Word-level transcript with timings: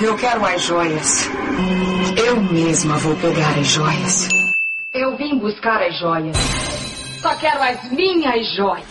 Eu 0.00 0.16
quero 0.16 0.46
as 0.46 0.62
joias. 0.62 1.28
Eu 2.24 2.40
mesma 2.40 2.96
vou 2.98 3.16
pegar 3.16 3.50
as 3.58 3.66
joias. 3.66 4.28
Eu 4.94 5.16
vim 5.16 5.36
buscar 5.40 5.82
as 5.82 5.98
joias. 5.98 6.36
Só 7.20 7.34
quero 7.34 7.60
as 7.60 7.90
minhas 7.90 8.54
joias. 8.54 8.86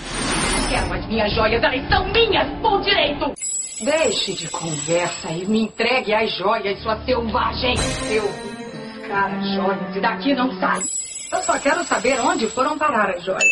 Quero 0.70 0.94
as 0.94 1.08
minhas 1.08 1.34
joias, 1.34 1.64
elas 1.64 1.88
são 1.88 2.06
minhas 2.12 2.48
por 2.62 2.82
direito. 2.82 3.34
Deixe 3.82 4.34
de 4.34 4.50
conversa 4.50 5.32
e 5.32 5.46
me 5.46 5.62
entregue 5.62 6.14
as 6.14 6.30
joias, 6.38 6.78
sua 6.84 6.98
selvagem. 7.06 7.76
Eu 8.10 8.24
vim 8.24 9.00
buscar 9.00 9.32
as 9.32 9.56
joias 9.56 9.96
e 9.96 10.02
daqui 10.02 10.36
não 10.36 10.60
sai. 10.60 10.84
Eu 11.32 11.42
só 11.44 11.58
quero 11.58 11.86
saber 11.86 12.20
onde 12.20 12.48
foram 12.48 12.78
parar 12.78 13.10
as 13.12 13.24
joias. 13.24 13.44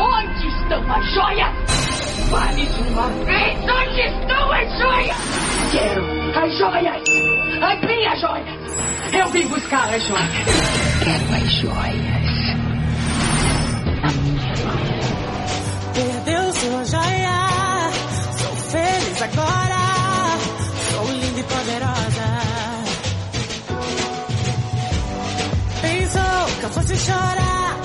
Onde 0.00 0.48
estão 0.48 0.90
as 0.90 1.04
joias? 1.12 2.30
Fale 2.30 2.64
de 2.64 2.82
uma 2.88 3.08
vez 3.26 3.58
onde 3.60 4.00
estão 4.00 4.52
as 4.52 4.78
joias! 4.78 5.16
Quero 5.70 6.23
as 6.36 6.58
joias! 6.58 7.02
As 7.62 7.80
minhas 7.86 8.20
joias! 8.20 8.60
Eu 9.12 9.28
vim 9.28 9.46
buscar 9.46 9.94
as 9.94 10.02
joias! 10.02 10.28
Quero 11.02 11.34
as 11.34 11.52
joias. 11.52 12.34
A 14.02 14.10
minha 14.22 14.54
joia. 14.56 15.00
Perdeu 15.94 16.52
sua 16.52 16.84
joia. 16.84 17.90
Sou 18.38 18.56
feliz 18.56 19.22
agora. 19.22 20.38
Sou 20.90 21.06
linda 21.12 21.40
e 21.40 21.42
poderosa. 21.44 22.28
Pensou 25.80 26.58
que 26.58 26.64
eu 26.64 26.70
fosse 26.70 26.96
chorar 26.96 27.76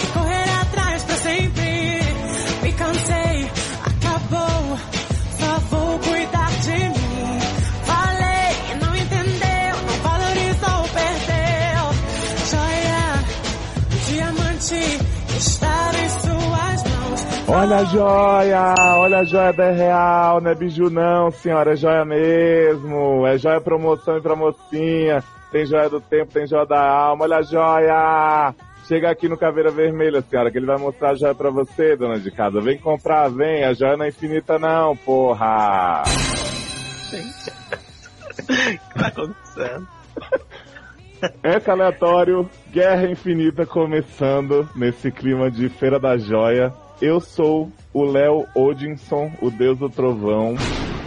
Olha 17.52 17.78
a 17.78 17.84
joia! 17.84 18.76
Olha 18.98 19.18
a 19.20 19.24
joia 19.24 19.52
da 19.52 19.72
real, 19.72 20.40
não 20.40 20.52
é 20.52 20.56
biju 20.56 20.92
não, 20.92 21.32
senhora, 21.32 21.74
é 21.74 21.76
joia 21.76 22.06
mesmo. 22.06 23.26
É 23.26 23.40
joia 23.40 23.60
promoção 23.60 24.18
e 24.18 24.22
pra 24.22 24.36
mocinha. 24.36 25.24
Tem 25.52 25.66
joia 25.66 25.90
do 25.90 26.00
tempo, 26.00 26.32
tem 26.32 26.46
joia 26.46 26.68
da 26.68 26.80
alma, 26.80 27.26
olha 27.26 27.38
a 27.38 27.42
joia! 27.42 28.54
Chega 28.88 29.10
aqui 29.10 29.28
no 29.28 29.36
Caveira 29.36 29.72
Vermelha, 29.72 30.22
senhora, 30.22 30.52
que 30.52 30.60
ele 30.60 30.68
vai 30.68 30.78
mostrar 30.78 31.10
a 31.10 31.16
joia 31.16 31.34
pra 31.34 31.50
você, 31.50 31.96
dona 31.96 32.20
de 32.20 32.30
casa. 32.30 32.62
Vem 32.62 32.78
comprar, 32.78 33.30
vem, 33.30 33.64
a 33.64 33.74
joia 33.74 33.98
não 33.98 34.06
é 34.06 34.10
infinita 34.10 34.60
não, 34.60 34.96
porra! 34.96 36.04
O 36.04 36.06
que 38.46 38.94
tá 38.94 39.08
acontecendo? 39.08 39.88
Esse 41.44 41.70
aleatório, 41.70 42.50
Guerra 42.72 43.10
Infinita 43.10 43.66
começando 43.66 44.70
nesse 44.76 45.12
clima 45.12 45.50
de 45.50 45.68
Feira 45.68 46.00
da 46.00 46.16
Joia. 46.16 46.72
Eu 47.02 47.22
sou 47.22 47.72
o 47.94 48.04
Léo 48.04 48.46
Odinson, 48.54 49.32
o 49.42 49.50
deus 49.50 49.80
do 49.80 49.90
trovão, 49.90 50.56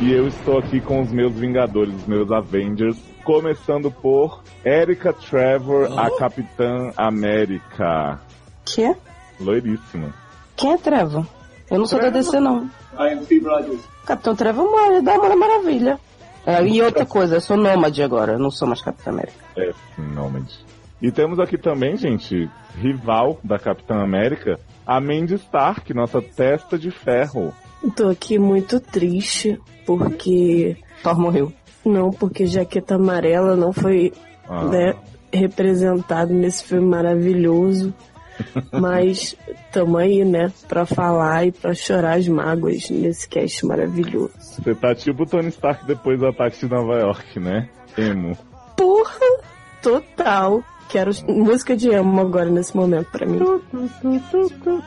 e 0.00 0.10
eu 0.10 0.26
estou 0.26 0.58
aqui 0.58 0.80
com 0.80 1.02
os 1.02 1.12
meus 1.12 1.34
Vingadores, 1.34 1.94
os 1.94 2.06
meus 2.06 2.32
Avengers, 2.32 2.96
começando 3.22 3.90
por 3.90 4.42
Erika 4.64 5.12
Trevor, 5.12 5.98
a 5.98 6.10
Capitã 6.16 6.92
América. 6.96 8.18
Que? 8.64 8.96
Loiríssima. 9.38 10.14
Quem 10.56 10.72
é 10.72 10.78
Trevor? 10.78 11.26
Eu 11.70 11.78
não 11.78 11.86
sou 11.86 12.00
da 12.00 12.08
DC, 12.08 12.40
não. 12.40 12.70
I 12.98 13.12
am 13.12 13.24
Steve 13.24 13.46
Rogers. 13.46 13.80
Capitão 14.06 14.34
Trevor 14.34 14.70
morre, 14.70 15.02
da 15.02 15.18
Mulher 15.18 15.36
Maravilha. 15.36 16.00
É, 16.46 16.66
e 16.66 16.80
outra 16.82 17.04
coisa, 17.04 17.36
eu 17.36 17.40
sou 17.40 17.56
nômade 17.56 18.02
agora, 18.02 18.32
eu 18.32 18.38
não 18.38 18.50
sou 18.50 18.66
mais 18.66 18.80
Capitão 18.80 19.12
América. 19.12 19.44
É, 19.56 19.72
nômade. 19.98 20.58
E 21.02 21.10
temos 21.10 21.38
aqui 21.40 21.58
também, 21.58 21.96
gente, 21.96 22.48
rival 22.76 23.38
da 23.42 23.58
Capitã 23.58 23.96
América, 24.02 24.58
a 24.86 25.00
Mandy 25.00 25.34
Stark, 25.34 25.92
nossa 25.92 26.22
testa 26.22 26.78
de 26.78 26.90
ferro. 26.92 27.52
Tô 27.96 28.08
aqui 28.08 28.38
muito 28.38 28.78
triste 28.78 29.60
porque. 29.84 30.76
Thor 31.02 31.18
morreu. 31.18 31.52
Não, 31.84 32.10
porque 32.10 32.46
Jaqueta 32.46 32.94
Amarela 32.94 33.56
não 33.56 33.72
foi 33.72 34.12
Ah. 34.48 34.64
né, 34.66 34.94
representado 35.32 36.32
nesse 36.32 36.62
filme 36.64 36.86
maravilhoso. 36.86 37.92
Mas 38.72 39.36
tamo 39.72 39.98
aí, 39.98 40.24
né, 40.24 40.52
pra 40.68 40.86
falar 40.86 41.46
e 41.46 41.52
pra 41.52 41.74
chorar 41.74 42.18
as 42.18 42.28
mágoas 42.28 42.88
nesse 42.90 43.28
cast 43.28 43.66
maravilhoso. 43.66 44.30
Você 44.38 44.74
tá 44.74 44.94
tipo 44.94 45.24
o 45.24 45.26
Tony 45.26 45.48
Stark 45.48 45.84
depois 45.84 46.18
do 46.18 46.26
ataque 46.28 46.60
de 46.60 46.68
Nova 46.72 46.94
York, 47.00 47.40
né? 47.40 47.68
Emo. 47.98 48.36
Porra! 48.76 49.42
Total! 49.82 50.62
Quero 50.92 51.10
música 51.26 51.74
de 51.74 51.88
emo 51.88 52.20
agora 52.20 52.50
nesse 52.50 52.76
momento 52.76 53.10
pra 53.10 53.24
mim. 53.24 53.38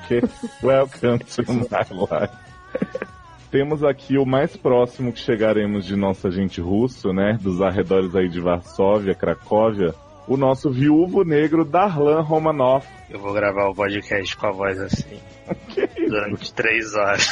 Que 0.07 0.21
Welcome 0.63 1.17
to 1.17 1.51
my 1.51 1.63
life. 1.63 2.33
Temos 3.49 3.83
aqui 3.83 4.15
o 4.15 4.25
mais 4.25 4.55
próximo 4.55 5.11
que 5.11 5.19
chegaremos 5.19 5.83
de 5.83 5.95
nosso 5.95 6.27
agente 6.27 6.61
russo, 6.61 7.11
né? 7.11 7.39
Dos 7.41 7.59
arredores 7.59 8.15
aí 8.15 8.29
de 8.29 8.39
Varsóvia, 8.39 9.15
Cracóvia. 9.15 9.95
O 10.27 10.37
nosso 10.37 10.71
viúvo 10.71 11.23
negro 11.23 11.63
Darlan 11.63 12.21
Romanoff. 12.21 12.87
Eu 13.09 13.19
vou 13.19 13.31
gravar 13.33 13.69
o 13.69 13.75
podcast 13.75 14.35
com 14.35 14.47
a 14.47 14.51
voz 14.51 14.79
assim. 14.79 15.19
Durante 16.09 16.53
três 16.53 16.95
horas. 16.95 17.27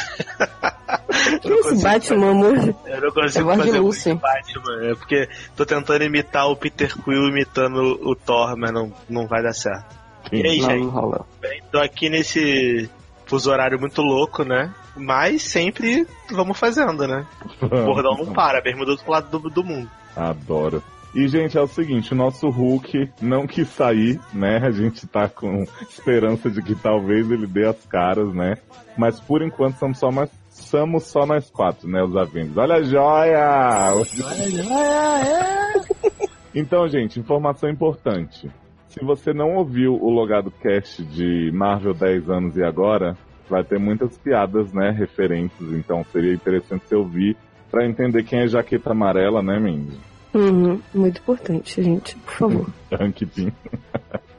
Que 1.42 1.48
esse 1.52 1.82
Batman, 1.82 2.30
amor? 2.30 2.56
Eu 2.86 3.00
não 3.00 3.10
consigo 3.10 3.50
É 3.50 3.56
fazer 3.56 3.80
muito 3.80 4.16
Batman. 4.20 4.90
É 4.90 4.94
porque 4.94 5.28
tô 5.56 5.66
tentando 5.66 6.04
imitar 6.04 6.48
o 6.48 6.56
Peter 6.56 6.94
Quill 7.02 7.28
imitando 7.28 7.98
o 8.02 8.14
Thor, 8.14 8.56
mas 8.56 8.72
não, 8.72 8.92
não 9.08 9.26
vai 9.26 9.42
dar 9.42 9.52
certo. 9.52 9.96
E 10.32 10.46
aí, 10.46 10.60
Não, 10.60 10.70
gente? 10.70 10.84
não 10.84 10.90
rola. 10.90 11.26
Bem, 11.40 11.62
tô 11.70 11.78
aqui 11.78 12.08
nesse 12.08 12.88
fuso 13.26 13.50
horário 13.50 13.78
muito 13.78 14.00
louco, 14.02 14.44
né? 14.44 14.72
Mas 14.96 15.42
sempre 15.42 16.06
vamos 16.30 16.58
fazendo, 16.58 17.06
né? 17.06 17.26
O 17.60 17.68
bordão 17.68 18.16
não 18.16 18.32
para, 18.32 18.60
bermuda 18.60 18.86
do 18.86 18.92
outro 18.92 19.10
lado 19.10 19.38
do, 19.38 19.50
do 19.50 19.64
mundo. 19.64 19.90
Adoro. 20.16 20.82
E, 21.14 21.28
gente, 21.28 21.56
é 21.56 21.60
o 21.60 21.68
seguinte, 21.68 22.12
o 22.12 22.16
nosso 22.16 22.48
Hulk 22.48 23.08
não 23.22 23.46
quis 23.46 23.68
sair, 23.68 24.18
né? 24.32 24.56
A 24.56 24.72
gente 24.72 25.06
tá 25.06 25.28
com 25.28 25.64
esperança 25.88 26.50
de 26.50 26.60
que 26.60 26.74
talvez 26.74 27.30
ele 27.30 27.46
dê 27.46 27.66
as 27.66 27.86
caras, 27.86 28.34
né? 28.34 28.56
Mas 28.98 29.20
por 29.20 29.40
enquanto 29.40 29.76
somos 29.76 29.98
só 29.98 30.10
mais. 30.10 30.28
Somos 30.48 31.04
só 31.04 31.26
nós 31.26 31.50
quatro, 31.50 31.88
né? 31.88 32.02
Os 32.02 32.16
Avengers. 32.16 32.56
Olha 32.56 32.76
a 32.76 32.82
joia! 32.82 33.92
Então, 36.56 36.86
gente, 36.86 37.18
informação 37.18 37.68
importante. 37.68 38.48
Se 38.86 39.04
você 39.04 39.32
não 39.32 39.56
ouviu 39.56 39.94
o 39.94 40.08
logado 40.08 40.52
cast 40.52 41.02
de 41.02 41.50
Marvel 41.52 41.92
10 41.92 42.30
anos 42.30 42.56
e 42.56 42.62
agora, 42.62 43.16
vai 43.50 43.64
ter 43.64 43.76
muitas 43.76 44.16
piadas, 44.16 44.72
né, 44.72 44.90
referentes, 44.90 45.60
então 45.72 46.04
seria 46.12 46.32
interessante 46.32 46.86
você 46.86 46.94
ouvir 46.94 47.36
pra 47.72 47.84
entender 47.84 48.22
quem 48.22 48.42
é 48.42 48.46
Jaqueta 48.46 48.92
Amarela, 48.92 49.42
né, 49.42 49.58
Mindy? 49.58 49.98
Uhum, 50.34 50.80
muito 50.92 51.20
importante, 51.20 51.82
gente, 51.82 52.16
por 52.16 52.32
favor. 52.34 52.66
Pym. 53.34 53.52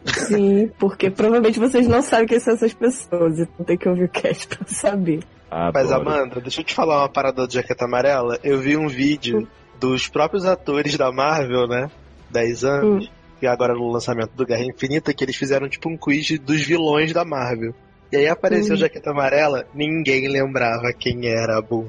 Sim, 0.06 0.69
porque 0.78 1.09
provavelmente 1.09 1.59
vocês 1.59 1.88
não 1.88 2.01
sabem 2.01 2.28
quem 2.28 2.39
são 2.39 2.53
essas 2.53 2.73
pessoas, 2.73 3.39
então 3.39 3.66
tem 3.66 3.78
que 3.78 3.88
ouvir 3.89 4.03
o 4.03 4.09
cast 4.09 4.47
pra 4.47 4.67
saber. 4.67 5.23
Mas, 5.50 5.91
Adoro. 5.91 6.09
Amanda, 6.09 6.41
deixa 6.41 6.61
eu 6.61 6.66
te 6.66 6.73
falar 6.75 7.00
uma 7.00 7.09
parada 7.09 7.47
do 7.47 7.53
Jaqueta 7.53 7.85
Amarela. 7.85 8.38
Eu 8.44 8.59
vi 8.59 8.75
um 8.75 8.88
vídeo 8.88 9.47
dos 9.79 10.07
próprios 10.07 10.45
atores 10.45 10.97
da 10.97 11.11
Marvel, 11.11 11.67
né? 11.67 11.89
10 12.29 12.63
anos. 12.66 13.11
E 13.41 13.47
agora 13.47 13.73
no 13.73 13.89
lançamento 13.89 14.31
do 14.35 14.45
Guerra 14.45 14.63
Infinita, 14.66 15.13
que 15.13 15.23
eles 15.23 15.35
fizeram 15.35 15.69
tipo 15.69 15.89
um 15.89 15.97
quiz 15.97 16.38
dos 16.39 16.61
vilões 16.61 17.13
da 17.13 17.23
Marvel. 17.23 17.73
E 18.11 18.17
aí 18.17 18.28
apareceu 18.28 18.73
Hum. 18.75 18.78
Jaqueta 18.78 19.11
Amarela, 19.11 19.66
ninguém 19.73 20.28
lembrava 20.28 20.91
quem 20.94 21.28
era 21.28 21.57
a 21.57 21.61
Boom. 21.61 21.88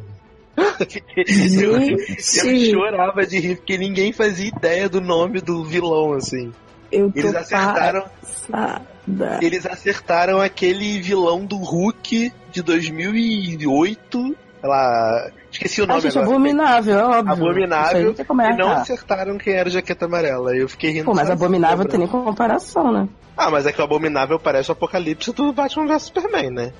Eu, 0.56 1.78
eu 1.98 2.70
chorava 2.70 3.26
de 3.26 3.38
rir, 3.38 3.56
porque 3.56 3.76
ninguém 3.76 4.12
fazia 4.12 4.48
ideia 4.48 4.88
do 4.88 5.00
nome 5.00 5.40
do 5.40 5.64
vilão, 5.64 6.12
assim. 6.12 6.52
eu 6.90 7.10
tô 7.12 7.18
Eles 7.18 7.34
acertaram, 7.34 8.04
passada. 8.20 9.38
eles 9.42 9.66
acertaram 9.66 10.40
aquele 10.40 11.00
vilão 11.00 11.44
do 11.44 11.56
Hulk 11.56 12.32
de 12.50 12.62
2008. 12.62 14.36
Lá, 14.62 15.30
esqueci 15.50 15.80
o 15.80 15.84
Ah, 15.84 15.88
nome 15.88 16.00
gente, 16.00 16.18
agora. 16.18 16.34
abominável, 16.34 16.98
é 16.98 17.04
óbvio. 17.04 17.32
Abominável, 17.32 18.14
não 18.28 18.50
E 18.50 18.56
não 18.56 18.70
acertaram 18.72 19.38
quem 19.38 19.54
era 19.54 19.68
a 19.68 19.72
jaqueta 19.72 20.06
amarela. 20.06 20.56
Eu 20.56 20.68
fiquei 20.68 20.90
rindo. 20.90 21.04
Pô, 21.04 21.14
mas 21.14 21.30
abominável 21.30 21.86
tem 21.86 21.98
nem 21.98 22.08
comparação, 22.08 22.92
né? 22.92 23.08
Ah, 23.36 23.50
mas 23.50 23.66
é 23.66 23.72
que 23.72 23.80
o 23.80 23.84
Abominável 23.84 24.38
parece 24.38 24.70
o 24.70 24.72
Apocalipse 24.72 25.30
do 25.32 25.52
Batman 25.52 25.86
vs 25.86 26.04
Superman, 26.04 26.50
né? 26.50 26.72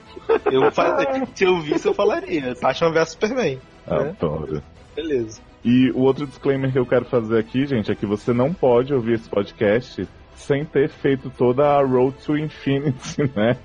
Eu 0.50 0.62
se 1.34 1.44
eu 1.44 1.60
visse, 1.60 1.86
eu 1.86 1.92
falaria. 1.92 2.54
Batman 2.60 2.92
vs 2.92 3.10
Superman. 3.10 3.60
Adoro. 3.86 4.62
Beleza. 4.94 5.40
E 5.62 5.90
o 5.90 6.00
outro 6.00 6.26
disclaimer 6.26 6.72
que 6.72 6.78
eu 6.78 6.86
quero 6.86 7.04
fazer 7.04 7.38
aqui, 7.38 7.66
gente, 7.66 7.92
é 7.92 7.94
que 7.94 8.06
você 8.06 8.32
não 8.32 8.54
pode 8.54 8.94
ouvir 8.94 9.14
esse 9.14 9.28
podcast 9.28 10.08
sem 10.34 10.64
ter 10.64 10.88
feito 10.88 11.28
toda 11.28 11.66
a 11.66 11.82
Road 11.82 12.16
to 12.24 12.38
Infinity, 12.38 13.30
né? 13.36 13.58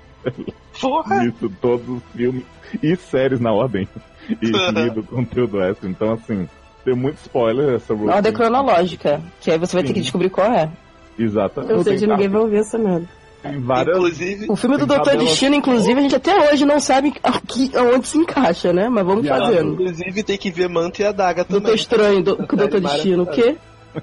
Porra! 0.80 1.20
Visto 1.20 1.52
todos 1.60 1.88
os 1.88 2.02
filmes 2.14 2.44
e 2.82 2.96
séries 2.96 3.40
na 3.40 3.52
ordem. 3.52 3.88
E 4.28 4.46
lido 4.72 5.00
o 5.00 5.04
conteúdo 5.04 5.60
extra. 5.62 5.88
Então, 5.88 6.12
assim, 6.12 6.48
Tem 6.84 6.94
muito 6.94 7.16
spoiler 7.18 7.74
essa 7.74 7.94
Na 7.94 8.16
ordem 8.16 8.32
cronológica, 8.32 9.20
que 9.40 9.50
aí 9.50 9.58
você 9.58 9.74
vai 9.74 9.82
ter 9.82 9.88
Sim. 9.88 9.94
que 9.94 10.00
descobrir 10.00 10.30
qual 10.30 10.52
é. 10.52 10.70
Exatamente. 11.18 11.72
Ou 11.74 11.84
seja, 11.84 12.06
ninguém 12.06 12.28
vai 12.28 12.40
ouvir 12.40 12.56
essa 12.58 12.78
merda. 12.78 13.08
Tem 13.42 13.58
várias. 13.60 13.96
Inclusive, 13.96 14.46
O 14.48 14.56
filme 14.56 14.78
do 14.78 14.86
Doutor 14.86 15.16
Destino, 15.16 15.56
inclusive, 15.56 15.98
a 15.98 16.02
gente 16.02 16.14
até 16.14 16.52
hoje 16.52 16.64
não 16.64 16.78
sabe 16.78 17.12
aqui, 17.22 17.72
aonde 17.76 18.06
se 18.06 18.16
encaixa, 18.16 18.72
né? 18.72 18.88
Mas 18.88 19.04
vamos 19.04 19.26
fazendo. 19.26 19.72
inclusive 19.72 20.22
tem 20.22 20.38
que 20.38 20.50
ver 20.50 20.68
Manta 20.68 21.02
e 21.02 21.04
a 21.04 21.12
Daga 21.12 21.44
Doutor 21.44 21.60
também. 21.62 21.74
Estranho, 21.74 22.22
do, 22.22 22.36
com 22.36 22.54
o 22.54 22.58
Doutor 22.58 22.80
Destino, 22.80 23.24
o 23.24 23.26
quê? 23.26 23.56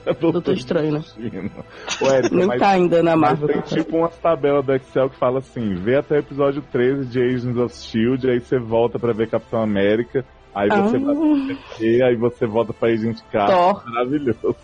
Doutor 0.06 0.32
Doutor 0.34 0.54
Estranho, 0.54 0.92
né? 0.94 1.04
Érica, 2.02 2.36
Nem 2.36 2.46
mas- 2.48 2.60
tá 2.60 2.70
ainda 2.70 3.02
na 3.04 3.16
Marvel. 3.16 3.48
tem 3.48 3.62
tipo 3.62 3.98
umas 3.98 4.16
tabelas 4.18 4.66
do 4.66 4.74
Excel 4.76 5.10
que 5.10 5.18
fala 5.18 5.40
assim: 5.40 5.74
vê 5.76 5.96
até 5.98 6.16
o 6.16 6.20
episódio 6.20 6.62
13 6.72 7.06
de 7.08 7.20
Agents 7.22 7.58
of 7.58 7.76
Shield, 7.76 8.30
aí 8.30 8.40
você 8.40 8.60
volta 8.60 9.00
pra 9.00 9.14
ver 9.14 9.30
Capitão 9.30 9.62
América, 9.62 10.24
aí 10.54 10.70
você 10.70 10.98
Ah. 10.98 11.00
vai 11.00 11.16
pra 11.16 11.56
TV, 11.78 12.04
aí 12.04 12.16
você 12.16 12.46
volta 12.46 12.74
pra 12.74 12.90
Agent 12.90 13.20
Carter. 13.32 13.84
Maravilhoso. 13.92 14.56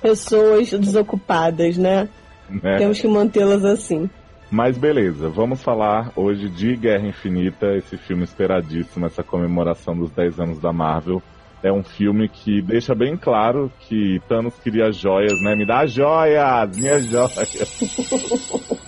Pessoas 0.00 0.70
desocupadas, 0.70 1.76
né? 1.76 2.08
Né? 2.48 2.76
Temos 2.78 3.00
que 3.00 3.08
mantê-las 3.08 3.64
assim. 3.64 4.10
Mas 4.50 4.76
beleza, 4.76 5.28
vamos 5.30 5.62
falar 5.62 6.10
hoje 6.14 6.48
de 6.50 6.76
Guerra 6.76 7.06
Infinita, 7.08 7.74
esse 7.76 7.96
filme 7.96 8.24
esperadíssimo, 8.24 9.06
essa 9.06 9.22
comemoração 9.22 9.96
dos 9.96 10.10
10 10.10 10.38
anos 10.38 10.58
da 10.58 10.72
Marvel. 10.72 11.22
É 11.62 11.72
um 11.72 11.84
filme 11.84 12.28
que 12.28 12.60
deixa 12.60 12.94
bem 12.94 13.16
claro 13.16 13.70
que 13.80 14.20
Thanos 14.28 14.54
queria 14.58 14.90
joias, 14.90 15.40
né? 15.42 15.54
Me 15.54 15.64
dá 15.64 15.86
joias, 15.86 16.76
minhas 16.76 17.04
joias. 17.04 17.38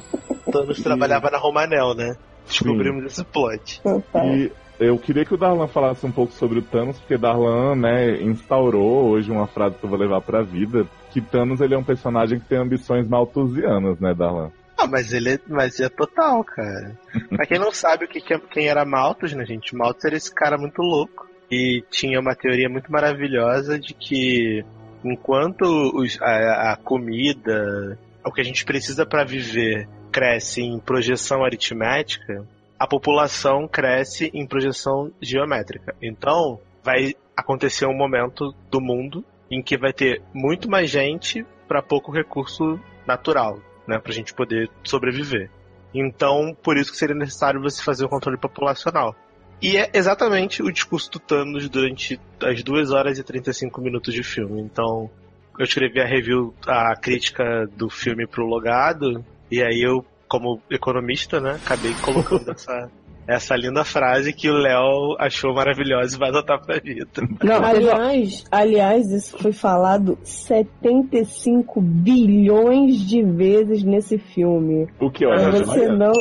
Thanos 0.50 0.82
trabalhava 0.82 1.30
na 1.30 1.38
Romanel, 1.38 1.94
né? 1.94 2.16
Descobrimos 2.46 3.04
esse 3.04 3.24
plot. 3.24 3.80
E 4.24 4.50
eu 4.78 4.98
queria 4.98 5.24
que 5.24 5.34
o 5.34 5.36
Darlan 5.36 5.68
falasse 5.68 6.04
um 6.04 6.12
pouco 6.12 6.32
sobre 6.32 6.58
o 6.58 6.62
Thanos, 6.62 6.98
porque 6.98 7.16
Darlan, 7.16 7.76
né, 7.76 8.20
instaurou 8.22 9.08
hoje 9.08 9.30
uma 9.30 9.46
frase 9.46 9.76
que 9.76 9.84
eu 9.84 9.88
vou 9.90 9.98
levar 9.98 10.20
pra 10.20 10.42
vida, 10.42 10.86
que 11.10 11.20
Thanos 11.20 11.60
ele 11.60 11.74
é 11.74 11.78
um 11.78 11.84
personagem 11.84 12.38
que 12.40 12.48
tem 12.48 12.58
ambições 12.58 13.08
malthusianas, 13.08 13.98
né, 14.00 14.12
Darlan? 14.14 14.50
Ah, 14.76 14.86
mas 14.88 15.12
ele 15.12 15.34
é, 15.34 15.38
mas 15.48 15.78
é 15.80 15.88
total, 15.88 16.42
cara. 16.44 16.98
pra 17.30 17.46
quem 17.46 17.58
não 17.58 17.72
sabe 17.72 18.04
o 18.04 18.08
que, 18.08 18.20
que 18.20 18.34
é- 18.34 18.40
quem 18.50 18.68
era 18.68 18.84
Malthus, 18.84 19.32
né, 19.32 19.44
gente? 19.46 19.74
Malthus 19.74 20.04
era 20.04 20.16
esse 20.16 20.34
cara 20.34 20.58
muito 20.58 20.82
louco. 20.82 21.26
E 21.50 21.82
tinha 21.90 22.18
uma 22.20 22.34
teoria 22.34 22.68
muito 22.68 22.90
maravilhosa 22.90 23.78
de 23.78 23.94
que 23.94 24.64
enquanto 25.04 25.62
os- 25.94 26.20
a, 26.20 26.72
a 26.72 26.76
comida, 26.76 27.98
o 28.24 28.32
que 28.32 28.40
a 28.40 28.44
gente 28.44 28.64
precisa 28.64 29.04
pra 29.04 29.24
viver, 29.24 29.88
cresce 30.10 30.62
em 30.62 30.78
projeção 30.78 31.44
aritmética, 31.44 32.46
a 32.78 32.86
população 32.86 33.68
cresce 33.68 34.30
em 34.34 34.46
projeção 34.46 35.10
geométrica. 35.20 35.94
Então, 36.02 36.58
vai 36.82 37.14
acontecer 37.36 37.86
um 37.86 37.96
momento 37.96 38.54
do 38.70 38.80
mundo 38.80 39.24
em 39.50 39.62
que 39.62 39.76
vai 39.76 39.92
ter 39.92 40.22
muito 40.32 40.70
mais 40.70 40.90
gente 40.90 41.44
para 41.68 41.82
pouco 41.82 42.10
recurso 42.12 42.78
natural, 43.06 43.58
né, 43.86 43.98
pra 43.98 44.12
gente 44.12 44.32
poder 44.34 44.70
sobreviver. 44.82 45.50
Então, 45.94 46.56
por 46.62 46.76
isso 46.76 46.90
que 46.90 46.96
seria 46.98 47.14
necessário 47.14 47.60
você 47.60 47.82
fazer 47.82 48.04
o 48.04 48.08
controle 48.08 48.38
populacional. 48.38 49.14
E 49.62 49.76
é 49.76 49.90
exatamente 49.94 50.62
o 50.62 50.70
discurso 50.70 51.10
do 51.12 51.18
Thanos 51.18 51.68
durante 51.68 52.20
as 52.42 52.62
2 52.62 52.90
horas 52.90 53.18
e 53.18 53.22
35 53.22 53.80
minutos 53.80 54.12
de 54.12 54.22
filme. 54.22 54.60
Então, 54.60 55.10
eu 55.58 55.64
escrevi 55.64 56.00
a 56.00 56.06
review, 56.06 56.54
a 56.66 56.94
crítica 56.96 57.66
do 57.76 57.88
filme 57.88 58.26
pro 58.26 58.44
Logado, 58.44 59.24
e 59.50 59.62
aí 59.62 59.80
eu, 59.82 60.04
como 60.28 60.60
economista, 60.70 61.40
né, 61.40 61.58
acabei 61.64 61.94
colocando 62.02 62.50
essa, 62.52 62.90
essa 63.26 63.56
linda 63.56 63.84
frase 63.84 64.32
que 64.32 64.50
o 64.50 64.56
Léo 64.56 65.16
achou 65.18 65.54
maravilhosa 65.54 66.16
e 66.16 66.18
vai 66.18 66.28
adotar 66.30 66.60
pra 66.60 66.78
vida. 66.80 67.06
Não, 67.42 67.64
Aliás, 67.64 68.44
aliás, 68.50 69.10
isso 69.10 69.38
foi 69.38 69.52
falado 69.52 70.18
75 70.24 71.80
bilhões 71.80 72.98
de 72.98 73.22
vezes 73.22 73.82
nesse 73.84 74.18
filme. 74.18 74.88
O 74.98 75.10
que, 75.10 75.24
olha, 75.24 75.50
você 75.50 75.88
não. 75.88 76.12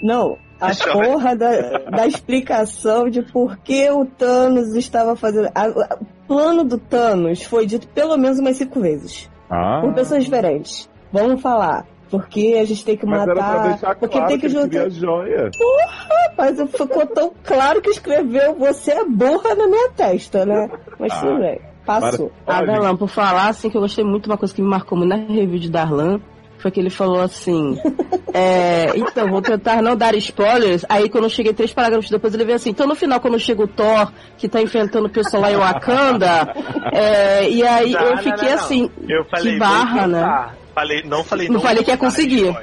Não, 0.00 0.38
a 0.60 0.70
porra 0.92 1.36
da, 1.36 1.50
da 1.90 2.06
explicação 2.06 3.08
de 3.10 3.22
por 3.22 3.56
que 3.58 3.90
o 3.90 4.04
Thanos 4.06 4.74
estava 4.74 5.14
fazendo. 5.16 5.50
a- 5.54 5.64
a- 5.66 5.98
o 6.00 6.06
plano 6.26 6.64
do 6.64 6.78
Thanos 6.78 7.42
foi 7.44 7.66
dito 7.66 7.86
pelo 7.88 8.16
menos 8.16 8.38
umas 8.38 8.56
cinco 8.56 8.80
vezes. 8.80 9.30
Ah, 9.50 9.80
Por 9.82 9.92
pessoas 9.94 10.24
diferentes. 10.24 10.88
Vamos 11.12 11.40
falar. 11.40 11.86
Porque 12.10 12.56
a 12.60 12.64
gente 12.64 12.84
tem 12.84 12.96
que 12.96 13.04
mas 13.04 13.22
era 13.22 13.34
pra 13.34 13.42
matar. 13.42 13.68
deixar 13.68 13.96
Porque 13.96 14.16
claro 14.16 14.28
tem 14.28 14.38
que 14.38 14.46
ele 14.46 14.54
juntar. 14.60 14.90
joia. 14.90 15.50
Mas 16.38 16.60
ficou 16.70 17.06
tão 17.06 17.32
claro 17.42 17.80
que 17.82 17.90
escreveu 17.90 18.54
você 18.54 18.92
é 18.92 19.04
burra 19.04 19.54
na 19.54 19.66
minha 19.66 19.90
testa, 19.90 20.44
né? 20.46 20.68
Mas 20.98 21.12
Ah. 21.12 21.20
tudo 21.20 21.38
bem. 21.40 21.60
Passou. 21.84 22.32
Ah, 22.46 22.58
Olha, 22.58 22.66
Darlan, 22.66 22.96
por 22.96 23.08
falar, 23.08 23.48
assim, 23.48 23.70
que 23.70 23.76
eu 23.76 23.80
gostei 23.80 24.04
muito, 24.04 24.26
uma 24.26 24.36
coisa 24.36 24.52
que 24.54 24.60
me 24.60 24.68
marcou 24.68 24.98
muito 24.98 25.08
na 25.10 25.16
review 25.16 25.58
de 25.58 25.70
Darlan, 25.70 26.20
foi 26.58 26.70
que 26.70 26.80
ele 26.80 26.90
falou 26.90 27.20
assim, 27.20 27.78
é, 28.32 28.92
então, 28.96 29.28
vou 29.28 29.40
tentar 29.42 29.80
não 29.82 29.94
dar 29.96 30.14
spoilers, 30.14 30.84
aí 30.88 31.08
quando 31.08 31.24
eu 31.24 31.30
cheguei 31.30 31.52
três 31.52 31.72
parágrafos 31.72 32.10
depois, 32.10 32.34
ele 32.34 32.44
veio 32.44 32.56
assim, 32.56 32.70
então 32.70 32.86
no 32.86 32.94
final, 32.94 33.20
quando 33.20 33.38
chega 33.38 33.62
o 33.62 33.68
Thor, 33.68 34.10
que 34.36 34.48
tá 34.48 34.60
enfrentando 34.60 35.06
o 35.06 35.10
pessoal 35.10 35.42
lá 35.42 35.52
em 35.52 35.56
Wakanda, 35.56 36.54
é, 36.92 37.48
e 37.50 37.62
aí 37.62 37.92
Não, 37.92 38.00
eu 38.00 38.10
não, 38.16 38.22
fiquei 38.22 38.48
não, 38.48 38.56
não. 38.56 38.64
assim, 38.64 38.90
Eu 39.08 39.24
falei, 39.26 39.52
que 39.52 39.58
barra, 39.58 40.06
né? 40.06 40.48
Falei, 40.74 41.02
não 41.04 41.24
falei, 41.24 41.48
Não 41.48 41.60
falei 41.60 41.82
que 41.84 41.90
ia 41.90 41.96
conseguir. 41.96 42.54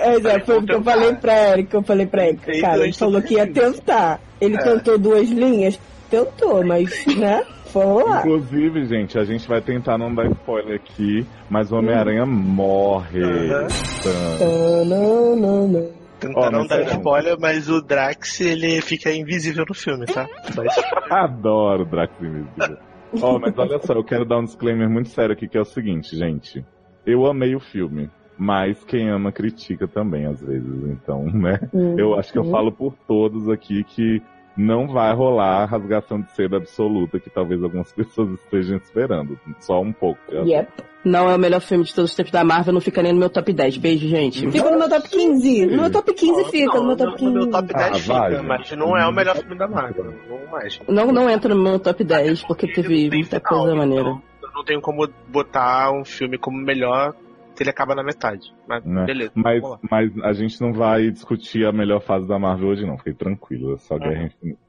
É, 0.00 0.14
é, 0.14 0.40
foi 0.40 0.58
o 0.58 0.62
que 0.62 0.72
eu 0.72 0.82
falei 0.82 1.12
pra 1.14 1.50
Erika, 1.52 1.76
eu 1.76 1.82
falei 1.82 2.06
pra 2.06 2.30
Então, 2.30 2.60
cara, 2.60 2.84
ele 2.84 2.92
falou 2.92 3.20
que 3.20 3.34
ia 3.34 3.46
tentar. 3.52 4.20
Ele 4.40 4.54
É. 4.54 4.58
tentou 4.58 4.96
duas 4.96 5.28
linhas, 5.28 5.78
tentou, 6.08 6.64
mas, 6.64 7.04
né? 7.16 7.42
Vamos 7.72 8.04
lá. 8.04 8.20
Inclusive, 8.20 8.84
gente, 8.86 9.18
a 9.18 9.24
gente 9.24 9.46
vai 9.48 9.60
tentar 9.60 9.98
não 9.98 10.14
dar 10.14 10.26
spoiler 10.30 10.76
aqui, 10.76 11.26
mas 11.50 11.70
o 11.72 11.76
Homem-Aranha 11.76 12.24
morre. 12.26 13.22
Aham. 13.22 13.66
Thanos. 13.68 14.42
Ah, 14.42 14.84
não, 14.84 15.36
não, 15.36 15.68
não. 15.68 15.98
Tentar 16.20 16.40
Ó, 16.40 16.50
não 16.50 16.66
dar 16.66 16.80
é- 16.80 16.84
spoiler, 16.96 17.36
mas 17.38 17.68
o 17.68 17.80
Drax 17.80 18.40
ele 18.40 18.80
fica 18.80 19.12
invisível 19.12 19.64
no 19.68 19.74
filme, 19.74 20.04
tá? 20.06 20.26
Adoro 21.10 21.84
Drax 21.84 22.12
Invisível. 22.20 22.78
Ó, 23.22 23.38
mas 23.38 23.56
olha 23.56 23.78
só, 23.78 23.92
eu 23.94 24.04
quero 24.04 24.24
dar 24.24 24.38
um 24.38 24.44
disclaimer 24.44 24.88
muito 24.88 25.08
sério 25.10 25.32
aqui, 25.32 25.48
que 25.48 25.56
é 25.56 25.60
o 25.60 25.64
seguinte, 25.64 26.16
gente. 26.16 26.64
Eu 27.06 27.24
amei 27.26 27.54
o 27.54 27.60
filme, 27.60 28.10
mas 28.36 28.82
quem 28.84 29.08
ama 29.08 29.30
critica 29.32 29.86
também, 29.88 30.26
às 30.26 30.40
vezes. 30.42 30.84
Então, 30.90 31.24
né? 31.24 31.58
Eu 31.96 32.18
acho 32.18 32.32
que 32.32 32.38
eu 32.38 32.42
Uhum. 32.42 32.50
falo 32.50 32.72
por 32.72 32.94
todos 33.06 33.48
aqui 33.48 33.82
que 33.84 34.20
não 34.58 34.88
vai 34.88 35.14
rolar 35.14 35.62
a 35.62 35.64
rasgação 35.64 36.20
de 36.20 36.32
seda 36.32 36.56
absoluta 36.56 37.20
que 37.20 37.30
talvez 37.30 37.62
algumas 37.62 37.92
pessoas 37.94 38.30
estejam 38.40 38.76
esperando. 38.76 39.38
Só 39.60 39.80
um 39.80 39.92
pouco. 39.92 40.20
Yep. 40.32 40.68
não 41.04 41.30
é 41.30 41.36
o 41.36 41.38
melhor 41.38 41.60
filme 41.60 41.84
de 41.84 41.94
todos 41.94 42.10
os 42.10 42.16
tempos 42.16 42.32
da 42.32 42.42
Marvel, 42.42 42.74
não 42.74 42.80
fica 42.80 43.00
nem 43.02 43.12
no 43.12 43.20
meu 43.20 43.30
top 43.30 43.52
10. 43.52 43.78
Beijo, 43.78 44.08
gente. 44.08 44.50
Fica 44.50 44.70
no 44.70 44.78
meu 44.78 44.88
top 44.88 45.08
15. 45.08 45.66
No 45.66 45.82
meu 45.82 45.92
top 45.92 46.12
15 46.12 46.44
fica, 46.50 46.78
no 46.80 46.86
meu 46.88 46.96
top 46.96 47.12
15. 47.16 47.24
No 47.24 47.32
meu 47.32 47.50
top 47.50 47.72
10 47.72 47.90
Ah, 47.90 47.94
fica, 47.94 48.12
vai, 48.14 48.42
mas 48.42 48.72
não 48.72 48.96
é 48.96 49.06
o 49.06 49.12
melhor 49.12 49.36
filme 49.36 49.56
da 49.56 49.68
Marvel. 49.68 50.12
Não 50.28 50.46
mais. 50.50 50.80
Não, 50.88 51.12
não 51.12 51.30
entra 51.30 51.54
no 51.54 51.62
meu 51.62 51.78
top 51.78 52.02
10, 52.02 52.42
porque 52.42 52.66
teve 52.66 53.08
muita 53.10 53.38
coisa 53.40 53.74
maneira. 53.76 54.10
então 54.10 54.22
Eu 54.42 54.50
não 54.54 54.64
tenho 54.64 54.80
como 54.80 55.08
botar 55.28 55.92
um 55.92 56.04
filme 56.04 56.36
como 56.36 56.58
melhor 56.58 57.14
ele 57.62 57.70
acaba 57.70 57.94
na 57.94 58.02
metade. 58.02 58.52
Mas 58.66 58.84
Né? 58.84 59.04
beleza. 59.04 59.32
Mas, 59.34 59.62
mas 59.90 60.18
a 60.22 60.32
gente 60.32 60.60
não 60.60 60.72
vai 60.72 61.10
discutir 61.10 61.66
a 61.66 61.72
melhor 61.72 62.00
fase 62.00 62.26
da 62.26 62.38
Marvel 62.38 62.68
hoje, 62.68 62.86
não. 62.86 62.98
Fiquei 62.98 63.14
tranquilo, 63.14 63.74
é 63.74 63.78
só 63.78 63.98
Guerra 63.98 64.24
Infinita. 64.24 64.60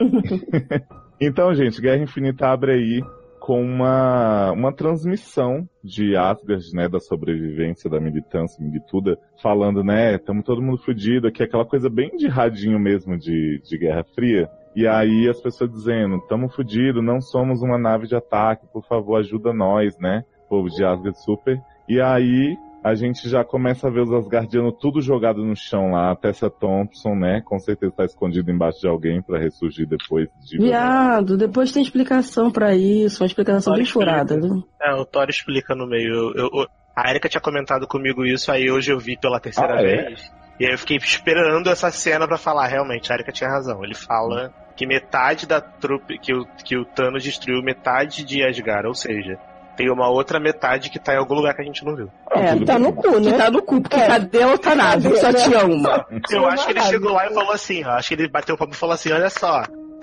então, 1.20 1.54
gente, 1.54 1.80
Guerra 1.80 2.02
Infinita 2.02 2.48
abre 2.48 2.72
aí 2.72 3.02
com 3.42 3.60
uma, 3.60 4.52
uma 4.52 4.72
transmissão 4.72 5.68
de 5.82 6.16
Asgard, 6.16 6.64
né, 6.74 6.88
da 6.88 7.00
sobrevivência, 7.00 7.90
da 7.90 8.00
militância, 8.00 8.64
milituda, 8.64 9.18
falando, 9.42 9.82
né, 9.82 10.14
estamos 10.14 10.44
todo 10.44 10.62
mundo 10.62 10.78
fudido 10.78 11.26
aqui, 11.26 11.42
aquela 11.42 11.64
coisa 11.64 11.90
bem 11.90 12.16
de 12.16 12.28
radinho 12.28 12.78
mesmo 12.78 13.18
de, 13.18 13.60
de 13.64 13.78
Guerra 13.78 14.04
Fria. 14.14 14.48
E 14.76 14.86
aí 14.86 15.28
as 15.28 15.40
pessoas 15.40 15.72
dizendo, 15.72 16.18
estamos 16.18 16.54
fudidos, 16.54 17.02
não 17.02 17.20
somos 17.20 17.62
uma 17.62 17.76
nave 17.76 18.06
de 18.06 18.14
ataque, 18.14 18.64
por 18.72 18.86
favor, 18.86 19.16
ajuda 19.16 19.52
nós, 19.52 19.98
né, 19.98 20.24
povo 20.48 20.68
de 20.68 20.84
Asgard 20.84 21.18
super. 21.24 21.60
E 21.92 22.00
aí 22.00 22.56
a 22.82 22.94
gente 22.94 23.28
já 23.28 23.44
começa 23.44 23.86
a 23.86 23.90
ver 23.90 24.00
os 24.00 24.10
Asgardianos 24.12 24.74
tudo 24.80 25.02
jogado 25.02 25.44
no 25.44 25.54
chão 25.54 25.90
lá, 25.92 26.10
a 26.12 26.16
Tessa 26.16 26.48
Thompson, 26.48 27.14
né? 27.14 27.42
Com 27.44 27.58
certeza 27.58 27.92
tá 27.94 28.04
escondido 28.06 28.50
embaixo 28.50 28.80
de 28.80 28.88
alguém 28.88 29.20
pra 29.20 29.38
ressurgir 29.38 29.86
depois 29.86 30.26
de. 30.40 30.56
Viado, 30.58 31.36
depois 31.36 31.70
tem 31.70 31.82
explicação 31.82 32.50
pra 32.50 32.74
isso, 32.74 33.22
uma 33.22 33.26
explicação 33.26 33.74
bem 33.74 33.84
furada. 33.84 34.40
viu? 34.40 34.64
É, 34.80 34.94
o 34.94 35.04
Thor 35.04 35.26
explica 35.28 35.74
no 35.74 35.86
meio. 35.86 36.32
Eu- 36.34 36.48
eu- 36.52 36.66
a 36.96 37.10
Erika 37.10 37.28
tinha 37.28 37.42
comentado 37.42 37.86
comigo 37.86 38.24
isso, 38.24 38.50
aí 38.50 38.70
hoje 38.70 38.90
eu 38.90 38.98
vi 38.98 39.18
pela 39.18 39.38
terceira 39.38 39.74
Ah, 39.74 39.82
é? 39.82 40.04
vez. 40.08 40.32
E 40.58 40.64
aí 40.64 40.72
eu 40.72 40.78
fiquei 40.78 40.96
esperando 40.96 41.68
essa 41.68 41.90
cena 41.90 42.26
pra 42.26 42.38
falar, 42.38 42.68
realmente, 42.68 43.12
a 43.12 43.16
Erika 43.16 43.32
tinha 43.32 43.50
razão. 43.50 43.84
Ele 43.84 43.94
fala 43.94 44.50
que 44.76 44.86
metade 44.86 45.46
da 45.46 45.60
trupe, 45.60 46.18
que 46.18 46.32
o, 46.34 46.46
que 46.64 46.76
o 46.76 46.84
Thanos 46.86 47.22
destruiu 47.22 47.62
metade 47.62 48.24
de 48.24 48.42
Asgard, 48.42 48.86
ou 48.88 48.94
seja, 48.94 49.38
tem 49.76 49.90
uma 49.90 50.08
outra 50.08 50.38
metade 50.40 50.90
que 50.90 50.98
tá 50.98 51.14
em 51.14 51.18
algum 51.18 51.34
lugar 51.34 51.54
que 51.54 51.62
a 51.62 51.64
gente 51.64 51.84
não 51.84 51.94
viu. 51.96 52.08
É, 52.30 52.52
tudo 52.52 52.64
Tá 52.66 52.78
no 52.78 52.92
cu, 52.92 53.12
Que 53.12 53.30
né? 53.30 53.38
tá 53.38 53.50
no 53.50 53.62
cu, 53.62 53.80
porque 53.80 53.96
É. 53.96 54.06
cadê 54.06 54.42
a 54.42 54.48
outra 54.48 54.74
nave? 54.74 55.16
Só 55.16 55.32
tinha 55.32 55.64
uma. 55.64 56.06
Eu 56.30 56.46
acho 56.46 56.66
que 56.66 56.72
ele 56.72 56.80
chegou 56.82 57.12
lá 57.12 57.26
e 57.26 57.34
falou 57.34 57.52
assim, 57.52 57.84
ó, 57.84 57.90
acho 57.92 58.08
que 58.08 58.14
ele 58.14 58.28
bateu 58.28 58.54
o 58.54 58.58
papo 58.58 58.72
e 58.72 58.76
falou 58.76 58.94
assim, 58.94 59.10
olha 59.12 59.30
só, 59.30 59.62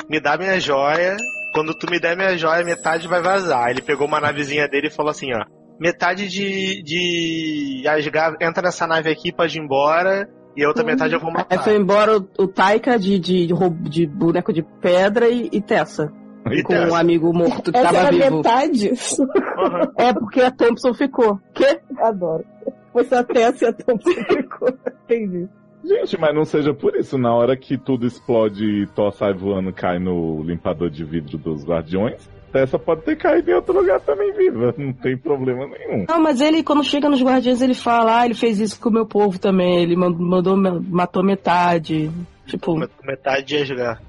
me 0.10 0.20
dá 0.20 0.38
minha 0.38 0.60
joia 0.60 1.18
quando 1.54 1.74
tu 1.74 1.90
me 1.90 2.00
der 2.00 2.16
minha 2.16 2.38
joia, 2.38 2.64
metade 2.64 3.08
vai 3.08 3.22
vazar. 3.22 3.70
Ele 3.70 3.82
pegou 3.82 4.08
uma 4.08 4.20
navezinha 4.20 4.68
dele 4.68 4.88
e 4.88 4.92
falou 4.92 5.10
assim, 5.12 5.34
ó, 5.34 5.44
metade 5.80 6.28
de, 6.28 6.84
de 6.84 7.84
Asgard 7.88 8.38
entra 8.42 8.62
nessa 8.64 8.86
nave 8.86 9.10
aqui, 9.10 9.32
pode 9.32 9.58
ir 9.58 9.62
embora, 9.62 10.30
e 10.56 10.64
a 10.64 10.68
outra 10.68 10.84
metade 10.84 11.14
eu 11.14 11.20
vou 11.20 11.30
Aí 11.30 11.36
matar. 11.38 11.64
foi 11.64 11.76
embora 11.76 12.18
o, 12.18 12.28
o 12.38 12.48
Taika 12.48 13.00
de, 13.00 13.18
de, 13.20 13.48
de, 13.48 13.54
de 13.90 14.06
boneco 14.06 14.52
de 14.54 14.62
pedra 14.82 15.28
e, 15.30 15.50
e 15.52 15.62
Tessa. 15.62 16.12
E 16.52 16.64
com 16.64 16.74
um 16.74 16.96
amigo 16.96 17.34
morto 17.34 17.72
que 17.72 17.78
Essa 17.78 17.88
tava 17.94 17.98
era 18.08 18.12
vivo. 18.12 18.38
metade? 18.38 18.92
É 19.98 20.14
porque 20.14 20.42
a 20.42 20.50
Thompson 20.52 20.94
ficou. 20.94 21.40
Quê? 21.54 21.80
Adoro. 22.00 22.46
Foi 22.94 23.04
só 23.04 23.18
a 23.20 23.24
Tessa 23.24 23.66
e 23.66 23.68
a 23.68 23.74
Thompson 23.74 24.12
ficou. 24.12 24.70
Entendi. 25.06 25.48
Gente, 25.84 26.20
mas 26.20 26.34
não 26.36 26.46
seja 26.46 26.74
por 26.74 26.96
isso. 26.96 27.18
Na 27.18 27.34
hora 27.34 27.56
que 27.58 27.78
tudo 27.78 28.06
explode 28.08 28.64
e 28.66 28.88
Thor 28.88 29.12
sai 29.12 29.34
voando 29.34 29.72
cai 29.74 30.00
no 30.00 30.42
limpador 30.44 30.90
de 30.90 31.04
vidro 31.04 31.38
dos 31.38 31.64
guardiões, 31.66 32.30
Tessa 32.52 32.80
pode 32.80 33.02
ter 33.04 33.16
caído 33.18 33.52
em 33.52 33.54
outro 33.54 33.74
lugar 33.74 34.00
também 34.02 34.32
viva. 34.34 34.74
Não 34.78 34.92
tem 34.94 35.16
problema 35.18 35.68
nenhum. 35.68 36.06
Não, 36.10 36.20
mas 36.22 36.42
ele, 36.42 36.64
quando 36.64 36.84
chega 36.84 37.08
nos 37.10 37.22
Guardiões, 37.22 37.62
ele 37.62 37.76
fala, 37.76 38.22
ah, 38.22 38.26
ele 38.26 38.34
fez 38.34 38.60
isso 38.60 38.80
com 38.82 38.90
o 38.90 38.94
meu 38.94 39.06
povo 39.06 39.38
também. 39.38 39.84
Ele 39.84 39.96
man- 39.96 40.16
mandou, 40.18 40.58
matou 40.58 41.24
metade. 41.24 42.10
Tipo, 42.48 42.76
Metade 43.04 43.46
de 43.46 43.58
Asgard. 43.58 44.02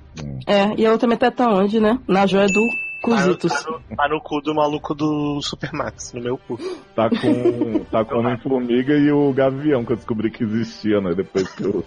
É, 0.46 0.74
e 0.76 0.86
a 0.86 0.92
outra 0.92 1.08
metade 1.08 1.36
tá 1.36 1.48
onde, 1.48 1.80
né? 1.80 1.98
Na 2.06 2.26
joia 2.26 2.46
do 2.46 2.60
Tá 3.00 3.24
Cusitos. 3.24 3.52
tá, 3.52 3.70
no, 3.70 3.96
tá 3.96 4.08
no 4.08 4.20
cu 4.20 4.40
do 4.42 4.54
maluco 4.54 4.94
do 4.94 5.40
Supermax, 5.40 6.12
no 6.12 6.20
meu 6.20 6.36
cu. 6.36 6.58
Tá 6.94 7.08
com, 7.08 7.84
tá 7.90 8.04
com 8.04 8.16
o 8.16 8.18
Homem-Formiga 8.18 8.94
e 8.94 9.10
o 9.10 9.32
Gavião, 9.32 9.84
que 9.84 9.92
eu 9.92 9.96
descobri 9.96 10.30
que 10.30 10.44
existia, 10.44 11.00
né? 11.00 11.14
Depois 11.14 11.48
que 11.50 11.64
eu. 11.64 11.84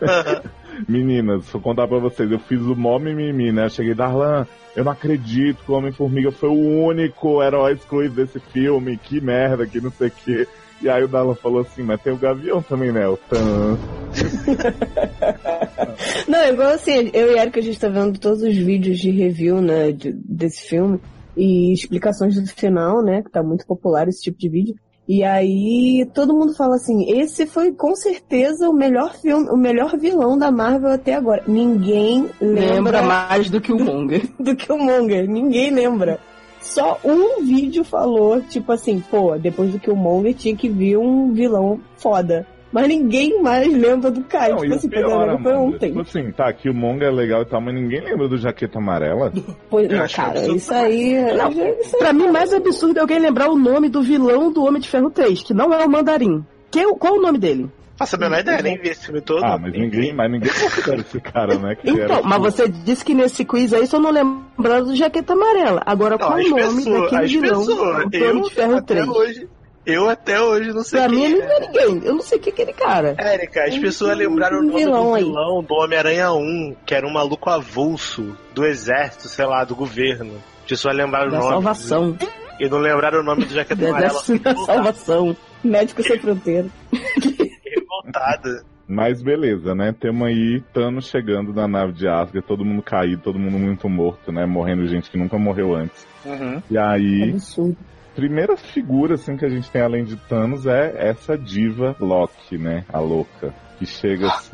Meninas, 0.88 1.48
vou 1.50 1.60
contar 1.60 1.86
pra 1.86 1.98
vocês, 1.98 2.30
eu 2.30 2.38
fiz 2.38 2.60
o 2.60 2.74
mó 2.74 2.98
mimimi, 2.98 3.52
né? 3.52 3.66
Eu 3.66 3.70
cheguei, 3.70 3.94
Darlan, 3.94 4.46
eu 4.74 4.84
não 4.84 4.92
acredito 4.92 5.62
que 5.64 5.70
o 5.70 5.74
Homem-Formiga 5.74 6.32
foi 6.32 6.48
o 6.48 6.86
único 6.86 7.42
herói 7.42 7.74
excluído 7.74 8.16
desse 8.16 8.40
filme, 8.40 8.96
que 8.96 9.20
merda, 9.20 9.66
que 9.66 9.80
não 9.80 9.90
sei 9.90 10.08
o 10.08 10.12
quê. 10.12 10.48
E 10.84 10.88
aí 10.90 11.02
o 11.02 11.08
Darlan 11.08 11.34
falou 11.34 11.62
assim, 11.62 11.82
mas 11.82 11.98
tem 12.02 12.12
o 12.12 12.18
Gavião 12.18 12.60
também, 12.60 12.92
né? 12.92 13.08
O 13.08 13.16
Tan. 13.16 13.78
Não, 16.28 16.38
é 16.38 16.52
igual 16.52 16.68
assim, 16.74 17.10
eu 17.14 17.32
e 17.32 17.38
Erika, 17.38 17.58
a 17.58 17.62
gente 17.62 17.80
tá 17.80 17.88
vendo 17.88 18.18
todos 18.18 18.42
os 18.42 18.54
vídeos 18.54 18.98
de 18.98 19.10
review, 19.10 19.62
né, 19.62 19.92
de- 19.92 20.12
desse 20.12 20.68
filme 20.68 21.00
e 21.34 21.72
explicações 21.72 22.38
do 22.38 22.46
final, 22.46 23.02
né, 23.02 23.22
que 23.22 23.30
tá 23.30 23.42
muito 23.42 23.66
popular 23.66 24.06
esse 24.08 24.24
tipo 24.24 24.38
de 24.38 24.46
vídeo. 24.50 24.74
E 25.08 25.24
aí 25.24 26.06
todo 26.12 26.34
mundo 26.34 26.54
fala 26.54 26.74
assim, 26.76 27.10
esse 27.18 27.46
foi 27.46 27.72
com 27.72 27.96
certeza 27.96 28.68
o 28.68 28.74
melhor 28.74 29.14
filme, 29.14 29.48
o 29.48 29.56
melhor 29.56 29.96
vilão 29.96 30.36
da 30.36 30.50
Marvel 30.50 30.90
até 30.92 31.14
agora. 31.14 31.44
Ninguém 31.48 32.28
Lembra 32.42 32.74
lembra 32.74 33.02
mais 33.02 33.48
do 33.48 33.58
que 33.58 33.72
o 33.72 33.82
Monger. 33.82 34.28
do 34.38 34.54
que 34.54 34.70
o 34.70 34.76
Monger, 34.76 35.26
ninguém 35.26 35.70
lembra. 35.70 36.20
Só 36.64 36.98
um 37.04 37.44
vídeo 37.44 37.84
falou, 37.84 38.40
tipo 38.40 38.72
assim, 38.72 38.98
pô, 39.10 39.36
depois 39.38 39.70
do 39.70 39.78
que 39.78 39.90
o 39.90 39.94
Monger 39.96 40.34
tinha 40.34 40.56
que 40.56 40.68
vir 40.68 40.96
um 40.96 41.32
vilão 41.32 41.78
foda. 41.96 42.46
Mas 42.72 42.88
ninguém 42.88 43.40
mais 43.40 43.72
lembra 43.72 44.10
do 44.10 44.22
cara. 44.24 44.54
Não, 44.54 44.62
tipo 44.62 44.74
assim, 44.74 44.86
o 44.88 44.90
pior, 44.90 45.40
foi 45.40 45.54
ontem. 45.54 45.88
tipo 45.90 46.00
assim, 46.00 46.32
tá, 46.32 46.48
aqui 46.48 46.68
o 46.68 46.74
Monga 46.74 47.06
é 47.06 47.10
legal 47.10 47.42
e 47.42 47.44
tal, 47.44 47.60
mas 47.60 47.72
ninguém 47.72 48.00
lembra 48.00 48.26
do 48.26 48.36
Jaqueta 48.36 48.78
Amarela. 48.78 49.32
Pois, 49.70 49.88
não, 49.88 50.00
acho 50.02 50.16
cara, 50.16 50.30
absurdo 50.30 50.56
isso 50.56 50.74
aí. 50.74 51.14
Não, 51.36 51.50
isso 51.50 51.62
aí- 51.62 51.98
Pra 52.00 52.12
mim, 52.12 52.26
mais 52.32 52.52
absurdo 52.52 52.96
é 52.98 53.00
alguém 53.02 53.20
lembrar 53.20 53.48
o 53.48 53.56
nome 53.56 53.88
do 53.88 54.02
vilão 54.02 54.50
do 54.52 54.64
Homem 54.64 54.80
de 54.80 54.88
Ferro 54.88 55.08
3, 55.10 55.40
que 55.44 55.54
não 55.54 55.72
é 55.72 55.84
o 55.84 55.88
Mandarim. 55.88 56.44
Que, 56.68 56.80
é 56.80 56.86
o- 56.88 56.96
qual 56.96 57.14
é 57.14 57.18
o 57.18 57.22
nome 57.22 57.38
dele? 57.38 57.70
Faça 57.96 58.16
a 58.16 58.18
menor 58.18 58.40
ideia, 58.40 58.60
nem 58.62 58.76
vi 58.76 58.88
esse 58.88 59.06
filme 59.06 59.20
todo. 59.20 59.44
Ah, 59.44 59.56
mas 59.56 59.72
ninguém, 59.72 60.12
mas 60.12 60.30
ninguém 60.30 60.50
considera 60.52 61.00
esse 61.00 61.20
cara, 61.20 61.56
né? 61.58 61.76
Que 61.76 61.90
Então, 61.90 62.02
era, 62.16 62.22
mas 62.22 62.40
você 62.42 62.68
disse 62.68 63.04
que 63.04 63.14
nesse 63.14 63.44
quiz 63.44 63.72
aí 63.72 63.86
só 63.86 64.00
não 64.00 64.10
lembrando 64.10 64.86
do 64.86 64.96
Jaqueta 64.96 65.32
Amarela. 65.34 65.80
Agora, 65.86 66.16
Não, 66.18 66.26
qual 66.26 66.38
o 66.38 66.42
nome 66.48 66.76
pessoas, 66.84 67.10
daquele 67.12 67.40
vilão 67.40 67.66
pessoas, 67.66 68.06
eu 68.12 68.42
de 68.42 68.50
Ferro 68.50 68.76
até 68.76 68.94
3? 68.94 69.08
hoje, 69.08 69.48
eu 69.86 70.08
até 70.08 70.40
hoje 70.40 70.72
não 70.72 70.82
sei 70.82 70.98
Pra 71.00 71.08
quem 71.08 71.18
mim, 71.18 71.24
ele 71.24 71.38
não 71.46 71.52
é 71.52 71.60
ninguém. 71.60 72.02
Eu 72.04 72.14
não 72.14 72.20
sei 72.22 72.38
o 72.38 72.40
que 72.40 72.50
é 72.50 72.52
aquele 72.52 72.72
cara. 72.72 73.14
Érica, 73.16 73.64
as 73.64 73.78
pessoas 73.78 74.16
lembraram 74.18 74.58
o 74.58 74.62
nome 74.62 74.76
vilão 74.76 75.08
do 75.10 75.14
aí. 75.14 75.22
vilão 75.24 75.62
do 75.62 75.74
Homem-Aranha 75.74 76.32
1, 76.32 76.76
que 76.84 76.94
era 76.96 77.06
um 77.06 77.12
maluco 77.12 77.48
avulso 77.48 78.36
do 78.54 78.64
exército, 78.64 79.28
sei 79.28 79.46
lá, 79.46 79.62
do 79.62 79.76
governo. 79.76 80.32
As 80.62 80.68
pessoas 80.68 80.96
lembraram 80.96 81.30
Da 81.30 81.36
o 81.36 81.40
nome. 81.40 81.52
salvação. 81.52 82.18
E 82.58 82.68
não 82.68 82.78
lembraram 82.78 83.20
o 83.20 83.22
nome 83.22 83.44
do 83.44 83.54
Jaqueta 83.54 83.86
Amarela. 83.88 84.20
da 84.42 84.56
salvação. 84.56 85.36
Médico 85.62 86.02
sem 86.02 86.18
fronteira. 86.18 86.66
Revoltada. 88.04 88.64
Mas 88.86 89.22
beleza, 89.22 89.74
né? 89.74 89.94
Temos 89.98 90.28
aí 90.28 90.62
Thanos 90.74 91.06
chegando 91.08 91.54
na 91.54 91.66
nave 91.66 91.92
de 91.92 92.06
Asgard, 92.06 92.46
todo 92.46 92.64
mundo 92.64 92.82
caído, 92.82 93.22
todo 93.22 93.38
mundo 93.38 93.58
muito 93.58 93.88
morto, 93.88 94.30
né? 94.30 94.44
Morrendo 94.44 94.86
gente 94.86 95.10
que 95.10 95.16
nunca 95.16 95.38
morreu 95.38 95.74
antes. 95.74 96.06
Uhum. 96.24 96.62
E 96.70 96.76
aí, 96.76 97.30
Absurdo. 97.30 97.78
primeira 98.14 98.56
figura 98.58 99.14
assim 99.14 99.36
que 99.38 99.44
a 99.46 99.48
gente 99.48 99.70
tem 99.70 99.80
além 99.80 100.04
de 100.04 100.16
Thanos 100.16 100.66
é 100.66 101.08
essa 101.08 101.36
diva 101.38 101.96
Loki, 101.98 102.58
né? 102.58 102.84
A 102.92 102.98
louca. 103.00 103.54
Que 103.78 103.86
chega 103.86 104.26
assim. 104.26 104.50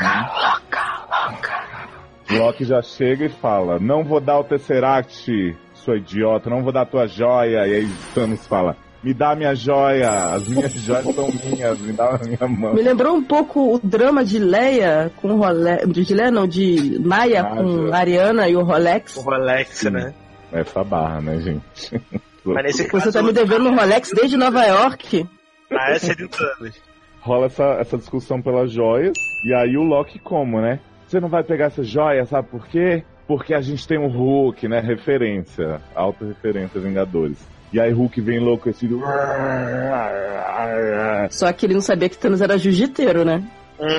Loki 2.31 2.65
já 2.65 2.81
chega 2.83 3.25
e 3.25 3.29
fala: 3.29 3.81
Não 3.81 4.05
vou 4.05 4.21
dar 4.21 4.39
o 4.39 4.45
Tesseract, 4.45 5.57
sua 5.75 5.97
idiota, 5.97 6.49
não 6.49 6.63
vou 6.63 6.73
dar 6.73 6.87
tua 6.87 7.09
joia. 7.09 7.67
E 7.67 7.75
aí 7.75 7.89
Thanos 8.15 8.47
fala: 8.47 8.77
Me 9.03 9.15
dá 9.15 9.35
minha 9.35 9.55
joia, 9.55 10.35
as 10.35 10.47
minhas 10.47 10.73
joias 10.75 11.15
são 11.15 11.29
minhas, 11.45 11.79
me 11.81 11.93
dá 11.93 12.17
a 12.17 12.19
minha 12.19 12.49
mão. 12.49 12.75
Me 12.75 12.83
lembrou 12.83 13.15
um 13.17 13.23
pouco 13.23 13.75
o 13.75 13.79
drama 13.83 14.25
de 14.25 14.39
Leia 14.39 15.11
com 15.17 15.37
Rolex. 15.37 15.89
De 15.91 16.15
Leia, 16.15 16.31
não, 16.31 16.47
de 16.47 16.99
Maia 16.99 17.41
Ah, 17.43 17.57
com 17.57 17.89
já. 17.89 17.97
Ariana 17.97 18.49
e 18.49 18.57
o 18.57 18.63
Rolex. 18.63 19.17
O 19.17 19.23
Rolex, 19.23 19.85
né? 19.85 20.13
Essa 20.53 20.85
barra, 20.85 21.21
né, 21.21 21.41
gente? 21.41 22.03
Mas 22.45 22.65
nesse 22.65 22.89
caso, 22.89 23.05
Você 23.05 23.13
tá 23.13 23.23
me 23.23 23.33
devendo 23.33 23.69
um 23.69 23.75
Rolex 23.75 24.11
desde 24.15 24.37
Nova 24.37 24.65
York? 24.65 25.27
Ah, 25.71 25.93
essa 25.93 26.13
é 26.13 26.15
de 26.15 26.29
Thanos. 26.29 26.75
rola 27.21 27.47
essa, 27.47 27.65
essa 27.81 27.97
discussão 27.97 28.43
pelas 28.43 28.73
joias, 28.73 29.13
e 29.45 29.55
aí 29.55 29.77
o 29.77 29.83
Loki 29.83 30.19
como, 30.19 30.61
né? 30.61 30.81
Você 31.07 31.21
não 31.21 31.29
vai 31.29 31.43
pegar 31.45 31.67
essa 31.67 31.83
joia, 31.83 32.25
sabe 32.27 32.49
por 32.49 32.67
quê? 32.67 33.03
Porque 33.27 33.55
a 33.55 33.61
gente 33.61 33.87
tem 33.87 33.99
um 33.99 34.09
Hulk, 34.09 34.67
né? 34.69 34.81
Referência, 34.81 35.81
alta 35.95 36.25
referência 36.25 36.81
Vingadores. 36.81 37.39
E 37.73 37.79
aí 37.81 37.93
Hulk 37.93 38.21
vem 38.21 38.39
enlouquecido. 38.39 39.01
Só 41.31 41.53
que 41.53 41.67
ele 41.67 41.75
não 41.75 41.81
sabia 41.81 42.09
que 42.09 42.19
Thanos 42.19 42.41
era 42.41 42.59
jiu-jiteiro, 42.59 43.25
né? 43.25 43.43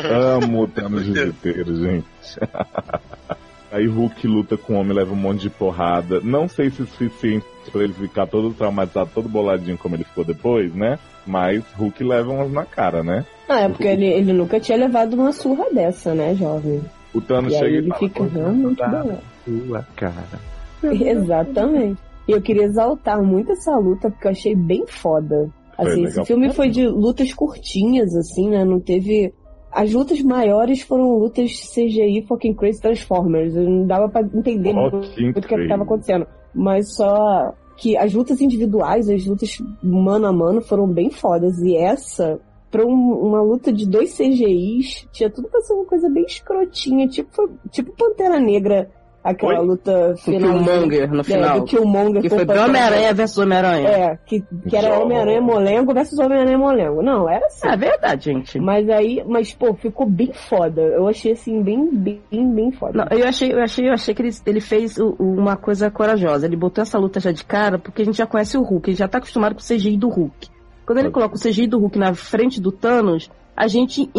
Amo 0.10 0.64
o 0.64 0.68
Thanos 0.68 1.04
Jiu-Jiteiro, 1.06 1.76
gente. 1.76 2.06
Aí 3.72 3.88
Hulk 3.88 4.28
luta 4.28 4.58
com 4.58 4.74
o 4.74 4.80
homem, 4.80 4.94
leva 4.94 5.14
um 5.14 5.16
monte 5.16 5.44
de 5.44 5.50
porrada. 5.50 6.20
Não 6.22 6.50
sei 6.50 6.70
se 6.70 6.82
é 6.82 6.86
suficiente 6.86 7.46
pra 7.72 7.82
ele 7.82 7.94
ficar 7.94 8.28
todo 8.28 8.54
traumatizado, 8.54 9.10
todo 9.16 9.30
boladinho 9.30 9.78
como 9.78 9.96
ele 9.96 10.04
ficou 10.04 10.26
depois, 10.26 10.76
né? 10.76 11.00
Mas 11.26 11.64
Hulk 11.78 12.04
leva 12.04 12.32
umas 12.34 12.52
na 12.52 12.66
cara, 12.66 13.02
né? 13.02 13.26
Ah, 13.48 13.62
é 13.62 13.70
porque 13.70 13.88
ele, 13.88 14.06
ele 14.08 14.34
nunca 14.34 14.60
tinha 14.60 14.78
levado 14.78 15.14
uma 15.14 15.32
surra 15.32 15.66
dessa, 15.74 16.14
né, 16.14 16.36
jovem? 16.36 16.82
O 17.14 17.22
Thanos 17.22 17.54
E 17.54 17.56
aí 17.56 17.62
chega 17.62 17.78
ele 17.78 17.86
e 17.86 17.90
fala, 17.90 18.00
fica 18.00 18.24
"Vou 18.24 18.32
realmente 18.34 18.78
dar 18.78 18.90
bolado. 18.90 19.20
Sua 19.46 19.88
cara. 19.96 20.42
Exatamente. 20.84 22.00
E 22.28 22.32
eu 22.32 22.42
queria 22.42 22.64
exaltar 22.64 23.22
muito 23.24 23.52
essa 23.52 23.76
luta, 23.78 24.10
porque 24.12 24.28
eu 24.28 24.32
achei 24.32 24.56
bem 24.56 24.86
foda. 24.88 25.50
Assim, 25.78 26.02
esse 26.04 26.20
filme 26.26 26.48
foi 26.54 26.70
de 26.70 26.88
lutas 26.88 27.34
curtinhas, 27.34 28.16
assim, 28.16 28.50
né? 28.50 28.64
Não 28.64 28.80
teve. 28.80 29.34
As 29.72 29.92
lutas 29.94 30.22
maiores 30.22 30.82
foram 30.82 31.18
lutas 31.18 31.52
CGI 31.74 32.26
fucking 32.28 32.54
crazy 32.54 32.82
Transformers. 32.82 33.54
Não 33.56 33.86
dava 33.88 34.10
pra 34.10 34.22
entender 34.22 34.74
muito 34.74 35.08
o 35.40 35.42
que 35.42 35.56
estava 35.64 35.84
acontecendo. 35.84 36.28
Mas 36.54 36.94
só 36.96 37.54
que 37.78 37.98
as 37.98 38.14
lutas 38.14 38.42
individuais, 38.42 39.10
as 39.10 39.26
lutas 39.26 39.58
mano 39.82 40.28
a 40.28 40.34
mano 40.34 40.62
foram 40.62 40.86
bem 40.88 41.10
fodas. 41.10 41.58
E 41.60 41.76
essa, 41.76 42.40
pra 42.70 42.86
um- 42.86 42.92
uma 43.28 43.42
luta 43.42 43.72
de 43.72 43.88
dois 43.90 44.14
CGIs, 44.14 45.08
tinha 45.12 45.30
tudo 45.30 45.48
pra 45.48 45.62
ser 45.62 45.74
uma 45.74 45.86
coisa 45.86 46.10
bem 46.10 46.26
escrotinha. 46.26 47.08
Tipo, 47.08 47.50
tipo 47.72 47.92
Pantera 47.94 48.40
Negra, 48.40 48.90
aquela 49.24 49.60
Oi? 49.60 49.66
luta 49.66 49.92
Com 49.92 50.12
o 50.14 50.18
final. 50.18 50.54
Killmonger 50.54 51.12
no 51.14 51.20
É, 51.22 51.24
final. 51.24 51.60
do 51.60 51.66
Killmonger 51.66 52.22
que 52.22 52.30
foi 52.30 52.42
Homem-Aranha 52.44 53.14
versus 53.14 53.38
Homem-Aranha. 53.38 53.88
É, 53.90 54.18
que, 54.26 54.44
que 54.68 54.76
era. 54.76 55.00
Homem-Aranha 55.00 55.42
Molengo 55.42 55.94
versus 55.94 56.18
Homem-Aranha 56.20 56.58
Molengo. 56.58 57.02
Não, 57.02 57.30
era 57.30 57.46
assim. 57.46 57.68
É 57.68 57.78
verdade, 57.78 58.26
gente. 58.26 58.60
Mas 58.60 58.90
aí, 58.90 59.24
mas 59.28 59.54
pô, 59.54 59.74
ficou 59.74 60.06
bem 60.06 60.32
foda. 60.34 60.82
Eu 60.82 61.08
achei 61.08 61.34
assim, 61.34 61.62
bem, 61.62 61.90
bem, 61.92 62.22
bem 62.32 62.72
foda. 62.72 63.06
Não, 63.10 63.18
eu 63.18 63.28
achei, 63.28 63.52
eu 63.54 63.62
achei, 63.62 63.88
eu 63.90 63.94
achei 63.94 64.14
que 64.14 64.22
ele, 64.22 64.32
ele 64.46 64.62
fez 64.62 64.98
o- 64.98 65.16
o- 65.20 65.34
uma 65.38 65.56
coisa 65.56 65.90
corajosa. 65.92 66.46
Ele 66.46 66.56
botou 66.56 66.82
essa 66.82 66.98
luta 66.98 67.20
já 67.20 67.32
de 67.32 67.44
cara, 67.44 67.78
porque 67.78 68.02
a 68.02 68.06
gente 68.06 68.18
já 68.18 68.26
conhece 68.26 68.58
o 68.58 68.62
Hulk, 68.64 68.90
ele 68.90 68.98
já 68.98 69.08
tá 69.08 69.18
acostumado 69.20 69.56
com 69.56 69.62
o 69.62 69.64
CGI 69.64 69.98
do 69.98 70.10
Hulk. 70.10 70.50
Quando 70.86 70.98
ele 70.98 71.12
coloca 71.12 71.36
o 71.36 71.40
CGI 71.40 71.68
do 71.68 71.80
Hulk 71.80 71.98
na 71.98 72.14
frente 72.14 72.60
do 72.60 72.72
Thanos, 72.72 73.30
a 73.56 73.68
gente, 73.68 74.10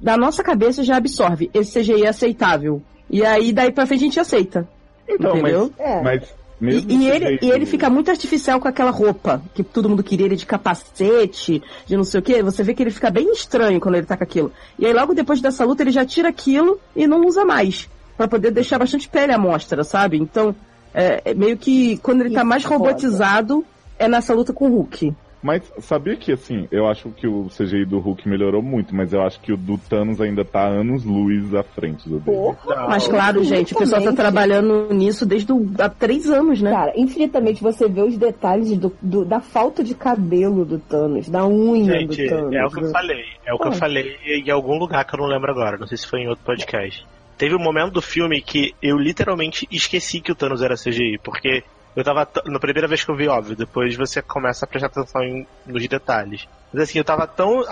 na 0.00 0.16
nossa 0.16 0.42
cabeça, 0.42 0.82
já 0.82 0.96
absorve. 0.96 1.50
Esse 1.52 1.80
CGI 1.80 2.04
é 2.04 2.08
aceitável. 2.08 2.80
E 3.12 3.24
aí, 3.24 3.52
daí 3.52 3.70
pra 3.70 3.86
frente, 3.86 4.00
a 4.00 4.04
gente 4.04 4.18
aceita. 4.20 4.66
Então, 5.08 5.36
entendeu? 5.36 5.70
mas, 5.78 5.86
É. 5.86 6.02
mas 6.02 6.22
E, 6.60 6.94
e 6.94 7.10
ele, 7.10 7.38
e 7.42 7.50
ele 7.50 7.66
fica 7.66 7.90
muito 7.90 8.10
artificial 8.10 8.60
com 8.60 8.68
aquela 8.68 8.90
roupa 8.90 9.42
que 9.52 9.62
todo 9.64 9.88
mundo 9.88 10.02
queria, 10.02 10.26
ele 10.26 10.36
de 10.36 10.46
capacete, 10.46 11.60
de 11.86 11.96
não 11.96 12.04
sei 12.04 12.20
o 12.20 12.22
que. 12.22 12.42
Você 12.42 12.62
vê 12.62 12.72
que 12.72 12.82
ele 12.82 12.90
fica 12.90 13.10
bem 13.10 13.32
estranho 13.32 13.80
quando 13.80 13.96
ele 13.96 14.06
tá 14.06 14.16
com 14.16 14.22
aquilo. 14.24 14.52
E 14.78 14.86
aí 14.86 14.92
logo 14.92 15.12
depois 15.12 15.40
dessa 15.40 15.64
luta 15.64 15.82
ele 15.82 15.90
já 15.90 16.04
tira 16.06 16.28
aquilo 16.28 16.80
e 16.94 17.06
não 17.06 17.26
usa 17.26 17.44
mais. 17.44 17.88
Pra 18.16 18.28
poder 18.28 18.52
deixar 18.52 18.78
bastante 18.78 19.08
pele 19.08 19.32
à 19.32 19.38
mostra, 19.38 19.82
sabe? 19.84 20.16
Então, 20.18 20.54
É, 20.94 21.22
é 21.24 21.34
meio 21.34 21.56
que 21.56 21.96
quando 21.98 22.20
ele 22.20 22.34
tá 22.34 22.40
Isso 22.40 22.48
mais 22.48 22.64
é 22.64 22.68
robotizado, 22.68 23.64
é 23.98 24.06
nessa 24.06 24.34
luta 24.34 24.52
com 24.52 24.68
o 24.68 24.74
Hulk. 24.76 25.14
Mas 25.42 25.62
sabia 25.80 26.14
que, 26.16 26.30
assim, 26.32 26.68
eu 26.70 26.86
acho 26.86 27.10
que 27.10 27.26
o 27.26 27.48
CGI 27.48 27.84
do 27.84 27.98
Hulk 27.98 28.28
melhorou 28.28 28.62
muito, 28.62 28.94
mas 28.94 29.12
eu 29.12 29.22
acho 29.22 29.40
que 29.40 29.52
o 29.52 29.56
do 29.56 29.76
Thanos 29.76 30.20
ainda 30.20 30.44
tá 30.44 30.64
anos 30.68 31.04
luz 31.04 31.52
à 31.54 31.64
frente 31.64 32.08
do 32.08 32.20
dele. 32.20 32.36
Porra. 32.36 32.86
Mas 32.88 33.08
claro, 33.08 33.42
gente, 33.42 33.74
o 33.74 33.78
pessoal 33.78 34.02
tá 34.02 34.12
trabalhando 34.12 34.94
nisso 34.94 35.26
desde 35.26 35.52
o, 35.52 35.68
há 35.80 35.88
três 35.88 36.30
anos, 36.30 36.62
né? 36.62 36.70
Cara, 36.70 36.92
infinitamente 36.96 37.60
você 37.62 37.88
vê 37.88 38.02
os 38.02 38.16
detalhes 38.16 38.78
do, 38.78 38.92
do- 39.02 39.24
da 39.24 39.40
falta 39.40 39.82
de 39.82 39.94
cabelo 39.94 40.64
do 40.64 40.78
Thanos, 40.78 41.28
da 41.28 41.44
unha 41.46 41.98
Gente, 42.00 42.22
do 42.24 42.28
Thanos. 42.28 42.54
é 42.54 42.64
o 42.64 42.70
que 42.70 42.84
eu 42.84 42.90
falei. 42.90 43.24
É 43.44 43.52
o 43.54 43.58
que 43.58 43.66
eu 43.66 43.72
Pô. 43.72 43.76
falei 43.78 44.16
em 44.24 44.50
algum 44.50 44.78
lugar 44.78 45.04
que 45.04 45.14
eu 45.14 45.18
não 45.20 45.26
lembro 45.26 45.50
agora. 45.50 45.76
Não 45.76 45.86
sei 45.88 45.98
se 45.98 46.06
foi 46.06 46.20
em 46.20 46.28
outro 46.28 46.44
podcast. 46.44 47.04
Teve 47.36 47.56
um 47.56 47.62
momento 47.62 47.94
do 47.94 48.02
filme 48.02 48.40
que 48.40 48.72
eu 48.80 48.96
literalmente 48.96 49.66
esqueci 49.72 50.20
que 50.20 50.30
o 50.30 50.34
Thanos 50.36 50.62
era 50.62 50.76
CGI, 50.76 51.18
porque 51.24 51.64
eu 51.96 52.04
tava. 52.04 52.28
Na 52.46 52.58
primeira 52.58 52.88
vez 52.88 53.04
que 53.04 53.10
eu 53.10 53.16
vi, 53.16 53.28
óbvio, 53.28 53.56
depois 53.56 53.94
você 53.96 54.20
começa 54.22 54.64
a 54.64 54.68
prestar 54.68 54.86
atenção 54.88 55.22
em- 55.22 55.46
nos 55.66 55.86
detalhes. 55.86 56.46
Mas 56.72 56.82
assim, 56.84 56.98
eu 56.98 57.04
tava 57.04 57.26
tão 57.26 57.64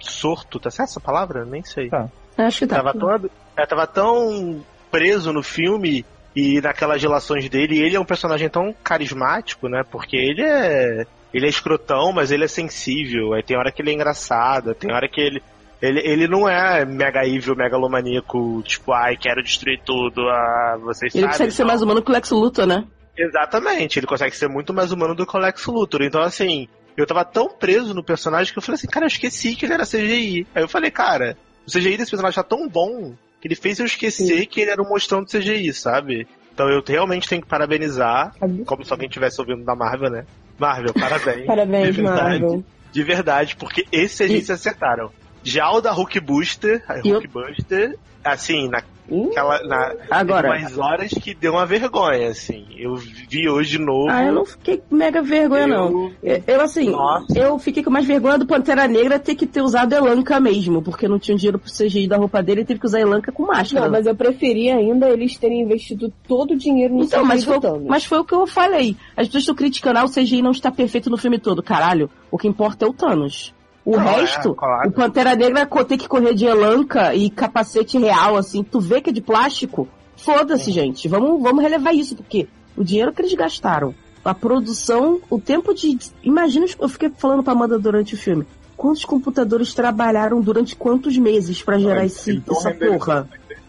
absorto, 0.00 0.58
tá 0.60 0.70
certo 0.70 0.90
essa 0.90 1.00
palavra? 1.00 1.44
Nem 1.44 1.62
sei. 1.62 1.88
Tá. 1.88 2.08
Acho 2.38 2.60
que 2.60 2.66
tá. 2.66 2.76
Tava 2.76 2.92
tão, 2.92 3.10
eu 3.56 3.66
tava 3.66 3.86
tão 3.86 4.64
preso 4.90 5.32
no 5.32 5.42
filme 5.42 6.04
e 6.34 6.60
naquelas 6.60 7.00
relações 7.00 7.48
dele. 7.48 7.76
E 7.76 7.82
ele 7.82 7.96
é 7.96 8.00
um 8.00 8.04
personagem 8.04 8.48
tão 8.48 8.74
carismático, 8.82 9.68
né? 9.68 9.82
Porque 9.90 10.16
ele 10.16 10.42
é. 10.42 11.06
Ele 11.32 11.46
é 11.46 11.48
escrotão, 11.48 12.12
mas 12.12 12.30
ele 12.30 12.44
é 12.44 12.48
sensível. 12.48 13.32
Aí 13.34 13.42
tem 13.42 13.56
hora 13.56 13.72
que 13.72 13.82
ele 13.82 13.90
é 13.90 13.94
engraçado, 13.94 14.72
tem 14.74 14.92
hora 14.92 15.08
que 15.08 15.20
ele. 15.20 15.42
Ele, 15.82 16.00
ele 16.00 16.28
não 16.28 16.48
é 16.48 16.84
mega 16.84 17.26
evil, 17.26 17.54
megalomaníaco, 17.54 18.62
tipo, 18.62 18.92
ai, 18.92 19.16
quero 19.16 19.42
destruir 19.42 19.80
tudo, 19.84 20.28
ah, 20.28 20.78
vocês 20.80 21.14
Ele 21.14 21.22
sabem. 21.22 21.30
consegue 21.30 21.50
ser 21.52 21.64
mais 21.64 21.82
humano 21.82 22.02
que 22.02 22.10
o 22.10 22.14
Lex 22.14 22.30
Luthor, 22.30 22.66
né? 22.66 22.84
Exatamente, 23.16 23.98
ele 23.98 24.06
consegue 24.06 24.34
ser 24.36 24.48
muito 24.48 24.72
mais 24.72 24.92
humano 24.92 25.14
do 25.14 25.26
que 25.26 25.36
o 25.36 25.40
Lex 25.40 25.66
Luthor. 25.66 26.02
Então, 26.02 26.22
assim, 26.22 26.68
eu 26.96 27.06
tava 27.06 27.24
tão 27.24 27.48
preso 27.48 27.94
no 27.94 28.02
personagem 28.02 28.52
que 28.52 28.58
eu 28.58 28.62
falei 28.62 28.76
assim, 28.76 28.86
cara, 28.86 29.04
eu 29.04 29.08
esqueci 29.08 29.54
que 29.54 29.66
ele 29.66 29.74
era 29.74 29.84
CGI. 29.84 30.46
Aí 30.54 30.62
eu 30.62 30.68
falei, 30.68 30.90
cara, 30.90 31.36
o 31.66 31.70
CGI 31.70 31.96
desse 31.96 32.10
personagem 32.10 32.36
tá 32.36 32.42
tão 32.42 32.68
bom 32.68 33.14
que 33.40 33.48
ele 33.48 33.54
fez 33.54 33.78
eu 33.78 33.86
esquecer 33.86 34.46
que 34.46 34.60
ele 34.62 34.70
era 34.70 34.82
um 34.82 34.88
mostrão 34.88 35.22
de 35.22 35.38
CGI, 35.38 35.72
sabe? 35.74 36.26
Então 36.52 36.68
eu 36.68 36.82
realmente 36.86 37.28
tenho 37.28 37.42
que 37.42 37.48
parabenizar, 37.48 38.34
como 38.64 38.84
se 38.84 38.92
alguém 38.92 39.08
estivesse 39.08 39.40
ouvindo 39.40 39.64
da 39.64 39.74
Marvel, 39.74 40.10
né? 40.10 40.24
Marvel, 40.58 40.94
parabéns. 40.94 41.44
Parabéns, 41.46 41.94
de 41.94 42.02
verdade, 42.02 42.40
Marvel. 42.40 42.64
De 42.92 43.02
verdade, 43.02 43.56
porque 43.56 43.84
esse 43.90 44.24
CGI 44.24 44.42
se 44.42 44.52
acertaram. 44.52 45.10
Já 45.44 45.70
o 45.70 45.80
da 45.80 45.92
Hulk 45.92 46.18
Booster, 46.20 46.82
E 47.04 47.08
eu- 47.08 47.14
Hulk 47.14 47.28
Booster, 47.28 47.96
assim, 48.24 48.68
na 48.68 48.82
Aquela, 49.06 49.62
na, 49.64 49.92
Agora- 50.10 50.48
umas 50.48 50.78
horas 50.78 51.10
que 51.10 51.34
deu 51.34 51.52
uma 51.52 51.66
vergonha, 51.66 52.28
assim. 52.30 52.64
Eu 52.78 52.96
vi 52.96 53.46
hoje 53.50 53.72
de 53.72 53.78
novo. 53.78 54.08
Ah, 54.08 54.24
eu 54.24 54.32
não 54.32 54.46
fiquei 54.46 54.78
com 54.78 54.96
mega 54.96 55.20
vergonha, 55.20 55.66
não. 55.66 56.10
Eu, 56.22 56.42
eu, 56.46 56.60
assim, 56.62 56.88
Nossa. 56.88 57.38
eu 57.38 57.58
fiquei 57.58 57.82
com 57.84 57.90
mais 57.90 58.06
vergonha 58.06 58.38
do 58.38 58.46
Pantera 58.46 58.88
Negra 58.88 59.18
ter 59.18 59.34
que 59.34 59.46
ter 59.46 59.60
usado 59.60 59.92
Elanca 59.94 60.40
mesmo, 60.40 60.80
porque 60.80 61.06
não 61.06 61.18
tinha 61.18 61.36
dinheiro 61.36 61.58
pro 61.58 61.70
CGI 61.70 62.08
da 62.08 62.16
roupa 62.16 62.42
dele 62.42 62.62
e 62.62 62.64
teve 62.64 62.80
que 62.80 62.86
usar 62.86 62.98
Elanca 63.00 63.30
com 63.30 63.42
máscara. 63.44 63.84
Não, 63.84 63.92
mas 63.92 64.06
eu 64.06 64.16
preferia 64.16 64.76
ainda 64.76 65.10
eles 65.10 65.36
terem 65.36 65.60
investido 65.60 66.10
todo 66.26 66.52
o 66.52 66.56
dinheiro 66.56 66.94
no 66.94 67.04
Então, 67.04 67.20
CGI 67.20 67.28
mas 67.28 67.44
do 67.44 67.50
foi, 67.52 67.60
Thanos. 67.60 67.86
mas 67.86 68.04
foi 68.06 68.18
o 68.20 68.24
que 68.24 68.34
eu 68.34 68.46
falei. 68.46 68.96
As 69.14 69.26
pessoas 69.26 69.42
estão 69.42 69.54
criticando, 69.54 69.98
ah, 69.98 70.04
o 70.04 70.08
CGI 70.10 70.40
não 70.40 70.52
está 70.52 70.70
perfeito 70.72 71.10
no 71.10 71.18
filme 71.18 71.38
todo. 71.38 71.62
Caralho, 71.62 72.08
o 72.30 72.38
que 72.38 72.48
importa 72.48 72.86
é 72.86 72.88
o 72.88 72.92
Thanos. 72.94 73.52
O 73.84 73.96
é, 73.96 74.20
resto, 74.20 74.54
claro. 74.54 74.88
o 74.88 74.92
Pantera 74.92 75.34
Negra 75.36 75.66
co- 75.66 75.84
tem 75.84 75.98
que 75.98 76.08
correr 76.08 76.34
de 76.34 76.46
elanca 76.46 77.14
e 77.14 77.28
capacete 77.28 77.98
real, 77.98 78.36
assim. 78.36 78.62
Tu 78.62 78.80
vê 78.80 79.00
que 79.00 79.10
é 79.10 79.12
de 79.12 79.20
plástico? 79.20 79.86
Foda-se, 80.16 80.70
gente. 80.70 81.06
Vamos, 81.08 81.42
vamos 81.42 81.62
relevar 81.62 81.92
isso, 81.94 82.16
porque 82.16 82.48
o 82.76 82.82
dinheiro 82.82 83.12
que 83.12 83.20
eles 83.20 83.34
gastaram, 83.34 83.94
a 84.24 84.32
produção, 84.32 85.20
o 85.28 85.38
tempo 85.38 85.74
de. 85.74 85.98
Imagina, 86.22 86.64
eu 86.80 86.88
fiquei 86.88 87.10
falando 87.18 87.42
pra 87.42 87.52
Amanda 87.52 87.78
durante 87.78 88.14
o 88.14 88.18
filme. 88.18 88.46
Quantos 88.76 89.04
computadores 89.04 89.74
trabalharam 89.74 90.40
durante 90.40 90.74
quantos 90.74 91.16
meses 91.18 91.62
pra 91.62 91.78
gerar 91.78 91.98
Olha, 92.00 92.06
esse, 92.06 92.42
essa 92.50 92.70
porra? 92.72 93.28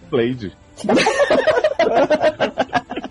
Blade. 0.09 0.51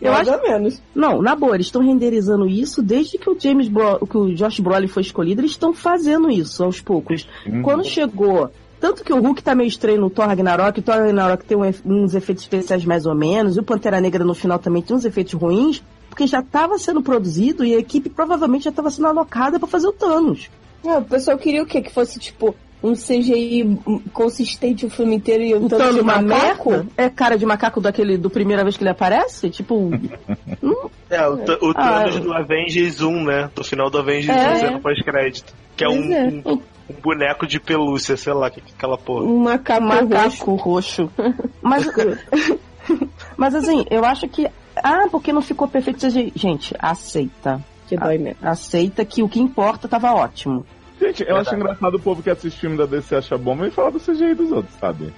Eu 0.00 0.12
Mais 0.12 0.28
acho 0.28 0.38
ou 0.38 0.48
menos. 0.48 0.80
Não, 0.94 1.20
na 1.20 1.34
boa, 1.34 1.54
eles 1.54 1.66
estão 1.66 1.82
renderizando 1.82 2.46
isso 2.46 2.82
desde 2.82 3.18
que 3.18 3.28
o 3.28 3.38
James 3.38 3.68
Bro, 3.68 4.06
que 4.06 4.16
o 4.16 4.34
Josh 4.34 4.60
Brolin 4.60 4.86
foi 4.86 5.02
escolhido, 5.02 5.40
eles 5.40 5.52
estão 5.52 5.72
fazendo 5.74 6.30
isso 6.30 6.62
aos 6.62 6.80
poucos. 6.80 7.28
Uhum. 7.46 7.62
Quando 7.62 7.84
chegou, 7.84 8.50
tanto 8.80 9.02
que 9.02 9.12
o 9.12 9.20
Hulk 9.20 9.42
tá 9.42 9.54
meio 9.54 9.68
estranho 9.68 10.00
no 10.00 10.10
Thor 10.10 10.26
Ragnarok, 10.26 10.78
o 10.78 10.82
Thor 10.82 10.96
Ragnarok 10.96 11.44
tem 11.44 11.56
um 11.56 11.64
uns 11.84 12.14
efeitos 12.14 12.44
especiais 12.44 12.84
mais 12.84 13.06
ou 13.06 13.14
menos, 13.14 13.56
e 13.56 13.60
o 13.60 13.64
Pantera 13.64 14.00
Negra 14.00 14.24
no 14.24 14.34
final 14.34 14.58
também 14.58 14.82
tem 14.82 14.96
uns 14.96 15.04
efeitos 15.04 15.32
ruins, 15.32 15.82
porque 16.08 16.26
já 16.26 16.40
estava 16.40 16.78
sendo 16.78 17.02
produzido 17.02 17.64
e 17.64 17.74
a 17.74 17.78
equipe 17.78 18.08
provavelmente 18.08 18.64
já 18.64 18.70
estava 18.70 18.90
sendo 18.90 19.08
alocada 19.08 19.58
para 19.58 19.68
fazer 19.68 19.88
o 19.88 19.92
Thanos. 19.92 20.48
É, 20.84 20.96
o 20.96 21.02
pessoal 21.02 21.36
queria 21.36 21.62
o 21.62 21.66
quê? 21.66 21.82
Que 21.82 21.92
fosse, 21.92 22.20
tipo, 22.20 22.54
um 22.82 22.92
CGI 22.94 23.78
consistente 24.12 24.86
o 24.86 24.90
filme 24.90 25.16
inteiro 25.16 25.42
e 25.42 25.54
o 25.54 25.64
O 25.64 25.68
Thanos 25.68 25.96
de 25.96 26.02
macaco? 26.02 26.70
merda? 26.70 26.86
É 26.96 27.08
cara 27.08 27.36
de 27.36 27.44
macaco 27.44 27.80
daquele 27.80 28.16
do 28.16 28.30
primeira 28.30 28.62
vez 28.62 28.76
que 28.76 28.82
ele 28.82 28.90
aparece? 28.90 29.50
Tipo, 29.50 29.90
É, 31.10 31.26
o, 31.26 31.34
o 31.34 31.70
Ah, 31.74 32.02
Thanos 32.04 32.20
do 32.20 32.32
Avengers 32.32 33.00
1, 33.00 33.24
né? 33.24 33.50
Do 33.54 33.64
final 33.64 33.90
do 33.90 33.98
Avengers 33.98 34.36
É. 34.36 34.52
1, 34.54 34.56
sendo 34.60 34.80
pós-crédito. 34.80 35.54
Que 35.76 35.84
é 35.84 35.88
um, 35.88 36.12
é. 36.12 36.28
um, 36.44 36.52
um 36.90 36.94
boneco 37.02 37.46
de 37.46 37.58
pelúcia, 37.60 38.16
sei 38.16 38.32
lá, 38.32 38.50
que, 38.50 38.60
que 38.60 38.72
aquela 38.76 38.98
porra. 38.98 39.24
Um 39.24 39.38
macaco, 39.38 39.84
roxo. 39.84 40.04
macaco 40.08 40.54
roxo. 40.56 41.10
Mas, 41.62 41.86
mas 43.36 43.54
assim, 43.54 43.84
eu 43.90 44.04
acho 44.04 44.28
que. 44.28 44.48
Ah, 44.76 45.06
porque 45.10 45.32
não 45.32 45.42
ficou 45.42 45.66
perfeito. 45.68 46.06
CGI. 46.06 46.32
Gente, 46.34 46.74
aceita. 46.78 47.62
Que 47.88 47.96
dói 47.96 48.18
mesmo. 48.18 48.38
Aceita 48.42 49.04
que 49.04 49.22
o 49.22 49.28
que 49.28 49.40
importa 49.40 49.88
tava 49.88 50.12
ótimo. 50.12 50.64
Gente, 51.00 51.22
eu 51.22 51.36
acho 51.36 51.50
Verdade. 51.50 51.56
engraçado 51.56 51.94
o 51.96 52.00
povo 52.00 52.22
que 52.22 52.30
assiste 52.30 52.58
filme 52.60 52.76
da 52.76 52.86
DC 52.86 53.14
acha 53.16 53.38
bom, 53.38 53.54
mas 53.54 53.72
fala 53.74 53.90
do 53.92 54.00
CGI 54.00 54.34
dos 54.34 54.50
outros, 54.52 54.74
sabe? 54.76 55.12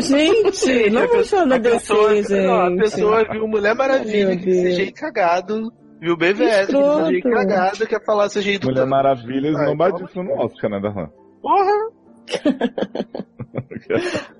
Gente, 0.00 0.90
não 0.90 1.06
vamos 1.08 1.28
falar 1.28 1.44
da 1.46 1.54
a 1.56 1.58
DC, 1.58 1.74
pessoa, 1.78 2.14
gente. 2.22 2.32
não, 2.46 2.60
a 2.66 2.76
pessoa 2.76 3.24
viu 3.30 3.48
Mulher 3.48 3.74
Maravilha. 3.74 4.36
CGI 4.36 4.92
cagado. 4.92 5.72
Viu 6.00 6.16
BVS, 6.16 6.66
que 6.66 6.72
CGI 6.74 7.22
cagado, 7.22 7.86
quer 7.86 8.04
falar 8.04 8.28
CGI 8.28 8.58
do 8.58 8.68
Mulher. 8.68 8.86
Maravilha 8.86 9.48
esnobadíssimo 9.48 10.22
no 10.22 10.34
Oscar, 10.44 10.70
né, 10.70 10.80
Darlan? 10.80 11.08
Porra! 11.42 11.90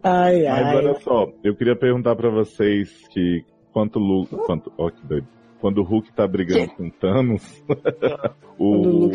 Ai, 0.03 0.43
Mas 0.45 0.67
ai. 0.67 0.77
olha 0.77 0.95
só, 1.01 1.29
eu 1.43 1.55
queria 1.55 1.77
perguntar 1.77 2.17
pra 2.17 2.31
vocês 2.31 2.91
que 3.11 3.45
quanto 3.73 3.99
Lu, 3.99 4.27
quanto, 4.27 4.73
ó 4.79 4.91
que 4.91 5.07
doido. 5.07 5.27
Quando 5.65 5.79
o 5.79 5.83
Hulk 5.83 6.13
tá 6.13 6.27
brigando 6.29 6.69
com 6.77 6.91
Thanos, 6.91 7.65
o 8.59 9.09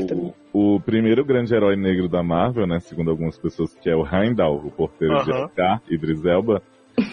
o, 0.51 0.75
o 0.75 0.79
primeiro 0.79 1.23
grande 1.23 1.53
herói 1.53 1.75
negro 1.75 2.09
da 2.09 2.23
Marvel, 2.23 2.65
né, 2.65 2.79
segundo 2.79 3.11
algumas 3.11 3.37
pessoas, 3.37 3.75
que 3.75 3.87
é 3.87 3.95
o 3.95 4.03
Heimdall, 4.03 4.55
o 4.65 4.71
porteiro 4.71 5.23
de 5.23 5.31
Aham. 5.31 5.45
Asgard, 5.45 5.81
Idris 5.87 6.25
Elba, 6.25 6.63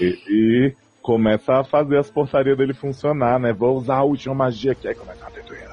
ele 0.01 0.75
começa 1.03 1.53
a 1.53 1.65
fazer 1.65 1.99
as 1.99 2.11
portarias 2.11 2.57
dele 2.57 2.73
funcionar, 2.73 3.39
né? 3.39 3.53
Vou 3.53 3.77
usar 3.77 3.97
a 3.97 4.05
última 4.05 4.35
magia 4.35 4.75
que 4.75 4.89
é 4.89 4.95
começar 4.95 5.27
a 5.27 5.31
destruir. 5.31 5.69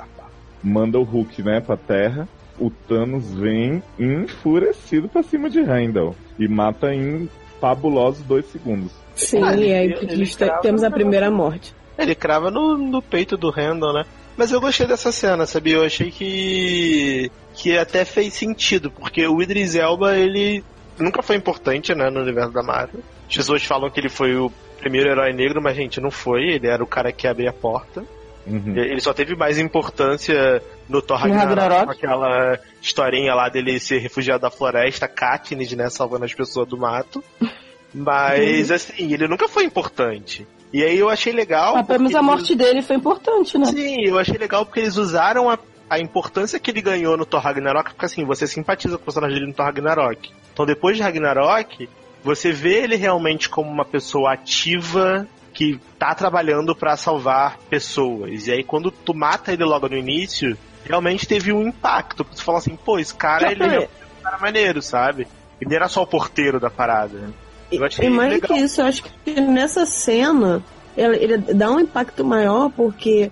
Manda 0.61 0.99
o 0.99 1.03
Hulk, 1.03 1.41
né, 1.41 1.61
pra 1.61 1.77
terra. 1.77 2.27
O 2.59 2.69
Thanos 2.69 3.33
vem 3.33 3.81
enfurecido 3.97 5.07
pra 5.07 5.23
cima 5.23 5.49
de 5.49 5.59
Heimdall 5.59 6.17
e 6.37 6.49
mata 6.49 6.93
em 6.93 7.29
fabulosos 7.61 8.25
dois 8.25 8.45
segundos. 8.47 8.91
Sim, 9.15 9.41
Ah, 9.41 9.53
ele- 9.53 9.67
e 9.69 9.73
aí 9.73 9.93
crava 10.35 10.59
temos 10.61 10.83
a 10.83 10.91
primeira 10.91 11.31
morte. 11.31 11.73
Ele 11.97 12.15
crava 12.15 12.49
no, 12.49 12.77
no 12.77 13.01
peito 13.01 13.37
do 13.37 13.49
Randall, 13.49 13.93
né? 13.93 14.05
Mas 14.35 14.51
eu 14.51 14.59
gostei 14.59 14.87
dessa 14.87 15.11
cena, 15.11 15.45
sabia? 15.45 15.75
Eu 15.75 15.85
achei 15.85 16.09
que. 16.09 17.31
que 17.53 17.77
até 17.77 18.03
fez 18.03 18.33
sentido, 18.33 18.89
porque 18.89 19.25
o 19.27 19.41
Idris 19.41 19.75
Elba, 19.75 20.17
ele 20.17 20.63
nunca 20.97 21.21
foi 21.21 21.35
importante, 21.35 21.93
né, 21.93 22.09
no 22.09 22.21
universo 22.21 22.51
da 22.51 22.63
Marvel. 22.63 23.01
As 23.27 23.35
pessoas 23.35 23.63
falam 23.63 23.89
que 23.89 23.99
ele 23.99 24.09
foi 24.09 24.35
o 24.35 24.51
primeiro 24.79 25.09
herói 25.09 25.33
negro, 25.33 25.61
mas, 25.61 25.75
gente, 25.75 26.01
não 26.01 26.09
foi. 26.09 26.53
Ele 26.53 26.67
era 26.67 26.83
o 26.83 26.87
cara 26.87 27.11
que 27.11 27.27
abria 27.27 27.51
a 27.51 27.53
porta. 27.53 28.03
Uhum. 28.45 28.75
Ele 28.75 28.99
só 28.99 29.13
teve 29.13 29.35
mais 29.35 29.57
importância 29.57 30.61
no 30.89 31.01
Thor 31.01 31.17
Ragnarok, 31.17 31.89
aquela 31.89 32.59
historinha 32.81 33.33
lá 33.33 33.47
dele 33.47 33.79
ser 33.79 33.99
refugiado 33.99 34.41
da 34.41 34.49
floresta, 34.49 35.07
Katniss, 35.07 35.71
né, 35.73 35.89
salvando 35.89 36.25
as 36.25 36.33
pessoas 36.33 36.67
do 36.67 36.77
mato. 36.77 37.23
Mas, 37.93 38.71
assim, 38.71 39.13
ele 39.13 39.27
nunca 39.27 39.47
foi 39.47 39.63
importante. 39.63 40.47
E 40.73 40.83
aí 40.83 40.97
eu 40.97 41.07
achei 41.09 41.31
legal. 41.31 41.75
Mas 41.75 41.85
pelo 41.85 41.99
menos 41.99 42.11
porque 42.11 42.17
a 42.17 42.19
eles- 42.19 42.35
morte 42.35 42.55
dele 42.55 42.81
foi 42.81 42.95
importante, 42.95 43.57
né? 43.59 43.65
Sim, 43.65 44.01
eu 44.07 44.17
achei 44.17 44.37
legal 44.37 44.65
porque 44.65 44.79
eles 44.79 44.97
usaram 44.97 45.49
a, 45.49 45.57
a 45.89 45.99
importância 45.99 46.59
que 46.59 46.71
ele 46.71 46.81
ganhou 46.81 47.15
no 47.15 47.25
Thor 47.25 47.39
Ragnarok, 47.41 47.91
porque 47.91 48.05
assim, 48.07 48.25
você 48.25 48.47
simpatiza 48.47 48.97
com 48.97 49.03
o 49.03 49.05
personagem 49.05 49.35
dele 49.35 49.47
no 49.49 49.53
Thor 49.53 49.65
Ragnarok. 49.67 50.31
Então 50.51 50.65
depois 50.65 50.97
de 50.97 51.03
Ragnarok, 51.03 51.87
você 52.23 52.51
vê 52.51 52.81
ele 52.83 52.95
realmente 52.95 53.49
como 53.49 53.69
uma 53.69 53.85
pessoa 53.85 54.33
ativa 54.33 55.27
que 55.53 55.79
tá 55.99 56.15
trabalhando 56.15 56.75
pra 56.75 56.97
salvar 56.97 57.59
pessoas. 57.69 58.47
E 58.47 58.51
aí 58.51 58.63
quando 58.63 58.89
tu 58.89 59.13
mata 59.13 59.53
ele 59.53 59.63
logo 59.63 59.87
no 59.87 59.95
início, 59.95 60.57
realmente 60.83 61.27
teve 61.27 61.53
um 61.53 61.67
impacto. 61.67 62.23
Porque 62.25 62.37
tu 62.37 62.43
fala 62.43 62.57
assim, 62.57 62.75
pô, 62.75 62.97
esse 62.97 63.13
cara, 63.13 63.51
ele 63.51 63.63
é 63.63 63.79
um 63.81 64.23
cara 64.23 64.39
maneiro, 64.39 64.81
sabe? 64.81 65.27
Ele 65.61 65.75
era 65.75 65.87
só 65.87 66.01
o 66.01 66.07
porteiro 66.07 66.59
da 66.59 66.71
parada. 66.71 67.31
Eu 67.77 67.85
achei 67.85 68.07
E 68.07 68.09
mais 68.09 68.33
legal. 68.33 68.47
que 68.49 68.63
isso, 68.63 68.81
eu 68.81 68.85
acho 68.85 69.03
que 69.03 69.41
nessa 69.41 69.85
cena 69.85 70.63
ele, 70.95 71.17
ele 71.17 71.37
dá 71.37 71.71
um 71.71 71.79
impacto 71.79 72.23
maior 72.23 72.69
porque 72.69 73.31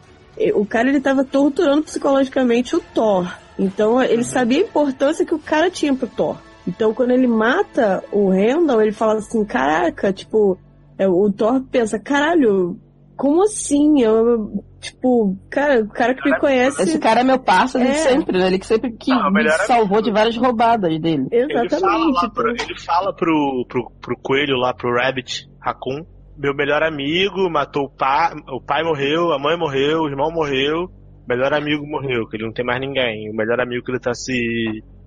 o 0.53 0.65
cara 0.65 0.89
ele 0.89 0.99
tava 1.01 1.23
torturando 1.23 1.83
psicologicamente 1.83 2.75
o 2.75 2.79
Thor. 2.79 3.31
Então 3.59 4.01
ele 4.01 4.23
sabia 4.23 4.59
a 4.59 4.65
importância 4.67 5.25
que 5.25 5.35
o 5.35 5.39
cara 5.39 5.69
tinha 5.69 5.93
pro 5.93 6.07
Thor. 6.07 6.37
Então 6.67 6.93
quando 6.93 7.11
ele 7.11 7.27
mata 7.27 8.03
o 8.11 8.29
Randall, 8.29 8.81
ele 8.81 8.91
fala 8.91 9.19
assim, 9.19 9.43
caraca, 9.45 10.11
tipo, 10.11 10.57
é, 10.97 11.07
o 11.07 11.31
Thor 11.31 11.61
pensa, 11.71 11.99
caralho, 11.99 12.77
como 13.21 13.43
assim? 13.43 14.01
Eu, 14.01 14.63
tipo, 14.79 15.37
cara, 15.51 15.79
o 15.83 15.89
cara 15.89 16.15
que 16.15 16.27
me 16.27 16.39
conhece. 16.39 16.81
Esse 16.81 16.97
cara 16.97 17.21
é 17.21 17.23
meu 17.23 17.37
parceiro 17.37 17.87
É. 17.87 17.91
de 17.91 17.97
sempre, 17.99 18.35
né? 18.39 18.47
Ele 18.47 18.57
que 18.57 18.65
sempre 18.65 18.91
que 18.93 19.11
Ah, 19.11 19.25
me 19.29 19.33
melhor 19.43 19.59
salvou 19.67 19.97
amigo. 19.99 20.01
de 20.01 20.11
várias 20.11 20.35
roubadas 20.37 20.99
dele. 20.99 21.27
Ele 21.31 21.53
fala, 21.53 21.65
Exatamente. 21.67 22.13
lá 22.15 22.29
pro, 22.31 22.49
ele 22.49 22.79
fala 22.83 23.13
pro, 23.15 23.65
pro, 23.69 23.91
pro 24.01 24.17
coelho 24.23 24.57
lá, 24.57 24.73
pro 24.73 24.91
Rabbit, 24.95 25.47
Raccoon, 25.61 26.03
meu 26.35 26.55
melhor 26.55 26.81
amigo 26.81 27.47
matou 27.51 27.83
o 27.83 27.89
pai, 27.95 28.33
o 28.51 28.59
pai 28.59 28.81
morreu, 28.83 29.31
a 29.31 29.37
mãe 29.37 29.55
morreu, 29.55 29.99
o 29.99 30.09
irmão 30.09 30.31
morreu, 30.31 30.85
o 30.85 30.89
melhor 31.29 31.53
amigo 31.53 31.85
morreu, 31.85 32.27
que 32.27 32.37
ele 32.37 32.45
não 32.45 32.51
tem 32.53 32.65
mais 32.65 32.79
ninguém. 32.81 33.29
O 33.29 33.35
melhor 33.35 33.59
amigo 33.61 33.83
que 33.85 33.91
ele 33.91 33.99
tá 33.99 34.15
se 34.15 34.33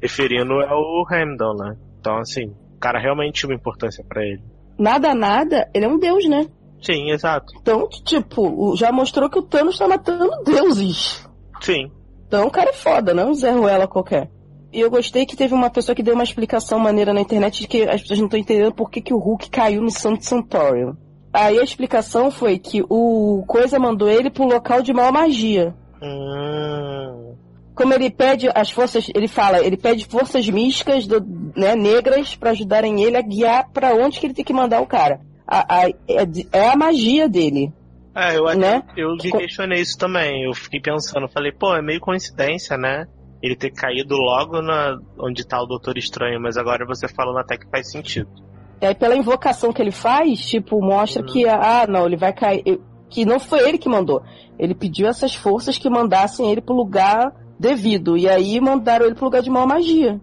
referindo 0.00 0.52
é 0.62 0.72
o 0.72 1.04
Hamilton, 1.10 1.54
né? 1.58 1.74
Então, 1.98 2.16
assim, 2.18 2.44
o 2.76 2.78
cara 2.78 3.00
realmente 3.00 3.40
tinha 3.40 3.50
uma 3.50 3.56
importância 3.56 4.04
pra 4.08 4.22
ele. 4.22 4.40
Nada, 4.78 5.12
nada, 5.16 5.68
ele 5.74 5.84
é 5.84 5.88
um 5.88 5.98
deus, 5.98 6.28
né? 6.28 6.46
Sim, 6.84 7.10
exato. 7.10 7.52
Então, 7.60 7.88
tipo, 7.88 8.76
já 8.76 8.92
mostrou 8.92 9.30
que 9.30 9.38
o 9.38 9.42
Thanos 9.42 9.78
tá 9.78 9.88
matando 9.88 10.30
deuses. 10.44 11.26
Sim. 11.60 11.90
Então 12.26 12.46
o 12.46 12.50
cara 12.50 12.70
é 12.70 12.74
foda, 12.74 13.14
não 13.14 13.22
é 13.22 13.26
um 13.26 13.34
Zé 13.34 13.50
Ruela 13.52 13.86
qualquer. 13.88 14.30
E 14.72 14.80
eu 14.80 14.90
gostei 14.90 15.24
que 15.24 15.36
teve 15.36 15.54
uma 15.54 15.70
pessoa 15.70 15.94
que 15.94 16.02
deu 16.02 16.14
uma 16.14 16.24
explicação 16.24 16.78
maneira 16.80 17.12
na 17.14 17.20
internet 17.20 17.60
de 17.60 17.68
que 17.68 17.82
as 17.84 18.02
pessoas 18.02 18.18
não 18.18 18.26
estão 18.26 18.40
entendendo 18.40 18.74
por 18.74 18.90
que, 18.90 19.00
que 19.00 19.14
o 19.14 19.18
Hulk 19.18 19.48
caiu 19.48 19.80
no 19.80 19.90
Santo 19.90 20.24
Santorium. 20.24 20.94
Aí 21.32 21.58
a 21.58 21.62
explicação 21.64 22.30
foi 22.30 22.58
que 22.58 22.82
o 22.88 23.44
Coisa 23.46 23.78
mandou 23.78 24.08
ele 24.08 24.30
pro 24.30 24.44
local 24.44 24.82
de 24.82 24.92
maior 24.92 25.12
magia. 25.12 25.74
Hum, 26.02 27.34
Como 27.74 27.92
ele 27.92 28.08
pede 28.10 28.48
as 28.54 28.70
forças, 28.70 29.08
ele 29.14 29.26
fala, 29.26 29.58
ele 29.60 29.76
pede 29.76 30.04
forças 30.06 30.48
místicas, 30.48 31.06
do- 31.08 31.24
né, 31.56 31.74
negras, 31.74 32.36
pra 32.36 32.50
ajudarem 32.50 33.02
ele 33.02 33.16
a 33.16 33.22
guiar 33.22 33.68
pra 33.72 33.94
onde 33.94 34.20
que 34.20 34.26
ele 34.26 34.34
tem 34.34 34.44
que 34.44 34.52
mandar 34.52 34.80
o 34.80 34.86
cara. 34.86 35.20
A- 35.46 35.66
a- 35.82 35.88
é, 35.88 35.94
é 36.52 36.68
a 36.70 36.76
magia 36.76 37.28
dele. 37.28 37.72
É, 38.14 38.36
eu, 38.36 38.44
Né? 38.56 38.82
eu 38.96 39.10
me 39.16 39.30
questionei 39.32 39.80
isso 39.80 39.98
também. 39.98 40.44
Eu 40.44 40.54
fiquei 40.54 40.80
pensando, 40.80 41.28
falei, 41.28 41.52
pô, 41.52 41.74
é 41.74 41.82
meio 41.82 42.00
coincidência, 42.00 42.76
né? 42.76 43.06
Ele 43.42 43.56
ter 43.56 43.70
caído 43.70 44.16
logo 44.16 44.62
na, 44.62 44.98
onde 45.18 45.46
tá 45.46 45.60
o 45.60 45.66
Doutor 45.66 45.98
Estranho, 45.98 46.40
mas 46.40 46.56
agora 46.56 46.86
você 46.86 47.06
falando 47.08 47.38
até 47.38 47.58
que 47.58 47.68
faz 47.70 47.90
sentido. 47.90 48.28
E 48.80 48.86
aí, 48.86 48.94
pela 48.94 49.16
invocação 49.16 49.72
que 49.72 49.82
ele 49.82 49.90
faz, 49.90 50.40
tipo, 50.46 50.80
mostra 50.80 51.22
Hum. 51.22 51.26
que, 51.26 51.46
ah, 51.48 51.86
não, 51.88 52.06
ele 52.06 52.16
vai 52.16 52.32
cair. 52.32 52.80
Que 53.10 53.24
não 53.24 53.38
foi 53.38 53.68
ele 53.68 53.78
que 53.78 53.88
mandou. 53.88 54.22
Ele 54.58 54.74
pediu 54.74 55.06
essas 55.06 55.34
forças 55.34 55.76
que 55.76 55.88
mandassem 55.90 56.50
ele 56.50 56.60
pro 56.60 56.74
lugar 56.74 57.32
devido. 57.58 58.16
E 58.16 58.28
aí 58.28 58.60
mandaram 58.60 59.06
ele 59.06 59.14
pro 59.14 59.24
lugar 59.26 59.42
de 59.42 59.50
maior 59.50 59.66
magia. 59.66 60.20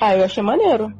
Ah, 0.00 0.16
eu 0.16 0.24
achei 0.24 0.42
maneiro. 0.42 0.92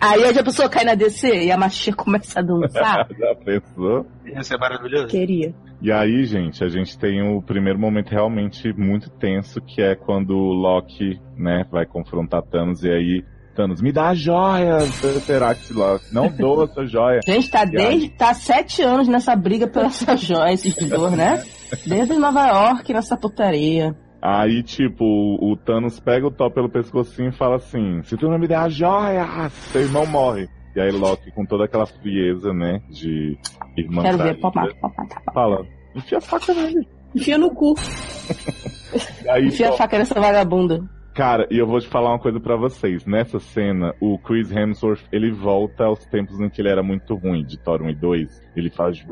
Aí 0.00 0.24
a 0.24 0.44
pessoa 0.44 0.68
cai 0.68 0.84
na 0.84 0.94
DC 0.94 1.44
e 1.44 1.50
a 1.50 1.56
magia 1.56 1.92
começa 1.96 2.40
a 2.40 2.42
dançar. 2.42 3.08
Já 3.18 3.34
pensou? 3.34 4.06
Isso 4.24 4.54
é 4.54 4.58
maravilhoso. 4.58 5.08
Queria. 5.08 5.54
E 5.82 5.90
aí, 5.90 6.24
gente, 6.24 6.62
a 6.62 6.68
gente 6.68 6.98
tem 6.98 7.22
o 7.22 7.40
primeiro 7.42 7.78
momento 7.78 8.10
realmente 8.10 8.72
muito 8.72 9.08
tenso, 9.10 9.60
que 9.60 9.80
é 9.80 9.94
quando 9.94 10.36
o 10.36 10.52
Loki, 10.52 11.18
né, 11.36 11.64
vai 11.70 11.86
confrontar 11.86 12.42
Thanos 12.42 12.84
e 12.84 12.90
aí 12.90 13.24
Thanos, 13.54 13.82
me 13.82 13.90
dá 13.90 14.08
a 14.08 14.14
joia, 14.14 14.78
Tesseract 14.78 15.72
Loki. 15.72 16.14
Não 16.14 16.28
dou 16.36 16.64
essa 16.64 16.86
joia. 16.86 17.20
Gente, 17.26 17.50
tá 17.50 17.64
desde. 17.64 18.10
tá 18.10 18.32
sete 18.34 18.82
anos 18.82 19.08
nessa 19.08 19.34
briga 19.34 19.66
pela 19.66 19.86
essa 19.86 20.16
joia, 20.16 20.52
esses 20.52 20.74
dois, 20.74 21.12
né? 21.12 21.42
Desde 21.86 22.14
Nova 22.14 22.46
York 22.46 22.92
nessa 22.92 23.16
putaria. 23.16 23.96
Aí, 24.22 24.62
tipo, 24.62 25.04
o 25.04 25.56
Thanos 25.56 25.98
pega 25.98 26.26
o 26.26 26.30
Thor 26.30 26.50
pelo 26.50 26.68
pescocinho 26.68 27.30
e 27.30 27.36
fala 27.36 27.56
assim: 27.56 28.02
se 28.02 28.16
tu 28.16 28.28
não 28.28 28.38
me 28.38 28.46
der 28.46 28.56
a 28.58 28.68
joia, 28.68 29.48
seu 29.48 29.80
irmão 29.82 30.04
morre. 30.06 30.46
E 30.76 30.80
aí 30.80 30.92
Loki, 30.92 31.32
com 31.32 31.44
toda 31.44 31.64
aquela 31.64 31.84
frieza, 31.86 32.52
né, 32.52 32.80
de 32.90 33.36
irmã 33.76 34.02
Quero 34.02 34.18
ver, 34.18 34.38
papá, 34.40 34.68
papá, 34.80 35.04
papá. 35.04 35.32
fala, 35.32 35.66
enfia 35.96 36.18
a 36.18 36.20
faca 36.20 36.54
nele. 36.54 36.86
Enfia 37.14 37.36
no 37.38 37.50
cu. 37.50 37.74
Aí, 39.28 39.46
Enfia 39.46 39.66
a 39.66 39.68
Thor- 39.70 39.78
faca 39.78 39.98
nessa 39.98 40.20
vagabunda. 40.20 40.80
Cara, 41.12 41.46
e 41.50 41.58
eu 41.58 41.66
vou 41.66 41.80
te 41.80 41.88
falar 41.88 42.10
uma 42.10 42.20
coisa 42.20 42.38
pra 42.38 42.56
vocês. 42.56 43.04
Nessa 43.04 43.40
cena, 43.40 43.92
o 44.00 44.16
Chris 44.18 44.50
Hemsworth, 44.52 45.02
ele 45.12 45.32
volta 45.32 45.84
aos 45.86 46.06
tempos 46.06 46.38
em 46.40 46.48
que 46.48 46.62
ele 46.62 46.70
era 46.70 46.84
muito 46.84 47.16
ruim, 47.16 47.44
de 47.44 47.58
Thor 47.58 47.82
1 47.82 47.90
e 47.90 47.94
2. 47.96 48.42
Ele 48.56 48.70
faz... 48.70 49.04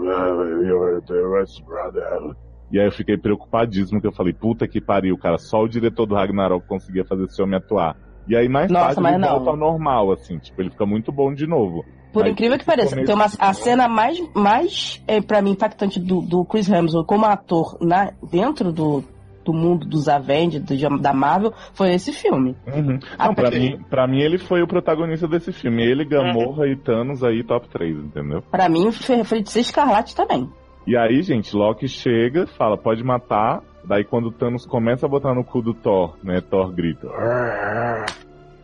E 2.71 2.79
aí 2.79 2.87
eu 2.87 2.93
fiquei 2.93 3.17
preocupadíssimo, 3.17 4.01
que 4.01 4.07
eu 4.07 4.13
falei, 4.13 4.33
puta 4.33 4.69
que 4.69 4.81
pariu, 4.81 5.17
cara, 5.17 5.39
só 5.39 5.63
o 5.63 5.69
diretor 5.69 6.07
do 6.07 6.15
Ragnarok 6.15 6.67
conseguia 6.67 7.05
fazer 7.05 7.25
esse 7.25 7.41
homem 7.43 7.57
atuar. 7.57 7.97
E 8.29 8.37
aí 8.37 8.49
mais 8.49 8.71
Nossa, 8.71 8.97
tarde 9.01 9.09
ele 9.11 9.19
não. 9.19 9.29
volta 9.37 9.51
ao 9.51 9.57
normal, 9.57 10.13
assim, 10.13 10.39
tipo, 10.39 10.61
ele 10.61 10.71
fica 10.71 10.85
muito 10.85 11.11
bom 11.11 11.33
de 11.33 11.47
novo. 11.47 11.83
Por 12.13 12.25
Aí, 12.25 12.33
incrível 12.33 12.59
que 12.59 12.65
pareça, 12.65 12.95
tem 12.97 13.15
uma, 13.15 13.27
a 13.39 13.53
cena 13.55 13.87
mais, 13.89 14.19
mais 14.35 15.03
é, 15.07 15.21
para 15.21 15.41
mim, 15.43 15.51
impactante 15.53 15.99
do, 16.01 16.21
do 16.21 16.45
Chris 16.45 16.69
Hemsworth 16.69 17.07
como 17.07 17.25
ator 17.27 17.77
na, 17.81 18.13
dentro 18.31 18.71
do, 18.73 19.03
do 19.45 19.53
mundo 19.55 19.87
dos 19.87 20.09
Avengers, 20.09 20.63
do- 20.65 20.99
da 20.99 21.13
Marvel, 21.15 21.53
foi 21.75 21.93
esse 21.95 22.13
filme. 22.13 22.55
Uhum. 22.67 22.99
Não, 23.19 23.35
pra 23.35 23.45
porque- 23.51 23.59
mim, 23.59 23.79
pra 23.89 24.07
mim 24.07 24.21
ele 24.21 24.37
foi 24.39 24.63
o 24.63 24.67
protagonista 24.67 25.27
desse 25.29 25.53
filme. 25.53 25.83
Ele, 25.85 26.05
Gamorra 26.05 26.67
e 26.67 26.77
Thanos 26.77 27.23
aí, 27.25 27.43
top 27.45 27.69
3, 27.71 27.97
entendeu? 27.97 28.43
Pra 28.51 28.69
mim, 28.69 28.91
foi, 28.93 29.23
foi 29.25 29.43
de 29.43 29.51
ser 29.51 29.61
Escarlate 29.61 30.15
também. 30.15 30.51
E 30.89 30.97
aí, 30.97 31.21
gente, 31.21 31.55
Loki 31.55 31.87
chega, 31.87 32.47
fala, 32.47 32.79
pode 32.79 33.05
matar. 33.05 33.63
Daí 33.85 34.05
quando 34.05 34.29
o 34.29 34.33
Thanos 34.33 34.65
começa 34.65 35.05
a 35.05 35.09
botar 35.09 35.35
no 35.35 35.45
cu 35.45 35.61
do 35.61 35.75
Thor, 35.75 36.17
né? 36.25 36.41
Thor 36.41 36.73
grita. 36.73 37.07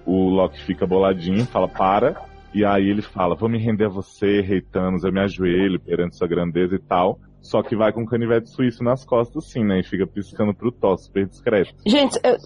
O 0.06 0.30
Loki 0.30 0.58
fica 0.64 0.86
boladinho, 0.86 1.44
fala, 1.44 1.68
para. 1.68 2.16
E 2.54 2.64
aí 2.64 2.88
ele 2.88 3.02
fala, 3.02 3.34
vou 3.34 3.46
me 3.46 3.58
render 3.58 3.84
a 3.84 3.90
você, 3.90 4.40
rei 4.40 4.62
Thanos, 4.62 5.04
eu 5.04 5.12
me 5.12 5.20
ajoelho 5.20 5.78
perante 5.78 6.16
sua 6.16 6.26
grandeza 6.26 6.76
e 6.76 6.78
tal. 6.78 7.18
Só 7.42 7.62
que 7.62 7.76
vai 7.76 7.92
com 7.92 8.00
um 8.00 8.06
canivete 8.06 8.48
suíço 8.48 8.82
nas 8.82 9.04
costas, 9.04 9.44
assim, 9.44 9.62
né? 9.62 9.80
E 9.80 9.84
fica 9.84 10.06
piscando 10.06 10.54
pro 10.54 10.72
Thor, 10.72 10.96
super 10.96 11.26
discreto. 11.26 11.74
Gente, 11.86 12.18
eu, 12.24 12.38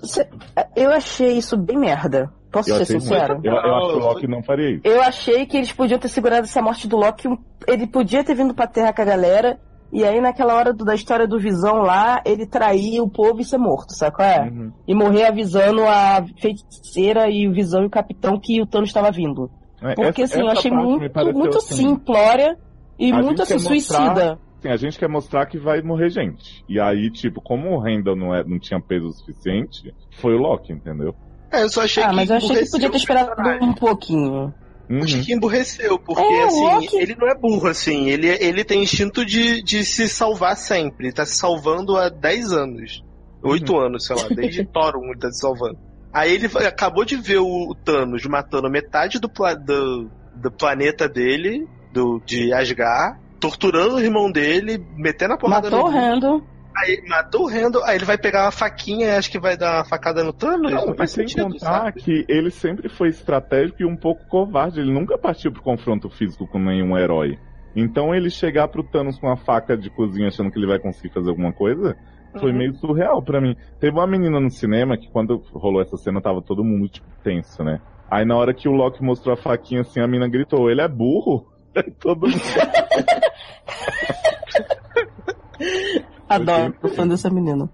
eu 0.75 0.91
achei 0.91 1.39
isso 1.39 1.57
bem 1.57 1.79
merda. 1.79 2.33
Posso 2.51 2.71
Eu, 2.71 2.79
ser 2.79 2.85
sincero? 2.85 3.41
eu, 3.45 3.53
eu 3.53 3.75
acho 3.77 3.91
que 3.91 3.95
o 3.95 3.99
Loki 4.01 4.27
não 4.27 4.43
faria 4.43 4.71
isso. 4.71 4.81
Eu 4.83 5.01
achei 5.03 5.47
que 5.47 5.57
eles 5.57 5.71
podiam 5.71 6.01
ter 6.01 6.09
segurado 6.09 6.47
essa 6.47 6.61
morte 6.61 6.89
do 6.89 6.97
Loki. 6.97 7.29
Ele 7.69 7.87
podia 7.87 8.25
ter 8.25 8.35
vindo 8.35 8.55
pra 8.55 8.67
Terra 8.67 8.93
com 8.93 9.03
a 9.03 9.05
galera. 9.05 9.61
E 9.93 10.05
aí, 10.05 10.21
naquela 10.21 10.55
hora 10.55 10.73
do- 10.73 10.85
da 10.85 10.95
história 10.95 11.27
do 11.27 11.39
Visão 11.39 11.77
lá, 11.77 12.21
ele 12.27 12.47
trair 12.47 13.01
o 13.01 13.09
povo 13.09 13.41
e 13.41 13.45
ser 13.45 13.57
morto, 13.59 13.95
sabe 13.97 14.15
qual 14.17 14.29
é? 14.29 14.43
Uhum. 14.43 14.71
E 14.87 14.95
morrer 14.95 15.25
avisando 15.27 15.83
a 15.87 16.23
feiticeira 16.41 17.29
e 17.31 17.49
o 17.49 17.53
Visão 17.53 17.83
e 17.83 17.87
o 17.87 17.91
Capitão 17.91 18.39
que 18.39 18.61
o 18.61 18.67
Thanos 18.67 18.91
estava 18.91 19.11
vindo. 19.11 19.51
É, 19.81 19.95
Porque 19.95 20.23
essa- 20.23 20.35
assim, 20.35 20.43
eu 20.45 20.51
essa 20.51 20.59
achei 20.61 20.71
parte 20.71 20.87
me 20.87 20.99
muito, 20.99 21.39
muito 21.39 21.59
assim, 21.59 21.75
simplória 21.75 22.59
e 22.99 23.13
a 23.13 23.23
muito 23.23 23.43
assim, 23.43 23.55
mostrar- 23.55 23.69
suicida. 23.71 24.39
Assim, 24.59 24.69
a 24.69 24.77
gente 24.77 24.99
quer 24.99 25.09
mostrar 25.09 25.47
que 25.47 25.57
vai 25.57 25.81
morrer 25.81 26.11
gente. 26.11 26.65
E 26.69 26.81
aí, 26.81 27.11
tipo, 27.11 27.41
como 27.41 27.71
o 27.71 27.79
Randall 27.79 28.17
não, 28.17 28.35
é, 28.35 28.43
não 28.45 28.59
tinha 28.59 28.81
peso 28.81 29.11
suficiente, 29.13 29.95
foi 30.21 30.35
o 30.35 30.39
Loki, 30.39 30.73
entendeu? 30.73 31.15
É, 31.51 31.63
eu 31.63 31.69
só 31.69 31.83
achei 31.83 32.03
Ah, 32.03 32.11
que 32.11 32.17
mas 32.17 32.29
eu 32.29 32.37
achei 32.37 32.57
que 32.65 32.71
podia 32.71 32.91
ter 32.91 32.97
esperado 32.97 33.33
um 33.65 33.73
pouquinho. 33.73 34.53
Uhum. 34.91 35.03
Acho 35.03 35.21
que 35.23 35.33
emburreceu, 35.35 35.99
porque 35.99 36.23
É, 36.23 36.45
o 36.45 36.47
assim, 36.47 36.61
Loki- 36.65 36.97
ele 36.97 37.15
não 37.15 37.29
é 37.29 37.35
burro, 37.35 37.67
assim, 37.69 38.09
ele, 38.09 38.27
ele 38.29 38.65
tem 38.65 38.83
instinto 38.83 39.25
de, 39.25 39.63
de 39.63 39.85
se 39.85 40.09
salvar 40.09 40.57
sempre. 40.57 41.07
Ele 41.09 41.13
tá 41.15 41.27
se 41.27 41.37
salvando 41.37 41.97
há 41.97 42.09
10 42.09 42.53
anos. 42.53 43.05
8 43.43 43.77
anos, 43.79 44.07
sei 44.07 44.17
lá, 44.17 44.29
desde 44.35 44.65
Thor 44.73 44.97
1 44.97 45.05
ele 45.11 45.19
tá 45.19 45.31
se 45.31 45.41
salvando. 45.41 45.79
Aí 46.13 46.33
ele 46.35 46.47
acabou 46.67 47.05
de 47.05 47.17
ver 47.17 47.39
o, 47.39 47.71
o 47.71 47.75
Thanos 47.75 48.25
matando 48.27 48.71
metade 48.71 49.19
do, 49.21 49.29
pla- 49.29 49.55
do, 49.55 50.11
do 50.35 50.51
planeta 50.51 51.07
dele, 51.09 51.69
do, 51.93 52.21
de 52.25 52.53
Asgard, 52.53 53.19
torturando 53.39 53.97
o 53.97 54.01
irmão 54.01 54.33
dele, 54.33 54.83
metendo 54.97 55.35
a 55.35 55.37
porrada 55.39 55.71
Matou 55.71 55.87
o 55.87 55.91
no 55.93 55.97
Randall. 55.97 56.43
Aí 56.81 57.03
matou 57.09 57.45
o 57.45 57.49
Randall, 57.49 57.83
aí 57.85 57.97
ele 57.97 58.05
vai 58.05 58.19
pegar 58.19 58.45
uma 58.45 58.53
faquinha 58.53 59.07
e 59.07 59.11
acho 59.17 59.31
que 59.31 59.39
vai 59.41 59.57
dar 59.57 59.79
uma 59.79 59.85
facada 59.85 60.23
no 60.23 60.33
Thanos. 60.33 60.71
Não, 60.73 60.87
Não, 60.87 60.95
e 60.95 61.07
sem 61.09 61.27
sentido, 61.27 61.51
contar 61.53 61.67
sabe? 61.85 62.01
que 62.01 62.25
ele 62.29 62.51
sempre 62.51 62.89
foi 62.89 63.09
estratégico 63.09 63.83
e 63.83 63.87
um 63.87 63.97
pouco 63.97 64.27
covarde. 64.29 64.81
Ele 64.81 64.93
nunca 64.93 65.19
partiu 65.19 65.51
pro 65.53 65.63
confronto 65.63 66.09
físico 66.11 66.47
com 66.47 66.59
nenhum 66.59 66.97
herói. 66.97 67.39
Então 67.75 68.15
ele 68.15 68.31
chegar 68.31 68.69
pro 68.69 68.83
Thanos 68.85 69.19
com 69.19 69.27
uma 69.27 69.37
faca 69.37 69.77
de 69.77 69.91
cozinha 69.91 70.29
achando 70.29 70.51
que 70.51 70.59
ele 70.59 70.67
vai 70.67 70.79
conseguir 70.79 71.13
fazer 71.13 71.31
alguma 71.31 71.53
coisa, 71.53 71.97
foi 72.39 72.51
Uhum. 72.53 72.59
meio 72.59 72.75
surreal 72.75 73.23
pra 73.23 73.41
mim. 73.41 73.57
Teve 73.81 73.97
uma 73.97 74.07
menina 74.07 74.39
no 74.41 74.51
cinema 74.51 74.97
que 74.97 75.09
quando 75.11 75.43
rolou 75.53 75.83
essa 75.83 75.97
cena 75.97 76.21
tava 76.21 76.41
todo 76.43 76.63
mundo 76.65 76.89
tipo 76.89 77.07
tenso, 77.23 77.63
né? 77.65 77.81
Aí 78.11 78.25
na 78.25 78.37
hora 78.37 78.55
que 78.55 78.69
o 78.69 78.73
Loki 78.73 79.03
mostrou 79.03 79.35
a 79.35 79.37
faquinha 79.37 79.83
assim, 79.83 80.01
a 80.01 80.07
menina 80.07 80.29
gritou, 80.29 80.71
ele 80.71 80.81
é 80.81 80.89
burro? 80.89 81.47
Aí 81.77 81.91
todo 82.01 82.27
mundo... 82.27 82.39
Adoro, 86.29 86.75
tô 86.81 86.89
fã 86.89 87.07
dessa 87.07 87.31
menina. 87.31 87.71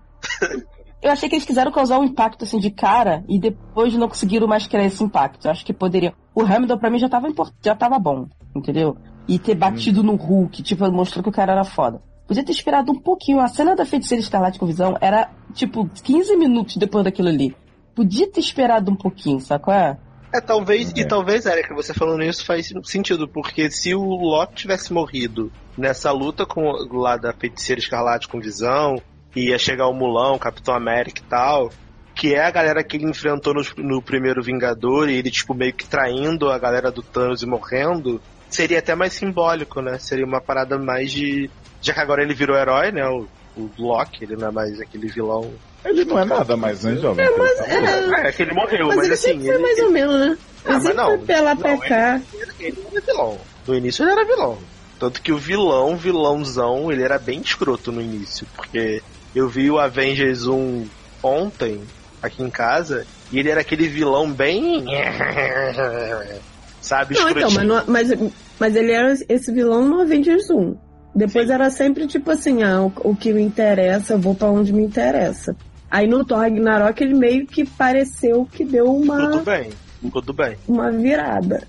Eu 1.02 1.10
achei 1.10 1.28
que 1.28 1.34
eles 1.34 1.44
quiseram 1.44 1.70
causar 1.70 1.98
um 1.98 2.04
impacto 2.04 2.44
assim 2.44 2.58
de 2.58 2.70
cara 2.70 3.24
e 3.28 3.38
depois 3.38 3.94
não 3.94 4.08
conseguiram 4.08 4.46
mais 4.46 4.66
criar 4.66 4.84
esse 4.84 5.04
impacto. 5.04 5.44
Eu 5.44 5.50
acho 5.50 5.64
que 5.64 5.72
poderiam. 5.72 6.14
O 6.34 6.40
Hamilton 6.40 6.78
pra 6.78 6.88
mim 6.88 6.98
já 6.98 7.08
tava, 7.08 7.28
import... 7.28 7.52
já 7.62 7.74
tava 7.74 7.98
bom, 7.98 8.26
entendeu? 8.56 8.96
e 9.26 9.38
ter 9.38 9.54
batido 9.54 10.02
no 10.02 10.14
Hulk, 10.14 10.62
tipo, 10.62 10.90
mostrou 10.90 11.22
que 11.22 11.28
o 11.28 11.32
cara 11.32 11.52
era 11.52 11.64
foda. 11.64 12.00
Podia 12.26 12.44
ter 12.44 12.52
esperado 12.52 12.92
um 12.92 12.98
pouquinho. 12.98 13.40
A 13.40 13.48
cena 13.48 13.74
da 13.74 13.84
feiticeira 13.84 14.22
escarlate 14.22 14.58
com 14.58 14.66
visão 14.66 14.96
era, 15.00 15.30
tipo, 15.52 15.88
15 15.88 16.36
minutos 16.36 16.76
depois 16.76 17.04
daquilo 17.04 17.28
ali. 17.28 17.54
Podia 17.94 18.30
ter 18.30 18.40
esperado 18.40 18.90
um 18.90 18.96
pouquinho, 18.96 19.40
sacou? 19.40 19.72
É? 19.72 19.98
É, 20.35 20.40
talvez, 20.40 20.92
É. 20.92 21.01
e 21.01 21.05
talvez, 21.07 21.47
Erika, 21.47 21.75
você 21.75 21.94
falando 21.94 22.25
isso 22.25 22.44
faz 22.44 22.73
sentido, 22.83 23.29
porque 23.29 23.70
se 23.70 23.94
o 23.94 24.03
Loki 24.03 24.55
tivesse 24.57 24.92
morrido 24.92 25.53
nessa 25.79 26.11
luta 26.11 26.44
com 26.44 26.73
lá 26.90 27.16
da 27.16 27.33
feiticeira 27.33 27.81
escarlate 27.81 28.27
com 28.27 28.40
visão, 28.40 29.01
ia 29.37 29.57
chegar 29.59 29.87
o 29.87 29.94
Mulão, 29.94 30.37
Capitão 30.37 30.75
América 30.75 31.20
e 31.20 31.25
tal, 31.25 31.70
que 32.16 32.35
é 32.35 32.44
a 32.44 32.51
galera 32.51 32.83
que 32.83 32.97
ele 32.97 33.09
enfrentou 33.09 33.55
no, 33.55 33.62
no 33.79 34.03
primeiro 34.03 34.42
Vingador, 34.42 35.09
e 35.09 35.14
ele, 35.14 35.31
tipo, 35.31 35.55
meio 35.55 35.73
que 35.73 35.87
traindo 35.87 36.51
a 36.51 36.59
galera 36.59 36.90
do 36.90 37.03
Thanos 37.03 37.42
e 37.42 37.47
morrendo, 37.47 38.20
seria 38.49 38.79
até 38.81 38.94
mais 38.94 39.12
simbólico, 39.12 39.81
né? 39.81 39.99
Seria 39.99 40.25
uma 40.25 40.40
parada 40.40 40.79
mais 40.79 41.12
de. 41.12 41.51
Já 41.81 41.92
que 41.94 42.01
agora 42.01 42.23
ele 42.23 42.35
virou 42.35 42.57
herói, 42.57 42.90
né? 42.92 43.07
O, 43.09 43.29
o 43.57 43.70
Loki, 43.79 44.25
ele 44.25 44.37
não 44.37 44.49
é 44.49 44.51
mais 44.51 44.81
aquele 44.81 45.07
vilão. 45.09 45.53
Ele 45.85 46.05
não 46.05 46.18
é 46.18 46.25
nada 46.25 46.57
mais, 46.57 46.83
né, 46.83 46.97
jovem? 46.97 47.25
É, 47.25 47.31
mas 47.37 47.61
É, 47.61 48.33
que 48.33 48.42
ele 48.42 48.55
morreu, 48.55 48.87
Mas, 48.88 48.97
mas, 48.97 49.05
ele 49.07 49.14
assim. 49.14 49.40
foi 49.44 49.59
mais 49.59 49.79
ou 49.81 49.90
menos, 49.90 50.20
né? 50.20 50.27
Ele 50.27 50.38
Ah, 50.64 50.81
mas 50.83 50.97
não. 50.97 51.07
foi 51.09 51.18
pra 51.18 51.55
Não, 51.55 51.79
cá. 51.79 52.20
ele 52.61 52.79
não 52.83 52.90
era 52.92 53.01
vilão. 53.07 53.38
No 53.66 53.75
início 53.75 54.03
ele 54.05 54.12
era 54.12 54.25
vilão. 54.25 54.59
Tanto 54.99 55.20
que 55.20 55.33
o 55.33 55.37
vilão, 55.38 55.97
vilãozão, 55.97 56.90
ele 56.90 57.03
era 57.03 57.18
bem 57.18 57.40
escroto 57.40 57.92
no 57.92 58.01
início. 58.01 58.47
Porque 58.57 59.03
eu 59.35 59.49
vi 59.49 59.70
o 59.70 59.79
Avengers 59.79 60.47
1 60.47 60.87
ontem, 61.23 61.83
aqui 62.23 62.42
em 62.42 62.49
casa, 62.51 63.07
e 63.31 63.38
ele 63.38 63.51
era 63.51 63.61
aquele 63.61 63.87
vilão 63.88 64.31
bem. 64.33 64.85
Sabe, 66.81 67.14
Não, 67.14 67.31
então, 67.31 67.51
mas, 67.51 67.87
mas, 67.87 68.33
mas 68.61 68.77
ele 68.77 68.92
era 68.92 69.14
esse 69.29 69.51
vilão 69.53 69.87
no 69.88 70.03
Avengers 70.03 70.51
1. 70.51 70.77
Depois 71.14 71.49
era 71.49 71.70
sempre 71.70 72.07
tipo 72.07 72.31
assim, 72.31 72.62
ah, 72.62 72.83
o, 72.83 72.92
o 73.11 73.16
que 73.16 73.33
me 73.33 73.42
interessa, 73.42 74.14
eu 74.14 74.18
vou 74.18 74.35
pra 74.35 74.49
onde 74.51 74.73
me 74.73 74.83
interessa. 74.83 75.57
Aí 75.94 76.09
no 76.09 76.24
Thor 76.24 76.38
Ragnarok 76.38 77.00
ele 77.04 77.14
meio 77.14 77.46
que 77.46 77.64
pareceu 77.64 78.44
que 78.50 78.64
deu 78.64 78.87
Tudo 78.87 79.04
uma, 79.04 79.37
bem, 79.42 79.70
tudo 80.12 80.33
bem. 80.33 80.57
uma 80.66 80.90
virada. 80.90 81.62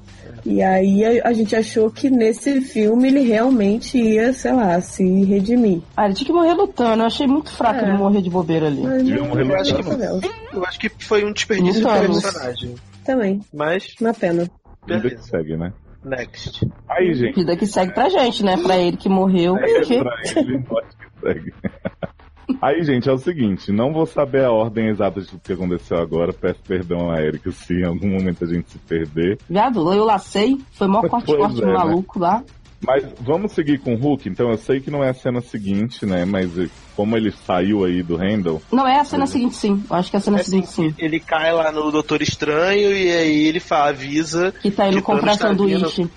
E 0.43 0.61
aí 0.63 1.03
a, 1.21 1.29
a 1.29 1.33
gente 1.33 1.55
achou 1.55 1.91
que 1.91 2.09
nesse 2.09 2.59
filme 2.61 3.07
ele 3.07 3.19
realmente 3.21 3.97
ia, 3.99 4.33
sei 4.33 4.51
lá, 4.53 4.81
se 4.81 5.03
redimir. 5.25 5.81
Ah, 5.95 6.05
ele 6.05 6.15
tinha 6.15 6.25
que 6.27 6.33
morrer 6.33 6.53
lutando. 6.53 7.03
Eu 7.03 7.07
achei 7.07 7.27
muito 7.27 7.51
fraco 7.51 7.79
É. 7.81 7.83
ele 7.89 7.97
morrer 7.97 8.21
de 8.21 8.29
bobeira 8.31 8.65
ali. 8.67 8.81
Mas 8.81 9.03
Devia 9.03 9.21
não- 9.21 9.27
morrer 9.29 9.43
não 9.43 9.55
lutando. 9.55 9.79
aconteceu. 9.79 10.31
Eu 10.53 10.65
acho 10.65 10.79
que 10.79 10.89
foi 11.03 11.23
um 11.23 11.31
desperdício 11.31 11.83
Vamos. 11.83 12.21
personagem. 12.23 12.75
Também, 13.05 13.41
Mas, 13.53 13.95
uma 14.01 14.13
pena. 14.13 14.49
Vida 14.87 15.09
que 15.11 15.23
segue, 15.23 15.55
né? 15.57 15.71
Next. 16.03 16.67
Aí, 16.89 17.13
gente. 17.13 17.35
Vida 17.35 17.55
que 17.55 17.65
segue 17.67 17.93
pra 17.93 18.09
gente, 18.09 18.43
né? 18.43 18.57
Pra 18.57 18.77
ele 18.77 18.97
que 18.97 19.07
morreu. 19.09 19.55
É, 19.57 19.61
porque- 19.79 19.99
pra 19.99 20.15
ele, 20.35 20.63
nós 20.69 20.85
que 20.95 21.21
segue. 21.27 21.53
Aí, 22.61 22.83
gente, 22.83 23.09
é 23.09 23.11
o 23.11 23.17
seguinte, 23.17 23.71
não 23.71 23.91
vou 23.93 24.05
saber 24.05 24.45
a 24.45 24.51
ordem 24.51 24.87
exata 24.89 25.21
de 25.21 25.27
tudo 25.27 25.41
que 25.43 25.53
aconteceu 25.53 25.97
agora, 25.97 26.31
peço 26.33 26.59
perdão 26.67 27.09
a 27.11 27.21
Erika 27.21 27.51
se 27.51 27.73
em 27.73 27.85
algum 27.85 28.09
momento 28.09 28.43
a 28.43 28.47
gente 28.47 28.69
se 28.71 28.77
perder. 28.79 29.37
Viado, 29.49 29.93
eu 29.93 30.03
lacei. 30.05 30.57
Foi 30.73 30.87
mó 30.87 31.01
corte 31.07 31.25
Pois 31.27 31.39
corte 31.39 31.61
é, 31.63 31.65
né? 31.65 31.73
maluco 31.73 32.19
lá. 32.19 32.43
Mas 32.85 33.03
vamos 33.21 33.53
seguir 33.53 33.79
com 33.79 33.95
o 33.95 33.97
Hulk, 33.97 34.29
então 34.29 34.51
eu 34.51 34.57
sei 34.57 34.79
que 34.79 34.91
não 34.91 35.03
é 35.03 35.09
a 35.09 35.13
cena 35.13 35.41
seguinte, 35.41 36.05
né, 36.05 36.23
mas 36.23 36.51
como 36.95 37.17
ele 37.17 37.31
saiu 37.31 37.83
aí 37.83 38.03
do 38.03 38.15
Handle, 38.15 38.61
Não, 38.71 38.85
é 38.87 38.99
a 38.99 39.05
cena 39.05 39.25
seguinte, 39.25 39.55
sim. 39.55 39.83
Eu 39.89 39.95
acho 39.95 40.09
que 40.11 40.17
é 40.17 40.19
a 40.19 40.21
cena 40.21 40.39
É 40.39 40.43
seguinte, 40.43 40.67
sim. 40.67 40.93
ele 40.99 41.19
cai 41.19 41.51
lá 41.51 41.71
no 41.71 41.89
Doutor 41.89 42.21
Estranho 42.21 42.91
e 42.95 43.09
aí 43.09 43.47
ele 43.47 43.59
fala, 43.59 43.89
avisa 43.89 44.53
Que 44.61 44.69
tá 44.69 44.87
indo 44.87 45.01
comprar 45.01 45.35
sanduíche. 45.35 46.07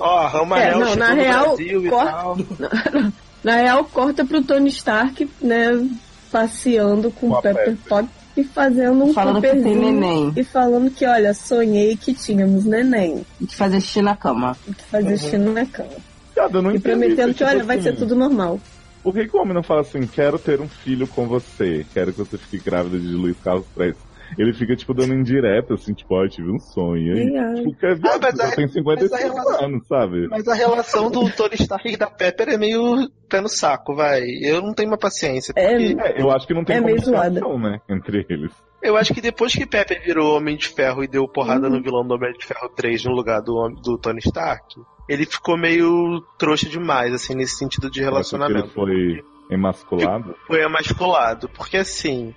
Ó, 0.00 0.26
Ramanel 0.26 0.82
É, 0.82 0.84
não, 0.84 0.96
na 0.96 1.12
real, 1.14 1.44
Brasil 1.56 1.86
e 1.86 1.88
corta- 1.88 2.10
tal. 2.12 2.36
Na 3.42 3.56
real, 3.56 3.84
corta 3.84 4.24
pro 4.24 4.42
Tony 4.42 4.68
Stark, 4.68 5.28
né, 5.40 5.88
passeando 6.30 7.10
com 7.10 7.30
o 7.30 7.42
Pepper. 7.42 7.76
Potts 7.88 8.18
e 8.36 8.44
fazendo 8.44 9.04
um 9.04 9.12
Falando 9.12 9.40
que 9.40 9.48
tem 9.48 9.76
neném. 9.76 10.32
E 10.36 10.44
falando 10.44 10.90
que, 10.90 11.04
olha, 11.04 11.34
sonhei 11.34 11.96
que 11.96 12.14
tínhamos 12.14 12.64
neném. 12.64 13.26
E 13.40 13.46
que 13.46 13.56
fazia 13.56 13.80
xixi 13.80 14.00
na 14.00 14.16
cama. 14.16 14.56
E 14.66 14.74
que 14.74 14.84
fazia 14.84 15.16
xixi 15.16 15.38
na 15.38 15.66
cama. 15.66 15.90
Cara, 16.34 16.50
eu 16.52 16.62
não 16.62 16.70
E 16.72 16.78
prometendo 16.78 17.28
que, 17.28 17.34
tipo 17.34 17.50
olha, 17.50 17.64
vai 17.64 17.78
assim, 17.78 17.90
ser 17.90 17.96
tudo 17.96 18.14
normal. 18.14 18.60
Por 19.02 19.12
que, 19.12 19.26
que 19.26 19.36
o 19.36 19.40
homem 19.40 19.54
não 19.54 19.62
fala 19.62 19.80
assim, 19.80 20.06
quero 20.06 20.38
ter 20.38 20.60
um 20.60 20.68
filho 20.68 21.08
com 21.08 21.26
você, 21.26 21.84
quero 21.92 22.12
que 22.12 22.18
você 22.18 22.38
fique 22.38 22.58
grávida 22.58 22.98
de 22.98 23.08
Luiz 23.08 23.36
Carlos 23.42 23.66
Prestes? 23.74 24.07
Ele 24.36 24.52
fica, 24.52 24.74
tipo, 24.76 24.92
dando 24.92 25.14
indireta, 25.14 25.74
assim, 25.74 25.94
tipo, 25.94 26.14
ó, 26.14 26.24
eu 26.24 26.28
tive 26.28 26.50
um 26.50 26.58
sonho. 26.58 27.16
E, 27.16 27.36
ah, 27.38 27.54
tipo, 27.54 27.74
quer 27.76 27.96
ver? 27.96 28.08
Ah, 28.08 28.18
mas 28.20 28.40
a- 28.40 28.48
eu 28.50 28.56
tenho 28.56 28.68
55 28.68 29.10
mas 29.14 29.22
relação- 29.34 29.64
anos, 29.64 29.86
sabe? 29.86 30.28
Mas 30.28 30.48
a 30.48 30.54
relação 30.54 31.10
do 31.10 31.20
Tony 31.34 31.54
Stark 31.54 31.88
e 31.92 31.96
da 31.96 32.10
Pepper 32.10 32.48
é 32.50 32.56
meio 32.58 33.08
pé 33.28 33.40
no 33.40 33.48
saco, 33.48 33.94
vai. 33.94 34.22
Eu 34.42 34.60
não 34.60 34.74
tenho 34.74 34.88
uma 34.90 34.98
paciência. 34.98 35.52
É, 35.56 35.68
Porque 35.76 35.96
É, 36.02 36.22
eu 36.22 36.30
acho 36.30 36.46
que 36.46 36.54
não 36.54 36.64
tem 36.64 36.76
É 36.76 36.80
comunicação, 36.80 37.58
né, 37.58 37.80
entre 37.88 38.26
eles. 38.28 38.52
eu 38.82 38.96
acho 38.96 39.14
que 39.14 39.20
depois 39.20 39.52
que 39.54 39.66
Pepper 39.66 40.02
virou 40.04 40.36
Homem 40.36 40.56
de 40.56 40.68
Ferro 40.68 41.02
e 41.02 41.08
deu 41.08 41.26
porrada 41.28 41.66
Uhum. 41.68 41.76
no 41.76 41.82
vilão 41.82 42.06
do 42.06 42.14
Homem 42.14 42.32
de 42.32 42.44
Ferro 42.44 42.68
3 42.74 43.04
no 43.04 43.12
lugar 43.12 43.40
do, 43.40 43.68
do 43.82 43.98
Tony 43.98 44.18
Stark, 44.20 44.76
ele 45.08 45.24
ficou 45.26 45.56
meio 45.56 46.20
trouxa 46.38 46.68
demais, 46.68 47.12
assim, 47.14 47.34
nesse 47.34 47.56
sentido 47.56 47.90
de 47.90 48.00
Eu 48.02 48.14
acho 48.16 48.30
que 48.30 48.36
relacionamento. 48.36 48.66
ele 48.66 48.74
foi 48.74 49.24
emasculado. 49.50 50.34
Foi 50.46 50.62
emasculado. 50.62 51.48
Porque 51.48 51.76
assim. 51.76 52.34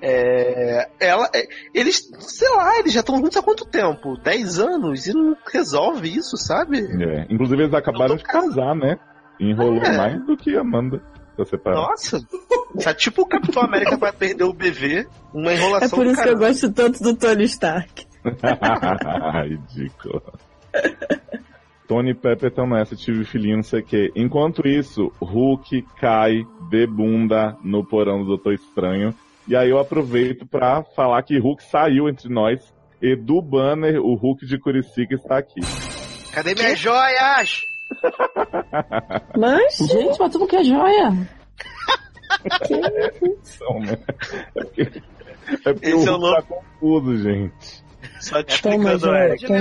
É, 0.00 0.88
ela, 1.00 1.28
é, 1.34 1.48
eles, 1.74 2.08
sei 2.18 2.48
lá, 2.50 2.78
eles 2.78 2.92
já 2.92 3.00
estão 3.00 3.16
juntos 3.16 3.36
há 3.36 3.42
quanto 3.42 3.64
tempo? 3.64 4.16
10 4.18 4.58
anos? 4.60 5.06
E 5.06 5.12
não 5.12 5.36
resolve 5.52 6.14
isso, 6.14 6.36
sabe? 6.36 6.78
É. 6.80 7.26
Inclusive, 7.28 7.62
eles 7.64 7.74
acabaram 7.74 8.14
de 8.14 8.22
casar, 8.22 8.74
né? 8.76 8.98
Enrolou 9.40 9.82
É. 9.82 9.96
mais 9.96 10.24
do 10.26 10.36
que 10.36 10.56
Amanda. 10.56 11.02
Nossa, 11.64 12.20
tá 12.80 12.94
tipo 12.94 13.22
o 13.22 13.26
Capitão 13.26 13.64
América 13.64 13.96
vai 13.96 14.12
perder 14.12 14.44
o 14.44 14.52
bebê, 14.52 15.04
uma 15.32 15.50
é 15.50 15.56
enrolação 15.56 15.98
por 15.98 16.04
do 16.04 16.12
isso 16.12 16.22
que 16.22 16.28
eu 16.28 16.38
gosto 16.38 16.72
tanto 16.72 17.02
do 17.02 17.16
Tony 17.16 17.42
Stark. 17.42 18.06
Ridículo. 19.42 20.22
Tony 21.86 22.14
Pepper 22.14 22.48
estão 22.48 22.66
nessa, 22.66 22.96
tive 22.96 23.24
filhinho, 23.24 23.56
não 23.56 23.62
sei 23.62 23.80
o 23.80 23.84
quê. 23.84 24.10
Enquanto 24.16 24.66
isso, 24.66 25.12
Hulk 25.20 25.82
cai 26.00 26.42
de 26.70 26.86
bunda 26.86 27.56
no 27.62 27.84
porão 27.84 28.20
do 28.20 28.24
Doutor 28.26 28.54
Estranho. 28.54 29.14
E 29.46 29.54
aí 29.54 29.68
eu 29.68 29.78
aproveito 29.78 30.46
pra 30.46 30.82
falar 30.96 31.22
que 31.22 31.38
Hulk 31.38 31.62
saiu 31.64 32.08
entre 32.08 32.28
nós. 32.32 32.72
E 33.02 33.14
do 33.14 33.42
banner, 33.42 34.00
o 34.00 34.14
Hulk 34.14 34.46
de 34.46 34.58
Curicica 34.58 35.14
está 35.14 35.36
aqui. 35.36 35.60
Cadê 36.32 36.54
minhas 36.54 36.78
joias? 36.78 37.60
Mas, 39.38 39.76
Gente, 39.76 40.18
mas 40.18 40.32
tudo 40.32 40.46
que 40.46 40.56
é 40.56 40.64
joia. 40.64 41.10
Então, 43.22 43.80
né? 43.80 43.98
É 44.56 44.62
porque, 44.64 44.82
é 44.82 45.72
porque 45.72 45.86
Esse 45.88 46.08
o 46.08 46.08
é 46.08 46.12
o 46.12 46.16
Hulk 46.16 46.20
novo- 46.20 46.34
tá 46.34 46.42
confuso, 46.42 47.16
gente. 47.18 47.83
Só 48.24 48.42
te 48.42 48.54
explicando, 48.54 48.98
joia, 48.98 49.24
Eric. 49.28 49.46
tô 49.46 49.54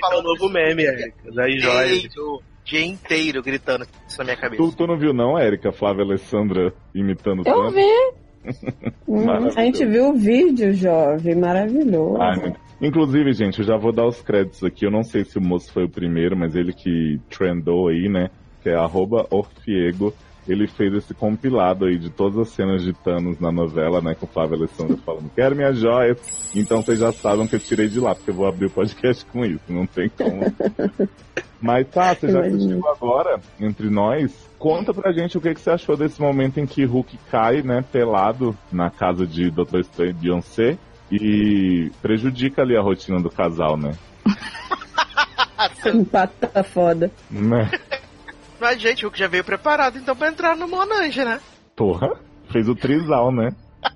falando 0.00 0.20
um 0.20 0.22
novo 0.22 0.48
meme, 0.48 0.82
Eric. 0.84 1.14
Joias. 1.60 2.04
o 2.16 2.42
dia 2.64 2.84
inteiro 2.84 3.42
gritando 3.42 3.86
isso 4.06 4.18
na 4.18 4.24
minha 4.24 4.36
cabeça. 4.36 4.62
Tu, 4.62 4.76
tu 4.76 4.86
não 4.86 4.98
viu 4.98 5.12
não, 5.14 5.38
Érica, 5.38 5.72
Flávia 5.72 6.04
Alessandra 6.04 6.72
imitando 6.94 7.38
o 7.42 7.48
Eu 7.48 7.54
Thanos? 7.54 7.74
vi. 7.74 8.12
hum, 9.08 9.30
a 9.30 9.62
gente 9.64 9.84
viu 9.86 10.10
o 10.10 10.14
vídeo, 10.14 10.72
jovem, 10.72 11.34
maravilhoso. 11.34 12.20
Ai, 12.20 12.36
muito- 12.36 12.60
Inclusive, 12.80 13.32
gente, 13.32 13.58
eu 13.58 13.64
já 13.64 13.76
vou 13.76 13.92
dar 13.92 14.06
os 14.06 14.22
créditos 14.22 14.62
aqui. 14.62 14.86
Eu 14.86 14.90
não 14.90 15.02
sei 15.02 15.24
se 15.24 15.36
o 15.36 15.40
moço 15.42 15.72
foi 15.72 15.84
o 15.84 15.88
primeiro, 15.88 16.36
mas 16.36 16.54
ele 16.54 16.72
que 16.72 17.18
trendou 17.28 17.88
aí, 17.88 18.08
né? 18.08 18.30
Que 18.62 18.68
é 18.70 18.74
arroba 18.76 19.26
Orfiego. 19.30 20.14
Ele 20.48 20.66
fez 20.66 20.94
esse 20.94 21.12
compilado 21.12 21.84
aí 21.84 21.98
de 21.98 22.10
todas 22.10 22.38
as 22.38 22.48
cenas 22.48 22.82
de 22.82 22.92
Thanos 22.92 23.38
na 23.38 23.52
novela, 23.52 24.00
né? 24.00 24.14
Com 24.14 24.26
o 24.26 24.28
Flávio 24.28 24.56
Alessandro 24.56 24.96
falando, 25.04 25.30
quero 25.34 25.54
minhas 25.54 25.78
joias. 25.78 26.18
Então 26.54 26.82
vocês 26.82 26.98
já 26.98 27.12
sabem 27.12 27.46
que 27.46 27.56
eu 27.56 27.60
tirei 27.60 27.88
de 27.88 28.00
lá, 28.00 28.14
porque 28.14 28.30
eu 28.30 28.34
vou 28.34 28.46
abrir 28.46 28.66
o 28.66 28.70
podcast 28.70 29.24
com 29.26 29.44
isso. 29.44 29.64
Não 29.68 29.86
tem 29.86 30.08
como. 30.08 30.40
Mas 31.60 31.88
tá, 31.88 32.14
você 32.14 32.30
já 32.30 32.40
assistiu 32.40 32.88
agora, 32.88 33.40
entre 33.60 33.90
nós. 33.90 34.48
Conta 34.58 34.94
pra 34.94 35.12
gente 35.12 35.36
o 35.36 35.40
que, 35.40 35.54
que 35.54 35.60
você 35.60 35.70
achou 35.70 35.96
desse 35.96 36.20
momento 36.20 36.58
em 36.58 36.66
que 36.66 36.84
Hulk 36.84 37.18
cai, 37.30 37.62
né, 37.62 37.84
pelado 37.92 38.56
na 38.72 38.90
casa 38.90 39.26
de 39.26 39.50
Dr. 39.50 39.80
Estranho 39.80 40.10
e 40.10 40.14
Beyoncé 40.14 40.78
e 41.10 41.90
prejudica 42.02 42.62
ali 42.62 42.76
a 42.76 42.82
rotina 42.82 43.20
do 43.20 43.30
casal, 43.30 43.76
né? 43.76 43.92
Empata 45.86 46.62
foda. 46.62 47.10
Né? 47.30 47.70
Mas, 48.60 48.80
gente, 48.80 49.06
o 49.06 49.10
que 49.10 49.18
já 49.18 49.28
veio 49.28 49.44
preparado 49.44 49.98
então 49.98 50.16
pra 50.16 50.28
entrar 50.28 50.56
no 50.56 50.68
Monange, 50.68 51.24
né? 51.24 51.40
Porra, 51.76 52.10
fez 52.50 52.68
o 52.68 52.74
trisal, 52.74 53.32
né? 53.32 53.50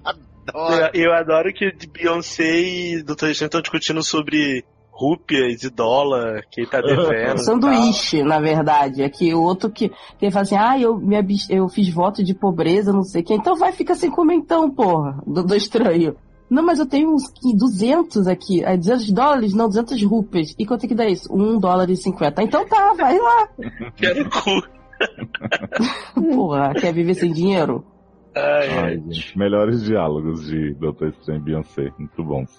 Adoro. 0.04 0.90
Eu, 0.94 1.04
eu 1.04 1.12
adoro 1.12 1.52
que 1.52 1.72
Beyoncé 1.88 2.60
e 2.60 3.02
Dr. 3.02 3.30
Estranho 3.30 3.48
estão 3.48 3.60
discutindo 3.60 4.02
sobre 4.02 4.64
rúpias 4.90 5.62
e 5.62 5.70
dólar 5.70 6.42
que 6.50 6.66
tá 6.66 6.80
devendo. 6.80 7.38
Sanduíche, 7.38 8.22
na 8.22 8.38
verdade. 8.38 9.02
É 9.02 9.08
que 9.08 9.34
o 9.34 9.42
outro 9.42 9.70
que, 9.70 9.90
que 10.18 10.30
fala 10.30 10.42
assim, 10.42 10.56
ah, 10.56 10.78
eu, 10.78 10.96
me 10.96 11.16
eu 11.48 11.68
fiz 11.68 11.88
voto 11.88 12.22
de 12.22 12.34
pobreza, 12.34 12.92
não 12.92 13.02
sei 13.02 13.22
o 13.22 13.24
que. 13.24 13.34
Então 13.34 13.56
vai, 13.56 13.72
fica 13.72 13.94
sem 13.94 14.10
comer 14.10 14.34
então, 14.34 14.70
porra. 14.70 15.20
Do, 15.26 15.42
do 15.42 15.56
estranho. 15.56 16.16
Não, 16.52 16.62
mas 16.62 16.78
eu 16.78 16.86
tenho 16.86 17.14
uns 17.14 17.32
200 17.58 18.26
aqui. 18.26 18.62
Aí 18.62 18.76
200 18.76 19.10
dólares? 19.10 19.54
Não, 19.54 19.68
200 19.68 20.02
rupias. 20.04 20.54
E 20.58 20.66
quanto 20.66 20.84
é 20.84 20.88
que 20.88 20.94
dá 20.94 21.06
isso? 21.08 21.32
1 21.34 21.58
dólar 21.58 21.88
e 21.88 21.96
50. 21.96 22.42
Então 22.42 22.68
tá, 22.68 22.92
vai 22.92 23.18
lá. 23.18 23.48
Quero 23.96 24.28
cu. 24.28 24.62
Porra, 26.14 26.74
quer 26.74 26.92
viver 26.92 27.14
sem 27.14 27.32
dinheiro? 27.32 27.82
Ai, 28.36 28.68
Ai, 28.78 29.02
gente, 29.08 29.36
melhores 29.38 29.82
diálogos 29.82 30.46
de 30.46 30.74
Doutor 30.74 31.08
Estranho 31.08 31.40
e 31.40 31.44
Beyoncé, 31.44 31.90
muito 31.98 32.22
bons. 32.22 32.50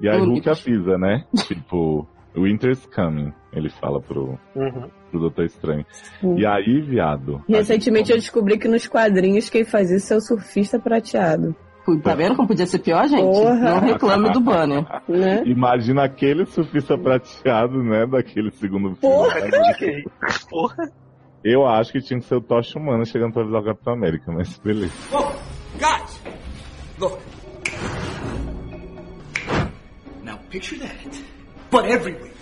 E 0.00 0.08
aí. 0.08 0.18
Hulk 0.20 0.48
avisa, 0.48 0.98
né? 0.98 1.24
Tipo, 1.46 2.06
Winter's 2.34 2.84
coming, 2.86 3.32
ele 3.52 3.70
fala 3.70 4.00
pro, 4.00 4.38
Uhum. 4.56 4.88
pro 5.10 5.20
Doutor 5.20 5.44
Estranho. 5.44 5.86
Sim. 6.20 6.36
E 6.36 6.44
aí, 6.44 6.80
viado. 6.80 7.42
Recentemente 7.48 8.12
a 8.12 8.16
eu 8.16 8.20
descobri 8.20 8.58
que 8.58 8.68
nos 8.68 8.86
quadrinhos 8.88 9.48
quem 9.48 9.64
faz 9.64 9.90
isso 9.90 10.12
é 10.12 10.16
o 10.16 10.20
surfista 10.20 10.78
prateado. 10.80 11.54
Tá 12.02 12.14
vendo 12.14 12.34
como 12.34 12.48
podia 12.48 12.66
ser 12.66 12.80
pior, 12.80 13.06
gente? 13.08 13.22
Porra. 13.22 13.54
Não 13.54 13.80
reclame 13.80 14.30
do 14.32 14.40
banner. 14.40 14.84
Né? 15.08 15.42
Imagina 15.46 16.04
aquele 16.04 16.44
surfista 16.46 16.98
prateado, 16.98 17.82
né? 17.82 18.06
Daquele 18.06 18.50
segundo 18.50 18.96
filme. 18.96 19.00
Porra. 19.00 19.40
Ok. 19.70 20.04
Porra. 20.50 20.92
Eu 21.44 21.64
acho 21.66 21.92
que 21.92 22.00
tinha 22.00 22.18
que 22.18 22.26
ser 22.26 22.34
o 22.34 22.40
Tocha 22.40 22.76
Humana 22.78 23.04
chegando 23.04 23.32
pra 23.32 23.42
avisar 23.42 23.60
o 23.60 23.64
Capitão 23.64 23.92
América, 23.92 24.32
mas 24.32 24.58
beleza. 24.58 24.92
Whoa, 25.12 25.32
guys, 25.78 26.22
look. 26.98 27.18
Now 30.24 30.38
picture 30.50 30.80
that, 30.80 31.24
but 31.70 31.84
everywhere. 31.84 32.32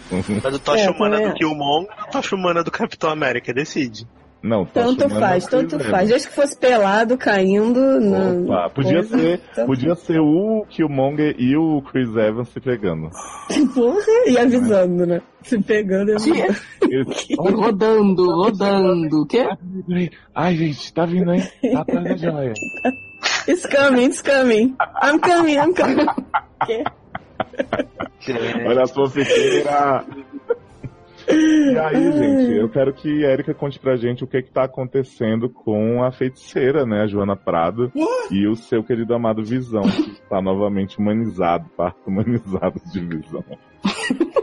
Mas 0.42 0.54
o 0.54 0.59
Tocha 0.59 0.85
É, 0.85 0.90
Humana 0.90 1.16
também 1.16 1.33
do 1.33 1.35
Killmonger 1.35 1.90
ou 1.98 2.04
o 2.04 2.11
Tocha 2.11 2.35
Humana 2.35 2.62
do 2.64 2.70
Capitão 2.70 3.11
América? 3.11 3.52
Decide. 3.52 4.07
Não, 4.44 4.66
Tanto 4.66 5.09
faz, 5.09 5.46
tanto 5.46 5.80
faz. 5.80 6.11
Desde 6.11 6.28
que 6.28 6.35
fosse 6.35 6.54
pelado, 6.54 7.16
caindo. 7.16 7.80
Não, 7.98 8.44
Opa, 8.44 8.68
podia 8.68 8.96
coisa, 8.96 9.18
ser, 9.18 9.40
tanto 9.54 9.66
podia 9.66 9.94
ser 9.94 10.20
o 10.20 10.66
Killmonger 10.68 11.35
e 11.38 11.57
o 11.57 11.80
Chris 11.80 12.14
Evans 12.14 12.50
se 12.50 12.61
pegando. 12.61 13.09
Porra, 13.74 14.04
e 14.26 14.37
avisando, 14.37 15.07
né? 15.07 15.22
Se 15.44 15.59
pegando 15.62 16.11
e 16.11 16.14
avisando. 16.14 16.59
Rodando, 17.57 18.26
rodando. 18.42 19.22
O 19.22 19.26
quê? 19.26 19.48
Ai, 20.35 20.57
gente, 20.57 20.92
tá 20.92 21.07
vindo, 21.07 21.33
hein? 21.33 21.42
Tá 21.72 21.80
atrás 21.80 22.04
da 22.04 22.16
joia. 22.16 22.52
It's 23.48 23.64
coming, 23.64 24.04
it's 24.04 24.20
coming. 24.20 24.76
I'm 25.02 25.20
coming, 25.20 25.57
I'm 25.57 25.74
coming. 25.74 26.07
Olha 28.66 28.83
a 28.83 28.87
sua 28.87 29.09
fiqueira. 29.09 30.04
E 31.28 31.78
aí, 31.78 32.12
gente, 32.12 32.56
eu 32.56 32.68
quero 32.68 32.92
que 32.92 33.24
a 33.24 33.30
Erika 33.30 33.54
conte 33.54 33.78
pra 33.78 33.96
gente 33.96 34.24
o 34.24 34.26
que 34.26 34.42
que 34.42 34.50
tá 34.50 34.64
acontecendo 34.64 35.48
com 35.48 36.02
a 36.02 36.12
feiticeira, 36.12 36.84
né, 36.84 37.02
a 37.02 37.06
Joana 37.06 37.37
Prado, 37.37 37.90
e 38.30 38.46
o 38.46 38.54
seu 38.54 38.82
querido 38.82 39.14
amado 39.14 39.44
Visão, 39.44 39.82
que 39.82 40.10
está 40.10 40.40
novamente 40.42 40.98
humanizado, 40.98 41.68
parto 41.76 42.08
humanizado 42.08 42.80
de 42.92 43.00
Visão. 43.00 43.44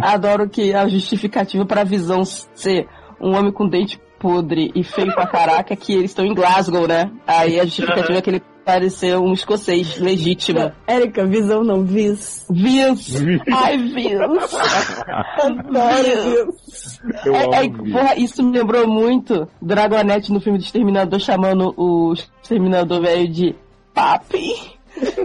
Adoro 0.00 0.48
que 0.48 0.72
a 0.74 0.86
justificativa 0.88 1.64
pra 1.64 1.84
visão 1.84 2.24
ser 2.24 2.88
um 3.20 3.36
homem 3.36 3.52
com 3.52 3.68
dente 3.68 4.00
podre 4.18 4.70
e 4.74 4.82
feio 4.82 5.12
pra 5.14 5.26
caraca 5.26 5.72
é 5.72 5.76
que 5.76 5.92
eles 5.92 6.10
estão 6.10 6.24
em 6.24 6.34
Glasgow, 6.34 6.86
né? 6.86 7.10
Aí 7.26 7.58
a 7.58 7.64
justificativa 7.64 8.18
é 8.18 8.22
que 8.22 8.30
ele 8.30 8.42
parecer 8.68 9.16
um 9.16 9.32
escocês 9.32 9.98
legítimo. 9.98 10.70
Érica, 10.86 11.24
visão 11.24 11.64
não, 11.64 11.82
vis. 11.82 12.44
Vis! 12.50 13.16
Ai, 13.50 13.78
Vis! 13.78 14.20
Adoro 15.38 16.04
vis. 16.22 17.00
Eu 17.24 17.34
É, 17.34 17.64
é, 17.64 17.68
porra, 17.70 18.14
isso 18.18 18.42
me 18.42 18.58
lembrou 18.58 18.86
muito 18.86 19.48
Dragonette 19.62 20.30
no 20.30 20.38
filme 20.38 20.58
do 20.58 20.64
Exterminador 20.64 21.18
chamando 21.18 21.72
o 21.78 22.12
Exterminador 22.42 23.00
velho 23.00 23.26
de 23.32 23.56
Papi, 23.94 24.54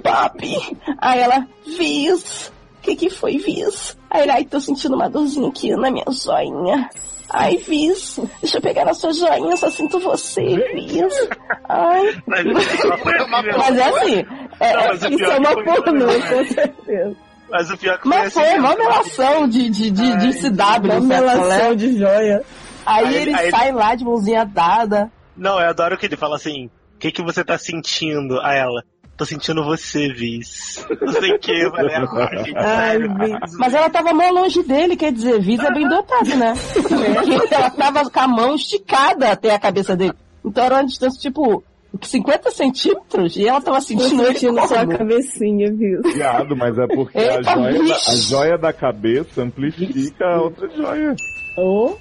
Papi. 0.02 0.78
Aí 0.98 1.20
ela, 1.20 1.46
Vis, 1.78 2.50
o 2.78 2.82
que 2.82 2.96
que 2.96 3.10
foi, 3.10 3.38
Vis? 3.40 3.98
Aí 4.10 4.22
ele, 4.22 4.32
ai, 4.32 4.46
tô 4.46 4.62
sentindo 4.62 4.96
uma 4.96 5.10
dorzinha 5.10 5.50
aqui 5.50 5.76
na 5.76 5.92
minha 5.92 6.06
joinha. 6.10 6.90
Ai, 7.34 7.58
Vis, 7.58 8.20
deixa 8.42 8.58
eu 8.58 8.62
pegar 8.62 8.86
na 8.86 8.94
sua 8.94 9.12
joinha, 9.12 9.58
só 9.58 9.70
sinto 9.70 10.00
você, 10.00 10.42
Vis. 10.74 11.30
Ai. 11.68 12.22
Mas, 12.28 12.46
mas, 12.46 13.58
Mas 13.58 13.78
é 13.78 13.84
assim, 13.90 14.26
é, 14.60 14.74
Não, 14.76 14.88
mas 14.88 15.02
Isso 15.04 15.18
pior 15.18 15.32
é 15.32 15.38
uma 15.40 15.64
pornô, 15.64 16.06
com 16.08 16.46
certeza. 16.54 17.16
mas 17.50 17.72
o 17.72 17.78
pior 17.78 17.98
que 18.00 18.08
mas 18.08 18.34
foi 18.34 18.44
assim. 18.50 18.60
uma 18.60 18.76
melação 18.76 19.48
de, 19.48 19.70
de, 19.70 19.92
de, 19.92 20.18
de 20.18 20.34
CW, 20.42 20.86
Uma 20.86 20.96
é? 20.96 21.00
melação 21.00 21.76
de 21.76 21.98
joia. 21.98 22.44
Aí, 22.86 23.06
Aí 23.06 23.16
ele- 23.16 23.22
ele 23.32 23.36
aí 23.36 23.48
ele- 23.48 23.52
sai 23.58 23.72
lá 23.72 23.96
de 23.96 24.04
mãozinha 24.06 24.46
dada. 24.46 25.12
Não, 25.36 25.60
eu 25.60 25.70
adoro 25.70 25.98
que 25.98 26.06
ele 26.06 26.18
fala 26.18 26.36
assim: 26.36 26.68
o 26.96 27.00
que, 27.00 27.12
que 27.12 27.24
você 27.24 27.44
tá 27.44 27.58
sentindo? 27.58 28.40
A 28.42 28.54
ela. 28.54 28.84
Tô 29.16 29.26
sentindo 29.26 29.64
você, 29.64 30.12
Viz. 30.12 30.86
Não 31.00 31.14
sei 31.14 31.34
o 31.34 31.40
que, 31.40 31.52
ah, 31.52 32.44
gente, 32.44 32.58
Ai. 32.58 32.98
Viz. 32.98 33.58
Mas 33.58 33.74
ela 33.74 33.90
tava 33.90 34.14
mó 34.14 34.28
longe 34.32 34.64
dele, 34.64 34.96
quer 34.96 35.12
dizer, 35.12 35.40
Visa 35.40 35.68
é 35.68 35.74
bem 35.74 35.88
dotado, 35.88 36.36
né? 36.36 36.54
Ela 37.52 37.70
tava 37.70 38.10
com 38.10 38.20
a 38.20 38.28
mão 38.28 38.56
esticada 38.56 39.30
até 39.30 39.54
a 39.54 39.60
cabeça 39.60 39.96
dele. 39.96 40.14
Então 40.44 40.64
era 40.66 40.76
uma 40.76 40.86
distância, 40.86 41.20
tipo, 41.22 41.64
50 42.02 42.52
centímetros 42.52 43.36
e 43.36 43.48
ela 43.48 43.62
tava 43.62 43.80
sentindo 43.80 44.26
sentindo 44.26 44.60
sua 44.68 44.80
como? 44.80 44.98
cabecinha, 44.98 45.72
viu? 45.72 46.02
Viado, 46.02 46.56
mas 46.56 46.78
é 46.78 46.88
porque 46.88 47.18
a 47.18 47.36
Eita, 47.36 47.54
joia, 47.54 47.84
da, 47.84 47.96
a 47.96 48.16
joia 48.16 48.58
da 48.58 48.74
cabeça 48.74 49.42
amplifica 49.44 50.26
a 50.26 50.42
outra 50.42 50.68
joia. 50.76 51.16
Oh, 51.58 51.94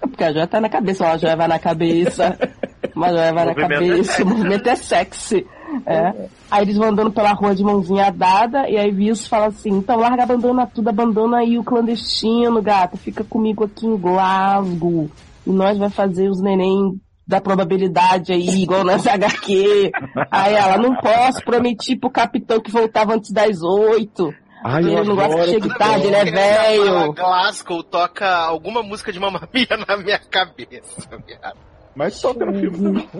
Porque 0.00 0.24
a 0.24 0.32
joia 0.32 0.46
tá 0.46 0.60
na 0.60 0.68
cabeça, 0.68 1.04
uma 1.04 1.18
joia 1.18 1.36
vai 1.36 1.46
na 1.48 1.58
cabeça, 1.58 2.36
uma 2.98 3.10
joia 3.10 3.32
vai 3.32 3.44
na 3.44 3.52
é 3.52 3.54
cabeça, 3.54 4.12
sexy, 4.12 4.22
o 4.22 4.26
movimento 4.26 4.68
é 4.68 4.76
sexy. 4.76 5.46
É. 5.86 6.28
Aí 6.50 6.62
eles 6.64 6.76
vão 6.76 6.88
andando 6.88 7.12
pela 7.12 7.32
rua 7.32 7.54
de 7.54 7.62
mãozinha 7.62 8.10
dada, 8.10 8.68
e 8.68 8.76
aí 8.76 8.90
Viso 8.90 9.28
fala 9.28 9.46
assim, 9.46 9.70
então 9.70 9.98
larga, 9.98 10.24
abandona 10.24 10.66
tudo, 10.66 10.88
abandona 10.88 11.38
aí 11.38 11.58
o 11.58 11.64
clandestino, 11.64 12.60
gata, 12.60 12.96
fica 12.96 13.22
comigo 13.22 13.64
aqui 13.64 13.86
em 13.86 13.96
Glasgow, 13.96 15.08
e 15.46 15.50
nós 15.50 15.78
vai 15.78 15.90
fazer 15.90 16.28
os 16.28 16.40
neném 16.42 17.00
da 17.26 17.40
probabilidade 17.40 18.32
aí, 18.32 18.62
igual 18.62 18.82
nas 18.82 19.06
HQ. 19.06 19.92
Aí 20.30 20.54
ela, 20.54 20.78
não 20.78 20.96
posso, 20.96 21.44
prometi 21.44 21.94
pro 21.94 22.10
capitão 22.10 22.60
que 22.60 22.70
voltava 22.70 23.14
antes 23.14 23.30
das 23.30 23.62
oito. 23.62 24.32
Ai, 24.64 24.82
Ele 24.82 24.94
eu 24.94 25.04
não 25.04 25.14
gosta 25.14 25.36
que 25.36 25.50
chegue 25.50 25.78
tarde, 25.78 26.08
é 26.08 26.12
fala 26.12 26.30
velho. 26.30 27.12
Glasgow 27.12 27.82
toca 27.84 28.26
alguma 28.26 28.82
música 28.82 29.12
de 29.12 29.20
Mamma 29.20 29.46
Mia 29.54 29.68
na 29.86 29.96
minha 29.98 30.18
cabeça, 30.18 31.06
viado. 31.24 31.67
Mas 31.98 32.20
toca 32.20 32.46
no 32.46 32.52
filme 32.58 32.78
também. 32.78 33.08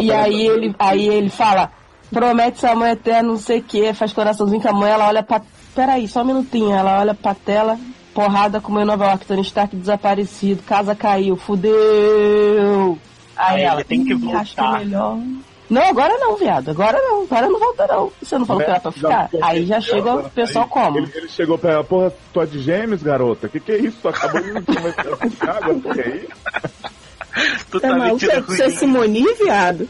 E 0.00 0.10
aí 0.10 0.46
ele, 0.46 0.74
aí 0.78 1.06
ele 1.06 1.28
fala, 1.28 1.70
promete 2.10 2.60
ser 2.60 2.68
amor 2.68 2.88
eterno, 2.88 3.32
não 3.32 3.38
sei 3.38 3.58
o 3.58 3.62
que, 3.62 3.92
faz 3.92 4.10
coraçãozinho 4.12 4.62
com 4.62 4.68
a 4.68 4.72
mãe, 4.72 4.90
ela 4.90 5.06
olha 5.08 5.22
pra. 5.22 5.42
Peraí, 5.74 6.08
só 6.08 6.22
um 6.22 6.26
minutinho, 6.26 6.70
ela 6.72 7.00
olha 7.00 7.12
pra 7.14 7.34
tela, 7.34 7.78
porrada 8.14 8.58
com 8.60 8.72
o 8.72 8.74
meu 8.74 8.86
Nova 8.86 9.04
York, 9.06 9.26
Tony 9.26 9.42
Stark 9.42 9.76
desaparecido, 9.76 10.62
casa 10.62 10.94
caiu, 10.94 11.36
fudeu. 11.36 12.98
Aí, 13.36 13.56
Aí 13.56 13.62
ela, 13.62 13.80
ele 13.80 13.84
tem 13.84 14.04
que 14.04 14.14
"Ih, 14.14 14.32
Acho 14.32 14.54
que 14.54 14.60
é 14.60 14.62
voltar." 14.64 14.78
melhor. 14.78 15.18
Não, 15.72 15.82
agora 15.88 16.16
não, 16.18 16.36
viado. 16.36 16.70
Agora 16.70 16.98
não. 17.00 17.22
Agora 17.22 17.48
não 17.48 17.58
volta, 17.58 17.86
não. 17.86 18.12
Você 18.22 18.36
não 18.38 18.44
falou 18.46 18.62
que 18.62 18.70
era 18.70 18.80
pra 18.80 18.92
ficar? 18.92 19.30
Aí 19.42 19.64
já 19.66 19.80
chega 19.80 20.14
o 20.14 20.30
pessoal 20.30 20.66
como? 20.68 20.98
Ele, 20.98 21.10
ele 21.14 21.28
chegou 21.28 21.56
pra 21.56 21.72
ela, 21.72 21.84
porra, 21.84 22.12
tu 22.32 22.40
é 22.42 22.46
de 22.46 22.58
gêmeos, 22.60 23.02
garota? 23.02 23.48
Que 23.48 23.58
que 23.58 23.72
é 23.72 23.78
isso? 23.78 23.96
Tu 24.02 24.08
acabou 24.08 24.40
de 24.42 24.62
começar 24.62 25.00
a 25.12 25.16
ficar, 25.16 25.56
agora 25.56 25.72
o 25.72 25.80
que 25.80 26.00
é 26.00 26.16
isso? 26.16 27.62
Tu 27.70 27.80
tá 27.80 27.88
tá 27.88 27.96
maluco? 27.96 28.18
Você 28.20 28.62
é. 28.64 28.70
Simoni, 28.70 29.24
viado? 29.34 29.88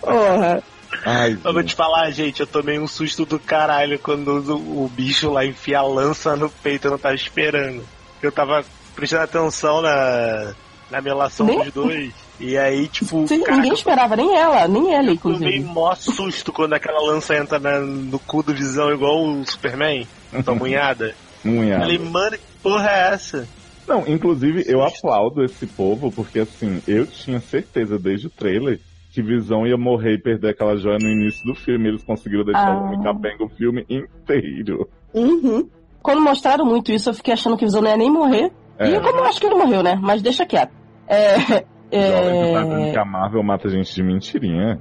Porra. 0.00 0.62
Ai, 1.04 1.36
Eu 1.44 1.52
vou 1.52 1.62
te 1.64 1.74
falar, 1.74 2.08
gente, 2.12 2.38
eu 2.40 2.46
tomei 2.46 2.78
um 2.78 2.86
susto 2.86 3.26
do 3.26 3.38
caralho 3.38 3.98
quando 3.98 4.28
o, 4.28 4.84
o 4.84 4.88
bicho 4.94 5.28
lá 5.30 5.44
enfia 5.44 5.80
a 5.80 5.82
lança 5.82 6.36
no 6.36 6.48
peito, 6.48 6.86
eu 6.86 6.92
não 6.92 6.98
tava 6.98 7.16
esperando. 7.16 7.84
Eu 8.22 8.30
tava 8.30 8.64
prestando 8.94 9.24
atenção 9.24 9.82
na, 9.82 10.54
na 10.90 11.00
melação 11.00 11.46
Nem- 11.46 11.58
dos 11.64 11.72
dois. 11.72 12.12
E 12.40 12.58
aí, 12.58 12.88
tipo, 12.88 13.26
Sim, 13.28 13.42
cara, 13.42 13.56
ninguém 13.58 13.72
esperava, 13.74 14.16
nem 14.16 14.36
ela, 14.36 14.66
nem 14.66 14.92
ele, 14.92 15.12
eu 15.12 15.16
tomei 15.16 15.36
inclusive. 15.38 15.60
mó 15.64 15.94
susto 15.94 16.52
quando 16.52 16.72
aquela 16.72 17.00
lança 17.00 17.36
entra 17.36 17.58
na- 17.60 17.78
no 17.80 18.18
cu 18.18 18.42
do 18.42 18.52
Visão 18.52 18.92
igual 18.92 19.24
o 19.24 19.44
Superman, 19.46 20.06
tua 20.44 20.54
munhada. 20.54 21.14
unha. 21.46 21.78
Falei, 21.78 21.98
mano, 21.98 22.36
que 22.36 22.42
porra 22.62 22.90
é 22.90 23.14
essa? 23.14 23.46
Não, 23.86 24.02
inclusive 24.08 24.64
eu 24.66 24.82
aplaudo 24.82 25.44
esse 25.44 25.66
povo, 25.66 26.10
porque 26.10 26.40
assim, 26.40 26.82
eu 26.88 27.06
tinha 27.06 27.38
certeza 27.38 27.98
desde 27.98 28.26
o 28.26 28.30
trailer 28.30 28.80
que 29.12 29.22
Visão 29.22 29.64
ia 29.66 29.76
morrer 29.76 30.14
e 30.14 30.18
perder 30.20 30.48
aquela 30.50 30.74
joia 30.76 30.98
no 30.98 31.08
início 31.08 31.44
do 31.44 31.54
filme. 31.54 31.88
Eles 31.88 32.02
conseguiram 32.02 32.44
deixar 32.44 32.66
Ah. 32.66 32.74
o 32.80 32.84
homem 32.86 33.02
capenga 33.02 33.44
o 33.44 33.48
filme 33.50 33.86
inteiro. 33.88 34.88
Uhum. 35.12 35.68
Quando 36.02 36.20
mostraram 36.20 36.64
muito 36.64 36.90
isso, 36.90 37.10
eu 37.10 37.14
fiquei 37.14 37.32
achando 37.34 37.56
que 37.56 37.64
o 37.64 37.68
Visão 37.68 37.80
não 37.80 37.90
ia 37.90 37.96
nem 37.96 38.10
morrer. 38.10 38.50
É. 38.78 38.88
E 38.90 39.00
como 39.00 39.18
eu 39.20 39.24
acho 39.24 39.38
que 39.38 39.46
ele 39.46 39.54
morreu, 39.54 39.82
né? 39.84 39.96
Mas 40.02 40.20
deixa 40.20 40.44
quieto. 40.44 40.72
É, 41.06 41.64
Jovem 41.92 42.52
tá 42.52 42.80
é... 42.80 42.90
que 42.92 42.98
a 42.98 43.04
Marvel 43.04 43.42
mata 43.42 43.68
gente 43.68 43.94
de 43.94 44.02
mentirinha. 44.02 44.78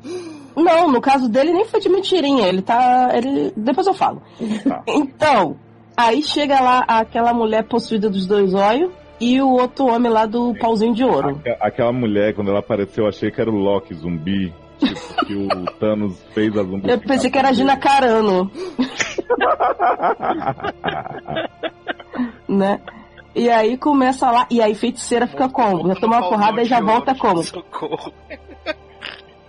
Não, 0.56 0.92
no 0.92 1.02
caso 1.02 1.28
dele 1.30 1.52
nem 1.52 1.66
foi 1.66 1.80
de 1.80 1.90
mentirinha. 1.90 2.48
Ele 2.48 2.62
tá. 2.62 3.10
Ele... 3.14 3.52
Depois 3.58 3.88
eu 3.88 3.94
falo. 3.94 4.22
Tá. 4.68 4.84
Então, 4.88 5.56
aí 5.98 6.22
chega 6.22 6.60
lá 6.60 6.84
aquela 6.88 7.34
mulher 7.34 7.64
possuída 7.64 8.10
dos 8.10 8.28
dois 8.28 8.54
olhos 8.54 8.92
e 9.20 9.42
o 9.42 9.50
outro 9.50 9.88
homem 9.88 10.12
lá 10.12 10.26
do 10.26 10.54
pauzinho 10.60 10.94
de 10.94 11.04
ouro. 11.04 11.30
Aque- 11.40 11.58
Aquela 11.62 11.92
mulher, 11.92 12.34
quando 12.36 12.50
ela 12.52 12.60
apareceu, 12.60 13.06
eu 13.06 13.10
achei 13.10 13.32
que 13.32 13.42
era 13.42 13.50
o 13.50 13.56
Loki 13.56 13.94
zumbi. 13.96 14.54
Tipo, 14.80 15.26
que 15.26 15.34
o 15.36 15.48
Thanos 15.80 16.22
fez 16.34 16.56
as 16.58 16.68
Eu 16.84 17.00
pensei 17.00 17.32
que 17.32 17.38
era 17.38 17.50
a 17.50 17.54
Gina 17.54 17.78
Carano, 17.78 18.52
né? 22.48 22.80
E 23.36 23.50
aí 23.50 23.78
começa 23.78 24.30
lá, 24.30 24.46
e 24.50 24.62
aí 24.62 24.76
feiticeira 24.76 25.28
fica 25.28 25.50
como? 25.50 25.88
Já 25.88 25.96
toma 25.96 26.18
uma 26.20 26.30
porrada 26.30 26.62
e 26.62 26.66
já 26.66 26.80
volta 26.80 27.16
como? 27.16 27.44
Socorro. 27.44 28.14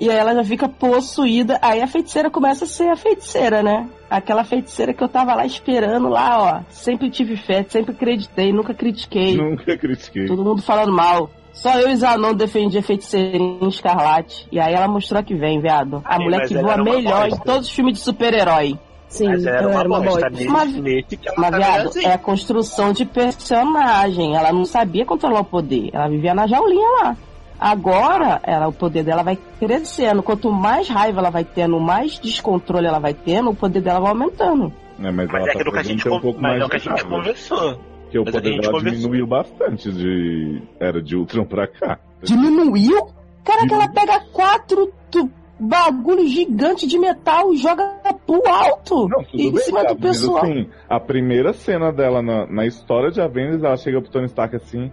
E 0.01 0.11
aí 0.11 0.17
ela 0.17 0.35
já 0.35 0.45
fica 0.45 0.69
possuída, 0.69 1.59
aí 1.63 1.81
a 1.81 1.87
feiticeira 1.87 2.29
começa 2.29 2.65
a 2.65 2.69
ser 2.69 2.89
a 2.89 2.97
feiticeira, 2.97 3.63
né? 3.63 3.89
Aquela 4.11 4.45
feiticeira 4.45 4.93
que 4.93 5.03
eu 5.03 5.09
tava 5.09 5.35
lá 5.35 5.47
esperando 5.47 6.09
lá, 6.09 6.43
ó. 6.43 6.63
Sempre 6.69 7.09
tive 7.11 7.37
fé, 7.37 7.65
sempre 7.69 7.93
acreditei, 7.93 8.53
nunca 8.53 8.75
critiquei. 8.75 9.37
Nunca 9.37 9.79
critiquei. 9.79 10.27
Todo 10.27 10.45
mundo 10.45 10.61
falando 10.63 10.93
mal. 10.93 11.31
Só 11.53 11.79
eu 11.79 11.89
e 11.89 11.97
Zanon 11.97 12.35
defendia 12.35 12.83
feiticeirinha 12.83 13.69
escarlate. 13.69 14.49
E 14.51 14.59
aí 14.59 14.75
ela 14.75 14.89
mostrou 14.89 15.23
que 15.23 15.37
vem, 15.37 15.61
viado. 15.61 16.03
A 16.05 16.19
mulher 16.19 16.49
que 16.49 16.55
voa 16.55 16.77
melhor 16.77 17.27
em 17.27 17.31
bosta. 17.31 17.45
todos 17.45 17.69
os 17.69 17.73
filmes 17.73 17.95
de 17.95 18.01
super-herói. 18.01 18.77
Sim, 19.15 19.29
Mas 19.29 19.47
era 19.47 19.69
uma 19.69 19.79
era 19.81 19.89
uma 19.89 20.01
bosta. 20.01 20.29
bosta. 20.31 20.51
Mas- 20.51 20.75
nesse 20.75 21.17
que 21.17 21.29
ela 21.29 21.37
Mas, 21.39 21.51
tá 21.53 21.57
viado, 21.57 21.89
assim. 21.89 22.05
é 22.05 22.13
a 22.13 22.19
construção 22.19 22.93
de 22.93 23.05
personagem. 23.05 24.37
Ela 24.37 24.53
não 24.53 24.65
sabia 24.65 25.05
controlar 25.07 25.41
o 25.41 25.45
poder. 25.45 25.91
Ela 25.93 26.09
vivia 26.09 26.35
na 26.35 26.47
jaulinha 26.47 26.89
lá. 27.03 27.17
Agora, 27.61 28.41
ela, 28.43 28.67
o 28.69 28.73
poder 28.73 29.05
dela 29.05 29.23
vai 29.23 29.39
crescendo. 29.61 30.23
Quanto 30.23 30.51
mais 30.51 30.89
raiva 30.89 31.21
ela 31.21 31.31
vai 31.31 31.45
tendo, 31.45 31.79
mais 31.79 32.19
descontrole 32.19 32.87
ela 32.87 32.99
vai 32.99 33.15
tendo, 33.15 33.51
o 33.51 33.55
poder 33.55 33.81
dela 33.81 34.01
vai 34.01 34.11
aumentando. 34.11 34.73
É, 34.99 35.11
mas, 35.11 35.15
Mas 35.15 35.29
ela 35.31 35.39
é 35.43 35.45
tá 35.45 35.53
aquilo 35.61 35.73
que 35.73 35.79
a 35.79 35.83
gente, 35.83 36.03
ter 36.03 36.11
um 36.11 36.21
pouco 36.21 36.41
mas 36.41 36.59
mais 36.59 36.63
é 36.65 36.69
que 36.69 36.77
a 36.77 36.79
gente 36.79 36.89
raiva. 37.03 37.09
conversou. 37.17 37.79
Porque 38.03 38.19
o 38.19 38.23
é 38.23 38.33
poder 38.33 38.61
dela 38.61 38.73
conversou. 38.73 38.91
diminuiu 39.01 39.27
bastante 39.27 39.93
de. 39.93 40.63
Era 40.81 41.01
de 41.01 41.17
Ultron 41.17 41.45
pra 41.45 41.67
cá. 41.69 41.99
Diminuiu? 42.23 43.07
Cara, 43.45 43.67
que 43.67 43.75
ela 43.75 43.89
pega 43.89 44.21
quatro 44.33 44.93
tu- 45.11 45.31
bagulho 45.59 46.27
gigante 46.27 46.87
de 46.87 46.99
metal 46.99 47.53
e 47.53 47.57
joga 47.57 47.85
pro 48.27 48.47
alto. 48.49 49.09
Não, 49.09 49.23
tudo 49.25 49.41
em 49.41 49.53
bem, 49.53 49.61
cima 49.63 49.85
do 49.85 49.95
mas 49.99 50.01
pessoal. 50.01 50.43
assim, 50.45 50.69
a 50.89 51.01
primeira 51.01 51.53
cena 51.53 51.93
dela 51.93 52.21
na, 52.23 52.47
na 52.47 52.67
história 52.67 53.11
de 53.11 53.21
Avengers, 53.21 53.63
ela 53.63 53.77
chega 53.77 54.01
pro 54.01 54.11
Tony 54.11 54.27
Stark 54.27 54.57
assim. 54.57 54.91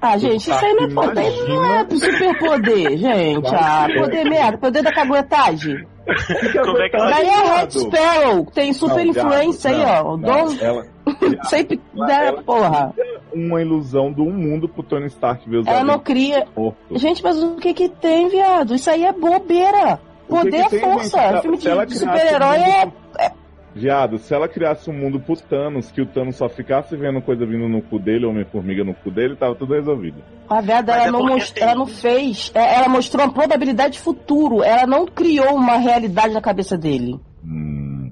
Ah, 0.00 0.18
gente, 0.18 0.50
isso 0.50 0.52
aí 0.64 0.74
não 0.74 0.84
é 0.84 0.88
poder, 0.94 1.48
não 1.48 1.64
é 1.64 1.88
super 1.90 2.38
poder, 2.38 2.96
gente. 2.98 3.54
Ah, 3.54 3.88
poder 3.98 4.24
merda, 4.24 4.58
poder 4.58 4.82
da 4.82 4.92
caguetagem. 4.92 5.86
Como 6.64 6.78
é 6.78 6.88
que 6.88 6.96
ela- 6.96 7.10
Daí 7.10 7.26
é 7.26 7.34
a 7.34 7.56
Red 7.60 7.70
Sparrow, 7.70 8.46
tem 8.54 8.72
super 8.72 9.04
Não, 9.04 9.10
influência 9.10 9.70
aí, 9.70 9.78
não, 9.78 10.06
ó. 10.06 10.14
O 10.14 10.16
não, 10.16 10.28
Ela, 10.60 10.86
sempre 11.48 11.80
ela- 11.96 12.06
dá, 12.06 12.24
ela 12.24 12.42
porra. 12.42 12.94
uma 13.34 13.60
ilusão 13.60 14.12
do 14.12 14.24
mundo 14.24 14.68
pro 14.68 14.82
Tony 14.82 15.06
Stark 15.06 15.48
ver 15.48 15.58
os 15.58 15.66
Ela 15.66 15.82
não 15.84 15.98
cria. 15.98 16.46
Gente, 16.92 17.22
mas 17.22 17.42
o 17.42 17.56
que 17.56 17.74
que 17.74 17.88
tem, 17.88 18.28
viado? 18.28 18.74
Isso 18.74 18.88
aí 18.90 19.04
é 19.04 19.12
bobeira. 19.12 20.00
O 20.28 20.36
que 20.36 20.42
Poder 20.42 20.50
que 20.68 20.76
é 20.76 20.80
tem, 20.80 20.80
força. 20.80 21.18
gente? 21.18 21.42
Filme 21.42 21.58
ela 21.66 21.86
de, 21.86 21.92
de 21.92 21.98
super-herói 22.00 22.58
um 22.58 22.62
é. 22.62 22.92
Viado, 23.76 24.16
se 24.18 24.32
ela 24.34 24.48
criasse 24.48 24.88
um 24.88 24.94
mundo 24.94 25.20
pros 25.20 25.42
Thanos, 25.42 25.90
que 25.90 26.00
o 26.00 26.06
Thanos 26.06 26.36
só 26.36 26.48
ficasse 26.48 26.96
vendo 26.96 27.20
coisa 27.20 27.44
vindo 27.44 27.68
no 27.68 27.82
cu 27.82 27.98
dele, 27.98 28.24
Homem-Formiga 28.24 28.82
no 28.82 28.94
cu 28.94 29.10
dele, 29.10 29.36
tava 29.36 29.54
tudo 29.54 29.74
resolvido. 29.74 30.16
A 30.48 30.62
viada, 30.62 30.94
ela, 30.94 31.08
é 31.08 31.10
não 31.10 31.26
most- 31.26 31.60
ela 31.60 31.74
não 31.74 31.86
fez. 31.86 32.50
é, 32.54 32.76
Ela 32.76 32.88
mostrou 32.88 33.22
uma 33.26 33.32
probabilidade 33.32 33.94
de 33.94 34.00
futuro. 34.00 34.62
Ela 34.62 34.86
não 34.86 35.04
criou 35.06 35.54
uma 35.54 35.76
realidade 35.76 36.32
na 36.32 36.40
cabeça 36.40 36.78
dele. 36.78 37.20
Hum. 37.44 38.10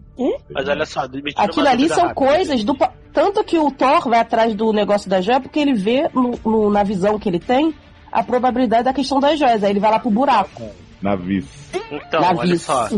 Mas 0.53 0.69
olha 0.69 0.85
só, 0.85 1.09
Aquilo 1.37 1.67
ali 1.67 1.89
são 1.89 2.09
rápida. 2.09 2.15
coisas 2.15 2.63
do. 2.63 2.77
Tanto 3.13 3.43
que 3.43 3.59
o 3.59 3.71
Thor 3.71 4.09
vai 4.09 4.21
atrás 4.21 4.55
do 4.55 4.71
negócio 4.73 5.09
da 5.09 5.23
joia, 5.23 5.41
porque 5.41 5.59
ele 5.59 5.73
vê 5.73 6.11
no- 6.13 6.39
no- 6.45 6.71
na 6.71 6.83
visão 6.83 7.19
que 7.19 7.29
ele 7.29 7.41
tem 7.41 7.73
a 8.13 8.23
probabilidade 8.23 8.85
da 8.85 8.93
questão 8.93 9.19
das 9.19 9.39
joias. 9.39 9.65
Aí 9.65 9.71
ele 9.71 9.81
vai 9.81 9.91
lá 9.91 9.99
pro 9.99 10.11
buraco. 10.11 10.63
Na 11.05 11.15
vice. 11.17 11.49
Então, 11.91 12.23
na 12.23 12.33
olha 12.33 12.57
só. 12.59 12.89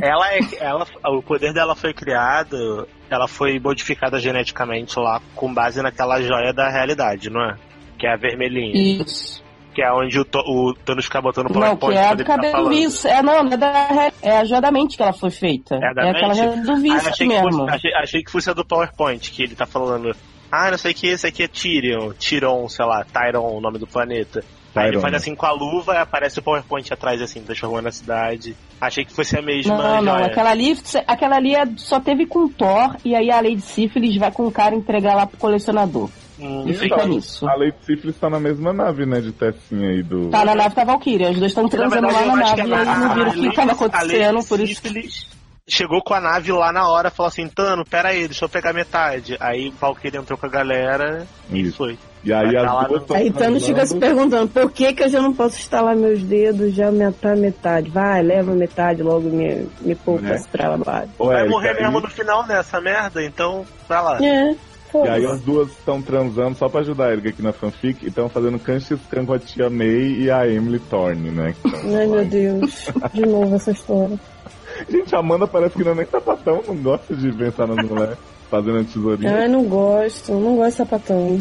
Ela 0.00 0.32
é, 0.32 0.38
ela, 0.58 0.86
o 1.10 1.22
poder 1.22 1.52
dela 1.52 1.76
foi 1.76 1.92
criado, 1.92 2.88
ela 3.10 3.28
foi 3.28 3.60
modificada 3.60 4.18
geneticamente 4.18 4.98
lá 4.98 5.20
com 5.34 5.52
base 5.52 5.82
naquela 5.82 6.18
joia 6.22 6.50
da 6.54 6.70
realidade, 6.70 7.28
não 7.28 7.44
é? 7.44 7.56
Que 7.98 8.06
é 8.06 8.14
a 8.14 8.16
vermelhinha. 8.16 9.02
Isso. 9.02 9.42
Que 9.74 9.82
é 9.82 9.92
onde 9.92 10.18
o, 10.18 10.22
o 10.46 10.74
Thanos 10.74 11.04
fica 11.04 11.20
botando 11.20 11.50
Não, 11.50 11.76
PowerPoint 11.76 11.92
que 11.92 11.98
é 11.98 12.08
a 12.08 12.14
do 12.14 12.24
cabelo 12.24 12.68
vice. 12.70 13.06
É, 13.06 13.22
não, 13.22 13.42
não 13.44 13.52
é 13.52 13.56
da 13.58 14.10
É 14.22 14.38
a 14.38 14.44
joia 14.46 14.60
da 14.62 14.72
mente 14.72 14.96
que 14.96 15.02
ela 15.02 15.12
foi 15.12 15.30
feita. 15.30 15.74
É 15.76 15.94
da 15.94 16.06
É 16.06 16.10
aquela 16.10 16.28
mente? 16.34 16.38
joia 16.38 16.56
do 16.62 16.72
Ah, 16.72 16.76
vice 16.76 17.08
achei, 17.08 17.28
que 17.28 17.34
mesmo. 17.34 17.50
fosse, 17.50 17.70
achei, 17.74 17.94
achei 17.94 18.22
que 18.22 18.30
fosse 18.32 18.50
a 18.50 18.52
do 18.54 18.64
PowerPoint, 18.64 19.30
que 19.30 19.42
ele 19.42 19.54
tá 19.54 19.66
falando. 19.66 20.16
Ah, 20.50 20.70
não 20.70 20.78
sei 20.78 20.92
o 20.92 20.94
que, 20.94 21.06
esse 21.06 21.26
aqui 21.26 21.42
é 21.42 21.48
Tyrion, 21.48 22.12
Tyron, 22.12 22.66
sei 22.68 22.84
lá, 22.86 23.04
Tyron, 23.04 23.56
o 23.56 23.60
nome 23.60 23.78
do 23.78 23.86
planeta. 23.86 24.42
Aí 24.74 24.88
ele 24.88 25.00
faz 25.00 25.14
assim 25.14 25.34
com 25.34 25.46
a 25.46 25.52
luva 25.52 25.94
e 25.94 25.98
aparece 25.98 26.38
o 26.38 26.42
PowerPoint 26.42 26.92
atrás, 26.92 27.20
assim, 27.20 27.42
transformando 27.42 27.88
a 27.88 27.92
cidade. 27.92 28.56
Achei 28.80 29.04
que 29.04 29.12
fosse 29.12 29.38
a 29.38 29.42
mesma 29.42 29.76
Não, 29.76 30.02
não, 30.02 30.14
joia. 30.14 30.26
aquela 30.26 30.50
ali, 30.50 30.76
aquela 31.06 31.36
ali 31.36 31.54
é- 31.54 31.66
só 31.76 32.00
teve 32.00 32.26
com 32.26 32.48
Thor 32.48 32.96
e 33.04 33.14
aí 33.14 33.30
a 33.30 33.36
Lady 33.40 33.60
Sífilis 33.60 34.16
vai 34.16 34.32
com 34.32 34.46
o 34.46 34.52
cara 34.52 34.74
entregar 34.74 35.14
lá 35.14 35.26
pro 35.26 35.36
colecionador. 35.38 36.08
Hum, 36.40 36.64
E 36.66 36.72
fica 36.74 37.06
nisso. 37.06 37.46
A 37.48 37.54
Lady 37.54 37.76
Sífilis 37.82 38.16
tá 38.16 38.28
na 38.28 38.40
mesma 38.40 38.72
nave, 38.72 39.06
né, 39.06 39.20
de 39.20 39.32
Tessinha 39.32 39.90
aí 39.90 40.02
do... 40.02 40.30
Tá 40.30 40.44
na 40.44 40.54
nave 40.54 40.74
da 40.74 40.84
Valkyria, 40.84 41.30
os 41.30 41.38
dois 41.38 41.50
estão 41.52 41.64
Na 41.64 41.68
transando 41.70 42.08
verdade, 42.08 42.26
lá 42.26 42.36
na 42.36 42.36
nave 42.36 42.62
e 42.62 42.72
eles 42.72 42.98
não 42.98 43.14
viram 43.14 43.30
o 43.30 43.50
que 43.50 43.56
tava 43.56 43.72
acontecendo, 43.72 44.34
Lady 44.34 44.48
por 44.48 44.60
isso 44.60 44.74
Sífilis 44.82 45.42
Chegou 45.68 46.02
com 46.02 46.12
a 46.12 46.20
nave 46.20 46.50
lá 46.50 46.72
na 46.72 46.88
hora, 46.88 47.08
falou 47.08 47.28
assim, 47.28 47.46
Tano, 47.48 47.84
pera 47.84 48.08
aí, 48.08 48.26
deixa 48.26 48.44
eu 48.44 48.48
pegar 48.48 48.72
metade. 48.72 49.36
Aí 49.38 49.70
Valkyrie 49.80 50.18
entrou 50.18 50.36
com 50.36 50.46
a 50.46 50.48
galera 50.48 51.24
e 51.50 51.60
Isso. 51.60 51.76
foi. 51.76 51.96
E 52.24 52.32
aí 52.32 52.52
Vai 52.52 52.64
tá 52.64 52.80
as 52.82 52.88
duas 52.88 53.10
Aí 53.10 53.32
Thanos 53.32 53.66
fica 53.66 53.84
se 53.84 53.96
perguntando, 53.96 54.48
por 54.48 54.70
que 54.70 54.92
que 54.92 55.02
eu 55.02 55.08
já 55.08 55.20
não 55.20 55.32
posso 55.32 55.58
estalar 55.58 55.96
meus 55.96 56.22
dedos 56.22 56.72
já 56.72 56.86
aumentar 56.86 57.36
metade? 57.36 57.90
Vai, 57.90 58.22
leva 58.22 58.52
metade 58.52 59.02
logo, 59.02 59.28
me, 59.28 59.66
me 59.80 59.94
poupa 59.96 60.28
É. 60.28 60.34
esse 60.36 60.48
trabalho. 60.48 61.08
Vai 61.18 61.48
morrer 61.48 61.70
aí- 61.70 61.82
mesmo 61.82 62.00
no 62.00 62.08
final 62.08 62.46
nessa 62.46 62.80
merda, 62.80 63.22
então 63.24 63.64
vai 63.88 64.02
lá. 64.02 64.18
É, 64.24 64.54
E 64.94 65.08
aí 65.08 65.24
as 65.26 65.40
duas 65.40 65.68
estão 65.70 66.00
transando 66.02 66.54
só 66.56 66.68
pra 66.68 66.80
ajudar 66.82 67.06
a 67.06 67.12
Erika 67.12 67.30
aqui 67.30 67.42
na 67.42 67.52
fanfic 67.52 68.04
e 68.04 68.08
estão 68.08 68.28
fazendo 68.28 68.58
Kanshiskan 68.58 69.24
com 69.26 69.32
a 69.32 69.38
tia 69.38 69.68
May 69.70 69.86
e 70.20 70.30
a 70.30 70.46
Emily 70.46 70.78
Thorne, 70.78 71.30
né? 71.30 71.54
Ai 71.64 72.06
meu 72.06 72.24
Deus, 72.26 72.86
de 73.12 73.22
novo 73.26 73.54
essa 73.56 73.70
história. 73.72 74.18
Gente, 74.88 75.14
a 75.14 75.18
Amanda 75.18 75.46
parece 75.46 75.76
que 75.76 75.82
não 75.84 75.92
é 75.92 75.94
nem 75.96 76.06
sapatão, 76.06 76.62
não 76.68 76.76
gosta 76.76 77.14
de 77.16 77.32
pensar 77.32 77.66
nas 77.66 77.84
mulheres 77.88 78.16
fazendo 78.52 78.80
a 78.80 78.84
tesourinha. 78.84 79.34
Ai, 79.34 79.48
não 79.48 79.64
gosto, 79.64 80.30
não 80.34 80.56
gosto 80.56 80.70
de 80.70 80.76
sapatão. 80.76 81.38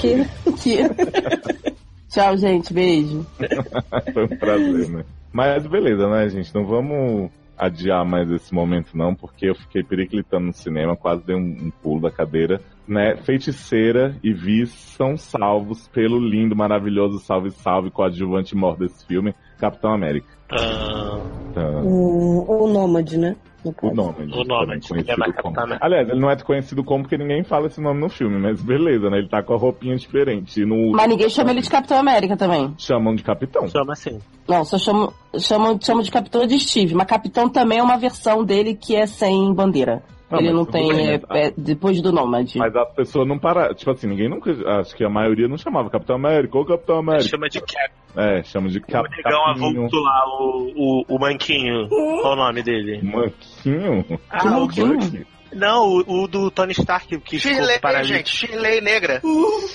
Que... 0.00 0.24
que... 0.60 0.78
Tchau, 2.10 2.36
gente, 2.36 2.74
beijo. 2.74 3.24
Foi 4.12 4.24
um 4.24 4.36
prazer, 4.36 4.88
né? 4.88 5.04
Mas 5.32 5.64
beleza, 5.66 6.08
né, 6.08 6.28
gente? 6.28 6.52
Não 6.52 6.66
vamos 6.66 7.30
adiar 7.56 8.04
mais 8.04 8.28
esse 8.32 8.52
momento, 8.52 8.96
não, 8.96 9.14
porque 9.14 9.48
eu 9.48 9.54
fiquei 9.54 9.84
periclitando 9.84 10.46
no 10.46 10.52
cinema, 10.52 10.96
quase 10.96 11.24
dei 11.24 11.36
um, 11.36 11.66
um 11.66 11.70
pulo 11.70 12.00
da 12.00 12.10
cadeira. 12.10 12.60
Né? 12.86 13.16
Feiticeira 13.16 14.16
e 14.22 14.32
Viz 14.32 14.70
são 14.70 15.16
salvos 15.16 15.86
pelo 15.88 16.18
lindo, 16.18 16.56
maravilhoso 16.56 17.20
salve 17.20 17.50
salve 17.52 17.90
coadjuvante 17.90 18.56
mor 18.56 18.76
desse 18.76 19.06
filme, 19.06 19.34
Capitão 19.58 19.92
América. 19.92 20.26
Ah, 20.50 21.20
Tá. 21.54 21.68
O, 21.84 22.64
o 22.64 22.68
Nômade, 22.68 23.16
né? 23.16 23.36
O 23.64 23.94
nome. 23.94 24.30
O 24.32 24.96
ele 24.96 25.10
é 25.10 25.16
mais 25.16 25.34
como. 25.36 25.54
Capitão. 25.54 25.78
Aliás, 25.80 26.08
ele 26.08 26.20
não 26.20 26.30
é 26.30 26.36
conhecido 26.36 26.84
como 26.84 27.04
porque 27.04 27.16
ninguém 27.16 27.42
fala 27.42 27.66
esse 27.66 27.80
nome 27.80 28.00
no 28.00 28.08
filme, 28.08 28.38
mas 28.38 28.60
beleza, 28.60 29.08
né? 29.08 29.18
Ele 29.18 29.28
tá 29.28 29.42
com 29.42 29.54
a 29.54 29.56
roupinha 29.56 29.96
diferente. 29.96 30.64
No... 30.64 30.92
Mas 30.92 31.08
ninguém 31.08 31.28
chama 31.28 31.50
ele 31.50 31.62
de 31.62 31.70
Capitão 31.70 31.98
América 31.98 32.36
também. 32.36 32.74
Chamam 32.78 33.14
de 33.14 33.22
Capitão. 33.22 33.66
chama 33.68 33.92
assim. 33.92 34.18
Não, 34.46 34.64
só 34.64 34.76
chamam 34.76 35.12
chama, 35.38 35.78
chama 35.80 36.02
de 36.02 36.10
Capitão 36.10 36.46
de 36.46 36.58
Steve. 36.58 36.94
Mas 36.94 37.06
Capitão 37.06 37.48
também 37.48 37.78
é 37.78 37.82
uma 37.82 37.96
versão 37.96 38.44
dele 38.44 38.74
que 38.74 38.94
é 38.94 39.06
sem 39.06 39.52
bandeira. 39.54 40.02
Ah, 40.36 40.42
ele 40.42 40.52
não 40.52 40.64
tem. 40.64 40.88
bem, 40.88 41.08
é, 41.08 41.18
né? 41.18 41.22
é, 41.30 41.52
depois 41.56 42.00
do 42.02 42.12
Nômade. 42.12 42.58
Mas 42.58 42.74
as 42.74 42.92
pessoas 42.94 43.26
não 43.26 43.38
pararam. 43.38 43.74
Tipo 43.74 43.90
assim, 43.90 44.06
ninguém 44.06 44.28
nunca. 44.28 44.50
Acho 44.80 44.94
que 44.96 45.04
a 45.04 45.08
maioria 45.10 45.48
não 45.48 45.56
chamava 45.56 45.90
Capitão 45.90 46.16
América 46.16 46.58
ou 46.58 46.64
Capitão 46.64 46.98
América. 46.98 47.28
Chama 47.28 47.48
de 47.48 47.60
Cap. 47.60 47.92
É, 48.16 48.42
chama 48.44 48.68
de 48.68 48.78
O 48.78 48.86
Cap, 48.86 49.08
negão 49.10 49.44
Capinho. 49.44 49.66
avulso 49.68 49.96
lá, 49.96 50.22
o, 50.38 50.72
o, 50.76 51.16
o 51.16 51.18
Manquinho. 51.18 51.88
Qual 51.88 52.34
o 52.34 52.36
nome 52.36 52.62
dele? 52.62 53.00
Manquinho? 53.02 54.04
Ah, 54.30 54.46
o? 54.46 54.60
Manquinho? 54.60 55.26
Não, 55.54 55.86
o, 55.88 56.22
o 56.24 56.28
do 56.28 56.50
Tony 56.50 56.72
Stark, 56.72 57.06
que 57.20 57.38
ficou 57.38 57.56
Shirley, 57.56 57.78
paralítico. 57.78 58.16
gente, 58.18 58.30
Shirley 58.36 58.80
negra. 58.80 59.20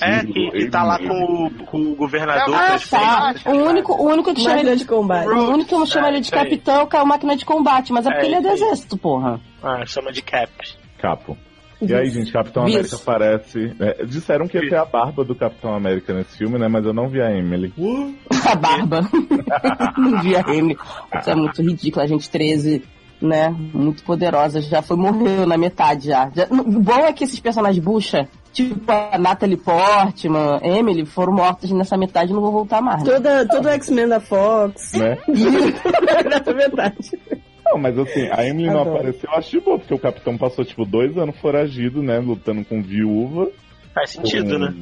É, 0.02 0.20
que, 0.26 0.52
que 0.52 0.70
tá 0.70 0.84
lá 0.84 0.98
com 1.00 1.48
o, 1.48 1.66
com 1.66 1.78
o 1.92 1.96
governador. 1.96 2.54
Ah, 2.56 2.78
tá. 2.90 3.34
O 3.46 3.56
único, 3.70 3.94
o 3.94 4.08
único 4.08 4.34
que 4.34 4.42
chama 4.42 4.60
ele 4.60 4.76
de 4.76 4.86
combate. 4.86 5.28
O 5.28 5.50
único 5.52 5.82
que 5.84 5.92
chama 5.92 6.08
É, 6.08 6.12
ele 6.12 6.22
de 6.22 6.34
aí. 6.34 6.44
capitão 6.44 6.88
é 6.92 7.02
o 7.02 7.06
máquina 7.08 7.36
de 7.36 7.46
combate, 7.46 7.92
mas 7.94 8.06
é 8.06 8.10
porque 8.12 8.26
É, 8.26 8.30
ele 8.30 8.36
é 8.36 8.42
do 8.42 8.48
exército, 8.50 8.98
porra. 8.98 9.40
Ah, 9.64 9.86
chama 9.86 10.12
de 10.12 10.22
Cap. 10.22 10.52
Capo. 11.00 11.38
E 11.82 11.96
aí, 11.96 12.10
gente, 12.10 12.30
Capitão 12.34 12.68
Isso. 12.68 12.78
América 12.78 12.96
aparece. 12.98 13.74
é, 13.80 14.06
disseram 14.06 14.50
que 14.50 14.58
ia 14.58 14.70
ter 14.70 14.76
a 14.76 14.84
barba 14.84 15.24
do 15.24 15.34
Capitão 15.34 15.74
América 15.74 16.14
nesse 16.14 16.38
filme, 16.38 16.60
né? 16.60 16.68
Mas 16.68 16.84
eu 16.86 16.94
não 16.94 17.08
vi 17.08 17.22
a 17.22 17.32
Emily. 17.32 17.74
A 18.46 18.56
barba. 18.56 19.02
Não 19.98 20.22
vi 20.22 20.36
a 20.36 20.42
Amy. 20.42 20.76
Isso 21.20 21.30
é 21.30 21.36
muito 21.36 21.62
ridículo. 21.62 22.04
A 22.04 22.08
gente 22.08 22.30
13, 22.30 22.84
né? 23.22 23.54
Muito 23.74 24.04
poderosa. 24.04 24.62
Já 24.62 24.82
foi, 24.82 24.98
morreu 24.98 25.46
na 25.46 25.58
metade 25.58 26.08
já. 26.08 26.30
já 26.36 26.46
o 26.50 26.64
bom 26.80 27.00
é 27.06 27.14
que 27.14 27.24
esses 27.24 27.40
personagens 27.40 27.84
bucha, 27.84 28.28
tipo 28.54 28.92
a 28.92 29.18
Natalie 29.18 29.58
Portman, 29.58 30.60
Emily, 30.64 31.06
foram 31.06 31.34
mortas 31.34 31.72
nessa 31.72 31.98
metade 31.98 32.32
e 32.32 32.34
não 32.34 32.42
vão 32.42 32.52
voltar 32.52 32.82
mais. 32.82 33.04
né? 33.04 33.12
Toda, 33.14 33.46
todo 33.48 33.66
o 33.66 33.70
X-Men 33.70 34.08
da 34.08 34.20
Fox. 34.20 34.94
Né? 34.94 35.18
é 36.48 36.54
verdade. 36.54 37.20
Não, 37.66 37.78
mas 37.78 37.98
assim, 38.00 38.28
a 38.32 38.46
Emily 38.46 38.70
não 38.70 38.82
Adoro. 38.82 38.96
apareceu, 38.98 39.30
eu 39.32 39.38
acho 39.38 39.52
de 39.52 39.60
boa, 39.60 39.78
porque 39.78 39.94
o 39.94 40.00
Capitão 40.00 40.38
passou, 40.38 40.66
tipo, 40.66 40.86
dois 40.86 41.16
anos 41.18 41.38
foragido, 41.40 42.02
né? 42.02 42.18
Lutando 42.20 42.66
com 42.66 42.82
viúva. 42.82 43.48
Faz 43.94 44.12
sentido, 44.12 44.54
com- 44.54 44.58
né? 44.60 44.74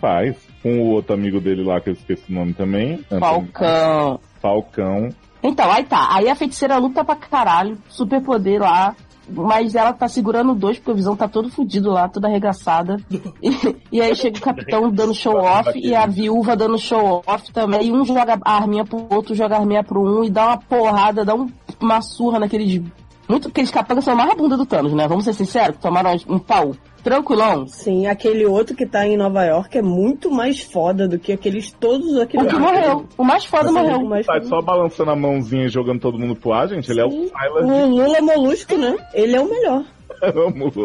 Faz. 0.00 0.36
Com 0.62 0.80
o 0.80 0.86
outro 0.90 1.14
amigo 1.14 1.40
dele 1.40 1.62
lá, 1.62 1.80
que 1.80 1.90
eu 1.90 1.94
esqueci 1.94 2.24
o 2.30 2.34
nome 2.34 2.52
também. 2.52 2.98
Falcão. 3.20 4.18
Falcão. 4.42 5.08
Então, 5.44 5.70
aí 5.70 5.84
tá. 5.84 6.08
Aí 6.10 6.28
a 6.28 6.34
feiticeira 6.34 6.78
luta 6.78 7.04
pra 7.04 7.14
caralho, 7.14 7.76
super 7.88 8.20
poder 8.22 8.60
lá. 8.60 8.96
Mas 9.26 9.74
ela 9.74 9.90
tá 9.94 10.06
segurando 10.06 10.54
dois, 10.54 10.76
porque 10.78 10.90
o 10.90 10.94
Visão 10.94 11.16
tá 11.16 11.26
todo 11.26 11.48
fudido 11.48 11.90
lá, 11.90 12.06
toda 12.10 12.28
arregaçada. 12.28 12.98
E, 13.42 13.76
e 13.92 14.00
aí 14.02 14.14
chega 14.14 14.36
o 14.36 14.40
capitão 14.42 14.90
dando 14.90 15.14
show 15.14 15.36
off 15.36 15.70
e 15.78 15.94
a 15.94 16.04
viúva 16.06 16.54
dando 16.54 16.78
show 16.78 17.22
off 17.26 17.50
também. 17.50 17.86
E 17.86 17.92
um 17.92 18.04
joga 18.04 18.38
a 18.44 18.56
arminha 18.56 18.84
pro 18.84 19.06
outro, 19.08 19.34
joga 19.34 19.56
a 19.56 19.60
arminha 19.60 19.82
pro 19.82 20.02
um 20.02 20.24
e 20.24 20.30
dá 20.30 20.48
uma 20.48 20.58
porrada, 20.58 21.24
dá 21.24 21.34
um- 21.34 21.50
uma 21.80 22.02
surra 22.02 22.38
naqueles. 22.38 22.82
Muito, 23.28 23.48
aqueles 23.48 23.70
capangas 23.70 24.04
são 24.04 24.14
mais 24.14 24.30
a 24.30 24.34
bunda 24.34 24.56
do 24.56 24.66
Thanos, 24.66 24.92
né? 24.92 25.08
Vamos 25.08 25.24
ser 25.24 25.32
sinceros, 25.32 25.78
tomaram 25.78 26.14
um 26.28 26.38
pau. 26.38 26.74
Tranquilão. 27.02 27.66
Sim, 27.66 28.06
aquele 28.06 28.46
outro 28.46 28.74
que 28.74 28.86
tá 28.86 29.06
em 29.06 29.14
Nova 29.16 29.44
York 29.44 29.76
é 29.76 29.82
muito 29.82 30.30
mais 30.30 30.60
foda 30.60 31.06
do 31.06 31.18
que 31.18 31.32
aqueles 31.32 31.70
todos 31.70 32.18
aqueles. 32.18 32.46
O 32.46 32.48
que 32.48 32.58
morreu. 32.58 33.06
O 33.18 33.22
mais 33.24 33.44
foda 33.44 33.70
morreu. 33.70 33.98
O 33.98 34.08
mais 34.08 34.24
Tá 34.26 34.34
foda. 34.34 34.46
só 34.46 34.62
balançando 34.62 35.10
a 35.10 35.16
mãozinha 35.16 35.66
e 35.66 35.68
jogando 35.68 36.00
todo 36.00 36.18
mundo 36.18 36.34
pro 36.34 36.54
ar, 36.54 36.66
gente. 36.68 36.90
Ele 36.90 37.00
é 37.00 37.04
o 37.04 37.10
Sim. 37.10 37.28
Silas 37.28 37.64
O 37.64 37.86
Lula 37.86 38.20
Molusco, 38.22 38.74
né? 38.78 38.96
Ele 39.12 39.36
é 39.36 39.40
o 39.40 39.48
melhor. 39.48 39.84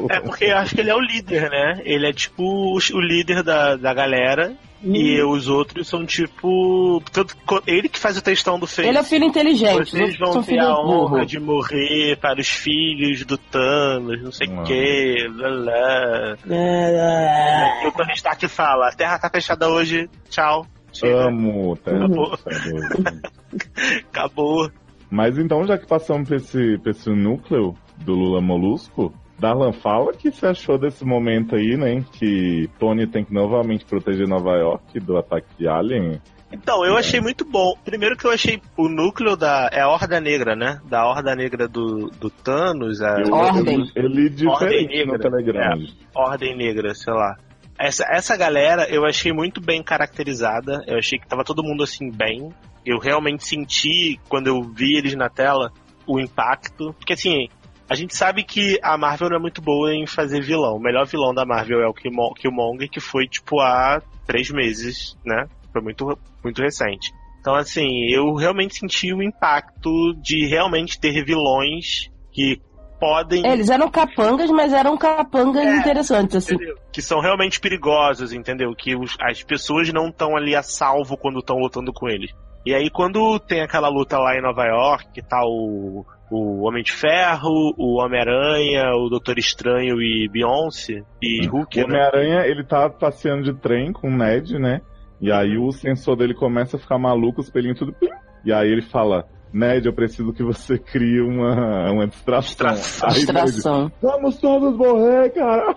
É 0.09 0.19
porque 0.19 0.45
eu 0.45 0.57
acho 0.57 0.75
que 0.75 0.81
ele 0.81 0.89
é 0.89 0.95
o 0.95 0.99
líder, 0.99 1.49
né? 1.49 1.81
Ele 1.85 2.07
é 2.07 2.11
tipo 2.11 2.43
o, 2.43 2.75
o 2.77 2.99
líder 2.99 3.41
da, 3.43 3.75
da 3.77 3.93
galera. 3.93 4.53
E 4.81 5.21
os 5.23 5.47
outros 5.49 5.87
são 5.89 6.05
tipo. 6.05 7.01
Tanto, 7.11 7.35
ele 7.67 7.89
que 7.89 7.99
faz 7.99 8.17
o 8.17 8.21
textão 8.21 8.57
do 8.57 8.65
Face. 8.65 8.87
Ele 8.87 8.97
é 8.97 9.01
o 9.01 9.03
filho 9.03 9.25
inteligente. 9.25 9.89
Vocês 9.91 10.17
vão 10.17 10.31
ter 10.41 10.43
filho 10.43 10.61
a 10.63 10.79
honra 10.81 11.09
burro. 11.17 11.25
de 11.25 11.39
morrer 11.39 12.17
para 12.21 12.39
os 12.39 12.47
filhos 12.47 13.25
do 13.25 13.37
Thanos, 13.37 14.21
não 14.23 14.31
sei 14.31 14.47
o 14.47 14.51
Não. 14.55 14.63
que, 14.63 15.27
blá 15.35 15.49
blá. 15.49 16.37
É, 16.55 17.83
E 17.83 17.87
o 17.87 17.91
Tony 17.91 18.13
Stark 18.13 18.47
fala: 18.47 18.87
a 18.87 18.95
terra 18.95 19.19
tá 19.19 19.29
fechada 19.29 19.67
hoje, 19.69 20.09
tchau. 20.29 20.65
Chega. 20.93 21.27
Amo. 21.27 21.75
Tá? 21.77 21.91
Acabou. 21.91 22.37
Acabou. 24.11 24.71
Mas 25.11 25.37
então, 25.37 25.65
já 25.65 25.77
que 25.77 25.87
passamos 25.87 26.27
pra 26.27 26.37
esse, 26.37 26.77
pra 26.79 26.91
esse 26.91 27.09
núcleo 27.09 27.75
do 27.97 28.13
Lula 28.13 28.41
Molusco, 28.41 29.13
Darlan, 29.39 29.71
fala 29.71 30.11
o 30.11 30.17
que 30.17 30.31
você 30.31 30.47
achou 30.47 30.77
desse 30.77 31.05
momento 31.05 31.55
aí, 31.55 31.77
né? 31.77 32.03
Que 32.13 32.69
Tony 32.77 33.07
tem 33.07 33.23
que 33.23 33.33
novamente 33.33 33.85
proteger 33.85 34.27
Nova 34.27 34.51
York 34.57 34.99
do 34.99 35.17
ataque 35.17 35.47
de 35.57 35.67
Alien. 35.67 36.21
Então, 36.51 36.83
eu 36.83 36.97
achei 36.97 37.21
muito 37.21 37.45
bom. 37.45 37.75
Primeiro 37.85 38.17
que 38.17 38.25
eu 38.25 38.31
achei 38.31 38.59
o 38.75 38.89
núcleo 38.89 39.37
da. 39.37 39.69
É 39.71 39.81
a 39.81 39.87
Horda 39.87 40.19
Negra, 40.19 40.55
né? 40.55 40.81
Da 40.89 41.05
Horda 41.05 41.35
Negra 41.35 41.67
do, 41.67 42.09
do 42.09 42.29
Thanos, 42.29 43.01
a 43.01 43.21
Ordem. 43.31 43.87
Eu, 43.95 44.03
eu 44.03 44.09
li 44.09 44.29
diferente 44.29 45.05
no 45.05 45.13
Negra. 45.13 45.19
Telegram. 45.19 45.87
Ordem 46.15 46.57
Negra, 46.57 46.93
sei 46.95 47.13
lá. 47.13 47.37
Essa, 47.77 48.03
essa 48.09 48.35
galera 48.35 48.89
eu 48.89 49.05
achei 49.05 49.31
muito 49.31 49.61
bem 49.61 49.81
caracterizada. 49.83 50.83
Eu 50.87 50.97
achei 50.97 51.19
que 51.19 51.27
tava 51.27 51.43
todo 51.43 51.63
mundo 51.63 51.83
assim 51.83 52.11
bem. 52.11 52.49
Eu 52.85 52.97
realmente 52.97 53.45
senti, 53.45 54.19
quando 54.27 54.47
eu 54.47 54.61
vi 54.63 54.97
eles 54.97 55.15
na 55.15 55.29
tela, 55.29 55.71
o 56.07 56.19
impacto. 56.19 56.93
Porque 56.93 57.13
assim, 57.13 57.47
a 57.89 57.95
gente 57.95 58.15
sabe 58.15 58.43
que 58.43 58.79
a 58.83 58.97
Marvel 58.97 59.29
não 59.29 59.37
é 59.37 59.39
muito 59.39 59.61
boa 59.61 59.93
em 59.93 60.05
fazer 60.05 60.41
vilão. 60.41 60.75
O 60.75 60.79
melhor 60.79 61.05
vilão 61.07 61.33
da 61.33 61.45
Marvel 61.45 61.81
é 61.81 61.87
o 61.87 61.93
Killmo- 61.93 62.33
Killmonger, 62.35 62.89
que 62.89 62.99
foi 62.99 63.27
tipo 63.27 63.59
há 63.59 64.01
três 64.27 64.49
meses, 64.51 65.17
né? 65.25 65.47
Foi 65.73 65.81
muito, 65.81 66.17
muito 66.43 66.61
recente. 66.61 67.11
Então, 67.41 67.55
assim, 67.55 67.87
eu 68.11 68.33
realmente 68.35 68.75
senti 68.79 69.13
o 69.13 69.23
impacto 69.23 70.13
de 70.21 70.45
realmente 70.47 70.99
ter 70.99 71.23
vilões 71.23 72.09
que 72.31 72.61
podem 72.99 73.45
É, 73.47 73.53
Eles 73.53 73.69
eram 73.69 73.89
capangas, 73.89 74.49
mas 74.51 74.73
eram 74.73 74.97
capangas 74.97 75.65
É. 75.65 75.77
interessantes, 75.77 76.35
assim. 76.35 76.55
entendeu? 76.55 76.75
Que 76.91 77.01
são 77.01 77.21
realmente 77.21 77.59
perigosos, 77.59 78.33
entendeu? 78.33 78.75
Que 78.75 78.93
os- 78.95 79.15
as 79.21 79.41
pessoas 79.41 79.91
não 79.93 80.09
estão 80.09 80.35
ali 80.35 80.53
a 80.53 80.61
salvo 80.61 81.15
quando 81.15 81.39
estão 81.39 81.57
lutando 81.57 81.93
com 81.93 82.09
eles. 82.09 82.31
E 82.65 82.73
aí, 82.75 82.89
quando 82.89 83.39
tem 83.39 83.61
aquela 83.61 83.87
luta 83.87 84.17
lá 84.19 84.35
em 84.37 84.41
Nova 84.41 84.65
York, 84.65 85.07
que 85.13 85.21
tá 85.21 85.39
o, 85.45 86.05
o 86.31 86.65
Homem 86.67 86.83
de 86.83 86.91
Ferro, 86.91 87.73
o 87.77 87.99
Homem-Aranha, 87.99 88.91
o 88.95 89.09
Doutor 89.09 89.37
Estranho 89.39 90.01
e 90.01 90.27
Beyoncé, 90.29 91.03
e 91.21 91.45
Hulk, 91.47 91.79
O 91.79 91.87
né? 91.87 91.93
Homem-Aranha, 91.93 92.45
ele 92.45 92.63
tá 92.63 92.89
passeando 92.89 93.43
de 93.43 93.53
trem 93.53 93.91
com 93.91 94.07
o 94.07 94.15
Ned, 94.15 94.57
né? 94.59 94.81
E 95.19 95.31
aí 95.31 95.57
o 95.57 95.71
sensor 95.71 96.15
dele 96.15 96.33
começa 96.33 96.77
a 96.77 96.79
ficar 96.79 96.97
maluco, 96.97 97.41
os 97.41 97.49
pelinhos 97.49 97.79
tudo... 97.79 97.93
plim. 97.93 98.09
E 98.45 98.53
aí 98.53 98.69
ele 98.69 98.81
fala... 98.81 99.25
Ned, 99.51 99.87
eu 99.87 99.93
preciso 99.93 100.31
que 100.31 100.43
você 100.43 100.77
crie 100.77 101.21
uma, 101.21 101.91
uma 101.91 102.05
distração. 102.05 102.41
Distração. 102.41 103.09
Aí 103.09 103.25
Ned, 103.25 103.51
Distração. 103.51 103.91
Vamos 103.99 104.37
todos 104.37 104.77
morrer, 104.77 105.31
cara! 105.31 105.75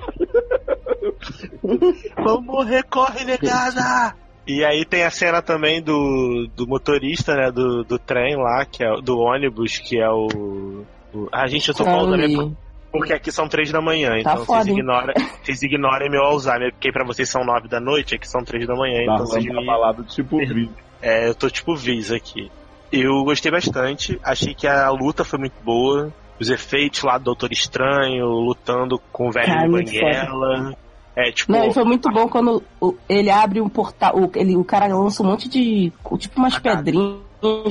Vamos 2.22 2.44
morrer, 2.44 2.82
corre, 2.84 3.24
negada! 3.24 4.14
E 4.46 4.64
aí 4.64 4.84
tem 4.84 5.04
a 5.04 5.10
cena 5.10 5.40
também 5.40 5.80
do, 5.80 6.48
do 6.56 6.66
motorista, 6.66 7.34
né, 7.36 7.50
do, 7.50 7.84
do 7.84 7.98
trem 7.98 8.36
lá, 8.36 8.64
que 8.64 8.82
é 8.84 9.00
do 9.00 9.18
ônibus, 9.20 9.78
que 9.78 10.00
é 10.00 10.08
o... 10.10 10.84
o- 11.14 11.28
Ah, 11.32 11.46
gente, 11.46 11.68
eu 11.68 11.74
tô 11.74 11.84
falando 11.84 12.10
também 12.12 12.30
Stanley. 12.30 12.56
Porque 12.90 13.12
aqui 13.14 13.32
são 13.32 13.48
três 13.48 13.70
da 13.72 13.80
manhã, 13.80 14.10
Tá 14.22 14.32
então 14.32 14.44
foda, 14.44 14.64
vocês, 14.64 14.76
ignoram, 14.76 15.14
vocês 15.42 15.62
ignorem 15.62 16.10
meu 16.10 16.22
Alzheimer, 16.22 16.72
porque 16.72 16.92
pra 16.92 17.04
vocês 17.06 17.28
são 17.28 17.42
nove 17.44 17.66
da 17.68 17.80
noite, 17.80 18.14
aqui 18.16 18.28
são 18.28 18.44
três 18.44 18.66
da 18.66 18.74
manhã, 18.74 19.00
então 19.02 19.14
Darlan 19.16 19.26
vocês 19.30 19.46
tá 19.46 19.60
me... 19.60 19.66
balado 19.66 20.04
tipo 20.04 20.36
vi. 20.38 20.70
É, 21.00 21.28
eu 21.28 21.34
tô 21.34 21.48
tipo 21.48 21.74
Viz 21.74 22.12
aqui. 22.12 22.50
Eu 22.92 23.24
gostei 23.24 23.50
bastante, 23.50 24.20
achei 24.22 24.54
que 24.54 24.66
a 24.66 24.90
luta 24.90 25.24
foi 25.24 25.38
muito 25.38 25.54
boa, 25.64 26.12
os 26.38 26.50
efeitos 26.50 27.02
lá 27.02 27.16
do 27.16 27.24
Doutor 27.24 27.50
Estranho, 27.50 28.26
lutando 28.26 29.00
com 29.10 29.28
o 29.28 29.32
velho 29.32 29.46
Cara, 29.46 29.68
Banguela. 29.68 30.74
É, 31.14 31.30
tipo, 31.30 31.52
Não, 31.52 31.66
e 31.66 31.74
foi 31.74 31.84
muito 31.84 32.10
bom 32.10 32.26
quando 32.26 32.62
ele 33.08 33.30
abre 33.30 33.60
um 33.60 33.68
portal, 33.68 34.16
o, 34.18 34.30
ele, 34.34 34.56
o 34.56 34.64
cara 34.64 34.86
lança 34.86 35.22
um 35.22 35.26
monte 35.26 35.48
de, 35.48 35.92
tipo 36.18 36.38
umas 36.38 36.58
pedrinhas, 36.58 37.20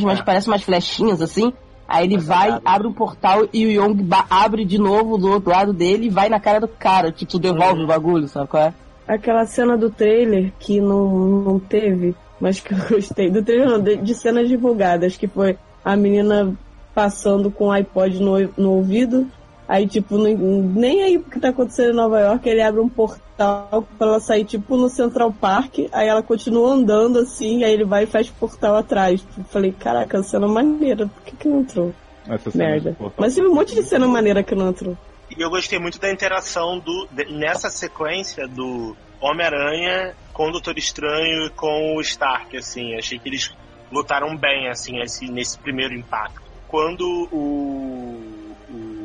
mas 0.03 0.19
É. 0.19 0.23
parece 0.23 0.47
umas 0.47 0.61
flechinhas 0.61 1.21
assim. 1.21 1.51
Aí 1.87 2.05
ele 2.05 2.17
vai, 2.17 2.57
abre 2.63 2.87
um 2.87 2.93
portal 2.93 3.47
e 3.51 3.65
o 3.65 3.69
Young 3.71 4.07
abre 4.29 4.63
de 4.63 4.77
novo 4.77 5.17
do 5.17 5.29
outro 5.29 5.51
lado 5.51 5.73
dele 5.73 6.05
e 6.05 6.09
vai 6.09 6.29
na 6.29 6.39
cara 6.39 6.59
do 6.59 6.67
cara, 6.67 7.11
tipo, 7.11 7.37
devolve 7.37 7.83
o 7.83 7.87
bagulho, 7.87 8.29
sabe 8.29 8.47
qual 8.47 8.63
é? 8.63 8.73
Aquela 9.05 9.45
cena 9.45 9.77
do 9.77 9.89
trailer 9.89 10.53
que 10.57 10.79
não, 10.79 11.09
não 11.43 11.59
teve, 11.59 12.15
mas 12.39 12.61
que 12.61 12.73
eu 12.73 12.77
gostei. 12.87 13.29
Do 13.29 13.43
trailer 13.43 13.67
não, 13.67 13.81
de, 13.81 13.97
de 13.97 14.13
cenas 14.13 14.47
divulgadas, 14.47 15.17
que 15.17 15.27
foi 15.27 15.57
a 15.83 15.95
menina 15.97 16.55
passando 16.95 17.51
com 17.51 17.67
o 17.67 17.71
iPod 17.71 18.21
no, 18.21 18.37
no 18.55 18.71
ouvido. 18.71 19.27
Aí, 19.71 19.87
tipo, 19.87 20.17
nem, 20.17 21.01
aí 21.01 21.15
o 21.15 21.23
que 21.23 21.39
tá 21.39 21.47
acontecendo 21.47 21.91
em 21.91 21.95
Nova 21.95 22.19
York, 22.19 22.49
ele 22.49 22.61
abre 22.61 22.81
um 22.81 22.89
portal 22.89 23.87
pra 23.97 24.05
ela 24.07 24.19
sair, 24.19 24.43
tipo, 24.43 24.75
no 24.75 24.89
Central 24.89 25.31
Park. 25.31 25.79
Aí 25.93 26.09
ela 26.09 26.21
continua 26.21 26.73
andando 26.73 27.19
assim, 27.19 27.63
aí 27.63 27.71
ele 27.71 27.85
vai 27.85 28.03
e 28.03 28.05
fecha 28.05 28.31
o 28.31 28.35
portal 28.35 28.75
atrás. 28.75 29.25
Falei, 29.49 29.71
caraca, 29.71 30.21
cena 30.23 30.45
maneira, 30.45 31.07
por 31.07 31.23
que 31.23 31.37
que 31.37 31.47
não 31.47 31.61
entrou? 31.61 31.93
Essa 32.27 32.51
Merda. 32.53 32.97
Mas 33.17 33.33
teve 33.33 33.47
um 33.47 33.55
monte 33.55 33.73
de 33.73 33.83
cena 33.83 34.05
maneira 34.09 34.43
que 34.43 34.53
não 34.53 34.71
entrou. 34.71 34.97
E 35.35 35.41
eu 35.41 35.49
gostei 35.49 35.79
muito 35.79 35.97
da 36.01 36.11
interação 36.11 36.77
do, 36.79 37.07
de- 37.09 37.31
nessa 37.31 37.69
sequência 37.69 38.45
do 38.49 38.93
Homem-Aranha 39.21 40.13
com 40.33 40.49
o 40.49 40.51
Doutor 40.51 40.77
Estranho 40.77 41.45
e 41.45 41.49
com 41.51 41.95
o 41.95 42.01
Stark, 42.01 42.57
assim. 42.57 42.95
Achei 42.97 43.17
que 43.17 43.29
eles 43.29 43.49
lutaram 43.89 44.35
bem, 44.35 44.67
assim, 44.67 44.99
esse, 45.01 45.31
nesse 45.31 45.57
primeiro 45.57 45.93
impacto. 45.93 46.41
Quando 46.67 47.29
o, 47.31 48.19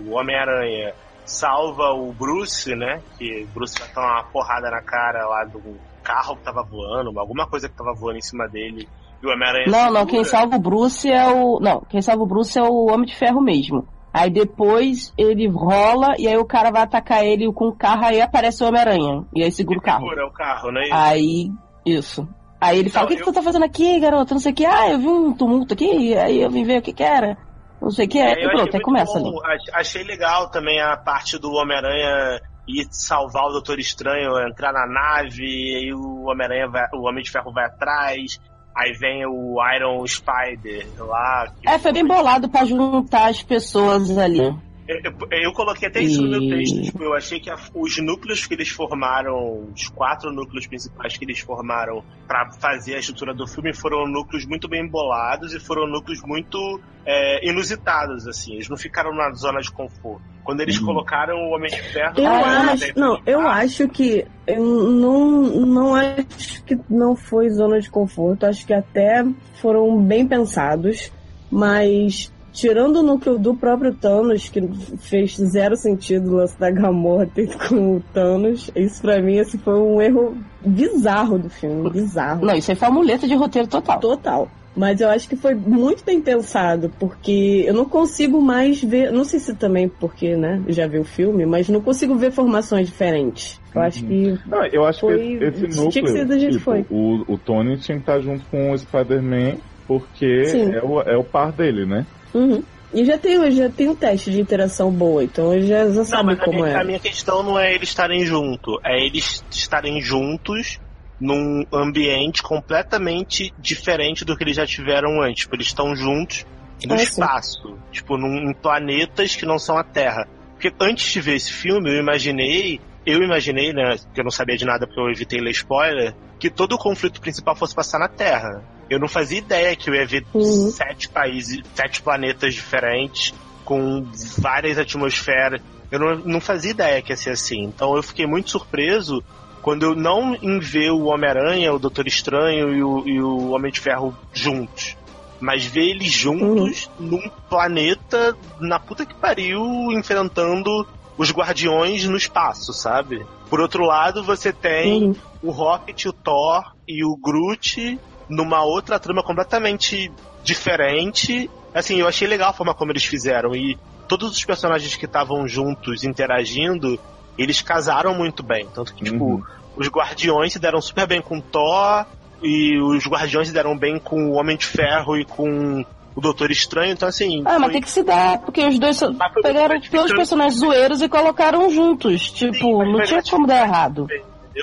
o 0.06 0.14
Homem-Aranha 0.16 0.94
salva 1.24 1.90
o 1.92 2.12
Bruce, 2.12 2.74
né? 2.74 3.00
Que 3.18 3.42
o 3.44 3.46
Bruce 3.54 3.78
vai 3.78 3.88
tomar 3.88 4.12
uma 4.14 4.24
porrada 4.24 4.70
na 4.70 4.80
cara 4.82 5.26
lá 5.26 5.44
do 5.44 5.60
carro 6.02 6.36
que 6.36 6.42
tava 6.44 6.62
voando, 6.62 7.18
alguma 7.18 7.46
coisa 7.48 7.68
que 7.68 7.76
tava 7.76 7.92
voando 7.92 8.18
em 8.18 8.22
cima 8.22 8.46
dele. 8.48 8.88
E 9.22 9.26
o 9.26 9.30
Homem-Aranha 9.30 9.66
Não, 9.68 9.90
não, 9.90 10.06
quem 10.06 10.22
salva 10.24 10.56
o 10.56 10.60
Bruce 10.60 11.10
é 11.10 11.26
o. 11.28 11.58
Não, 11.60 11.80
quem 11.88 12.00
salva 12.02 12.22
o 12.22 12.26
Bruce 12.26 12.56
é 12.58 12.62
o 12.62 12.86
Homem 12.92 13.06
de 13.06 13.16
Ferro 13.16 13.40
mesmo. 13.40 13.86
Aí 14.12 14.30
depois 14.30 15.12
ele 15.18 15.46
rola 15.48 16.14
e 16.18 16.26
aí 16.26 16.36
o 16.38 16.44
cara 16.44 16.70
vai 16.70 16.82
atacar 16.82 17.22
ele 17.24 17.52
com 17.52 17.66
o 17.68 17.76
carro, 17.76 18.04
aí 18.06 18.20
aparece 18.20 18.62
o 18.62 18.68
Homem-Aranha. 18.68 19.24
E 19.34 19.42
aí 19.42 19.50
segura 19.52 19.78
o 19.78 19.82
carro. 19.82 20.04
Segura 20.08 20.26
o 20.26 20.30
carro, 20.32 20.70
né? 20.72 20.82
Aí, 20.90 21.50
isso. 21.84 22.26
Aí 22.58 22.78
ele 22.78 22.88
fala, 22.88 23.04
o 23.04 23.08
que, 23.08 23.16
que 23.16 23.20
eu- 23.22 23.26
tu 23.26 23.32
tá 23.34 23.42
fazendo 23.42 23.64
aqui, 23.66 24.00
garoto? 24.00 24.32
Não 24.32 24.40
sei 24.40 24.52
o 24.52 24.54
que. 24.54 24.64
Ah, 24.64 24.88
eu 24.90 24.98
vi 24.98 25.06
um 25.08 25.34
tumulto 25.34 25.74
aqui, 25.74 26.16
aí 26.16 26.40
eu 26.40 26.50
vim 26.50 26.64
ver 26.64 26.78
o 26.78 26.82
que 26.82 26.94
que 26.94 27.02
era. 27.02 27.36
Não 27.80 27.90
sei 27.90 28.06
o 28.06 28.08
que. 28.08 28.18
É, 28.18 28.34
Aí 28.34 28.42
eu 28.44 28.50
pronto, 28.50 28.74
aí 28.76 28.82
começa 28.82 29.18
ali. 29.18 29.30
bom. 29.30 29.40
Ach- 29.44 29.74
Achei 29.74 30.02
legal 30.02 30.50
também 30.50 30.80
a 30.80 30.96
parte 30.96 31.38
do 31.38 31.52
Homem-Aranha 31.52 32.40
ir 32.66 32.86
salvar 32.90 33.44
o 33.44 33.52
Doutor 33.52 33.78
Estranho, 33.78 34.38
entrar 34.48 34.72
na 34.72 34.86
nave, 34.86 35.44
e 35.44 35.76
aí 35.76 35.92
o 35.94 36.24
Homem-Aranha 36.28 36.66
o 36.94 37.06
Homem 37.08 37.22
de 37.22 37.30
Ferro 37.30 37.52
vai 37.52 37.66
atrás, 37.66 38.40
aí 38.76 38.92
vem 38.98 39.24
o 39.26 39.56
Iron 39.76 40.04
Spider 40.06 40.86
lá. 40.98 41.46
É, 41.64 41.78
foi 41.78 41.92
bem 41.92 42.04
bolado 42.04 42.48
pra 42.48 42.64
juntar 42.64 43.28
as 43.30 43.42
pessoas 43.42 44.16
ali. 44.18 44.40
Eu, 44.88 45.00
eu 45.42 45.52
coloquei 45.52 45.88
até 45.88 46.00
isso 46.00 46.22
no 46.22 46.30
meu 46.30 46.42
E- 46.42 46.48
texto. 46.48 46.82
Tipo, 46.82 47.02
eu 47.02 47.14
achei 47.14 47.40
que 47.40 47.50
a- 47.50 47.56
os 47.74 47.98
núcleos 47.98 48.46
que 48.46 48.54
eles 48.54 48.68
formaram, 48.68 49.68
os 49.74 49.88
quatro 49.88 50.32
núcleos 50.32 50.66
principais 50.66 51.16
que 51.16 51.24
eles 51.24 51.40
formaram 51.40 52.04
pra 52.26 52.50
fazer 52.60 52.94
a 52.94 52.98
estrutura 52.98 53.34
do 53.34 53.46
filme 53.46 53.74
foram 53.74 54.06
núcleos 54.06 54.46
muito 54.46 54.68
bem 54.68 54.84
embolados 54.84 55.52
e 55.54 55.58
foram 55.60 55.86
núcleos 55.88 56.22
muito 56.24 56.58
é, 57.04 57.48
inusitados, 57.48 58.26
assim. 58.26 58.54
Eles 58.54 58.68
não 58.68 58.76
ficaram 58.76 59.14
na 59.14 59.32
zona 59.32 59.60
de 59.60 59.70
conforto. 59.70 60.22
Quando 60.42 60.60
eles 60.60 60.78
colocaram 60.78 61.36
o 61.36 61.54
Homem 61.54 61.70
de 61.70 61.80
Ferro. 61.92 62.14
Eu 62.18 62.26
acho, 62.28 62.92
não, 62.98 63.20
eu 63.26 63.40
acho 63.48 63.88
que 63.88 64.24
eu 64.46 64.64
não, 64.64 65.42
não 65.66 65.94
acho 65.94 66.62
que 66.64 66.78
não 66.88 67.16
foi 67.16 67.48
zona 67.50 67.80
de 67.80 67.90
conforto. 67.90 68.46
Acho 68.46 68.64
que 68.66 68.72
até 68.72 69.24
foram 69.60 70.00
bem 70.02 70.26
pensados, 70.26 71.12
mas 71.50 72.32
tirando 72.56 72.96
o 72.96 73.02
núcleo 73.02 73.38
do 73.38 73.54
próprio 73.54 73.94
Thanos, 73.94 74.48
que 74.48 74.66
fez 74.98 75.36
zero 75.36 75.76
sentido 75.76 76.32
o 76.32 76.36
lance 76.36 76.58
da 76.58 76.70
Gamora 76.70 77.28
ter 77.32 77.54
com 77.68 77.96
o 77.96 78.02
Thanos, 78.14 78.70
isso 78.74 79.02
pra 79.02 79.20
mim 79.20 79.36
esse 79.36 79.58
foi 79.58 79.78
um 79.78 80.00
erro 80.00 80.36
bizarro 80.64 81.38
do 81.38 81.50
filme, 81.50 81.90
bizarro. 81.90 82.44
Não, 82.44 82.54
isso 82.54 82.70
aí 82.70 82.76
foi 82.76 82.88
uma 82.88 82.94
muleta 82.94 83.28
de 83.28 83.34
roteiro 83.34 83.68
total. 83.68 84.00
Total. 84.00 84.48
Mas 84.74 85.00
eu 85.00 85.08
acho 85.08 85.28
que 85.28 85.36
foi 85.36 85.54
muito 85.54 86.04
bem 86.04 86.20
pensado, 86.20 86.90
porque 86.98 87.64
eu 87.66 87.72
não 87.72 87.86
consigo 87.86 88.42
mais 88.42 88.82
ver. 88.82 89.10
Não 89.10 89.24
sei 89.24 89.40
se 89.40 89.54
também 89.54 89.88
porque, 89.88 90.36
né? 90.36 90.62
Já 90.68 90.86
vi 90.86 90.98
o 90.98 91.04
filme, 91.04 91.46
mas 91.46 91.66
não 91.70 91.80
consigo 91.80 92.14
ver 92.14 92.30
formações 92.30 92.86
diferentes. 92.86 93.58
Eu 93.74 93.80
acho 93.80 94.04
que. 94.04 94.38
Não, 94.46 94.66
eu 94.66 94.84
acho 94.84 95.00
foi, 95.00 95.16
que 95.16 95.44
esse, 95.44 95.62
núcleo, 95.62 95.88
Tinha 95.88 96.04
que 96.04 96.10
ser 96.10 96.28
jeito 96.28 96.38
que 96.38 96.48
tipo, 96.58 96.64
foi. 96.64 96.84
O, 96.90 97.24
o 97.26 97.38
Tony 97.38 97.78
tinha 97.78 97.96
que 97.96 98.02
estar 98.02 98.20
junto 98.20 98.44
com 98.50 98.70
o 98.70 98.76
Spider-Man, 98.76 99.54
porque 99.86 100.44
Sim. 100.44 100.74
é 100.74 100.82
o, 100.82 101.00
é 101.00 101.16
o 101.16 101.24
par 101.24 101.52
dele, 101.52 101.86
né? 101.86 102.04
Uhum. 102.36 102.62
E 102.92 103.04
já 103.04 103.18
tem, 103.18 103.50
já 103.50 103.68
tem 103.68 103.88
um 103.88 103.96
teste 103.96 104.30
de 104.30 104.40
interação 104.40 104.90
boa, 104.90 105.24
então 105.24 105.52
eu 105.52 105.66
já, 105.66 105.88
já 105.88 105.94
Não, 105.94 106.04
sabe 106.04 106.24
mas 106.26 106.40
a 106.40 106.44
como 106.44 106.62
minha, 106.62 106.68
é. 106.68 106.80
a 106.80 106.84
minha 106.84 106.98
questão 107.00 107.42
não 107.42 107.58
é 107.58 107.74
eles 107.74 107.88
estarem 107.88 108.24
juntos, 108.24 108.78
é 108.84 109.04
eles 109.04 109.44
estarem 109.50 110.00
juntos 110.00 110.78
num 111.20 111.64
ambiente 111.72 112.42
completamente 112.42 113.52
diferente 113.58 114.24
do 114.24 114.36
que 114.36 114.44
eles 114.44 114.56
já 114.56 114.66
tiveram 114.66 115.22
antes. 115.22 115.42
Tipo, 115.42 115.56
eles 115.56 115.66
estão 115.66 115.96
juntos 115.96 116.44
no 116.86 116.96
sim. 116.98 117.04
espaço, 117.04 117.76
tipo, 117.90 118.16
num, 118.18 118.50
em 118.50 118.54
planetas 118.54 119.34
que 119.34 119.46
não 119.46 119.58
são 119.58 119.78
a 119.78 119.84
Terra. 119.84 120.28
Porque 120.52 120.72
antes 120.80 121.10
de 121.10 121.20
ver 121.20 121.36
esse 121.36 121.52
filme, 121.52 121.90
eu 121.90 122.00
imaginei, 122.00 122.80
eu 123.04 123.22
imaginei, 123.22 123.72
né, 123.72 123.96
que 124.14 124.20
eu 124.20 124.24
não 124.24 124.30
sabia 124.30 124.56
de 124.56 124.64
nada 124.64 124.86
porque 124.86 125.00
eu 125.00 125.10
evitei 125.10 125.40
ler 125.40 125.50
spoiler, 125.50 126.14
que 126.38 126.50
todo 126.50 126.74
o 126.74 126.78
conflito 126.78 127.20
principal 127.20 127.56
fosse 127.56 127.74
passar 127.74 127.98
na 127.98 128.08
Terra. 128.08 128.62
Eu 128.88 129.00
não 129.00 129.08
fazia 129.08 129.38
ideia 129.38 129.74
que 129.74 129.90
eu 129.90 129.94
ia 129.94 130.06
ver 130.06 130.24
Uhum. 130.32 130.70
sete 130.70 131.08
países, 131.08 131.60
sete 131.74 132.02
planetas 132.02 132.54
diferentes, 132.54 133.34
com 133.64 134.06
várias 134.38 134.78
atmosferas. 134.78 135.60
Eu 135.90 135.98
não, 135.98 136.16
não 136.18 136.40
fazia 136.40 136.70
ideia 136.70 137.02
que 137.02 137.12
ia 137.12 137.16
ser 137.16 137.30
assim. 137.30 137.64
Então 137.64 137.96
eu 137.96 138.02
fiquei 138.02 138.26
muito 138.26 138.50
surpreso 138.50 139.22
quando 139.62 139.82
eu 139.82 139.96
não 139.96 140.36
em 140.36 140.60
ver 140.60 140.90
o 140.92 141.06
Homem-Aranha, 141.06 141.72
o 141.72 141.78
Doutor 141.78 142.06
Estranho 142.06 142.72
e 142.72 142.82
o, 142.82 143.08
e 143.08 143.20
o 143.20 143.50
Homem 143.50 143.72
de 143.72 143.80
Ferro 143.80 144.16
juntos. 144.32 144.96
Mas 145.40 145.64
ver 145.66 145.90
eles 145.90 146.12
juntos 146.12 146.88
num 146.98 147.28
planeta 147.50 148.36
na 148.60 148.78
puta 148.78 149.04
que 149.04 149.14
pariu, 149.14 149.64
enfrentando 149.92 150.86
os 151.16 151.30
guardiões 151.30 152.04
no 152.04 152.16
espaço, 152.16 152.72
sabe? 152.72 153.24
Por 153.48 153.60
outro 153.60 153.84
lado, 153.84 154.22
você 154.22 154.52
tem 154.52 155.04
Uhum. 155.04 155.14
o 155.42 155.50
Rocket, 155.50 156.06
o 156.06 156.12
Thor 156.12 156.72
e 156.86 157.04
o 157.04 157.16
Groot 157.16 157.98
numa 158.28 158.62
outra 158.62 158.98
trama 158.98 159.22
completamente 159.22 160.10
diferente. 160.42 161.50
Assim, 161.74 161.96
eu 162.00 162.08
achei 162.08 162.26
legal 162.26 162.50
a 162.50 162.52
forma 162.52 162.74
como 162.74 162.90
eles 162.92 163.04
fizeram. 163.04 163.54
E 163.54 163.78
todos 164.08 164.32
os 164.32 164.44
personagens 164.44 164.94
que 164.96 165.04
estavam 165.04 165.46
juntos 165.46 166.04
interagindo, 166.04 166.98
eles 167.38 167.60
casaram 167.60 168.14
muito 168.14 168.42
bem. 168.42 168.66
Tanto 168.74 168.94
que, 168.94 169.04
tipo, 169.04 169.46
os 169.76 169.88
Guardiões 169.88 170.52
se 170.52 170.58
deram 170.58 170.80
super 170.80 171.06
bem 171.06 171.20
com 171.20 171.38
o 171.38 171.42
Thor, 171.42 172.06
e 172.42 172.78
os 172.78 173.06
Guardiões 173.06 173.48
se 173.48 173.54
deram 173.54 173.76
bem 173.76 173.98
com 173.98 174.30
o 174.30 174.32
Homem 174.34 174.56
de 174.56 174.66
Ferro 174.66 175.16
e 175.16 175.24
com 175.24 175.84
o 176.16 176.20
Doutor 176.20 176.50
Estranho. 176.50 176.92
Então, 176.94 177.08
assim. 177.08 177.42
Ah, 177.44 177.52
mas 177.58 177.62
foi- 177.64 177.72
tem 177.72 177.80
que 177.82 177.90
se 177.90 178.02
dar, 178.02 178.38
porque 178.40 178.66
os 178.66 178.78
dois 178.78 178.96
são- 178.96 179.12
Mas 179.12 179.32
foi 179.32 179.42
pegaram 179.42 179.78
todos 179.80 180.10
os 180.10 180.16
personagens 180.16 180.58
zoeiros 180.58 181.00
e 181.02 181.08
colocaram 181.08 181.70
juntos. 181.70 182.30
Tipo, 182.32 182.78
mas 182.78 182.88
não 182.88 182.94
foi 182.96 183.04
tinha 183.06 183.22
como 183.30 183.46
dar 183.46 183.62
errado. 183.64 184.08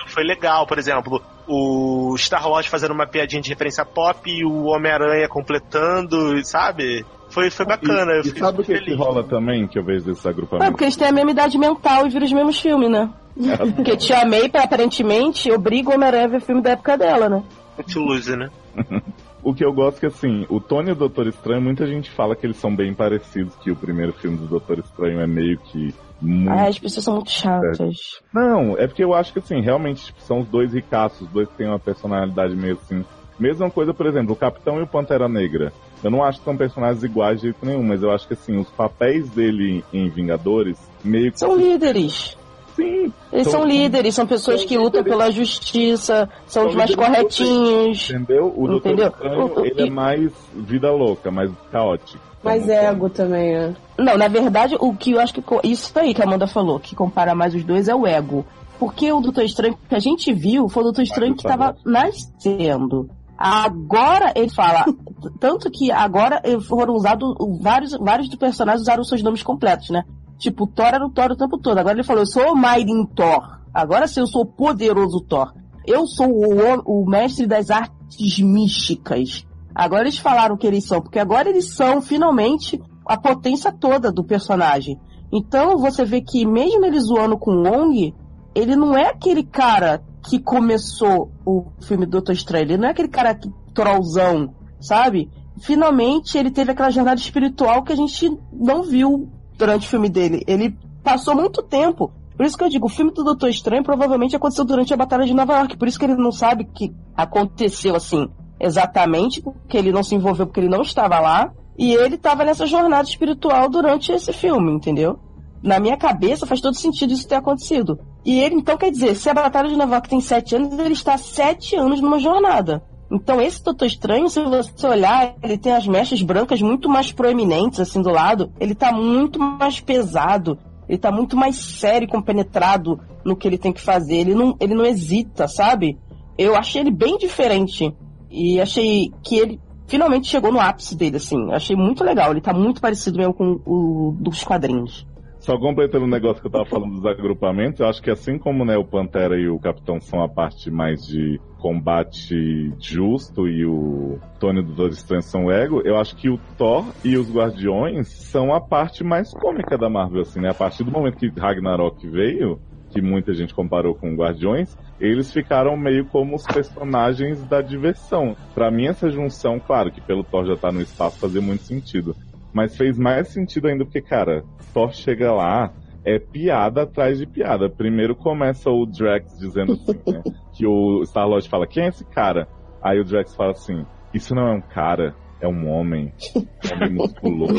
Foi 0.08 0.24
legal, 0.24 0.66
por 0.66 0.80
exemplo, 0.80 1.22
o 1.48 2.16
Star 2.18 2.50
Wars 2.50 2.66
fazendo 2.66 2.92
uma 2.96 3.06
piadinha 3.06 3.40
de 3.42 3.50
referência 3.50 3.86
pop 3.86 4.28
e 4.28 4.44
o 4.44 4.64
Homem-Aranha 4.66 5.30
completando, 5.30 6.44
sabe? 6.44 7.06
Foi, 7.30 7.50
foi 7.52 7.66
bacana. 7.66 8.12
eu 8.14 8.18
E, 8.18 8.20
e 8.22 8.24
fiquei 8.24 8.42
sabe 8.42 8.62
o 8.62 8.64
que, 8.64 8.74
que 8.74 8.80
feliz. 8.80 8.98
rola 8.98 9.24
também, 9.24 9.68
que 9.68 9.78
eu 9.78 9.84
vejo 9.84 10.06
desses 10.06 10.26
É, 10.26 10.30
agrupamentos? 10.30 10.70
porque 10.72 10.84
eles 10.86 10.96
têm 10.96 11.08
a 11.08 11.12
mesma 11.12 11.32
idade 11.32 11.58
mental 11.60 12.08
e 12.08 12.10
viram 12.10 12.26
os 12.26 12.32
mesmos 12.34 12.60
filmes, 12.60 12.90
né? 12.90 13.10
Porque 13.76 13.98
Tia 13.98 14.26
May, 14.26 14.52
aparentemente, 14.54 15.52
obriga 15.52 15.90
o 15.90 15.94
Homem-Aranha 15.96 16.26
a 16.26 16.28
ver 16.28 16.42
filme 16.42 16.62
da 16.62 16.72
época 16.72 16.96
dela, 16.98 17.28
né? 17.30 17.44
Muito 17.78 18.00
lose, 18.00 18.36
né? 18.36 18.50
O 19.44 19.54
que 19.54 19.64
eu 19.64 19.74
gosto 19.74 19.98
é 19.98 20.00
que, 20.00 20.06
assim, 20.06 20.46
o 20.50 20.60
Tony 20.60 20.90
e 20.90 20.92
o 20.94 20.96
Doutor 20.96 21.28
Estranho, 21.28 21.62
muita 21.62 21.86
gente 21.86 22.10
fala 22.10 22.36
que 22.36 22.46
eles 22.46 22.58
são 22.58 22.74
bem 22.74 22.94
parecidos, 22.94 23.54
que 23.58 23.70
o 23.70 23.76
primeiro 23.76 24.14
filme 24.14 24.38
do 24.38 24.48
Doutor 24.48 24.80
Estranho 24.80 25.20
é 25.20 25.28
meio 25.28 25.58
que 25.58 25.94
muito... 26.22 26.52
Ai, 26.52 26.70
as 26.70 26.80
pessoas 26.80 27.04
são 27.04 27.16
muito 27.16 27.32
chatas. 27.32 28.22
Não, 28.34 28.78
é 28.78 28.88
porque 28.88 29.04
eu 29.04 29.14
acho 29.14 29.34
que, 29.34 29.40
assim, 29.40 29.60
realmente 29.60 30.06
tipo, 30.06 30.22
são 30.22 30.40
os 30.40 30.48
dois 30.48 30.74
ricaços, 30.74 31.22
os 31.22 31.28
dois 31.28 31.50
têm 31.58 31.68
uma 31.68 31.80
personalidade 31.80 32.56
meio 32.56 32.80
assim. 32.82 33.04
Mesma 33.38 33.70
coisa, 33.70 33.94
por 33.94 34.06
exemplo, 34.06 34.34
o 34.34 34.38
Capitão 34.38 34.80
e 34.80 34.84
o 34.84 34.88
Pantera 34.88 35.28
Negra. 35.28 35.74
Eu 36.02 36.12
não 36.12 36.24
acho 36.24 36.40
que 36.40 36.46
são 36.46 36.56
personagens 36.56 37.04
iguais 37.04 37.42
de 37.42 37.48
jeito 37.48 37.66
nenhum, 37.66 37.84
mas 37.84 38.02
eu 38.02 38.12
acho 38.12 38.28
que, 38.28 38.34
assim, 38.34 38.58
os 38.58 38.70
papéis 38.70 39.30
dele 39.32 39.84
em 39.92 40.10
Vingadores 40.10 40.78
meio 41.04 41.32
que... 41.32 41.40
São 41.40 41.58
líderes. 41.58 42.38
Sim. 42.76 43.14
Eles 43.32 43.48
são, 43.48 43.62
São- 43.62 43.66
líderes, 43.66 44.16
são 44.16 44.26
pessoas 44.28 44.64
que 44.66 44.78
lutam 44.78 45.04
pela 45.04 45.30
justiça, 45.32 46.28
são 46.48 46.68
os 46.68 46.76
mais 46.76 46.90
líderes 46.90 47.10
corretinhos. 47.12 48.10
Entendeu? 48.10 48.54
O 48.56 48.68
Doutor 48.68 48.88
Entendeu? 48.94 49.08
Estranho, 49.10 49.42
O- 49.46 49.60
o- 49.62 49.66
ele 49.66 49.82
é 49.82 49.86
e- 49.86 49.90
mais 49.90 50.32
vida 50.56 50.92
louca, 50.92 51.30
mais 51.32 51.52
caótico. 51.72 52.24
Mas 52.44 52.68
ego 52.68 53.10
também, 53.10 53.56
é. 53.56 53.74
Não, 53.98 54.18
na 54.18 54.28
verdade, 54.28 54.76
o 54.80 54.94
que 54.94 55.12
eu 55.12 55.20
acho 55.20 55.34
que. 55.34 55.44
Isso 55.64 55.98
aí 55.98 56.14
que 56.14 56.22
a 56.22 56.26
Amanda 56.26 56.46
falou, 56.48 56.80
que 56.80 56.96
compara 56.96 57.34
mais 57.34 57.56
os 57.56 57.64
dois 57.64 57.88
é 57.88 57.96
o 57.96 58.06
ego. 58.06 58.46
Porque 58.80 59.12
o 59.14 59.22
Doutor 59.22 59.44
Estranho 59.46 59.78
que 59.88 59.96
a 59.96 60.00
gente 60.00 60.34
viu 60.34 60.68
foi 60.68 60.82
o 60.82 60.86
Doutor 60.86 61.04
Estranho 61.04 61.36
que 61.36 61.42
estava 61.42 61.76
nascendo. 61.86 63.10
Agora 63.38 64.32
ele 64.36 64.50
fala. 64.50 64.84
Tanto 65.40 65.72
que 65.72 65.90
agora 65.92 66.42
foram 66.68 66.94
usados. 66.96 67.34
Vários, 67.62 67.94
vários 67.98 68.28
dos 68.28 68.38
personagens 68.38 68.82
usaram 68.82 69.04
seus 69.06 69.22
nomes 69.24 69.42
completos, 69.44 69.90
né? 69.90 70.04
Tipo, 70.38 70.68
Thor 70.68 70.88
era 70.88 71.06
o 71.06 71.10
Thor 71.10 71.32
o 71.32 71.38
tempo 71.38 71.58
todo. 71.58 71.78
Agora 71.78 71.96
ele 71.96 72.04
falou: 72.04 72.24
Eu 72.24 72.28
sou 72.28 72.54
o 72.54 72.56
Mighty 72.56 73.08
Thor. 73.16 73.60
Agora 73.74 74.08
sim, 74.08 74.20
eu 74.20 74.28
sou 74.28 74.44
o 74.44 74.46
poderoso 74.46 75.22
Thor. 75.22 75.54
Eu 75.86 76.06
sou 76.06 76.30
o, 76.30 77.02
o 77.02 77.10
mestre 77.10 77.48
das 77.48 77.70
artes 77.70 78.40
místicas. 78.40 79.46
Agora 79.74 80.04
eles 80.04 80.18
falaram 80.18 80.56
que 80.56 80.68
eles 80.68 80.86
são, 80.86 81.02
porque 81.02 81.20
agora 81.20 81.50
eles 81.50 81.74
são 81.74 82.02
finalmente 82.02 82.80
a 83.08 83.18
potência 83.18 83.72
toda 83.72 84.12
do 84.12 84.24
personagem. 84.24 85.00
Então 85.32 85.78
você 85.78 86.06
vê 86.06 86.22
que 86.22 86.46
mesmo 86.46 86.86
ele 86.86 87.00
zoando 87.00 87.38
com 87.38 87.52
o 87.52 87.64
Wong, 87.64 88.14
ele 88.54 88.76
não 88.76 88.96
é 88.96 89.10
aquele 89.10 89.44
cara 89.44 90.04
que 90.30 90.40
começou 90.40 91.32
o 91.46 91.66
filme 91.82 92.06
Doutor 92.06 92.34
Estranho, 92.34 92.66
ele 92.66 92.78
não 92.78 92.88
é 92.88 92.92
aquele 92.92 93.10
cara 93.10 93.34
que 93.34 93.50
trollzão, 93.74 94.54
sabe? 94.80 95.30
Finalmente 95.60 96.38
ele 96.38 96.52
teve 96.52 96.72
aquela 96.72 96.92
jornada 96.92 97.20
espiritual 97.20 97.84
que 97.84 97.92
a 97.92 97.96
gente 97.96 98.32
não 98.52 98.84
viu 98.84 99.30
durante 99.58 99.88
o 99.88 99.90
filme 99.90 100.10
dele. 100.10 100.44
Ele 100.48 100.78
passou 101.04 101.36
muito 101.36 101.62
tempo. 101.62 102.12
Por 102.36 102.46
isso 102.46 102.58
que 102.58 102.64
eu 102.64 102.70
digo, 102.70 102.88
o 102.88 102.90
filme 102.90 103.12
do 103.12 103.24
Doutor 103.24 103.50
Estranho 103.50 103.84
provavelmente 103.84 104.36
aconteceu 104.36 104.66
durante 104.66 104.94
a 104.94 104.98
Batalha 104.98 105.26
de 105.26 105.34
Nova 105.34 105.58
York. 105.58 105.78
Por 105.78 105.88
isso 105.88 106.00
que 106.00 106.06
ele 106.06 106.16
não 106.16 106.32
sabe 106.32 106.66
que 106.66 106.94
aconteceu 107.16 107.96
assim 107.96 108.28
exatamente, 108.60 109.42
porque 109.42 109.78
ele 109.78 109.92
não 109.92 110.04
se 110.04 110.16
envolveu, 110.16 110.46
porque 110.48 110.60
ele 110.60 110.70
não 110.70 110.82
estava 110.82 111.20
lá. 111.20 111.52
E 111.78 111.94
ele 111.94 112.16
estava 112.16 112.44
nessa 112.46 112.66
jornada 112.66 113.08
espiritual 113.08 113.70
durante 113.70 114.12
esse 114.12 114.32
filme, 114.32 114.72
entendeu? 114.72 115.20
Na 115.62 115.80
minha 115.80 115.98
cabeça 115.98 116.46
faz 116.46 116.62
todo 116.62 116.76
sentido 116.76 117.14
isso 117.14 117.28
ter 117.28 117.36
acontecido. 117.36 118.00
E 118.26 118.40
ele, 118.40 118.56
então, 118.56 118.78
quer 118.78 118.92
dizer, 118.92 119.16
se 119.16 119.30
a 119.30 119.34
Batalha 119.34 119.70
de 119.70 119.76
Nova 119.76 119.96
York 119.96 120.10
tem 120.10 120.22
sete 120.22 120.56
anos, 120.56 120.78
ele 120.78 120.94
está 120.94 121.18
sete 121.18 121.76
anos 121.76 122.00
numa 122.00 122.20
jornada. 122.20 122.84
Então, 123.12 123.40
esse 123.40 123.64
Doutor 123.64 123.86
Estranho, 123.86 124.30
se 124.30 124.42
você 124.42 124.88
olhar, 124.88 125.36
ele 125.44 125.58
tem 125.58 125.74
as 125.74 125.88
mechas 125.88 126.22
brancas 126.22 126.62
muito 126.62 126.90
mais 126.90 127.12
proeminentes, 127.12 127.80
assim, 127.80 128.02
do 128.02 128.10
lado. 128.10 128.52
Ele 128.60 128.74
tá 128.74 128.92
muito 128.92 129.40
mais 129.40 129.80
pesado. 129.80 130.58
Ele 130.88 130.98
tá 130.98 131.12
muito 131.12 131.38
mais 131.38 131.56
sério 131.56 132.06
e 132.06 132.12
compenetrado 132.12 133.00
no 133.24 133.36
que 133.36 133.48
ele 133.48 133.58
tem 133.58 133.72
que 133.72 133.82
fazer. 133.82 134.16
Ele 134.16 134.36
não, 134.36 134.56
ele 134.60 134.74
não 134.74 134.86
hesita, 134.86 135.48
sabe? 135.48 135.98
Eu 136.38 136.56
achei 136.56 136.82
ele 136.82 136.92
bem 136.92 137.18
diferente. 137.18 137.96
E 138.30 138.60
achei 138.60 139.12
que 139.24 139.38
ele 139.38 139.62
finalmente 139.88 140.28
chegou 140.28 140.52
no 140.52 140.60
ápice 140.60 140.96
dele, 140.96 141.18
assim. 141.18 141.52
Achei 141.52 141.76
muito 141.76 142.04
legal. 142.04 142.32
Ele 142.32 142.42
tá 142.42 142.54
muito 142.54 142.82
parecido 142.82 143.18
mesmo 143.18 143.34
com 143.34 143.60
o 143.66 144.16
dos 144.20 144.44
quadrinhos. 144.44 145.06
Só 145.44 145.58
completando 145.58 146.06
o 146.06 146.10
negócio 146.10 146.42
que 146.42 146.48
eu 146.48 146.52
tava 146.52 146.66
falando 146.66 146.94
dos 146.94 147.06
agrupamentos, 147.06 147.82
eu 147.82 147.88
acho 147.88 148.02
que 148.02 148.10
assim 148.10 148.38
como 148.38 148.64
né, 148.64 148.78
o 148.78 148.86
Pantera 148.86 149.38
e 149.38 149.50
o 149.50 149.60
Capitão 149.60 150.00
são 150.00 150.24
a 150.24 150.30
parte 150.30 150.72
mais 150.72 151.02
de 151.02 151.38
combate 151.60 152.72
justo 152.80 153.46
e 153.46 153.66
o 153.66 154.18
Tony 154.40 154.62
do 154.62 154.68
Doutor 154.68 154.92
Estranho 154.92 155.22
são 155.22 155.52
ego, 155.52 155.82
eu 155.84 155.98
acho 155.98 156.16
que 156.16 156.30
o 156.30 156.38
Thor 156.58 156.94
e 157.04 157.18
os 157.18 157.30
Guardiões 157.30 158.08
são 158.08 158.54
a 158.54 158.62
parte 158.62 159.04
mais 159.04 159.34
cômica 159.34 159.78
da 159.78 159.90
Marvel, 159.90 160.22
assim, 160.22 160.40
né? 160.40 160.50
A 160.50 160.54
partir 160.54 160.86
do 160.86 160.92
momento 160.92 161.18
que 161.18 161.28
Ragnarok 161.38 162.08
veio, 162.08 162.58
que 162.90 163.02
muita 163.02 163.34
gente 163.34 163.54
comparou 163.54 163.96
com 163.96 164.16
Guardiões, 164.16 164.78
eles 164.98 165.34
ficaram 165.34 165.76
meio 165.76 166.06
como 166.06 166.36
os 166.36 166.44
personagens 166.44 167.46
da 167.50 167.62
diversão. 167.62 168.34
Pra 168.56 168.72
mim, 168.72 168.86
essa 168.86 169.10
junção, 169.10 169.60
claro 169.60 169.92
que 169.92 170.00
pelo 170.00 170.24
Thor 170.24 170.46
já 170.46 170.56
tá 170.56 170.72
no 170.72 170.82
espaço, 170.82 171.20
fazia 171.20 171.42
muito 171.42 171.64
sentido. 171.64 172.16
Mas 172.54 172.78
fez 172.78 172.98
mais 172.98 173.30
sentido 173.30 173.68
ainda 173.68 173.84
porque, 173.84 174.02
cara, 174.02 174.44
Thor 174.74 174.94
chega 174.94 175.32
lá, 175.32 175.72
é 176.06 176.20
piada 176.20 176.84
atrás 176.84 177.20
de 177.20 177.26
piada. 177.26 177.70
Primeiro 177.70 178.16
começa 178.16 178.70
o 178.70 178.86
Drax 178.86 179.38
dizendo 179.38 179.74
assim, 179.74 180.00
né, 180.12 180.24
que 180.54 180.66
o 180.66 181.04
Star-Lord 181.04 181.48
fala, 181.48 181.68
quem 181.68 181.86
é 181.86 181.90
esse 181.90 182.04
cara? 182.06 182.48
Aí 182.82 183.00
o 183.00 183.06
Drax 183.06 183.36
fala 183.36 183.52
assim, 183.52 183.86
isso 184.14 184.36
não 184.36 184.48
é 184.48 184.54
um 184.54 184.62
cara, 184.62 185.16
é 185.40 185.48
um 185.48 185.70
homem. 185.70 186.12
Um 186.36 186.76
homem 186.76 186.94
musculoso. 186.94 187.54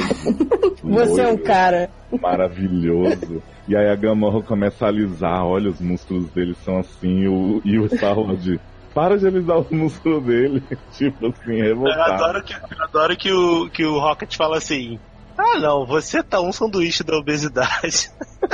Você 0.84 1.20
é 1.22 1.24
um 1.24 1.30
loiro, 1.30 1.42
cara. 1.44 1.88
Maravilhoso. 2.20 3.42
E 3.66 3.74
aí 3.74 3.88
a 3.88 3.96
Gamorra 3.96 4.42
começa 4.42 4.84
a 4.84 4.88
alisar, 4.88 5.46
olha, 5.46 5.70
os 5.70 5.80
músculos 5.80 6.28
dele 6.30 6.54
são 6.56 6.78
assim, 6.78 7.20
e 7.20 7.28
o, 7.28 7.62
e 7.64 7.78
o 7.78 7.86
Star-Lord... 7.86 8.60
Para 8.94 9.18
de 9.18 9.26
alisar 9.26 9.58
os 9.58 9.70
músculos 9.70 10.22
dele. 10.22 10.62
tipo 10.92 11.26
assim, 11.26 11.56
Eu 11.56 11.64
revoltado. 11.64 12.12
adoro, 12.12 12.44
que, 12.44 12.52
eu 12.54 12.84
adoro 12.84 13.16
que, 13.16 13.32
o, 13.32 13.68
que 13.68 13.84
o 13.84 13.98
Rocket 13.98 14.36
fala 14.36 14.58
assim: 14.58 15.00
Ah, 15.36 15.58
não, 15.58 15.84
você 15.86 16.22
tá 16.22 16.40
um 16.40 16.52
sanduíche 16.52 17.02
da 17.04 17.16
obesidade. 17.16 18.10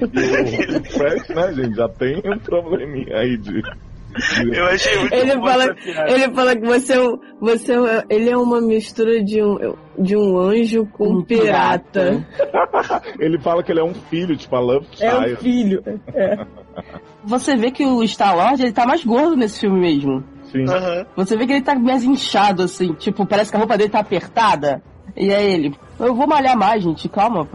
E 0.00 0.76
o 0.76 0.84
Fred, 0.84 1.34
né, 1.34 1.52
gente, 1.54 1.76
já 1.76 1.88
tem 1.88 2.20
um 2.24 2.38
probleminha 2.38 3.16
aí 3.18 3.36
de. 3.36 3.62
Eu 4.52 4.66
achei 4.66 4.98
muito 4.98 5.14
Ele 5.14 5.32
fala, 5.40 5.76
ele 6.08 6.34
fala 6.34 6.56
que 6.56 6.66
você 6.66 6.92
é, 6.94 7.00
um, 7.00 7.18
você 7.40 7.72
é 7.72 7.80
um- 7.80 8.02
ele 8.10 8.28
é 8.30 8.36
uma 8.36 8.60
mistura 8.60 9.22
de 9.24 9.42
um, 9.42 9.74
de 9.98 10.16
um 10.16 10.36
anjo 10.38 10.84
com 10.92 11.08
um 11.08 11.22
pirata. 11.24 12.22
Ele 13.18 13.38
fala 13.38 13.62
que 13.62 13.72
ele 13.72 13.80
é 13.80 13.84
um 13.84 13.94
filho, 13.94 14.36
tipo 14.36 14.54
a 14.54 14.60
Love 14.60 14.86
É 15.00 15.14
um 15.14 15.22
Child. 15.22 15.36
filho. 15.42 15.82
É. 16.14 16.44
Você 17.24 17.56
vê 17.56 17.70
que 17.70 17.86
o 17.86 18.02
Star-Lord, 18.06 18.62
ele 18.62 18.72
tá 18.72 18.84
mais 18.84 19.02
gordo 19.04 19.36
nesse 19.36 19.60
filme 19.60 19.80
mesmo. 19.80 20.22
Sim. 20.50 20.64
Aham. 20.68 21.06
Você 21.16 21.36
vê 21.36 21.46
que 21.46 21.52
ele 21.52 21.62
tá 21.62 21.74
mais 21.74 22.02
inchado, 22.04 22.64
assim. 22.64 22.92
Tipo, 22.94 23.24
parece 23.24 23.50
que 23.50 23.56
a 23.56 23.60
roupa 23.60 23.78
dele 23.78 23.90
tá 23.90 24.00
apertada. 24.00 24.82
E 25.16 25.32
aí 25.32 25.52
ele, 25.52 25.74
eu 26.00 26.14
vou 26.14 26.26
malhar 26.26 26.56
mais, 26.56 26.82
gente. 26.82 27.08
Calma, 27.08 27.46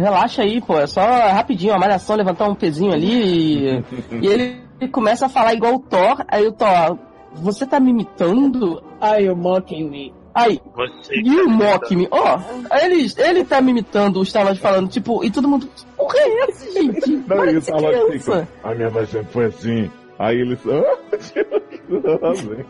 relaxa 0.00 0.42
aí, 0.42 0.60
pô. 0.60 0.78
É 0.78 0.86
só 0.86 1.00
rapidinho, 1.28 1.74
a 1.74 1.78
malhação, 1.78 2.16
levantar 2.16 2.48
um 2.48 2.54
pezinho 2.54 2.92
ali. 2.92 3.76
E, 3.76 3.84
e 4.22 4.26
ele 4.26 4.62
começa 4.90 5.26
a 5.26 5.28
falar 5.28 5.54
igual 5.54 5.74
o 5.74 5.78
Thor. 5.78 6.24
Aí 6.28 6.46
o 6.46 6.52
Thor, 6.52 6.98
você 7.34 7.66
tá 7.66 7.78
me 7.78 7.90
imitando? 7.90 8.82
Ai, 9.00 9.28
o 9.28 9.36
mocking 9.36 9.88
me. 9.88 10.22
Aí, 10.34 10.58
Você 10.74 11.14
e 11.14 11.40
o 11.42 11.50
Mock 11.50 11.94
me? 11.94 12.08
Ó, 12.10 12.38
ele, 12.82 13.06
ele 13.18 13.44
tá 13.44 13.60
me 13.60 13.70
imitando 13.70 14.18
o 14.18 14.24
Star-Lord 14.24 14.58
falando, 14.60 14.88
tipo, 14.88 15.22
e 15.22 15.30
todo 15.30 15.46
mundo, 15.46 15.66
que 15.66 15.84
porra 15.94 16.18
é 16.18 16.44
essa, 16.48 16.72
gente? 16.72 17.10
Não, 17.12 17.22
Para 17.24 17.52
e 17.52 17.56
o 17.58 17.60
criança. 17.62 18.10
fica. 18.10 18.48
A 18.64 18.74
minha 18.74 18.90
mãe 18.90 19.04
sempre 19.04 19.30
foi 19.30 19.44
assim. 19.44 19.90
Aí 20.18 20.40
eles. 20.40 20.58
Hã? 20.66 20.82
Tipo, 21.18 21.56
o 21.56 21.60
que 21.60 21.82
você 21.86 22.00
tá 22.00 22.18
fazendo? 22.18 22.66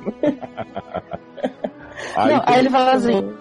Não, 2.16 2.43
aí 2.47 2.59
ele 2.59 2.70
fala 2.70 2.93
assim, 2.95 3.32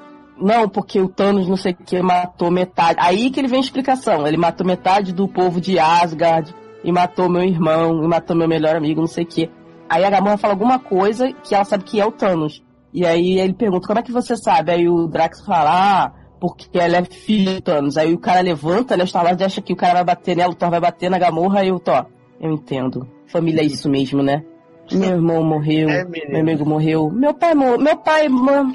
não, 0.41 0.67
porque 0.67 0.99
o 0.99 1.07
Thanos 1.07 1.47
não 1.47 1.55
sei 1.55 1.73
o 1.73 1.75
que 1.75 2.01
matou 2.01 2.49
metade. 2.51 2.99
Aí 3.01 3.29
que 3.29 3.39
ele 3.39 3.47
vem 3.47 3.59
a 3.59 3.63
explicação. 3.63 4.27
Ele 4.27 4.37
matou 4.37 4.65
metade 4.65 5.13
do 5.13 5.27
povo 5.27 5.61
de 5.61 5.77
Asgard, 5.79 6.53
e 6.83 6.91
matou 6.91 7.29
meu 7.29 7.43
irmão, 7.43 8.03
e 8.03 8.07
matou 8.07 8.35
meu 8.35 8.47
melhor 8.47 8.75
amigo, 8.75 9.01
não 9.01 9.07
sei 9.07 9.23
o 9.23 9.27
que. 9.27 9.49
Aí 9.89 10.03
a 10.03 10.09
Gamorra 10.09 10.37
fala 10.37 10.53
alguma 10.53 10.79
coisa 10.79 11.31
que 11.31 11.53
ela 11.53 11.65
sabe 11.65 11.83
que 11.83 11.99
é 11.99 12.05
o 12.05 12.11
Thanos. 12.11 12.63
E 12.93 13.05
aí 13.05 13.39
ele 13.39 13.53
pergunta, 13.53 13.87
como 13.87 13.99
é 13.99 14.03
que 14.03 14.11
você 14.11 14.35
sabe? 14.35 14.71
Aí 14.71 14.89
o 14.89 15.07
Drax 15.07 15.45
fala, 15.45 15.71
ah, 16.05 16.11
porque 16.39 16.67
ela 16.77 16.97
é 16.97 17.03
filha 17.03 17.55
do 17.55 17.61
Thanos. 17.61 17.97
Aí 17.97 18.13
o 18.13 18.19
cara 18.19 18.41
levanta, 18.41 18.97
né? 18.97 19.03
O 19.03 19.07
Star-Lord 19.07 19.43
acha 19.43 19.61
que 19.61 19.73
o 19.73 19.75
cara 19.75 19.95
vai 19.95 20.03
bater 20.03 20.35
nela, 20.35 20.51
o 20.51 20.55
Thor 20.55 20.69
vai 20.69 20.79
bater 20.79 21.09
na 21.09 21.19
Gamorra, 21.19 21.63
e 21.63 21.71
o 21.71 21.79
Thor, 21.79 22.05
eu 22.39 22.51
entendo. 22.51 23.07
Família 23.27 23.61
é 23.61 23.65
isso 23.65 23.89
mesmo, 23.89 24.23
né? 24.23 24.43
Meu 24.91 25.09
irmão 25.09 25.43
morreu, 25.43 25.89
É, 25.89 26.03
meu 26.05 26.39
amigo 26.41 26.65
morreu. 26.65 27.09
Meu 27.09 27.33
pai, 27.33 27.53
meu 27.55 27.97
pai 27.97 28.27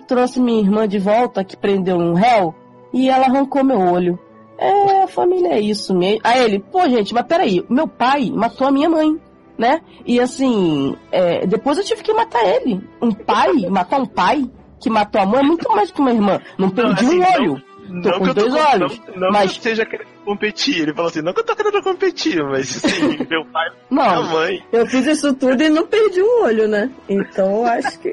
trouxe 0.06 0.40
minha 0.40 0.60
irmã 0.60 0.86
de 0.88 0.98
volta, 0.98 1.44
que 1.44 1.56
prendeu 1.56 1.96
um 1.96 2.14
réu, 2.14 2.54
e 2.92 3.08
ela 3.08 3.26
arrancou 3.26 3.62
meu 3.64 3.78
olho. 3.78 4.18
É, 4.58 5.02
a 5.02 5.06
família 5.06 5.52
é 5.54 5.60
isso 5.60 5.94
mesmo. 5.94 6.20
Aí 6.24 6.42
ele, 6.44 6.58
pô, 6.58 6.88
gente, 6.88 7.12
mas 7.12 7.26
peraí, 7.26 7.64
meu 7.68 7.86
pai 7.86 8.30
matou 8.34 8.66
a 8.66 8.70
minha 8.70 8.88
mãe, 8.88 9.14
né? 9.58 9.80
E 10.06 10.18
assim, 10.18 10.96
é, 11.12 11.46
depois 11.46 11.76
eu 11.76 11.84
tive 11.84 12.02
que 12.02 12.12
matar 12.14 12.42
ele. 12.44 12.80
Um 13.02 13.12
pai, 13.12 13.52
matar 13.68 14.00
um 14.00 14.06
pai 14.06 14.48
que 14.80 14.88
matou 14.88 15.20
a 15.20 15.26
mãe 15.26 15.40
é 15.40 15.42
muito 15.42 15.70
mais 15.74 15.90
que 15.90 16.00
uma 16.00 16.12
irmã. 16.12 16.40
Não 16.58 16.70
perdi 16.70 17.04
assim, 17.04 17.16
um 17.16 17.20
não- 17.20 17.32
olho. 17.34 17.62
Tô 17.87 17.93
Não 18.11 18.18
com 18.18 18.24
que 18.24 18.30
eu 18.30 18.34
tô 18.34 18.41
dois 18.49 18.55
com- 18.55 18.70
olhos. 18.72 19.01
Não, 19.09 19.20
não 19.20 19.30
mas- 19.30 19.53
que 19.53 19.59
eu 19.59 19.62
seja 19.62 19.87
querendo 19.87 20.09
competir. 20.24 20.82
Ele 20.82 20.93
falou 20.95 21.09
assim: 21.11 21.22
não 21.22 21.32
que 21.32 21.41
eu 21.41 21.45
tô 21.45 21.57
querendo 21.57 21.82
competir, 21.82 22.43
mas 22.45 22.84
assim, 22.84 23.16
meu 23.30 23.45
pai 23.47 23.68
e 23.68 23.95
minha 23.95 24.07
Não, 24.16 24.30
mãe. 24.30 24.62
Eu 24.72 24.87
fiz 24.87 25.07
isso 25.07 25.34
tudo 25.34 25.62
e 25.62 25.68
não 25.68 25.87
perdi 25.87 26.20
um 26.22 26.45
olho, 26.45 26.66
né? 26.68 26.91
Então 27.09 27.59
eu 27.59 27.64
acho 27.66 27.99
que. 28.01 28.12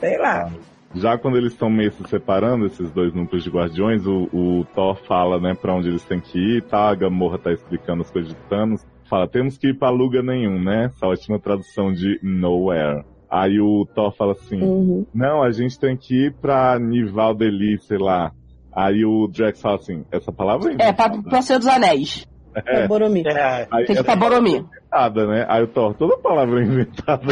Sei 0.00 0.16
lá. 0.18 0.50
Já 0.94 1.18
quando 1.18 1.36
eles 1.36 1.52
estão 1.52 1.68
meio 1.68 1.92
se 1.92 2.02
separando, 2.08 2.64
esses 2.66 2.90
dois 2.90 3.12
núcleos 3.12 3.44
de 3.44 3.50
guardiões, 3.50 4.06
o, 4.06 4.28
o 4.32 4.64
Thor 4.74 4.96
fala, 5.06 5.38
né, 5.38 5.54
pra 5.54 5.74
onde 5.74 5.88
eles 5.88 6.02
têm 6.04 6.18
que 6.18 6.38
ir, 6.38 6.62
tá? 6.62 6.88
A 6.88 6.94
Gamorra 6.94 7.36
tá 7.38 7.52
explicando 7.52 8.02
as 8.02 8.10
coisas 8.10 8.30
de 8.32 8.36
Thanos. 8.48 8.82
Fala, 9.08 9.28
temos 9.28 9.58
que 9.58 9.68
ir 9.68 9.74
pra 9.78 9.90
lugar 9.90 10.22
nenhum, 10.22 10.58
né? 10.62 10.86
Essa 10.86 11.06
ótima 11.06 11.38
tradução 11.38 11.92
de 11.92 12.18
nowhere. 12.22 13.04
Aí 13.30 13.60
o 13.60 13.86
Thor 13.94 14.12
fala 14.16 14.32
assim, 14.32 14.62
Uhum. 14.62 15.06
não, 15.14 15.42
a 15.42 15.50
gente 15.50 15.78
tem 15.78 15.94
que 15.94 16.26
ir 16.28 16.32
pra 16.40 16.78
Nivaldeli, 16.78 17.78
sei 17.80 17.98
lá. 17.98 18.32
Aí 18.72 19.04
o 19.04 19.26
Drax 19.28 19.60
fala 19.60 19.76
assim, 19.76 20.04
essa 20.12 20.30
palavra 20.32 20.74
é, 20.78 20.92
pra, 20.92 21.10
pra 21.22 21.42
ser 21.42 21.58
dos 21.58 21.66
anéis. 21.68 22.26
É. 22.66 22.86
Boromir. 22.88 23.26
É, 23.26 23.66
Aí, 23.70 23.84
Tem 23.86 23.96
que 23.96 24.02
pra 24.02 24.12
essa 24.14 24.16
Boromir. 24.20 24.60
inventada, 24.62 25.26
né? 25.26 25.46
Aí 25.48 25.62
o 25.62 25.68
Thor, 25.68 25.94
toda 25.94 26.16
palavra 26.18 26.60
é 26.60 26.64
inventada. 26.64 27.26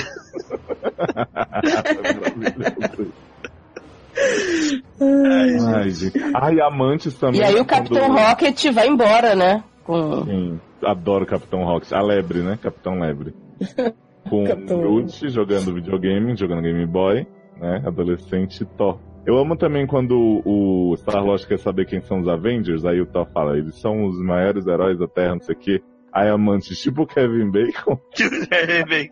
Ai, 5.01 5.91
gente. 5.91 6.19
Ai, 6.35 6.61
amantes 6.61 7.15
também. 7.15 7.41
E 7.41 7.45
aí 7.45 7.55
o 7.55 7.65
quando- 7.65 7.69
Capitão 7.69 8.13
Rocket 8.15 8.65
vai 8.73 8.89
embora, 8.89 9.35
né? 9.35 9.65
Com... 9.85 10.25
Sim, 10.25 10.61
adoro 10.85 11.25
o 11.25 11.27
Capitão 11.27 11.65
Rocket. 11.65 11.93
A 11.93 12.01
Lebre, 12.03 12.41
né? 12.43 12.59
Capitão 12.61 12.99
Lebre. 12.99 13.35
Com 14.29 14.45
Capitão 14.45 14.81
Groot 14.81 15.29
jogando 15.29 15.73
videogame, 15.73 16.37
jogando 16.37 16.61
Game 16.63 16.85
Boy, 16.85 17.25
né? 17.61 17.81
Adolescente 17.87 18.65
Thor. 18.77 18.99
Eu 19.27 19.37
amo 19.39 19.57
também 19.57 19.87
quando 19.89 20.41
o 20.45 20.95
Star-Lord 20.97 21.47
quer 21.49 21.59
saber 21.59 21.85
quem 21.85 22.01
são 22.01 22.21
os 22.21 22.29
Avengers, 22.29 22.85
aí 22.85 23.01
o 23.01 23.07
Thor 23.07 23.27
fala, 23.35 23.59
eles 23.59 23.75
são 23.81 24.05
os 24.05 24.19
maiores 24.21 24.67
heróis 24.67 24.97
da 24.99 25.09
Terra, 25.09 25.35
não 25.35 25.41
sei 25.41 25.55
o 25.57 25.59
quê. 25.59 25.83
Aí 26.13 26.29
Amantes, 26.29 26.79
tipo 26.81 27.03
o 27.03 27.07
Kevin 27.07 27.51
Bacon. 27.51 27.99
é 28.51 28.85
bem. 28.85 29.11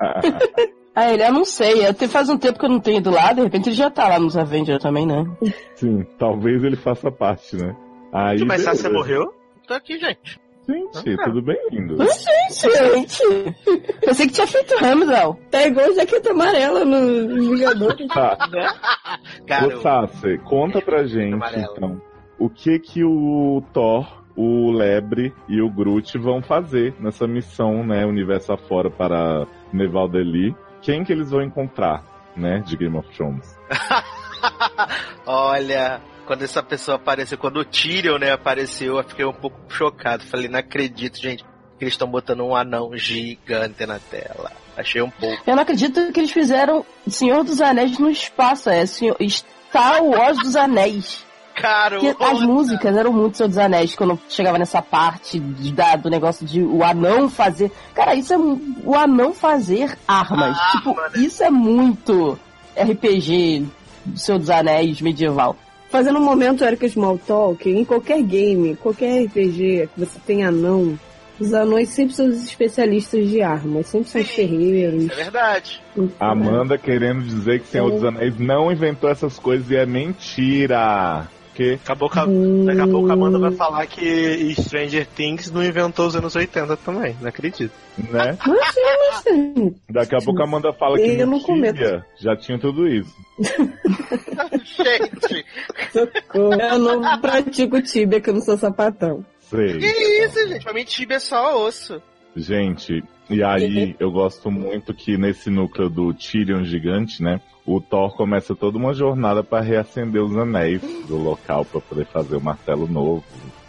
Ah, 0.94 1.10
ele, 1.10 1.24
eu 1.24 1.32
não 1.32 1.46
sei. 1.46 1.86
Até 1.86 2.06
faz 2.06 2.28
um 2.28 2.36
tempo 2.36 2.58
que 2.58 2.66
eu 2.66 2.68
não 2.68 2.78
tenho 2.78 2.98
ido 2.98 3.10
lá, 3.10 3.32
de 3.32 3.40
repente 3.40 3.70
ele 3.70 3.74
já 3.74 3.90
tá 3.90 4.06
lá 4.06 4.18
nos 4.18 4.36
Avengers 4.36 4.82
também, 4.82 5.06
né? 5.06 5.24
Sim, 5.74 6.04
talvez 6.18 6.62
ele 6.62 6.76
faça 6.76 7.10
parte, 7.10 7.56
né? 7.56 7.74
Aí, 8.12 8.44
Mas 8.44 8.62
beleza. 8.62 8.74
você 8.74 8.88
morreu? 8.90 9.32
Tô 9.66 9.72
aqui, 9.72 9.98
gente. 9.98 10.38
Gente, 10.68 11.16
tudo 11.24 11.42
bem 11.42 11.56
lindo. 11.70 11.96
Gente, 12.04 13.18
pensei 14.00 14.26
que 14.26 14.32
tinha 14.32 14.46
feito 14.46 14.76
Ramsel. 14.78 15.38
Tá 15.50 15.66
igual 15.66 15.92
jaqueta 15.94 16.30
amarela 16.30 16.84
no 16.84 17.28
Vingadores. 17.40 18.06
Tá, 18.12 18.36
Cara, 19.46 19.66
Ô, 19.76 19.80
Sassi, 19.80 20.38
conta 20.44 20.80
pra 20.80 21.04
gente, 21.04 21.34
amarelo. 21.34 21.72
então, 21.76 22.02
o 22.38 22.48
que 22.48 22.78
que 22.78 23.02
o 23.04 23.62
Thor, 23.72 24.22
o 24.36 24.70
Lebre 24.70 25.34
e 25.48 25.60
o 25.60 25.68
Groot 25.70 26.16
vão 26.18 26.40
fazer 26.42 26.94
nessa 27.00 27.26
missão, 27.26 27.84
né, 27.84 28.06
universo 28.06 28.52
afora 28.52 28.88
para 28.90 29.46
Nevaldeli. 29.72 30.54
Quem 30.80 31.02
que 31.04 31.12
eles 31.12 31.30
vão 31.30 31.42
encontrar, 31.42 32.04
né, 32.36 32.60
de 32.64 32.76
Game 32.76 32.96
of 32.96 33.08
Thrones? 33.16 33.58
Olha, 35.26 36.00
quando 36.26 36.42
essa 36.42 36.62
pessoa 36.62 36.96
apareceu, 36.96 37.36
quando 37.38 37.58
o 37.58 37.64
Tyrion, 37.64 38.18
né, 38.18 38.32
apareceu, 38.32 38.96
eu 38.98 39.04
fiquei 39.04 39.24
um 39.24 39.32
pouco 39.32 39.56
chocado. 39.68 40.24
Falei, 40.24 40.48
não 40.48 40.58
acredito, 40.58 41.18
gente, 41.20 41.42
que 41.78 41.84
eles 41.84 41.94
estão 41.94 42.08
botando 42.08 42.40
um 42.40 42.54
anão 42.54 42.96
gigante 42.96 43.84
na 43.86 43.98
tela. 43.98 44.50
Achei 44.76 45.02
um 45.02 45.10
pouco. 45.10 45.42
Eu 45.46 45.54
não 45.56 45.62
acredito 45.62 46.12
que 46.12 46.20
eles 46.20 46.30
fizeram 46.30 46.84
Senhor 47.08 47.44
dos 47.44 47.60
Anéis 47.60 47.98
no 47.98 48.10
espaço, 48.10 48.70
é 48.70 48.86
Senhor... 48.86 49.16
Star 49.28 50.02
Wars 50.04 50.38
dos 50.38 50.54
Anéis. 50.56 51.24
Porque 52.00 52.24
as 52.24 52.40
músicas 52.40 52.96
eram 52.96 53.12
muito 53.12 53.36
Senhor 53.36 53.48
dos 53.48 53.58
Anéis, 53.58 53.94
quando 53.94 54.18
chegava 54.28 54.58
nessa 54.58 54.80
parte 54.80 55.38
de- 55.38 55.72
da- 55.72 55.96
do 55.96 56.08
negócio 56.08 56.46
de 56.46 56.62
o 56.62 56.82
anão 56.82 57.28
fazer. 57.28 57.70
Cara, 57.94 58.14
isso 58.14 58.32
é 58.32 58.38
o 58.38 58.94
anão 58.94 59.34
fazer 59.34 59.96
armas. 60.08 60.56
tipo, 60.72 60.96
isso 61.16 61.42
é 61.44 61.50
muito 61.50 62.38
RPG 62.76 63.66
Senhor 64.16 64.38
dos 64.38 64.50
Anéis 64.50 65.00
medieval. 65.02 65.56
Fazendo 65.92 66.18
um 66.18 66.24
momento 66.24 66.64
Erika 66.64 66.88
Small 66.88 67.18
Talk, 67.18 67.68
em 67.68 67.84
qualquer 67.84 68.22
game, 68.22 68.74
qualquer 68.76 69.26
RPG 69.26 69.90
que 69.94 70.00
você 70.00 70.18
tenha 70.26 70.48
anão, 70.48 70.98
os 71.38 71.52
anões 71.52 71.90
sempre 71.90 72.14
são 72.14 72.26
os 72.28 72.42
especialistas 72.42 73.28
de 73.28 73.42
armas, 73.42 73.88
sempre 73.88 74.08
são 74.08 74.22
os 74.22 74.30
ferreiros. 74.30 75.10
É 75.10 75.14
verdade. 75.14 75.82
Amanda 76.18 76.78
querendo 76.78 77.22
dizer 77.22 77.60
que 77.60 77.66
Senhor 77.66 77.90
dos 77.90 78.04
Anéis 78.04 78.38
não 78.38 78.72
inventou 78.72 79.10
essas 79.10 79.38
coisas 79.38 79.70
e 79.70 79.76
é 79.76 79.84
mentira. 79.84 81.28
Que 81.54 81.74
Acabou 81.74 82.08
que 82.08 82.18
a- 82.18 82.24
daqui 82.24 82.80
a 82.80 82.86
pouco 82.88 83.10
a 83.10 83.12
Amanda 83.12 83.38
vai 83.38 83.50
falar 83.52 83.86
que 83.86 84.54
Stranger 84.58 85.06
Things 85.06 85.50
não 85.50 85.62
inventou 85.62 86.06
os 86.06 86.16
anos 86.16 86.34
80 86.34 86.76
também, 86.78 87.14
não 87.20 87.28
acredito. 87.28 87.72
né? 88.10 88.38
Imagina, 88.46 89.74
Daqui 89.90 90.16
a 90.16 90.18
pouco 90.20 90.40
a 90.40 90.44
Amanda 90.44 90.72
fala 90.72 90.96
que 90.96 91.02
Eu 91.04 91.26
no 91.26 91.32
não 91.32 91.40
cometo. 91.40 91.74
Tibia 91.74 92.06
já 92.18 92.34
tinha 92.36 92.58
tudo 92.58 92.88
isso. 92.88 93.14
Gente, 94.64 95.44
eu 96.34 96.78
não 96.78 97.20
pratico 97.20 97.80
tíbia, 97.82 98.20
que 98.20 98.30
eu 98.30 98.34
não 98.34 98.40
sou 98.40 98.56
sapatão. 98.56 99.24
Sei. 99.40 99.78
que 99.78 99.86
isso, 99.86 100.48
gente? 100.48 100.64
Pra 100.64 100.72
mim, 100.72 100.84
tibia 100.84 101.16
é 101.16 101.20
só 101.20 101.62
osso. 101.66 102.00
Gente, 102.34 103.04
e 103.28 103.42
aí 103.44 103.94
eu 104.00 104.10
gosto 104.10 104.50
muito 104.50 104.94
que 104.94 105.18
nesse 105.18 105.50
núcleo 105.50 105.90
do 105.90 106.14
Tyrion 106.14 106.64
gigante, 106.64 107.22
né? 107.22 107.40
O 107.64 107.80
Thor 107.80 108.16
começa 108.16 108.54
toda 108.56 108.76
uma 108.76 108.92
jornada 108.92 109.44
para 109.44 109.62
reacender 109.62 110.22
os 110.22 110.36
anéis 110.36 110.80
do 111.06 111.16
local 111.16 111.64
para 111.64 111.80
poder 111.80 112.06
fazer 112.06 112.36
o 112.36 112.40
martelo 112.40 112.88
novo, 112.88 113.22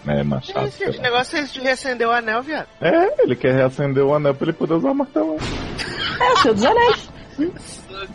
né? 0.04 0.24
Machado. 0.24 0.66
Esse, 0.68 0.84
esse 0.84 1.00
negócio 1.02 1.38
é 1.38 1.44
de 1.44 1.60
reacender 1.60 2.08
o 2.08 2.12
anel, 2.12 2.42
viado. 2.42 2.68
É, 2.82 3.22
ele 3.24 3.36
quer 3.36 3.54
reacender 3.54 4.04
o 4.04 4.16
anel 4.16 4.34
para 4.34 4.48
ele 4.50 4.58
poder 4.58 4.74
usar 4.74 4.90
o 4.92 4.96
martelo. 4.96 5.38
É, 6.20 6.32
o 6.34 6.38
Senhor 6.38 6.54
dos 6.56 6.66
Anéis. 6.66 7.10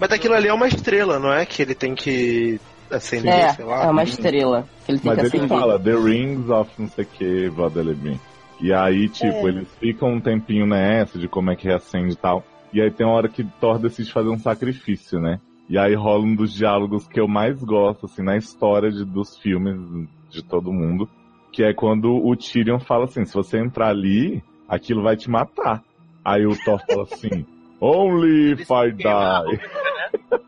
Mas 0.00 0.12
aquilo 0.12 0.34
ali 0.34 0.48
é 0.48 0.52
uma 0.52 0.66
estrela, 0.66 1.18
não 1.18 1.32
é? 1.32 1.46
Que 1.46 1.62
ele 1.62 1.74
tem 1.74 1.94
que 1.94 2.60
acender, 2.90 3.32
É, 3.32 3.48
sei 3.52 3.64
lá. 3.64 3.84
é 3.84 3.90
uma 3.90 4.02
estrela 4.02 4.66
que 4.84 4.92
ele 4.92 4.98
tem 4.98 5.14
Mas 5.14 5.30
que 5.30 5.36
ele 5.36 5.48
fala 5.48 5.78
The 5.78 5.92
Rings 5.94 6.48
of 6.50 6.70
não 6.78 6.88
sei 6.88 7.04
o 7.04 7.06
que, 7.06 7.48
Vadelebim. 7.50 8.18
E 8.60 8.72
aí, 8.72 9.08
tipo, 9.08 9.46
É. 9.46 9.50
eles 9.50 9.68
ficam 9.78 10.14
um 10.14 10.20
tempinho 10.20 10.66
nessa 10.66 11.18
de 11.18 11.28
como 11.28 11.50
é 11.52 11.56
que 11.56 11.68
reacende 11.68 12.14
e 12.14 12.16
tal. 12.16 12.42
E 12.72 12.80
aí 12.80 12.90
tem 12.90 13.06
uma 13.06 13.14
hora 13.14 13.28
que 13.28 13.44
Thor 13.60 13.78
decide 13.78 14.12
fazer 14.12 14.28
um 14.28 14.38
sacrifício, 14.38 15.20
né? 15.20 15.38
E 15.68 15.78
aí 15.78 15.94
rola 15.94 16.24
um 16.24 16.34
dos 16.34 16.54
diálogos 16.54 17.06
que 17.06 17.20
eu 17.20 17.28
mais 17.28 17.62
gosto, 17.62 18.06
assim, 18.06 18.22
na 18.22 18.36
história 18.36 18.90
de, 18.90 19.04
dos 19.04 19.36
filmes 19.36 20.08
de 20.30 20.42
todo 20.42 20.72
mundo. 20.72 21.08
Que 21.52 21.62
é 21.62 21.74
quando 21.74 22.10
o 22.10 22.34
Tyrion 22.36 22.78
fala 22.78 23.04
assim, 23.04 23.24
se 23.24 23.34
você 23.34 23.58
entrar 23.58 23.88
ali, 23.88 24.42
aquilo 24.68 25.02
vai 25.02 25.16
te 25.16 25.30
matar. 25.30 25.82
Aí 26.24 26.46
o 26.46 26.56
Thor 26.64 26.80
fala 26.86 27.02
assim, 27.02 27.44
Only 27.80 28.52
if 28.52 28.70
I 28.70 28.90
die. 28.90 29.60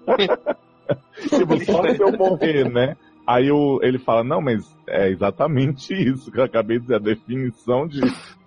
tipo, 1.29 1.65
só 1.65 1.83
se 1.95 2.03
eu 2.03 2.17
morrer, 2.17 2.71
né? 2.71 2.97
Aí 3.27 3.49
ele 3.83 3.99
fala, 3.99 4.25
não, 4.25 4.41
mas 4.41 4.77
é 4.89 5.09
exatamente 5.09 5.95
isso 5.95 6.33
que 6.33 6.41
eu 6.41 6.45
acabei 6.45 6.79
de 6.79 6.83
dizer. 6.83 6.97
A 6.97 6.99
definição 6.99 7.87
de 7.87 8.01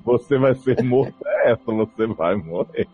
você 0.03 0.37
vai 0.37 0.53
ser 0.55 0.83
morto 0.83 1.15
é 1.25 1.51
essa, 1.51 1.71
você 1.71 2.07
vai 2.07 2.35
morrer. 2.35 2.87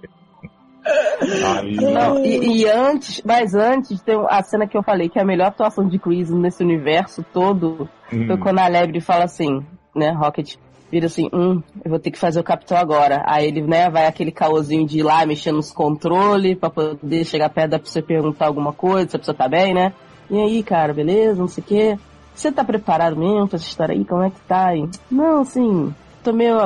Aí, 0.86 1.76
Não, 1.76 2.24
e, 2.24 2.62
e 2.62 2.66
antes, 2.68 3.22
mas 3.26 3.54
antes, 3.54 4.02
tem 4.02 4.16
a 4.30 4.42
cena 4.42 4.68
que 4.68 4.78
eu 4.78 4.84
falei 4.84 5.10
que 5.10 5.20
é 5.20 5.22
a 5.22 5.26
melhor 5.26 5.48
atuação 5.48 5.88
de 5.88 6.00
Chris 6.00 6.30
nesse 6.30 6.64
universo 6.64 7.24
todo 7.34 7.90
hum, 8.12 8.28
foi 8.28 8.38
quando 8.38 8.60
a 8.60 8.68
Lebre 8.68 9.02
fala 9.02 9.26
assim, 9.26 9.64
né, 9.96 10.12
Rocket, 10.12 10.56
vira 10.92 11.06
assim, 11.06 11.30
hum, 11.34 11.62
eu 11.84 11.90
vou 11.90 12.00
ter 12.00 12.12
que 12.12 12.18
fazer 12.18 12.40
o 12.40 12.44
Capitão 12.44 12.78
agora. 12.78 13.24
Aí 13.26 13.48
ele, 13.48 13.62
né, 13.62 13.90
vai 13.90 14.06
aquele 14.08 14.32
caôzinho 14.32 14.86
de 14.88 15.00
ir 15.00 15.04
lá 15.04 15.26
mexendo 15.26 15.58
nos 15.58 15.72
controles 15.72 16.58
pra 16.58 16.70
poder 16.70 17.26
chegar 17.26 17.50
perto 17.50 17.72
da 17.72 17.80
pessoa 17.80 18.04
perguntar 18.04 18.48
alguma 18.48 18.74
coisa, 18.74 19.10
se 19.10 19.16
a 19.16 19.20
pessoa 19.20 19.36
tá 19.36 19.48
bem, 19.48 19.74
né? 19.74 19.94
E 20.30 20.40
aí, 20.40 20.64
cara, 20.64 20.94
beleza, 20.94 21.40
não 21.40 21.48
sei 21.48 21.64
o 21.64 21.68
quê. 21.68 22.00
Você 22.34 22.52
tá 22.52 22.64
preparado 22.64 23.18
mesmo 23.18 23.48
pra 23.48 23.58
essa 23.58 23.68
história 23.68 23.94
aí? 23.94 24.06
Como 24.06 24.24
é 24.24 24.30
que 24.30 24.40
tá? 24.42 24.76
E, 24.76 24.88
não, 25.12 25.42
assim, 25.42 25.94
tô 26.24 26.32
meio 26.32 26.58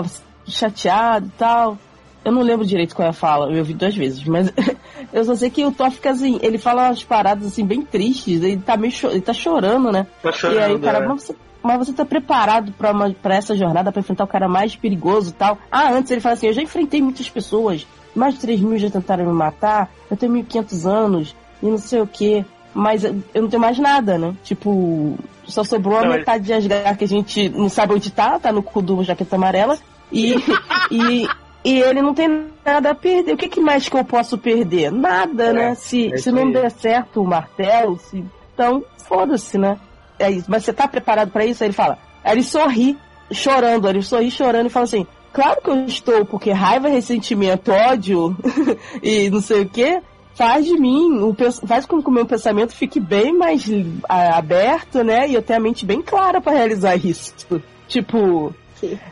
chateado 0.45 1.27
e 1.27 1.31
tal. 1.37 1.77
Eu 2.23 2.31
não 2.31 2.41
lembro 2.41 2.65
direito 2.65 2.95
qual 2.95 3.05
é 3.05 3.09
a 3.09 3.13
fala, 3.13 3.51
eu 3.51 3.59
ouvi 3.59 3.73
duas 3.73 3.95
vezes, 3.95 4.23
mas 4.23 4.51
eu 5.11 5.23
só 5.25 5.35
sei 5.35 5.49
que 5.49 5.65
o 5.65 5.71
Thor 5.71 5.91
fica 5.91 6.11
assim, 6.11 6.39
ele 6.41 6.57
fala 6.57 6.87
umas 6.87 7.03
paradas 7.03 7.47
assim 7.47 7.65
bem 7.65 7.81
tristes, 7.81 8.41
ele 8.41 8.57
tá 8.57 8.77
meio 8.77 8.93
ele 9.03 9.21
tá 9.21 9.33
chorando, 9.33 9.91
né? 9.91 10.07
Tá 10.21 10.31
chorando, 10.31 10.57
e 10.57 10.63
aí 10.63 10.73
o 10.73 10.79
cara, 10.79 10.99
é. 10.99 11.07
mas 11.07 11.23
você, 11.23 11.35
mas 11.61 11.77
você 11.79 11.93
tá 11.93 12.05
preparado 12.05 12.71
pra, 12.73 12.91
uma, 12.91 13.09
pra 13.11 13.35
essa 13.35 13.55
jornada, 13.55 13.91
pra 13.91 13.99
enfrentar 13.99 14.23
o 14.23 14.27
cara 14.27 14.47
mais 14.47 14.75
perigoso 14.75 15.31
e 15.31 15.33
tal? 15.33 15.57
Ah, 15.71 15.91
antes 15.91 16.11
ele 16.11 16.21
fala 16.21 16.33
assim, 16.33 16.47
eu 16.47 16.53
já 16.53 16.61
enfrentei 16.61 17.01
muitas 17.01 17.29
pessoas, 17.29 17.85
mais 18.15 18.35
de 18.35 18.41
3 18.41 18.59
mil 18.61 18.77
já 18.77 18.89
tentaram 18.89 19.25
me 19.25 19.33
matar, 19.33 19.91
eu 20.09 20.15
tenho 20.15 20.31
1500 20.31 20.85
anos, 20.85 21.35
e 21.61 21.65
não 21.65 21.77
sei 21.77 22.01
o 22.01 22.07
que, 22.07 22.45
mas 22.73 23.03
eu 23.03 23.21
não 23.35 23.49
tenho 23.49 23.61
mais 23.61 23.77
nada, 23.79 24.17
né? 24.17 24.33
Tipo, 24.43 25.17
só 25.45 25.63
sobrou 25.63 25.97
a 25.97 26.03
Não, 26.03 26.11
metade 26.11 26.43
de 26.43 26.53
Asgard 26.53 26.97
que 26.97 27.03
a 27.03 27.07
gente 27.07 27.49
não 27.49 27.69
sabe 27.69 27.93
onde 27.93 28.11
tá, 28.11 28.39
tá 28.39 28.51
no 28.51 28.63
cu 28.63 28.81
do 28.81 29.03
Jaqueta 29.03 29.35
Amarela, 29.35 29.77
e, 30.11 30.35
e, 30.91 31.27
e 31.63 31.79
ele 31.79 32.01
não 32.01 32.13
tem 32.13 32.47
nada 32.65 32.91
a 32.91 32.95
perder. 32.95 33.33
O 33.33 33.37
que, 33.37 33.47
que 33.47 33.61
mais 33.61 33.87
que 33.87 33.95
eu 33.95 34.03
posso 34.03 34.37
perder? 34.37 34.91
Nada, 34.91 35.45
É, 35.45 35.53
né? 35.53 35.75
Se, 35.75 36.13
é 36.13 36.17
se 36.17 36.31
não 36.31 36.51
der 36.51 36.69
certo 36.71 37.21
o 37.21 37.27
martelo, 37.27 37.97
se... 37.99 38.23
então 38.53 38.83
foda-se, 38.97 39.57
né? 39.57 39.79
É 40.19 40.29
isso. 40.29 40.49
Mas 40.49 40.63
você 40.63 40.73
tá 40.73 40.87
preparado 40.87 41.31
pra 41.31 41.45
isso? 41.45 41.63
Aí 41.63 41.67
ele 41.67 41.73
fala. 41.75 41.97
Aí 42.23 42.33
ele 42.33 42.43
sorri, 42.43 42.97
chorando, 43.31 43.89
ele 43.89 44.01
sorri 44.01 44.29
chorando 44.29 44.67
e 44.67 44.69
fala 44.69 44.85
assim: 44.85 45.07
Claro 45.31 45.61
que 45.61 45.69
eu 45.69 45.85
estou, 45.85 46.25
porque 46.25 46.51
raiva, 46.51 46.87
ressentimento, 46.87 47.71
ódio 47.71 48.35
e 49.01 49.29
não 49.29 49.41
sei 49.41 49.61
o 49.61 49.69
que 49.69 50.01
faz 50.35 50.65
de 50.65 50.73
mim, 50.79 51.19
o 51.19 51.35
faz 51.67 51.85
com 51.85 52.01
que 52.01 52.09
o 52.09 52.11
meu 52.11 52.25
pensamento 52.25 52.73
fique 52.73 52.99
bem 52.99 53.31
mais 53.33 53.63
aberto, 54.07 55.03
né? 55.03 55.27
E 55.27 55.33
eu 55.33 55.41
tenho 55.41 55.59
a 55.59 55.61
mente 55.61 55.85
bem 55.85 56.01
clara 56.01 56.41
pra 56.41 56.53
realizar 56.53 56.95
isso. 56.95 57.33
Tipo, 57.87 58.55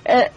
é, 0.04 0.32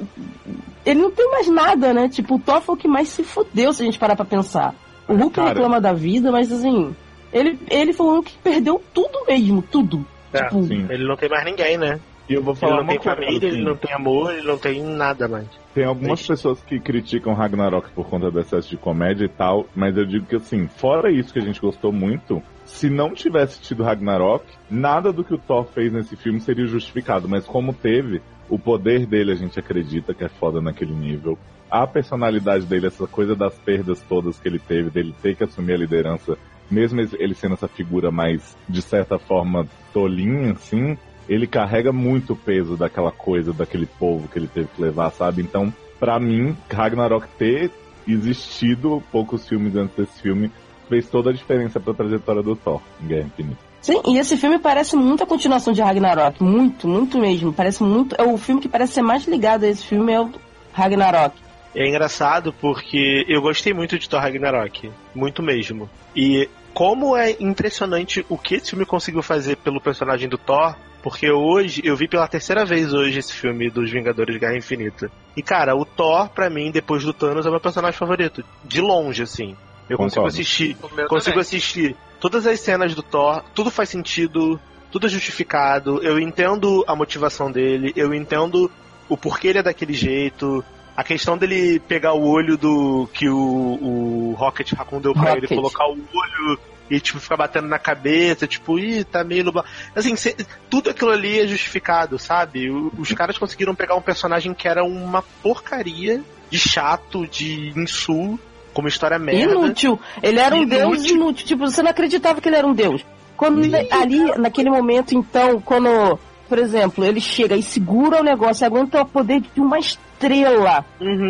ele 0.84 1.00
não 1.00 1.10
tem 1.10 1.30
mais 1.30 1.48
nada, 1.48 1.92
né? 1.94 2.08
Tipo, 2.08 2.34
o 2.36 2.38
Thor 2.38 2.60
foi 2.60 2.74
o 2.74 2.78
que 2.78 2.88
mais 2.88 3.08
se 3.08 3.22
fudeu 3.24 3.72
se 3.72 3.82
a 3.82 3.84
gente 3.84 3.98
parar 3.98 4.16
pra 4.16 4.24
pensar. 4.24 4.74
O 5.08 5.14
Hulk 5.14 5.34
Cara. 5.34 5.48
reclama 5.48 5.80
da 5.80 5.92
vida, 5.92 6.30
mas 6.32 6.50
assim, 6.50 6.94
ele, 7.32 7.58
ele 7.70 7.92
foi 7.92 8.06
o 8.06 8.12
único 8.12 8.30
que 8.30 8.38
perdeu 8.38 8.82
tudo 8.92 9.24
mesmo, 9.26 9.62
tudo. 9.62 10.04
É, 10.32 10.44
Tipo, 10.44 10.62
sim. 10.64 10.86
Ele 10.88 11.06
não 11.06 11.16
tem 11.16 11.28
mais 11.28 11.44
ninguém, 11.44 11.76
né? 11.76 12.00
E 12.28 12.34
eu 12.34 12.42
vou 12.42 12.54
Ele 12.54 12.60
falar 12.60 12.76
não 12.76 12.82
uma 12.84 12.88
tem 12.92 12.98
coisa, 12.98 13.16
família, 13.16 13.48
assim, 13.48 13.58
ele 13.58 13.64
não 13.64 13.76
tem 13.76 13.92
amor, 13.92 14.32
ele 14.32 14.46
não 14.46 14.56
tem 14.58 14.82
nada 14.82 15.28
mais. 15.28 15.46
Tem 15.74 15.84
algumas 15.84 16.26
pessoas 16.26 16.60
que 16.62 16.80
criticam 16.80 17.34
Ragnarok 17.34 17.90
por 17.90 18.08
conta 18.08 18.30
do 18.30 18.40
excesso 18.40 18.70
de 18.70 18.76
comédia 18.78 19.26
e 19.26 19.28
tal, 19.28 19.66
mas 19.74 19.96
eu 19.96 20.06
digo 20.06 20.24
que 20.24 20.36
assim, 20.36 20.66
fora 20.66 21.10
isso 21.10 21.32
que 21.32 21.38
a 21.38 21.42
gente 21.42 21.60
gostou 21.60 21.92
muito, 21.92 22.42
se 22.64 22.88
não 22.88 23.12
tivesse 23.12 23.60
tido 23.60 23.82
Ragnarok, 23.82 24.44
nada 24.70 25.12
do 25.12 25.22
que 25.22 25.34
o 25.34 25.38
Thor 25.38 25.66
fez 25.66 25.92
nesse 25.92 26.16
filme 26.16 26.40
seria 26.40 26.66
justificado, 26.66 27.28
mas 27.28 27.44
como 27.44 27.74
teve, 27.74 28.22
o 28.48 28.58
poder 28.58 29.06
dele 29.06 29.32
a 29.32 29.36
gente 29.36 29.58
acredita 29.58 30.14
que 30.14 30.24
é 30.24 30.28
foda 30.28 30.60
naquele 30.60 30.94
nível. 30.94 31.38
A 31.70 31.86
personalidade 31.86 32.66
dele, 32.66 32.86
essa 32.86 33.06
coisa 33.06 33.34
das 33.34 33.54
perdas 33.58 34.00
todas 34.02 34.38
que 34.38 34.48
ele 34.48 34.58
teve, 34.58 34.90
dele 34.90 35.14
ter 35.22 35.34
que 35.34 35.44
assumir 35.44 35.74
a 35.74 35.78
liderança, 35.78 36.36
mesmo 36.70 37.00
ele 37.00 37.34
sendo 37.34 37.54
essa 37.54 37.68
figura 37.68 38.10
mais, 38.10 38.56
de 38.68 38.82
certa 38.82 39.18
forma, 39.18 39.66
tolinha, 39.92 40.52
assim, 40.52 40.96
ele 41.28 41.46
carrega 41.46 41.92
muito 41.92 42.36
peso 42.36 42.76
daquela 42.76 43.10
coisa, 43.10 43.52
daquele 43.52 43.86
povo 43.86 44.28
que 44.28 44.38
ele 44.38 44.48
teve 44.48 44.68
que 44.68 44.80
levar, 44.80 45.10
sabe? 45.10 45.42
Então, 45.42 45.72
pra 45.98 46.20
mim, 46.20 46.56
Ragnarok 46.70 47.26
ter 47.38 47.70
existido 48.06 49.02
poucos 49.10 49.48
filmes 49.48 49.74
antes 49.74 49.96
desse 49.96 50.20
filme 50.20 50.50
fez 50.88 51.08
toda 51.08 51.30
a 51.30 51.32
diferença 51.32 51.80
pra 51.80 51.94
trajetória 51.94 52.42
do 52.42 52.54
Thor 52.54 52.82
em 53.02 53.06
Guerra 53.06 53.26
Infinita. 53.26 53.63
Sim, 53.84 54.00
e 54.06 54.16
esse 54.18 54.34
filme 54.38 54.58
parece 54.58 54.96
muito 54.96 55.22
a 55.22 55.26
continuação 55.26 55.70
de 55.70 55.82
Ragnarok. 55.82 56.42
Muito, 56.42 56.88
muito 56.88 57.18
mesmo. 57.18 57.52
Parece 57.52 57.82
muito. 57.82 58.16
É 58.18 58.22
o 58.22 58.38
filme 58.38 58.58
que 58.62 58.68
parece 58.68 58.94
ser 58.94 59.02
mais 59.02 59.26
ligado 59.26 59.64
a 59.64 59.68
esse 59.68 59.84
filme 59.84 60.10
é 60.10 60.18
o 60.18 60.32
Ragnarok. 60.72 61.36
É 61.74 61.86
engraçado 61.86 62.50
porque 62.50 63.26
eu 63.28 63.42
gostei 63.42 63.74
muito 63.74 63.98
de 63.98 64.08
Thor 64.08 64.22
Ragnarok. 64.22 64.90
Muito 65.14 65.42
mesmo. 65.42 65.90
E 66.16 66.48
como 66.72 67.14
é 67.14 67.36
impressionante 67.38 68.24
o 68.30 68.38
que 68.38 68.54
esse 68.54 68.70
filme 68.70 68.86
conseguiu 68.86 69.22
fazer 69.22 69.56
pelo 69.58 69.82
personagem 69.82 70.30
do 70.30 70.38
Thor. 70.38 70.74
Porque 71.02 71.30
hoje, 71.30 71.82
eu 71.84 71.94
vi 71.94 72.08
pela 72.08 72.26
terceira 72.26 72.64
vez 72.64 72.94
hoje 72.94 73.18
esse 73.18 73.34
filme 73.34 73.68
dos 73.68 73.90
Vingadores 73.90 74.32
de 74.32 74.40
Guerra 74.40 74.56
Infinita. 74.56 75.10
E 75.36 75.42
cara, 75.42 75.76
o 75.76 75.84
Thor, 75.84 76.30
pra 76.30 76.48
mim, 76.48 76.70
depois 76.70 77.04
do 77.04 77.12
Thanos, 77.12 77.44
é 77.44 77.50
o 77.50 77.52
meu 77.52 77.60
personagem 77.60 77.98
favorito. 77.98 78.42
De 78.64 78.80
longe, 78.80 79.22
assim. 79.22 79.54
Eu 79.90 79.98
consigo 79.98 80.22
Concordo. 80.22 80.28
assistir. 80.28 80.74
O 80.82 80.94
meu 80.94 81.06
Consigo 81.06 81.32
também. 81.32 81.40
assistir 81.42 81.96
todas 82.24 82.46
as 82.46 82.58
cenas 82.60 82.94
do 82.94 83.02
Thor, 83.02 83.44
tudo 83.54 83.70
faz 83.70 83.90
sentido, 83.90 84.58
tudo 84.90 85.04
é 85.06 85.10
justificado. 85.10 86.02
Eu 86.02 86.18
entendo 86.18 86.82
a 86.88 86.96
motivação 86.96 87.52
dele, 87.52 87.92
eu 87.94 88.14
entendo 88.14 88.70
o 89.10 89.14
porquê 89.16 89.48
ele 89.48 89.58
é 89.58 89.62
daquele 89.62 89.92
jeito. 89.92 90.64
A 90.96 91.04
questão 91.04 91.36
dele 91.36 91.78
pegar 91.80 92.14
o 92.14 92.26
olho 92.26 92.56
do 92.56 93.06
que 93.12 93.28
o, 93.28 93.36
o 93.36 94.34
Rocket 94.38 94.72
Raccoon 94.72 95.02
deu 95.02 95.12
pra 95.12 95.34
Rocket. 95.34 95.50
ele, 95.50 95.54
colocar 95.60 95.86
o 95.86 95.92
olho 95.92 96.58
e 96.88 96.98
tipo 96.98 97.20
ficar 97.20 97.36
batendo 97.36 97.68
na 97.68 97.78
cabeça, 97.78 98.46
tipo, 98.46 98.78
ih, 98.78 99.04
tá 99.04 99.22
meio 99.22 99.44
nublado. 99.44 99.68
Assim, 99.94 100.16
cê- 100.16 100.34
tudo 100.70 100.88
aquilo 100.88 101.10
ali 101.10 101.40
é 101.40 101.46
justificado, 101.46 102.18
sabe? 102.18 102.70
O- 102.70 102.90
Os 102.96 103.12
caras 103.12 103.36
conseguiram 103.36 103.74
pegar 103.74 103.96
um 103.96 104.00
personagem 104.02 104.54
que 104.54 104.66
era 104.66 104.82
uma 104.82 105.20
porcaria 105.42 106.22
de 106.48 106.58
chato, 106.58 107.26
de 107.26 107.70
insul, 107.78 108.40
como 108.74 108.88
história 108.88 109.18
merda. 109.18 109.52
Inútil. 109.52 109.98
Ele 110.22 110.38
era 110.38 110.54
um 110.54 110.62
Inútil. 110.62 110.78
deus 110.78 111.10
inútil. 111.10 111.46
Tipo, 111.46 111.66
você 111.70 111.82
não 111.82 111.90
acreditava 111.90 112.40
que 112.40 112.48
ele 112.48 112.56
era 112.56 112.66
um 112.66 112.74
deus. 112.74 113.04
Quando 113.36 113.60
ali, 113.90 114.38
naquele 114.38 114.70
momento, 114.70 115.14
então, 115.14 115.60
quando, 115.60 116.18
por 116.48 116.58
exemplo, 116.58 117.04
ele 117.04 117.20
chega 117.20 117.56
e 117.56 117.62
segura 117.62 118.20
o 118.20 118.24
negócio, 118.24 118.66
aguenta 118.66 119.02
o 119.02 119.06
poder 119.06 119.40
de 119.40 119.60
uma 119.60 119.78
estrela 119.78 120.84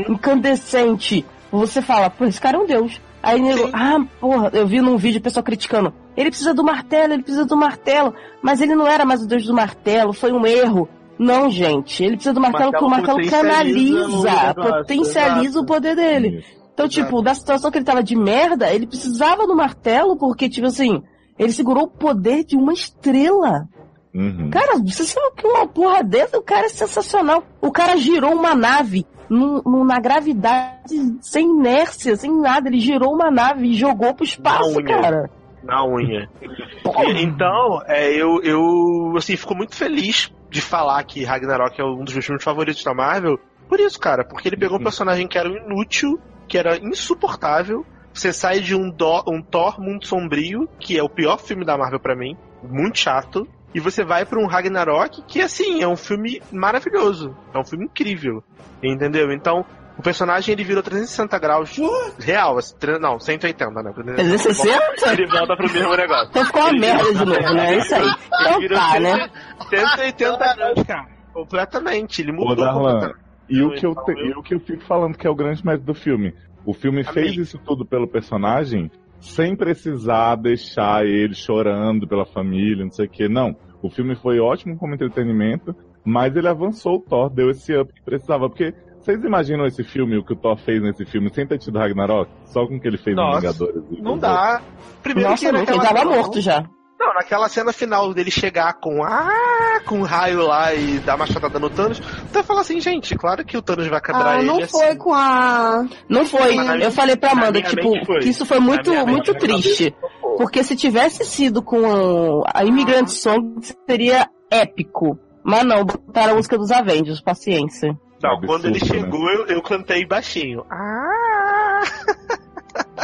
incandescente, 0.09 1.25
você 1.51 1.81
fala, 1.81 2.11
pô, 2.11 2.25
esse 2.25 2.41
cara 2.41 2.57
é 2.57 2.61
um 2.61 2.67
deus. 2.67 3.01
Aí 3.23 3.41
nego, 3.41 3.71
ah, 3.73 4.05
porra, 4.21 4.51
eu 4.53 4.67
vi 4.67 4.83
num 4.83 4.99
vídeo 4.99 5.19
o 5.19 5.23
pessoal 5.23 5.43
criticando. 5.43 5.95
Ele 6.15 6.29
precisa 6.29 6.53
do 6.53 6.63
martelo, 6.63 7.15
ele 7.15 7.23
precisa 7.23 7.47
do 7.47 7.57
martelo. 7.57 8.15
Mas 8.43 8.61
ele 8.61 8.75
não 8.75 8.87
era 8.87 9.07
mais 9.07 9.23
o 9.23 9.27
deus 9.27 9.47
do 9.47 9.55
martelo, 9.55 10.13
foi 10.13 10.31
um 10.31 10.45
erro. 10.47 10.89
Não, 11.19 11.51
gente. 11.51 12.05
Ele 12.05 12.17
precisa 12.17 12.35
do 12.35 12.41
martelo 12.41 12.71
porque 12.71 12.85
o 12.85 12.91
martelo 12.91 13.17
potencializa 13.17 14.29
canaliza, 14.29 14.55
potencializa 14.55 15.49
exato. 15.49 15.61
o 15.61 15.67
poder 15.67 15.97
dele. 15.97 16.45
Então, 16.75 16.89
tipo, 16.89 17.23
da 17.23 17.35
situação 17.35 17.71
que 17.71 17.79
ele 17.79 17.85
tava 17.85 18.03
de 18.03 18.17
merda, 18.17 18.69
ele 18.73 18.87
precisava 18.87 19.47
do 19.47 19.57
martelo 19.57 20.17
porque, 20.17 20.49
tipo 20.49 20.67
assim, 20.67 21.03
ele 21.39 21.53
segurou 21.53 21.85
o 21.85 21.89
poder 21.91 22.45
de 22.45 22.57
uma 22.57 22.73
estrela. 22.73 23.69
Uhum. 24.13 24.51
Cara, 24.51 24.79
você 24.79 25.05
sabe 25.05 25.35
que 25.37 25.47
uma 25.47 25.67
porra 25.67 26.03
dessa, 26.03 26.37
o 26.39 26.43
cara 26.43 26.67
é 26.67 26.69
sensacional. 26.69 27.43
O 27.61 27.71
cara 27.73 27.97
girou 27.97 28.33
uma 28.33 28.55
nave 28.55 29.07
num- 29.29 29.63
num- 29.65 29.85
na 29.85 29.99
gravidade, 30.01 30.95
sem 31.21 31.47
inércia, 31.49 32.17
sem 32.17 32.31
nada. 32.41 32.69
Ele 32.69 32.81
girou 32.81 33.13
uma 33.15 33.31
nave 33.31 33.69
e 33.69 33.75
jogou 33.75 34.13
pro 34.15 34.25
espaço, 34.25 34.77
unha. 34.79 34.85
cara. 35.01 35.31
Na 35.63 35.85
unha. 35.85 36.29
E- 36.43 37.23
então, 37.23 37.81
é, 37.87 38.13
eu, 38.13 38.41
eu, 38.43 39.15
assim, 39.17 39.37
fico 39.37 39.55
muito 39.55 39.75
feliz 39.75 40.33
de 40.51 40.61
falar 40.61 41.03
que 41.05 41.25
Ragnarok 41.25 41.81
é 41.81 41.85
um 41.85 42.05
dos 42.05 42.13
meus 42.15 42.25
filmes 42.27 42.45
favoritos 42.45 42.83
da 42.85 42.95
Marvel. 42.95 43.39
Por 43.69 43.81
isso, 43.81 43.99
cara, 43.99 44.25
porque 44.25 44.49
ele 44.49 44.57
pegou 44.59 44.79
um 44.79 44.83
personagem 44.83 45.27
que 45.27 45.39
era 45.39 45.49
um 45.49 45.57
inútil, 45.57 46.21
que 46.49 46.57
era 46.59 46.77
insuportável. 46.79 47.85
Você 48.13 48.33
sai 48.33 48.61
de 48.61 48.77
um, 48.77 48.91
Dó- 48.91 49.25
um 49.27 49.43
Thor 49.43 49.81
muito 49.81 50.07
sombrio, 50.07 50.69
que 50.79 50.97
é 50.99 51.03
o 51.03 51.09
pior 51.09 51.39
filme 51.39 51.65
da 51.65 51.77
Marvel 51.77 51.99
pra 51.99 52.15
mim, 52.15 52.37
muito 52.63 52.99
chato, 52.99 53.47
e 53.75 53.81
você 53.81 54.05
vai 54.05 54.25
pra 54.25 54.39
um 54.39 54.47
Ragnarok, 54.47 55.23
que 55.27 55.41
assim, 55.41 55.83
é 55.83 55.89
um 55.89 55.97
filme 55.97 56.41
maravilhoso, 56.53 57.37
é 57.53 57.59
um 57.59 57.65
filme 57.65 57.87
incrível, 57.87 58.43
entendeu? 58.81 59.33
Então, 59.33 59.65
o 59.99 60.03
personagem 60.03 60.53
ele 60.53 60.63
virou 60.63 60.81
360 60.81 61.37
graus 61.41 61.77
real, 62.21 62.57
assim, 62.57 62.75
não, 63.01 63.19
180, 63.19 63.65
né? 63.83 63.93
360? 63.93 65.13
Ele 65.13 65.27
volta 65.27 65.57
pro 65.57 65.73
mesmo 65.73 65.97
negócio. 65.97 66.29
Então 66.31 66.45
ficou 66.45 66.61
uma 66.63 66.71
Ele 66.71 66.79
merda 66.81 67.13
de 67.15 67.25
novo, 67.25 67.55
né? 67.55 67.75
É 67.75 67.79
isso 67.79 67.95
aí. 67.97 68.03
Ele 68.03 68.15
Então 68.41 68.61
virou 68.61 68.79
tá, 68.79 69.01
né? 69.01 69.31
180 69.71 70.55
graus, 70.55 70.83
cara. 70.87 71.07
Completamente. 71.33 72.23
Ele 72.23 72.31
Ô, 72.31 72.35
mudou 72.37 72.57
Darlan, 72.65 73.13
e 73.49 73.63
o, 73.63 73.71
que 73.73 73.85
eu 73.87 73.93
Então, 73.93 74.05
te- 74.05 74.13
e 74.21 74.33
o 74.33 74.43
que 74.43 74.55
eu 74.55 74.61
fico 74.61 74.83
falando 74.85 75.17
que 75.17 75.27
é 75.27 75.31
o 75.31 75.35
grande 75.35 75.65
mérito 75.65 75.85
do 75.87 75.95
filme. 75.95 76.35
O 76.65 76.73
filme 76.73 77.05
fez 77.05 77.37
isso 77.37 77.59
tudo 77.59 77.85
pelo 77.85 78.09
personagem 78.09 78.91
sem 79.21 79.55
precisar 79.57 80.37
deixar 80.37 81.05
ele 81.07 81.35
chorando 81.35 82.07
pela 82.07 82.25
família, 82.27 82.85
não 82.85 82.91
sei 82.91 83.07
o 83.07 83.09
que. 83.09 83.29
Não. 83.29 83.55
O 83.83 83.91
filme 83.91 84.15
foi 84.17 84.39
ótimo 84.41 84.77
como 84.79 84.95
entretenimento, 84.95 85.75
mas 86.05 86.35
ele 86.37 86.49
avançou 86.49 86.97
o 86.97 87.01
Thor, 87.01 87.29
deu 87.31 87.51
esse 87.51 87.75
up 87.77 87.93
que 87.93 88.03
precisava. 88.03 88.49
Porque 88.49 88.75
vocês 88.99 89.23
imaginam 89.23 89.67
esse 89.67 89.85
filme, 89.85 90.17
o 90.17 90.25
que 90.25 90.33
o 90.33 90.37
Thor 90.37 90.57
fez 90.57 90.83
nesse 90.83 91.05
filme, 91.05 91.31
sem 91.33 91.47
ter 91.47 91.59
tido 91.59 91.79
Ragnarok? 91.79 92.31
Só 92.47 92.67
com 92.67 92.77
o 92.77 92.81
que 92.81 92.89
ele 92.89 92.97
fez 92.99 93.15
no 93.17 93.23
Nossa, 93.23 93.41
Vingadores? 93.53 93.85
Não 94.03 94.17
dá. 94.19 94.63
Primeiro 95.03 95.31
Nossa, 95.31 95.43
que 95.43 95.49
ele 95.51 95.59
naquela- 95.59 95.83
tava 95.85 96.05
morto 96.05 96.41
já. 96.41 96.65
Não, 97.07 97.13
naquela 97.15 97.49
cena 97.51 97.71
final 97.73 98.15
dele 98.15 98.31
chegar 98.31 98.73
com 98.81 99.05
ah, 99.05 99.81
com 99.87 99.99
um 99.99 100.03
raio 100.03 100.47
lá 100.47 100.73
e 100.75 100.99
dar 101.01 101.17
uma 101.17 101.27
chatada 101.27 101.59
no 101.59 101.69
Thanos, 101.69 101.99
tu 102.01 102.33
vai 102.33 102.43
falar 102.43 102.63
assim, 102.63 102.81
gente, 102.81 103.15
claro 103.15 103.45
que 103.45 103.57
o 103.59 103.63
Thanos 103.63 103.87
vai 103.89 104.01
quebrar 104.01 104.27
Ah, 104.37 104.39
ele 104.39 104.47
não 104.47 104.59
assim. 104.59 104.69
foi 104.79 104.97
com 104.97 105.13
a. 105.13 105.85
Não 106.09 106.25
foi. 106.25 106.55
Na 106.57 106.75
minha- 106.77 106.87
Eu 106.87 106.93
falei 106.93 107.15
pra 107.17 107.33
Amanda, 107.33 107.61
tipo, 107.61 107.91
mente 107.91 108.07
que 108.07 108.29
isso 108.31 108.47
foi 108.47 108.59
muito, 108.59 108.91
mente, 108.91 109.07
muito 109.07 109.31
minha 109.33 109.41
triste. 109.41 109.95
Porque 110.39 110.65
se 110.65 110.75
tivesse 110.75 111.25
sido 111.25 111.63
com 111.63 112.43
a 112.53 112.65
Immigrant 112.65 113.09
Song, 113.09 113.61
seria 113.87 114.29
épico. 114.51 115.19
Mas 115.45 115.63
não, 115.65 115.85
botaram 115.85 116.33
a 116.33 116.37
música 116.37 116.57
dos 116.57 116.71
Avengers, 116.71 117.21
paciência. 117.21 117.97
Não, 118.23 118.31
Absurdo, 118.31 118.47
quando 118.47 118.65
ele 118.65 118.81
né? 118.81 118.87
chegou, 118.87 119.31
eu, 119.31 119.47
eu 119.49 119.61
cantei 119.63 120.07
baixinho. 120.07 120.65
Ah! 120.71 121.83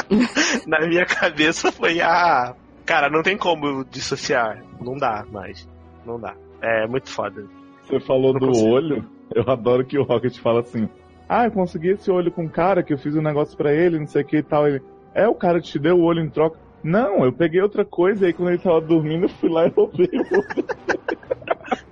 Na 0.67 0.81
minha 0.87 1.05
cabeça 1.05 1.71
foi, 1.71 2.01
ah, 2.01 2.55
cara, 2.85 3.09
não 3.11 3.23
tem 3.23 3.37
como 3.37 3.85
dissociar. 3.85 4.63
Não 4.81 4.97
dá 4.97 5.25
mais. 5.31 5.69
Não 6.05 6.19
dá. 6.19 6.35
É 6.63 6.87
muito 6.87 7.09
foda. 7.11 7.45
Você 7.85 8.01
falou 8.01 8.33
Não 8.33 8.41
do 8.41 8.47
consigo. 8.49 8.69
olho. 8.69 9.05
Eu 9.35 9.45
adoro 9.51 9.85
que 9.85 9.99
o 9.99 10.03
Rocket 10.03 10.37
fala 10.39 10.61
assim: 10.61 10.89
Ah, 11.29 11.45
eu 11.45 11.51
consegui 11.53 11.89
esse 11.91 12.11
olho 12.11 12.31
com 12.33 12.45
um 12.45 12.49
cara 12.49 12.83
que 12.83 12.93
eu 12.93 12.99
fiz 12.99 13.15
um 13.15 13.23
negócio 13.23 13.57
pra 13.57 13.73
ele, 13.73 13.99
não 13.99 14.07
sei 14.07 14.23
o 14.23 14.25
que 14.27 14.39
e 14.39 14.43
tal. 14.43 14.67
Ele, 14.67 14.83
é, 15.15 15.27
o 15.29 15.35
cara 15.35 15.61
te 15.61 15.79
deu 15.79 15.97
o 15.99 16.03
olho 16.03 16.21
em 16.23 16.29
troca. 16.29 16.59
Não, 16.83 17.25
eu 17.25 17.33
peguei 17.33 17.61
outra 17.61 17.85
coisa 17.85 18.25
e 18.25 18.29
aí 18.29 18.33
quando 18.33 18.49
ele 18.51 18.59
tava 18.59 18.81
dormindo, 18.81 19.25
eu 19.25 19.29
fui 19.29 19.51
lá 19.51 19.67
e 19.67 19.71
roubei 19.71 20.09
o 20.13 20.37
olho. 20.37 20.65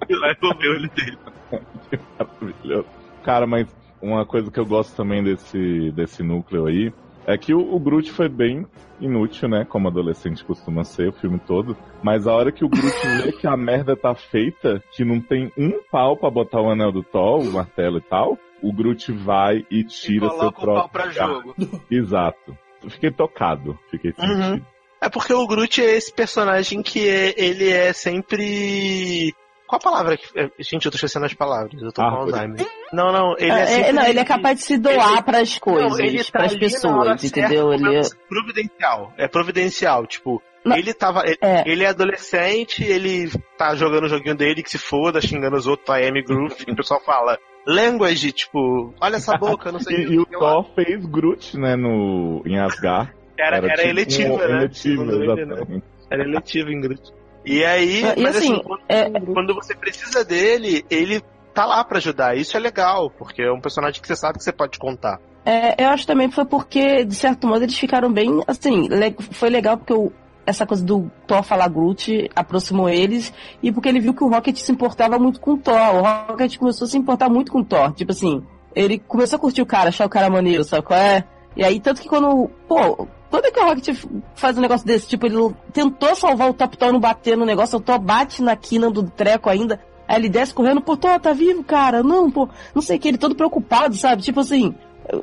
E 0.08 0.14
lá 0.16 0.28
eu 0.40 0.58
vi 0.58 0.68
o 0.68 0.70
olho 0.72 0.90
dele. 0.90 1.18
Maravilhoso. 2.18 2.86
Cara, 3.22 3.46
mas 3.46 3.68
uma 4.00 4.24
coisa 4.24 4.50
que 4.50 4.58
eu 4.58 4.64
gosto 4.66 4.96
também 4.96 5.22
desse, 5.22 5.90
desse 5.92 6.22
núcleo 6.22 6.66
aí 6.66 6.92
é 7.30 7.36
que 7.38 7.52
o, 7.54 7.60
o 7.74 7.78
Groot 7.78 8.10
foi 8.10 8.28
bem 8.28 8.66
inútil, 9.00 9.48
né? 9.48 9.64
Como 9.68 9.86
adolescente 9.88 10.44
costuma 10.44 10.82
ser 10.82 11.08
o 11.08 11.12
filme 11.12 11.38
todo. 11.38 11.76
Mas 12.02 12.26
a 12.26 12.32
hora 12.34 12.50
que 12.50 12.64
o 12.64 12.68
Groot 12.68 12.96
vê 13.22 13.32
que 13.32 13.46
a 13.46 13.56
merda 13.56 13.94
tá 13.94 14.14
feita, 14.14 14.82
que 14.92 15.04
não 15.04 15.20
tem 15.20 15.52
um 15.56 15.80
pau 15.90 16.16
pra 16.16 16.30
botar 16.30 16.60
o 16.60 16.70
anel 16.70 16.90
do 16.90 17.02
Thor, 17.02 17.40
o 17.40 17.52
martelo 17.52 17.98
e 17.98 18.02
tal, 18.02 18.38
o 18.62 18.72
Groot 18.72 19.12
vai 19.12 19.64
e 19.70 19.84
tira 19.84 20.28
seu 20.30 20.38
Coloca 20.38 20.62
o 20.62 20.64
pau 20.64 20.88
próprio. 20.88 20.90
pra 20.90 21.10
jogo. 21.10 21.54
Exato. 21.90 22.56
Fiquei 22.88 23.10
tocado. 23.10 23.78
Fiquei 23.90 24.12
Uhum. 24.18 24.42
sentido. 24.42 24.66
É 25.00 25.08
porque 25.08 25.32
o 25.32 25.46
Groot 25.46 25.80
é 25.80 25.96
esse 25.96 26.12
personagem 26.12 26.82
que 26.82 27.08
é, 27.08 27.32
ele 27.36 27.68
é 27.70 27.92
sempre. 27.92 29.32
Qual 29.68 29.78
a 29.78 29.82
palavra? 29.82 30.16
que- 30.16 30.26
é, 30.36 30.50
Gente, 30.58 30.86
eu 30.86 30.90
tô 30.90 30.96
esquecendo 30.96 31.26
as 31.26 31.34
palavras, 31.34 31.80
eu 31.80 31.92
tô 31.92 32.00
com 32.02 32.08
Árvore. 32.08 32.32
Alzheimer. 32.32 32.66
Não, 32.92 33.12
não, 33.12 33.34
ele 33.38 33.52
é, 33.52 33.60
É, 33.60 33.66
sempre. 33.66 33.92
não, 33.92 34.02
ele 34.06 34.18
é 34.18 34.24
capaz 34.24 34.58
de 34.58 34.64
se 34.64 34.78
doar 34.78 35.12
ele- 35.12 35.22
pras 35.22 35.58
coisas, 35.58 35.90
Não, 35.92 36.00
ele 36.00 36.24
tá 36.24 36.30
pras 36.32 36.52
ali 36.52 36.60
na 36.60 36.96
hora 36.96 37.10
pessoas, 37.10 37.20
certa, 37.20 37.38
entendeu? 37.40 37.72
Ele 37.74 37.96
é... 37.96 38.00
providencial. 38.28 39.12
É 39.18 39.28
providencial, 39.28 40.06
tipo, 40.06 40.42
Não, 40.64 40.76
ele 40.76 40.92
tava. 40.94 41.22
Ele 41.26 41.38
é. 41.42 41.64
ele 41.66 41.84
é 41.84 41.88
adolescente, 41.88 42.82
ele 42.82 43.30
tá 43.56 43.74
jogando 43.74 44.04
o 44.04 44.08
joguinho 44.08 44.34
dele 44.36 44.62
que 44.62 44.70
se 44.70 44.78
foda, 44.78 45.20
xingando 45.20 45.56
os 45.56 45.66
outros, 45.66 45.88
a 45.90 45.96
Amy 45.98 46.22
Groove, 46.24 46.64
e 46.66 46.72
o 46.72 46.76
pessoal 46.76 47.00
fala. 47.04 47.38
Language, 47.66 48.32
tipo, 48.32 48.94
olha 48.98 49.16
essa 49.16 49.36
boca, 49.36 49.70
não 49.70 49.78
sei 49.80 49.96
E, 50.08 50.18
o 50.18 50.24
que. 50.24 50.32
e 50.32 50.36
o 50.36 50.40
Thor 50.40 50.64
fez 50.74 51.04
Groot, 51.04 51.58
né, 51.58 51.76
no, 51.76 52.42
em 52.46 52.58
Asgard. 52.58 53.12
Era, 53.38 53.58
era, 53.58 53.68
tipo 53.76 53.88
eletiva, 53.88 54.32
um- 54.32 54.38
né? 54.38 54.44
Eletiva, 54.44 55.04
Segundo 55.04 55.14
ele, 55.22 55.26
né? 55.36 55.42
exatamente. 55.42 55.84
Era 56.10 56.22
eletivo 56.24 56.70
em 56.70 56.80
Groot. 56.80 57.02
E 57.48 57.64
aí, 57.64 58.04
Ah, 58.04 58.14
e 58.16 58.22
mas 58.22 58.36
assim, 58.36 58.52
assim, 58.52 58.62
quando, 58.62 58.80
é- 58.88 59.10
quando 59.20 59.54
você 59.54 59.74
precisa 59.74 60.24
dele, 60.24 60.84
ele 60.90 61.22
tá 61.54 61.64
lá 61.64 61.82
pra 61.82 61.98
ajudar. 61.98 62.36
Isso 62.36 62.56
é 62.56 62.60
legal, 62.60 63.10
porque 63.10 63.42
é 63.42 63.50
um 63.52 63.60
personagem 63.60 64.00
que 64.00 64.06
você 64.06 64.14
sabe 64.16 64.38
que 64.38 64.44
você 64.44 64.52
pode 64.52 64.78
contar. 64.78 65.18
É, 65.44 65.82
eu 65.82 65.88
acho 65.88 66.06
também 66.06 66.28
que 66.28 66.34
foi 66.34 66.44
porque, 66.44 67.04
de 67.04 67.14
certo 67.14 67.46
modo, 67.46 67.62
eles 67.62 67.78
ficaram 67.78 68.12
bem, 68.12 68.42
assim, 68.46 68.86
le- 68.88 69.16
foi 69.32 69.48
legal 69.48 69.78
porque 69.78 69.94
o- 69.94 70.12
essa 70.44 70.66
coisa 70.66 70.84
do 70.84 71.10
Thor 71.26 71.42
falar 71.42 71.68
Groot 71.68 72.30
aproximou 72.36 72.88
eles 72.88 73.32
e 73.62 73.72
porque 73.72 73.88
ele 73.88 74.00
viu 74.00 74.12
que 74.14 74.22
o 74.24 74.28
Rocket 74.28 74.56
se 74.58 74.70
importava 74.72 75.18
muito 75.18 75.40
com 75.40 75.52
o 75.52 75.58
Thor. 75.58 75.74
O 75.94 76.02
Rocket 76.02 76.56
começou 76.58 76.86
a 76.86 76.90
se 76.90 76.98
importar 76.98 77.28
muito 77.30 77.50
com 77.50 77.60
o 77.60 77.64
Thor. 77.64 77.92
Tipo 77.94 78.12
assim, 78.12 78.42
ele 78.74 78.98
começou 78.98 79.36
a 79.36 79.40
curtir 79.40 79.62
o 79.62 79.66
cara, 79.66 79.88
achar 79.88 80.06
o 80.06 80.10
cara 80.10 80.28
maneiro, 80.30 80.64
sabe 80.64 80.82
qual 80.86 80.98
é? 81.00 81.24
E 81.56 81.64
aí, 81.64 81.80
tanto 81.80 82.00
que 82.02 82.08
quando, 82.08 82.50
pô, 82.68 83.08
toda 83.30 83.50
que 83.52 83.60
o 83.60 83.64
Rocket 83.64 83.96
faz 84.34 84.56
um 84.58 84.60
negócio 84.60 84.86
desse, 84.86 85.08
tipo, 85.08 85.26
ele 85.26 85.36
tentou 85.72 86.14
salvar 86.14 86.48
o 86.50 86.54
Top 86.54 86.76
não 86.80 86.98
bater 87.00 87.36
no 87.36 87.44
negócio, 87.44 87.78
o 87.78 87.80
Thor 87.80 87.98
bate 87.98 88.42
na 88.42 88.56
quina 88.56 88.90
do 88.90 89.02
treco 89.10 89.48
ainda, 89.50 89.78
aí 90.06 90.16
ele 90.16 90.28
desce 90.28 90.54
correndo, 90.54 90.80
pô, 90.80 90.96
Thor, 90.96 91.18
tá 91.20 91.32
vivo, 91.32 91.62
cara? 91.64 92.02
Não, 92.02 92.30
pô, 92.30 92.48
não 92.74 92.82
sei 92.82 92.96
o 92.96 93.00
que, 93.00 93.08
ele 93.08 93.18
todo 93.18 93.34
preocupado, 93.34 93.94
sabe? 93.94 94.22
Tipo 94.22 94.40
assim, 94.40 94.74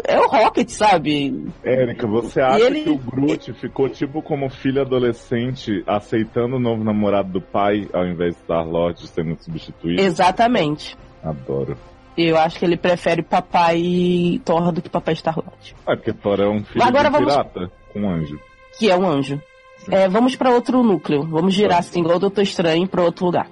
é 0.04 0.20
o 0.20 0.28
Rocket, 0.28 0.70
sabe? 0.70 1.48
Érica, 1.64 2.08
você 2.08 2.42
acha 2.42 2.64
ele- 2.66 2.84
que 2.84 2.90
o 2.90 2.98
Groot 2.98 3.54
ficou 3.60 3.88
tipo 3.90 4.22
como 4.22 4.50
filho 4.50 4.82
adolescente 4.82 5.84
aceitando 5.88 6.56
o 6.56 6.60
novo 6.60 6.84
namorado 6.84 7.30
do 7.32 7.42
pai 7.42 7.88
ao 7.94 8.06
invés 8.06 8.34
de 8.36 8.42
Star-Lord 8.42 9.08
sendo 9.08 9.36
substituído? 9.42 10.02
Exatamente. 10.02 10.98
Adoro. 11.24 11.78
Eu 12.18 12.38
acho 12.38 12.58
que 12.60 12.66
ele 12.66 12.78
prefere 12.78 13.22
papai 13.22 14.40
Thor 14.46 14.72
do 14.72 14.82
que 14.82 14.90
papai 14.90 15.16
Star-Lord, 15.16 15.76
É 15.88 15.96
porque 15.96 16.14
Thor 16.14 16.40
é 16.40 16.48
um 16.48 16.64
filho 16.64 16.84
Agora 16.84 17.10
de 17.10 17.12
vamos- 17.12 17.34
pirata, 17.34 17.72
um 17.96 18.10
anjo. 18.10 18.40
que 18.78 18.90
é 18.90 18.98
um 18.98 19.08
anjo. 19.08 19.42
É, 19.90 20.08
vamos 20.08 20.36
pra 20.36 20.52
outro 20.52 20.82
núcleo. 20.84 21.24
Vamos 21.24 21.54
girar 21.54 21.80
assim, 21.80 22.00
igual 22.00 22.18
o 22.18 22.20
Doutor 22.20 22.42
Estranho, 22.42 22.88
pra 22.88 23.04
outro 23.04 23.26
lugar. 23.26 23.48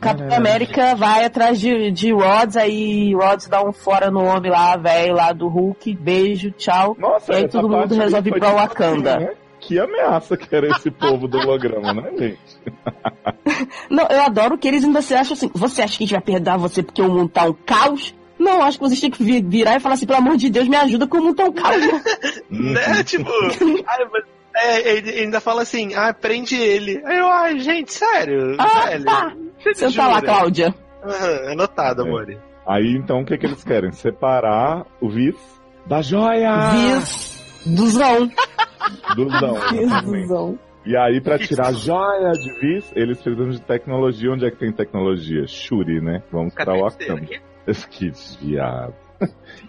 Capitão 0.00 0.36
América 0.36 0.94
vai 0.94 1.24
atrás 1.24 1.58
de, 1.58 1.90
de 1.90 2.12
Rhodes, 2.12 2.56
aí 2.56 3.12
Rhodes 3.14 3.48
dá 3.48 3.60
um 3.62 3.72
fora 3.72 4.08
no 4.10 4.22
homem 4.24 4.50
lá, 4.50 4.76
velho, 4.76 5.14
lá 5.16 5.32
do 5.32 5.48
Hulk, 5.48 5.92
beijo, 5.96 6.52
tchau. 6.52 6.96
Nossa, 6.98 7.32
e 7.32 7.36
aí 7.36 7.48
todo 7.48 7.68
mundo 7.68 7.94
resolve 7.94 8.30
ir 8.30 8.38
pra 8.38 8.52
Wakanda. 8.52 9.16
assim, 9.16 9.24
né? 9.24 9.32
Que 9.58 9.78
ameaça 9.78 10.36
que 10.36 10.54
era 10.54 10.68
esse 10.68 10.90
povo 10.90 11.28
do 11.28 11.36
holograma, 11.38 11.92
né, 11.92 12.10
gente? 12.16 12.38
Não, 13.90 14.06
eu 14.08 14.22
adoro 14.22 14.56
que 14.56 14.66
eles 14.68 14.84
ainda 14.84 15.02
se 15.02 15.14
acham 15.14 15.34
assim. 15.34 15.50
Você 15.52 15.82
acha 15.82 15.98
que 15.98 16.04
a 16.04 16.06
gente 16.06 16.14
vai 16.14 16.22
perdoar 16.22 16.56
você 16.56 16.82
porque 16.82 17.02
o 17.02 17.10
mundo 17.10 17.28
tá 17.28 17.44
um 17.44 17.52
caos? 17.52 18.14
Não, 18.40 18.62
acho 18.62 18.78
que 18.78 18.84
vocês 18.88 19.00
têm 19.00 19.10
que 19.10 19.22
vi- 19.22 19.42
virar 19.42 19.76
e 19.76 19.80
falar 19.80 19.94
assim, 19.94 20.06
pelo 20.06 20.18
amor 20.18 20.36
de 20.36 20.48
Deus, 20.50 20.66
me 20.66 20.74
ajuda 20.76 21.06
o 21.10 21.16
mundo 21.22 21.34
tá 21.36 21.44
um 21.44 21.52
caos. 21.52 21.76
Né? 22.50 23.04
Tipo, 23.04 23.30
ai, 23.86 24.04
mas 24.10 24.24
É, 24.56 24.96
ele 24.96 25.10
ainda 25.20 25.40
fala 25.40 25.62
assim, 25.62 25.94
ah, 25.94 26.12
prende 26.12 26.56
ele. 26.56 27.00
Aí 27.04 27.18
eu, 27.18 27.28
ai, 27.28 27.58
gente, 27.60 27.92
sério, 27.92 28.56
Ah, 28.58 28.86
velho. 28.88 29.04
tá. 29.04 29.32
Você 29.62 29.74
Senta 29.74 30.06
lá, 30.06 30.14
jura? 30.14 30.26
Cláudia. 30.26 30.74
Aham, 31.04 31.52
anotado, 31.52 32.02
amor. 32.02 32.26
Aí 32.66 32.94
então 32.96 33.20
o 33.20 33.24
que, 33.24 33.36
que 33.38 33.46
eles 33.46 33.62
querem? 33.62 33.92
Separar 33.92 34.84
o 35.00 35.08
Viz 35.08 35.36
da 35.86 36.02
joia! 36.02 36.50
Viz 36.70 37.62
duzão. 37.66 38.30
Duzão, 39.16 39.56
exatamente. 39.74 40.20
Visão. 40.22 40.58
E 40.86 40.96
aí, 40.96 41.20
pra 41.20 41.38
tirar 41.38 41.68
a 41.68 41.72
joia 41.72 42.32
de 42.32 42.52
Viz, 42.58 42.90
eles 42.96 43.20
precisam 43.20 43.50
de 43.50 43.60
tecnologia. 43.60 44.32
Onde 44.32 44.46
é 44.46 44.50
que 44.50 44.56
tem 44.58 44.72
tecnologia? 44.72 45.46
Shuri, 45.46 46.00
né? 46.00 46.22
Vamos 46.32 46.54
pra 46.54 46.74
Wakanda. 46.74 47.26
Que 47.90 48.12
viado. 48.40 48.94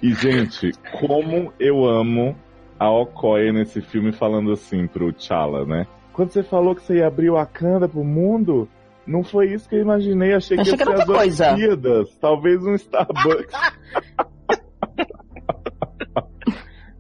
E, 0.01 0.13
gente, 0.13 0.71
como 0.99 1.51
eu 1.59 1.85
amo 1.85 2.35
a 2.79 2.89
Okoye 2.89 3.51
nesse 3.51 3.81
filme 3.81 4.11
falando 4.11 4.51
assim 4.51 4.87
pro 4.87 5.11
T'Challa, 5.13 5.65
né? 5.65 5.85
Quando 6.13 6.31
você 6.31 6.41
falou 6.41 6.73
que 6.75 6.81
você 6.81 6.97
ia 6.97 7.07
abrir 7.07 7.29
o 7.29 7.35
Wakanda 7.35 7.87
pro 7.87 8.03
mundo, 8.03 8.67
não 9.05 9.23
foi 9.23 9.53
isso 9.53 9.67
que 9.67 9.75
eu 9.75 9.81
imaginei. 9.81 10.33
Achei 10.33 10.57
que 10.57 10.61
Achei 10.61 10.73
ia 10.73 10.77
que 10.77 10.83
ser 10.83 10.91
as 10.91 10.99
outra 10.99 11.15
coisa. 11.15 11.53
Olimpíadas. 11.53 12.15
Talvez 12.19 12.63
um 12.63 12.75
Starbucks. 12.75 13.55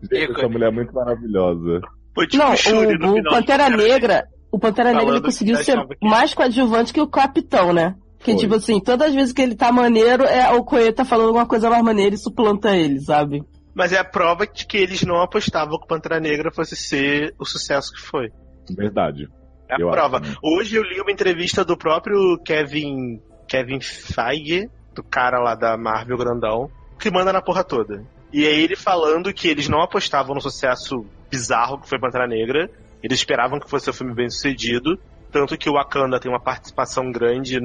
gente, 0.11 0.31
essa 0.31 0.49
mulher 0.49 0.67
é 0.67 0.71
muito 0.71 0.93
maravilhosa. 0.93 1.81
Foi 2.13 2.27
tipo 2.27 2.43
Não, 2.43 2.51
o, 2.51 2.53
o 2.53 2.57
final. 2.57 3.33
Pantera 3.33 3.69
Negra, 3.69 4.27
o 4.51 4.59
Pantera 4.59 4.93
Negra 4.93 5.15
ele 5.15 5.21
conseguiu 5.21 5.57
ser 5.57 5.77
mais 6.01 6.33
coadjuvante 6.33 6.93
que 6.93 7.01
o 7.01 7.07
Capitão, 7.07 7.73
né? 7.73 7.95
Que 8.23 8.33
Foi. 8.33 8.41
tipo 8.41 8.55
assim, 8.55 8.79
todas 8.79 9.09
as 9.09 9.15
vezes 9.15 9.33
que 9.33 9.41
ele 9.41 9.55
tá 9.55 9.71
maneiro, 9.71 10.23
é 10.23 10.49
o 10.51 10.63
Coelho 10.63 10.93
tá 10.93 11.03
falando 11.03 11.27
alguma 11.27 11.45
coisa 11.47 11.69
mais 11.69 11.83
maneira 11.83 12.13
e 12.15 12.17
suplanta 12.17 12.75
ele, 12.75 12.99
sabe? 12.99 13.43
Mas 13.73 13.91
é 13.93 13.97
a 13.97 14.03
prova 14.03 14.45
de 14.45 14.65
que 14.65 14.77
eles 14.77 15.01
não 15.03 15.21
apostavam 15.21 15.77
que 15.77 15.85
o 15.85 15.87
Pantera 15.87 16.19
Negra 16.19 16.51
fosse 16.51 16.75
ser 16.75 17.33
o 17.39 17.45
sucesso 17.45 17.91
que 17.93 18.01
foi. 18.01 18.29
Verdade. 18.75 19.27
É 19.69 19.75
a 19.75 19.77
Eu 19.79 19.89
prova. 19.89 20.17
acho, 20.17 20.29
né? 20.29 20.35
Hoje 20.43 20.75
eu 20.75 20.83
li 20.83 20.99
uma 21.01 21.11
entrevista 21.11 21.63
do 21.63 21.77
próprio 21.77 22.37
Kevin 22.45 23.19
Kevin 23.47 23.79
Feige, 23.81 24.69
do 24.93 25.03
cara 25.03 25.39
lá 25.39 25.55
da 25.55 25.77
Marvel 25.77 26.17
grandão, 26.17 26.69
que 26.99 27.09
manda 27.09 27.33
na 27.33 27.41
porra 27.41 27.63
toda. 27.63 28.03
E 28.31 28.45
aí 28.45 28.61
ele 28.61 28.75
falando 28.75 29.33
que 29.33 29.47
eles 29.47 29.67
não 29.67 29.81
apostavam 29.81 30.35
no 30.35 30.41
sucesso 30.41 31.05
bizarro 31.29 31.79
que 31.79 31.89
foi 31.89 31.99
Pantera 31.99 32.27
Negra, 32.27 32.69
eles 33.01 33.19
esperavam 33.19 33.59
que 33.59 33.69
fosse 33.69 33.89
um 33.89 33.93
filme 33.93 34.13
bem 34.13 34.29
sucedido, 34.29 34.97
tanto 35.31 35.57
que 35.57 35.69
o 35.69 35.73
Wakanda 35.73 36.19
tem 36.19 36.31
uma 36.31 36.39
participação 36.39 37.11
grande 37.11 37.59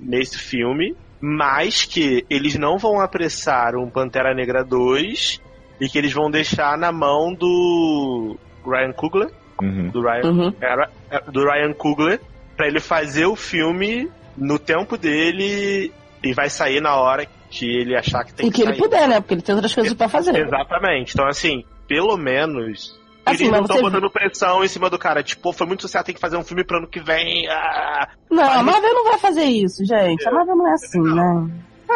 nesse 0.00 0.38
filme, 0.38 0.96
mas 1.20 1.84
que 1.84 2.26
eles 2.28 2.56
não 2.56 2.78
vão 2.78 3.00
apressar 3.00 3.76
um 3.76 3.88
Pantera 3.88 4.34
Negra 4.34 4.64
2 4.64 5.40
e 5.80 5.88
que 5.88 5.96
eles 5.98 6.12
vão 6.12 6.30
deixar 6.30 6.76
na 6.76 6.90
mão 6.92 7.32
do 7.34 8.36
Ryan 8.66 8.92
Coogler, 8.92 9.30
Uhum. 9.60 9.88
do 9.90 10.00
Ryan, 10.02 10.30
Uhum. 10.30 10.54
era- 10.60 10.90
é, 11.10 11.20
do 11.30 11.44
Ryan 11.44 11.72
Coogler 11.72 12.20
pra 12.56 12.66
ele 12.66 12.80
fazer 12.80 13.26
o 13.26 13.36
filme 13.36 14.10
no 14.36 14.58
tempo 14.58 14.96
dele 14.96 15.92
e 16.22 16.32
vai 16.32 16.48
sair 16.50 16.80
na 16.80 16.96
hora 16.96 17.26
que 17.50 17.66
ele 17.66 17.96
achar 17.96 18.24
que 18.24 18.32
tem 18.34 18.46
E 18.48 18.50
que, 18.50 18.56
que 18.56 18.62
ele 18.62 18.70
sair. 18.72 18.78
puder, 18.82 19.08
né? 19.08 19.20
Porque 19.20 19.34
ele 19.34 19.42
tem 19.42 19.54
outras 19.54 19.74
coisas 19.74 19.92
pra 19.94 20.08
fazer. 20.08 20.34
Exatamente. 20.36 21.12
Então, 21.14 21.26
assim, 21.28 21.64
pelo 21.86 22.16
menos. 22.16 22.98
Assim, 23.24 23.44
eles 23.44 23.52
não 23.52 23.60
estão 23.62 23.80
botando 23.82 24.10
pressão 24.10 24.64
em 24.64 24.68
cima 24.68 24.90
do 24.90 24.98
cara. 24.98 25.22
Tipo, 25.22 25.42
pô, 25.42 25.52
foi 25.52 25.66
muito 25.66 25.82
sucesso, 25.82 26.04
tem 26.04 26.14
que 26.14 26.20
fazer 26.20 26.36
um 26.36 26.42
filme 26.42 26.64
pro 26.64 26.78
ano 26.78 26.88
que 26.88 27.00
vem. 27.00 27.46
Ah, 27.48 28.08
Não, 28.30 28.42
a 28.42 28.62
Marvel 28.62 28.92
não 28.94 29.04
vai 29.04 29.18
fazer 29.18 29.44
isso, 29.44 29.84
gente. 29.84 30.26
A 30.28 30.32
Marvel 30.32 30.56
não 30.56 30.68
é 30.68 30.72
assim, 30.72 31.00
né? 31.00 31.48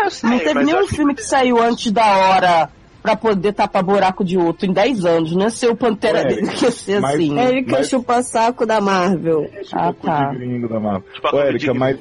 eu 0.05 0.11
sei, 0.11 0.31
Não 0.31 0.39
teve 0.39 0.63
nenhum 0.65 0.87
filme 0.87 1.15
que 1.15 1.23
saiu 1.25 1.61
antes 1.61 1.91
da 1.91 2.05
hora 2.07 2.69
pra 3.03 3.17
poder 3.17 3.53
tapar 3.55 3.83
buraco 3.83 4.25
de 4.25 4.37
outro 4.39 4.67
em 4.67 4.73
10 4.73 5.05
anos. 5.05 5.35
Não 5.35 5.47
é 5.47 5.51
ser 5.51 5.69
o 5.69 5.77
Pantera 5.77 6.19
Ué, 6.19 6.25
Negra 6.37 6.53
que 6.53 6.71
ser 6.71 7.01
mas- 7.01 7.15
assim. 7.15 7.39
Érica 7.39 7.73
Mas- 7.79 7.89
chupa 7.89 8.23
saco 8.23 8.67
da 8.67 8.81
Marvel. 8.81 9.51
Ah, 9.73 9.89
Tipo, 9.93 10.07
tá. 10.07 10.33
gringo 10.35 10.69
da 10.69 10.79
Marvel. 10.79 11.05
Tipo, 11.15 11.29
Ô, 11.37 11.53
de- 11.53 11.73
mas, 11.73 11.99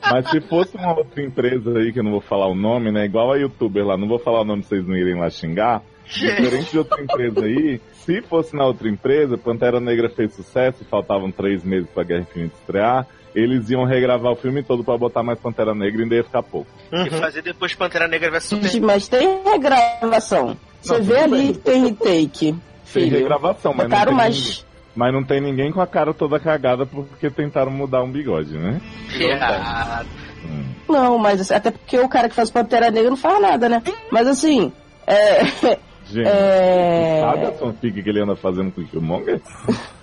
mas 0.00 0.30
se 0.30 0.40
fosse 0.42 0.76
uma 0.76 0.96
outra 0.96 1.22
empresa 1.22 1.78
aí, 1.78 1.92
que 1.92 1.98
eu 2.00 2.04
não 2.04 2.10
vou 2.12 2.20
falar 2.20 2.46
o 2.48 2.54
nome, 2.54 2.92
né? 2.92 3.06
Igual 3.06 3.32
a 3.32 3.36
youtuber 3.38 3.84
lá, 3.84 3.96
não 3.96 4.06
vou 4.08 4.18
falar 4.18 4.42
o 4.42 4.44
nome 4.44 4.62
pra 4.62 4.68
vocês 4.68 4.86
não 4.86 4.94
irem 4.96 5.18
lá 5.18 5.28
xingar. 5.30 5.82
Diferente 6.08 6.70
de 6.70 6.78
outra 6.78 7.02
empresa 7.02 7.44
aí, 7.44 7.80
se 7.92 8.22
fosse 8.22 8.56
na 8.56 8.64
outra 8.64 8.88
empresa, 8.88 9.36
Pantera 9.36 9.78
Negra 9.78 10.08
fez 10.08 10.34
sucesso, 10.34 10.84
faltavam 10.90 11.30
três 11.30 11.62
meses 11.62 11.88
pra 11.90 12.02
Guerra 12.02 12.22
Infinita 12.22 12.54
estrear, 12.58 13.06
eles 13.34 13.68
iam 13.70 13.84
regravar 13.84 14.32
o 14.32 14.36
filme 14.36 14.62
todo 14.62 14.82
pra 14.82 14.96
botar 14.96 15.22
mais 15.22 15.38
Pantera 15.38 15.74
Negra 15.74 16.00
e 16.00 16.02
ainda 16.04 16.14
ia 16.16 16.24
ficar 16.24 16.42
pouco. 16.42 16.70
E 16.92 17.10
fazer 17.10 17.42
depois 17.42 17.74
Pantera 17.74 18.08
Negra 18.08 18.30
vs 18.30 18.44
Superman. 18.44 18.80
Mas 18.80 19.08
tem 19.08 19.42
regravação. 19.44 20.56
Você 20.80 20.94
Não, 20.94 21.02
vê 21.04 21.18
ali 21.18 21.52
que 21.52 21.58
tem 21.58 21.84
retake. 21.86 22.56
Tem 22.92 23.08
regravação, 23.08 23.74
mas 23.74 23.88
não, 23.88 24.04
tem 24.04 24.14
mais. 24.14 24.66
mas 24.94 25.12
não 25.12 25.22
tem 25.22 25.40
ninguém 25.40 25.70
com 25.70 25.80
a 25.80 25.86
cara 25.86 26.14
toda 26.14 26.40
cagada 26.40 26.86
porque 26.86 27.28
tentaram 27.28 27.70
mudar 27.70 28.02
um 28.02 28.10
bigode, 28.10 28.56
né? 28.56 28.80
Yeah. 29.12 30.04
Hum. 30.44 30.64
Não, 30.88 31.18
mas 31.18 31.40
assim, 31.42 31.54
até 31.54 31.70
porque 31.70 31.98
o 31.98 32.08
cara 32.08 32.28
que 32.28 32.34
faz 32.34 32.50
Pantera 32.50 32.90
Negra 32.90 33.10
não 33.10 33.16
faz 33.16 33.42
nada, 33.42 33.68
né? 33.68 33.82
Mas 34.10 34.26
assim, 34.26 34.72
é. 35.06 35.78
Gente, 36.10 36.28
é... 36.28 37.20
sabe 37.20 37.46
a 37.46 37.52
fanfic 37.52 38.02
que 38.02 38.08
ele 38.08 38.22
anda 38.22 38.36
fazendo 38.36 38.72
com 38.72 38.80
o 38.80 38.84
Killmonger? 38.84 39.40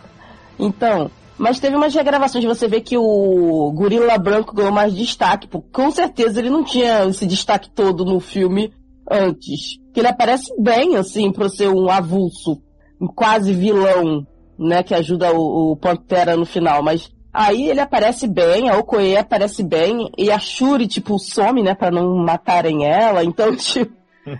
Então, 0.57 1.11
mas 1.37 1.59
teve 1.59 1.75
umas 1.75 1.93
regravações, 1.93 2.45
você 2.45 2.65
vê 2.65 2.79
que 2.79 2.97
o 2.97 3.71
Gorila 3.75 4.17
Branco 4.17 4.55
ganhou 4.55 4.71
mais 4.71 4.95
destaque, 4.95 5.47
pô. 5.47 5.61
com 5.61 5.91
certeza 5.91 6.39
ele 6.39 6.49
não 6.49 6.63
tinha 6.63 7.05
esse 7.05 7.27
destaque 7.27 7.69
todo 7.69 8.05
no 8.05 8.21
filme 8.21 8.71
antes. 9.09 9.77
Que 9.93 9.99
ele 9.99 10.07
aparece 10.07 10.53
bem, 10.57 10.95
assim, 10.95 11.31
pra 11.31 11.49
ser 11.49 11.67
um 11.67 11.89
avulso, 11.89 12.61
um 13.01 13.07
quase 13.07 13.53
vilão, 13.53 14.25
né, 14.57 14.81
que 14.81 14.93
ajuda 14.93 15.33
o, 15.33 15.73
o 15.73 15.75
Pantera 15.75 16.37
no 16.37 16.45
final, 16.45 16.81
mas 16.81 17.11
aí 17.33 17.69
ele 17.69 17.81
aparece 17.81 18.27
bem, 18.27 18.69
a 18.69 18.77
Okoye 18.77 19.17
aparece 19.17 19.61
bem, 19.61 20.09
e 20.17 20.31
a 20.31 20.39
Shuri, 20.39 20.87
tipo, 20.87 21.19
some, 21.19 21.61
né, 21.61 21.75
pra 21.75 21.91
não 21.91 22.15
matarem 22.15 22.85
ela, 22.85 23.25
então, 23.25 23.53
tipo, 23.57 23.93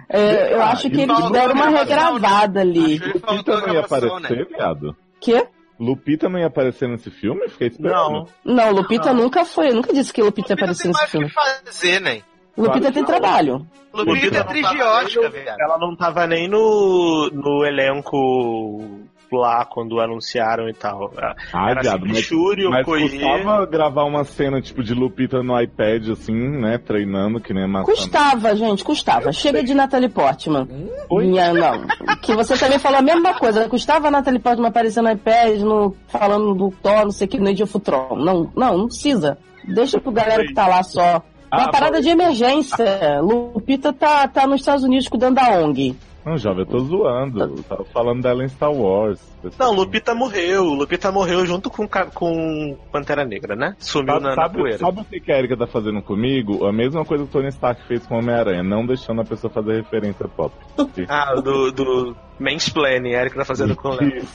é, 0.10 0.54
eu 0.54 0.62
Ah, 0.62 0.72
acho 0.72 0.90
que 0.90 1.02
eles 1.02 1.30
deram 1.32 1.54
uma 1.54 1.72
gravação, 1.72 1.78
regravada 1.78 2.62
ali. 2.62 2.98
Lupita 3.00 3.62
não 3.62 3.74
ia 3.74 3.80
aparecer, 3.82 4.48
viado? 4.48 4.96
Que? 5.20 5.48
Lupita 5.80 6.30
não 6.30 6.40
ia 6.40 6.48
aparecer 6.48 6.88
nesse 6.88 7.10
filme? 7.12 7.50
Fiquei 7.50 7.68
esperando. 7.68 8.28
Não. 8.46 8.56
Não, 8.56 8.72
Lupita 8.72 9.14
nunca 9.14 9.44
foi. 9.46 9.70
Eu 9.70 9.76
nunca 9.76 9.94
disse 9.94 10.14
que 10.14 10.22
Lupita 10.22 10.54
ia 10.54 10.56
Lupita 10.56 10.64
aparecer 10.66 10.84
tem 10.84 10.92
nesse 10.92 11.02
mais 11.02 11.10
o 11.10 11.12
filme. 11.12 11.28
que 11.28 11.34
fazer, 11.72 12.00
né? 12.02 12.22
Lupita 12.58 12.80
Claro 12.80 12.94
tem 12.94 13.02
não. 13.04 13.08
trabalho. 13.10 13.68
Lupita 13.94 14.12
Lupita 14.14 14.38
é 14.38 14.44
não 14.44 14.62
tava 14.62 15.04
Oscar, 15.06 15.22
nem 15.24 15.32
velho. 15.32 15.56
Ela 15.60 15.78
não 15.78 15.96
tava 15.96 16.28
nem 16.28 16.48
no, 16.48 17.30
no 17.34 17.66
elenco 17.66 19.02
lá 19.32 19.66
quando 19.66 20.00
anunciaram 20.00 20.68
e 20.70 20.74
tal. 20.74 21.12
Ah, 21.54 21.72
Era 21.72 21.82
viado, 21.82 21.94
sempre 22.02 22.14
mas, 22.14 22.20
Shuri, 22.26 22.68
mas 22.70 22.82
Okoye. 22.82 23.10
custava 23.10 23.66
gravar 23.66 24.04
uma 24.04 24.24
cena 24.24 24.62
tipo 24.62 24.84
de 24.84 24.94
Lupita 24.94 25.42
no 25.42 25.60
iPad, 25.60 26.10
assim, 26.10 26.34
né? 26.34 26.78
Treinando, 26.78 27.40
que 27.40 27.54
nem 27.54 27.64
a 27.64 27.68
maçã. 27.68 27.86
Custava, 27.92 28.56
gente, 28.56 28.84
custava. 28.84 29.32
Chega 29.32 29.64
de 29.64 29.74
Natalie 29.74 30.10
Portman. 30.10 30.68
Oi? 31.10 31.26
Minha, 31.28 31.54
não. 31.54 31.86
Que 32.22 32.36
você 32.36 32.58
também 32.58 32.80
falou 32.80 33.00
a 33.00 33.02
mesma 33.02 33.34
coisa. 33.34 33.68
Custava 33.70 34.08
a 34.08 34.12
Natalie 34.12 34.40
Portman 34.40 34.68
aparecer 34.70 35.02
no 35.02 35.12
iPad, 35.12 35.60
no, 35.62 35.96
falando 36.08 36.54
do 36.54 36.72
Thor, 36.82 37.04
não 37.06 37.12
sei 37.12 37.28
o 37.28 37.30
que, 37.30 37.40
no 37.40 37.50
Age 37.50 37.64
of. 37.64 37.76
Não, 38.18 38.52
não, 38.56 38.78
não 38.78 38.86
precisa. 38.88 39.38
Deixa 39.68 40.00
pro 40.00 40.12
galera 40.12 40.46
que 40.46 40.54
tá 40.54 40.68
lá 40.68 40.84
só. 40.84 41.24
É 41.52 41.58
uma 41.58 41.66
Ah, 41.66 41.72
parada 41.72 42.02
de 42.02 42.10
emergência. 42.10 43.20
Lupita 43.22 43.94
tá, 43.94 44.28
tá 44.28 44.46
nos 44.48 44.62
Estados 44.62 44.84
Unidos 44.84 45.08
cuidando 45.08 45.36
da 45.36 45.50
ONG. 45.60 45.96
Não, 46.26 46.40
jovem, 46.40 46.62
eu 46.62 46.66
tô 46.66 46.80
zoando. 46.80 47.40
Eu 47.40 47.64
tava 47.64 47.86
falando 47.86 48.24
dela 48.24 48.44
em 48.44 48.50
Star 48.50 48.72
Wars. 48.72 49.22
Não, 49.60 49.72
Lupita 49.74 50.16
morreu. 50.16 50.64
Lupita 50.64 51.12
morreu 51.12 51.46
junto 51.46 51.70
com, 51.70 51.88
com 51.88 52.76
Pantera 52.92 53.24
Negra, 53.24 53.56
né? 53.56 53.76
Sumiu 53.78 54.16
Sabe, 54.16 54.24
na, 54.24 54.30
na 54.30 54.36
sabe, 54.36 54.58
poeira. 54.58 54.78
sabe 54.80 55.02
o 55.02 55.06
que 55.06 55.20
que 55.20 55.32
a 55.32 55.38
Erika 55.38 55.56
tá 55.56 55.68
fazendo 55.68 56.02
comigo? 56.02 56.66
A 56.66 56.74
mesma 56.74 57.06
coisa 57.06 57.24
que 57.24 57.30
o 57.30 57.34
Tony 57.34 57.50
Stark 57.50 57.80
fez 57.88 58.08
com 58.08 58.16
o 58.16 58.18
Homem-Aranha, 58.18 58.64
não 58.64 58.88
deixando 58.88 59.22
a 59.22 59.26
pessoa 59.26 59.54
fazer 59.54 59.76
referência 59.76 60.28
pop. 60.28 60.52
Ah, 61.08 61.36
do, 61.36 61.72
do 61.72 62.16
Mansplaining, 62.40 63.12
Eric 63.12 63.36
tá 63.36 63.46
fazendo 63.46 63.76
com 63.76 63.90
o 63.90 63.96
Léo. 63.96 64.26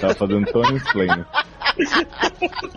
Tá 0.00 0.14
fazendo 0.14 0.46
Tony 0.52 0.76
Slane. 0.76 1.24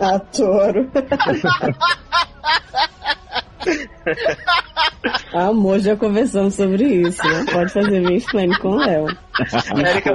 Adoro. 0.00 0.90
Amor, 5.32 5.78
já 5.80 5.96
conversamos 5.96 6.54
sobre 6.54 6.84
isso, 6.84 7.22
né? 7.26 7.44
Pode 7.52 7.72
fazer 7.72 8.00
mansplaining 8.00 8.58
com 8.58 8.70
o 8.70 8.76
Léo. 8.76 9.06
Érica, 9.76 10.10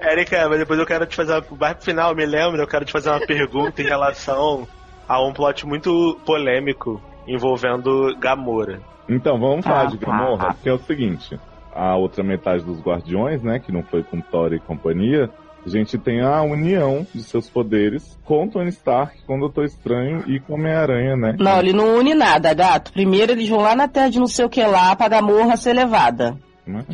Érica, 0.00 0.48
mas 0.48 0.58
depois 0.60 0.78
eu 0.78 0.86
quero 0.86 1.06
te 1.06 1.16
fazer 1.16 1.32
uma. 1.32 1.44
Mais 1.58 1.74
pro 1.74 1.84
final, 1.84 2.14
me 2.14 2.24
lembra, 2.24 2.62
eu 2.62 2.66
quero 2.66 2.84
te 2.84 2.92
fazer 2.92 3.10
uma 3.10 3.20
pergunta 3.26 3.82
em 3.82 3.86
relação 3.86 4.66
a 5.08 5.20
um 5.22 5.32
plot 5.32 5.66
muito 5.66 6.18
polêmico 6.24 7.00
envolvendo 7.26 8.14
Gamora. 8.18 8.80
Então, 9.08 9.38
vamos 9.38 9.64
falar 9.64 9.82
Ah, 9.82 9.86
de 9.86 9.98
tá. 9.98 10.06
Gamorra, 10.06 10.54
que 10.62 10.68
é 10.68 10.72
o 10.72 10.78
seguinte. 10.78 11.38
A 11.74 11.96
outra 11.96 12.22
metade 12.22 12.62
dos 12.64 12.80
Guardiões, 12.80 13.42
né, 13.42 13.58
que 13.58 13.72
não 13.72 13.82
foi 13.82 14.02
com 14.02 14.20
Thor 14.20 14.52
e 14.52 14.58
companhia, 14.60 15.30
a 15.66 15.68
gente 15.68 15.98
tem 15.98 16.20
a 16.20 16.42
união 16.42 17.06
de 17.14 17.22
seus 17.22 17.48
poderes 17.48 18.18
com 18.24 18.48
Tony 18.48 18.70
Stark, 18.70 19.22
com 19.26 19.36
o 19.36 19.40
Doutor 19.40 19.64
Estranho 19.64 20.24
e 20.26 20.40
com 20.40 20.54
Homem-Aranha, 20.54 21.16
né? 21.16 21.36
Não, 21.38 21.58
ele 21.58 21.72
não 21.72 21.98
une 21.98 22.14
nada, 22.14 22.54
gato. 22.54 22.92
Primeiro 22.92 23.32
eles 23.32 23.48
vão 23.48 23.60
lá 23.60 23.74
na 23.74 23.88
terra 23.88 24.08
de 24.08 24.18
não 24.18 24.26
sei 24.26 24.44
o 24.44 24.48
que 24.48 24.62
lá 24.62 24.94
pra 24.96 25.08
Gamorra 25.08 25.56
ser 25.56 25.74
levada. 25.74 26.36
Né? 26.66 26.84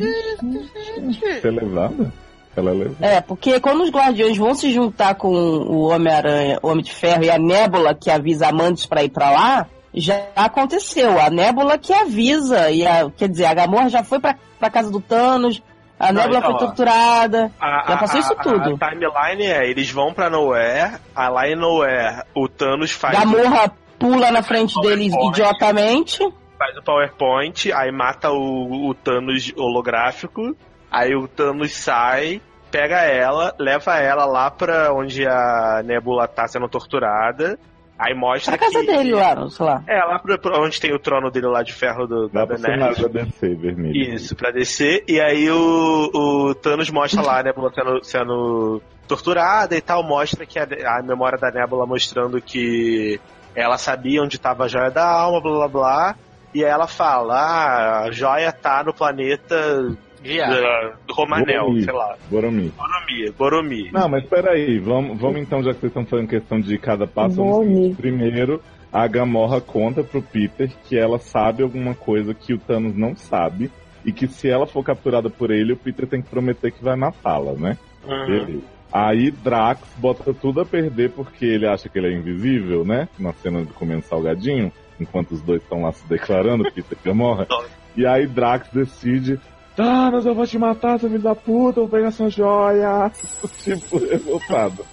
Ser 1.41 1.51
levada? 1.51 2.11
Ela 2.55 2.71
levou. 2.71 2.95
É, 3.01 3.19
porque 3.19 3.59
quando 3.59 3.83
os 3.83 3.89
Guardiões 3.89 4.37
vão 4.37 4.53
se 4.53 4.71
juntar 4.71 5.15
com 5.15 5.29
o 5.29 5.89
Homem-Aranha, 5.89 6.59
o 6.61 6.69
Homem 6.69 6.83
de 6.83 6.93
Ferro 6.93 7.23
e 7.23 7.29
a 7.29 7.37
Nébula 7.37 7.93
que 7.93 8.09
avisa 8.09 8.47
a 8.47 8.53
Mantis 8.53 8.85
pra 8.85 9.03
ir 9.03 9.09
pra 9.09 9.29
lá, 9.29 9.67
já 9.93 10.27
aconteceu. 10.35 11.19
A 11.19 11.29
Nébula 11.29 11.77
que 11.77 11.93
avisa, 11.93 12.71
e 12.71 12.85
a, 12.85 13.09
quer 13.09 13.27
dizer, 13.27 13.45
a 13.45 13.53
Gamorra 13.53 13.89
já 13.89 14.03
foi 14.03 14.19
pra, 14.19 14.35
pra 14.57 14.69
casa 14.69 14.89
do 14.89 15.01
Thanos, 15.01 15.61
a 15.99 16.11
Não, 16.11 16.21
Nébula 16.21 16.39
então, 16.39 16.51
foi 16.51 16.59
torturada, 16.67 17.51
A, 17.59 17.85
já 17.87 17.97
passou 17.97 18.17
a- 18.17 18.19
isso 18.19 18.33
a- 18.33 18.35
tudo. 18.43 18.77
A 18.81 18.89
timeline 18.89 19.43
é, 19.45 19.69
eles 19.69 19.89
vão 19.91 20.13
pra 20.13 20.29
Nowhere, 20.29 20.95
aí 21.15 21.29
lá 21.29 21.47
em 21.47 21.55
Nowhere 21.55 22.23
o 22.35 22.47
Thanos 22.47 22.91
faz, 22.91 23.17
Gamorra 23.17 23.71
pula 23.97 24.29
na 24.31 24.43
frente 24.43 24.79
deles 24.81 25.13
idiotamente. 25.13 26.19
faz 26.57 26.75
o 26.77 26.83
PowerPoint, 26.83 27.71
aí 27.73 27.91
mata 27.91 28.29
o, 28.31 28.89
o 28.89 28.93
Thanos 28.93 29.51
holográfico, 29.57 30.55
aí 30.91 31.15
o 31.15 31.27
Thanos 31.27 31.73
sai, 31.75 32.41
pega 32.71 33.01
ela, 33.01 33.53
leva 33.59 33.95
ela 33.97 34.25
lá 34.25 34.51
pra 34.51 34.93
onde 34.93 35.25
a 35.27 35.81
Nebula 35.85 36.27
tá 36.27 36.47
sendo 36.47 36.67
torturada, 36.67 37.57
aí 37.97 38.13
mostra 38.13 38.57
Pra 38.57 38.65
casa 38.67 38.79
que... 38.81 38.87
dele 38.87 39.13
lá, 39.13 39.49
sei 39.49 39.65
lá. 39.65 39.83
É, 39.87 40.03
lá 40.03 40.19
pra, 40.19 40.37
pra 40.37 40.59
onde 40.61 40.79
tem 40.79 40.93
o 40.93 40.99
trono 40.99 41.29
dele 41.31 41.47
lá 41.47 41.63
de 41.63 41.73
ferro 41.73 42.05
do, 42.07 42.27
da 42.29 42.45
pra 42.45 42.57
Daenerys. 42.57 42.97
da 42.99 43.07
DC 43.07 43.55
vermelho. 43.55 44.15
Isso, 44.15 44.35
pra 44.35 44.51
descer. 44.51 45.03
E 45.07 45.19
aí 45.19 45.49
o, 45.49 46.11
o 46.13 46.55
Thanos 46.55 46.89
mostra 46.89 47.21
lá 47.21 47.39
a 47.39 47.43
Nebula 47.43 47.71
sendo, 47.73 48.03
sendo 48.03 48.81
torturada 49.07 49.75
e 49.75 49.81
tal. 49.81 50.03
Mostra 50.03 50.45
que 50.45 50.59
a, 50.59 50.67
a 50.97 51.01
memória 51.03 51.37
da 51.37 51.51
Nebula 51.51 51.85
mostrando 51.85 52.41
que 52.41 53.19
ela 53.55 53.77
sabia 53.77 54.21
onde 54.21 54.35
estava 54.35 54.65
a 54.65 54.67
joia 54.67 54.91
da 54.91 55.05
alma, 55.07 55.39
blá 55.41 55.51
blá 55.51 55.67
blá. 55.67 56.15
E 56.53 56.63
aí 56.63 56.69
ela 56.71 56.87
fala: 56.87 57.35
ah, 57.35 57.99
a 58.03 58.11
joia 58.11 58.51
tá 58.51 58.83
no 58.83 58.93
planeta 58.93 59.95
Viado. 60.25 60.53
eh, 60.55 60.93
Romanel, 61.11 61.61
Boromir. 61.61 61.83
sei 61.83 61.93
lá. 61.93 62.15
Boromir. 62.29 62.71
Boromir, 62.75 63.33
Boromir. 63.33 63.93
Não, 63.93 64.09
mas 64.09 64.25
peraí, 64.25 64.79
vamos, 64.79 65.19
vamos 65.19 65.39
então, 65.39 65.61
já 65.63 65.73
que 65.73 65.79
vocês 65.79 65.91
estão 65.91 66.05
fazendo 66.05 66.27
questão 66.27 66.59
de 66.59 66.77
cada 66.77 67.05
passo, 67.05 67.35
vamos 67.35 67.95
primeiro 67.95 68.61
a 68.91 69.07
Gamorra 69.07 69.59
conta 69.59 70.03
pro 70.03 70.21
Peter 70.21 70.71
que 70.85 70.97
ela 70.97 71.19
sabe 71.19 71.61
alguma 71.63 71.93
coisa 71.93 72.33
que 72.33 72.53
o 72.53 72.57
Thanos 72.57 72.95
não 72.95 73.15
sabe 73.15 73.69
e 74.05 74.11
que 74.11 74.25
se 74.27 74.49
ela 74.49 74.65
for 74.65 74.83
capturada 74.83 75.29
por 75.29 75.51
ele, 75.51 75.73
o 75.73 75.77
Peter 75.77 76.07
tem 76.07 76.21
que 76.21 76.29
prometer 76.29 76.71
que 76.71 76.83
vai 76.83 76.95
matá-la, 76.95 77.53
né? 77.53 77.77
Uhum. 78.07 78.25
Beleza. 78.25 78.61
Aí 78.93 79.31
Drax 79.31 79.81
bota 79.97 80.33
tudo 80.33 80.61
a 80.61 80.65
perder 80.65 81.09
porque 81.09 81.43
ele 81.45 81.67
acha 81.67 81.89
que 81.89 81.99
ele 81.99 82.07
é 82.07 82.17
invisível, 82.17 82.85
né? 82.85 83.09
Na 83.19 83.33
cena 83.33 83.65
de 83.65 83.73
comendo 83.73 84.03
salgadinho, 84.03 84.71
enquanto 84.97 85.31
os 85.31 85.41
dois 85.41 85.61
estão 85.61 85.81
lá 85.81 85.91
se 85.91 86.07
declarando, 86.07 86.63
Peter 86.71 86.97
e 87.03 87.07
Gamorra. 87.07 87.47
E 87.97 88.05
aí 88.05 88.27
Drax 88.27 88.67
decide, 88.73 89.39
Thanos, 89.75 90.25
eu 90.25 90.33
vou 90.33 90.45
te 90.47 90.57
matar, 90.57 90.99
seu 90.99 91.09
filho 91.09 91.21
da 91.21 91.35
puta, 91.35 91.79
eu 91.79 91.87
vou 91.87 91.89
pegar 91.89 92.11
sua 92.11 92.29
joia. 92.29 93.11
tipo, 93.63 93.97
revoltado. 93.97 94.85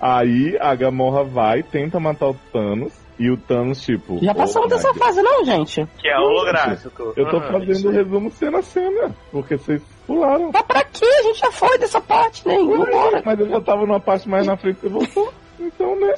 aí 0.00 0.56
a 0.60 0.74
Gamorra 0.74 1.24
vai, 1.24 1.62
tenta 1.62 2.00
matar 2.00 2.28
o 2.30 2.34
Thanos, 2.52 2.92
e 3.18 3.30
o 3.30 3.36
Thanos, 3.36 3.80
tipo... 3.80 4.18
Já 4.20 4.34
passamos 4.34 4.66
"Oh 4.66 4.74
my 4.74 4.76
dessa 4.76 4.88
God." 4.92 4.98
fase, 5.02 5.22
não, 5.22 5.44
gente? 5.44 5.86
Que 5.98 6.08
é 6.08 6.18
holográfico. 6.18 7.12
Eu 7.16 7.30
tô 7.30 7.36
Uhum, 7.38 7.52
fazendo 7.52 7.88
o 7.88 7.92
resumo 7.92 8.30
cena 8.32 8.58
a 8.58 8.62
cena, 8.62 9.14
porque 9.30 9.56
vocês 9.56 9.80
pularam. 10.04 10.50
Mas 10.52 10.62
pra 10.62 10.82
quê? 10.84 11.06
A 11.06 11.22
gente 11.22 11.38
já 11.38 11.52
foi 11.52 11.78
dessa 11.78 12.00
parte, 12.00 12.46
né? 12.48 12.56
Vambora. 12.56 13.22
Mas 13.24 13.38
eu 13.38 13.48
já 13.48 13.60
tava 13.60 13.86
numa 13.86 14.00
parte 14.00 14.28
mais 14.28 14.44
na 14.46 14.56
frente 14.56 14.78
e 14.78 14.80
você 14.80 14.88
voltou. 14.88 15.32
Então, 15.60 15.94
né? 16.00 16.14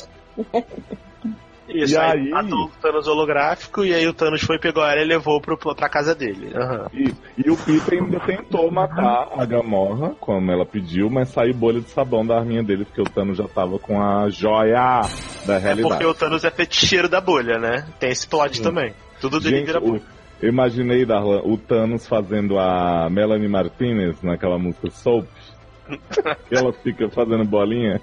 Isso, 1.69 1.95
E 1.95 1.99
aí, 1.99 2.11
aí? 2.21 2.29
matou 2.31 2.65
o 2.67 2.71
Thanos 2.81 3.09
holográfico 3.09 3.85
e 3.85 3.93
aí 3.93 4.07
o 4.07 4.13
Thanos 4.15 4.41
foi, 4.43 4.59
pegou 4.59 4.85
ela 4.85 5.01
e 5.01 5.05
levou 5.05 5.41
pro, 5.41 5.57
pra 5.59 5.89
casa 5.89 6.15
dele. 6.15 6.53
Aham. 6.55 6.87
E, 6.93 7.13
e 7.45 7.51
o 7.51 7.57
Peter 7.57 8.03
ainda 8.03 8.21
tentou 8.21 8.71
matar 8.71 9.29
a 9.37 9.45
Gamorra, 9.45 10.15
como 10.21 10.51
ela 10.53 10.65
pediu, 10.65 11.11
mas 11.11 11.29
saiu 11.31 11.55
bolha 11.55 11.81
de 11.81 11.89
sabão 11.91 12.25
da 12.25 12.39
arminha 12.39 12.63
dele, 12.63 12.85
porque 12.85 13.01
o 13.01 13.05
Thanos 13.05 13.37
já 13.39 13.49
tava 13.49 13.79
com 13.79 14.01
a 14.01 14.29
joia 14.31 15.01
da 15.45 15.55
É 15.55 15.59
realidade. 15.59 15.89
porque 15.89 16.07
o 16.07 16.15
Thanos 16.15 16.45
é 16.45 16.51
feticheiro 16.51 17.09
da 17.09 17.21
bolha, 17.21 17.59
né? 17.59 17.87
Tem 17.99 18.11
esse 18.11 18.27
plot 18.29 18.57
Sim. 18.59 18.63
também. 18.63 18.95
Tudo 19.21 19.41
dele 19.41 19.57
Gente, 19.59 19.67
vira 19.67 19.81
bolha. 19.81 20.01
o- 20.01 20.17
eu 20.41 20.49
imaginei, 20.51 21.05
Darlan, 21.07 21.41
o 21.45 21.57
Thanos 21.57 22.07
fazendo 22.07 22.59
a 22.59 23.09
Melanie 23.11 23.49
Martinez 23.49 24.23
naquela 24.23 24.59
música 24.59 24.91
Soap. 24.91 25.27
que 26.49 26.55
ela 26.55 26.73
fica 26.73 27.09
fazendo 27.11 27.45
bolinha. 27.45 28.01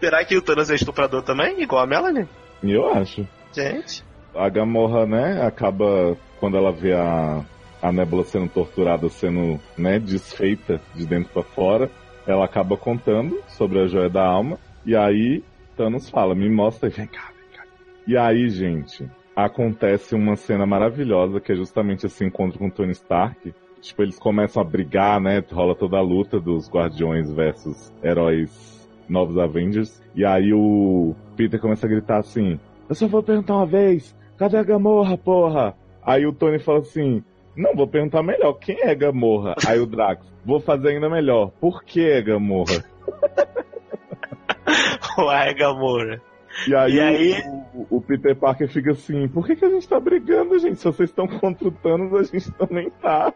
Será 0.00 0.24
que 0.24 0.36
o 0.36 0.42
Thanos 0.42 0.68
é 0.70 0.74
estuprador 0.74 1.22
também? 1.22 1.62
Igual 1.62 1.84
a 1.84 1.86
Melanie? 1.86 2.26
Eu 2.72 2.88
acho. 2.88 3.26
Gente. 3.52 4.04
A 4.34 4.48
Gamorra, 4.48 5.06
né, 5.06 5.42
acaba 5.46 6.16
quando 6.38 6.56
ela 6.56 6.70
vê 6.70 6.92
a, 6.92 7.44
a 7.80 7.92
Nebula 7.92 8.24
sendo 8.24 8.48
torturada, 8.48 9.08
sendo, 9.08 9.58
né, 9.76 9.98
desfeita 9.98 10.80
de 10.94 11.06
dentro 11.06 11.32
pra 11.32 11.42
fora, 11.42 11.90
ela 12.26 12.44
acaba 12.44 12.76
contando 12.76 13.42
sobre 13.48 13.80
a 13.80 13.86
joia 13.86 14.10
da 14.10 14.26
alma, 14.26 14.58
e 14.84 14.94
aí 14.94 15.42
Thanos 15.76 16.10
fala, 16.10 16.34
me 16.34 16.48
mostra 16.50 16.88
vem 16.88 17.06
cá, 17.06 17.30
vem 17.34 17.56
cá. 17.56 17.64
E 18.06 18.16
aí, 18.16 18.48
gente, 18.50 19.08
acontece 19.34 20.14
uma 20.14 20.36
cena 20.36 20.66
maravilhosa, 20.66 21.40
que 21.40 21.52
é 21.52 21.56
justamente 21.56 22.06
esse 22.06 22.24
encontro 22.24 22.58
com 22.58 22.70
Tony 22.70 22.92
Stark. 22.92 23.54
Tipo, 23.80 24.02
eles 24.02 24.18
começam 24.18 24.62
a 24.62 24.64
brigar, 24.64 25.20
né, 25.20 25.42
rola 25.50 25.74
toda 25.74 25.98
a 25.98 26.02
luta 26.02 26.40
dos 26.40 26.68
Guardiões 26.68 27.30
versus 27.30 27.92
heróis 28.02 28.75
novos 29.08 29.38
Avengers, 29.38 30.02
e 30.14 30.24
aí 30.24 30.52
o 30.52 31.14
Peter 31.36 31.60
começa 31.60 31.86
a 31.86 31.88
gritar 31.88 32.18
assim, 32.18 32.58
eu 32.88 32.94
só 32.94 33.06
vou 33.06 33.22
perguntar 33.22 33.54
uma 33.54 33.66
vez, 33.66 34.16
cadê 34.36 34.56
a 34.56 34.62
Gamorra, 34.62 35.16
porra? 35.16 35.74
Aí 36.02 36.26
o 36.26 36.32
Tony 36.32 36.58
fala 36.58 36.80
assim, 36.80 37.22
não, 37.56 37.74
vou 37.74 37.86
perguntar 37.86 38.22
melhor, 38.22 38.54
quem 38.54 38.82
é 38.82 38.94
Gamorra? 38.94 39.54
Aí 39.66 39.80
o 39.80 39.86
Drax, 39.86 40.26
vou 40.44 40.60
fazer 40.60 40.90
ainda 40.90 41.08
melhor, 41.08 41.50
por 41.60 41.82
que 41.82 42.04
é 42.04 42.22
Gamorra? 42.22 42.84
Uai, 45.18 45.54
Gamora. 45.54 46.20
E 46.66 46.74
aí, 46.74 46.94
E 46.94 47.00
aí? 47.00 47.42
O, 47.74 47.96
o 47.96 48.00
Peter 48.00 48.34
Parker 48.34 48.68
fica 48.68 48.92
assim, 48.92 49.28
por 49.28 49.46
que, 49.46 49.56
que 49.56 49.64
a 49.64 49.70
gente 49.70 49.88
tá 49.88 50.00
brigando, 50.00 50.58
gente? 50.58 50.78
Se 50.78 50.84
vocês 50.84 51.10
estão 51.10 51.26
contra 51.26 51.68
o 51.68 51.70
Thanos, 51.70 52.12
a 52.14 52.22
gente 52.22 52.50
também 52.52 52.90
tá. 53.02 53.32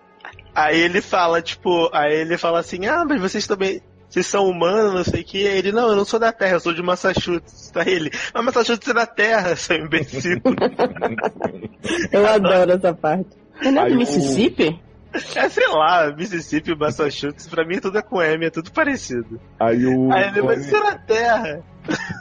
Aí 0.55 0.81
ele 0.81 1.01
fala, 1.01 1.41
tipo, 1.41 1.89
aí 1.93 2.15
ele 2.15 2.37
fala 2.37 2.61
assim, 2.61 2.87
ah, 2.87 3.05
mas 3.05 3.21
vocês 3.21 3.47
também. 3.47 3.81
Vocês 4.11 4.27
são 4.27 4.51
humanos, 4.51 4.93
não 4.93 5.05
sei 5.05 5.21
o 5.21 5.25
que. 5.25 5.47
Aí 5.47 5.59
ele, 5.59 5.71
não, 5.71 5.91
eu 5.91 5.95
não 5.95 6.05
sou 6.05 6.19
da 6.19 6.33
Terra, 6.33 6.55
eu 6.55 6.61
sou 6.61 6.75
de 6.75 6.83
Massachusetts. 6.83 7.71
Tá 7.71 7.89
ele, 7.89 8.11
mas 8.35 8.45
Massachusetts 8.45 8.89
é 8.89 8.93
da 8.93 9.07
Terra, 9.07 9.55
seu 9.55 9.77
imbecil. 9.77 10.41
Eu 12.11 12.27
adoro 12.27 12.73
essa 12.73 12.93
parte. 12.93 13.31
Ele 13.63 13.79
é 13.79 13.83
Aí 13.83 13.93
do 13.93 13.99
Mississippi? 13.99 14.81
é, 15.15 15.49
sei 15.49 15.69
lá, 15.69 16.13
Mississippi, 16.13 16.75
Massachusetts, 16.77 17.47
pra 17.47 17.65
mim 17.65 17.79
tudo 17.79 17.99
é 17.99 18.03
com 18.03 18.21
M, 18.21 18.47
é 18.47 18.51
tudo 18.51 18.73
parecido. 18.73 19.41
Aí 19.61 19.87
o, 19.87 20.13
Aí 20.13 20.29
ele, 20.29 20.43
mas 20.43 20.57
Tony, 20.57 20.67
isso 20.67 20.77
é 20.77 20.83
da 20.83 20.99
Terra. 20.99 21.65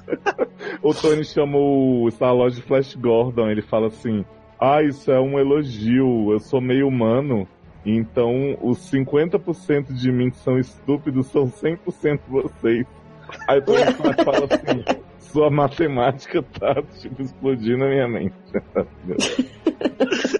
o 0.83 0.93
Tony 0.93 1.25
chama 1.25 1.57
o 1.57 2.07
Star-Lord 2.09 2.55
de 2.55 2.61
Flash 2.61 2.95
Gordon, 2.95 3.49
ele 3.49 3.63
fala 3.63 3.87
assim, 3.87 4.23
ah, 4.59 4.83
isso 4.83 5.11
é 5.11 5.19
um 5.19 5.39
elogio, 5.39 6.31
eu 6.31 6.39
sou 6.39 6.61
meio 6.61 6.87
humano, 6.87 7.47
então 7.95 8.57
os 8.61 8.79
50% 8.91 9.93
de 9.93 10.11
mim 10.11 10.29
que 10.29 10.37
são 10.37 10.57
estúpidos 10.57 11.27
são 11.27 11.49
100% 11.49 12.19
vocês. 12.27 12.85
Aí 13.47 13.59
o 13.59 13.75
Stark 13.75 14.23
fala 14.23 14.47
assim, 14.49 14.83
sua 15.19 15.49
matemática 15.49 16.41
tá, 16.41 16.81
tipo, 16.99 17.21
explodindo 17.21 17.77
na 17.79 17.87
minha 17.87 18.07
mente. 18.07 18.35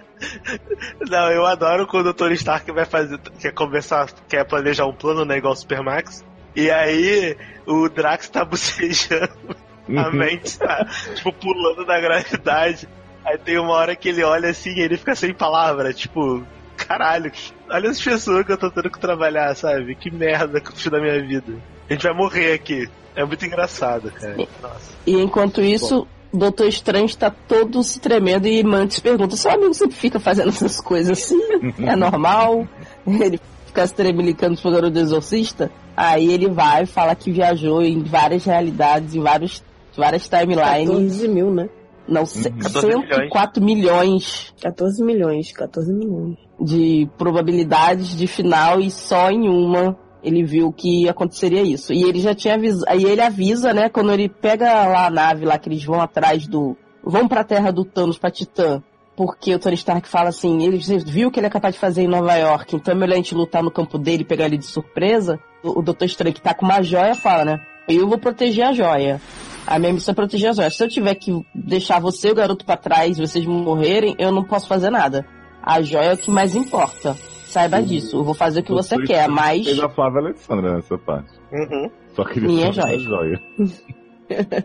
Não, 1.08 1.30
eu 1.30 1.46
adoro 1.46 1.86
quando 1.86 2.08
o 2.08 2.14
Tony 2.14 2.34
Stark 2.34 2.70
vai 2.72 2.84
fazer, 2.84 3.18
quer 3.38 3.52
conversar, 3.52 4.10
quer 4.28 4.44
planejar 4.44 4.86
um 4.86 4.92
plano, 4.92 5.24
né, 5.24 5.38
igual 5.38 5.52
o 5.52 5.56
Supermax. 5.56 6.24
E 6.54 6.70
aí 6.70 7.36
o 7.66 7.88
Drax 7.88 8.28
tá 8.28 8.44
bocejando, 8.46 9.56
a 9.96 10.10
mente 10.10 10.58
tá, 10.58 10.84
tipo, 11.14 11.32
pulando 11.32 11.84
da 11.84 12.00
gravidade. 12.00 12.88
Aí 13.24 13.38
tem 13.38 13.58
uma 13.58 13.74
hora 13.74 13.94
que 13.94 14.08
ele 14.08 14.24
olha 14.24 14.50
assim 14.50 14.70
e 14.70 14.80
ele 14.80 14.96
fica 14.96 15.14
sem 15.14 15.32
palavra, 15.32 15.92
tipo, 15.92 16.44
caralho, 16.90 17.30
olha 17.70 17.88
as 17.88 18.00
pessoas 18.00 18.44
que 18.44 18.50
eu 18.50 18.58
tô 18.58 18.68
tendo 18.68 18.90
que 18.90 18.98
trabalhar, 18.98 19.54
sabe? 19.54 19.94
Que 19.94 20.10
merda 20.10 20.60
que 20.60 20.70
eu 20.70 20.74
fiz 20.74 20.90
da 20.90 21.00
minha 21.00 21.24
vida. 21.24 21.52
A 21.88 21.92
gente 21.92 22.02
vai 22.02 22.14
morrer 22.14 22.54
aqui. 22.54 22.88
É 23.14 23.24
muito 23.24 23.46
engraçado, 23.46 24.10
cara. 24.10 24.36
Nossa. 24.60 24.92
E 25.06 25.14
enquanto 25.14 25.60
isso, 25.60 26.06
o 26.32 26.36
Doutor 26.36 26.66
Estranho 26.66 27.06
está 27.06 27.30
todo 27.30 27.82
se 27.84 28.00
tremendo 28.00 28.48
e 28.48 28.62
Mantis 28.64 28.98
pergunta: 28.98 29.36
seu 29.36 29.52
amigo 29.52 29.72
sempre 29.72 29.96
fica 29.96 30.18
fazendo 30.18 30.48
essas 30.48 30.80
coisas 30.80 31.18
assim? 31.18 31.40
É 31.86 31.94
normal? 31.94 32.66
Ele 33.06 33.40
fica 33.66 33.86
se 33.86 33.94
tremelicando 33.94 34.60
pro 34.60 34.72
garoto 34.72 34.90
do 34.92 35.00
exorcista? 35.00 35.70
Aí 35.96 36.32
ele 36.32 36.48
vai 36.48 36.86
fala 36.86 37.14
que 37.14 37.30
viajou 37.30 37.82
em 37.82 38.02
várias 38.02 38.44
realidades, 38.44 39.14
em 39.14 39.20
vários, 39.20 39.62
várias 39.96 40.28
timelines. 40.28 40.88
14 40.88 41.28
mil, 41.28 41.52
né? 41.52 41.68
Não, 42.08 42.26
104 42.26 43.62
milhões 43.62 44.52
14 44.60 45.04
milhões, 45.04 45.52
14 45.52 45.92
milhões. 45.92 46.49
De 46.60 47.08
probabilidades 47.16 48.16
de 48.16 48.26
final 48.26 48.80
e 48.80 48.90
só 48.90 49.30
em 49.30 49.48
uma 49.48 49.96
ele 50.22 50.44
viu 50.44 50.72
que 50.72 51.08
aconteceria 51.08 51.62
isso. 51.62 51.92
E 51.92 52.02
ele 52.02 52.20
já 52.20 52.34
tinha 52.34 52.54
avisado. 52.54 52.84
Aí 52.88 53.04
ele 53.04 53.22
avisa, 53.22 53.72
né, 53.72 53.88
quando 53.88 54.12
ele 54.12 54.28
pega 54.28 54.86
lá 54.86 55.06
a 55.06 55.10
nave 55.10 55.44
lá 55.44 55.58
que 55.58 55.68
eles 55.68 55.82
vão 55.84 56.00
atrás 56.00 56.46
do. 56.46 56.76
vão 57.02 57.26
pra 57.26 57.44
terra 57.44 57.70
do 57.70 57.84
Thanos, 57.84 58.18
pra 58.18 58.30
Titã, 58.30 58.82
porque 59.16 59.54
o 59.54 59.58
Tony 59.58 59.74
Stark 59.74 60.08
fala 60.08 60.28
assim, 60.28 60.62
ele 60.62 60.78
viu 60.78 61.30
que 61.30 61.40
ele 61.40 61.46
é 61.46 61.50
capaz 61.50 61.74
de 61.74 61.80
fazer 61.80 62.02
em 62.02 62.08
Nova 62.08 62.34
York, 62.36 62.76
então 62.76 62.92
é 62.92 62.96
melhor 62.96 63.14
a 63.14 63.16
gente 63.16 63.34
lutar 63.34 63.62
no 63.62 63.70
campo 63.70 63.98
dele 63.98 64.22
e 64.22 64.26
pegar 64.26 64.46
ele 64.46 64.58
de 64.58 64.66
surpresa. 64.66 65.38
O, 65.62 65.82
Doutor 65.82 66.04
Estranho 66.04 66.34
que 66.34 66.40
tá 66.40 66.54
com 66.54 66.64
uma 66.64 66.82
joia 66.82 67.14
fala, 67.14 67.44
né? 67.44 67.60
Eu 67.88 68.08
vou 68.08 68.18
proteger 68.18 68.66
a 68.66 68.72
joia. 68.72 69.20
A 69.66 69.78
minha 69.78 69.92
missão 69.92 70.12
é 70.12 70.14
proteger 70.14 70.50
a 70.50 70.52
joia. 70.52 70.70
Se 70.70 70.82
eu 70.82 70.88
tiver 70.88 71.14
que 71.16 71.32
deixar 71.54 72.00
você 72.00 72.28
e 72.28 72.30
o 72.32 72.34
garoto 72.34 72.64
pra 72.64 72.76
trás 72.76 73.18
vocês 73.18 73.44
morrerem, 73.44 74.14
eu 74.18 74.32
não 74.32 74.44
posso 74.44 74.66
fazer 74.66 74.90
nada. 74.90 75.26
A 75.62 75.80
joia 75.82 76.06
é 76.06 76.14
o 76.14 76.18
que 76.18 76.30
mais 76.30 76.54
importa. 76.54 77.14
Saiba 77.46 77.82
disso. 77.82 78.16
Eu 78.18 78.24
vou 78.24 78.34
fazer 78.34 78.60
o 78.60 78.62
que 78.62 78.72
você 78.72 78.96
quer, 79.02 79.28
mas. 79.28 79.64
Fez 79.64 79.80
a 79.80 79.88
Flávia 79.88 80.20
Alessandra 80.20 80.74
nessa 80.76 80.96
parte. 80.98 81.32
Uhum. 81.52 81.90
Só 82.14 82.24
queria 82.24 82.48
Minha 82.48 82.72
joia. 82.72 82.94
a 82.94 82.98
joia. 82.98 83.40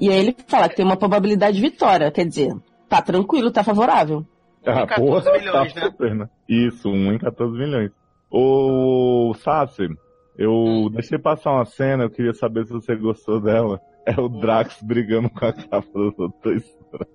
E 0.00 0.08
aí 0.10 0.16
ele 0.20 0.36
fala 0.46 0.68
que 0.68 0.76
tem 0.76 0.84
uma 0.84 0.96
probabilidade 0.96 1.56
de 1.56 1.60
vitória. 1.62 2.08
Quer 2.12 2.24
dizer, 2.24 2.54
tá 2.88 3.02
tranquilo, 3.02 3.50
tá 3.50 3.64
favorável. 3.64 4.24
Ah, 4.64 4.86
14 4.86 5.00
porra, 5.24 5.38
milhões, 5.40 5.72
tá 5.74 5.80
né? 5.80 5.86
super, 5.90 6.14
né? 6.14 6.28
Isso, 6.48 6.88
1 6.88 7.12
em 7.14 7.18
14 7.18 7.58
milhões. 7.58 7.90
Ô, 8.30 9.32
Sassi, 9.42 9.88
eu 10.38 10.52
Hum. 10.52 10.90
deixei 10.92 11.18
passar 11.18 11.50
uma 11.50 11.64
cena, 11.64 12.04
eu 12.04 12.10
queria 12.10 12.32
saber 12.32 12.64
se 12.66 12.72
você 12.72 12.94
gostou 12.94 13.40
dela. 13.40 13.80
É 14.06 14.18
o 14.20 14.28
Drax 14.28 14.80
brigando 14.84 15.28
com 15.30 15.44
a 15.44 15.52
capa 15.52 15.82
do 15.92 16.12
Doutor 16.12 16.54
Estranho. 16.54 17.06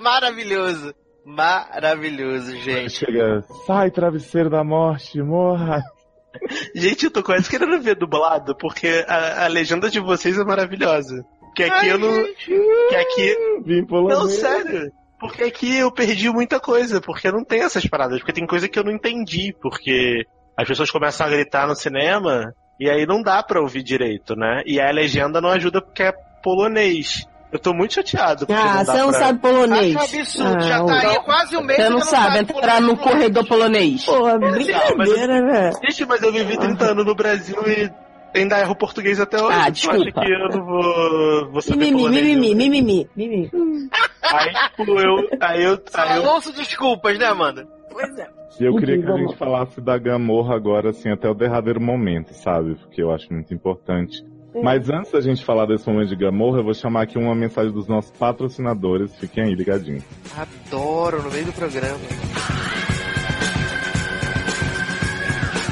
Maravilhoso. 0.00 0.94
Maravilhoso, 1.26 2.56
gente. 2.56 2.92
Chega, 2.92 3.42
sai, 3.66 3.90
travesseiro 3.90 4.48
da 4.48 4.62
morte, 4.62 5.20
morra. 5.20 5.82
Gente, 6.72 7.06
eu 7.06 7.10
tô 7.10 7.22
quase 7.22 7.50
querendo 7.50 7.80
ver 7.80 7.96
dublado, 7.96 8.56
porque 8.56 9.04
a, 9.08 9.44
a 9.44 9.46
legenda 9.48 9.90
de 9.90 9.98
vocês 9.98 10.38
é 10.38 10.44
maravilhosa. 10.44 11.24
Que 11.56 11.64
aqui 11.64 11.88
eu 11.88 11.98
não. 11.98 12.24
Que 12.34 12.96
aqui. 12.96 13.36
Vim 13.64 13.84
Não, 13.90 14.28
sério. 14.28 14.92
Porque 15.18 15.44
aqui 15.44 15.78
eu 15.78 15.90
perdi 15.90 16.30
muita 16.30 16.60
coisa, 16.60 17.00
porque 17.00 17.32
não 17.32 17.42
tem 17.42 17.62
essas 17.62 17.86
paradas, 17.86 18.18
porque 18.18 18.34
tem 18.34 18.46
coisa 18.46 18.68
que 18.68 18.78
eu 18.78 18.84
não 18.84 18.92
entendi, 18.92 19.54
porque 19.60 20.26
as 20.56 20.68
pessoas 20.68 20.90
começam 20.90 21.26
a 21.26 21.30
gritar 21.30 21.66
no 21.66 21.74
cinema 21.74 22.54
e 22.78 22.88
aí 22.88 23.06
não 23.06 23.22
dá 23.22 23.42
pra 23.42 23.60
ouvir 23.60 23.82
direito, 23.82 24.36
né? 24.36 24.62
E 24.66 24.78
a 24.78 24.90
legenda 24.90 25.40
não 25.40 25.48
ajuda 25.48 25.80
porque 25.80 26.02
é 26.02 26.12
polonês. 26.42 27.26
Eu 27.56 27.58
tô 27.58 27.72
muito 27.72 27.94
chateado. 27.94 28.46
Ah, 28.50 28.76
não 28.76 28.84
você 28.84 28.98
não 28.98 29.10
pra... 29.10 29.18
sabe 29.18 29.38
polonês. 29.38 29.96
Acho 29.96 30.16
um 30.16 30.20
absurdo, 30.20 30.60
já 30.60 30.76
Ah, 30.76 30.84
tá 30.84 31.08
aí 31.08 31.20
quase 31.24 31.56
um 31.56 31.62
mês 31.62 31.80
Você 31.80 31.86
e 31.86 31.90
não 31.90 32.00
sabe 32.00 32.38
entrar 32.40 32.80
no 32.82 32.96
corredor 32.98 33.46
polonês. 33.46 34.04
Pô, 34.04 34.38
brincadeira, 34.38 35.42
velho. 35.42 35.76
Gente, 35.82 36.04
mas 36.04 36.22
eu 36.22 36.32
vivi 36.32 36.58
30 36.58 36.84
anos 36.84 37.06
no 37.06 37.14
Brasil 37.14 37.56
e 37.66 37.90
ainda 38.38 38.60
erro 38.60 38.76
português 38.76 39.18
até 39.18 39.42
hoje. 39.42 39.58
Ah, 39.58 39.70
desculpa. 39.70 40.20
que 40.20 40.30
eu 40.30 40.38
não 40.50 40.66
vou, 40.66 41.50
vou 41.50 41.62
saber 41.62 41.78
Mimimi, 41.78 42.02
polonês? 42.02 42.24
mimimi, 42.26 42.54
mimimi, 42.54 43.10
mimimi. 43.16 43.50
Aí, 44.22 44.52
tipo, 44.76 45.00
eu... 45.00 45.28
Aí 45.40 45.64
eu... 45.64 45.82
Aí 45.94 46.16
eu 46.18 46.28
Alonso 46.28 46.52
desculpas, 46.52 47.18
né, 47.18 47.24
Amanda? 47.24 47.66
Pois 47.90 48.18
é. 48.18 48.28
E 48.60 48.64
eu 48.64 48.76
queria 48.76 49.00
que 49.02 49.10
a 49.10 49.16
gente 49.16 49.36
falasse 49.38 49.80
da 49.80 49.96
Gamorra 49.96 50.54
agora, 50.54 50.90
assim, 50.90 51.10
até 51.10 51.26
o 51.26 51.34
derradeiro 51.34 51.80
momento, 51.80 52.34
sabe? 52.34 52.74
Porque 52.74 53.02
eu 53.02 53.10
acho 53.10 53.32
muito 53.32 53.54
importante. 53.54 54.22
Mas 54.62 54.88
antes 54.88 55.12
da 55.12 55.20
gente 55.20 55.44
falar 55.44 55.66
desse 55.66 55.88
momento 55.88 56.08
de 56.08 56.16
Gamorra, 56.16 56.58
eu 56.58 56.64
vou 56.64 56.74
chamar 56.74 57.02
aqui 57.02 57.18
uma 57.18 57.34
mensagem 57.34 57.72
dos 57.72 57.86
nossos 57.86 58.10
patrocinadores. 58.12 59.14
Fiquem 59.16 59.44
aí 59.44 59.54
ligadinhos. 59.54 60.04
Adoro, 60.36 61.22
no 61.22 61.30
meio 61.30 61.46
do 61.46 61.52
programa. 61.52 61.98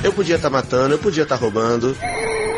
Eu 0.03 0.13
podia 0.13 0.37
estar 0.37 0.51
matando, 0.51 0.95
eu 0.95 0.99
podia 0.99 1.23
estar 1.23 1.37
roubando. 1.37 1.97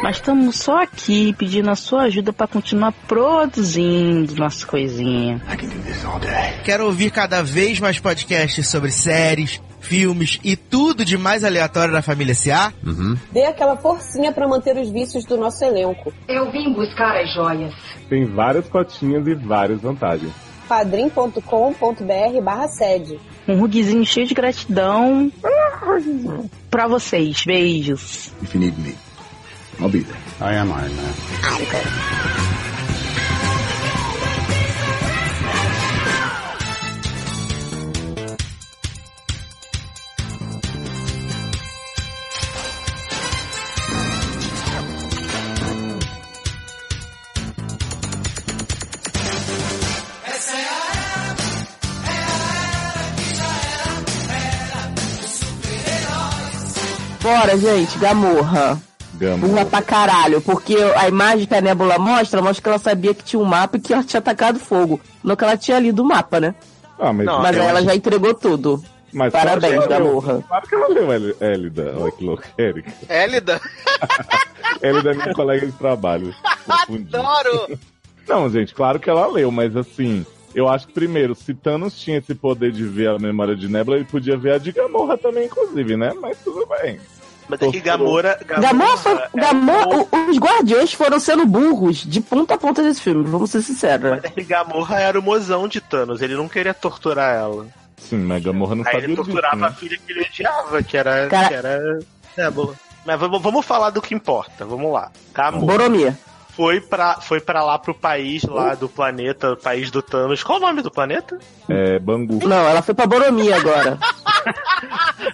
Mas 0.03 0.17
estamos 0.17 0.57
só 0.57 0.83
aqui 0.83 1.33
pedindo 1.33 1.71
a 1.71 1.75
sua 1.75 2.03
ajuda 2.03 2.33
para 2.33 2.47
continuar 2.47 2.93
produzindo 3.07 4.35
nossa 4.35 4.67
coisinha. 4.67 5.41
Quer 6.65 6.81
ouvir 6.81 7.11
cada 7.11 7.43
vez 7.43 7.81
mais 7.81 7.99
podcasts 7.99 8.69
sobre 8.69 8.91
séries, 8.91 9.61
filmes 9.87 10.39
e 10.43 10.57
tudo 10.57 11.05
de 11.05 11.17
mais 11.17 11.45
aleatório 11.45 11.93
da 11.93 12.03
família 12.03 12.35
SA? 12.35 12.73
Dê 13.33 13.45
aquela 13.45 13.77
forcinha 13.77 14.33
pra 14.33 14.47
manter 14.49 14.77
os 14.77 14.91
vícios 14.91 15.25
do 15.25 15.37
nosso 15.37 15.65
elenco. 15.65 16.13
Eu 16.29 16.51
vim 16.51 16.73
buscar 16.75 17.17
as 17.21 17.33
joias. 17.33 17.73
Tem 18.09 18.25
várias 18.27 18.69
cotinhas 18.69 19.27
e 19.27 19.35
várias 19.35 19.81
vantagens. 19.81 20.33
padrim.com.br 20.69 21.41
barra 22.43 22.69
sede. 22.69 23.19
Um 23.47 23.61
rugzinho 23.61 24.05
cheio 24.05 24.27
de 24.27 24.35
gratidão 24.35 25.31
pra 26.71 26.89
vocês. 26.89 27.45
Beijos. 27.45 28.33
If 28.43 28.55
you 28.55 28.61
need 28.61 28.79
me, 28.81 28.95
I'll 29.81 29.89
be 29.89 30.03
there. 30.03 30.19
I 30.41 30.57
am 30.57 30.69
Iron 30.71 30.95
Man. 30.95 32.46
Bora, 57.47 57.59
gente, 57.59 57.97
Gamorra. 57.99 58.81
Burra 59.15 59.37
Gamorra. 59.37 59.65
pra 59.67 59.81
caralho, 59.81 60.41
porque 60.43 60.77
a 60.97 61.07
imagem 61.09 61.47
que 61.47 61.55
a 61.55 61.61
Nebula 61.61 61.97
mostra, 61.97 62.43
mostra 62.43 62.61
que 62.63 62.69
ela 62.69 62.79
sabia 62.79 63.15
que 63.15 63.23
tinha 63.23 63.41
um 63.41 63.45
mapa 63.45 63.77
e 63.77 63.81
que 63.81 63.93
ela 63.95 64.03
tinha 64.03 64.19
atacado 64.19 64.59
fogo. 64.59 65.01
Não 65.23 65.37
que 65.37 65.45
ela 65.45 65.57
tinha 65.57 65.79
lido 65.79 66.03
o 66.03 66.05
mapa, 66.05 66.41
né? 66.41 66.57
Ah, 66.99 67.13
mas, 67.13 67.25
Não, 67.25 67.41
Mas 67.41 67.57
ela 67.57 67.73
acho- 67.79 67.85
já 67.85 67.95
entregou 67.95 68.35
tudo. 68.35 68.83
mas 69.13 69.33
Parabéns. 69.33 69.87
Gamorra. 69.87 70.43
Claro 70.49 70.67
que 70.69 70.75
ela 70.75 70.89
leu, 70.89 71.13
Eli- 71.13 71.37
Elida. 71.41 71.95
Olha 71.97 72.11
que 72.13 72.25
louco, 72.25 72.43
Erika. 72.59 72.93
Élida, 73.09 73.61
Elida 74.83 75.11
é 75.13 75.15
minha 75.15 75.33
colega 75.35 75.65
de 75.67 75.73
trabalho. 75.73 76.35
Adoro! 76.69 77.79
Não, 78.29 78.51
gente, 78.51 78.75
claro 78.75 78.99
que 78.99 79.09
ela 79.09 79.27
leu, 79.29 79.51
mas 79.53 79.77
assim, 79.77 80.27
eu 80.55 80.69
acho 80.69 80.89
que 80.89 80.93
primeiro, 80.93 81.35
se 81.35 81.55
Thanos 81.55 81.95
tinha 81.99 82.19
esse 82.19 82.35
poder 82.35 82.73
de 82.73 82.85
ver 82.85 83.09
a 83.11 83.19
memória 83.19 83.55
de 83.55 83.69
Nebula, 83.69 83.97
ele 83.97 84.05
podia 84.05 84.37
ver 84.37 84.55
a 84.55 84.59
de 84.59 84.73
Gamorra 84.73 85.17
também, 85.17 85.47
inclusive, 85.47 85.97
né? 85.97 86.13
Mas 86.21 86.37
tudo 86.45 86.67
bem. 86.83 86.99
Mas 87.49 87.63
é 87.63 87.71
que 87.71 87.81
Gamora... 87.81 88.39
Gamorra, 88.45 88.97
foi- 88.97 89.13
é 89.15 89.29
Gamorra- 89.35 89.87
o- 90.13 90.31
os 90.31 90.37
guardiões 90.39 90.93
foram 90.93 91.21
sendo 91.21 91.47
burros 91.47 91.99
de 91.99 92.21
ponta 92.21 92.55
a 92.55 92.59
ponta 92.59 92.83
desse 92.83 93.01
filme, 93.01 93.25
vamos 93.25 93.51
ser 93.51 93.63
sinceros. 93.63 94.11
Mas 94.11 94.25
é 94.25 94.29
que 94.31 94.43
Gamorra 94.43 94.99
era 95.01 95.19
o 95.19 95.23
mozão 95.23 95.69
de 95.69 95.81
Thanos, 95.81 96.21
ele 96.23 96.35
não 96.35 96.49
queria 96.49 96.75
torturar 96.75 97.35
ela. 97.35 97.67
Sim, 97.99 98.19
mas 98.19 98.43
Gamorra 98.43 98.75
não 98.75 98.85
Aí 98.85 98.93
sabia 98.93 99.05
ele 99.07 99.15
disso, 99.17 99.25
torturava 99.25 99.57
né? 99.57 99.67
a 99.69 99.73
filha 99.73 99.97
que 100.05 100.13
ele 100.13 100.21
odiava, 100.23 100.83
que 100.83 100.97
era. 100.97 101.29
Cara- 101.29 101.49
Que 101.49 101.55
era 101.55 101.99
Nebula. 102.37 102.75
Mas 103.05 103.21
vamos, 103.21 103.41
vamos 103.41 103.65
falar 103.65 103.91
do 103.91 104.03
que 104.03 104.15
importa, 104.15 104.65
vamos 104.65 104.93
lá. 104.93 105.11
Gamora 105.33 105.65
Boromir. 105.65 106.15
Foi 106.57 106.81
pra, 106.81 107.21
foi 107.21 107.39
pra 107.41 107.63
lá 107.63 107.79
pro 107.79 107.95
país 107.95 108.43
lá 108.45 108.75
do 108.75 108.89
planeta, 108.89 109.53
o 109.53 109.57
país 109.57 109.91
do 109.91 110.01
Thanos. 110.01 110.43
Qual 110.43 110.59
o 110.59 110.61
nome 110.61 110.81
do 110.83 110.91
planeta? 110.91 111.39
É, 111.69 111.99
Bangu. 111.99 112.47
Não, 112.49 112.67
ela 112.69 112.81
foi 112.83 112.95
pra 112.95 113.07
Boromir 113.07 113.55
agora. 113.55 113.99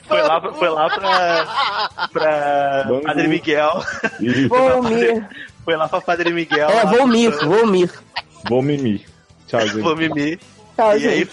Foi 0.09 0.23
lá, 0.23 0.41
pra- 0.41 0.53
foi 0.55 0.69
lá 0.71 0.89
pra. 0.89 2.09
pra 2.13 2.85
Bangu. 2.89 3.03
Padre 3.03 3.29
Miguel. 3.29 3.83
Volmir. 4.49 5.29
Foi 5.65 5.77
lá 5.77 5.89
pra 5.89 6.01
Padre 6.01 6.33
Miguel. 6.33 6.69
É, 6.71 6.87
Volmir. 6.87 7.31
Volmir. 7.45 7.91
vou 8.49 8.63
mimir. 8.63 9.03
Tchau, 9.47 9.61
gente. 9.67 9.81
Vou 9.81 9.97
mimir. 9.97 10.39
Tchau, 10.77 10.97
E 10.99 11.07
aí 11.09 11.19
gente. 11.21 11.33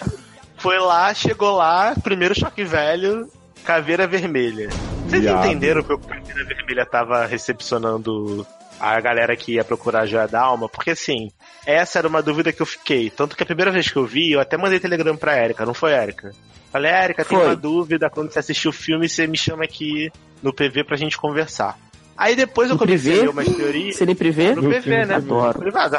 foi 0.58 0.78
lá, 0.80 1.14
chegou 1.14 1.56
lá, 1.56 1.94
primeiro 2.04 2.38
choque 2.38 2.64
velho, 2.64 3.30
caveira 3.64 4.06
vermelha. 4.08 4.70
Vocês 5.08 5.22
Viado. 5.24 5.46
entenderam 5.46 5.84
que 5.84 5.94
o 5.94 5.98
caveira 6.00 6.44
vermelha 6.46 6.86
tava 6.86 7.26
recepcionando 7.26 8.46
a 8.80 9.00
galera 9.02 9.36
que 9.36 9.54
ia 9.56 9.64
procurar 9.64 10.02
a 10.02 10.06
joia 10.06 10.28
da 10.28 10.42
alma? 10.42 10.70
Porque 10.70 10.92
assim, 10.92 11.32
essa 11.66 12.00
era 12.00 12.08
uma 12.08 12.22
dúvida 12.22 12.52
que 12.54 12.62
eu 12.62 12.66
fiquei. 12.66 13.10
Tanto 13.10 13.36
que 13.36 13.44
a 13.44 13.46
primeira 13.46 13.72
vez 13.72 13.90
que 13.92 13.98
eu 13.98 14.06
vi, 14.06 14.32
eu 14.32 14.40
até 14.40 14.58
mandei 14.58 14.80
telegrama 14.80 15.18
pra 15.18 15.38
Erika, 15.44 15.66
não 15.66 15.74
foi 15.74 15.92
Erika? 15.94 16.32
Falei, 16.72 16.92
Erika, 16.92 17.26
tem 17.26 17.38
uma 17.38 17.56
dúvida, 17.56 18.10
quando 18.10 18.32
você 18.32 18.40
assistir 18.40 18.68
o 18.68 18.72
filme, 18.72 19.10
você 19.10 19.26
me 19.26 19.38
chama 19.38 19.64
aqui 19.64 20.12
no 20.42 20.54
PV 20.54 20.84
pra 20.84 20.96
gente 20.98 21.18
conversar. 21.18 21.78
Aí 22.18 22.36
depois 22.36 22.70
eu 22.70 22.76
No 22.76 22.80
comecei 22.80 23.12
a 23.12 23.16
PV? 23.16 23.22
ler 23.24 23.30
umas 23.30 23.48
teorias. 23.48 23.96
Você 23.96 24.06
nem 24.06 24.16
prevê? 24.16 24.54
No 24.56 24.62
No 24.62 24.70
PV, 24.70 24.82
filme 24.82 25.06
né? 25.06 25.16
Adoro. 25.16 25.60
Privado. 25.60 25.98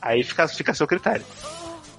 Aí 0.00 0.22
fica, 0.22 0.46
fica 0.46 0.72
a 0.72 0.74
seu 0.74 0.86
critério. 0.86 1.24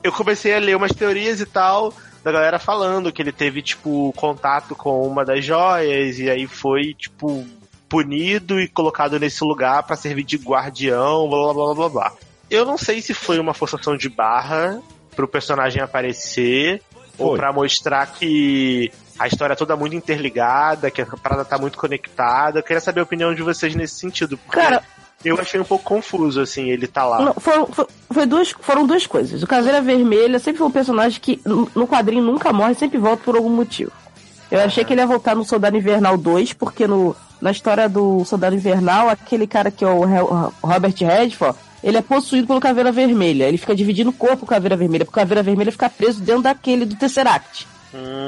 Eu 0.04 0.12
comecei 0.12 0.54
a 0.56 0.60
ler 0.60 0.76
umas 0.78 0.92
teorias 0.92 1.42
e 1.42 1.46
tal, 1.48 1.92
da 2.24 2.32
galera 2.32 2.60
falando 2.60 3.12
que 3.12 3.22
ele 3.22 3.32
teve, 3.32 3.62
tipo, 3.62 4.14
contato 4.16 4.76
com 4.76 5.02
uma 5.02 5.26
das 5.26 5.44
joias, 5.44 6.20
e 6.20 6.30
aí 6.30 6.46
foi, 6.48 6.94
tipo, 6.94 7.46
punido 7.90 8.60
e 8.60 8.68
colocado 8.68 9.20
nesse 9.20 9.44
lugar 9.44 9.84
pra 9.84 9.96
servir 9.96 10.24
de 10.24 10.38
guardião, 10.38 11.28
blá 11.30 11.54
blá 11.54 11.54
blá 11.54 11.74
blá 11.76 11.90
blá. 11.90 12.12
Eu 12.50 12.66
não 12.66 12.78
sei 12.78 13.02
se 13.02 13.14
foi 13.14 13.40
uma 13.40 13.54
forçação 13.54 13.96
de 13.98 14.10
barra 14.10 14.80
pro 15.16 15.28
personagem 15.28 15.82
aparecer, 15.82 16.82
ou 17.18 17.30
Foi. 17.30 17.38
pra 17.40 17.54
mostrar 17.54 18.06
que 18.08 18.92
a 19.18 19.28
história 19.28 19.54
é 19.54 19.56
toda 19.56 19.76
muito 19.76 19.96
interligada, 19.96 20.92
que 20.92 21.02
a 21.02 21.06
parada 21.06 21.46
tá 21.46 21.58
muito 21.58 21.78
conectada. 21.78 22.60
Eu 22.60 22.64
queria 22.64 22.82
saber 22.82 23.00
a 23.00 23.04
opinião 23.04 23.34
de 23.34 23.42
vocês 23.42 23.74
nesse 23.76 23.96
sentido. 24.00 24.38
Porque 24.38 24.60
Cara, 24.60 24.84
Eu 25.24 25.40
achei 25.40 25.60
um 25.60 25.64
pouco 25.64 25.84
confuso, 25.86 26.42
assim, 26.42 26.70
ele 26.70 26.86
tá 26.88 27.06
lá. 27.06 27.22
Não, 27.22 27.34
foram, 27.36 27.66
foi- 27.68 27.88
foi 28.12 28.26
duas, 28.26 28.52
foram 28.60 28.86
duas 28.86 29.08
coisas. 29.08 29.42
O 29.42 29.48
Caveira 29.48 29.82
Vermelha 29.82 30.38
sempre 30.38 30.58
foi 30.60 30.68
um 30.68 30.72
personagem 30.72 31.20
que 31.20 31.40
no 31.46 31.68
no 31.74 31.88
quadrinho 31.88 32.22
nunca 32.24 32.52
morre, 32.54 32.76
sempre 32.76 32.98
volta 33.00 33.24
por 33.24 33.36
algum 33.36 33.50
motivo. 33.50 33.92
Eu 34.52 34.60
achei 34.60 34.84
que 34.86 34.94
ele 34.94 35.02
ia 35.02 35.08
voltar 35.08 35.34
no 35.36 35.44
Soldado 35.44 35.76
Invernal 35.78 36.16
2, 36.18 36.54
porque 36.54 36.86
no, 36.86 37.16
na 37.42 37.52
história 37.52 37.88
do 37.90 38.24
Soldado 38.26 38.56
Invernal, 38.56 39.10
aquele 39.10 39.46
cara 39.48 39.70
que 39.72 39.84
é 39.84 39.88
o 39.88 40.04
Robert 40.62 40.94
Redford, 41.00 41.58
ele 41.84 41.98
é 41.98 42.02
possuído 42.02 42.48
pelo 42.48 42.60
Caveira 42.60 42.92
Vermelha. 42.92 43.46
Ele 43.48 43.58
fica 43.58 43.76
dividindo 43.76 44.10
o 44.10 44.14
corpo 44.14 44.38
com 44.40 44.46
o 44.46 44.50
Caveira 44.50 44.76
Vermelha, 44.76 45.06
porque 45.06 45.20
o 45.20 45.22
Caveira 45.22 45.44
Vermelha 45.44 45.72
fica 45.72 45.90
preso 45.90 46.22
dentro 46.22 46.42
daquele 46.44 46.86
do 46.86 46.96
Tesseract. 46.96 47.68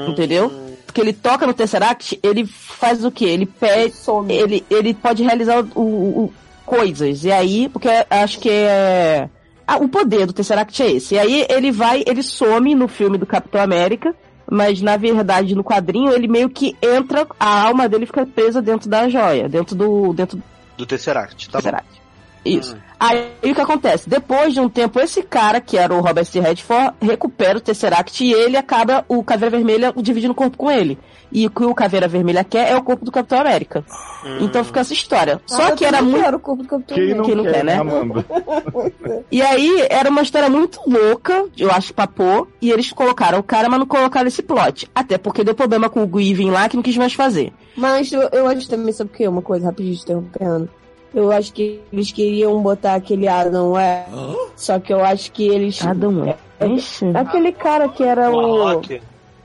Entendeu? 0.08 0.48
Porque 0.86 1.00
ele 1.00 1.12
toca 1.12 1.46
no 1.46 1.52
Tesseract, 1.52 2.18
ele 2.22 2.46
faz 2.46 3.04
o 3.04 3.10
quê? 3.10 3.26
Ele 3.26 3.44
pede. 3.46 3.92
Ele, 4.32 4.64
ele 4.70 4.94
pode 4.94 5.22
realizar 5.22 5.60
o, 5.60 5.80
o- 5.80 6.24
o- 6.24 6.32
coisas. 6.64 7.24
E 7.24 7.32
aí, 7.32 7.68
porque 7.68 7.88
acho 8.10 8.38
que 8.38 8.48
é. 8.50 9.28
Ah, 9.66 9.76
o 9.76 9.88
poder 9.88 10.24
do 10.26 10.32
Tesseract 10.32 10.82
é 10.82 10.92
esse. 10.92 11.14
E 11.14 11.18
aí 11.18 11.46
ele 11.50 11.70
vai, 11.70 12.02
ele 12.06 12.22
some 12.22 12.74
no 12.74 12.88
filme 12.88 13.18
do 13.18 13.26
Capitão 13.26 13.60
América, 13.60 14.14
mas 14.50 14.80
na 14.80 14.96
verdade 14.96 15.54
no 15.54 15.64
quadrinho 15.64 16.12
ele 16.12 16.28
meio 16.28 16.48
que 16.48 16.76
entra, 16.82 17.26
a 17.38 17.62
alma 17.62 17.88
dele 17.88 18.06
fica 18.06 18.26
presa 18.26 18.62
dentro 18.62 18.88
da 18.88 19.08
joia, 19.08 19.48
dentro 19.48 19.76
do. 19.76 20.12
dentro 20.12 20.42
Do 20.76 20.86
Tesseract, 20.86 21.50
tá 21.50 21.60
bom. 21.60 21.97
Isso. 22.44 22.76
Aí 23.00 23.30
o 23.44 23.54
que 23.54 23.60
acontece? 23.60 24.08
Depois 24.10 24.52
de 24.52 24.60
um 24.60 24.68
tempo, 24.68 24.98
esse 24.98 25.22
cara, 25.22 25.60
que 25.60 25.76
era 25.78 25.94
o 25.94 26.00
Robert 26.00 26.24
C. 26.24 26.40
Redford, 26.40 26.94
recupera 27.00 27.58
o 27.58 27.60
Tesseract 27.60 28.24
e 28.24 28.32
ele 28.32 28.56
acaba, 28.56 29.04
o 29.08 29.22
Caveira 29.22 29.56
Vermelha, 29.56 29.92
dividindo 29.96 30.32
o 30.32 30.36
corpo 30.36 30.56
com 30.56 30.70
ele. 30.70 30.98
E 31.30 31.46
o 31.46 31.50
que 31.50 31.62
o 31.62 31.74
Caveira 31.74 32.08
Vermelha 32.08 32.42
quer 32.42 32.70
é 32.72 32.76
o 32.76 32.82
corpo 32.82 33.04
do 33.04 33.12
Capitão 33.12 33.38
América. 33.38 33.84
Então 34.40 34.64
fica 34.64 34.80
essa 34.80 34.92
história. 34.94 35.40
Só 35.46 35.68
Ah, 35.68 35.72
que 35.72 35.84
era 35.84 36.00
muito. 36.02 36.22
quero 36.22 36.36
o 36.38 36.40
corpo 36.40 36.62
do 36.62 36.68
Capitão 36.68 36.96
Quem 36.96 37.14
não, 37.14 37.24
Quem 37.24 37.34
não 37.36 37.44
quer, 37.44 37.52
quer, 37.52 37.64
né? 37.64 37.74
Amanda? 37.76 38.24
E 39.30 39.42
aí, 39.42 39.86
era 39.90 40.08
uma 40.10 40.22
história 40.22 40.48
muito 40.48 40.80
louca, 40.86 41.44
eu 41.56 41.70
acho, 41.70 41.92
pra 41.92 42.06
pôr, 42.06 42.48
e 42.60 42.70
eles 42.70 42.90
colocaram 42.92 43.38
o 43.38 43.42
cara, 43.42 43.68
mas 43.68 43.78
não 43.78 43.86
colocaram 43.86 44.26
esse 44.26 44.42
plot. 44.42 44.88
Até 44.94 45.18
porque 45.18 45.44
deu 45.44 45.54
problema 45.54 45.88
com 45.90 46.02
o 46.02 46.06
Guivin 46.06 46.50
lá, 46.50 46.68
que 46.68 46.76
não 46.76 46.82
quis 46.82 46.96
mais 46.96 47.12
fazer. 47.12 47.52
Mas 47.76 48.10
eu, 48.10 48.22
eu 48.32 48.48
acho 48.48 48.68
também, 48.68 48.92
sabe 48.92 49.10
o 49.12 49.16
que? 49.16 49.28
Uma 49.28 49.42
coisa 49.42 49.66
rapidinho 49.66 49.94
te 49.96 50.02
interrompendo. 50.02 50.68
Eu 51.14 51.32
acho 51.32 51.52
que 51.52 51.80
eles 51.92 52.12
queriam 52.12 52.60
botar 52.62 52.94
aquele 52.94 53.26
Adam 53.26 53.72
West. 53.72 54.08
Só 54.56 54.78
que 54.78 54.92
eu 54.92 55.04
acho 55.04 55.32
que 55.32 55.46
eles. 55.48 55.84
Adam 55.84 56.22
West? 56.60 57.02
Aquele 57.14 57.52
cara 57.52 57.88
que 57.88 58.02
era 58.02 58.30
o. 58.30 58.80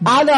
Adam, 0.05 0.35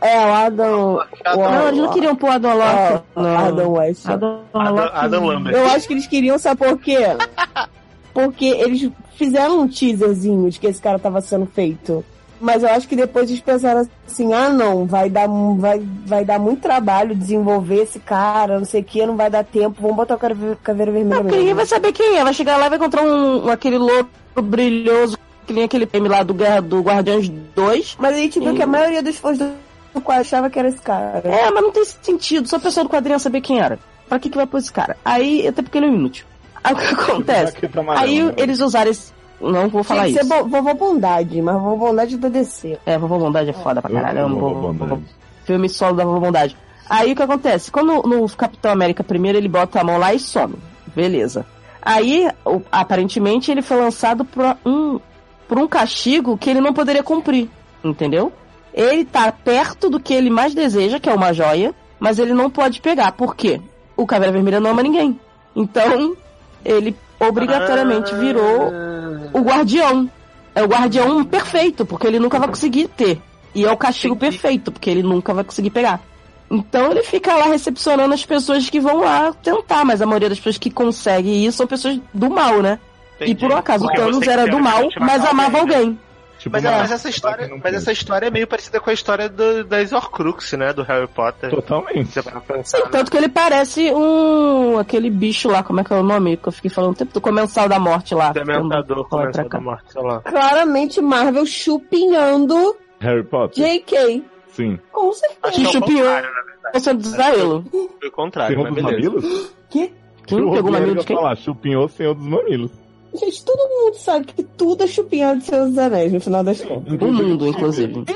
é, 0.00 0.26
o 0.26 0.32
Adam. 0.34 0.94
o- 0.96 1.36
Não, 1.36 1.68
eles 1.68 1.78
não 1.80 1.92
queriam 1.92 2.16
pôr 2.16 2.30
Adam 2.30 2.56
Locke. 2.56 3.04
Adam 3.14 3.72
West. 3.72 4.06
Adam, 4.08 4.40
Adam, 4.52 4.74
Locke- 4.74 4.90
Adam 4.94 5.26
Lambert. 5.26 5.56
Eu 5.56 5.66
acho 5.68 5.86
que 5.86 5.92
eles 5.94 6.06
queriam, 6.08 6.36
sabe 6.38 6.64
por 6.66 6.78
quê? 6.78 6.98
Porque 8.12 8.46
eles 8.46 8.90
fizeram 9.16 9.60
um 9.60 9.68
teaserzinho 9.68 10.50
de 10.50 10.58
que 10.58 10.66
esse 10.66 10.80
cara 10.80 10.98
tava 10.98 11.20
sendo 11.20 11.46
feito. 11.46 12.04
Mas 12.44 12.62
eu 12.62 12.68
acho 12.68 12.86
que 12.86 12.94
depois 12.94 13.30
eles 13.30 13.40
pensaram 13.40 13.88
assim, 14.06 14.34
ah 14.34 14.50
não, 14.50 14.84
vai 14.84 15.08
dar, 15.08 15.26
vai, 15.56 15.82
vai 16.04 16.24
dar 16.26 16.38
muito 16.38 16.60
trabalho 16.60 17.14
desenvolver 17.14 17.76
esse 17.84 17.98
cara, 17.98 18.58
não 18.58 18.66
sei 18.66 18.82
o 18.82 18.84
que, 18.84 19.06
não 19.06 19.16
vai 19.16 19.30
dar 19.30 19.42
tempo, 19.44 19.80
vamos 19.80 19.96
botar 19.96 20.16
o 20.16 20.18
cave- 20.18 20.56
caveira 20.62 20.92
vermelha 20.92 21.22
Não, 21.22 21.30
ninguém 21.30 21.54
vai 21.54 21.64
saber 21.64 21.92
quem 21.92 22.18
é. 22.18 22.22
Vai 22.22 22.34
chegar 22.34 22.58
lá 22.58 22.66
e 22.66 22.68
vai 22.68 22.76
encontrar 22.78 23.02
um, 23.02 23.46
um- 23.46 23.48
aquele 23.48 23.78
louco 23.78 24.10
brilhoso, 24.42 25.16
que 25.46 25.54
nem 25.54 25.64
aquele 25.64 25.88
meme 25.90 26.06
lá 26.08 26.22
do, 26.22 26.34
Guerra- 26.34 26.60
do 26.60 26.80
Guardiões 26.82 27.30
2. 27.54 27.96
Mas 27.98 28.14
a 28.14 28.18
gente 28.18 28.38
viu 28.38 28.54
que 28.54 28.62
a 28.62 28.66
maioria 28.66 29.02
dos 29.02 29.16
fãs 29.16 29.38
do 29.38 30.00
quadro 30.02 30.20
achava 30.20 30.50
que 30.50 30.58
era 30.58 30.68
esse 30.68 30.82
cara. 30.82 31.22
É, 31.24 31.50
mas 31.50 31.62
não 31.62 31.72
tem 31.72 31.84
sentido. 31.84 32.46
Só 32.46 32.56
a 32.56 32.60
pessoa 32.60 32.84
do 32.84 32.90
quadrinho 32.90 33.18
saber 33.18 33.40
quem 33.40 33.58
era. 33.58 33.78
Pra 34.06 34.18
que, 34.18 34.28
que 34.28 34.36
vai 34.36 34.46
pôr 34.46 34.58
esse 34.58 34.70
cara? 34.70 34.98
Aí, 35.02 35.48
até 35.48 35.62
porque 35.62 35.78
ele 35.78 35.86
é 35.86 35.88
um 35.88 35.94
inútil. 35.94 36.26
Aí 36.62 36.74
o 36.74 36.76
que 36.76 36.94
acontece? 36.94 37.56
Amarela, 37.78 38.04
Aí 38.04 38.22
né? 38.22 38.34
eles 38.36 38.60
usaram 38.60 38.90
esse. 38.90 39.12
Não 39.52 39.68
vou 39.68 39.82
falar 39.84 40.04
Tinha 40.06 40.18
que 40.18 40.24
isso. 40.24 40.34
ser 40.34 40.42
vo- 40.42 40.48
vovó 40.48 40.74
Bondade, 40.74 41.40
mas 41.42 41.54
vovó 41.60 41.86
Bondade 41.88 42.16
da 42.16 42.28
DC. 42.28 42.78
É, 42.86 42.98
Vovô 42.98 43.18
Bondade 43.18 43.50
é 43.50 43.52
foda 43.52 43.80
pra 43.82 43.90
caralho. 43.90 44.18
É 44.18 44.24
um 44.26 44.38
Vovô 44.38 44.72
Bondade. 44.72 45.02
filme 45.44 45.68
solo 45.68 45.96
da 45.96 46.04
Vovô 46.04 46.20
Bondade. 46.20 46.56
Aí 46.88 47.12
o 47.12 47.16
que 47.16 47.22
acontece? 47.22 47.70
Quando 47.70 48.02
no 48.02 48.28
Capitão 48.30 48.70
América 48.72 49.02
primeiro 49.04 49.38
ele 49.38 49.48
bota 49.48 49.80
a 49.80 49.84
mão 49.84 49.98
lá 49.98 50.12
e 50.14 50.18
some. 50.18 50.54
Beleza. 50.94 51.46
Aí, 51.80 52.28
o- 52.46 52.62
aparentemente, 52.72 53.50
ele 53.50 53.60
foi 53.62 53.76
lançado 53.78 54.24
por 54.24 54.56
um, 54.64 54.98
por 55.46 55.58
um 55.58 55.66
castigo 55.68 56.36
que 56.38 56.48
ele 56.48 56.60
não 56.60 56.72
poderia 56.72 57.02
cumprir. 57.02 57.48
Entendeu? 57.82 58.32
Ele 58.72 59.04
tá 59.04 59.30
perto 59.30 59.88
do 59.90 60.00
que 60.00 60.14
ele 60.14 60.30
mais 60.30 60.54
deseja, 60.54 60.98
que 60.98 61.08
é 61.08 61.14
uma 61.14 61.32
joia, 61.32 61.74
mas 62.00 62.18
ele 62.18 62.32
não 62.32 62.48
pode 62.50 62.80
pegar. 62.80 63.12
Por 63.12 63.36
quê? 63.36 63.60
O 63.96 64.06
Caveira 64.06 64.32
Vermelha 64.32 64.60
não 64.60 64.70
ama 64.70 64.82
ninguém. 64.82 65.20
Então, 65.54 66.16
ele 66.64 66.96
obrigatoriamente 67.20 68.14
virou 68.14 68.72
o 69.34 69.40
guardião. 69.40 70.08
É 70.54 70.62
o 70.62 70.68
guardião 70.68 71.24
perfeito, 71.24 71.84
porque 71.84 72.06
ele 72.06 72.20
nunca 72.20 72.38
vai 72.38 72.48
conseguir 72.48 72.86
ter. 72.88 73.20
E 73.54 73.64
é 73.64 73.70
o 73.70 73.76
castigo 73.76 74.14
perfeito, 74.14 74.70
porque 74.70 74.88
ele 74.88 75.02
nunca 75.02 75.34
vai 75.34 75.42
conseguir 75.42 75.70
pegar. 75.70 76.00
Então 76.50 76.92
ele 76.92 77.02
fica 77.02 77.34
lá 77.34 77.46
recepcionando 77.46 78.14
as 78.14 78.24
pessoas 78.24 78.70
que 78.70 78.78
vão 78.78 79.00
lá 79.00 79.32
tentar, 79.32 79.84
mas 79.84 80.00
a 80.00 80.06
maioria 80.06 80.28
das 80.28 80.38
pessoas 80.38 80.58
que 80.58 80.70
conseguem 80.70 81.44
isso 81.44 81.58
são 81.58 81.66
pessoas 81.66 81.98
do 82.12 82.30
mal, 82.30 82.62
né? 82.62 82.78
E 83.20 83.34
por 83.34 83.50
um 83.50 83.56
acaso 83.56 83.84
o 83.84 83.88
Thanos 83.88 84.26
era 84.26 84.46
do 84.46 84.60
mal, 84.60 84.88
mas 85.00 85.24
amava 85.24 85.58
alguém, 85.58 85.76
né? 85.76 85.84
alguém. 85.84 85.98
Tipo, 86.44 86.56
Mas, 86.56 86.62
uma- 86.64 86.72
mas 86.72 86.92
essa 86.92 87.08
história, 87.08 87.50
mas 87.64 87.74
essa 87.74 87.90
história 87.90 88.26
é 88.26 88.30
meio 88.30 88.46
parecida 88.46 88.78
com 88.78 88.90
a 88.90 88.92
história 88.92 89.30
do, 89.30 89.64
das 89.64 89.92
Horcrux, 89.94 90.52
né? 90.52 90.74
Do 90.74 90.82
Harry 90.82 91.06
Potter. 91.08 91.48
Totalmente. 91.48 92.20
Pensar. 92.22 92.76
Sim, 92.76 92.84
tanto 92.90 93.10
que 93.10 93.16
ele 93.16 93.30
parece 93.30 93.90
um. 93.94 94.78
aquele 94.78 95.08
bicho 95.08 95.48
lá, 95.48 95.62
como 95.62 95.80
é 95.80 95.84
que 95.84 95.90
é 95.90 95.96
o 95.96 96.02
nome? 96.02 96.36
Que 96.36 96.48
eu 96.48 96.52
fiquei 96.52 96.70
falando 96.70 96.92
o 96.92 96.94
tempo 96.96 97.14
do 97.14 97.20
Comensal 97.22 97.66
da 97.66 97.78
Morte 97.78 98.14
lá. 98.14 98.30
Dementador 98.30 99.08
cá. 99.08 99.48
da 99.48 99.58
morte, 99.60 99.90
sei 99.90 100.02
lá. 100.02 100.20
Claramente 100.20 101.00
Marvel 101.00 101.46
chupinhando 101.46 102.76
Harry 103.00 103.24
Potter? 103.24 103.64
JK. 103.80 104.22
Sim. 104.48 104.78
Com 104.92 105.12
certeza. 105.14 105.50
Que 105.50 105.64
é 105.64 105.68
o 105.68 105.72
verdade. 105.86 106.28
Você 106.74 106.94
desaelo. 106.94 107.64
Foi 107.70 108.08
o 108.08 108.12
contrário, 108.12 108.54
Senhor 108.54 108.70
mas 108.70 108.74
dos. 108.74 108.92
Mamilos? 108.92 109.54
Que? 109.70 109.92
Quem 110.26 110.40
O 110.42 110.52
pegou 110.52 110.70
o 110.70 110.72
mamilo 110.72 110.96
de 111.00 111.06
quem? 111.06 111.16
falar, 111.16 111.36
chupinhou 111.36 111.88
Senhor 111.88 112.14
dos 112.14 112.26
Mamilos. 112.26 112.70
Gente, 113.14 113.44
todo 113.44 113.68
mundo 113.68 113.94
sabe 113.94 114.24
que 114.26 114.42
tudo 114.42 114.82
é 114.84 114.86
chupinhado 114.86 115.38
de 115.38 115.46
seus 115.46 115.78
anéis, 115.78 116.12
no 116.12 116.20
final 116.20 116.42
das 116.42 116.60
contas. 116.60 116.92
O 117.00 117.12
mundo, 117.12 117.46
inclusive. 117.48 118.04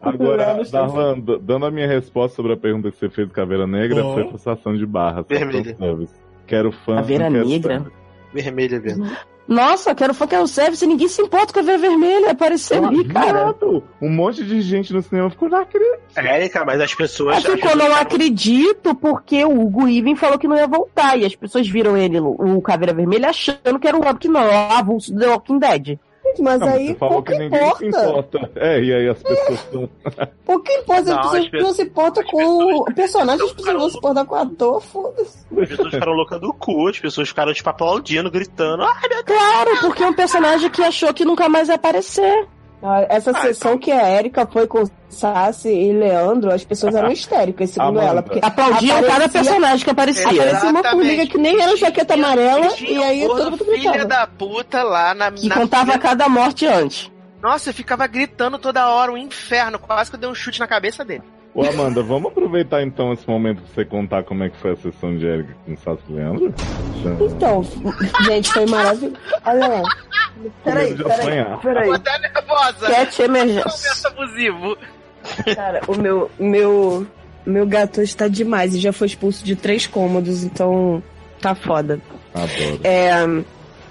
Agora, 0.00 0.62
Darlan, 0.70 1.18
dando 1.42 1.66
a 1.66 1.70
minha 1.70 1.86
resposta 1.88 2.36
sobre 2.36 2.52
a 2.52 2.56
pergunta 2.56 2.90
que 2.90 2.96
você 2.98 3.08
fez 3.08 3.26
do 3.28 3.34
Caveira 3.34 3.66
Negra, 3.66 4.04
Uhum. 4.04 4.14
foi 4.14 4.28
frustração 4.28 4.76
de 4.76 4.86
barra. 4.86 5.22
só 5.22 5.28
Vermelha. 5.28 5.76
Quero 6.46 6.70
fã. 6.72 6.96
Caveira 6.96 7.28
Negra? 7.28 7.86
Vermelha, 8.32 8.78
vendo. 8.80 9.04
Nossa, 9.48 9.94
quero 9.94 10.12
focar 10.12 10.26
que 10.28 10.34
é 10.34 10.40
o 10.40 10.46
service 10.46 10.84
e 10.84 10.88
ninguém 10.88 11.08
se 11.08 11.22
importa 11.22 11.52
com 11.52 11.60
a 11.60 11.62
veia 11.62 11.78
vermelha. 11.78 12.32
Apareceu 12.32 12.84
ali, 12.84 13.04
cara. 13.04 13.54
Um 14.00 14.08
monte 14.08 14.44
de 14.44 14.60
gente 14.60 14.92
no 14.92 15.00
cinema 15.00 15.30
ficou 15.30 15.48
na 15.48 15.60
acredito. 15.60 16.00
Érica, 16.16 16.64
mas 16.64 16.80
as 16.80 16.94
pessoas. 16.94 17.36
Aí 17.36 17.56
ficou, 17.56 17.76
não 17.76 17.94
acredito, 17.94 18.94
porque 18.94 19.44
o 19.44 19.60
Hugo 19.60 19.88
Even 19.88 20.16
falou 20.16 20.38
que 20.38 20.48
não 20.48 20.56
ia 20.56 20.66
voltar. 20.66 21.16
E 21.16 21.24
as 21.24 21.34
pessoas 21.36 21.68
viram 21.68 21.96
ele, 21.96 22.18
o 22.18 22.60
Caveira 22.60 22.92
Vermelha, 22.92 23.30
achando 23.30 23.78
que 23.78 23.86
era 23.86 23.96
o 23.96 24.02
Rob 24.02 24.18
que 24.18 24.28
não, 24.28 24.42
é 24.42 24.68
o 24.68 24.72
avulso 24.72 25.12
do 25.12 25.20
The 25.20 25.28
Walking 25.28 25.58
Dead. 25.58 25.98
Gente, 26.36 26.42
mas 26.42 26.60
Não, 26.60 26.68
aí 26.68 26.94
pouco 26.94 27.22
que 27.22 27.38
ninguém 27.38 27.74
se 27.76 27.86
importa. 27.86 28.08
importa. 28.38 28.50
É, 28.56 28.80
e 28.82 28.92
aí 28.92 29.08
as 29.08 29.22
pessoas 29.22 29.50
estão. 29.60 29.88
Pouco 30.44 30.70
importa, 30.70 31.02
Não, 31.14 31.18
as 31.20 31.26
as 31.26 31.32
pessoas 31.32 31.44
pessoas- 31.50 31.62
não 31.62 31.74
se 31.74 31.82
importam 31.82 32.24
com 32.24 32.74
o 32.80 32.94
personagem, 32.94 33.44
as 33.46 33.52
pessoas 33.52 33.74
não 33.76 33.90
se 33.90 33.96
importam 33.98 34.26
com 34.26 34.34
o 34.34 34.38
ator, 34.38 34.80
foda-se. 34.82 35.38
As 35.60 35.68
pessoas 35.68 35.90
ficaram 35.90 36.12
loucas 36.12 36.40
do 36.40 36.52
cu, 36.52 36.88
as 36.88 36.98
pessoas 36.98 37.28
ficaram, 37.28 37.52
tipo, 37.54 37.68
aplaudindo, 37.70 38.30
gritando. 38.30 38.82
Ai, 38.82 39.08
meu 39.08 39.22
Deus! 39.24 39.38
Claro, 39.38 39.70
porque 39.80 40.02
é 40.02 40.06
um 40.06 40.12
personagem 40.14 40.70
que 40.70 40.82
achou 40.82 41.12
que 41.14 41.24
nunca 41.24 41.48
mais 41.48 41.68
ia 41.68 41.74
aparecer. 41.74 42.46
Ah, 42.82 43.06
Essa 43.08 43.32
sessão 43.40 43.78
que 43.78 43.90
a 43.90 44.10
Erika 44.18 44.46
foi 44.46 44.66
com 44.66 44.84
Sassi 45.08 45.68
e 45.70 45.92
Leandro, 45.92 46.52
as 46.52 46.62
pessoas 46.64 46.94
eram 46.94 47.10
histéricas, 47.10 47.70
segundo 47.70 47.98
Amanda. 47.98 48.06
ela. 48.06 48.22
Porque 48.22 48.38
Aplaudiam 48.42 48.96
aparecia- 48.98 49.18
cada 49.18 49.28
personagem 49.28 49.84
que 49.84 49.90
aparecia. 49.90 50.28
Aparecia 50.30 50.70
uma 50.70 50.82
formiga 50.84 51.26
que 51.26 51.38
nem 51.38 51.60
era 51.60 51.76
jaqueta 51.76 52.14
amarela, 52.14 52.68
Tinha 52.68 52.90
e 52.90 53.02
aí 53.02 53.26
todo 53.26 53.50
mundo 53.52 53.64
filha 53.64 53.76
gritava. 53.92 54.04
da 54.04 54.26
puta 54.26 54.82
lá 54.82 55.14
na 55.14 55.32
Que 55.32 55.48
na 55.48 55.54
contava 55.54 55.86
fila- 55.92 55.98
cada 55.98 56.28
morte 56.28 56.66
antes. 56.66 57.10
Nossa, 57.42 57.70
eu 57.70 57.74
ficava 57.74 58.06
gritando 58.06 58.58
toda 58.58 58.88
hora, 58.90 59.12
um 59.12 59.16
inferno. 59.16 59.78
Quase 59.78 60.10
que 60.10 60.16
eu 60.16 60.20
dei 60.20 60.28
um 60.28 60.34
chute 60.34 60.58
na 60.60 60.66
cabeça 60.66 61.04
dele. 61.04 61.22
Ô, 61.56 61.64
Amanda, 61.64 62.02
vamos 62.02 62.30
aproveitar 62.30 62.82
então 62.82 63.14
esse 63.14 63.26
momento 63.26 63.62
pra 63.62 63.74
você 63.74 63.82
contar 63.82 64.22
como 64.24 64.44
é 64.44 64.50
que 64.50 64.58
foi 64.58 64.72
a 64.72 64.76
sessão 64.76 65.16
de 65.16 65.24
Erika 65.24 65.56
com 65.64 65.72
o 65.72 65.76
Sasso 65.78 66.02
Leandro? 66.10 66.54
Então, 67.18 67.64
gente, 68.26 68.52
foi 68.52 68.66
maravilhoso. 68.66 69.16
Olha 69.42 69.66
lá. 69.66 69.82
Peraí, 70.62 70.94
peraí, 70.94 71.58
peraí. 71.62 71.88
Tô 71.88 71.94
até 71.94 72.18
nervosa. 72.18 72.86
Cat 72.88 73.22
emergência. 73.22 73.70
Momento 73.70 74.06
abusivo. 74.06 74.78
Cara, 75.54 75.80
o 75.88 75.96
meu, 75.96 76.30
meu, 76.38 77.06
meu 77.46 77.66
gato 77.66 78.02
está 78.02 78.28
demais 78.28 78.74
e 78.74 78.78
já 78.78 78.92
foi 78.92 79.06
expulso 79.06 79.42
de 79.42 79.56
três 79.56 79.86
cômodos, 79.86 80.44
então 80.44 81.02
tá 81.40 81.54
foda. 81.54 81.98
Adoro. 82.34 82.80
É, 82.84 83.24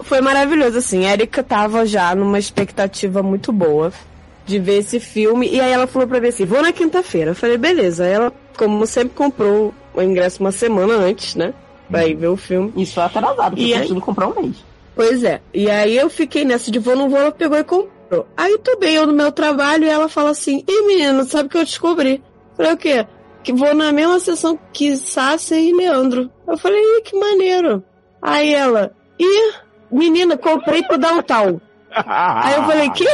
foi 0.02 0.22
maravilhoso, 0.22 0.78
assim. 0.78 1.08
A 1.08 1.14
Erika 1.14 1.42
tava 1.42 1.84
já 1.84 2.14
numa 2.14 2.38
expectativa 2.38 3.24
muito 3.24 3.52
boa 3.52 3.92
de 4.46 4.60
ver 4.60 4.78
esse 4.80 5.00
filme. 5.00 5.48
E 5.50 5.60
aí 5.60 5.72
ela 5.72 5.88
falou 5.88 6.08
pra 6.08 6.20
mim 6.22 6.28
assim: 6.30 6.46
vou 6.46 6.62
na 6.62 6.72
quinta-feira. 6.72 7.32
Eu 7.32 7.36
falei, 7.36 7.58
beleza. 7.58 8.04
Aí 8.06 8.12
ela, 8.12 8.32
como 8.58 8.86
sempre, 8.86 9.16
comprou 9.16 9.74
o 9.94 10.02
ingresso 10.02 10.42
uma 10.42 10.52
semana 10.52 10.94
antes, 10.96 11.36
né? 11.36 11.54
pra 11.90 12.04
ir 12.08 12.16
ver 12.16 12.28
o 12.30 12.36
filme. 12.38 12.74
Isso 12.78 13.00
é 13.00 13.04
atrasado, 13.04 13.52
porque 13.52 13.62
E 13.62 13.70
eu 13.70 13.76
aí- 13.76 13.80
preciso 13.82 14.02
comprar 14.02 14.28
um 14.28 14.42
mês. 14.42 14.56
Pois 14.96 15.24
é. 15.24 15.40
E 15.54 15.70
aí 15.70 15.96
eu 15.96 16.10
fiquei 16.10 16.44
nessa 16.44 16.72
de 16.72 16.80
vou, 16.80 16.96
não 16.96 17.10
vou, 17.10 17.20
ela 17.20 17.32
pegou 17.32 17.58
e 17.60 17.64
comprou. 17.64 18.26
Aí 18.36 18.58
tô 18.58 18.76
bem, 18.78 18.96
eu 18.96 19.06
no 19.06 19.14
meu 19.14 19.32
trabalho 19.32 19.84
e 19.86 19.90
ela 19.90 20.10
fala 20.10 20.32
assim, 20.32 20.64
Ih, 20.68 20.88
menina, 20.88 21.24
sabe 21.26 21.46
o 21.46 21.50
que 21.50 21.58
eu 21.58 21.64
descobri? 21.64 22.24
Falei, 22.58 22.74
o 22.74 22.78
quê? 22.78 23.06
Que 23.44 23.54
vou 23.54 23.76
na 23.76 23.92
mesma 23.92 24.20
sessão 24.20 24.58
que 24.74 24.98
Sácia 24.98 25.60
e 25.60 25.72
Leandro. 25.74 26.32
Eu 26.48 26.58
falei, 26.58 26.82
Ih, 26.82 27.02
que 27.04 27.16
maneiro. 27.20 27.84
Aí 28.20 28.52
ela, 28.52 28.92
Ih, 29.20 29.54
menina, 29.92 30.36
comprei 30.38 30.82
pro 30.82 30.98
Downtown. 30.98 31.62
Aí 31.94 32.56
eu 32.56 32.64
falei, 32.64 32.90
quê? 32.90 33.08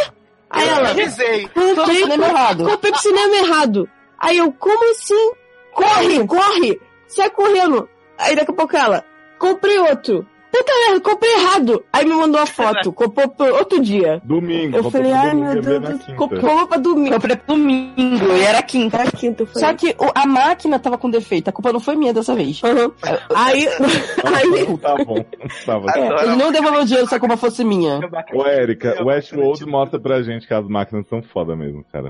Aí 0.52 0.68
Eu 0.68 0.76
ela, 0.76 0.90
avisei. 0.90 1.48
comprei 1.48 2.04
pro- 2.08 2.24
errado. 2.24 2.66
comprei 2.66 2.92
pro 2.92 3.02
cinema 3.02 3.36
errado. 3.38 3.90
Aí 4.20 4.38
eu, 4.38 4.52
como 4.54 4.92
assim? 4.92 5.32
Corre, 5.74 6.28
corre! 6.28 6.82
Sai 7.08 7.30
correndo! 7.30 7.88
Aí 8.18 8.36
daqui 8.36 8.52
a 8.52 8.56
pouco 8.56 8.76
ela, 8.76 9.04
comprei 9.40 9.80
outro. 9.80 10.26
Puta 10.52 10.72
merda, 10.88 11.02
comprei 11.02 11.32
errado. 11.34 11.84
Aí 11.94 12.06
me 12.06 12.14
mandou 12.14 12.42
a 12.42 12.46
foto, 12.46 12.92
comprou 12.94 13.30
pro 13.30 13.56
outro 13.56 13.80
dia. 13.82 14.22
Domingo. 14.24 14.78
Eu 14.78 14.92
falei, 14.92 15.12
ai 15.14 15.30
domingo 15.32 15.54
meu 15.54 15.80
Deus, 15.80 16.02
quinta. 16.04 16.16
comprou 16.18 16.68
pra 16.68 16.78
domingo. 16.78 17.14
Comprei 17.14 17.36
pro 17.38 17.56
domingo 17.56 18.34
e 18.38 18.42
era 18.42 18.62
quinta. 18.62 18.98
Era 18.98 19.12
quinta. 19.12 19.46
Só 19.54 19.74
que 19.74 19.96
o- 19.98 20.12
a 20.14 20.26
máquina 20.28 20.78
tava 20.80 20.98
com 20.98 21.10
defeito, 21.10 21.48
a 21.50 21.52
culpa 21.54 21.72
não 21.72 21.80
foi 21.80 21.96
minha 21.96 22.14
dessa 22.14 22.36
vez. 22.36 22.62
Aham. 22.64 22.92
Aí, 23.34 23.68
aí, 24.26 24.78
Tá 24.78 24.96
bom. 25.04 25.24
Tá 25.66 25.80
bom. 25.80 25.90
É, 25.90 26.24
ele 26.26 26.36
não 26.36 26.52
devolveu 26.52 26.82
o 26.82 26.86
dinheiro 26.86 27.08
se 27.08 27.16
a 27.16 27.20
culpa 27.20 27.38
fosse 27.38 27.64
minha. 27.64 28.00
Ô, 28.34 28.46
Érica, 28.46 29.02
o 29.02 29.06
Westworld 29.08 29.66
mostra 29.66 30.00
pra 30.00 30.22
gente 30.22 30.48
que 30.48 30.54
as 30.54 30.68
máquinas 30.68 31.08
são 31.08 31.22
foda 31.24 31.56
mesmo, 31.56 31.84
cara. 31.92 32.10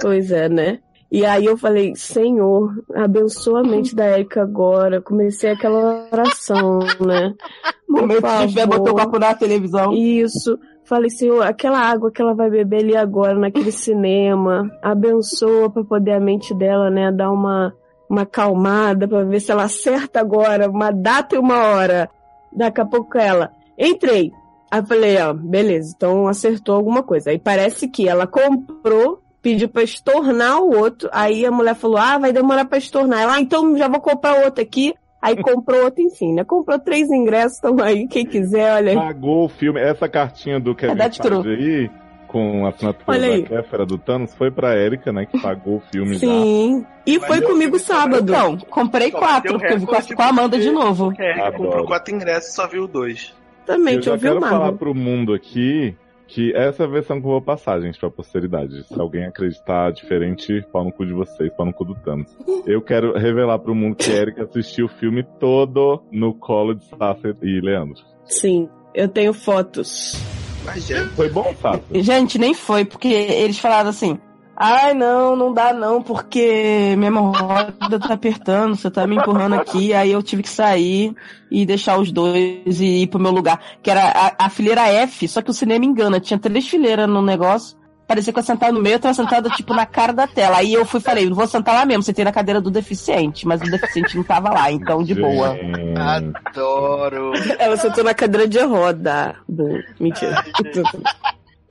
Pois 0.00 0.30
é, 0.30 0.48
né? 0.48 0.78
E 1.10 1.24
aí 1.24 1.44
eu 1.44 1.56
falei, 1.56 1.94
Senhor, 1.94 2.72
abençoa 2.94 3.60
a 3.60 3.64
mente 3.64 3.94
da 3.94 4.10
Erika 4.10 4.42
agora. 4.42 5.00
Comecei 5.00 5.50
aquela 5.50 6.08
oração, 6.12 6.80
né? 7.00 7.34
Por 7.86 8.10
fé, 8.10 8.20
favor. 8.20 8.66
botou 8.66 8.94
o 8.94 8.96
copo 8.96 9.18
na 9.18 9.34
televisão. 9.34 9.92
Isso. 9.92 10.58
Falei, 10.84 11.08
Senhor, 11.08 11.42
aquela 11.42 11.78
água 11.78 12.10
que 12.10 12.20
ela 12.20 12.34
vai 12.34 12.50
beber 12.50 12.82
ali 12.82 12.96
agora, 12.96 13.34
naquele 13.34 13.72
cinema, 13.72 14.70
abençoa 14.82 15.70
pra 15.70 15.82
poder 15.82 16.12
a 16.12 16.20
mente 16.20 16.54
dela, 16.54 16.90
né, 16.90 17.10
dar 17.10 17.30
uma, 17.30 17.74
uma 18.08 18.22
acalmada, 18.22 19.08
pra 19.08 19.24
ver 19.24 19.40
se 19.40 19.50
ela 19.50 19.64
acerta 19.64 20.20
agora, 20.20 20.68
uma 20.68 20.90
data 20.90 21.36
e 21.36 21.38
uma 21.38 21.56
hora. 21.56 22.10
Daqui 22.52 22.82
a 22.82 22.84
pouco 22.84 23.16
ela, 23.16 23.50
entrei. 23.78 24.30
Aí 24.70 24.84
falei, 24.84 25.16
ó, 25.22 25.32
beleza, 25.32 25.94
então 25.96 26.26
acertou 26.28 26.74
alguma 26.74 27.02
coisa. 27.02 27.30
Aí 27.30 27.38
parece 27.38 27.88
que 27.88 28.06
ela 28.06 28.26
comprou, 28.26 29.22
pediu 29.44 29.68
pra 29.68 29.82
estornar 29.82 30.58
o 30.58 30.74
outro, 30.74 31.10
aí 31.12 31.44
a 31.44 31.50
mulher 31.50 31.74
falou, 31.74 31.98
ah, 31.98 32.16
vai 32.16 32.32
demorar 32.32 32.64
pra 32.64 32.78
estornar. 32.78 33.20
Ela, 33.20 33.34
ah, 33.34 33.40
então 33.40 33.76
já 33.76 33.86
vou 33.86 34.00
comprar 34.00 34.42
outro 34.42 34.62
aqui. 34.62 34.94
Aí 35.20 35.36
comprou 35.36 35.84
outro, 35.84 36.02
enfim, 36.02 36.34
né? 36.34 36.44
Comprou 36.44 36.78
três 36.78 37.10
ingressos, 37.10 37.54
estão 37.54 37.78
aí, 37.80 38.06
quem 38.06 38.26
quiser, 38.26 38.74
olha 38.74 38.90
aí. 38.90 38.96
Pagou 38.96 39.44
o 39.44 39.48
filme. 39.48 39.80
Essa 39.80 40.08
cartinha 40.08 40.58
do 40.60 40.74
Kevin 40.74 40.94
Verdade, 40.94 41.18
Feige 41.22 41.48
aí, 41.48 41.90
com 42.26 42.66
a 42.66 42.70
assinatura 42.70 43.18
da 43.18 43.42
Kéfera 43.42 43.86
do 43.86 43.96
Thanos, 43.96 44.34
foi 44.34 44.50
pra 44.50 44.76
Erika, 44.76 45.12
né? 45.12 45.24
Que 45.24 45.40
pagou 45.40 45.76
o 45.76 45.80
filme 45.80 46.18
Sim. 46.18 46.84
E 47.06 47.18
foi 47.20 47.40
comigo 47.40 47.78
sábado. 47.78 48.30
Então, 48.30 48.58
comprei 48.68 49.10
quatro, 49.10 49.58
porque 49.58 49.72
eu 49.72 49.78
vi 49.78 49.86
com 49.86 50.22
a, 50.22 50.26
Amanda 50.26 50.58
de 50.58 50.70
novo. 50.70 51.12
É, 51.18 51.50
comprou 51.52 51.86
quatro 51.86 52.14
ingressos 52.14 52.50
e 52.50 52.54
só 52.54 52.66
viu 52.66 52.86
dois. 52.86 53.18
já. 53.18 53.44
Também, 53.64 53.94
Eu 53.94 54.00
deixa 54.00 54.10
já 54.10 54.16
eu 54.16 54.20
ver 54.20 54.28
o 54.36 54.40
quero 54.40 54.52
falar 54.52 54.72
pro 54.72 54.94
mundo 54.94 55.32
aqui 55.32 55.96
que 56.26 56.54
essa 56.54 56.82
é 56.82 56.86
a 56.86 56.88
versão 56.88 57.20
que 57.20 57.26
eu 57.26 57.30
vou 57.30 57.42
passar, 57.42 57.80
gente, 57.80 57.98
pra 57.98 58.10
posteridade. 58.10 58.84
Se 58.84 58.98
alguém 58.98 59.24
acreditar 59.24 59.92
diferente, 59.92 60.64
pau 60.72 60.84
no 60.84 60.92
cu 60.92 61.06
de 61.06 61.12
vocês, 61.12 61.52
pau 61.56 61.66
no 61.66 61.72
cu 61.72 61.84
do 61.84 61.94
Thanos. 61.94 62.36
Eu 62.66 62.80
quero 62.82 63.16
revelar 63.16 63.58
pro 63.58 63.74
mundo 63.74 63.96
que 63.96 64.10
a 64.10 64.16
Erika 64.16 64.44
assistiu 64.44 64.86
o 64.86 64.88
filme 64.88 65.22
todo 65.38 66.02
no 66.10 66.34
colo 66.34 66.74
de 66.74 66.84
Sasha 66.86 67.36
e 67.42 67.60
Leandro. 67.60 68.02
Sim, 68.24 68.68
eu 68.94 69.08
tenho 69.08 69.32
fotos. 69.32 70.20
Mas 70.64 70.90
é. 70.90 71.04
Foi 71.08 71.28
bom, 71.28 71.54
Sasha? 71.60 71.82
Gente, 71.92 72.38
nem 72.38 72.54
foi, 72.54 72.84
porque 72.84 73.08
eles 73.08 73.58
falaram 73.58 73.90
assim. 73.90 74.18
Ai, 74.56 74.94
não, 74.94 75.34
não 75.34 75.52
dá 75.52 75.72
não, 75.72 76.00
porque 76.00 76.94
minha 76.96 77.08
hemorroida 77.08 77.98
tá 77.98 78.14
apertando, 78.14 78.76
você 78.76 78.90
tá 78.90 79.06
me 79.06 79.16
empurrando 79.16 79.54
aqui, 79.54 79.92
aí 79.92 80.12
eu 80.12 80.22
tive 80.22 80.42
que 80.42 80.48
sair 80.48 81.14
e 81.50 81.66
deixar 81.66 81.98
os 81.98 82.12
dois 82.12 82.80
e 82.80 83.02
ir 83.02 83.06
pro 83.08 83.18
meu 83.18 83.32
lugar, 83.32 83.60
que 83.82 83.90
era 83.90 84.02
a, 84.04 84.46
a 84.46 84.48
fileira 84.48 84.88
F, 84.88 85.26
só 85.26 85.42
que 85.42 85.50
o 85.50 85.54
cinema 85.54 85.84
engana, 85.84 86.20
tinha 86.20 86.38
três 86.38 86.68
fileiras 86.68 87.08
no 87.08 87.20
negócio, 87.20 87.76
parecia 88.06 88.32
que 88.32 88.38
eu 88.38 88.42
ia 88.42 88.46
sentar 88.46 88.72
no 88.72 88.80
meio, 88.80 88.94
eu 88.94 89.00
tava 89.00 89.14
sentada, 89.14 89.50
tipo, 89.50 89.74
na 89.74 89.86
cara 89.86 90.12
da 90.12 90.26
tela, 90.26 90.58
aí 90.58 90.72
eu 90.72 90.86
fui 90.86 91.00
e 91.00 91.02
falei, 91.02 91.28
não 91.28 91.34
vou 91.34 91.48
sentar 91.48 91.74
lá 91.74 91.84
mesmo, 91.84 92.04
sentei 92.04 92.24
na 92.24 92.32
cadeira 92.32 92.60
do 92.60 92.70
deficiente, 92.70 93.48
mas 93.48 93.60
o 93.60 93.70
deficiente 93.70 94.16
não 94.16 94.22
tava 94.22 94.50
lá, 94.50 94.70
então 94.70 95.02
de 95.02 95.14
boa. 95.14 95.56
Adoro. 95.98 97.32
Ela 97.58 97.76
sentou 97.76 98.04
na 98.04 98.14
cadeira 98.14 98.46
de 98.46 98.60
roda. 98.60 99.34
Mentira. 99.98 100.44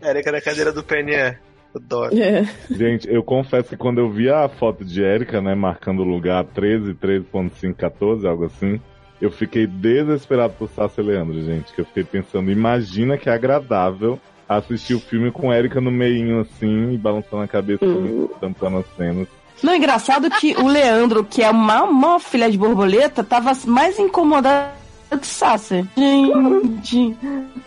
Erika 0.01 0.31
na 0.33 0.41
cadeira 0.41 0.73
do 0.73 0.83
PNE. 0.83 1.52
Adoro. 1.75 2.17
É. 2.17 2.47
Gente, 2.69 3.09
eu 3.11 3.23
confesso 3.23 3.69
que 3.69 3.77
quando 3.77 3.97
eu 3.99 4.09
vi 4.09 4.29
a 4.29 4.47
foto 4.47 4.83
de 4.85 5.01
Erika, 5.01 5.41
né, 5.41 5.55
marcando 5.55 6.01
o 6.01 6.05
lugar 6.05 6.43
13, 6.43 6.93
13.5, 6.93 7.73
14, 7.73 8.27
algo 8.27 8.45
assim, 8.45 8.79
eu 9.21 9.31
fiquei 9.31 9.65
desesperado 9.65 10.53
por 10.53 10.69
e 10.69 11.01
Leandro, 11.01 11.41
gente. 11.43 11.73
Que 11.73 11.81
eu 11.81 11.85
fiquei 11.85 12.03
pensando, 12.03 12.51
imagina 12.51 13.17
que 13.17 13.29
agradável 13.29 14.19
assistir 14.47 14.93
o 14.93 14.99
filme 14.99 15.31
com 15.31 15.53
Erika 15.53 15.79
no 15.81 15.89
meinho 15.91 16.41
assim, 16.41 16.91
e 16.93 16.97
balançando 16.97 17.43
a 17.43 17.47
cabeça, 17.47 17.85
Uhum. 17.85 18.29
cantando 18.39 18.77
as 18.77 18.85
cenas. 18.95 19.27
Não, 19.61 19.73
engraçado 19.73 20.29
que 20.29 20.53
o 20.57 20.67
Leandro, 20.67 21.23
que 21.23 21.41
é 21.41 21.49
uma, 21.49 21.83
uma 21.83 22.19
filha 22.19 22.51
de 22.51 22.57
borboleta, 22.57 23.23
tava 23.23 23.53
mais 23.65 23.97
incomodado 23.97 24.82
que 25.17 25.27
Sasser. 25.27 25.85
Gente, 25.95 27.17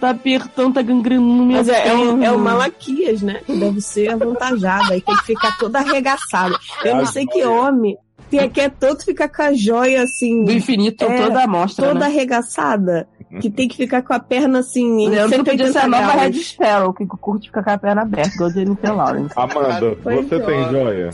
tá 0.01 0.11
apertando, 0.11 0.75
tá 0.75 0.83
gangrenando 0.83 1.45
minha 1.45 1.59
Mas 1.59 1.69
é, 1.69 1.89
é, 1.89 1.95
o, 1.95 2.23
é 2.23 2.33
o. 2.33 2.39
Malaquias, 2.39 3.23
né? 3.23 3.41
Que 3.47 3.57
deve 3.57 3.81
ser 3.81 4.11
avantajado. 4.11 4.93
Aí 4.93 5.01
tem 5.01 5.17
que 5.17 5.25
ficar 5.25 5.57
toda 5.59 5.79
arregaçada. 5.79 6.57
Eu 6.85 6.97
não 6.97 7.07
sei 7.07 7.27
que 7.27 7.45
homem 7.45 7.97
tem, 8.31 8.51
quer 8.51 8.71
todo 8.71 9.03
ficar 9.03 9.29
com 9.29 9.43
a 9.43 9.53
joia 9.53 10.03
assim. 10.03 10.45
Do 10.45 10.53
infinito, 10.53 11.05
é, 11.05 11.23
toda 11.23 11.45
a 11.45 11.47
mostra, 11.47 11.87
Toda 11.87 12.01
né? 12.01 12.07
arregaçada. 12.07 13.09
Que 13.41 13.51
tem 13.51 13.69
que 13.69 13.77
ficar 13.77 14.03
com 14.03 14.15
a 14.15 14.21
perna 14.21 14.61
assim. 14.61 15.09
Leandro 15.09 15.45
podia 15.45 15.67
180 15.67 15.73
ser 15.73 15.79
a 15.79 15.89
nova. 15.89 16.13
Red 16.13 16.33
Sparrow, 16.35 16.93
que 16.95 17.07
curte 17.07 17.49
ficar 17.49 17.63
com 17.65 17.71
a 17.71 17.79
perna 17.79 18.03
aberta, 18.03 18.35
igual 18.35 18.51
a 18.51 18.53
Jennifer 18.53 18.97
Lawrence. 18.97 19.35
Amanda, 19.37 19.97
Pois 20.03 20.29
você 20.29 20.35
é. 20.37 20.41
tem 20.41 20.71
joia? 20.71 21.11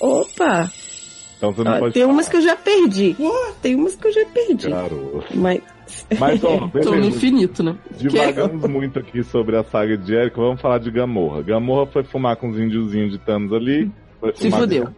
Opa! 0.00 0.70
Então 1.42 1.52
você 1.52 1.64
não 1.64 1.72
Ó, 1.72 1.78
pode 1.80 1.94
tem 1.94 2.04
umas 2.04 2.28
que 2.28 2.36
eu 2.36 2.40
já 2.40 2.54
perdi. 2.54 3.16
Tem 3.60 3.74
umas 3.74 3.96
que 3.96 4.06
eu 4.06 4.12
já 4.12 4.24
perdi. 4.26 4.70
Garoto. 4.70 5.24
Mas. 5.34 5.60
Mas, 6.16 6.44
ó, 6.44 6.68
Tô 6.80 6.94
no 6.94 7.04
infinito, 7.04 7.64
né? 7.64 7.74
Divagamos 7.98 8.70
muito 8.70 9.00
aqui 9.00 9.24
sobre 9.24 9.56
a 9.56 9.64
saga 9.64 9.98
de 9.98 10.14
Erika, 10.14 10.40
vamos 10.40 10.60
falar 10.60 10.78
de 10.78 10.88
Gamorra. 10.88 11.42
Gamorra 11.42 11.86
foi 11.86 12.04
fumar 12.04 12.36
com 12.36 12.48
os 12.48 12.56
índiozinhos 12.56 13.10
de 13.10 13.18
Thanos 13.18 13.52
ali. 13.52 13.90
Se 14.36 14.46
a 14.54 14.90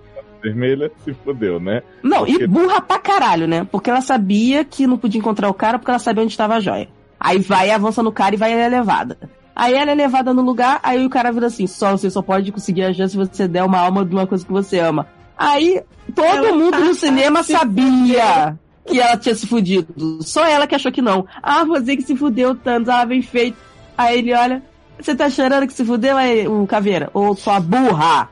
vermelha, 0.42 0.92
se 1.02 1.14
fudeu, 1.14 1.58
né? 1.58 1.82
Não, 2.02 2.26
Porque- 2.26 2.44
e 2.44 2.46
burra 2.46 2.78
pra 2.82 2.98
caralho, 2.98 3.48
né? 3.48 3.66
Porque 3.72 3.88
ela 3.88 4.02
sabia 4.02 4.66
que 4.66 4.86
não 4.86 4.98
podia 4.98 5.18
encontrar 5.18 5.48
o 5.48 5.54
cara 5.54 5.78
porque 5.78 5.90
ela 5.90 5.98
sabia 5.98 6.22
onde 6.22 6.32
estava 6.32 6.56
a 6.56 6.60
joia. 6.60 6.88
Aí 7.18 7.38
vai, 7.38 7.70
avança 7.70 8.02
no 8.02 8.12
cara 8.12 8.34
e 8.34 8.38
vai 8.38 8.52
ela 8.52 8.64
é 8.64 8.68
levada. 8.68 9.16
Aí 9.56 9.72
ela 9.72 9.92
é 9.92 9.94
levada 9.94 10.34
no 10.34 10.42
lugar, 10.42 10.78
aí 10.82 11.06
o 11.06 11.08
cara 11.08 11.32
vira 11.32 11.46
assim, 11.46 11.66
só 11.66 11.92
você 11.92 12.10
só 12.10 12.20
pode 12.20 12.52
conseguir 12.52 12.82
a 12.82 12.92
joia 12.92 13.08
se 13.08 13.16
você 13.16 13.48
der 13.48 13.64
uma 13.64 13.78
alma 13.78 14.04
de 14.04 14.14
uma 14.14 14.26
coisa 14.26 14.44
que 14.44 14.52
você 14.52 14.78
ama. 14.78 15.06
Aí 15.36 15.82
todo 16.14 16.26
Ela 16.26 16.52
mundo 16.52 16.72
tá 16.72 16.80
no 16.80 16.94
cinema 16.94 17.42
sabia 17.42 18.58
que 18.86 19.00
ela 19.00 19.16
tinha 19.16 19.34
se 19.34 19.46
fudido. 19.46 20.22
Só 20.22 20.44
ela 20.46 20.66
que 20.66 20.74
achou 20.74 20.92
que 20.92 21.02
não. 21.02 21.26
Ah, 21.42 21.64
você 21.64 21.96
que 21.96 22.02
se 22.02 22.16
fudeu, 22.16 22.54
Thanos, 22.54 22.88
ah, 22.88 23.04
bem 23.04 23.22
feito. 23.22 23.56
Aí 23.96 24.18
ele 24.18 24.34
olha, 24.34 24.62
você 25.00 25.14
tá 25.14 25.30
chorando 25.30 25.66
que 25.66 25.72
se 25.72 25.84
fudeu, 25.84 26.16
aí 26.16 26.46
o 26.46 26.66
caveira, 26.66 27.10
ô 27.14 27.34
sua 27.34 27.60
burra. 27.60 28.28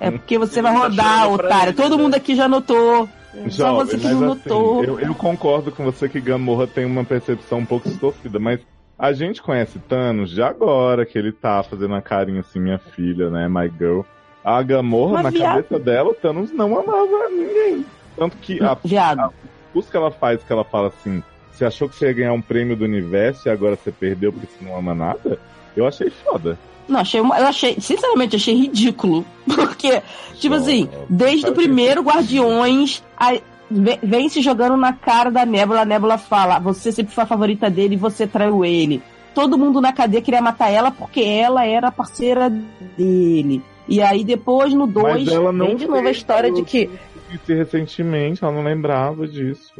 É 0.00 0.10
porque 0.10 0.38
você 0.38 0.60
vai 0.60 0.72
rodar, 0.72 1.24
chorando 1.24 1.36
pra 1.38 1.46
otário. 1.46 1.70
ele, 1.70 1.76
Todo 1.76 1.96
né? 1.96 2.02
mundo 2.02 2.14
aqui 2.14 2.34
já 2.34 2.48
notou. 2.48 3.08
Só 3.48 3.68
Jovem, 3.68 3.86
você 3.86 3.98
que 3.98 4.04
não 4.08 4.32
assim, 4.32 4.48
notou. 4.48 4.84
eu, 4.84 5.00
eu 5.00 5.14
concordo 5.14 5.72
com 5.72 5.84
você 5.84 6.08
que 6.08 6.20
Gamorra 6.20 6.66
tem 6.66 6.84
uma 6.84 7.04
percepção 7.04 7.60
um 7.60 7.64
pouco 7.64 7.88
distorcida, 7.88 8.38
mas 8.38 8.60
a 8.98 9.12
gente 9.12 9.40
conhece 9.40 9.78
Thanos 9.78 10.30
de 10.30 10.42
agora, 10.42 11.06
que 11.06 11.18
ele 11.18 11.32
tá 11.32 11.62
fazendo 11.62 11.94
a 11.94 12.02
carinha 12.02 12.40
assim, 12.40 12.60
minha 12.60 12.78
filha, 12.78 13.30
né, 13.30 13.48
my 13.48 13.70
girl. 13.78 14.02
A 14.44 14.62
Gamorra, 14.62 15.14
Mas, 15.14 15.24
na 15.24 15.30
viado. 15.30 15.54
cabeça 15.54 15.78
dela, 15.78 16.10
o 16.10 16.14
Thanos 16.14 16.52
não 16.52 16.78
amava 16.78 17.28
ninguém. 17.30 17.84
Tanto 18.16 18.36
que 18.38 18.62
a, 18.62 18.72
a 18.72 19.30
busca 19.72 19.90
que 19.90 19.96
ela 19.96 20.10
faz, 20.10 20.42
que 20.42 20.52
ela 20.52 20.64
fala 20.64 20.88
assim, 20.88 21.22
você 21.52 21.64
achou 21.64 21.88
que 21.88 21.96
você 21.96 22.06
ia 22.06 22.12
ganhar 22.12 22.32
um 22.32 22.42
prêmio 22.42 22.76
do 22.76 22.84
universo 22.84 23.48
e 23.48 23.50
agora 23.50 23.76
você 23.76 23.92
perdeu 23.92 24.32
porque 24.32 24.46
você 24.46 24.64
não 24.64 24.76
ama 24.76 24.94
nada? 24.94 25.38
Eu 25.76 25.86
achei 25.86 26.10
foda. 26.10 26.58
Não, 26.88 27.00
achei 27.00 27.20
eu 27.20 27.32
achei, 27.32 27.76
sinceramente, 27.80 28.36
achei 28.36 28.54
ridículo. 28.54 29.24
Porque, 29.46 30.02
tipo 30.34 30.56
assim, 30.56 30.88
desde 31.08 31.48
o 31.48 31.54
primeiro 31.54 32.02
Guardiões, 32.02 33.02
aí 33.16 33.42
vem, 33.70 33.98
vem 34.02 34.28
se 34.28 34.42
jogando 34.42 34.76
na 34.76 34.92
cara 34.92 35.30
da 35.30 35.46
Nebula, 35.46 35.82
a 35.82 35.84
Nebula 35.84 36.18
fala, 36.18 36.58
você 36.58 36.90
sempre 36.90 37.14
foi 37.14 37.24
a 37.24 37.26
favorita 37.26 37.70
dele 37.70 37.94
e 37.94 37.98
você 37.98 38.26
traiu 38.26 38.64
ele. 38.64 39.02
Todo 39.34 39.56
mundo 39.56 39.80
na 39.80 39.92
cadeia 39.92 40.20
queria 40.20 40.42
matar 40.42 40.70
ela 40.70 40.90
porque 40.90 41.20
ela 41.20 41.64
era 41.64 41.88
a 41.88 41.92
parceira 41.92 42.50
dele. 42.50 43.62
E 43.88 44.00
aí 44.00 44.24
depois 44.24 44.72
no 44.72 44.86
2, 44.86 45.24
Mas 45.24 45.28
ela 45.28 45.52
não 45.52 45.66
vem 45.66 45.76
de 45.76 45.86
novo 45.86 46.06
a 46.06 46.10
história 46.10 46.50
de 46.50 46.62
que. 46.62 46.90
disse 47.30 47.54
recentemente, 47.54 48.42
ela 48.42 48.52
não 48.52 48.62
lembrava 48.62 49.26
disso. 49.26 49.72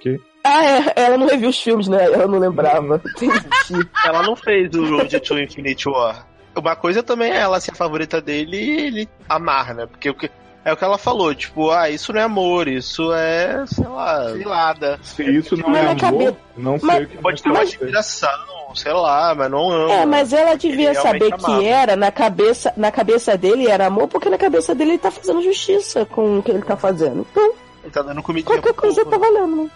Que? 0.00 0.20
Ah, 0.44 0.64
é, 0.64 0.92
ela 0.96 1.18
não 1.18 1.26
reviu 1.26 1.50
os 1.50 1.60
filmes, 1.60 1.86
né? 1.88 2.04
Ela 2.04 2.26
não 2.26 2.38
lembrava. 2.38 3.00
Ela 4.04 4.22
não 4.22 4.34
fez 4.34 4.74
o 4.74 4.84
Road 4.96 5.20
to 5.20 5.38
Infinite 5.38 5.88
War. 5.88 6.26
Uma 6.56 6.74
coisa 6.74 7.02
também 7.02 7.30
é 7.30 7.36
ela 7.36 7.60
ser 7.60 7.72
a 7.72 7.74
favorita 7.74 8.20
dele 8.20 8.56
e 8.56 8.80
ele 8.86 9.08
amar, 9.28 9.74
né? 9.74 9.86
Porque 9.86 10.08
o 10.08 10.14
que. 10.14 10.30
É 10.62 10.72
o 10.72 10.76
que 10.76 10.84
ela 10.84 10.98
falou, 10.98 11.34
tipo, 11.34 11.70
ah, 11.70 11.88
isso 11.88 12.12
não 12.12 12.20
é 12.20 12.24
amor, 12.24 12.68
isso 12.68 13.12
é, 13.14 13.64
sei 13.66 13.86
lá. 13.86 14.30
Cilada. 14.32 15.00
Se 15.02 15.22
isso 15.24 15.56
não 15.56 15.70
Mas 15.70 15.78
é 15.78 15.82
na 15.82 15.90
amor, 15.90 16.00
cabeça- 16.00 16.36
não 16.56 16.78
sei 16.78 16.86
mas- 16.86 17.02
o 17.04 17.06
que 17.08 17.16
Pode 17.18 17.42
ter 17.42 17.48
uma 17.50 17.60
admiração, 17.60 18.28
sei 18.74 18.92
lá, 18.92 19.34
mas 19.34 19.50
não 19.50 19.70
ama. 19.70 19.92
É, 19.94 20.04
mas 20.06 20.32
ela 20.34 20.54
devia 20.56 20.94
saber 20.94 21.32
amava. 21.32 21.58
que 21.60 21.66
era, 21.66 21.96
na 21.96 22.12
cabeça, 22.12 22.72
na 22.76 22.92
cabeça 22.92 23.38
dele 23.38 23.68
era 23.68 23.86
amor, 23.86 24.06
porque 24.08 24.28
na 24.28 24.36
cabeça 24.36 24.74
dele 24.74 24.90
ele 24.92 24.98
tá 24.98 25.10
fazendo 25.10 25.40
justiça 25.42 26.04
com 26.04 26.38
o 26.38 26.42
que 26.42 26.50
ele 26.50 26.62
tá 26.62 26.76
fazendo. 26.76 27.26
Então, 27.30 27.52
Ele 27.82 27.92
tá 27.92 28.02
dando 28.02 28.22
comidinha 28.22 28.54
qualquer 28.60 28.74
coisa 28.74 29.02
povo, 29.04 29.18
tá 29.18 29.18
né? 29.18 29.32
valendo, 29.32 29.56
né? 29.56 29.70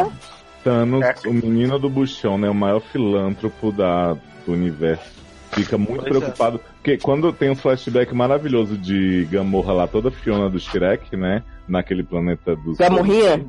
É. 0.00 0.06
Thanos, 0.64 1.02
É. 1.04 1.14
o 1.28 1.32
menino 1.34 1.78
do 1.78 1.90
buchão, 1.90 2.38
né? 2.38 2.48
O 2.48 2.54
maior 2.54 2.80
filântropo 2.80 3.70
da, 3.70 4.14
do 4.46 4.52
universo. 4.52 5.18
Fica 5.52 5.76
muito 5.78 6.04
Pois 6.04 6.22
é. 6.22 6.26
Porque 6.88 7.04
quando 7.04 7.30
tem 7.34 7.50
um 7.50 7.54
flashback 7.54 8.14
maravilhoso 8.14 8.78
de 8.78 9.26
Gamorra 9.30 9.74
lá, 9.74 9.86
toda 9.86 10.10
Fiona 10.10 10.48
do 10.48 10.58
Shrek, 10.58 11.14
né? 11.18 11.44
Naquele 11.68 12.02
planeta 12.02 12.56
dos. 12.56 12.78
Gamorrinha? 12.78 13.44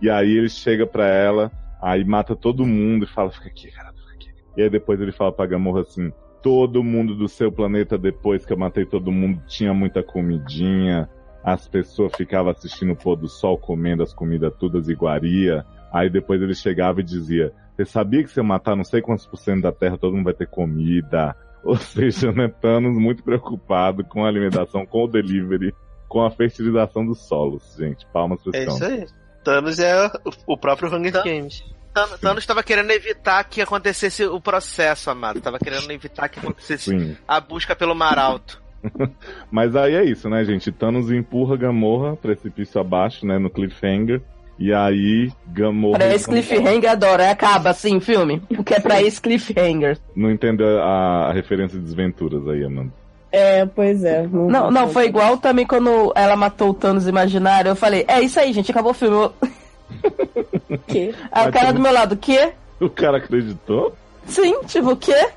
E 0.00 0.08
aí 0.08 0.30
ele 0.30 0.48
chega 0.48 0.86
pra 0.86 1.08
ela, 1.08 1.50
aí 1.82 2.04
mata 2.04 2.36
todo 2.36 2.64
mundo 2.64 3.04
e 3.04 3.08
fala: 3.08 3.32
fica 3.32 3.48
aqui, 3.48 3.72
cara, 3.72 3.92
fica 3.92 4.12
aqui. 4.14 4.30
E 4.56 4.62
aí 4.62 4.70
depois 4.70 5.00
ele 5.00 5.10
fala 5.10 5.32
pra 5.32 5.46
Gamorra 5.46 5.80
assim: 5.80 6.12
todo 6.40 6.84
mundo 6.84 7.16
do 7.16 7.26
seu 7.26 7.50
planeta, 7.50 7.98
depois 7.98 8.46
que 8.46 8.52
eu 8.52 8.56
matei 8.56 8.86
todo 8.86 9.10
mundo, 9.10 9.42
tinha 9.48 9.74
muita 9.74 10.00
comidinha. 10.00 11.08
As 11.42 11.66
pessoas 11.66 12.12
ficavam 12.16 12.52
assistindo 12.52 12.92
o 12.92 12.96
pôr 12.96 13.16
do 13.16 13.28
sol, 13.28 13.58
comendo 13.58 14.04
as 14.04 14.14
comidas 14.14 14.54
todas 14.60 14.88
iguaria. 14.88 15.66
Aí 15.92 16.08
depois 16.08 16.40
ele 16.40 16.54
chegava 16.54 17.00
e 17.00 17.02
dizia: 17.02 17.52
Você 17.74 17.84
sabia 17.84 18.22
que 18.22 18.30
se 18.30 18.38
eu 18.38 18.44
matar 18.44 18.76
não 18.76 18.84
sei 18.84 19.02
quantos 19.02 19.26
por 19.26 19.38
cento 19.38 19.62
da 19.62 19.72
Terra, 19.72 19.98
todo 19.98 20.14
mundo 20.14 20.26
vai 20.26 20.34
ter 20.34 20.46
comida? 20.46 21.34
Ou 21.66 21.76
seja, 21.76 22.30
né, 22.32 22.48
Thanos 22.60 22.96
muito 22.98 23.22
preocupado 23.22 24.04
com 24.04 24.24
a 24.24 24.28
alimentação, 24.28 24.86
com 24.86 25.04
o 25.04 25.08
delivery, 25.08 25.74
com 26.08 26.22
a 26.24 26.30
fertilização 26.30 27.04
dos 27.04 27.26
solos, 27.26 27.74
gente. 27.78 28.06
Palmas 28.12 28.40
pra 28.42 28.58
É 28.58 28.64
isso 28.64 28.84
aí. 28.84 29.06
Thanos 29.42 29.78
é 29.78 30.10
o- 30.46 30.56
próprio 30.56 30.88
Hunger 30.94 31.12
Tan- 31.12 31.22
Games. 31.24 31.62
Thanos 31.92 32.20
Thanos 32.20 32.42
estava 32.42 32.62
querendo 32.62 32.90
evitar 32.90 33.42
que 33.44 33.60
acontecesse 33.62 34.24
o 34.24 34.40
processo, 34.40 35.10
amado. 35.10 35.40
Tava 35.40 35.58
querendo 35.58 35.90
evitar 35.90 36.28
que 36.28 36.38
acontecesse 36.38 36.90
Sim. 36.90 37.16
a 37.26 37.40
busca 37.40 37.74
pelo 37.74 37.94
mar 37.94 38.18
alto. 38.18 38.62
Mas 39.50 39.74
aí 39.74 39.94
é 39.94 40.04
isso, 40.04 40.28
né, 40.28 40.44
gente? 40.44 40.70
Thanos 40.70 41.10
empurra 41.10 41.56
Gamorra, 41.56 42.14
precipício 42.16 42.80
abaixo, 42.80 43.26
né, 43.26 43.38
no 43.38 43.50
cliffhanger. 43.50 44.20
E 44.58 44.72
aí, 44.72 45.30
Gamorra. 45.48 45.98
Pra 45.98 46.14
esse 46.14 46.26
cliffhanger 46.26 46.90
adora, 46.90 47.30
acaba 47.30 47.70
assim 47.70 47.96
o 47.96 48.00
filme. 48.00 48.40
Porque 48.54 48.74
é 48.74 48.80
pra 48.80 49.02
esse 49.02 49.20
cliffhanger. 49.20 49.98
Não 50.14 50.30
entendeu 50.30 50.80
a, 50.82 51.28
a 51.28 51.32
referência 51.32 51.78
de 51.78 51.84
desventuras 51.84 52.46
aí, 52.48 52.64
Amanda. 52.64 52.90
É, 53.30 53.66
pois 53.66 54.02
é. 54.02 54.26
Não, 54.26 54.70
não, 54.70 54.88
foi 54.88 55.06
igual 55.06 55.36
também 55.36 55.66
quando 55.66 56.10
ela 56.14 56.36
matou 56.36 56.70
o 56.70 56.74
Thanos 56.74 57.06
imaginário. 57.06 57.68
Eu 57.70 57.76
falei, 57.76 58.04
é 58.08 58.20
isso 58.22 58.40
aí, 58.40 58.50
gente, 58.52 58.70
acabou 58.70 58.92
o 58.92 58.94
filme. 58.94 59.16
Eu- 59.16 59.34
Que? 60.86 61.10
O 61.10 61.30
cara 61.30 61.50
também- 61.52 61.72
do 61.74 61.80
meu 61.80 61.92
lado, 61.92 62.12
o 62.14 62.16
quê? 62.16 62.52
O 62.80 62.88
cara 62.88 63.18
acreditou? 63.18 63.94
Sim, 64.26 64.60
tipo, 64.66 64.90
o 64.92 64.96
quê? 64.96 65.28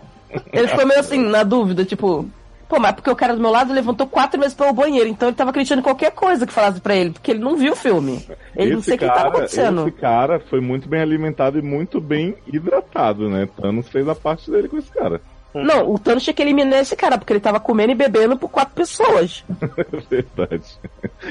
Ele 0.53 0.67
ficou 0.67 0.85
meio 0.85 0.99
assim, 0.99 1.19
na 1.19 1.43
dúvida, 1.43 1.83
tipo. 1.85 2.25
Pô, 2.69 2.79
mas 2.79 2.91
porque 2.93 3.09
o 3.09 3.15
cara 3.15 3.33
do 3.33 3.41
meu 3.41 3.49
lado 3.49 3.73
levantou 3.73 4.05
quatro 4.05 4.39
meses 4.39 4.53
para 4.53 4.69
o 4.69 4.73
banheiro, 4.73 5.09
então 5.09 5.27
ele 5.27 5.35
tava 5.35 5.49
acreditando 5.49 5.81
em 5.81 5.83
qualquer 5.83 6.11
coisa 6.11 6.45
que 6.45 6.53
falasse 6.53 6.79
pra 6.79 6.95
ele, 6.95 7.09
porque 7.09 7.31
ele 7.31 7.39
não 7.39 7.57
viu 7.57 7.73
o 7.73 7.75
filme. 7.75 8.23
Ele 8.55 8.75
não 8.75 8.81
sei 8.83 8.93
o 8.93 8.99
que 8.99 9.07
tava 9.07 9.29
acontecendo. 9.29 9.87
Esse 9.87 9.91
cara 9.93 10.39
foi 10.39 10.61
muito 10.61 10.87
bem 10.87 11.01
alimentado 11.01 11.57
e 11.57 11.63
muito 11.63 11.99
bem 11.99 12.35
hidratado, 12.45 13.27
né? 13.27 13.49
Thanos 13.59 13.89
fez 13.89 14.07
a 14.07 14.13
parte 14.13 14.51
dele 14.51 14.67
com 14.67 14.77
esse 14.77 14.91
cara. 14.91 15.19
Não, 15.51 15.91
o 15.91 15.97
Thanos 15.97 16.23
tinha 16.23 16.33
que 16.33 16.43
eliminar 16.43 16.79
esse 16.79 16.95
cara, 16.95 17.17
porque 17.17 17.33
ele 17.33 17.39
tava 17.39 17.59
comendo 17.59 17.91
e 17.91 17.95
bebendo 17.95 18.37
por 18.37 18.49
quatro 18.49 18.75
pessoas. 18.75 19.43
É 19.79 19.97
verdade. 20.07 20.79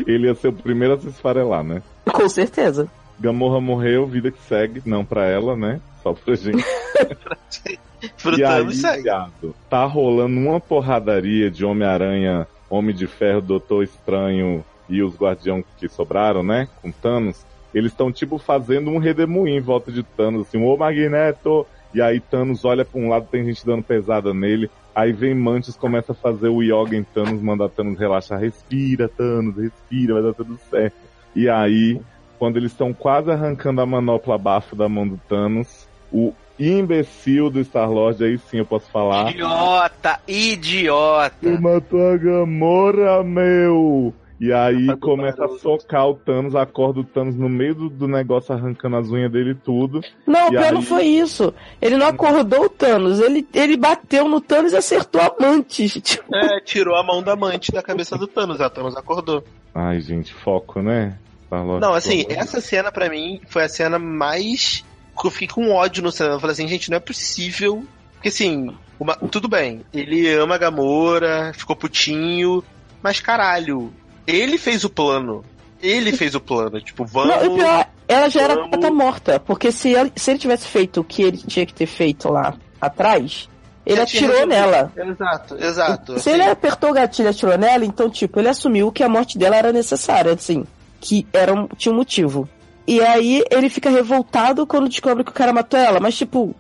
Ele 0.09 0.27
ia 0.27 0.35
ser 0.35 0.49
o 0.49 0.53
primeiro 0.53 0.95
a 0.95 0.99
se 0.99 1.07
esfarelar, 1.07 1.63
né? 1.63 1.83
Com 2.13 2.29
certeza. 2.29 2.89
Gamorra 3.21 3.61
morreu, 3.61 4.07
vida 4.07 4.31
que 4.31 4.41
segue. 4.43 4.83
Não 4.85 5.05
pra 5.05 5.27
ela, 5.27 5.57
né? 5.57 5.81
Só 6.03 6.13
pra 6.13 6.35
gente. 6.35 6.65
E 8.37 8.45
aí, 8.45 8.65
viado, 9.03 9.55
tá 9.69 9.85
rolando 9.85 10.39
uma 10.39 10.61
porradaria 10.61 11.51
de 11.51 11.65
Homem-Aranha, 11.65 12.47
Homem 12.71 12.95
de 12.95 13.09
Ferro, 13.09 13.41
Doutor 13.41 13.83
Estranho 13.83 14.65
e 14.89 15.03
os 15.03 15.17
Guardiões 15.17 15.65
que 15.77 15.89
sobraram, 15.89 16.45
né? 16.45 16.69
Com 16.81 16.93
Thanos. 16.93 17.45
Eles 17.75 17.91
estão, 17.91 18.13
tipo, 18.13 18.39
fazendo 18.39 18.91
um 18.91 18.99
redemoinho 18.99 19.59
em 19.59 19.61
volta 19.61 19.91
de 19.91 20.05
Thanos, 20.05 20.47
assim, 20.47 20.63
ô 20.63 20.77
Magneto! 20.77 21.67
E 21.93 22.01
aí 22.01 22.21
Thanos 22.21 22.65
olha 22.65 22.85
pra 22.85 23.01
um 23.01 23.09
lado, 23.09 23.27
tem 23.31 23.45
gente 23.45 23.65
dando 23.65 23.83
pesada 23.83 24.33
nele. 24.33 24.71
Aí 24.95 25.13
vem 25.13 25.35
Mantis, 25.35 25.77
começa 25.77 26.13
a 26.13 26.15
fazer 26.15 26.49
o 26.49 26.63
yoga 26.63 26.97
em 26.97 27.05
Thanos, 27.05 27.41
manda 27.41 27.69
Thanos 27.69 27.99
relaxar. 27.99 28.39
Respira, 28.39 29.09
Thanos, 29.09 29.57
respira, 29.57 30.15
vai 30.15 30.23
dar 30.23 30.35
tudo 30.35 30.59
certo. 30.71 30.97
E 31.35 31.49
aí, 31.49 32.01
quando 32.39 32.57
eles 32.57 32.73
estão 32.73 32.93
quase 32.95 33.31
arrancando 33.31 33.81
a 33.81 33.87
manopla 33.87 34.39
bafo 34.39 34.77
da 34.77 34.89
mão 34.89 35.07
do 35.07 35.19
Thanos, 35.29 35.87
o 36.13 36.33
imbecil 36.59 37.51
do 37.51 37.61
Star-Lord, 37.61 38.23
aí 38.25 38.39
sim 38.39 38.59
eu 38.59 38.67
posso 38.67 38.91
falar. 38.91 39.31
Idiota, 39.31 40.21
idiota. 40.27 41.35
Tu 41.41 41.61
matou 41.63 42.13
a 42.13 42.17
Gamora, 42.17 43.23
meu! 43.23 44.13
E 44.41 44.53
aí 44.53 44.87
começa 44.99 45.45
a 45.45 45.49
socar 45.59 46.09
o 46.09 46.15
Thanos, 46.15 46.55
acorda 46.55 47.01
o 47.01 47.05
Thanos 47.05 47.35
no 47.35 47.49
meio 47.49 47.75
do, 47.75 47.89
do 47.91 48.07
negócio, 48.07 48.55
arrancando 48.55 48.97
as 48.97 49.11
unhas 49.11 49.33
dele 49.33 49.51
e 49.51 49.55
tudo. 49.57 50.01
Não, 50.25 50.47
o 50.47 50.51
pior 50.51 50.63
aí- 50.63 50.73
não 50.73 50.83
foi 50.83 51.07
isso. 51.07 51.53
Ele 51.83 51.97
não 51.97 52.07
acordou 52.07 52.67
o 52.67 52.69
Thanos, 52.69 53.19
ele, 53.19 53.45
ele 53.53 53.77
bateu 53.77 54.29
no 54.29 54.41
Thanos 54.41 54.73
e 54.73 54.77
acertou 54.77 55.21
a 55.21 55.35
Mantis. 55.41 55.95
Tipo, 56.01 56.33
É, 56.37 56.61
tirou 56.61 56.95
a 56.95 57.03
mão 57.03 57.21
da 57.21 57.33
amante 57.33 57.73
da 57.73 57.83
cabeça 57.83 58.17
do 58.17 58.29
Thanos, 58.29 58.61
a 58.61 58.71
Thanos 58.71 58.97
acordou. 58.97 59.43
Ai, 59.75 60.01
gente, 60.01 60.33
foco, 60.33 60.81
né? 60.81 61.19
Star-Lord, 61.49 61.81
Não, 61.85 61.95
assim, 61.95 62.25
essa 62.29 62.61
cena 62.61 62.93
pra 62.93 63.09
mim 63.11 63.41
foi 63.49 63.65
a 63.65 63.69
cena 63.69 63.99
mais. 63.99 64.85
que 65.21 65.27
Eu 65.27 65.31
fiquei 65.33 65.49
com 65.49 65.73
ódio 65.73 66.01
no 66.03 66.13
cinema. 66.13 66.37
Eu 66.37 66.41
falei 66.41 66.53
assim, 66.53 66.69
gente, 66.69 66.89
não 66.91 66.97
é 66.97 67.01
possível. 67.01 67.85
Porque 68.15 68.29
assim, 68.29 68.73
uma- 69.01 69.17
tudo 69.17 69.49
bem, 69.49 69.83
ele 69.93 70.33
ama 70.35 70.55
a 70.55 70.59
Gamora, 70.59 71.53
ficou 71.57 71.75
putinho, 71.75 72.63
mas 73.03 73.19
caralho, 73.21 73.93
ele 74.27 74.59
fez 74.59 74.85
o 74.85 74.91
plano. 74.91 75.45
Ele 75.81 76.13
fez 76.13 76.35
o 76.35 76.41
plano, 76.41 76.81
tipo, 76.81 77.05
vamos. 77.05 77.29
Não, 77.37 77.45
e 77.55 77.57
pior, 77.59 77.87
ela 78.09 78.29
já 78.29 78.43
era 78.43 78.55
vamos- 78.55 78.71
pra 78.71 78.79
estar 78.81 78.91
morta. 78.93 79.41
Porque 79.41 79.71
se 79.73 79.91
ele, 79.91 80.13
se 80.17 80.31
ele 80.33 80.39
tivesse 80.41 80.67
feito 80.69 81.01
o 81.01 81.05
que 81.05 81.23
ele 81.23 81.37
tinha 81.37 81.65
que 81.65 81.73
ter 81.75 81.87
feito 81.87 82.29
lá 82.29 82.55
atrás, 82.81 83.49
ele 83.87 84.01
atirou 84.01 84.45
nela. 84.47 84.93
Exato, 84.97 85.57
exato. 85.57 86.19
Se 86.19 86.31
ele 86.31 86.43
apertou 86.43 86.91
o 86.91 86.93
gatilho 86.93 87.29
e 87.29 87.31
atirou 87.31 87.57
nela, 87.57 87.85
então, 87.85 88.11
tipo, 88.11 88.41
ele 88.41 88.49
assumiu 88.49 88.91
que 88.91 89.03
a 89.05 89.09
morte 89.09 89.39
dela 89.39 89.55
era 89.57 89.73
necessária, 89.73 90.33
assim. 90.33 90.65
Que 91.01 91.27
era 91.33 91.53
um, 91.55 91.67
tinha 91.69 91.93
um 91.93 91.97
motivo. 91.97 92.49
E 92.87 93.01
aí 93.01 93.45
ele 93.51 93.69
fica 93.69 93.91
revoltado 93.91 94.67
quando 94.67 94.89
descobre 94.89 95.23
que 95.25 95.31
o 95.31 95.35
cara 95.35 95.53
matou 95.53 95.79
ela. 95.79 96.01
Mas, 96.01 96.17
tipo, 96.17 96.55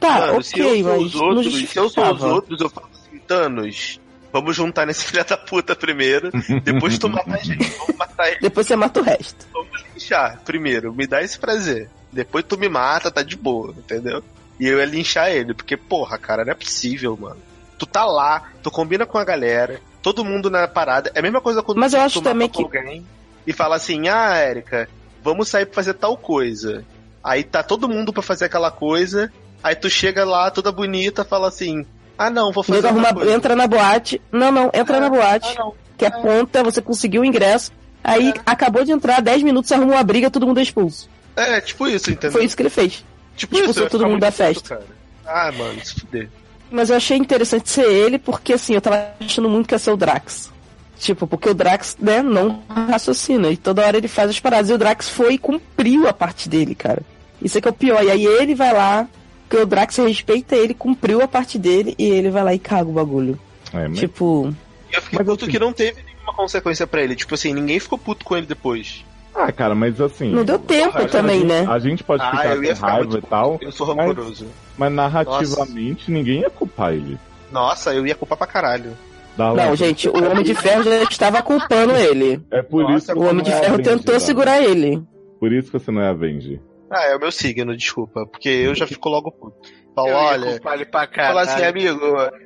tá, 0.00 0.20
Mano, 0.32 0.42
se 0.42 0.58
eu 0.58 0.66
ok, 0.68 0.82
sou 0.82 0.92
mas 0.92 1.02
os 1.02 1.14
não 1.14 1.26
outros, 1.28 1.68
se 1.70 1.76
eu 1.78 1.88
sou 1.90 2.12
os 2.14 2.22
outros, 2.22 2.60
eu 2.60 2.70
falo 2.70 2.88
assim, 2.92 3.18
Thanos, 3.18 4.00
vamos 4.32 4.56
juntar 4.56 4.86
nesse 4.86 5.04
filho 5.06 5.24
da 5.24 5.36
puta 5.36 5.76
primeiro, 5.76 6.30
depois 6.62 6.98
tu 6.98 7.08
mata 7.08 7.34
a 7.34 7.38
gente, 7.38 7.64
vamos 7.78 7.96
matar 7.96 8.28
ele, 8.28 8.38
Depois 8.40 8.66
você 8.66 8.74
mata 8.76 9.00
o 9.00 9.02
resto. 9.02 9.46
vamos 9.52 9.84
linchar 9.92 10.40
primeiro, 10.44 10.92
me 10.92 11.06
dá 11.06 11.22
esse 11.22 11.38
prazer. 11.38 11.88
Depois 12.12 12.44
tu 12.48 12.56
me 12.58 12.68
mata, 12.68 13.10
tá 13.10 13.22
de 13.22 13.36
boa, 13.36 13.74
entendeu? 13.76 14.22
E 14.58 14.66
eu 14.66 14.78
ia 14.78 14.84
linchar 14.86 15.30
ele, 15.30 15.52
porque, 15.52 15.76
porra, 15.76 16.16
cara, 16.16 16.44
não 16.44 16.52
é 16.52 16.54
possível, 16.54 17.16
mano. 17.20 17.36
Tu 17.78 17.84
tá 17.86 18.04
lá, 18.04 18.50
tu 18.62 18.70
combina 18.70 19.04
com 19.04 19.18
a 19.18 19.24
galera, 19.24 19.80
todo 20.00 20.24
mundo 20.24 20.48
na 20.48 20.66
parada. 20.68 21.10
É 21.14 21.18
a 21.18 21.22
mesma 21.22 21.40
coisa 21.40 21.60
quando 21.62 21.78
Mas 21.78 21.92
eu 21.92 21.98
tu 22.00 22.04
acho 22.04 22.18
mata 22.20 22.30
também 22.30 22.48
que- 22.48 22.62
alguém 22.62 23.04
e 23.46 23.52
fala 23.52 23.76
assim, 23.76 24.08
ah, 24.08 24.34
Érica, 24.36 24.88
vamos 25.22 25.48
sair 25.48 25.66
pra 25.66 25.74
fazer 25.74 25.94
tal 25.94 26.16
coisa. 26.16 26.84
Aí 27.22 27.42
tá 27.42 27.62
todo 27.62 27.88
mundo 27.88 28.12
pra 28.12 28.22
fazer 28.22 28.44
aquela 28.46 28.70
coisa, 28.70 29.32
aí 29.62 29.74
tu 29.74 29.88
chega 29.88 30.24
lá 30.24 30.50
toda 30.50 30.70
bonita, 30.72 31.24
fala 31.24 31.48
assim, 31.48 31.86
ah 32.18 32.28
não, 32.30 32.52
vou 32.52 32.62
fazer 32.62 32.86
arruma- 32.86 33.14
coisa. 33.14 33.32
entra 33.32 33.56
na 33.56 33.66
boate. 33.66 34.20
Não, 34.30 34.52
não, 34.52 34.70
entra 34.74 35.00
na 35.00 35.08
boate. 35.08 35.48
Ah, 35.56 35.60
não. 35.64 35.74
Que 35.96 36.04
é 36.04 36.10
ponta, 36.10 36.62
você 36.62 36.82
conseguiu 36.82 37.22
o 37.22 37.24
ingresso. 37.24 37.72
Aí 38.02 38.34
acabou 38.44 38.84
de 38.84 38.92
entrar, 38.92 39.22
10 39.22 39.42
minutos, 39.42 39.72
arrumou 39.72 39.94
uma 39.94 40.02
briga, 40.04 40.30
todo 40.30 40.46
mundo 40.46 40.58
é 40.58 40.62
expulso. 40.62 41.08
É, 41.36 41.60
tipo 41.60 41.86
isso, 41.86 42.10
entendeu? 42.10 42.32
Foi 42.32 42.44
isso 42.44 42.54
que 42.56 42.62
ele 42.62 42.70
fez. 42.70 43.04
tipo 43.36 43.54
expulsou 43.56 43.84
isso, 43.84 43.90
todo 43.90 44.06
mundo 44.06 44.20
da 44.20 44.30
festa. 44.30 44.76
cara. 44.76 44.86
Ah, 45.26 45.50
mano, 45.52 45.82
se 45.84 46.00
fuder. 46.00 46.28
Mas 46.70 46.90
eu 46.90 46.96
achei 46.96 47.16
interessante 47.16 47.70
ser 47.70 47.86
ele, 47.90 48.18
porque 48.18 48.52
assim, 48.52 48.74
eu 48.74 48.80
tava 48.80 49.08
achando 49.20 49.48
muito 49.48 49.66
que 49.68 49.74
ia 49.74 49.78
ser 49.78 49.90
o 49.92 49.96
Drax. 49.96 50.52
Tipo, 50.98 51.26
porque 51.26 51.48
o 51.50 51.54
Drax, 51.54 51.96
né, 52.00 52.22
não 52.22 52.62
raciocina. 52.68 53.48
E 53.50 53.56
toda 53.56 53.84
hora 53.86 53.96
ele 53.96 54.08
faz 54.08 54.30
as 54.30 54.40
paradas. 54.40 54.70
E 54.70 54.72
o 54.72 54.78
Drax 54.78 55.08
foi 55.08 55.34
e 55.34 55.38
cumpriu 55.38 56.08
a 56.08 56.12
parte 56.12 56.48
dele, 56.48 56.74
cara. 56.74 57.02
Isso 57.42 57.58
é 57.58 57.60
que 57.60 57.68
é 57.68 57.70
o 57.70 57.74
pior. 57.74 58.02
E 58.02 58.10
aí 58.10 58.24
ele 58.24 58.54
vai 58.54 58.72
lá, 58.72 59.06
porque 59.48 59.62
o 59.62 59.66
Drax 59.66 59.96
respeita 59.98 60.56
ele, 60.56 60.72
cumpriu 60.72 61.20
a 61.22 61.28
parte 61.28 61.58
dele, 61.58 61.94
e 61.98 62.04
ele 62.04 62.30
vai 62.30 62.42
lá 62.44 62.54
e 62.54 62.58
caga 62.58 62.88
o 62.88 62.92
bagulho. 62.92 63.38
É, 63.72 63.88
mas 63.88 63.98
Tipo. 63.98 64.54
E 64.90 64.96
eu 64.96 65.02
fiquei 65.02 65.18
Mas 65.18 65.26
puto 65.28 65.44
assim- 65.44 65.52
que 65.52 65.58
não 65.58 65.72
teve 65.72 66.02
nenhum 66.02 66.18
uma 66.22 66.32
consequência 66.32 66.86
pra 66.86 67.02
ele. 67.02 67.14
Tipo 67.16 67.34
assim, 67.34 67.52
ninguém 67.52 67.78
ficou 67.80 67.98
puto 67.98 68.24
com 68.24 68.36
ele 68.36 68.46
depois. 68.46 69.04
Ah, 69.34 69.50
cara, 69.50 69.74
mas 69.74 70.00
assim. 70.00 70.30
Não 70.30 70.44
deu 70.44 70.58
tempo 70.60 70.96
a 70.96 71.06
também, 71.08 71.40
gente- 71.40 71.48
né? 71.48 71.66
A 71.68 71.78
gente 71.80 72.04
pode 72.04 72.22
Ah, 72.22 72.30
ficar 72.30 72.56
com 72.56 72.62
ficar 72.62 72.86
raiva 72.86 73.18
e 73.18 73.22
tal. 73.22 73.58
Eu 73.60 73.72
sou 73.72 73.94
mas, 73.94 74.06
rancoroso. 74.08 74.46
mas 74.78 74.92
narrativamente 74.92 76.10
ninguém 76.10 76.40
ia 76.42 76.50
culpar 76.50 76.92
ele. 76.94 77.18
Nossa, 77.50 77.92
eu 77.92 78.06
ia 78.06 78.14
culpar 78.14 78.38
pra 78.38 78.46
caralho. 78.46 78.96
Não, 79.36 79.74
gente, 79.74 80.08
o 80.08 80.30
Homem 80.30 80.44
de 80.44 80.54
Ferro 80.54 80.84
já 80.84 81.02
estava 81.02 81.42
culpando 81.42 81.94
ele. 81.96 82.40
É 82.50 82.62
por 82.62 82.82
Nossa, 82.82 82.96
isso 82.96 83.12
que 83.12 83.18
O 83.18 83.28
Homem 83.28 83.42
de 83.42 83.50
você 83.50 83.56
não 83.56 83.58
é 83.58 83.62
Ferro 83.62 83.74
Avenger, 83.74 83.98
tentou 83.98 84.20
segurar 84.20 84.62
ele. 84.62 85.02
Por 85.40 85.52
isso 85.52 85.70
que 85.70 85.78
você 85.78 85.90
não 85.90 86.02
é 86.02 86.08
Avenger. 86.08 86.60
Ah, 86.90 87.06
é 87.06 87.16
o 87.16 87.20
meu 87.20 87.32
signo, 87.32 87.76
desculpa. 87.76 88.26
Porque 88.26 88.48
eu 88.48 88.74
já 88.74 88.86
fico 88.86 89.08
logo 89.08 89.32
puto. 89.32 89.56
Falo, 89.94 90.08
Eu 90.08 90.12
ia 90.14 90.18
olha. 90.20 90.60
ele 90.74 90.84
pra 90.86 91.08
Fala 91.08 91.42
assim, 91.42 91.64
amigo. 91.64 91.98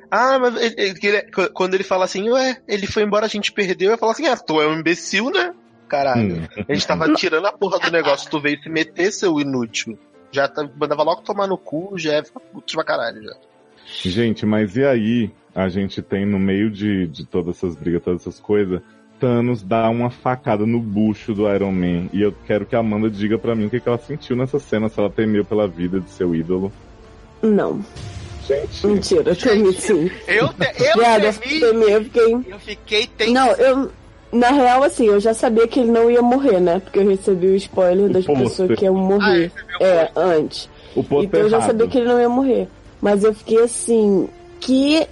Ah, 0.09 0.39
mas 0.39 0.55
ele- 0.61 0.75
ele- 0.77 0.99
ele- 1.03 1.49
quando 1.53 1.73
ele 1.75 1.83
fala 1.83 2.05
assim, 2.05 2.29
ué, 2.29 2.57
ele 2.67 2.87
foi 2.87 3.03
embora, 3.03 3.25
a 3.25 3.29
gente 3.29 3.51
perdeu, 3.51 3.91
eu 3.91 3.97
falo 3.97 4.11
assim, 4.11 4.27
ah, 4.27 4.37
tu 4.37 4.61
é 4.61 4.67
um 4.67 4.79
imbecil, 4.79 5.29
né? 5.31 5.53
Caralho. 5.87 6.37
Hum. 6.43 6.63
A 6.67 6.73
gente 6.73 6.85
tava 6.87 7.11
tirando 7.13 7.45
a 7.47 7.51
porra 7.51 7.79
do 7.79 7.91
negócio, 7.91 8.29
tu 8.29 8.39
veio 8.39 8.61
se 8.61 8.69
meter, 8.69 9.11
seu 9.11 9.39
inútil. 9.39 9.97
Já 10.31 10.47
tá, 10.47 10.67
mandava 10.79 11.01
logo 11.03 11.21
tomar 11.21 11.47
no 11.47 11.57
cu, 11.57 11.93
já 11.97 12.13
é 12.13 12.21
puto 12.21 12.73
pra 12.75 12.83
caralho 12.83 13.21
já. 13.23 13.33
Gente, 14.03 14.45
mas 14.45 14.75
e 14.77 14.85
aí? 14.85 15.31
A 15.55 15.67
gente 15.69 16.01
tem 16.01 16.25
no 16.25 16.37
meio 16.39 16.69
de, 16.69 17.07
de 17.07 17.25
todas 17.25 17.57
essas 17.57 17.75
brigas, 17.75 18.03
todas 18.03 18.21
essas 18.21 18.39
coisas, 18.39 18.81
Thanos 19.19 19.61
dá 19.61 19.89
uma 19.89 20.09
facada 20.09 20.65
no 20.65 20.79
bucho 20.79 21.33
do 21.33 21.53
Iron 21.53 21.71
Man. 21.71 22.07
E 22.13 22.21
eu 22.21 22.33
quero 22.47 22.65
que 22.65 22.75
a 22.75 22.79
Amanda 22.79 23.09
diga 23.09 23.37
pra 23.37 23.55
mim 23.55 23.65
o 23.65 23.69
que, 23.69 23.79
que 23.79 23.89
ela 23.89 23.97
sentiu 23.97 24.35
nessa 24.35 24.59
cena, 24.59 24.87
se 24.87 24.99
ela 24.99 25.09
temeu 25.09 25.43
pela 25.43 25.67
vida 25.67 25.99
de 25.99 26.09
seu 26.09 26.33
ídolo. 26.33 26.71
Não. 27.41 27.83
Gente. 28.47 28.87
Mentira, 28.87 29.31
eu 29.31 29.35
temi 29.35 29.73
sim. 29.73 30.09
Eu, 30.27 30.47
te, 30.49 30.83
eu 30.83 30.93
Viado, 30.97 31.23
eu 31.25 31.33
temi, 31.33 31.59
temi, 31.59 31.91
eu 31.91 32.03
fiquei. 32.03 32.33
eu 32.33 32.59
fiquei 32.59 33.07
tenso. 33.07 33.33
Não, 33.33 33.51
eu. 33.53 33.91
Na 34.31 34.51
real, 34.51 34.83
assim, 34.83 35.07
eu 35.07 35.19
já 35.19 35.33
sabia 35.33 35.67
que 35.67 35.79
ele 35.79 35.91
não 35.91 36.09
ia 36.09 36.21
morrer, 36.21 36.59
né? 36.59 36.79
Porque 36.79 36.99
eu 36.99 37.07
recebi 37.09 37.47
o 37.47 37.55
spoiler 37.55 38.09
das 38.09 38.25
pôster. 38.25 38.47
pessoas 38.47 38.79
que 38.79 38.85
iam 38.85 38.95
Ah, 38.95 39.01
morrer. 39.01 39.51
é, 39.81 40.11
antes. 40.15 40.69
O 40.95 41.01
Então 41.21 41.39
eu 41.41 41.49
já 41.49 41.61
sabia 41.61 41.87
que 41.87 41.97
ele 41.97 42.07
não 42.07 42.19
ia 42.19 42.29
morrer. 42.29 42.67
Mas 43.01 43.23
eu 43.23 43.33
fiquei 43.33 43.59
assim, 43.63 44.29
que. 44.59 45.05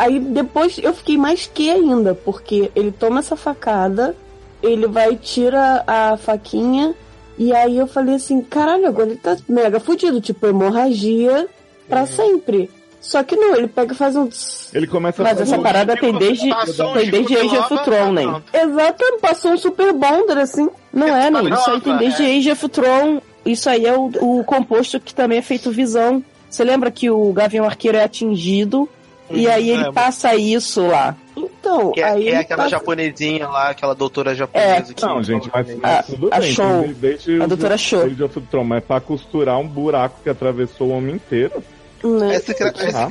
Aí 0.00 0.18
depois 0.18 0.78
eu 0.82 0.94
fiquei 0.94 1.18
mais 1.18 1.44
que 1.52 1.68
ainda, 1.70 2.14
porque 2.14 2.72
ele 2.74 2.90
toma 2.90 3.18
essa 3.18 3.36
facada, 3.36 4.16
ele 4.62 4.86
vai, 4.86 5.14
tira 5.14 5.84
a 5.86 6.16
faquinha, 6.16 6.94
e 7.36 7.52
aí 7.52 7.76
eu 7.76 7.86
falei 7.86 8.14
assim, 8.14 8.40
caralho, 8.40 8.86
agora 8.86 9.10
ele 9.10 9.18
tá 9.18 9.36
mega 9.46 9.78
fudido, 9.78 10.18
tipo, 10.18 10.46
hemorragia 10.46 11.46
pra 11.86 12.06
sempre. 12.06 12.70
Só 12.98 13.22
que 13.22 13.36
não, 13.36 13.54
ele 13.54 13.68
pega 13.68 13.92
e 13.92 13.96
faz 13.96 14.16
um. 14.16 14.26
Ele 14.72 14.86
começa 14.86 15.22
Mas 15.22 15.38
a 15.38 15.42
essa 15.42 15.58
parada 15.58 15.94
tem 15.94 16.14
desde, 16.16 16.48
tem 16.48 17.10
desde 17.10 17.34
escudo 17.34 17.38
Age 17.38 17.58
of 17.58 17.74
nova, 17.74 17.84
Tron, 17.84 18.12
né? 18.12 18.22
pronto. 18.22 18.44
Exato, 18.54 19.04
passou 19.20 19.52
um 19.52 19.58
super 19.58 19.92
bonder 19.92 20.38
assim. 20.38 20.66
Não 20.90 21.14
é, 21.14 21.30
né? 21.30 21.42
Isso 21.42 21.70
aí 21.70 21.80
tem 21.82 21.96
desde 21.98 22.24
Age 22.24 22.52
of 22.52 22.68
Tron. 22.70 23.20
Isso 23.44 23.68
aí 23.68 23.84
é 23.84 23.94
o, 23.94 24.10
o 24.18 24.44
composto 24.44 24.98
que 24.98 25.14
também 25.14 25.38
é 25.38 25.42
feito 25.42 25.70
visão. 25.70 26.24
Você 26.48 26.64
lembra 26.64 26.90
que 26.90 27.10
o 27.10 27.32
Gavião 27.34 27.66
Arqueiro 27.66 27.98
é 27.98 28.04
atingido? 28.04 28.88
E 29.30 29.48
aí 29.48 29.68
ele 29.70 29.78
lembro. 29.78 29.92
passa 29.92 30.34
isso 30.34 30.86
lá. 30.86 31.16
Então, 31.36 31.92
Que 31.92 32.00
é, 32.00 32.04
aí 32.04 32.22
que 32.24 32.28
é 32.30 32.36
aquela 32.38 32.56
passa- 32.64 32.70
japonesinha 32.70 33.48
lá, 33.48 33.70
aquela 33.70 33.94
doutora 33.94 34.34
japonesa 34.34 34.92
que. 34.94 35.02
Não, 35.04 35.22
gente, 35.22 35.50
mas, 35.52 35.70
A- 35.70 35.76
mas 35.80 36.06
tudo 36.06 36.28
a 36.32 36.38
bem. 36.40 36.52
Show. 36.52 36.88
Desde, 36.96 37.42
A 37.42 37.46
doutora 37.46 37.78
Show. 37.78 38.04
Desde 38.04 38.22
of 38.24 38.40
Tron, 38.42 38.64
mas 38.64 38.84
pra 38.84 39.00
costurar 39.00 39.58
um 39.58 39.66
buraco 39.68 40.20
que 40.22 40.30
atravessou 40.30 40.88
o 40.88 40.90
homem 40.92 41.14
inteiro. 41.16 41.62
né? 42.02 42.34
Essa 42.36 42.54
cra- 42.54 42.72
essa 42.76 43.08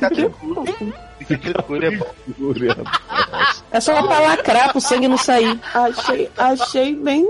É 3.72 3.80
só 3.80 4.02
pra 4.02 4.18
lacrar 4.20 4.72
pro 4.72 4.80
sangue 4.80 5.08
não 5.08 5.16
sair. 5.18 5.58
Achei, 5.74 6.30
achei 6.36 6.94
bem. 6.94 7.26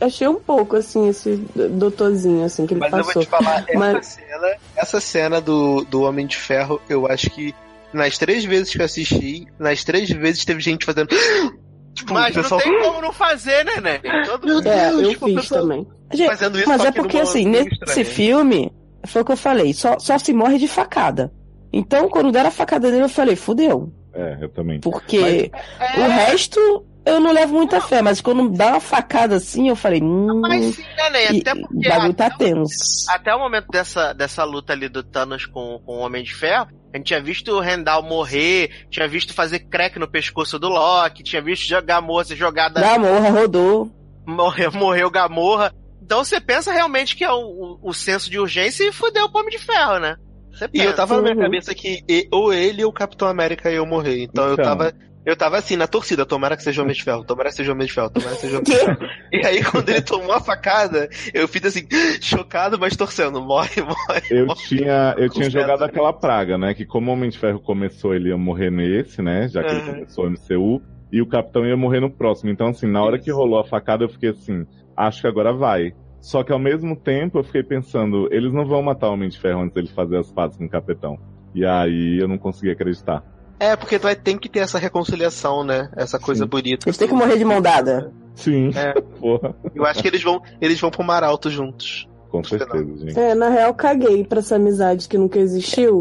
Achei 0.00 0.28
um 0.28 0.36
pouco, 0.36 0.76
assim, 0.76 1.08
esse 1.08 1.42
doutorzinho, 1.56 2.44
assim, 2.44 2.66
que 2.66 2.74
ele 2.74 2.80
Mas 2.80 2.92
eu 2.92 2.98
vou 2.98 3.06
passou. 3.06 3.22
te 3.24 3.28
falar, 3.28 3.64
essa 3.66 3.78
Mas- 3.78 4.06
cena, 4.06 4.56
essa 4.76 5.00
cena 5.00 5.40
do, 5.40 5.84
do 5.84 6.02
Homem 6.02 6.24
de 6.24 6.36
Ferro, 6.36 6.80
eu 6.88 7.06
acho 7.08 7.28
que 7.30 7.52
nas 7.92 8.18
três 8.18 8.44
vezes 8.44 8.72
que 8.72 8.80
eu 8.80 8.84
assisti, 8.84 9.46
nas 9.58 9.82
três 9.84 10.08
vezes 10.10 10.44
teve 10.44 10.60
gente 10.60 10.84
fazendo. 10.84 11.08
Tipo, 11.94 12.14
Mas 12.14 12.32
o 12.32 12.36
não 12.36 12.42
pessoal. 12.44 12.60
tem 12.60 12.80
como 12.80 13.02
não 13.02 13.12
fazer, 13.12 13.64
né, 13.64 13.80
né? 13.80 13.98
Todo 14.24 14.46
Meu 14.46 14.56
mundo. 14.56 14.68
É, 14.68 14.88
Deus, 14.90 15.02
eu 15.02 15.10
tipo, 15.10 15.26
fiz 15.26 15.34
pessoal- 15.34 15.60
também. 15.62 15.86
Gente, 16.14 16.28
Fazendo 16.28 16.58
isso, 16.60 16.68
mas 16.68 16.84
é 16.84 16.92
que 16.92 17.00
porque 17.00 17.18
assim, 17.18 17.44
nesse 17.44 18.04
filme, 18.04 18.72
foi 19.04 19.22
o 19.22 19.24
que 19.24 19.32
eu 19.32 19.36
falei, 19.36 19.72
só, 19.72 19.98
só 19.98 20.16
se 20.16 20.32
morre 20.32 20.58
de 20.58 20.68
facada. 20.68 21.32
Então, 21.72 22.08
quando 22.08 22.30
deram 22.30 22.48
a 22.48 22.52
facada 22.52 22.88
nele, 22.88 23.02
eu 23.02 23.08
falei, 23.08 23.34
fudeu. 23.34 23.92
É, 24.14 24.38
eu 24.40 24.48
também. 24.48 24.78
Porque 24.80 25.50
É, 25.80 26.00
o 26.00 26.08
resto 26.08 26.86
eu 27.06 27.20
não 27.20 27.32
levo 27.32 27.54
muita 27.54 27.80
fé, 27.80 28.02
mas 28.02 28.20
quando 28.20 28.48
dá 28.50 28.68
uma 28.72 28.80
facada 28.80 29.36
assim, 29.36 29.68
eu 29.68 29.76
falei, 29.76 30.00
hum, 30.02 30.40
Mas 30.42 30.64
sim, 30.66 30.82
né, 31.10 31.28
Até 31.28 31.52
o 31.54 31.60
porque 31.62 31.88
bagulho 31.88 32.14
tá 32.14 32.26
até, 32.26 32.44
tenso. 32.46 33.04
até 33.08 33.34
o 33.34 33.38
momento 33.38 33.66
dessa, 33.70 34.12
dessa 34.12 34.44
luta 34.44 34.72
ali 34.72 34.88
do 34.88 35.02
Thanos 35.02 35.46
com, 35.46 35.80
com 35.84 35.96
o 35.96 36.00
Homem 36.00 36.22
de 36.22 36.34
Ferro, 36.34 36.66
a 36.92 36.96
gente 36.96 37.06
tinha 37.06 37.20
visto 37.22 37.52
o 37.52 37.60
Rendal 37.60 38.02
morrer, 38.02 38.70
tinha 38.90 39.08
visto 39.08 39.32
fazer 39.34 39.60
crack 39.60 39.98
no 39.98 40.08
pescoço 40.10 40.58
do 40.58 40.68
Loki, 40.68 41.22
tinha 41.22 41.40
visto 41.42 41.66
jogar 41.66 42.00
moça 42.00 42.34
jogada 42.36 42.80
Gamorra 42.80 43.30
rodou. 43.30 43.90
morreu, 44.26 44.72
morreu 44.76 45.10
Gamorra. 45.10 45.72
Então 46.02 46.24
você 46.24 46.40
pensa 46.40 46.72
realmente 46.72 47.14
que 47.16 47.24
é 47.24 47.30
o, 47.30 47.40
o, 47.40 47.78
o 47.90 47.92
senso 47.92 48.30
de 48.30 48.38
urgência 48.38 48.84
e 48.84 48.92
fudeu 48.92 49.26
o 49.26 49.38
Homem 49.38 49.50
de 49.50 49.58
Ferro, 49.58 49.98
né? 49.98 50.16
Você 50.52 50.64
E 50.66 50.68
pensa. 50.78 50.84
eu 50.84 50.94
tava 50.96 51.16
na 51.16 51.22
minha 51.22 51.34
Uhum. 51.34 51.42
cabeça 51.42 51.74
que 51.74 52.02
ou 52.32 52.52
ele 52.52 52.82
ou 52.84 52.90
o 52.90 52.94
Capitão 52.94 53.28
América 53.28 53.70
iam 53.70 53.86
morrer. 53.86 54.22
Então, 54.24 54.46
eu 54.46 54.52
Então. 54.54 54.64
tava. 54.64 54.92
Eu 55.28 55.36
tava 55.36 55.58
assim, 55.58 55.76
na 55.76 55.86
torcida, 55.86 56.24
tomara 56.24 56.56
que 56.56 56.62
seja 56.62 56.80
o 56.80 56.84
Homem 56.84 56.96
de 56.96 57.04
Ferro, 57.04 57.22
tomara 57.22 57.50
que 57.50 57.56
seja 57.56 57.70
o 57.70 57.74
Homem 57.74 57.86
de 57.86 57.92
Ferro, 57.92 58.08
tomara 58.08 58.34
que 58.34 58.40
seja 58.40 58.56
o 58.56 58.60
Homem 58.60 58.70
de 58.72 58.78
Ferro. 58.78 58.98
E 59.30 59.46
aí, 59.46 59.62
quando 59.62 59.90
ele 59.90 60.00
tomou 60.00 60.32
a 60.32 60.40
facada, 60.40 61.06
eu 61.34 61.46
fiz 61.46 61.62
assim, 61.66 61.86
chocado, 62.22 62.78
mas 62.78 62.96
torcendo. 62.96 63.38
Morre, 63.42 63.82
morre. 63.84 64.22
Eu 64.30 64.46
morre. 64.46 64.62
tinha, 64.62 65.14
eu 65.18 65.28
tinha 65.28 65.50
jogado 65.50 65.82
aquela 65.84 66.14
praga, 66.14 66.56
né? 66.56 66.72
Que 66.72 66.86
como 66.86 67.10
o 67.10 67.14
Homem 67.14 67.28
de 67.28 67.38
Ferro 67.38 67.60
começou, 67.60 68.14
ele 68.14 68.30
ia 68.30 68.38
morrer 68.38 68.70
nesse, 68.70 69.20
né? 69.20 69.46
Já 69.48 69.62
que 69.62 69.70
ele 69.70 69.80
Uhum. 69.80 69.94
começou 69.96 70.24
o 70.24 70.30
MCU. 70.30 70.82
E 71.12 71.20
o 71.20 71.26
Capitão 71.26 71.66
ia 71.66 71.76
morrer 71.76 72.00
no 72.00 72.10
próximo. 72.10 72.50
Então, 72.50 72.68
assim, 72.68 72.86
na 72.90 73.02
hora 73.02 73.18
que 73.18 73.30
rolou 73.30 73.58
a 73.58 73.64
facada, 73.64 74.04
eu 74.04 74.08
fiquei 74.08 74.30
assim, 74.30 74.66
acho 74.96 75.20
que 75.20 75.26
agora 75.26 75.52
vai. 75.52 75.92
Só 76.22 76.42
que 76.42 76.52
ao 76.52 76.58
mesmo 76.58 76.96
tempo 76.96 77.38
eu 77.38 77.44
fiquei 77.44 77.62
pensando, 77.62 78.28
eles 78.32 78.50
não 78.52 78.64
vão 78.66 78.82
matar 78.82 79.10
o 79.10 79.12
Homem 79.12 79.28
de 79.28 79.38
Ferro 79.38 79.60
antes 79.60 79.74
dele 79.74 79.88
fazer 79.88 80.16
as 80.16 80.32
pazes 80.32 80.56
com 80.56 80.64
o 80.64 80.70
Capitão. 80.70 81.18
E 81.54 81.66
aí 81.66 82.18
eu 82.18 82.26
não 82.28 82.38
consegui 82.38 82.70
acreditar. 82.72 83.22
É, 83.60 83.74
porque 83.76 83.98
vai 83.98 84.14
ter 84.14 84.38
que 84.38 84.48
ter 84.48 84.60
essa 84.60 84.78
reconciliação, 84.78 85.64
né? 85.64 85.88
Essa 85.96 86.18
coisa 86.18 86.44
Sim. 86.44 86.48
bonita. 86.50 86.88
Eles 86.88 86.96
têm 86.96 87.08
que 87.08 87.14
morrer 87.14 87.36
de 87.36 87.44
mão 87.44 87.60
dada. 87.60 88.12
Sim, 88.34 88.70
É. 88.74 88.92
porra. 89.18 89.54
Eu 89.74 89.84
acho 89.84 90.00
que 90.00 90.08
eles 90.08 90.22
vão, 90.22 90.40
eles 90.60 90.80
vão 90.80 90.90
pro 90.90 91.02
mar 91.02 91.24
alto 91.24 91.50
juntos. 91.50 92.08
Com 92.30 92.44
certeza, 92.44 92.84
gente. 92.98 93.18
É, 93.18 93.34
na 93.34 93.48
real, 93.48 93.72
caguei 93.74 94.22
pra 94.22 94.40
essa 94.40 94.56
amizade 94.56 95.08
que 95.08 95.16
nunca 95.16 95.38
existiu. 95.38 95.98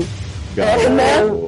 Garoto. 0.56 0.90
né? 0.90 1.04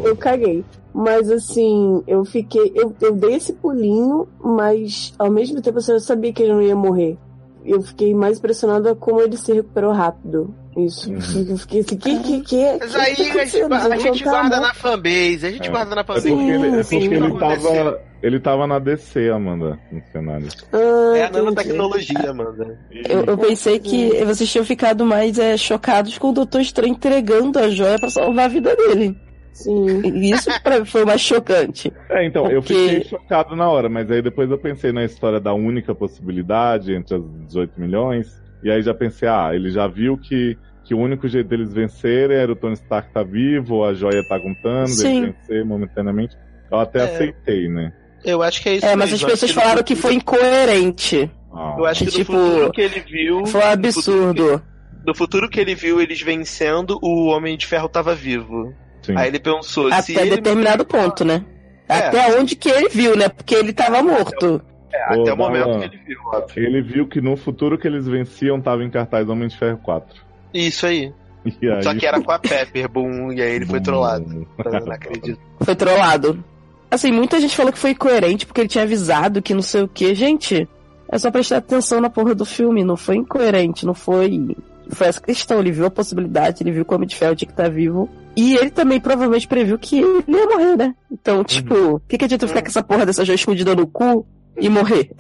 Eu 0.06 0.16
caguei. 0.16 0.64
Mas 0.94 1.30
assim, 1.30 2.02
eu 2.08 2.26
fiquei. 2.26 2.72
Eu, 2.74 2.96
eu 3.02 3.14
dei 3.14 3.36
esse 3.36 3.54
pulinho, 3.54 4.28
mas 4.44 5.14
ao 5.20 5.30
mesmo 5.30 5.62
tempo 5.62 5.78
assim, 5.80 5.92
eu 5.92 6.00
sabia 6.00 6.32
que 6.34 6.42
ele 6.42 6.54
não 6.54 6.62
ia 6.62 6.76
morrer. 6.76 7.18
Eu 7.64 7.82
fiquei 7.82 8.16
mais 8.16 8.40
impressionada 8.40 8.96
como 8.96 9.22
ele 9.22 9.38
se 9.38 9.54
recuperou 9.54 9.92
rápido. 9.92 10.56
Isso. 10.86 11.12
Eu 11.50 11.58
fiquei 11.58 11.80
assim, 11.82 11.98
que, 11.98 12.20
que, 12.20 12.42
que. 12.42 12.78
Mas 12.80 12.96
aí 12.96 13.16
que 13.16 13.22
a 13.22 13.26
gente, 13.26 13.62
acontecendo? 13.62 13.74
a 13.94 13.98
gente 13.98 14.24
guarda 14.24 14.50
morto. 14.58 14.62
na 14.68 14.74
fanbase, 14.74 15.46
a 15.46 15.52
gente 15.52 15.68
É. 15.68 15.72
guarda 15.72 15.96
na 15.96 16.02
É 16.02 16.04
porque 16.04 16.22
fanbase. 16.30 16.50
ele, 16.50 16.66
é 16.66 16.70
porque 16.70 16.84
sim, 16.84 17.14
ele 17.14 17.40
tava. 17.40 18.10
Ele 18.22 18.38
tava 18.40 18.68
na 18.68 18.80
DC, 18.80 19.30
Amanda, 19.30 19.80
no 19.92 20.02
cenário. 20.12 20.48
Ah, 20.74 21.18
É 21.18 21.24
a 21.26 21.32
nanotecnologia, 21.32 22.30
Amanda. 22.32 22.78
Eu, 22.92 23.24
eu 23.24 23.38
pensei 23.38 23.80
que 23.80 24.10
vocês 24.26 24.52
tinham 24.52 24.66
ficado 24.66 25.06
mais 25.06 25.40
é, 25.40 25.56
chocados 25.56 26.18
com 26.18 26.30
o 26.30 26.34
Doutor 26.34 26.60
Estranho 26.60 26.92
entregando 26.94 27.58
a 27.60 27.70
joia 27.70 27.98
pra 27.98 28.10
salvar 28.10 28.46
a 28.46 28.50
vida 28.50 28.76
dele. 28.76 29.18
Sim. 29.54 30.02
E 30.06 30.32
Isso 30.32 30.50
pra 30.62 30.80
mim 30.80 30.86
foi 30.86 31.06
mais 31.06 31.22
chocante. 31.22 31.92
É, 32.10 32.26
então, 32.26 32.50
eu 32.52 32.62
Porque- 32.62 32.74
fiquei 32.74 33.04
chocado 33.06 33.56
na 33.56 33.70
hora, 33.70 33.88
mas 33.88 34.12
aí 34.12 34.22
depois 34.22 34.52
eu 34.52 34.58
pensei 34.58 34.92
na 34.92 35.06
história 35.06 35.40
da 35.40 35.54
única 35.54 35.96
possibilidade 35.96 36.94
entre 36.94 37.16
as 37.16 37.24
18 37.48 37.80
milhões, 37.80 38.28
e 38.62 38.70
aí 38.70 38.82
já 38.82 38.94
pensei, 38.94 39.28
ah, 39.30 39.52
ele 39.54 39.70
já 39.72 39.88
viu 39.88 40.18
que, 40.18 40.58
que 40.90 40.96
o 40.96 40.98
único 40.98 41.28
jeito 41.28 41.48
deles 41.48 41.72
vencerem 41.72 42.36
era 42.36 42.52
o 42.52 42.56
Tony 42.56 42.74
Stark 42.74 43.14
tá 43.14 43.22
vivo, 43.22 43.86
a 43.86 43.94
joia 43.94 44.28
tá 44.28 44.40
com 44.40 44.56
Thanos, 44.56 44.98
Sim. 44.98 45.18
ele 45.24 45.36
vencer 45.40 45.64
momentaneamente. 45.64 46.36
Eu 46.72 46.80
até 46.80 47.02
É. 47.02 47.04
aceitei, 47.04 47.68
né? 47.70 47.94
Eu 48.26 48.42
acho 48.42 48.60
que 48.64 48.70
é 48.70 48.74
isso 48.78 48.86
É, 48.88 48.96
mas 48.96 49.12
mesmo. 49.12 49.28
as 49.28 49.32
pessoas 49.34 49.54
no 49.54 49.62
falaram 49.62 49.84
que 49.84 49.96
foi 49.96 50.16
incoerente. 50.16 51.30
Ah, 51.54 51.76
Eu 51.78 51.86
acho 51.86 52.06
que, 52.06 52.10
que, 52.10 52.18
do 52.18 52.18
tipo, 52.26 52.34
futuro 52.34 52.72
que 52.72 52.82
ele 52.82 53.00
viu. 53.02 53.46
Foi 53.46 53.62
um 53.62 53.68
absurdo. 53.68 54.64
Do 55.06 55.14
futuro 55.14 55.48
que 55.48 55.60
ele 55.60 55.76
viu 55.76 56.02
eles 56.02 56.20
vencendo, 56.24 56.98
o 57.04 57.28
Homem 57.28 57.56
de 57.56 57.68
Ferro 57.68 57.88
tava 57.88 58.16
vivo. 58.16 58.74
sim. 59.04 59.14
Aí 59.16 59.28
ele 59.28 59.40
pensou, 59.40 59.92
se 60.02 60.14
Até 60.14 60.22
ele. 60.26 60.38
determinado 60.38 60.84
ponto, 60.86 61.24
né? 61.24 61.46
É. 61.88 61.94
Até 62.00 62.36
onde 62.40 62.56
que 62.56 62.68
ele 62.70 62.90
viu, 62.90 63.16
né? 63.16 63.30
Porque 63.30 63.54
ele 63.54 63.74
tava 63.74 64.02
morto. 64.02 64.60
É, 64.92 65.04
até 65.04 65.32
Ô, 65.32 65.36
o 65.36 65.38
momento 65.38 65.78
que 65.80 65.86
ele 65.86 66.00
viu, 66.04 66.20
óbvio. 66.34 66.66
Ele 66.66 66.82
viu 66.82 67.08
que 67.08 67.22
no 67.22 67.38
futuro 67.38 67.78
que 67.78 67.88
eles 67.88 68.08
venciam 68.08 68.60
tava 68.60 68.84
em 68.84 68.90
cartaz 68.90 69.30
Homem 69.30 69.48
de 69.48 69.56
Ferro 69.56 69.78
4. 69.84 70.28
Isso 70.54 70.86
aí. 70.86 71.14
E 71.62 71.70
aí, 71.70 71.84
Só 71.84 71.94
que 71.96 72.06
era 72.06 72.22
com 72.22 72.32
a 72.32 72.40
Pepper, 72.40 72.90
boom, 72.90 73.32
e 73.32 73.42
aí 73.42 73.56
ele 73.56 73.66
foi 73.66 73.80
trollado. 73.80 74.48
Eu 74.64 74.72
não 74.72 74.92
acredito. 74.92 75.40
Foi 75.62 75.76
trollado. 75.76 76.44
Assim, 76.92 77.12
muita 77.12 77.40
gente 77.40 77.56
falou 77.56 77.72
que 77.72 77.80
foi 77.80 77.92
incoerente 77.92 78.46
porque 78.46 78.62
ele 78.62 78.68
tinha 78.68 78.84
avisado 78.84 79.42
que 79.42 79.54
não 79.54 79.62
sei 79.62 79.84
o 79.84 79.88
que. 79.88 80.14
Gente, 80.16 80.68
é 81.08 81.18
só 81.18 81.32
prestar 81.32 81.58
atenção 81.58 82.02
na 82.02 82.10
porra 82.10 82.36
do 82.36 82.46
filme. 82.46 82.84
Não 82.84 82.98
foi 82.98 83.18
incoerente, 83.18 83.86
não 83.86 83.94
foi. 83.94 84.56
Foi 84.90 85.08
essa 85.08 85.22
questão. 85.22 85.60
Ele 85.60 85.72
viu 85.72 85.86
a 85.86 85.92
possibilidade, 85.92 86.64
ele 86.64 86.72
viu 86.72 86.84
que 86.84 86.92
o 86.92 86.96
Homem 86.96 87.08
de 87.08 87.16
tinha 87.16 87.36
que 87.36 87.46
estar 87.46 87.70
vivo. 87.70 88.10
E 88.36 88.56
ele 88.56 88.72
também 88.72 89.00
provavelmente 89.00 89.48
previu 89.48 89.78
que 89.78 90.00
ele 90.00 90.24
ia 90.28 90.46
morrer, 90.46 90.78
né? 90.78 90.96
Então, 91.12 91.44
tipo, 91.44 91.76
o 91.96 92.00
que, 92.02 92.18
que 92.18 92.26
adianta 92.26 92.46
eu 92.46 92.50
ficar 92.50 92.62
com 92.62 92.68
essa 92.68 92.84
porra 92.84 93.06
dessa 93.06 93.24
joia 93.24 93.36
escondida 93.36 93.76
no 93.76 93.88
cu 93.88 94.26
e 94.58 94.70
morrer? 94.70 95.12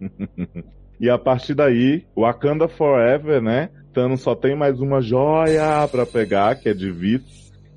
E 1.02 1.10
a 1.10 1.18
partir 1.18 1.52
daí, 1.52 2.06
Wakanda 2.16 2.68
Forever, 2.68 3.42
né? 3.42 3.70
Thanos 3.92 4.20
só 4.22 4.34
tem 4.34 4.56
mais 4.56 4.80
uma 4.80 5.00
joia 5.00 5.86
pra 5.88 6.06
pegar, 6.06 6.54
que 6.56 6.68
é 6.68 6.74
de 6.74 6.90
Viz. 6.90 7.22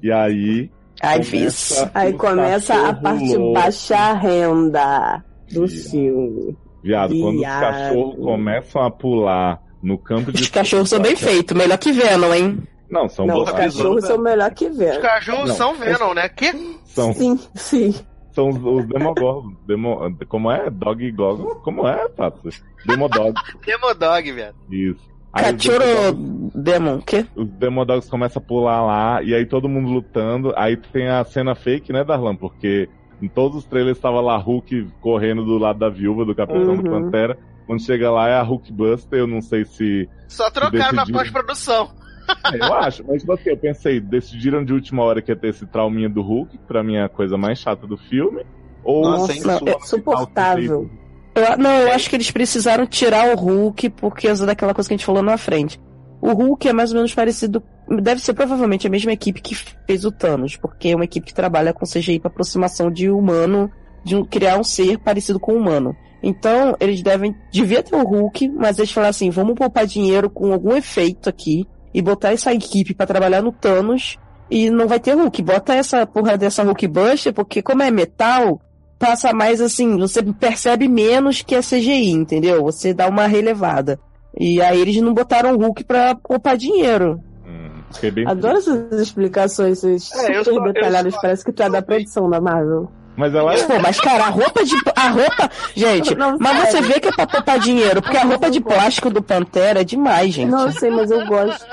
E 0.01 0.11
aí. 0.11 0.69
Ai, 1.01 1.19
começa 1.23 1.91
Aí 1.93 2.13
começa 2.13 2.89
a 2.89 2.93
parte 2.93 3.35
louco. 3.35 3.53
baixa 3.53 4.13
renda 4.13 5.23
do 5.51 5.67
filme. 5.67 6.57
Viado, 6.83 7.09
quando 7.19 7.35
os 7.35 7.41
Viado. 7.41 7.61
cachorros 7.61 8.15
começam 8.15 8.81
a 8.83 8.91
pular 8.91 9.61
no 9.81 9.97
campo 9.97 10.31
de. 10.31 10.41
Os 10.43 10.49
cachorros 10.49 10.89
são 10.89 10.99
bem 10.99 11.15
feitos, 11.15 11.55
melhor 11.57 11.77
que 11.77 11.91
Venom, 11.91 12.33
hein? 12.33 12.59
Não, 12.89 13.09
são 13.09 13.25
Não, 13.25 13.41
os 13.43 13.51
cachorros 13.51 14.05
são 14.05 14.17
melhor 14.19 14.51
que 14.53 14.67
Os 14.67 14.77
ver. 14.77 15.01
cachorros 15.01 15.49
Não. 15.49 15.55
são 15.55 15.75
Venom, 15.75 16.13
né? 16.13 16.29
Que? 16.29 16.53
São, 16.85 17.11
Sim, 17.13 17.37
sim. 17.55 17.93
são 18.31 18.49
os, 18.49 18.57
os 18.57 18.87
Demogorgons. 18.87 19.55
Demo, 19.67 20.15
como 20.29 20.51
é? 20.51 20.69
Dog 20.69 21.11
Gogon? 21.11 21.55
Como 21.55 21.87
é, 21.87 22.07
Tato? 22.09 22.47
Demodog. 22.85 23.33
Demodog, 23.65 24.31
velho. 24.31 24.55
Isso. 24.71 25.14
Cachorro 25.41 25.79
Demodogs- 25.79 26.55
Demon, 26.55 26.95
o 26.95 27.01
quê? 27.01 27.25
os 27.35 27.47
Demodogs 27.49 28.09
começam 28.09 28.41
a 28.41 28.45
pular 28.45 28.81
lá, 28.85 29.21
e 29.23 29.33
aí 29.33 29.45
todo 29.45 29.67
mundo 29.69 29.89
lutando. 29.89 30.53
Aí 30.55 30.77
tem 30.77 31.07
a 31.09 31.23
cena 31.25 31.53
fake, 31.55 31.91
né, 31.91 32.03
Darlan? 32.03 32.35
Porque 32.35 32.87
em 33.21 33.27
todos 33.27 33.57
os 33.57 33.65
trailers 33.65 33.97
estava 33.97 34.21
lá 34.21 34.37
Hulk 34.37 34.87
correndo 35.01 35.43
do 35.45 35.57
lado 35.57 35.79
da 35.79 35.89
viúva, 35.89 36.23
do 36.25 36.33
Capitão 36.35 36.75
do 36.77 36.89
Uhum. 36.89 37.03
Pantera. 37.03 37.37
Quando 37.67 37.81
chega 37.81 38.11
lá 38.11 38.29
é 38.29 38.35
a 38.35 38.43
Hulk 38.43 38.71
Buster, 38.71 39.19
eu 39.19 39.27
não 39.27 39.41
sei 39.41 39.65
se. 39.65 40.07
Só 40.27 40.49
trocaram 40.49 40.93
na 40.93 41.05
pós-produção. 41.05 41.89
É, 42.51 42.57
eu 42.59 42.73
acho, 42.73 43.03
mas 43.07 43.19
tipo 43.21 43.33
assim, 43.33 43.49
eu 43.51 43.57
pensei, 43.57 43.99
decidiram 43.99 44.65
de 44.65 44.73
última 44.73 45.03
hora 45.03 45.21
que 45.21 45.31
ia 45.31 45.35
ter 45.35 45.49
esse 45.49 45.63
trauminha 45.67 46.09
do 46.09 46.23
Hulk, 46.23 46.57
que 46.57 46.63
pra 46.65 46.83
mim 46.83 46.95
é 46.95 47.03
a 47.03 47.09
coisa 47.09 47.37
mais 47.37 47.59
chata 47.59 47.85
do 47.85 47.97
filme. 47.97 48.43
Ou 48.83 49.03
Nossa, 49.03 49.31
sua- 49.33 49.69
é 49.69 49.79
suportável. 49.81 50.89
Eu- 51.35 51.57
não, 51.57 51.71
eu 51.81 51.91
acho 51.91 52.09
que 52.09 52.15
eles 52.15 52.31
precisaram 52.31 52.85
tirar 52.87 53.33
o 53.33 53.37
Hulk 53.37 53.89
por 53.91 54.15
causa 54.15 54.45
daquela 54.45 54.73
coisa 54.73 54.87
que 54.87 54.93
a 54.93 54.97
gente 54.97 55.05
falou 55.05 55.21
na 55.21 55.37
frente. 55.37 55.79
O 56.21 56.31
Hulk 56.31 56.67
é 56.67 56.73
mais 56.73 56.91
ou 56.91 56.95
menos 56.95 57.13
parecido. 57.13 57.61
Deve 58.01 58.21
ser 58.21 58.33
provavelmente 58.33 58.87
a 58.87 58.89
mesma 58.89 59.11
equipe 59.11 59.41
que 59.41 59.53
fez 59.53 60.05
o 60.05 60.11
Thanos, 60.11 60.55
porque 60.55 60.89
é 60.89 60.95
uma 60.95 61.03
equipe 61.05 61.27
que 61.27 61.33
trabalha 61.33 61.73
com 61.73 61.85
CGI 61.85 62.19
para 62.19 62.29
aproximação 62.31 62.89
de 62.89 63.09
humano, 63.09 63.69
de 64.03 64.23
criar 64.25 64.57
um 64.57 64.63
ser 64.63 64.97
parecido 64.97 65.39
com 65.39 65.53
o 65.53 65.57
humano. 65.57 65.95
Então, 66.23 66.75
eles 66.79 67.03
devem. 67.03 67.35
Devia 67.51 67.83
ter 67.83 67.95
o 67.95 68.01
Hulk, 68.03 68.49
mas 68.49 68.79
eles 68.79 68.91
falaram 68.91 69.09
assim: 69.11 69.29
vamos 69.29 69.53
poupar 69.55 69.85
dinheiro 69.85 70.29
com 70.29 70.51
algum 70.51 70.75
efeito 70.75 71.29
aqui 71.29 71.67
e 71.93 72.01
botar 72.01 72.31
essa 72.31 72.51
equipe 72.53 72.95
para 72.95 73.05
trabalhar 73.05 73.43
no 73.43 73.51
Thanos 73.51 74.17
e 74.49 74.69
não 74.71 74.87
vai 74.87 74.99
ter 74.99 75.13
Hulk. 75.13 75.43
Bota 75.43 75.75
essa 75.75 76.07
porra 76.07 76.37
dessa 76.37 76.63
Hulk 76.63 76.87
Buster, 76.87 77.33
porque 77.33 77.61
como 77.61 77.83
é 77.83 77.91
metal, 77.91 78.59
passa 78.99 79.34
mais 79.34 79.61
assim, 79.61 79.97
você 79.97 80.22
percebe 80.23 80.88
menos 80.88 81.41
que 81.41 81.55
é 81.55 81.59
CGI, 81.61 82.11
entendeu? 82.11 82.63
Você 82.63 82.93
dá 82.93 83.07
uma 83.07 83.27
relevada. 83.27 83.99
E 84.38 84.61
aí 84.61 84.80
eles 84.81 84.97
não 85.01 85.13
botaram 85.13 85.53
o 85.53 85.57
Hulk 85.57 85.84
pra 85.85 86.15
poupar 86.15 86.57
dinheiro. 86.57 87.22
Bem 88.13 88.27
Adoro 88.27 88.57
essas 88.57 88.99
explicações 88.99 89.77
essas 89.84 90.11
É, 90.13 90.43
super 90.43 90.55
só- 90.55 90.59
detalhadas. 90.73 91.13
só- 91.13 91.22
Parece 91.22 91.45
que 91.45 91.51
tu 91.53 91.63
é 91.63 91.69
da 91.69 91.81
produção 91.81 92.30
da 92.30 92.41
Marvel. 92.41 92.91
Mas 93.15 93.34
ela 93.34 93.53
é. 93.53 93.63
Pô, 93.63 93.80
mas 93.80 93.97
cara, 94.01 94.26
a 94.26 94.30
roupa 94.30 94.65
de. 94.65 94.76
A 94.93 95.07
roupa. 95.07 95.49
Gente, 95.73 96.13
Não, 96.15 96.35
mas 96.38 96.57
você 96.65 96.72
sério. 96.73 96.88
vê 96.89 96.99
que 96.99 97.07
é 97.07 97.11
pra 97.13 97.26
poupar 97.26 97.57
dinheiro, 97.59 98.01
porque 98.01 98.17
a 98.17 98.26
roupa 98.26 98.51
de 98.51 98.59
plástico 98.59 99.09
do 99.09 99.22
Pantera 99.23 99.80
é 99.80 99.84
demais, 99.85 100.34
gente. 100.34 100.49
Não, 100.51 100.65
eu 100.65 100.72
sei, 100.73 100.89
mas 100.91 101.09
eu 101.09 101.26
gosto. 101.26 101.65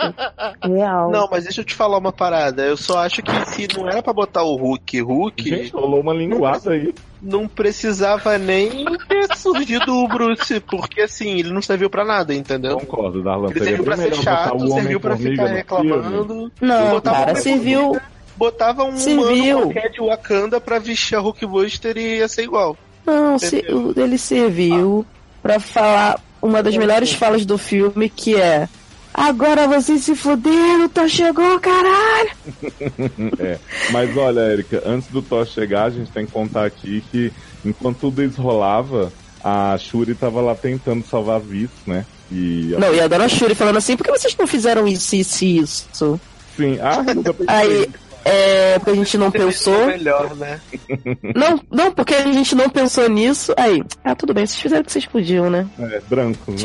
Real. 0.63 1.11
Não, 1.11 1.27
mas 1.29 1.43
deixa 1.43 1.63
eu 1.63 1.65
te 1.65 1.75
falar 1.75 1.99
uma 1.99 2.13
parada. 2.13 2.63
Eu 2.63 2.77
só 2.77 2.99
acho 3.01 3.21
que 3.23 3.33
se 3.47 3.67
não 3.77 3.89
era 3.89 4.01
pra 4.01 4.13
botar 4.13 4.45
o 4.45 4.55
Hulk, 4.55 5.01
Hulk, 5.01 5.49
Gente, 5.49 5.73
rolou 5.73 6.01
uma 6.01 6.15
linguada 6.15 6.71
aí. 6.71 6.95
Não 7.23 7.47
precisava 7.47 8.37
nem 8.37 8.85
ter 9.09 9.37
surgido 9.37 9.95
o 9.95 10.09
Bruce, 10.09 10.59
porque 10.61 11.03
assim, 11.03 11.39
ele 11.39 11.53
não 11.53 11.63
serviu 11.63 11.89
pra 11.89 12.05
nada, 12.05 12.35
entendeu? 12.35 12.77
Concordo, 12.79 13.23
Darlan. 13.23 13.51
Ele 13.51 13.65
serviu 13.65 13.85
pra 13.85 13.97
ser 13.97 14.15
chato, 14.17 14.69
serviu 14.73 14.99
pra 15.01 15.17
ficar 15.17 15.47
reclamando. 15.47 16.51
Não, 16.61 16.91
Botava 16.91 17.17
cara, 17.27 17.35
serviu. 17.37 17.97
Botava 18.37 18.83
um 18.85 18.97
Serviu. 18.97 19.57
humano 19.59 19.73
qualquer 19.73 19.91
de 19.91 20.01
Wakanda 20.01 20.61
pra 20.61 20.79
vestir 20.79 21.15
a 21.17 21.21
Hulkbuster 21.21 21.97
e 21.97 22.17
ia 22.19 22.27
ser 22.29 22.43
igual. 22.45 22.77
Não, 23.07 23.39
se- 23.39 23.65
ele 23.97 24.19
serviu 24.19 25.05
pra 25.43 25.61
falar 25.61 26.19
uma 26.41 26.63
das 26.63 26.77
melhores 26.77 27.13
falas 27.13 27.45
do 27.47 27.57
filme, 27.59 28.09
que 28.09 28.35
é. 28.41 28.69
Agora 29.15 29.69
vocês 29.69 30.03
se 30.03 30.15
fuderam, 30.15 30.89
Thor 30.89 31.09
chegou, 31.09 31.59
caralho! 31.61 32.31
É. 33.39 33.59
Mas 33.91 34.17
olha, 34.17 34.41
Erika, 34.53 34.83
antes 34.87 35.09
do 35.09 35.23
Thor 35.23 35.47
chegar, 35.47 35.85
a 35.85 35.91
gente 35.91 36.11
tem 36.11 36.27
que 36.27 36.33
contar 36.33 36.65
aqui 36.65 37.03
que 37.11 37.33
enquanto 37.65 37.99
tudo 37.99 38.23
isso 38.23 38.41
rolava, 38.41 39.13
a 39.43 39.77
Shuri 39.79 40.15
tava 40.15 40.41
lá 40.41 40.55
tentando 40.55 41.05
salvar 41.07 41.37
a 41.37 41.39
Viz, 41.39 41.71
né? 41.87 42.05
E 42.31 42.75
Não, 42.79 42.95
e 42.95 43.01
a 43.01 43.09
dona 43.09 43.29
Shuri 43.29 43.55
falando 43.55 43.77
assim, 43.79 43.97
por 43.97 44.05
que 44.05 44.11
vocês 44.11 44.37
não 44.37 44.47
fizeram 44.47 44.87
isso, 44.87 45.15
isso 45.17 45.45
e 45.45 45.59
isso? 45.59 46.21
sim, 46.57 46.79
ah, 46.81 47.03
nunca 47.15 47.35
pensei. 47.35 47.55
Aí, 47.55 47.89
é, 48.25 48.79
porque 48.79 48.91
a 48.91 48.95
gente 48.95 49.19
não 49.19 49.31
pensou. 49.31 49.87
Melhor, 49.87 50.35
né? 50.37 50.61
Não, 51.35 51.61
não, 51.71 51.93
porque 51.93 52.15
a 52.15 52.33
gente 52.33 52.55
não 52.55 52.69
pensou 52.71 53.09
nisso. 53.09 53.53
Aí, 53.57 53.83
ah, 54.05 54.15
tudo 54.15 54.33
bem, 54.33 54.47
vocês 54.47 54.61
fizeram 54.61 54.83
o 54.83 54.85
que 54.85 54.93
vocês 54.93 55.07
podiam, 55.07 55.51
né? 55.51 55.67
É, 55.79 56.01
branco, 56.09 56.53
né? 56.53 56.57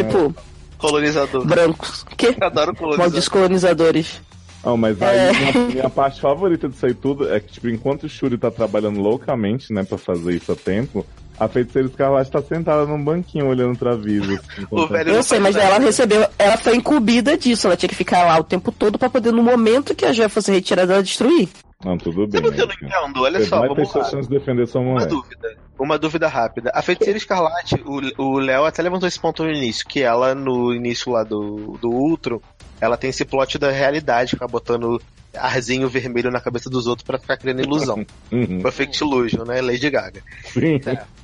Tipo, 0.77 0.87
Colonizador. 0.87 1.45
brancos. 1.45 2.05
Que? 2.15 2.35
Adoro 2.39 2.75
colonizador. 2.75 2.97
Malditos 2.97 3.27
colonizadores. 3.29 4.21
Não, 4.63 4.75
mas 4.77 5.01
aí 5.01 5.17
É. 5.17 5.31
minha, 5.33 5.67
minha 5.69 5.89
parte 5.89 6.19
favorita 6.21 6.67
disso 6.67 6.85
aí 6.85 6.93
tudo 6.93 7.31
é 7.33 7.39
que, 7.39 7.53
tipo, 7.53 7.69
enquanto 7.69 8.03
o 8.03 8.09
Shuri 8.09 8.37
tá 8.37 8.51
trabalhando 8.51 8.99
loucamente, 8.99 9.71
né, 9.73 9.83
pra 9.83 9.97
fazer 9.97 10.33
isso 10.35 10.51
a 10.51 10.55
tempo, 10.55 11.05
a 11.39 11.47
feiticeira 11.47 11.87
Escarlate 11.87 12.31
tá 12.31 12.41
sentada 12.41 12.85
num 12.85 13.01
banquinho 13.01 13.47
olhando 13.47 13.77
pra 13.77 13.95
Viz. 13.95 14.23
assim, 14.23 14.67
Eu 15.07 15.23
sei, 15.23 15.39
mas 15.39 15.55
ela 15.55 15.79
recebeu. 15.79 16.27
Ela 16.37 16.57
foi 16.57 16.75
incumbida 16.75 17.37
disso. 17.37 17.67
Ela 17.67 17.77
tinha 17.77 17.87
que 17.89 17.95
ficar 17.95 18.23
lá 18.25 18.37
o 18.39 18.43
tempo 18.43 18.71
todo 18.71 18.97
pra 18.99 19.09
poder, 19.09 19.31
no 19.31 19.43
momento 19.43 19.95
que 19.95 20.03
a 20.05 20.11
joia 20.11 20.29
fosse 20.29 20.51
retirada, 20.51 20.93
ela 20.93 21.03
destruir. 21.03 21.47
Não, 21.85 21.97
tudo 21.97 22.25
bem. 22.27 22.41
Sabe 22.41 22.47
o 22.47 22.51
que 22.53 22.61
eu 22.61 22.67
não 22.67 22.73
entendo? 22.73 23.21
Olha 23.23 23.39
Você 23.39 23.45
só, 23.45 23.59
vamos 23.67 23.93
lá. 23.93 24.21
de 24.21 24.27
defender 24.29 24.67
sua 24.67 24.81
Uma 24.81 24.93
mulher. 24.93 25.07
dúvida. 25.07 25.57
Uma 25.79 25.99
dúvida 25.99 26.27
rápida. 26.27 26.71
A 26.73 26.81
feiticeira 26.81 27.17
escarlate, 27.17 27.75
o 27.85 28.01
o 28.23 28.39
Léo 28.39 28.65
até 28.65 28.81
levantou 28.81 29.07
esse 29.07 29.19
ponto 29.19 29.43
no 29.43 29.51
início, 29.51 29.85
que 29.87 30.01
ela, 30.01 30.33
no 30.33 30.73
início 30.73 31.11
lá 31.11 31.23
do, 31.23 31.77
do 31.79 31.89
Ultron, 31.89 32.41
ela 32.81 32.97
tem 32.97 33.11
esse 33.11 33.23
plot 33.23 33.59
da 33.59 33.69
realidade, 33.69 34.31
ficar 34.31 34.47
botando 34.47 34.99
arzinho 35.35 35.87
vermelho 35.87 36.31
na 36.31 36.39
cabeça 36.41 36.67
dos 36.67 36.87
outros 36.87 37.05
pra 37.05 37.19
ficar 37.19 37.37
criando 37.37 37.61
ilusão. 37.61 38.03
Uhum. 38.31 38.59
Perfect 38.61 39.03
Illusion, 39.03 39.43
né? 39.45 39.61
Lady 39.61 39.89
Gaga. 39.89 40.21
Sim. 40.45 40.79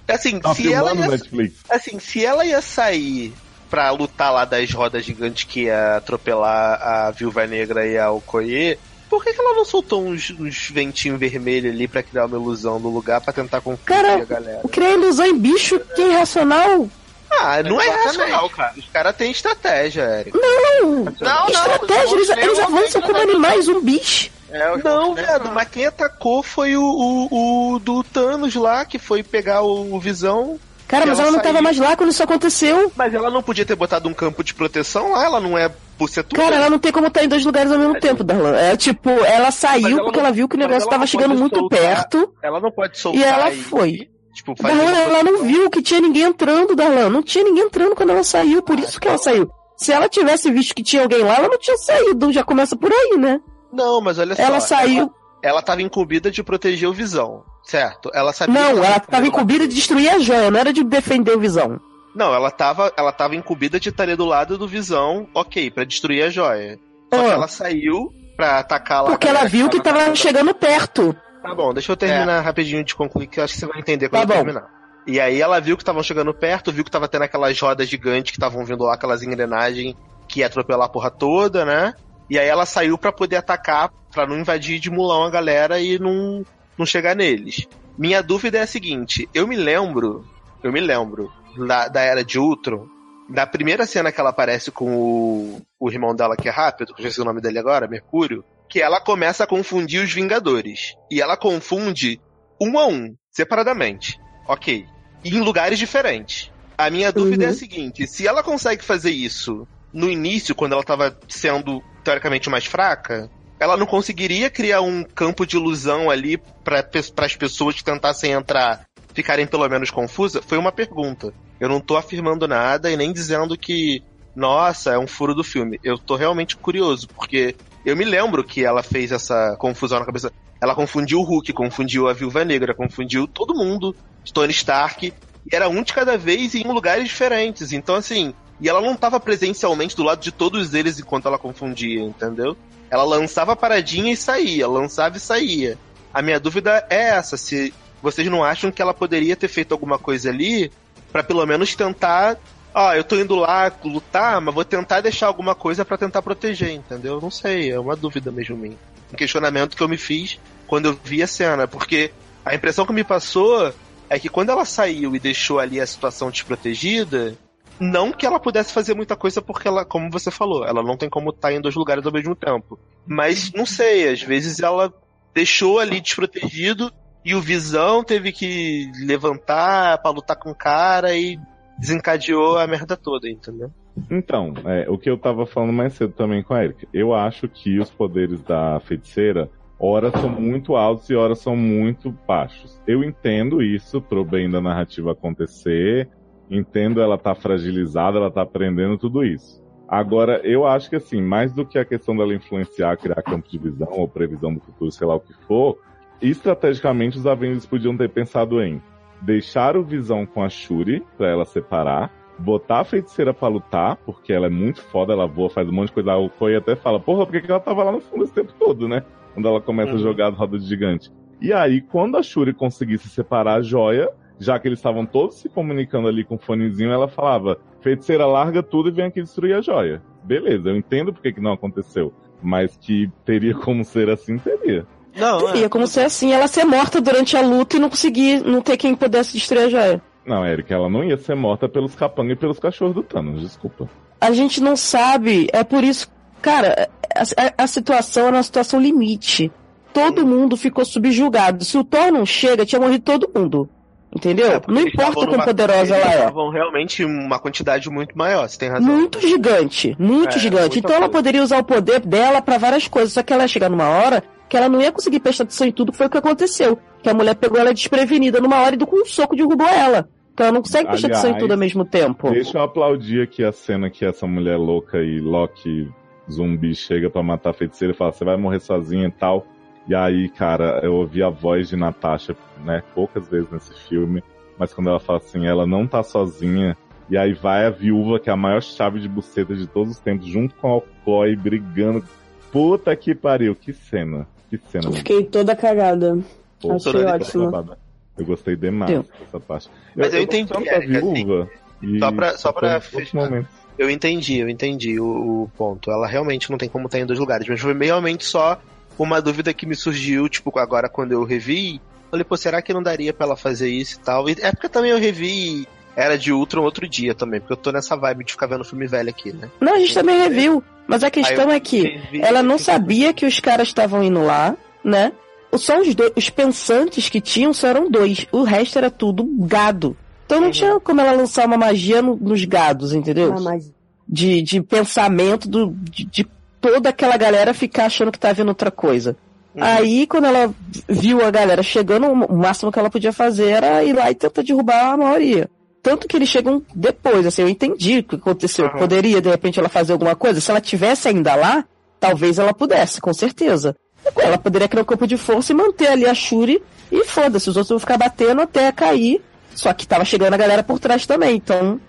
Assim, 0.08 0.40
Tá 0.40 0.54
se 0.54 0.72
ela, 0.72 0.94
ia, 0.94 1.08
Netflix. 1.08 1.56
assim, 1.70 1.98
se 2.00 2.24
ela 2.24 2.46
ia 2.46 2.62
sair 2.62 3.34
pra 3.72 3.90
lutar 3.90 4.32
lá 4.32 4.46
das 4.46 4.72
rodas 4.72 5.04
gigantes 5.04 5.46
que 5.46 5.64
ia 5.64 5.98
atropelar 5.98 6.80
a 6.82 7.12
Viúva 7.12 7.48
Negra 7.48 7.88
e 7.88 7.98
a 7.98 8.12
Okoye, 8.12 8.78
por 9.14 9.24
que, 9.24 9.32
que 9.32 9.40
ela 9.40 9.54
não 9.54 9.64
soltou 9.64 10.04
uns, 10.04 10.32
uns 10.32 10.72
ventinhos 10.72 11.20
vermelhos 11.20 11.72
ali 11.72 11.88
pra 11.88 12.02
criar 12.02 12.26
uma 12.26 12.36
ilusão 12.36 12.80
no 12.80 12.90
lugar 12.90 13.22
pra 13.22 13.32
tentar 13.32 13.62
confundir 13.62 13.86
Cara, 13.86 14.16
a 14.16 14.26
galera? 14.26 14.62
Criar 14.72 14.90
ilusão 14.94 15.28
em 15.28 15.38
bicho 15.38 15.80
que 15.96 16.02
é 16.02 16.08
irracional. 16.10 16.90
Ah, 17.30 17.62
não 17.62 17.80
é 17.80 17.86
Exatamente. 17.86 18.18
racional, 18.18 18.50
cara. 18.50 18.74
Os 18.76 18.86
caras 18.90 19.16
têm 19.16 19.30
estratégia, 19.30 20.02
Eric. 20.20 20.36
Não! 20.36 21.04
Não, 21.04 21.14
não. 21.22 21.48
Estratégia, 21.48 22.16
eles, 22.16 22.30
eles 22.30 22.60
avançam 22.60 23.02
como 23.04 23.18
animais 23.18 23.66
zumbis. 23.66 24.32
É, 24.50 24.78
Não, 24.78 25.14
viado, 25.14 25.52
mas 25.52 25.68
quem 25.70 25.86
atacou 25.86 26.42
foi 26.42 26.76
o, 26.76 26.84
o, 26.84 27.74
o 27.76 27.80
do 27.80 28.04
Thanos 28.04 28.56
lá, 28.56 28.84
que 28.84 28.98
foi 28.98 29.22
pegar 29.22 29.62
o, 29.62 29.94
o 29.94 30.00
Visão. 30.00 30.60
Cara, 30.94 31.06
mas 31.08 31.20
ela 31.20 31.28
ela 31.28 31.38
não 31.38 31.44
tava 31.44 31.62
mais 31.62 31.78
lá 31.78 31.96
quando 31.96 32.10
isso 32.10 32.24
aconteceu. 32.24 32.92
Mas 32.96 33.14
ela 33.14 33.30
não 33.30 33.42
podia 33.44 33.66
ter 33.66 33.76
botado 33.76 34.08
um 34.10 34.14
campo 34.14 34.44
de 34.44 34.54
proteção 34.54 35.12
lá, 35.12 35.26
ela 35.26 35.40
não 35.40 35.58
é 35.58 35.72
bucetuda. 35.98 36.42
Cara, 36.42 36.56
ela 36.56 36.70
não 36.70 36.80
tem 36.80 36.92
como 36.92 37.08
estar 37.08 37.24
em 37.24 37.28
dois 37.28 37.46
lugares 37.46 37.72
ao 37.72 37.78
mesmo 37.80 38.00
tempo, 38.00 38.24
Darlan. 38.24 38.56
É 38.58 38.76
tipo, 38.78 39.10
ela 39.10 39.52
saiu 39.52 39.88
ela 39.88 40.04
porque 40.04 40.20
não- 40.20 40.26
ela 40.26 40.34
viu 40.34 40.48
que 40.48 40.56
o 40.56 40.60
negócio 40.60 40.84
ela 40.84 40.92
tava 40.92 41.06
chegando 41.08 41.36
muito 41.36 41.58
soltar. 41.60 41.80
perto. 41.80 42.34
Ela 42.42 42.60
não 42.60 42.72
pode 42.72 42.98
soltar. 42.98 43.22
E 43.22 43.24
ela 43.24 43.52
foi. 43.52 44.10
Tipo, 44.34 44.56
Darlan, 44.56 44.92
ela 44.92 45.24
não 45.24 45.44
viu 45.44 45.70
que 45.70 45.82
tinha 45.82 46.02
ninguém 46.02 46.24
entrando, 46.24 46.76
Darlan. 46.76 47.10
Não 47.10 47.22
tinha 47.22 47.44
ninguém 47.44 47.66
entrando 47.66 47.96
quando 47.96 48.10
ela 48.12 48.24
saiu, 48.24 48.62
por 48.64 48.80
isso 48.80 49.00
que 49.00 49.08
ela 49.08 49.18
saiu. 49.18 49.50
Se 49.78 49.92
ela 49.92 50.08
tivesse 50.10 50.52
visto 50.52 50.74
que 50.74 50.82
tinha 50.84 51.04
alguém 51.04 51.20
lá, 51.24 51.36
ela 51.38 51.48
não 51.50 51.58
tinha 51.60 51.78
saído. 51.78 52.32
Já 52.32 52.44
começa 52.44 52.76
por 52.76 52.92
aí, 52.92 53.18
né? 53.18 53.40
Não, 53.72 54.02
mas 54.02 54.18
olha 54.18 54.36
só. 54.36 54.42
Ela 54.42 54.60
saiu. 54.60 55.02
Ela, 55.04 55.12
ela 55.44 55.62
tava 55.62 55.82
incumbida 55.82 56.32
de 56.32 56.42
proteger 56.44 56.88
o 56.90 56.94
Visão, 56.94 57.44
certo? 57.64 58.10
Ela 58.14 58.34
sabia. 58.34 58.54
Não, 58.54 58.70
ela 58.84 58.90
ia 58.90 59.00
tava 59.00 59.28
incumbida 59.28 59.68
de 59.68 59.76
destruir 59.76 60.10
a 60.10 60.20
joia, 60.20 60.52
não 60.52 60.60
era 60.60 60.74
de 60.74 60.84
defender 60.84 61.36
o 61.36 61.40
Visão. 61.40 61.80
Não, 62.16 62.34
ela 62.34 62.52
tava, 62.52 62.94
ela 62.96 63.12
tava 63.12 63.36
incumbida 63.36 63.80
de 63.80 63.90
estar 63.90 64.04
ali 64.04 64.16
do 64.16 64.26
lado 64.26 64.58
do 64.58 64.68
Visão, 64.68 65.28
ok, 65.34 65.72
pra 65.72 65.84
destruir 65.84 66.24
a 66.24 66.30
joia. 66.30 66.80
Só 67.12 67.20
que 67.24 67.30
Ah. 67.30 67.34
ela 67.34 67.48
saiu 67.48 68.14
pra 68.38 68.60
atacar 68.60 69.04
lá. 69.04 69.10
Porque 69.12 69.28
ela 69.28 69.46
viu 69.46 69.70
que 69.70 69.82
tava 69.82 70.08
na- 70.08 70.16
chegando 70.16 70.54
perto. 70.54 71.16
Tá 71.42 71.54
bom, 71.56 71.74
deixa 71.74 71.92
eu 71.92 71.98
terminar 71.98 72.42
rapidinho 72.42 72.84
de 72.84 72.96
concluir, 72.96 73.28
que 73.28 73.40
eu 73.40 73.44
acho 73.44 73.54
que 73.54 73.60
você 73.60 73.66
vai 73.66 73.80
entender 73.80 74.10
quando 74.10 74.28
Tá 74.28 74.34
eu 74.34 74.38
bom. 74.40 74.44
terminar. 74.46 74.70
E 75.06 75.20
aí 75.20 75.42
ela 75.42 75.60
viu 75.60 75.76
que 75.76 75.84
estavam 75.84 76.02
chegando 76.02 76.34
perto, 76.34 76.72
viu 76.72 76.84
que 76.86 76.92
tava 76.92 77.08
tendo 77.10 77.24
aquelas 77.24 77.60
rodas 77.60 77.90
gigantes 77.90 78.32
que 78.32 78.38
estavam 78.38 78.64
vindo 78.64 78.84
lá, 78.86 78.94
aquelas 78.94 79.22
engrenagens 79.22 79.94
que 80.28 80.40
ia 80.40 80.46
atropelar 80.48 80.86
a 80.86 80.90
porra 80.90 81.12
toda, 81.12 81.66
né? 81.66 81.94
E 82.30 82.40
aí 82.40 82.48
ela 82.48 82.66
saiu 82.66 82.98
pra 82.98 83.12
poder 83.12 83.36
atacar, 83.36 83.90
pra 84.14 84.26
não 84.26 84.38
invadir 84.40 84.80
de 84.80 84.90
mulão 84.90 85.24
a 85.26 85.30
galera 85.30 85.80
e 85.82 86.00
não, 86.00 86.46
não 86.78 86.86
chegar 86.86 87.16
neles. 87.16 87.68
Minha 87.98 88.22
dúvida 88.22 88.58
é 88.58 88.62
a 88.62 88.68
seguinte, 88.68 89.30
eu 89.34 89.48
me 89.48 89.56
lembro, 89.56 90.26
eu 90.64 90.72
me 90.72 90.80
lembro 90.80 91.32
da, 91.68 91.88
da 91.88 92.02
era 92.02 92.24
de 92.24 92.40
Ultron, 92.40 92.88
na 93.30 93.46
primeira 93.46 93.86
cena 93.86 94.12
que 94.12 94.20
ela 94.20 94.32
aparece 94.32 94.72
com 94.72 94.96
o, 94.96 95.62
o 95.80 95.90
irmão 95.92 96.16
dela 96.16 96.36
que 96.36 96.48
é 96.48 96.52
rápido, 96.52 96.94
que 96.94 97.02
eu 97.02 97.06
já 97.06 97.12
sei 97.12 97.22
o 97.22 97.26
nome 97.26 97.42
dele 97.42 97.60
agora, 97.60 97.88
Mercúrio, 97.88 98.44
que 98.70 98.82
ela 98.82 99.00
começa 99.00 99.44
a 99.44 99.48
confundir 99.48 100.04
os 100.04 100.12
Vingadores. 100.12 100.96
E 101.10 101.22
ela 101.22 101.38
confunde 101.38 102.20
um 102.60 102.78
a 102.78 102.88
um, 102.88 103.16
separadamente. 103.32 104.20
Ok. 104.48 104.86
E 105.24 105.30
em 105.30 105.40
lugares 105.40 105.80
diferentes. 105.80 106.52
A 106.78 106.90
minha 106.90 107.12
dúvida 107.12 107.46
é 107.46 107.50
a 107.50 107.54
seguinte: 107.54 108.08
se 108.08 108.28
ela 108.28 108.44
consegue 108.44 108.84
fazer 108.84 109.12
isso 109.12 109.68
no 109.94 110.10
início, 110.10 110.56
quando 110.56 110.74
ela 110.74 110.84
tava 110.84 111.18
sendo 111.28 111.82
teoricamente 112.04 112.50
mais 112.50 112.66
fraca, 112.66 113.30
ela 113.60 113.78
não 113.78 113.86
conseguiria 113.86 114.50
criar 114.50 114.82
um 114.82 115.04
campo 115.04 115.46
de 115.46 115.56
ilusão 115.56 116.10
ali 116.10 116.38
para 116.64 116.86
as 117.20 117.36
pessoas 117.36 117.76
que 117.76 117.84
tentassem 117.84 118.32
entrar 118.32 118.86
ficarem 119.14 119.46
pelo 119.46 119.68
menos 119.70 119.92
confusas? 119.92 120.44
Foi 120.46 120.58
uma 120.58 120.72
pergunta. 120.72 121.34
Eu 121.60 121.70
não 121.70 121.80
tô 121.80 121.96
afirmando 121.96 122.48
nada 122.48 122.92
e 122.92 122.98
nem 122.98 123.14
dizendo 123.14 123.58
que, 123.58 124.02
nossa, 124.36 124.92
é 124.92 125.00
um 125.00 125.08
furo 125.08 125.34
do 125.34 125.44
filme. 125.44 125.80
Eu 125.84 125.98
tô 125.98 126.16
realmente 126.16 126.58
curioso, 126.58 127.08
porque 127.16 127.56
eu 127.86 127.96
me 127.96 128.04
lembro 128.04 128.44
que 128.44 128.64
ela 128.66 128.82
fez 128.82 129.12
essa 129.12 129.56
confusão 129.58 130.00
na 130.00 130.06
cabeça. 130.06 130.32
Ela 130.62 130.76
confundiu 130.76 131.20
o 131.20 131.24
Hulk, 131.24 131.54
confundiu 131.54 132.08
a 132.08 132.14
Viúva 132.14 132.44
Negra, 132.44 132.74
confundiu 132.74 133.28
todo 133.28 133.56
mundo 133.56 133.96
Tony 134.34 134.52
Stark. 134.52 135.14
E 135.52 135.56
era 135.56 135.68
um 135.68 135.84
de 135.84 135.94
cada 135.94 136.18
vez 136.18 136.54
e 136.54 136.62
em 136.62 136.72
lugares 136.72 137.06
diferentes. 137.06 137.72
Então, 137.74 137.96
assim, 137.96 138.34
e 138.60 138.70
ela 138.70 138.82
não 138.82 138.96
tava 138.96 139.20
presencialmente 139.20 139.96
do 139.96 140.04
lado 140.04 140.22
de 140.22 140.32
todos 140.32 140.74
eles 140.74 141.00
enquanto 141.00 141.28
ela 141.28 141.38
confundia, 141.38 142.02
entendeu? 142.02 142.56
Ela 142.94 143.04
lançava 143.04 143.54
a 143.54 143.56
paradinha 143.56 144.14
e 144.14 144.16
saía, 144.16 144.68
lançava 144.68 145.18
e 145.18 145.20
saía. 145.20 145.80
A 146.14 146.22
minha 146.22 146.40
dúvida 146.40 146.86
é 146.92 147.10
essa, 147.10 147.36
se 147.36 147.74
vocês 148.04 148.30
não 148.30 148.44
acham 148.44 148.72
que 148.72 148.84
ela 148.84 148.94
poderia 148.94 149.36
ter 149.36 149.48
feito 149.48 149.72
alguma 149.72 149.98
coisa 149.98 150.30
ali 150.30 150.72
pra 151.12 151.24
pelo 151.24 151.44
menos 151.44 151.76
tentar, 151.76 152.38
ó, 152.72 152.94
eu 152.94 153.04
tô 153.04 153.16
indo 153.16 153.34
lá 153.34 153.72
lutar, 153.84 154.40
mas 154.40 154.54
vou 154.54 154.64
tentar 154.64 155.02
deixar 155.02 155.26
alguma 155.26 155.56
coisa 155.56 155.84
pra 155.84 155.98
tentar 155.98 156.22
proteger, 156.22 156.70
entendeu? 156.70 157.20
Não 157.20 157.32
sei, 157.32 157.72
é 157.72 157.80
uma 157.80 157.96
dúvida 157.96 158.32
mesmo 158.32 158.56
minha. 158.56 158.78
Um 159.12 159.16
questionamento 159.16 159.76
que 159.76 159.82
eu 159.82 159.90
me 159.90 159.98
fiz 159.98 160.40
quando 160.68 160.86
eu 160.86 161.00
vi 161.04 161.24
a 161.24 161.28
cena, 161.28 161.68
porque 161.68 162.12
a 162.46 162.54
impressão 162.54 162.86
que 162.86 162.94
me 162.94 163.04
passou 163.04 163.74
é 164.08 164.20
que 164.20 164.30
quando 164.30 164.52
ela 164.52 164.66
saiu 164.66 165.16
e 165.16 165.20
deixou 165.20 165.58
ali 165.58 165.82
a 165.82 165.88
situação 165.88 166.30
desprotegida, 166.30 167.36
não 167.84 168.12
que 168.12 168.26
ela 168.26 168.40
pudesse 168.40 168.74
fazer 168.74 168.94
muita 168.94 169.16
coisa 169.16 169.42
porque 169.42 169.68
ela, 169.68 169.84
como 169.84 170.10
você 170.10 170.32
falou, 170.32 170.66
ela 170.66 170.82
não 170.82 170.98
tem 170.98 171.10
como 171.10 171.30
estar 171.30 171.54
em 171.54 171.62
dois 171.62 171.76
lugares 171.76 172.06
ao 172.06 172.12
mesmo 172.12 172.36
tempo. 172.36 172.80
Mas 173.06 173.52
não 173.52 173.66
sei, 173.66 174.10
às 174.10 174.22
vezes 174.22 174.60
ela 174.60 174.94
deixou 175.34 175.80
ali 175.80 176.00
desprotegido 176.00 176.92
e 177.26 177.36
o 177.36 177.42
Visão 177.42 178.04
teve 178.04 178.32
que 178.32 178.92
levantar 179.06 179.98
pra 180.00 180.12
lutar 180.12 180.38
com 180.38 180.52
o 180.52 180.56
cara 180.56 181.16
e 181.16 181.40
desencadeou 181.78 182.58
a 182.58 182.68
merda 182.68 182.96
toda, 182.96 183.30
entendeu? 183.30 183.72
Então, 184.10 184.54
é, 184.66 184.90
o 184.90 184.98
que 184.98 185.10
eu 185.10 185.18
tava 185.18 185.46
falando 185.46 185.74
mais 185.74 185.94
cedo 185.94 186.14
também 186.14 186.42
com 186.44 186.54
a 186.54 186.64
Erika, 186.64 186.88
eu 186.94 187.14
acho 187.14 187.48
que 187.48 187.80
os 187.80 187.90
poderes 187.90 188.42
da 188.42 188.80
feiticeira, 188.82 189.50
ora 189.80 190.12
são 190.12 190.30
muito 190.30 190.76
altos 190.76 191.10
e 191.10 191.16
ora 191.16 191.36
são 191.36 191.56
muito 191.56 192.12
baixos. 192.28 192.82
Eu 192.88 193.04
entendo 193.04 193.62
isso 193.62 194.02
pro 194.02 194.26
bem 194.26 194.50
da 194.50 194.60
narrativa 194.60 195.12
acontecer, 195.12 196.10
entendo 196.54 197.02
ela 197.02 197.18
tá 197.18 197.34
fragilizada, 197.34 198.18
ela 198.18 198.32
tá 198.32 198.42
aprendendo 198.42 198.98
tudo 198.98 199.24
isso. 199.24 199.64
Agora, 199.88 200.42
eu 200.44 200.66
acho 200.66 200.90
que 200.90 200.96
assim, 200.96 201.22
mais 201.22 201.54
do 201.54 201.66
que 201.66 201.78
a 201.78 201.86
questão 201.86 202.16
dela 202.16 202.34
influenciar, 202.34 202.98
criar 202.98 203.22
campo 203.22 203.48
de 203.50 203.58
visão 203.58 203.90
ou 203.92 204.08
previsão 204.08 204.54
do 204.54 204.60
futuro, 204.60 204.92
sei 204.92 205.06
lá 205.06 205.16
o 205.16 205.20
que 205.20 205.34
for, 205.46 205.78
estrategicamente 206.22 207.18
os 207.18 207.28
Avengers 207.28 207.66
podiam 207.66 207.96
ter 207.96 208.10
pensado 208.10 208.62
em 208.62 208.82
deixar 209.22 209.78
o 209.78 209.84
Visão 209.84 210.26
com 210.26 210.44
a 210.44 210.50
Shuri 210.50 211.04
pra 211.18 211.30
ela 211.30 211.46
separar, 211.46 212.12
botar 212.38 212.80
a 212.80 212.84
feiticeira 212.84 213.34
pra 213.34 213.48
lutar, 213.48 213.98
porque 214.06 214.34
ela 214.34 214.48
é 214.48 214.50
muito 214.50 214.82
foda, 214.82 215.14
ela 215.14 215.28
voa, 215.28 215.50
faz 215.50 215.68
um 215.68 215.72
monte 215.72 215.88
de 215.88 215.94
coisa. 215.94 216.16
O 216.16 216.30
Koi 216.30 216.56
até 216.56 216.76
fala, 216.76 217.00
porra, 217.00 217.26
por 217.26 217.42
que 217.42 217.50
ela 217.50 217.60
tava 217.60 217.84
lá 217.84 217.92
no 217.92 218.02
fundo 218.02 218.24
esse 218.24 218.34
tempo 218.34 218.54
todo, 218.58 218.88
né? 218.88 219.04
Quando 219.34 219.48
ela 219.48 219.62
começa 219.62 219.94
a 219.94 219.98
jogar 219.98 220.30
as 220.30 220.38
rodas 220.38 220.64
de 220.64 220.70
gigante. 220.70 221.12
E 221.42 221.52
aí, 221.52 221.82
quando 221.82 222.18
a 222.18 222.24
Shuri 222.24 222.54
conseguisse 222.54 223.10
separar 223.10 223.56
a 223.56 223.62
joia, 223.62 224.10
já 224.40 224.60
que 224.60 224.68
eles 224.68 224.80
estavam 224.80 225.06
todos 225.06 225.36
se 225.38 225.50
comunicando 225.50 226.08
ali 226.08 226.24
com 226.24 226.36
o 226.36 226.40
fonezinho, 226.40 226.92
ela 226.92 227.08
falava: 227.08 227.58
feiticeira, 227.82 228.26
larga 228.26 228.62
tudo 228.64 228.90
e 228.90 228.92
vem 228.92 229.06
aqui 229.06 229.22
destruir 229.22 229.56
a 229.56 229.62
joia. 229.62 230.02
Beleza, 230.24 230.70
eu 230.70 230.76
entendo 230.78 231.14
porque 231.14 231.32
que 231.34 231.42
não 231.42 231.54
aconteceu. 231.54 232.14
Mas 232.42 232.76
que 232.78 233.10
teria 233.26 233.54
como 233.56 233.84
ser 233.86 234.10
assim, 234.10 234.38
teria. 234.38 234.86
Não, 235.16 235.46
Teria 235.52 235.70
como 235.70 235.86
ser 235.88 236.06
assim, 236.06 236.34
ela 236.34 236.48
ser 236.48 236.66
morta 236.66 237.00
durante 237.00 237.38
a 237.38 237.42
luta 237.42 237.78
e 237.78 237.80
não 237.80 237.90
conseguir, 237.90 238.42
não 238.44 238.62
ter 238.62 238.76
quem 238.78 238.96
pudesse 238.96 239.34
destruir 239.34 239.66
a 239.66 239.70
joia. 239.70 240.02
Não, 240.26 240.46
Erika, 240.46 240.74
ela 240.74 240.90
não 240.90 241.04
ia 241.04 241.18
ser 241.18 241.36
morta 241.36 241.70
pelos 241.70 241.94
capangas 241.94 242.34
e 242.34 242.40
pelos 242.40 242.58
cachorros 242.60 242.96
do 242.96 243.04
Thanos, 243.04 243.42
desculpa. 243.42 243.88
A 244.20 244.32
gente 244.32 244.60
não 244.62 244.76
sabe, 244.76 245.48
é 245.54 245.64
por 245.64 245.84
isso. 245.84 246.10
Cara, 246.42 246.90
a, 247.16 247.22
a- 247.22 247.54
a 247.64 247.68
situação 247.68 248.28
era 248.28 248.38
uma 248.38 248.44
situação 248.44 248.80
limite. 248.82 249.52
Todo 249.94 250.26
mundo 250.26 250.58
ficou 250.58 250.84
subjugado. 250.84 251.64
Se 251.64 251.78
o 251.78 251.84
Thor 251.84 252.12
não 252.12 252.26
chega, 252.26 252.66
tinha 252.66 252.82
morrido 252.82 253.04
todo 253.04 253.30
mundo. 253.36 253.70
Entendeu? 254.16 254.62
não 254.68 254.80
Eles 254.82 254.94
importa 254.94 255.10
estavam 255.12 255.34
quão 255.36 255.46
poderosa 255.46 255.96
ela 255.96 256.12
é. 256.14 256.18
estavam 256.20 256.50
realmente 256.50 257.04
uma 257.04 257.40
quantidade 257.40 257.90
muito 257.90 258.16
maior, 258.18 258.48
você 258.48 258.60
tem 258.60 258.70
razão. 258.70 258.94
Muito 258.96 259.20
gigante, 259.20 259.96
muito 259.98 260.36
É, 260.38 260.40
gigante. 260.40 260.80
Então 260.80 260.96
ela 260.96 261.10
poderia 261.10 261.42
usar 261.42 261.60
o 261.60 261.64
poder 261.64 262.00
dela 262.02 262.42
pra 262.42 262.58
várias 262.58 262.88
coisas, 262.88 263.14
só 263.14 263.24
que 263.24 263.34
ela 263.34 263.44
ia 263.44 263.48
chegar 263.48 263.70
numa 263.70 263.90
hora 263.90 264.24
que 264.48 264.56
ela 264.56 264.70
não 264.70 264.80
ia 264.80 264.92
conseguir 264.92 265.20
prestar 265.20 265.46
atenção 265.46 265.66
em 265.66 265.72
tudo 265.72 265.92
que 265.92 265.98
foi 265.98 266.06
o 266.08 266.10
que 266.10 266.18
aconteceu. 266.18 266.78
Que 267.02 267.10
a 267.10 267.14
mulher 267.14 267.34
pegou 267.36 267.58
ela 267.60 267.74
desprevenida 267.74 268.40
numa 268.40 268.62
hora 268.62 268.76
e 268.76 268.78
com 268.86 269.02
um 269.02 269.06
soco 269.06 269.36
derrubou 269.36 269.68
ela. 269.68 270.08
Então 270.34 270.46
ela 270.46 270.54
não 270.54 270.62
consegue 270.62 270.90
prestar 270.90 271.08
atenção 271.08 271.30
em 271.30 271.34
Aliás, 271.34 271.44
tudo 271.44 271.52
ao 271.52 271.58
mesmo 271.58 271.84
tempo. 271.86 272.30
Deixa 272.30 272.58
eu 272.58 272.62
aplaudir 272.62 273.22
aqui 273.24 273.44
a 273.44 273.52
cena 273.52 273.90
que 273.90 274.06
essa 274.06 274.28
mulher 274.28 274.58
louca 274.58 275.00
e 275.00 275.20
Loki 275.20 275.90
zumbi 276.32 276.76
chega 276.76 277.10
pra 277.10 277.24
matar 277.24 277.50
a 277.50 277.54
feiticeira 277.54 277.94
e 277.94 277.98
fala: 277.98 278.12
Você 278.12 278.24
vai 278.24 278.38
morrer 278.38 278.60
sozinha 278.60 279.08
e 279.08 279.12
tal. 279.12 279.46
E 279.88 279.94
aí, 279.94 280.30
cara, 280.30 280.80
eu 280.84 280.94
ouvi 280.96 281.22
a 281.22 281.30
voz 281.30 281.68
de 281.70 281.76
Natasha, 281.76 282.36
né, 282.64 282.82
poucas 282.96 283.28
vezes 283.28 283.50
nesse 283.52 283.74
filme, 283.90 284.24
mas 284.58 284.74
quando 284.74 284.90
ela 284.90 285.00
fala 285.00 285.20
assim: 285.20 285.46
Ela 285.46 285.66
não 285.68 285.86
tá 285.88 286.02
sozinha. 286.04 286.78
E 287.10 287.18
aí 287.18 287.34
vai 287.34 287.66
a 287.66 287.70
viúva, 287.70 288.18
que 288.18 288.30
é 288.30 288.34
a 288.34 288.38
maior 288.38 288.62
chave 288.64 289.00
de 289.00 289.10
buceta 289.10 289.54
de 289.54 289.68
todos 289.68 289.92
os 289.92 290.00
tempos, 290.00 290.26
junto 290.26 290.56
com 290.56 290.68
a 290.68 290.72
Alcoy 290.72 291.36
brigando. 291.36 292.04
Puta 292.52 292.96
que 292.96 293.14
pariu, 293.14 293.54
que 293.56 293.74
cena. 293.74 294.26
Que 294.50 294.58
cena. 294.58 294.86
Eu 294.86 294.94
fiquei 294.94 295.24
toda 295.26 295.56
cagada. 295.56 296.18
Pô, 296.62 296.72
Achei 296.72 296.92
toda 296.94 297.16
ótimo. 297.16 297.52
babada. 297.52 297.78
Eu 298.18 298.26
gostei 298.26 298.56
demais 298.56 298.90
Deu. 298.92 299.06
dessa 299.20 299.40
parte. 299.40 299.70
Mas 299.96 300.14
eu 300.14 300.20
gosto 300.20 300.24
entendi, 300.24 300.54
tanto 300.54 300.68
Erika, 300.70 300.98
assim, 301.00 301.14
viúva. 301.14 301.50
e 301.82 302.00
só 302.00 302.12
pra- 302.12 302.38
só 302.38 302.52
pra 302.54 302.80
fechar. 302.80 303.46
Eu 303.78 303.90
entendi, 303.90 304.38
eu 304.38 304.48
entendi 304.48 305.00
o, 305.00 305.06
o 305.44 305.52
ponto. 305.58 305.92
Ela 305.92 306.08
realmente 306.08 306.50
não 306.52 306.58
tem 306.58 306.70
como 306.70 306.86
estar 306.86 307.00
em 307.00 307.06
dois 307.06 307.20
lugares, 307.20 307.48
mas 307.50 307.60
foi 307.60 307.74
realmente 307.78 308.24
só 308.24 308.60
uma 308.98 309.22
dúvida 309.22 309.54
que 309.54 309.66
me 309.66 309.76
surgiu, 309.76 310.28
tipo, 310.30 310.58
agora 310.60 310.90
quando 310.90 311.12
eu 311.12 311.24
revi. 311.24 311.82
Falei, 312.12 312.24
pô, 312.24 312.38
será 312.38 312.62
que 312.62 312.74
não 312.74 312.84
daria 312.84 313.12
pra 313.14 313.26
ela 313.26 313.36
fazer 313.36 313.70
isso 313.70 313.96
e 313.98 314.00
tal? 314.04 314.30
E 314.30 314.36
é 314.40 314.52
porque 314.52 314.70
também 314.70 314.92
eu 314.92 315.00
revi 315.00 315.68
Era 315.96 316.16
de 316.18 316.32
Ultron 316.32 316.62
outro 316.64 316.88
dia 316.88 317.14
também, 317.16 317.40
porque 317.40 317.54
eu 317.54 317.58
tô 317.58 317.72
nessa 317.72 317.96
vibe 317.96 318.24
de 318.26 318.32
ficar 318.34 318.46
vendo 318.48 318.64
filme 318.64 318.86
velho 318.88 319.10
aqui, 319.10 319.32
né? 319.34 319.50
Não, 319.60 319.76
a 319.76 319.80
gente 319.80 319.94
também 319.94 320.20
reviu. 320.22 320.64
Mas 320.88 321.04
a 321.04 321.10
questão 321.10 321.50
é 321.50 321.60
que 321.60 322.00
ela 322.22 322.44
não 322.44 322.58
sabia 322.58 323.14
que 323.14 323.26
os 323.26 323.40
caras 323.40 323.68
estavam 323.70 324.04
indo 324.04 324.22
lá, 324.24 324.56
né? 324.84 325.12
Só 325.56 325.80
os, 325.80 325.94
dois, 325.96 326.12
os 326.16 326.30
pensantes 326.30 327.10
que 327.10 327.22
tinham 327.22 327.54
só 327.54 327.68
eram 327.68 327.90
dois. 327.90 328.26
O 328.32 328.44
resto 328.44 328.78
era 328.80 328.90
tudo 328.92 329.24
gado. 329.46 329.96
Então 330.26 330.42
não 330.42 330.50
tinha 330.52 330.80
como 330.80 331.00
ela 331.00 331.12
lançar 331.12 331.46
uma 331.46 331.58
magia 331.58 332.02
no- 332.02 332.16
nos 332.16 332.44
gados, 332.46 332.94
entendeu? 332.94 333.30
Uma 333.32 333.42
magia. 333.42 333.72
De, 334.08 334.42
de 334.42 334.62
pensamento 334.62 335.48
do, 335.48 335.72
de, 335.90 336.06
de 336.06 336.28
toda 336.64 336.90
aquela 336.90 337.18
galera 337.18 337.54
ficar 337.54 337.86
achando 337.86 338.12
que 338.12 338.18
tá 338.18 338.32
vendo 338.32 338.48
outra 338.48 338.72
coisa. 338.72 339.18
Aí, 339.60 340.08
quando 340.08 340.26
ela 340.26 340.52
viu 340.88 341.24
a 341.24 341.30
galera 341.30 341.62
chegando, 341.62 342.08
o 342.08 342.38
máximo 342.38 342.72
que 342.72 342.80
ela 342.80 342.90
podia 342.90 343.12
fazer 343.12 343.50
era 343.50 343.84
ir 343.84 343.94
lá 343.94 344.10
e 344.10 344.16
tentar 344.16 344.42
derrubar 344.42 344.94
a 344.94 344.98
maioria. 344.98 345.50
Tanto 345.84 346.08
que 346.08 346.16
eles 346.16 346.30
chegam 346.30 346.64
depois, 346.74 347.26
assim, 347.28 347.42
eu 347.42 347.50
entendi 347.50 348.00
o 348.00 348.04
que 348.04 348.16
aconteceu. 348.16 348.70
Poderia, 348.72 349.22
de 349.22 349.30
repente, 349.30 349.60
ela 349.60 349.70
fazer 349.70 349.92
alguma 349.92 350.16
coisa. 350.16 350.40
Se 350.40 350.50
ela 350.50 350.62
tivesse 350.62 351.10
ainda 351.10 351.36
lá, 351.36 351.66
talvez 352.00 352.40
ela 352.40 352.54
pudesse, 352.54 353.02
com 353.02 353.14
certeza. 353.14 353.76
Ela 354.18 354.38
poderia 354.38 354.68
criar 354.68 354.82
um 354.82 354.86
campo 354.86 355.06
de 355.06 355.18
força 355.18 355.52
e 355.52 355.56
manter 355.56 355.88
ali 355.88 356.06
a 356.06 356.16
Shuri 356.16 356.64
e 356.92 357.04
foda-se, 357.04 357.50
os 357.50 357.58
outros 357.58 357.70
vão 357.70 357.80
ficar 357.80 357.98
batendo 357.98 358.42
até 358.42 358.72
cair. 358.72 359.22
Só 359.54 359.72
que 359.74 359.86
tava 359.86 360.06
chegando 360.06 360.34
a 360.34 360.38
galera 360.38 360.64
por 360.64 360.80
trás 360.80 361.06
também, 361.06 361.36
então. 361.36 361.80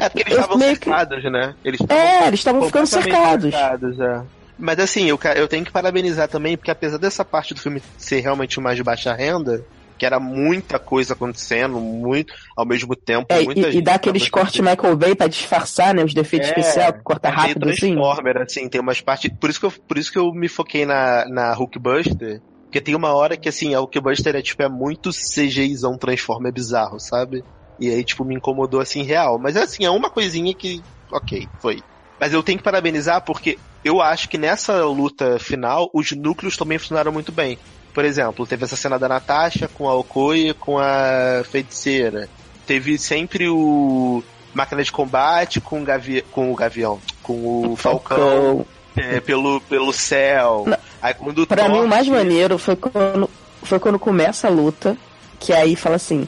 É 0.00 0.08
porque 0.08 0.22
eles 0.28 0.34
estavam 0.34 0.58
meio 0.58 0.76
que- 0.78 0.84
cercados, 0.84 1.24
né? 1.32 1.54
Eles 1.64 1.80
É, 1.88 2.26
eles 2.26 2.40
estavam 2.40 2.62
ficando 2.62 2.86
cercados. 2.86 3.50
cercados, 3.54 4.00
é. 4.00 4.22
Mas 4.58 4.78
assim, 4.78 5.06
eu, 5.08 5.18
eu 5.36 5.48
tenho 5.48 5.64
que 5.64 5.72
parabenizar 5.72 6.28
também, 6.28 6.56
porque 6.56 6.70
apesar 6.70 6.98
dessa 6.98 7.24
parte 7.24 7.54
do 7.54 7.60
filme 7.60 7.82
ser 7.98 8.20
realmente 8.20 8.60
mais 8.60 8.76
de 8.76 8.82
baixa 8.82 9.12
renda, 9.12 9.64
que 9.98 10.04
era 10.04 10.18
muita 10.20 10.78
coisa 10.78 11.12
acontecendo, 11.14 11.78
muito 11.80 12.32
ao 12.56 12.66
mesmo 12.66 12.94
tempo, 12.96 13.26
É, 13.28 13.42
muita 13.42 13.68
e, 13.68 13.78
e 13.78 13.82
dá 13.82 13.94
aqueles 13.94 14.28
cortes 14.28 14.60
Michael 14.60 14.96
Bay 14.96 15.14
pra 15.14 15.28
disfarçar, 15.28 15.94
né? 15.94 16.04
Os 16.04 16.14
defeitos 16.14 16.48
É, 16.48 16.50
especiais, 16.50 16.94
corta 17.02 17.28
é 17.28 17.30
rápido 17.30 17.68
assim. 17.68 17.94
Transformer, 17.94 18.36
assim, 18.42 18.68
tem 18.68 18.80
umas 18.80 19.00
partes. 19.00 19.30
Por 19.40 19.50
isso 19.50 19.60
que 19.60 19.66
eu, 19.66 19.72
por 19.88 19.98
isso 19.98 20.12
que 20.12 20.18
eu 20.18 20.32
me 20.32 20.48
foquei 20.48 20.84
na, 20.84 21.24
na 21.28 21.52
Hulkbuster. 21.54 22.40
Porque 22.64 22.80
tem 22.80 22.96
uma 22.96 23.14
hora 23.14 23.36
que, 23.36 23.48
assim, 23.48 23.72
a 23.72 23.78
Hulkbuster 23.78 24.34
é, 24.34 24.42
tipo, 24.42 24.60
é 24.62 24.68
muito 24.68 25.10
CGIzão 25.12 25.96
Transformer 25.96 26.52
bizarro, 26.52 26.98
sabe? 26.98 27.44
E 27.88 27.94
aí, 27.94 28.04
tipo, 28.04 28.24
me 28.24 28.34
incomodou, 28.34 28.80
assim, 28.80 29.02
real. 29.02 29.38
Mas, 29.38 29.56
assim, 29.56 29.84
é 29.84 29.90
uma 29.90 30.10
coisinha 30.10 30.52
que, 30.54 30.82
ok, 31.10 31.48
foi. 31.60 31.82
Mas 32.18 32.32
eu 32.32 32.42
tenho 32.42 32.58
que 32.58 32.64
parabenizar 32.64 33.22
porque 33.22 33.58
eu 33.84 34.00
acho 34.00 34.28
que 34.28 34.38
nessa 34.38 34.84
luta 34.84 35.38
final, 35.38 35.90
os 35.92 36.12
núcleos 36.12 36.56
também 36.56 36.78
funcionaram 36.78 37.12
muito 37.12 37.30
bem. 37.30 37.58
Por 37.92 38.04
exemplo, 38.04 38.46
teve 38.46 38.64
essa 38.64 38.76
cena 38.76 38.98
da 38.98 39.08
Natasha 39.08 39.68
com 39.68 39.88
a 39.88 39.94
Okoye 39.94 40.54
com 40.54 40.78
a 40.78 41.42
feiticeira. 41.48 42.28
Teve 42.66 42.98
sempre 42.98 43.48
o 43.48 44.22
máquina 44.54 44.82
de 44.82 44.90
combate 44.90 45.60
com 45.60 45.82
o, 45.82 45.84
gavi 45.84 46.22
com 46.32 46.50
o 46.50 46.54
gavião, 46.54 46.98
com 47.22 47.72
o 47.72 47.76
Falcão, 47.76 48.64
é, 48.96 49.20
pelo, 49.20 49.60
pelo 49.62 49.92
céu. 49.92 50.64
Aí 51.02 51.12
quando 51.12 51.46
Pra 51.46 51.68
mim, 51.68 51.80
o 51.80 51.88
mais 51.88 52.08
maneiro 52.08 52.56
foi 52.56 52.74
quando, 52.74 53.28
foi 53.62 53.78
quando 53.78 53.98
começa 53.98 54.46
a 54.46 54.50
luta, 54.50 54.96
que 55.38 55.52
aí 55.52 55.76
fala 55.76 55.96
assim, 55.96 56.26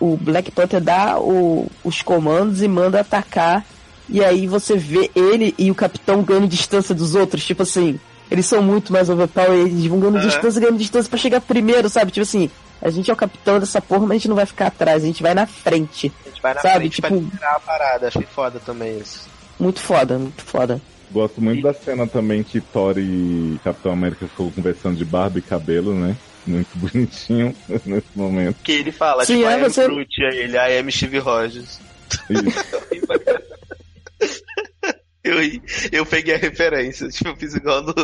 o 0.00 0.16
Black 0.16 0.50
Panther 0.50 0.80
dá 0.80 1.18
o- 1.18 1.66
os 1.82 2.02
comandos 2.02 2.62
e 2.62 2.68
manda 2.68 3.00
atacar, 3.00 3.64
e 4.08 4.22
aí 4.22 4.46
você 4.46 4.76
vê 4.76 5.10
ele 5.14 5.54
e 5.58 5.70
o 5.70 5.74
Capitão 5.74 6.22
ganhando 6.22 6.46
distância 6.48 6.94
dos 6.94 7.14
outros, 7.14 7.44
tipo 7.44 7.62
assim, 7.62 7.98
eles 8.30 8.46
são 8.46 8.62
muito 8.62 8.92
mais 8.92 9.08
overpower, 9.08 9.50
eles 9.66 9.86
vão 9.86 10.00
ganhando 10.00 10.18
Aham. 10.18 10.26
distância, 10.28 10.60
ganhando 10.60 10.78
distância 10.78 11.08
pra 11.08 11.18
chegar 11.18 11.40
primeiro, 11.40 11.88
sabe? 11.88 12.10
Tipo 12.10 12.22
assim, 12.22 12.50
a 12.82 12.90
gente 12.90 13.10
é 13.10 13.14
o 13.14 13.16
capitão 13.16 13.58
dessa 13.60 13.80
porra, 13.80 14.00
mas 14.02 14.10
a 14.10 14.14
gente 14.14 14.28
não 14.28 14.36
vai 14.36 14.46
ficar 14.46 14.66
atrás, 14.66 15.02
a 15.02 15.06
gente 15.06 15.22
vai 15.22 15.32
na 15.34 15.46
frente. 15.46 16.12
a 16.24 16.28
gente 16.28 16.42
vai 16.42 16.54
na 16.54 16.60
sabe? 16.60 16.74
frente 16.80 16.96
Tipo, 16.96 17.08
pra 17.08 17.38
tirar 17.38 17.52
a 17.56 17.60
parada. 17.60 18.08
Achei 18.08 18.22
foda 18.26 18.60
também 18.64 18.98
isso. 18.98 19.26
muito 19.58 19.80
foda, 19.80 20.18
muito 20.18 20.42
foda. 20.42 20.80
Gosto 21.10 21.40
muito 21.40 21.62
da 21.62 21.72
cena 21.72 22.06
também 22.08 22.42
que 22.42 22.60
Thor 22.60 22.98
e 22.98 23.58
Capitão 23.62 23.92
América 23.92 24.26
ficou 24.26 24.50
conversando 24.50 24.96
de 24.96 25.04
barba 25.04 25.38
e 25.38 25.42
cabelo, 25.42 25.94
né? 25.94 26.16
Muito 26.46 26.68
bonitinho 26.76 27.54
nesse 27.86 28.06
momento. 28.14 28.56
Que 28.62 28.72
ele 28.72 28.92
fala, 28.92 29.24
Sim, 29.24 29.38
tipo, 29.38 29.48
é, 29.48 29.52
I 29.52 29.54
am 29.54 29.70
você- 29.70 29.86
Groot, 29.88 30.24
aí 30.24 30.38
ele, 30.38 30.56
I 30.56 30.78
am 30.78 30.90
Steve 30.90 31.18
Rogers. 31.18 31.80
eu, 35.24 35.36
eu 35.92 36.06
peguei 36.06 36.34
a 36.34 36.38
referência, 36.38 37.08
tipo, 37.08 37.30
eu 37.30 37.36
fiz 37.36 37.54
igual 37.54 37.82
no... 37.82 37.94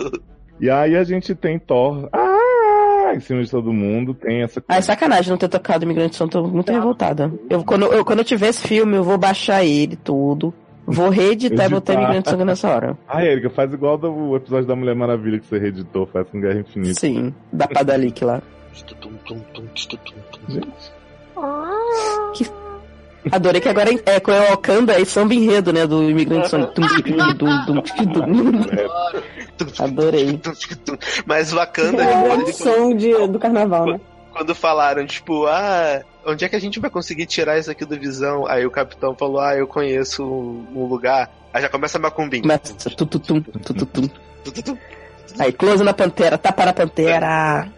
E 0.61 0.69
aí 0.69 0.95
a 0.97 1.05
gente 1.05 1.35
tem 1.35 1.59
Thor 1.59 2.09
ah, 2.13 3.13
em 3.15 3.21
cima 3.21 3.43
de 3.43 3.51
todo 3.51 3.73
mundo, 3.73 4.13
tem 4.13 4.43
essa 4.43 4.63
Ah, 4.69 4.77
é 4.77 4.81
sacanagem 4.83 5.31
não 5.31 5.39
ter 5.39 5.49
tocado 5.49 5.85
Imigrante 5.85 6.17
Som, 6.17 6.29
tô 6.29 6.47
muito 6.47 6.71
revoltada. 6.71 7.33
Eu, 7.49 7.65
quando, 7.65 7.87
eu, 7.87 8.05
quando 8.05 8.19
eu 8.19 8.25
tiver 8.25 8.49
esse 8.49 8.67
filme, 8.69 8.97
eu 8.97 9.03
vou 9.05 9.17
baixar 9.17 9.65
ele 9.65 9.97
tudo, 9.97 10.53
vou 10.87 11.09
reeditar 11.09 11.67
e 11.67 11.69
botar. 11.69 11.95
Imigrante 11.95 12.31
Som 12.31 12.45
nessa 12.45 12.69
hora. 12.69 12.99
Ah, 13.09 13.25
Erika, 13.25 13.51
faz 13.51 13.73
igual 13.73 13.99
do 13.99 14.37
episódio 14.37 14.67
da 14.67 14.77
Mulher 14.77 14.95
Maravilha 14.95 15.39
que 15.39 15.47
você 15.47 15.59
reeditou, 15.59 16.07
faz 16.07 16.29
com 16.29 16.41
Guerra 16.41 16.61
Infinita. 16.61 17.01
Sim, 17.01 17.35
da 17.53 17.67
Padalic 17.67 18.25
lá. 18.25 18.43
Adorei 23.31 23.61
que 23.61 23.69
agora 23.69 23.91
é 24.07 24.19
com 24.19 24.31
o 24.33 24.35
Wakanda 24.35 24.99
e 24.99 25.05
samba 25.05 25.35
enredo, 25.35 25.73
né, 25.73 25.87
do 25.87 26.03
Imigrante 26.09 26.49
tum. 26.51 26.83
Adorei. 29.79 30.41
Mas 31.27 31.53
Wakanda, 31.53 32.03
É 32.03 32.07
tipo, 32.07 32.19
o 32.19 32.23
quando, 32.23 32.37
grande 32.37 32.53
som 32.55 32.97
de, 32.97 33.29
do 33.29 33.39
carnaval, 33.39 33.87
né? 33.87 34.01
quando 34.33 34.55
falaram, 34.55 35.05
tipo, 35.07 35.47
ah, 35.47 36.03
onde 36.27 36.45
é 36.45 36.49
que 36.49 36.57
a 36.57 36.61
gente 36.61 36.81
vai 36.81 36.91
conseguir 36.91 37.27
tirar 37.27 37.59
isso 37.59 37.71
aqui 37.71 37.85
do 37.85 37.99
Visão? 37.99 38.47
Aí 38.47 38.65
o 38.67 38.71
capitão 38.71 39.15
falou, 39.15 39.41
ah, 39.41 39.57
eu 39.57 39.67
conheço 39.67 40.25
um, 40.25 40.67
um 40.75 40.85
lugar. 40.87 41.31
Aí 41.53 41.63
já 41.63 41.69
começa 41.69 41.99
a 41.99 42.01
macumbim. 42.01 42.43
Começa 42.43 42.75
tu, 42.91 43.07
tu, 43.07 43.19
tum, 43.19 43.41
tu, 43.41 43.75
tu, 43.75 43.87
tum. 43.87 44.09
Aí, 45.39 45.53
close 45.53 45.83
na 45.83 45.93
pantera, 45.93 46.37
tapa 46.37 46.67
na 46.67 46.73
pantera. 46.73 47.69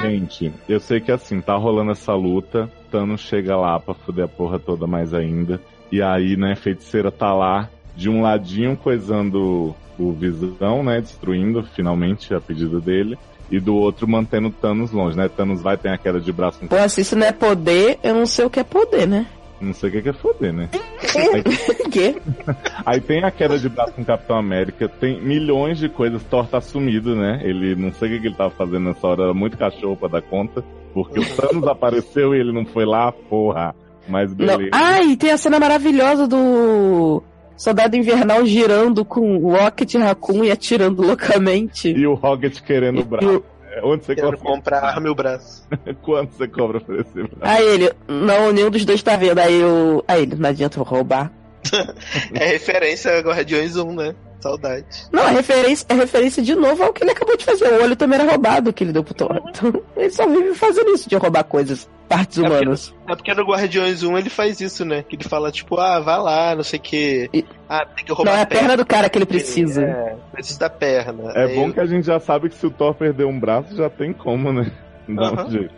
Gente, 0.00 0.52
eu 0.68 0.80
sei 0.80 1.00
que 1.00 1.12
assim, 1.12 1.40
tá 1.40 1.54
rolando 1.54 1.92
essa 1.92 2.14
luta, 2.14 2.70
Thanos 2.90 3.20
chega 3.20 3.56
lá 3.56 3.78
pra 3.78 3.94
fuder 3.94 4.24
a 4.24 4.28
porra 4.28 4.58
toda 4.58 4.86
mais 4.86 5.14
ainda. 5.14 5.60
E 5.90 6.02
aí, 6.02 6.36
né, 6.36 6.54
feiticeira 6.56 7.10
tá 7.10 7.32
lá, 7.32 7.68
de 7.96 8.08
um 8.08 8.22
ladinho 8.22 8.76
coisando 8.76 9.74
o 9.98 10.12
Visão, 10.12 10.82
né, 10.82 11.00
destruindo 11.00 11.62
finalmente 11.62 12.34
a 12.34 12.40
pedido 12.40 12.80
dele. 12.80 13.18
E 13.50 13.58
do 13.58 13.74
outro 13.74 14.06
mantendo 14.06 14.50
Thanos 14.50 14.92
longe, 14.92 15.16
né? 15.16 15.28
Thanos 15.28 15.60
vai, 15.60 15.76
tem 15.76 15.92
a 15.92 15.98
queda 15.98 16.20
de 16.20 16.32
braço 16.32 16.60
com 16.60 16.68
Pô, 16.68 16.88
se 16.88 17.00
isso 17.00 17.16
não 17.16 17.26
é 17.26 17.32
poder, 17.32 17.98
eu 18.02 18.14
não 18.14 18.26
sei 18.26 18.44
o 18.44 18.50
que 18.50 18.60
é 18.60 18.64
poder, 18.64 19.06
né? 19.06 19.26
Não 19.60 19.74
sei 19.74 19.90
o 19.90 20.02
que 20.02 20.08
é 20.08 20.12
foder, 20.12 20.54
né? 20.54 20.70
que? 21.92 22.16
Aí 22.86 23.00
tem 23.00 23.22
a 23.22 23.30
queda 23.30 23.58
de 23.58 23.68
braço 23.68 23.92
com 23.92 24.00
o 24.00 24.04
Capitão 24.04 24.38
América, 24.38 24.88
tem 24.88 25.20
milhões 25.20 25.78
de 25.78 25.88
coisas, 25.88 26.22
Thor 26.24 26.46
tá 26.46 26.60
sumido, 26.60 27.14
né? 27.14 27.40
Ele 27.44 27.74
não 27.74 27.92
sei 27.92 28.16
o 28.16 28.20
que 28.20 28.26
ele 28.28 28.34
tava 28.34 28.50
fazendo 28.50 28.84
nessa 28.84 29.06
hora, 29.06 29.24
era 29.24 29.34
muito 29.34 29.58
cachorro 29.58 29.96
pra 29.96 30.08
dar 30.08 30.22
conta, 30.22 30.64
porque 30.94 31.20
o 31.20 31.36
Thanos 31.36 31.66
apareceu 31.68 32.34
e 32.34 32.40
ele 32.40 32.52
não 32.52 32.64
foi 32.64 32.86
lá, 32.86 33.12
porra. 33.12 33.74
Mas 34.08 34.30
Não. 34.30 34.36
beleza. 34.36 34.70
Ah, 34.72 35.02
e 35.02 35.16
tem 35.16 35.30
a 35.30 35.36
cena 35.36 35.60
maravilhosa 35.60 36.26
do 36.26 37.22
Soldado 37.60 37.94
Invernal 37.94 38.46
girando 38.46 39.04
com 39.04 39.36
o 39.36 39.54
Rocket 39.54 39.94
Raccoon 39.96 40.44
e 40.44 40.50
atirando 40.50 41.02
loucamente. 41.02 41.90
E 41.90 42.06
o 42.06 42.14
Rocket 42.14 42.58
querendo 42.62 43.02
o 43.02 43.04
braço. 43.04 43.44
É, 43.70 43.84
Onde 43.84 44.02
você 44.02 44.14
Quero 44.14 44.38
cobra? 44.38 44.54
comprar 44.54 44.98
meu 44.98 45.14
braço. 45.14 45.68
Quanto 46.00 46.32
você 46.32 46.48
cobra 46.48 46.80
por 46.80 46.98
esse 46.98 47.12
braço? 47.12 47.36
Aí 47.42 47.62
ele, 47.62 47.92
não, 48.08 48.50
nenhum 48.50 48.70
dos 48.70 48.86
dois 48.86 49.02
tá 49.02 49.14
vendo. 49.14 49.40
Aí 49.40 49.60
eu. 49.60 50.02
Aí 50.08 50.22
ele, 50.22 50.36
não 50.36 50.48
adianta 50.48 50.80
eu 50.80 50.84
roubar. 50.84 51.30
É 52.32 52.46
referência 52.46 53.18
a 53.18 53.20
Guardiões 53.20 53.76
1, 53.76 53.92
né? 53.92 54.14
Saudade. 54.40 54.86
Não, 55.12 55.28
é 55.28 55.32
referência, 55.32 55.84
é 55.86 55.92
referência 55.92 56.42
de 56.42 56.54
novo 56.54 56.82
ao 56.82 56.94
que 56.94 57.04
ele 57.04 57.10
acabou 57.10 57.36
de 57.36 57.44
fazer. 57.44 57.68
O 57.68 57.82
olho 57.82 57.94
também 57.94 58.18
era 58.18 58.30
roubado 58.30 58.72
que 58.72 58.84
ele 58.84 58.92
deu 58.94 59.04
pro 59.04 59.12
Thor. 59.12 59.38
Então, 59.50 59.82
ele 59.98 60.10
só 60.10 60.26
vive 60.26 60.54
fazendo 60.54 60.94
isso 60.94 61.10
de 61.10 61.16
roubar 61.16 61.44
coisas, 61.44 61.86
partes 62.10 62.38
É 62.38 62.42
porque- 62.42 62.56
humanas. 62.56 62.94
É 63.08 63.14
porque 63.16 63.34
no 63.34 63.44
Guardiões 63.44 64.02
1 64.02 64.18
ele 64.18 64.28
faz 64.28 64.60
isso, 64.60 64.84
né? 64.84 65.02
Que 65.08 65.14
ele 65.16 65.24
fala, 65.24 65.50
tipo, 65.52 65.78
ah, 65.78 66.00
vai 66.00 66.18
lá, 66.18 66.54
não 66.56 66.62
sei 66.64 66.78
o 66.78 66.82
que. 66.82 67.30
Ah, 67.68 67.86
tem 67.86 68.04
que 68.04 68.12
roubar 68.12 68.32
Não, 68.32 68.38
é 68.38 68.42
a 68.42 68.46
perna 68.46 68.76
do 68.76 68.84
cara 68.84 69.08
que 69.08 69.16
ele 69.16 69.26
precisa. 69.26 69.82
É, 69.82 70.16
precisa 70.32 70.58
da 70.58 70.68
perna. 70.70 71.32
É 71.34 71.44
Aí 71.44 71.54
bom 71.54 71.68
eu- 71.68 71.72
que 71.72 71.80
a 71.80 71.86
gente 71.86 72.04
já 72.06 72.18
sabe 72.18 72.48
que 72.48 72.56
se 72.56 72.66
o 72.66 72.70
Thor 72.70 72.94
perder 72.94 73.24
um 73.24 73.38
braço, 73.38 73.74
já 73.76 73.88
tem 73.88 74.12
como, 74.12 74.52
né? 74.52 74.70
Dá 75.08 75.32
um 75.46 75.50
jeito. 75.50 75.74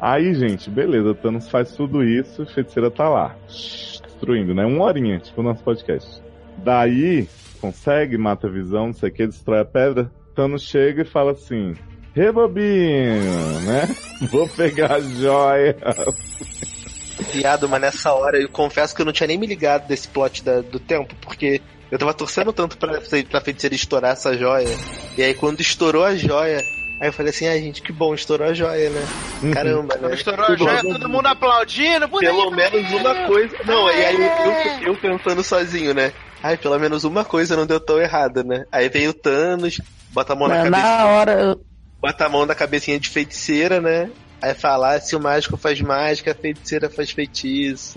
Aí, 0.00 0.32
gente, 0.34 0.70
beleza, 0.70 1.14
Thanos 1.14 1.48
faz 1.48 1.72
tudo 1.72 2.02
isso, 2.04 2.42
a 2.42 2.46
feiticeira 2.46 2.90
tá 2.90 3.08
lá, 3.08 3.34
destruindo, 3.46 4.54
né? 4.54 4.64
Uma 4.64 4.84
horinha, 4.84 5.18
tipo 5.18 5.40
o 5.40 5.44
nosso 5.44 5.62
podcast. 5.62 6.22
Daí, 6.58 7.28
consegue, 7.60 8.16
mata 8.16 8.46
a 8.46 8.50
visão, 8.50 8.86
não 8.86 8.92
sei 8.94 9.10
o 9.10 9.12
que, 9.12 9.26
destrói 9.26 9.60
a 9.60 9.64
pedra. 9.64 10.10
Thanos 10.34 10.62
chega 10.62 11.02
e 11.02 11.04
fala 11.04 11.32
assim: 11.32 11.74
Rebobina, 12.14 13.60
né? 13.60 13.96
Vou 14.30 14.48
pegar 14.48 14.94
a 14.94 15.00
joia. 15.00 15.76
Viado, 17.32 17.68
mas 17.68 17.80
nessa 17.80 18.12
hora 18.12 18.38
eu 18.40 18.48
confesso 18.48 18.94
que 18.94 19.02
eu 19.02 19.06
não 19.06 19.12
tinha 19.12 19.26
nem 19.26 19.38
me 19.38 19.46
ligado 19.46 19.86
desse 19.86 20.08
plot 20.08 20.42
da- 20.42 20.60
do 20.62 20.80
tempo, 20.80 21.14
porque 21.20 21.60
eu 21.90 21.98
tava 21.98 22.14
torcendo 22.14 22.52
tanto 22.52 22.76
pra, 22.76 23.00
pra 23.30 23.40
feiticeira 23.40 23.74
estourar 23.74 24.12
essa 24.12 24.36
joia. 24.36 24.68
E 25.16 25.22
aí 25.22 25.34
quando 25.34 25.60
estourou 25.60 26.04
a 26.04 26.14
joia, 26.16 26.58
aí 27.00 27.08
eu 27.08 27.12
falei 27.12 27.30
assim, 27.30 27.46
ai 27.46 27.60
gente, 27.60 27.82
que 27.82 27.92
bom, 27.92 28.14
estourou 28.14 28.48
a 28.48 28.54
joia, 28.54 28.90
né? 28.90 29.00
Caramba, 29.52 29.96
né? 29.96 30.14
Estourou 30.14 30.46
a 30.46 30.56
joia, 30.56 30.82
todo 30.82 31.08
mundo 31.08 31.26
aplaudindo. 31.26 32.08
Pelo 32.08 32.50
menos 32.50 32.92
uma 32.92 33.14
coisa. 33.26 33.56
Não, 33.64 33.88
e 33.90 34.04
aí 34.04 34.16
eu, 34.82 34.92
eu 34.92 34.96
pensando 34.96 35.44
sozinho, 35.44 35.94
né? 35.94 36.12
Ai, 36.42 36.56
pelo 36.56 36.78
menos 36.78 37.04
uma 37.04 37.24
coisa 37.24 37.54
não 37.54 37.66
deu 37.66 37.78
tão 37.78 38.00
errada, 38.00 38.42
né? 38.42 38.64
Aí 38.72 38.88
veio 38.88 39.10
o 39.10 39.14
Thanos, 39.14 39.78
bota 40.10 40.32
a 40.32 40.36
mão 40.36 40.48
na 40.48 40.64
Na, 40.64 40.70
cabeça. 40.70 40.82
na 40.82 41.06
hora. 41.06 41.32
eu- 41.32 41.60
Bota 42.00 42.24
a 42.26 42.28
mão 42.28 42.46
na 42.46 42.54
cabecinha 42.54 42.98
de 42.98 43.08
feiticeira, 43.08 43.80
né? 43.80 44.10
Aí 44.42 44.54
fala, 44.54 44.94
ah, 44.94 45.00
se 45.00 45.14
o 45.14 45.20
mágico 45.20 45.58
faz 45.58 45.78
mágica, 45.82 46.30
a 46.32 46.34
feiticeira 46.34 46.88
faz 46.88 47.10
feitiço. 47.10 47.92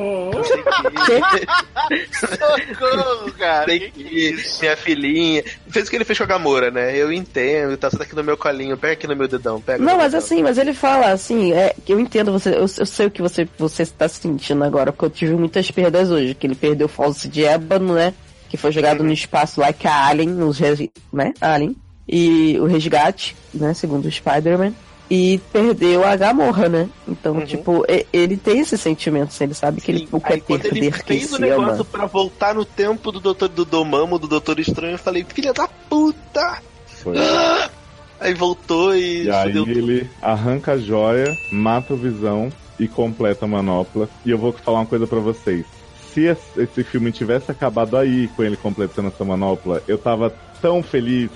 Quê. 1.06 1.96
Socorro, 2.12 3.32
cara. 3.34 3.66
Sei 3.66 3.80
que, 3.92 4.36
minha 4.62 4.76
filhinha. 4.78 5.44
Fez 5.70 5.88
o 5.88 5.90
que 5.90 5.96
ele 5.96 6.04
fez 6.04 6.18
com 6.18 6.26
a 6.26 6.28
Gamora, 6.28 6.70
né? 6.70 6.98
Eu 6.98 7.14
entendo, 7.14 7.78
tá 7.78 7.90
tudo 7.90 8.04
aqui 8.04 8.14
no 8.14 8.24
meu 8.26 8.36
colinho, 8.36 8.78
pega 8.78 8.94
aqui 8.94 9.08
no 9.08 9.16
meu 9.16 9.28
dedão, 9.28 9.62
pega. 9.62 9.82
Não, 9.84 9.96
mas 9.98 10.12
meu 10.12 10.20
assim, 10.20 10.44
mas 10.44 10.58
ele 10.58 10.74
fala 10.74 11.12
assim, 11.12 11.54
é, 11.54 11.74
que 11.86 11.94
eu 11.94 12.00
entendo 12.00 12.32
você, 12.34 12.50
eu, 12.50 12.66
eu 12.78 12.86
sei 12.86 13.06
o 13.06 13.12
que 13.12 13.22
você, 13.22 13.48
você 13.58 13.84
está 13.84 14.08
sentindo 14.10 14.64
agora, 14.66 14.92
porque 14.92 15.06
eu 15.06 15.10
tive 15.10 15.36
muitas 15.36 15.70
perdas 15.72 16.12
hoje, 16.12 16.36
que 16.36 16.46
ele 16.46 16.56
perdeu 16.56 16.88
o 16.88 16.90
falso 16.90 17.28
de 17.30 17.46
ébano, 17.46 17.94
né? 17.96 18.14
Que 18.50 18.58
foi 18.58 18.72
jogado 18.72 19.02
no 19.04 19.12
espaço 19.14 19.62
lá 19.62 19.72
que 19.74 19.88
a 19.88 20.08
Alien, 20.08 20.44
os 20.44 20.60
res- 20.60 20.90
né? 21.12 21.34
Alien. 21.40 21.76
E 22.08 22.58
o 22.60 22.66
resgate, 22.66 23.36
né? 23.54 23.74
Segundo 23.74 24.06
o 24.06 24.12
Spider-Man. 24.12 24.74
e 25.10 25.40
perdeu 25.52 26.04
a 26.08 26.16
Gamorra, 26.16 26.68
né? 26.70 26.90
Então, 27.08 27.36
Uhum. 27.36 27.46
tipo, 27.46 27.86
ele 28.12 28.36
tem 28.36 28.62
esse 28.62 28.78
sentimento, 28.78 29.28
assim, 29.28 29.44
ele 29.44 29.54
sabe 29.54 29.80
que 29.82 29.92
ele 29.92 30.08
não 30.12 30.20
quer 30.20 30.36
Aí 30.36 30.42
quando 30.42 30.66
ele 30.66 30.80
perder 30.80 31.04
quem 31.04 31.20
fez 31.20 31.34
o 31.34 31.40
negócio 31.40 31.74
ama. 31.82 31.86
pra 31.86 32.06
voltar 32.08 32.56
no 32.56 32.66
tempo 32.66 33.12
do 33.12 33.20
Doutor 33.20 33.48
do 33.50 33.64
Domamo, 33.66 34.18
do 34.18 34.28
Doutor 34.28 34.60
Estranho, 34.60 34.94
eu 34.96 34.98
falei, 35.00 35.24
filha 35.28 35.54
da 35.54 35.68
puta! 35.68 36.58
Foi. 36.88 37.16
Aí 38.20 38.34
voltou 38.34 38.96
e, 38.96 39.26
E 39.26 39.30
aí 39.30 39.48
fudeu 39.50 39.66
tudo. 39.66 39.78
ele 39.78 40.10
arranca 40.22 40.72
a 40.72 40.78
joia, 40.78 41.38
mata 41.52 41.94
o 41.94 41.98
Visão 41.98 42.50
e 42.80 42.88
completa 42.88 43.44
a 43.46 43.48
manopla. 43.48 44.08
E 44.26 44.32
eu 44.32 44.38
vou 44.38 44.54
falar 44.54 44.80
uma 44.80 44.86
coisa 44.86 45.06
pra 45.06 45.20
vocês. 45.20 45.66
Se 46.14 46.22
esse 46.22 46.42
esse 46.62 46.84
filme 46.86 47.12
tivesse 47.12 47.52
acabado 47.52 47.98
aí, 47.98 48.30
com 48.30 48.42
ele 48.44 48.56
completando 48.56 49.10
essa 49.10 49.26
manopla, 49.26 49.84
eu 49.88 49.98
tava 49.98 50.34
tão 50.62 50.82
feliz, 50.82 51.30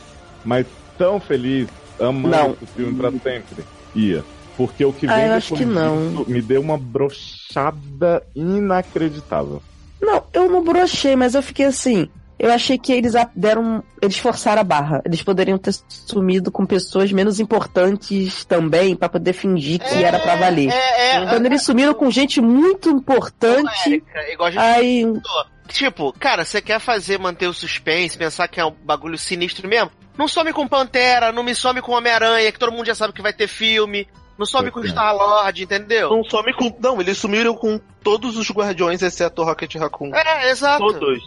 mas 0.48 0.66
tão 0.98 1.20
feliz, 1.20 1.68
amando 2.00 2.58
esse 2.64 2.72
filme 2.74 2.96
pra 2.96 3.12
sempre. 3.12 3.64
Ia. 3.94 4.24
Porque 4.56 4.84
o 4.86 4.92
que 4.94 5.06
Ah, 5.06 5.16
vem 5.16 5.26
eu 5.28 5.34
acho 5.34 5.54
depois 5.56 5.70
que 5.70 5.76
não. 5.76 6.08
disso 6.10 6.26
me 6.32 6.42
deu 6.42 6.62
uma 6.62 6.78
brochada 6.78 8.24
inacreditável. 8.36 9.62
Não, 10.02 10.24
eu 10.34 10.50
não 10.50 10.64
brochei, 10.64 11.16
mas 11.16 11.36
eu 11.36 11.42
fiquei 11.44 11.66
assim. 11.66 12.08
Eu 12.40 12.52
achei 12.52 12.78
que 12.78 12.94
eles 12.94 13.14
deram. 13.36 13.84
Eles 14.00 14.20
forçaram 14.20 14.62
a 14.62 14.64
barra. 14.64 15.02
Eles 15.04 15.24
poderiam 15.24 15.58
ter 15.58 15.74
sumido 15.90 16.52
com 16.52 16.68
pessoas 16.68 17.12
menos 17.12 17.40
importantes 17.40 18.46
também, 18.46 18.96
pra 18.96 19.10
poder 19.10 19.34
fingir 19.34 19.80
que 19.80 20.04
era 20.04 20.20
pra 20.20 20.36
valer. 20.36 20.70
É, 20.72 21.16
é, 21.16 21.26
Quando 21.26 21.48
eles 21.48 21.64
sumiram 21.64 21.96
com 21.96 22.12
gente 22.12 22.40
muito 22.40 22.90
importante. 22.90 24.04
é 24.14 24.34
igual 24.34 24.50
a 24.50 24.52
gente 24.52 24.62
Aí. 24.62 25.02
comentou. 25.04 25.46
Tipo, 25.68 26.14
cara, 26.14 26.44
você 26.46 26.62
quer 26.62 26.80
fazer, 26.80 27.20
manter 27.20 27.48
o 27.48 27.54
suspense, 27.54 28.18
pensar 28.18 28.48
que 28.48 28.60
é 28.60 28.66
um 28.66 28.74
bagulho 28.84 29.18
sinistro 29.18 29.68
mesmo? 29.68 29.92
Não 30.18 30.28
some 30.28 30.52
com 30.52 30.68
Pantera, 30.68 31.32
não 31.32 31.44
me 31.44 31.54
some 31.54 31.82
com 31.82 31.92
Homem-Aranha, 31.92 32.52
que 32.52 32.58
todo 32.58 32.72
mundo 32.72 32.88
já 32.88 32.96
sabe 32.96 33.14
que 33.14 33.22
vai 33.22 33.34
ter 33.34 33.48
filme. 33.48 34.08
Não 34.38 34.46
some 34.46 34.70
com 34.72 34.84
é. 34.84 34.88
Star-Lord, 34.88 35.64
entendeu? 35.64 36.10
Não 36.10 36.24
some 36.24 36.54
com. 36.54 36.76
Não, 36.80 37.00
eles 37.02 37.18
sumiram 37.18 37.54
com 37.56 37.80
todos 38.04 38.38
os 38.38 38.50
guardiões, 38.52 39.02
exceto 39.02 39.42
o 39.42 39.46
Rocket 39.46 39.76
Raccoon. 39.76 40.14
É, 40.16 40.50
exato. 40.52 40.80
Todos. 40.86 41.20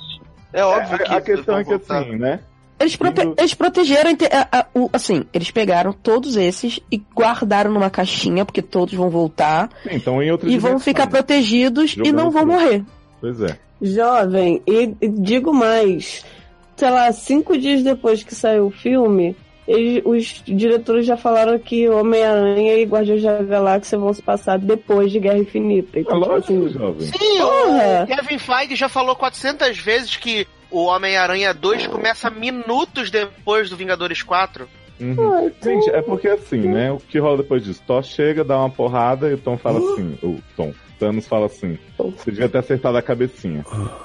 É 0.53 0.65
óbvio 0.65 0.97
É, 0.97 1.05
que. 1.05 1.13
a 1.15 1.21
questão 1.21 1.59
é 1.59 1.65
que 1.65 1.71
voltar. 1.71 2.01
assim, 2.03 2.17
né? 2.17 2.41
Eles, 2.79 2.97
prote- 2.97 3.35
eles 3.37 3.53
protegeram, 3.55 4.11
assim, 4.93 5.25
eles 5.35 5.51
pegaram 5.51 5.93
todos 5.93 6.35
esses 6.37 6.81
e 6.91 6.97
guardaram 7.15 7.71
numa 7.71 7.91
caixinha, 7.91 8.45
porque 8.45 8.63
todos 8.63 8.95
vão 8.95 9.11
voltar, 9.11 9.69
Sim, 9.83 9.91
então 9.93 10.23
em 10.23 10.31
outra 10.31 10.49
e 10.49 10.57
vão 10.57 10.79
ficar 10.79 11.07
protegidos 11.07 11.95
e 12.03 12.11
não 12.11 12.31
vão 12.31 12.43
tudo. 12.43 12.53
morrer. 12.53 12.85
Pois 13.21 13.41
é. 13.43 13.57
Jovem, 13.83 14.63
e 14.67 14.95
e 15.01 15.09
digo 15.09 15.53
mais, 15.53 16.25
sei 16.77 16.91
lá, 16.91 17.11
cinco 17.13 17.57
dias 17.59 17.83
depois 17.83 18.23
que 18.23 18.35
saiu 18.35 18.67
o 18.67 18.71
filme, 18.71 19.35
eles- 19.67 20.03
os 20.05 20.43
diretores 20.47 21.07
já 21.07 21.17
falaram 21.17 21.59
que 21.59 21.89
Homem-Aranha 21.89 22.75
e 22.77 22.85
Guardiões 22.85 23.23
da 23.23 23.43
Galáxia 23.43 23.99
vão 23.99 24.13
se 24.13 24.21
passar 24.23 24.59
depois 24.59 25.11
de 25.13 25.19
Guerra 25.21 25.39
Infinita. 25.39 25.99
É 25.99 26.03
Então, 26.03 26.21
tipo 26.21 26.35
assim, 26.35 26.69
jovem. 26.71 27.07
Sim, 27.07 27.39
Porra. 27.39 28.03
o 28.05 28.07
Kevin 28.07 28.39
Feige 28.39 28.77
já 28.77 28.89
falou 28.89 29.15
400 29.17 29.79
vezes 29.79 30.17
que 30.17 30.47
o 30.71 30.85
Homem-Aranha 30.85 31.53
2 31.55 31.87
começa 31.87 32.29
minutos 32.31 33.11
depois 33.11 33.71
do 33.71 33.77
Vingadores 33.77 34.23
4. 34.23 34.69
Uhum. 35.01 35.51
Gente, 35.63 35.89
é 35.91 36.03
porque 36.03 36.29
assim, 36.29 36.59
né? 36.59 36.93
O 36.93 36.99
que 36.99 37.19
rola 37.19 37.39
depois 37.39 37.65
disso? 37.65 37.81
Thor 37.87 38.03
chega, 38.03 38.45
dá 38.45 38.59
uma 38.59 38.69
porrada 38.69 39.31
e 39.31 39.35
o 39.35 39.39
Tom 39.39 39.57
fala 39.57 39.79
assim. 39.79 40.19
O 40.23 40.39
Tom, 40.55 40.75
Thanos 41.01 41.27
fala 41.27 41.47
assim. 41.47 41.79
Você 41.99 42.31
devia 42.31 42.49
ter 42.49 42.59
acertado 42.59 42.99
a 42.99 43.03
cabecinha. 43.03 43.65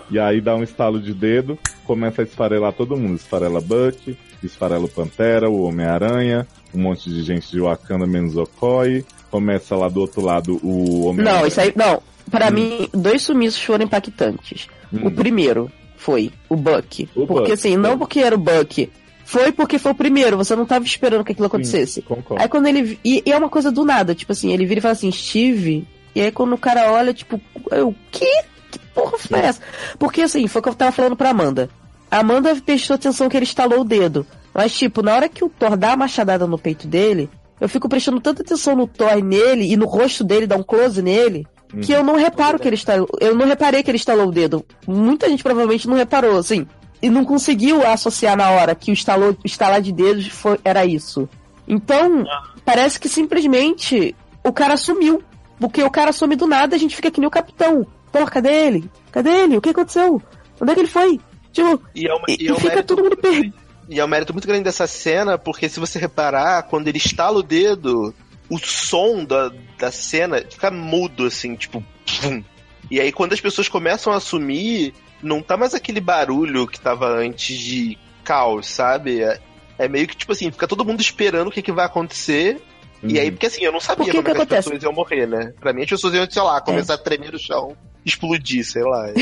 E 0.09 0.17
aí 0.17 0.39
dá 0.39 0.55
um 0.55 0.63
estalo 0.63 0.99
de 0.99 1.13
dedo, 1.13 1.59
começa 1.83 2.21
a 2.21 2.25
esfarelar 2.25 2.71
todo 2.71 2.95
mundo. 2.95 3.15
Esfarela 3.15 3.59
Buck, 3.59 4.17
esfarela 4.41 4.85
o 4.85 4.89
Pantera, 4.89 5.49
o 5.49 5.63
Homem-Aranha, 5.63 6.47
um 6.73 6.79
monte 6.79 7.09
de 7.09 7.21
gente 7.21 7.51
de 7.51 7.59
Wakanda 7.59 8.07
menos 8.07 8.37
Okoi. 8.37 9.03
Começa 9.29 9.75
lá 9.75 9.89
do 9.89 9.99
outro 9.99 10.21
lado 10.21 10.57
o 10.63 11.07
Homem-Aranha. 11.07 11.41
Não, 11.41 11.47
isso 11.47 11.59
aí, 11.59 11.73
não. 11.75 11.95
Hum. 11.95 12.31
Pra 12.31 12.49
mim, 12.49 12.89
dois 12.93 13.21
sumiços 13.21 13.61
foram 13.61 13.83
impactantes. 13.83 14.67
O 14.91 15.11
primeiro 15.11 15.69
foi 15.97 16.31
o 16.49 16.55
Buck. 16.55 17.09
O 17.13 17.27
porque 17.27 17.41
Buck, 17.41 17.51
assim, 17.51 17.75
não 17.75 17.97
porque 17.99 18.19
era 18.19 18.33
o 18.33 18.39
Buck. 18.39 18.89
Foi 19.25 19.51
porque 19.51 19.77
foi 19.77 19.91
o 19.91 19.95
primeiro, 19.95 20.37
você 20.37 20.55
não 20.55 20.65
tava 20.65 20.85
esperando 20.85 21.23
que 21.23 21.31
aquilo 21.31 21.47
acontecesse. 21.47 22.01
concordo. 22.03 22.41
Aí 22.41 22.47
quando 22.47 22.67
ele. 22.67 22.97
E, 23.03 23.23
e 23.25 23.31
é 23.31 23.37
uma 23.37 23.49
coisa 23.49 23.71
do 23.71 23.83
nada, 23.83 24.15
tipo 24.15 24.31
assim, 24.31 24.53
ele 24.53 24.65
vira 24.65 24.79
e 24.79 24.81
fala 24.81 24.93
assim, 24.93 25.11
Steve. 25.11 25.85
E 26.15 26.21
aí 26.21 26.31
quando 26.31 26.53
o 26.53 26.57
cara 26.57 26.91
olha, 26.91 27.13
tipo, 27.13 27.39
eu, 27.69 27.93
que? 28.09 28.43
Que 28.71 28.79
porra 28.93 29.17
foi 29.17 29.39
essa? 29.39 29.61
Porque 29.99 30.21
assim, 30.21 30.47
foi 30.47 30.61
o 30.61 30.63
que 30.63 30.69
eu 30.69 30.75
tava 30.75 30.91
falando 30.91 31.15
pra 31.15 31.29
Amanda. 31.29 31.69
A 32.09 32.19
Amanda 32.19 32.55
prestou 32.65 32.95
atenção 32.95 33.27
que 33.27 33.37
ele 33.37 33.43
estalou 33.43 33.81
o 33.81 33.85
dedo. 33.85 34.25
Mas, 34.53 34.73
tipo, 34.73 35.01
na 35.01 35.13
hora 35.13 35.27
que 35.27 35.43
o 35.43 35.49
Thor 35.49 35.75
dá 35.75 35.91
a 35.91 35.97
machadada 35.97 36.47
no 36.47 36.57
peito 36.57 36.87
dele, 36.87 37.29
eu 37.59 37.67
fico 37.67 37.89
prestando 37.89 38.21
tanta 38.21 38.41
atenção 38.41 38.73
no 38.73 38.87
Thor 38.87 39.17
e 39.17 39.21
nele 39.21 39.69
e 39.69 39.75
no 39.75 39.85
rosto 39.85 40.23
dele, 40.23 40.47
dá 40.47 40.55
um 40.55 40.63
close 40.63 41.01
nele, 41.01 41.45
que 41.81 41.91
eu 41.91 42.03
não 42.03 42.15
reparo 42.15 42.57
que 42.57 42.67
ele 42.67 42.75
estalou. 42.75 43.07
Eu 43.19 43.35
não 43.35 43.45
reparei 43.45 43.83
que 43.83 43.91
ele 43.91 43.97
estalou 43.97 44.27
o 44.27 44.31
dedo. 44.31 44.65
Muita 44.87 45.29
gente 45.29 45.43
provavelmente 45.43 45.87
não 45.89 45.95
reparou, 45.97 46.37
assim. 46.37 46.65
E 47.01 47.09
não 47.09 47.25
conseguiu 47.25 47.85
associar 47.85 48.37
na 48.37 48.49
hora 48.49 48.73
que 48.73 48.91
o, 48.91 48.93
estalou, 48.93 49.31
o 49.31 49.37
estalar 49.45 49.81
de 49.81 49.91
dedos 49.91 50.27
foi, 50.27 50.57
era 50.63 50.85
isso. 50.85 51.27
Então, 51.67 52.23
parece 52.63 52.99
que 52.99 53.09
simplesmente 53.09 54.15
o 54.43 54.53
cara 54.53 54.77
sumiu. 54.77 55.21
Porque 55.59 55.83
o 55.83 55.89
cara 55.89 56.11
some 56.11 56.35
do 56.35 56.47
nada, 56.47 56.75
a 56.75 56.79
gente 56.79 56.95
fica 56.95 57.11
que 57.11 57.19
nem 57.19 57.27
o 57.27 57.31
capitão. 57.31 57.85
Thor, 58.11 58.29
cadê 58.29 58.49
ele? 58.49 58.89
Cadê 59.11 59.29
ele? 59.29 59.57
O 59.57 59.61
que 59.61 59.69
aconteceu? 59.69 60.21
Onde 60.59 60.71
é 60.71 60.73
que 60.73 60.81
ele 60.81 60.87
foi? 60.87 61.19
Tipo, 61.51 61.81
E, 61.95 62.07
é 62.07 62.13
uma, 62.13 62.25
e, 62.27 62.37
e 62.39 62.47
é 62.47 62.53
um 62.53 62.59
fica 62.59 62.83
todo 62.83 63.03
mundo 63.03 63.17
perdido. 63.17 63.55
E 63.87 63.99
é 63.99 64.05
um 64.05 64.07
mérito 64.07 64.33
muito 64.33 64.47
grande 64.47 64.63
dessa 64.63 64.87
cena, 64.87 65.37
porque 65.37 65.69
se 65.69 65.79
você 65.79 65.99
reparar, 65.99 66.63
quando 66.63 66.87
ele 66.87 66.97
estala 66.97 67.37
o 67.37 67.43
dedo, 67.43 68.13
o 68.49 68.57
som 68.57 69.23
da, 69.23 69.51
da 69.77 69.91
cena 69.91 70.43
fica 70.49 70.71
mudo, 70.71 71.25
assim, 71.25 71.55
tipo. 71.55 71.83
pum. 72.21 72.43
E 72.89 72.99
aí 72.99 73.11
quando 73.11 73.33
as 73.33 73.41
pessoas 73.41 73.67
começam 73.67 74.13
a 74.13 74.17
assumir, 74.17 74.93
não 75.21 75.41
tá 75.41 75.57
mais 75.57 75.73
aquele 75.73 75.99
barulho 75.99 76.67
que 76.67 76.79
tava 76.79 77.07
antes 77.07 77.57
de 77.57 77.97
caos, 78.23 78.67
sabe? 78.67 79.21
É, 79.21 79.39
é 79.77 79.87
meio 79.87 80.07
que 80.07 80.15
tipo 80.15 80.31
assim, 80.31 80.51
fica 80.51 80.67
todo 80.67 80.85
mundo 80.85 81.01
esperando 81.01 81.47
o 81.47 81.51
que, 81.51 81.61
que 81.61 81.71
vai 81.71 81.85
acontecer. 81.85 82.61
E 83.07 83.19
aí, 83.19 83.31
porque 83.31 83.45
assim, 83.47 83.63
eu 83.63 83.71
não 83.71 83.79
sabia 83.79 84.05
Por 84.05 84.11
que 84.11 84.11
como 84.17 84.23
que 84.25 84.31
é 84.31 84.33
que 84.33 84.37
as 84.41 84.43
acontece? 84.45 84.69
pessoas 84.69 84.83
iam 84.83 84.93
morrer, 84.93 85.25
né? 85.27 85.53
Pra 85.59 85.73
mim, 85.73 85.83
as 85.83 85.89
pessoas 85.89 86.13
iam, 86.13 86.29
sei 86.29 86.41
lá, 86.41 86.59
começar 86.61 86.93
a 86.95 86.97
tremer 86.97 87.31
no 87.31 87.39
chão, 87.39 87.73
explodir, 88.05 88.63
sei 88.65 88.83
lá. 88.83 89.09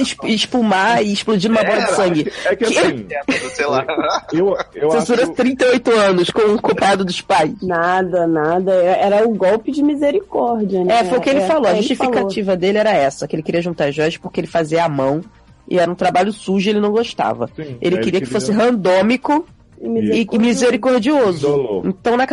Es- 0.00 0.16
espumar 0.24 1.04
e 1.04 1.12
explodir 1.12 1.50
numa 1.50 1.62
bola 1.64 1.80
de 1.84 1.90
sangue. 1.92 2.32
É 2.44 2.56
que 2.56 2.64
assim, 2.64 3.06
sei 3.54 3.66
lá. 3.66 3.84
eu, 4.32 4.56
eu 4.74 4.90
Censura 5.00 5.22
acho... 5.24 5.32
38 5.32 5.90
anos 5.92 6.30
com 6.30 6.40
o 6.54 6.60
culpado 6.60 7.04
dos 7.04 7.20
pais. 7.20 7.52
Nada, 7.62 8.26
nada. 8.26 8.72
Era 8.74 9.26
o 9.26 9.34
golpe 9.34 9.70
de 9.72 9.82
misericórdia, 9.82 10.84
né? 10.84 11.00
É, 11.00 11.04
foi 11.04 11.18
o 11.18 11.20
que 11.20 11.30
ele 11.30 11.40
É, 11.40 11.46
falou. 11.46 11.66
A 11.66 11.70
ele 11.72 11.82
justificativa 11.82 12.56
dele 12.56 12.78
era 12.78 12.90
essa, 12.92 13.26
que 13.26 13.34
ele 13.36 13.42
queria 13.42 13.62
juntar 13.62 13.86
as 13.88 13.94
joias 13.94 14.16
porque 14.16 14.40
ele 14.40 14.46
fazia 14.46 14.84
à 14.84 14.88
mão 14.88 15.20
e 15.68 15.78
era 15.78 15.90
um 15.90 15.94
trabalho 15.94 16.32
sujo 16.32 16.68
e 16.68 16.70
ele 16.70 16.80
não 16.80 16.90
gostava. 16.90 17.48
Sim, 17.56 17.76
ele 17.80 17.96
aí 17.96 18.02
queria 18.02 18.18
ele 18.18 18.26
que 18.26 18.32
fosse 18.32 18.46
queria- 18.50 18.64
randômico 18.64 19.46
e, 19.80 20.26
e 20.30 20.38
misericordioso. 20.38 21.46
Indolor. 21.48 21.86
Então, 21.86 22.16
na, 22.16 22.26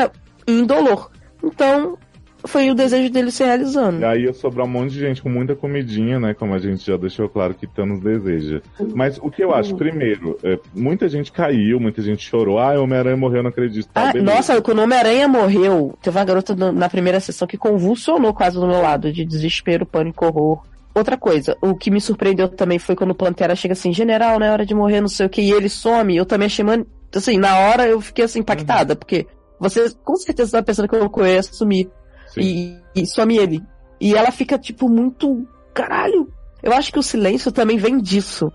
ca- 0.47 0.51
indolor. 0.51 1.11
Então, 1.43 1.97
foi 2.45 2.69
o 2.69 2.75
desejo 2.75 3.11
dele 3.11 3.31
se 3.31 3.43
realizando. 3.43 3.99
E 4.01 4.05
aí 4.05 4.23
ia 4.23 4.33
sobrar 4.33 4.65
um 4.65 4.69
monte 4.69 4.91
de 4.93 4.99
gente 4.99 5.21
com 5.21 5.29
muita 5.29 5.55
comidinha, 5.55 6.19
né? 6.19 6.33
Como 6.33 6.53
a 6.53 6.59
gente 6.59 6.85
já 6.85 6.95
deixou 6.95 7.27
claro 7.27 7.53
que 7.53 7.67
Thanos 7.67 7.99
deseja. 7.99 8.61
Mas 8.93 9.17
o 9.17 9.29
que 9.29 9.43
eu 9.43 9.53
acho, 9.53 9.75
primeiro, 9.75 10.37
é, 10.43 10.57
muita 10.73 11.09
gente 11.09 11.31
caiu, 11.31 11.79
muita 11.79 12.01
gente 12.01 12.27
chorou. 12.27 12.57
Ah, 12.59 12.79
o 12.79 12.83
Homem-Aranha 12.83 13.17
morreu, 13.17 13.43
não 13.43 13.49
acredito. 13.49 13.87
Tá, 13.89 14.11
Ah, 14.11 14.21
nossa, 14.21 14.61
quando 14.61 14.79
o 14.79 14.83
Homem-Aranha 14.83 15.27
morreu, 15.27 15.97
teve 16.01 16.17
uma 16.17 16.25
garota 16.25 16.55
na- 16.55 16.87
primeira 16.89 17.19
sessão 17.19 17.47
que 17.47 17.57
convulsionou 17.57 18.33
quase 18.33 18.55
do 18.59 18.65
meu 18.67 18.81
lado, 18.81 19.11
de 19.11 19.25
desespero, 19.25 19.85
pânico, 19.85 20.25
horror. 20.25 20.63
Outra 20.95 21.15
coisa, 21.17 21.55
o 21.61 21.75
que 21.75 21.91
me 21.91 22.01
surpreendeu 22.01 22.47
também 22.47 22.79
foi 22.79 22.95
quando 22.95 23.11
o 23.11 23.15
Pantera 23.15 23.55
chega 23.55 23.73
assim, 23.73 23.93
general, 23.93 24.39
não 24.39 24.47
é 24.47 24.51
hora 24.51 24.65
de 24.65 24.73
morrer, 24.73 24.99
não 25.01 25.07
sei 25.07 25.25
o 25.27 25.29
que, 25.29 25.41
e 25.41 25.51
ele 25.51 25.69
some. 25.69 26.15
Eu 26.15 26.25
também 26.25 26.47
achei, 26.47 26.65
man... 26.65 26.83
assim, 27.13 27.37
na 27.37 27.55
hora 27.59 27.85
eu 27.87 28.01
fiquei 28.01 28.25
assim, 28.25 28.39
impactada, 28.39 28.95
porque 28.95 29.27
você 29.59 29.89
com 30.03 30.15
certeza 30.15 30.57
tá 30.57 30.63
pensando 30.63 30.87
que 30.87 30.95
eu 30.95 31.09
conheço 31.09 31.55
sumir. 31.55 31.89
E, 32.35 32.77
e 32.95 33.05
some 33.05 33.37
ele. 33.37 33.61
E 33.99 34.13
ela 34.15 34.31
fica, 34.31 34.57
tipo, 34.59 34.87
muito. 34.89 35.47
Caralho! 35.73 36.31
Eu 36.61 36.73
acho 36.73 36.91
que 36.91 36.99
o 36.99 37.03
silêncio 37.03 37.51
também 37.51 37.77
vem 37.77 37.99
disso. 37.99 38.51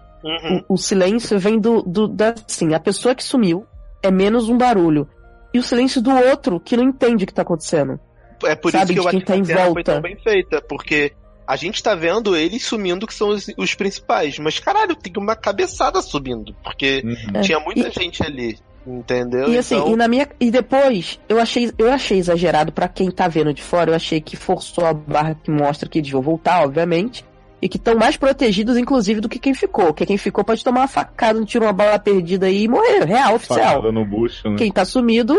O, 0.68 0.74
o 0.74 0.76
silêncio 0.76 1.38
vem 1.38 1.58
do, 1.58 1.82
do. 1.82 2.06
da- 2.06 2.34
Assim, 2.48 2.74
a 2.74 2.80
pessoa 2.80 3.14
que 3.14 3.24
sumiu 3.24 3.64
é 4.02 4.10
menos 4.10 4.48
um 4.48 4.56
barulho. 4.56 5.08
E 5.52 5.58
o 5.58 5.62
silêncio 5.62 6.00
do 6.00 6.10
outro 6.10 6.60
que 6.60 6.76
não 6.76 6.84
entende 6.84 7.24
o 7.24 7.26
que 7.26 7.34
tá 7.34 7.42
acontecendo. 7.42 7.98
É 8.44 8.54
por 8.54 8.70
Sabe, 8.72 8.84
isso 8.84 8.92
que 8.94 8.98
eu 9.00 9.08
acho 9.08 9.20
tá 9.26 9.32
que 9.34 9.38
em 9.38 9.42
a 9.42 9.44
cena 9.44 9.58
foi 9.60 9.66
volta. 9.74 9.92
tão 9.92 10.00
bem 10.02 10.16
feita, 10.16 10.60
porque 10.62 11.12
a 11.46 11.56
gente 11.56 11.82
tá 11.82 11.94
vendo 11.94 12.36
eles 12.36 12.64
sumindo, 12.64 13.06
que 13.06 13.14
são 13.14 13.28
os, 13.28 13.46
os 13.58 13.74
principais. 13.74 14.38
Mas, 14.38 14.58
caralho, 14.58 14.94
tem 14.96 15.12
uma 15.16 15.34
cabeçada 15.36 16.00
subindo, 16.02 16.54
porque 16.62 17.02
tinha 17.42 17.58
muita 17.60 17.90
gente 17.90 18.22
ali, 18.24 18.58
entendeu? 18.86 19.48
E 19.48 19.58
assim, 19.58 19.76
então, 19.76 19.92
e 19.92 19.96
na 19.96 20.08
minha. 20.08 20.28
E 20.40 20.50
depois, 20.50 21.18
eu 21.28 21.40
achei, 21.40 21.72
eu 21.78 21.92
achei 21.92 22.18
exagerado 22.18 22.72
pra 22.72 22.88
quem 22.88 23.10
tá 23.10 23.28
vendo 23.28 23.52
de 23.52 23.62
fora, 23.62 23.90
eu 23.90 23.94
achei 23.94 24.20
que 24.20 24.36
forçou 24.36 24.84
a 24.84 24.92
barra 24.92 25.34
que 25.34 25.50
mostra 25.50 25.88
que 25.88 25.98
eles 25.98 26.10
vão 26.10 26.22
voltar, 26.22 26.64
obviamente. 26.64 27.24
E 27.60 27.68
que 27.68 27.76
estão 27.76 27.94
mais 27.94 28.16
protegidos, 28.16 28.76
inclusive, 28.76 29.20
do 29.20 29.28
que 29.28 29.38
quem 29.38 29.54
ficou. 29.54 29.86
Porque 29.86 30.04
quem 30.04 30.18
ficou 30.18 30.42
pode 30.42 30.64
tomar 30.64 30.80
uma 30.80 30.88
facada, 30.88 31.38
um 31.38 31.44
tiro, 31.44 31.64
uma 31.64 31.72
bala 31.72 31.96
perdida 31.96 32.46
aí 32.46 32.64
e 32.64 32.68
morrer. 32.68 33.04
Real, 33.04 33.36
oficial. 33.36 33.58
Facada 33.58 33.92
no 33.92 34.04
bucho, 34.04 34.50
né? 34.50 34.56
Quem 34.56 34.72
tá 34.72 34.84
sumido, 34.84 35.38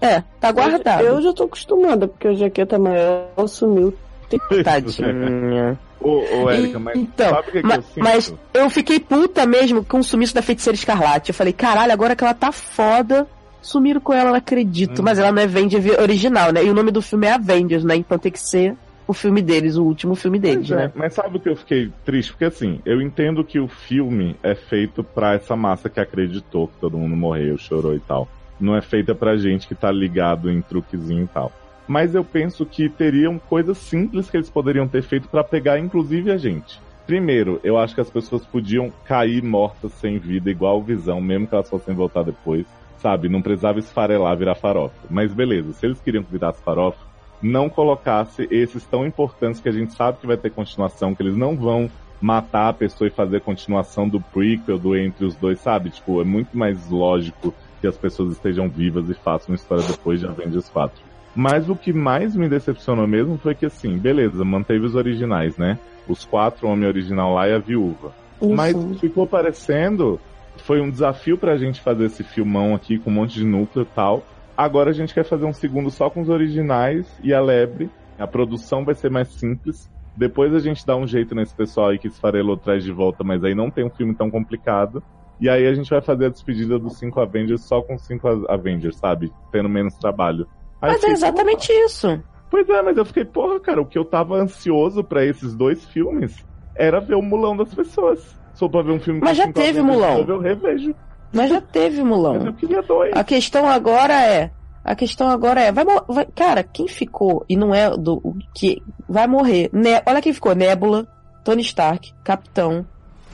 É, 0.00 0.24
tá 0.40 0.50
guardado. 0.50 1.02
Eu 1.02 1.22
já 1.22 1.32
tô 1.32 1.44
acostumada, 1.44 2.08
porque 2.08 2.26
a 2.26 2.34
jaqueta 2.34 2.74
amarela 2.74 3.46
sumiu. 3.46 3.94
Tadinha. 4.64 5.78
Ô, 6.00 6.44
ô 6.44 6.50
Érica, 6.50 6.78
mas 6.78 6.96
Então, 6.96 7.30
sabe 7.30 7.48
o 7.48 7.52
que, 7.52 7.60
que 7.60 7.66
ma- 7.66 7.76
eu 7.76 7.82
sinto? 7.82 8.00
mas 8.02 8.34
eu 8.54 8.70
fiquei 8.70 8.98
puta 8.98 9.44
mesmo 9.46 9.84
com 9.84 9.98
o 9.98 10.04
sumiço 10.04 10.34
da 10.34 10.40
feiticeira 10.42 10.74
escarlate. 10.74 11.30
Eu 11.30 11.34
falei, 11.34 11.52
caralho, 11.52 11.92
agora 11.92 12.16
que 12.16 12.24
ela 12.24 12.32
tá 12.34 12.50
foda, 12.50 13.26
sumiram 13.60 14.00
com 14.00 14.12
ela, 14.12 14.24
eu 14.24 14.30
não 14.30 14.34
acredito. 14.38 15.00
Hum. 15.00 15.04
Mas 15.04 15.18
ela 15.18 15.30
não 15.30 15.42
é 15.42 15.44
Avengers 15.44 15.84
original, 15.98 16.52
né? 16.52 16.64
E 16.64 16.70
o 16.70 16.74
nome 16.74 16.90
do 16.90 17.02
filme 17.02 17.26
é 17.26 17.32
Avengers, 17.32 17.84
né? 17.84 17.96
Então 17.96 18.18
tem 18.18 18.32
que 18.32 18.40
ser 18.40 18.74
o 19.06 19.12
filme 19.12 19.42
deles, 19.42 19.76
o 19.76 19.84
último 19.84 20.14
filme 20.14 20.38
deles, 20.38 20.68
Pois 20.68 20.80
é, 20.80 20.84
né? 20.84 20.92
Mas 20.94 21.14
sabe 21.14 21.36
o 21.36 21.40
que 21.40 21.48
eu 21.48 21.56
fiquei 21.56 21.90
triste? 22.04 22.30
Porque 22.32 22.44
assim, 22.44 22.80
eu 22.86 23.02
entendo 23.02 23.42
que 23.44 23.58
o 23.58 23.66
filme 23.66 24.36
é 24.42 24.54
feito 24.54 25.02
pra 25.02 25.34
essa 25.34 25.56
massa 25.56 25.90
que 25.90 25.98
acreditou 26.00 26.68
que 26.68 26.74
todo 26.80 26.96
mundo 26.96 27.16
morreu, 27.16 27.58
chorou 27.58 27.94
e 27.94 28.00
tal. 28.00 28.28
Não 28.60 28.76
é 28.76 28.80
feita 28.80 29.14
pra 29.14 29.36
gente 29.36 29.66
que 29.66 29.74
tá 29.74 29.90
ligado 29.90 30.48
em 30.50 30.60
truquezinho 30.62 31.24
e 31.24 31.28
tal. 31.28 31.50
Mas 31.90 32.14
eu 32.14 32.22
penso 32.22 32.64
que 32.64 32.88
teriam 32.88 33.36
coisas 33.36 33.76
simples 33.76 34.30
que 34.30 34.36
eles 34.36 34.48
poderiam 34.48 34.86
ter 34.86 35.02
feito 35.02 35.26
pra 35.28 35.42
pegar 35.42 35.76
inclusive 35.76 36.30
a 36.30 36.36
gente. 36.36 36.80
Primeiro, 37.04 37.58
eu 37.64 37.76
acho 37.76 37.96
que 37.96 38.00
as 38.00 38.08
pessoas 38.08 38.46
podiam 38.46 38.92
cair 39.04 39.42
mortas 39.42 39.90
sem 39.94 40.16
vida, 40.16 40.48
igual 40.48 40.80
Visão, 40.80 41.20
mesmo 41.20 41.48
que 41.48 41.54
elas 41.56 41.68
fossem 41.68 41.92
voltar 41.92 42.22
depois. 42.22 42.64
Sabe, 42.98 43.28
não 43.28 43.42
precisava 43.42 43.80
esfarelar, 43.80 44.36
virar 44.36 44.54
farofa. 44.54 44.94
Mas 45.10 45.34
beleza, 45.34 45.72
se 45.72 45.84
eles 45.84 46.00
queriam 46.00 46.22
que 46.22 46.30
virasse 46.30 46.62
farofa, 46.62 47.04
não 47.42 47.68
colocasse 47.68 48.46
esses 48.52 48.84
tão 48.86 49.04
importantes 49.04 49.60
que 49.60 49.68
a 49.68 49.72
gente 49.72 49.92
sabe 49.92 50.18
que 50.18 50.28
vai 50.28 50.36
ter 50.36 50.50
continuação, 50.50 51.12
que 51.12 51.24
eles 51.24 51.36
não 51.36 51.56
vão 51.56 51.90
matar 52.20 52.68
a 52.68 52.72
pessoa 52.72 53.08
e 53.08 53.10
fazer 53.10 53.40
continuação 53.40 54.08
do 54.08 54.20
prequel, 54.20 54.78
do 54.78 54.96
entre 54.96 55.24
os 55.24 55.34
dois, 55.34 55.58
sabe? 55.58 55.90
Tipo, 55.90 56.20
é 56.20 56.24
muito 56.24 56.56
mais 56.56 56.88
lógico 56.88 57.52
que 57.80 57.88
as 57.88 57.96
pessoas 57.96 58.34
estejam 58.34 58.68
vivas 58.68 59.10
e 59.10 59.14
façam 59.14 59.56
história 59.56 59.82
depois 59.82 60.20
de 60.20 60.26
Avengers 60.28 60.68
4. 60.68 61.09
Mas 61.40 61.70
o 61.70 61.74
que 61.74 61.90
mais 61.90 62.36
me 62.36 62.50
decepcionou 62.50 63.06
mesmo 63.06 63.38
foi 63.38 63.54
que, 63.54 63.64
assim, 63.64 63.96
beleza, 63.96 64.44
manteve 64.44 64.84
os 64.84 64.94
originais, 64.94 65.56
né? 65.56 65.78
Os 66.06 66.22
quatro, 66.22 66.66
o 66.66 66.70
homem 66.70 66.86
original 66.86 67.32
lá 67.32 67.48
e 67.48 67.54
a 67.54 67.58
viúva. 67.58 68.12
Isso. 68.42 68.54
Mas 68.54 68.76
ficou 69.00 69.26
parecendo. 69.26 70.20
Foi 70.58 70.82
um 70.82 70.90
desafio 70.90 71.38
pra 71.38 71.56
gente 71.56 71.80
fazer 71.80 72.04
esse 72.04 72.22
filmão 72.22 72.74
aqui 72.74 72.98
com 72.98 73.08
um 73.08 73.14
monte 73.14 73.36
de 73.36 73.46
núcleo 73.46 73.84
e 73.90 73.94
tal. 73.94 74.22
Agora 74.54 74.90
a 74.90 74.92
gente 74.92 75.14
quer 75.14 75.24
fazer 75.24 75.46
um 75.46 75.52
segundo 75.54 75.90
só 75.90 76.10
com 76.10 76.20
os 76.20 76.28
originais 76.28 77.10
e 77.24 77.32
a 77.32 77.40
lebre. 77.40 77.88
A 78.18 78.26
produção 78.26 78.84
vai 78.84 78.94
ser 78.94 79.10
mais 79.10 79.28
simples. 79.28 79.90
Depois 80.14 80.54
a 80.54 80.58
gente 80.58 80.84
dá 80.84 80.94
um 80.94 81.06
jeito 81.06 81.34
nesse 81.34 81.54
pessoal 81.54 81.88
aí 81.88 81.98
que 81.98 82.08
esfarelou 82.08 82.58
traz 82.58 82.84
de 82.84 82.92
volta, 82.92 83.24
mas 83.24 83.42
aí 83.42 83.54
não 83.54 83.70
tem 83.70 83.86
um 83.86 83.90
filme 83.90 84.14
tão 84.14 84.30
complicado. 84.30 85.02
E 85.40 85.48
aí 85.48 85.66
a 85.66 85.72
gente 85.72 85.88
vai 85.88 86.02
fazer 86.02 86.26
a 86.26 86.28
despedida 86.28 86.78
dos 86.78 86.98
cinco 86.98 87.18
Avengers 87.18 87.62
só 87.62 87.80
com 87.80 87.96
cinco 87.96 88.28
Avengers, 88.46 88.96
sabe? 88.96 89.32
Tendo 89.50 89.70
menos 89.70 89.94
trabalho. 89.94 90.46
Aí 90.82 90.92
Mas 90.92 90.96
é 90.96 90.98
fiquei, 91.00 91.12
exatamente 91.14 91.72
isso. 91.72 92.22
Pois 92.50 92.68
é, 92.68 92.82
mas 92.82 92.96
eu 92.96 93.04
fiquei, 93.04 93.24
porra, 93.24 93.60
cara, 93.60 93.80
o 93.80 93.86
que 93.86 93.98
eu 93.98 94.04
tava 94.04 94.36
ansioso 94.36 95.04
pra 95.04 95.24
esses 95.24 95.54
dois 95.54 95.84
filmes 95.86 96.44
era 96.74 97.00
ver 97.00 97.14
o 97.14 97.22
mulão 97.22 97.56
das 97.56 97.72
pessoas. 97.74 98.34
Só 98.54 98.68
pra 98.68 98.82
ver 98.82 98.92
um 98.92 99.00
filme 99.00 99.20
Mas 99.22 99.36
já 99.36 99.50
teve 99.52 99.80
Mulão. 99.80 100.24
Eu 100.26 100.38
revejo. 100.40 100.94
Mas 101.32 101.48
já 101.48 101.60
teve, 101.60 101.98
Mas 101.98 101.98
eu 101.98 102.04
Mulão. 102.06 102.52
queria 102.54 102.82
dois. 102.82 103.12
A 103.16 103.22
questão 103.22 103.68
agora 103.68 104.12
é. 104.14 104.50
A 104.84 104.94
questão 104.94 105.28
agora 105.28 105.60
é. 105.60 105.70
Vai, 105.70 105.84
vai- 106.08 106.26
cara, 106.34 106.62
quem 106.64 106.88
ficou 106.88 107.44
e 107.48 107.56
não 107.56 107.72
é 107.74 107.88
do. 107.90 108.14
o 108.24 108.34
que 108.54 108.82
vai 109.08 109.26
morrer. 109.26 109.70
Ne- 109.72 110.02
olha 110.06 110.20
quem 110.20 110.32
ficou: 110.32 110.54
Nebula, 110.54 111.06
Tony 111.44 111.62
Stark, 111.62 112.12
Capitão, 112.24 112.84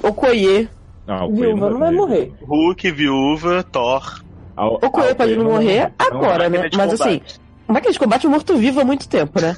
Okoye. 0.02 0.68
Ah, 1.08 1.24
o 1.24 1.34
Viúva 1.34 1.70
não 1.70 1.78
vai 1.78 1.92
morrer. 1.92 2.34
Hulk, 2.42 2.90
Viúva, 2.90 3.62
Thor. 3.62 4.22
Ah, 4.56 4.68
o- 4.68 4.74
Okoye 4.74 5.08
ah, 5.08 5.12
o 5.12 5.16
pode 5.16 5.16
Coelho 5.34 5.42
não 5.44 5.50
morrer 5.52 5.92
agora, 5.98 6.48
né? 6.48 6.58
máquina 6.58 6.70
de 6.70 6.76
Mas 6.78 6.92
assim, 7.00 7.18
combate. 7.18 7.40
máquina 7.68 7.92
de 7.92 7.98
combate 7.98 8.26
morto-vivo 8.26 8.80
há 8.80 8.84
muito 8.84 9.08
tempo, 9.08 9.40
né? 9.40 9.54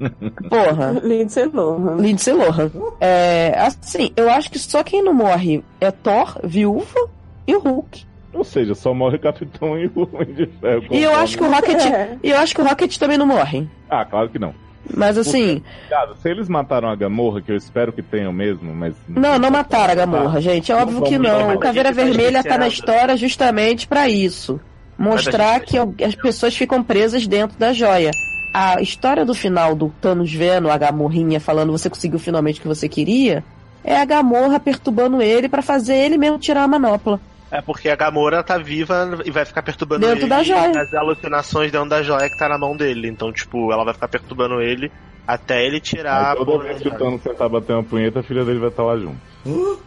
Porra. 0.50 0.90
Lindsay 1.02 1.44
Lohan. 1.46 1.96
Lindsay 1.96 2.34
Lohan. 2.34 2.70
É, 3.00 3.54
assim, 3.58 4.10
eu 4.16 4.28
acho 4.30 4.50
que 4.50 4.58
só 4.58 4.82
quem 4.82 5.02
não 5.02 5.14
morre 5.14 5.62
é 5.80 5.90
Thor, 5.90 6.38
Viúva 6.42 7.08
e 7.46 7.54
o 7.54 7.60
Hulk. 7.60 8.04
Ou 8.32 8.42
seja, 8.42 8.74
só 8.74 8.92
morre 8.92 9.16
o 9.16 9.20
Capitão 9.20 9.78
e 9.78 9.86
o 9.86 10.08
Homem 10.12 10.34
de 10.34 10.46
Ferro. 10.60 10.84
E 10.90 11.00
eu 11.02 11.14
acho 11.14 11.38
que 11.38 11.44
o 11.44 11.50
Rocket. 11.50 11.80
É. 11.86 12.16
E 12.22 12.30
eu 12.30 12.38
acho 12.38 12.52
que 12.54 12.60
o 12.60 12.64
Rocket 12.64 12.96
também 12.98 13.16
não 13.16 13.26
morre. 13.26 13.68
Ah, 13.88 14.04
claro 14.04 14.28
que 14.28 14.38
não. 14.40 14.52
Mas 14.92 15.16
assim, 15.16 15.62
Cara, 15.88 16.14
se 16.14 16.28
eles 16.28 16.48
mataram 16.48 16.88
a 16.88 16.94
Gamorra, 16.94 17.40
que 17.40 17.50
eu 17.50 17.56
espero 17.56 17.92
que 17.92 18.02
tenham 18.02 18.32
mesmo, 18.32 18.74
mas... 18.74 18.94
não, 19.08 19.38
não 19.38 19.50
mataram 19.50 19.92
a 19.92 19.96
Gamorra, 19.96 20.40
gente. 20.40 20.70
É 20.70 20.74
óbvio 20.74 21.02
que 21.02 21.18
não. 21.18 21.54
O 21.54 21.58
Caveira 21.58 21.88
tá 21.88 21.94
Vermelha 21.94 22.42
tá 22.42 22.58
na 22.58 22.68
história 22.68 23.16
justamente 23.16 23.86
pra 23.86 24.08
isso. 24.08 24.60
Mostrar 24.98 25.60
que 25.60 25.76
as 25.78 26.14
pessoas 26.14 26.56
ficam 26.56 26.82
presas 26.82 27.26
dentro 27.26 27.58
da 27.58 27.72
joia. 27.72 28.10
A 28.52 28.80
história 28.80 29.24
do 29.24 29.34
final 29.34 29.74
do 29.74 29.92
Thanos 30.00 30.32
vendo 30.32 30.70
a 30.70 30.78
Gamorrinha 30.78 31.40
falando 31.40 31.72
você 31.72 31.90
conseguiu 31.90 32.20
finalmente 32.20 32.60
o 32.60 32.62
que 32.62 32.68
você 32.68 32.88
queria, 32.88 33.42
é 33.82 33.96
a 33.96 34.04
Gamorra 34.04 34.60
perturbando 34.60 35.20
ele 35.20 35.48
pra 35.48 35.60
fazer 35.60 35.94
ele 35.94 36.16
mesmo 36.16 36.38
tirar 36.38 36.62
a 36.62 36.68
manopla. 36.68 37.20
É 37.54 37.60
porque 37.62 37.88
a 37.88 37.94
Gamora 37.94 38.42
tá 38.42 38.58
viva 38.58 39.16
e 39.24 39.30
vai 39.30 39.44
ficar 39.44 39.62
perturbando 39.62 40.04
Dentro 40.04 40.22
ele 40.22 40.28
da 40.28 40.42
joia. 40.42 40.72
nas 40.72 40.92
alucinações 40.92 41.70
dentro 41.70 41.88
da 41.88 42.02
joia 42.02 42.28
que 42.28 42.36
tá 42.36 42.48
na 42.48 42.58
mão 42.58 42.76
dele. 42.76 43.08
Então, 43.08 43.32
tipo, 43.32 43.72
ela 43.72 43.84
vai 43.84 43.94
ficar 43.94 44.08
perturbando 44.08 44.60
ele 44.60 44.90
até 45.26 45.64
ele 45.64 45.78
tirar 45.78 46.30
Aí 46.30 46.32
a 46.32 46.36
toda 46.36 46.64
vez 46.64 46.82
que 46.82 46.88
o. 46.88 46.98
Thanos 46.98 47.22
tentar 47.22 47.48
bater 47.48 47.72
uma 47.74 47.84
punheta, 47.84 48.18
a 48.18 48.22
filha 48.24 48.44
dele 48.44 48.58
vai 48.58 48.70
estar 48.70 48.82
lá 48.82 48.96
junto. 48.96 49.16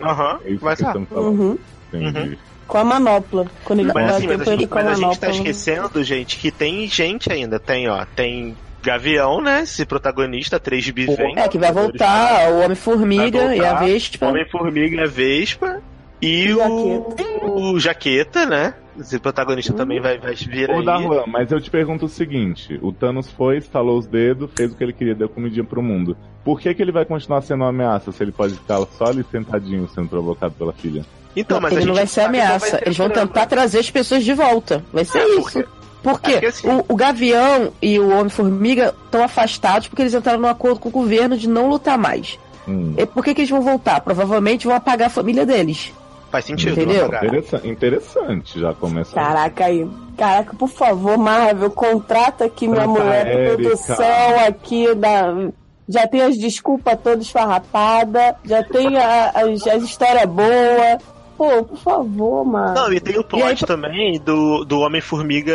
Aham, 0.01 0.39
É 0.45 0.51
isso 0.51 0.63
vai 0.63 0.73
estar. 0.75 0.95
Uhum. 0.95 1.57
Entendi. 1.93 2.39
Com 2.65 2.77
a 2.77 2.83
manopla. 2.85 3.45
Quando 3.65 3.79
ele 3.79 3.91
Mas, 3.93 4.15
assim, 4.15 4.27
mas, 4.27 4.41
a 4.41 4.45
gente, 4.45 4.67
com 4.67 4.79
a 4.79 4.83
mas 4.83 4.91
a 4.91 4.95
gente 4.95 5.19
tá 5.19 5.27
manopla. 5.27 5.29
esquecendo, 5.29 6.03
gente, 6.03 6.37
que 6.37 6.51
tem 6.51 6.87
gente 6.87 7.31
ainda. 7.31 7.59
Tem, 7.59 7.89
ó, 7.89 8.05
tem 8.15 8.55
Gavião, 8.81 9.41
né? 9.41 9.63
Esse 9.63 9.85
protagonista, 9.85 10.57
3 10.59 10.89
b 10.91 11.05
vem. 11.07 11.37
É, 11.37 11.47
que 11.49 11.57
vai 11.57 11.71
voltar 11.71 12.49
o 12.49 12.61
Homem-Formiga 12.63 13.53
e 13.53 13.63
a. 13.63 13.73
Vespa. 13.75 14.27
Homem-Formiga 14.27 14.95
e 14.95 14.99
a 15.01 15.07
Vespa. 15.07 15.81
E 16.21 16.51
o, 16.53 17.73
o 17.73 17.79
Jaqueta, 17.79 18.45
né? 18.45 18.73
Esse 18.99 19.19
protagonista 19.19 19.73
também 19.73 20.01
vai, 20.01 20.17
vai 20.17 20.33
vir 20.33 20.69
Ô, 20.71 20.79
aí. 20.79 20.85
Darlan, 20.85 21.23
mas 21.27 21.51
eu 21.51 21.61
te 21.61 21.69
pergunto 21.69 22.05
o 22.05 22.09
seguinte: 22.09 22.79
o 22.81 22.91
Thanos 22.91 23.29
foi, 23.29 23.57
estalou 23.57 23.99
os 23.99 24.07
dedos, 24.07 24.49
fez 24.55 24.71
o 24.71 24.75
que 24.75 24.83
ele 24.83 24.93
queria, 24.93 25.13
deu 25.13 25.29
comidinha 25.29 25.63
pro 25.63 25.83
mundo. 25.83 26.17
Por 26.43 26.59
que, 26.59 26.73
que 26.73 26.81
ele 26.81 26.91
vai 26.91 27.05
continuar 27.05 27.41
sendo 27.41 27.61
uma 27.61 27.69
ameaça 27.69 28.11
se 28.11 28.23
ele 28.23 28.31
pode 28.31 28.55
ficar 28.55 28.79
só 28.97 29.05
ali 29.05 29.23
sentadinho 29.31 29.87
sendo 29.93 30.07
provocado 30.09 30.55
pela 30.55 30.73
filha? 30.73 31.05
Então, 31.35 31.61
mas 31.61 31.73
a 31.73 31.75
ele 31.75 31.85
não 31.85 31.93
vai 31.93 32.07
ser 32.07 32.21
ameaça. 32.21 32.71
vai 32.71 32.81
Eles 32.85 32.97
vão 32.97 33.09
tentar 33.09 33.45
trazer 33.45 33.79
as 33.79 33.91
pessoas 33.91 34.23
de 34.23 34.33
volta. 34.33 34.83
Vai 34.91 35.05
ser 35.05 35.19
É, 35.19 35.29
isso. 35.29 35.41
Porque 35.43 35.65
porque 36.01 36.45
assim- 36.45 36.67
o, 36.67 36.85
o 36.87 36.95
Gavião 36.95 37.73
e 37.81 37.99
o 37.99 38.09
Homem-Formiga 38.09 38.95
estão 39.05 39.23
afastados 39.23 39.87
porque 39.87 40.01
eles 40.01 40.13
entraram 40.13 40.39
num 40.39 40.47
acordo 40.47 40.79
com 40.79 40.89
o 40.89 40.91
governo 40.91 41.37
de 41.37 41.47
não 41.47 41.69
lutar 41.69 41.97
mais. 41.97 42.39
Hum. 42.67 42.93
E 42.97 43.05
por 43.05 43.23
que, 43.23 43.33
que 43.35 43.41
eles 43.41 43.49
vão 43.49 43.61
voltar? 43.61 44.01
Provavelmente 44.01 44.65
vão 44.65 44.75
apagar 44.75 45.07
a 45.07 45.11
família 45.11 45.45
deles. 45.45 45.93
Faz 46.29 46.45
sentido, 46.45 46.73
Entendeu? 46.73 47.09
cara. 47.09 47.25
Interessa- 47.27 47.61
interessante, 47.65 48.59
já 48.59 48.73
começa. 48.73 49.13
Caraca 49.15 49.65
aí. 49.65 49.87
Caraca, 50.17 50.55
por 50.55 50.67
favor, 50.69 51.17
Marvel, 51.17 51.69
contrata 51.71 52.45
aqui 52.45 52.67
minha 52.67 52.85
mulher 52.87 53.21
a 53.21 53.23
de 53.23 53.29
Erika. 53.37 53.55
produção 53.57 54.39
aqui 54.47 54.93
da. 54.95 55.49
Já 55.89 56.05
tem 56.05 56.21
as 56.21 56.37
desculpas 56.37 56.99
todas 57.01 57.29
farrapadas, 57.29 58.35
já 58.43 58.61
tem 58.63 58.97
a- 58.97 59.31
as, 59.33 59.65
as 59.67 59.83
histórias 59.83 60.25
boas. 60.25 61.01
Pô, 61.37 61.63
por 61.63 61.77
favor, 61.77 62.43
mano. 62.43 62.73
Não, 62.73 62.91
e 62.91 62.99
tem 62.99 63.17
o 63.19 63.23
plot 63.23 63.43
aí- 63.45 63.55
também 63.67 64.19
do, 64.19 64.65
do 64.65 64.79
Homem-Formiga 64.79 65.53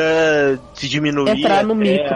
se 0.75 0.89
diminuir. 0.89 1.31
Entrar 1.39 1.65
no 1.65 1.75
micro. 1.75 2.15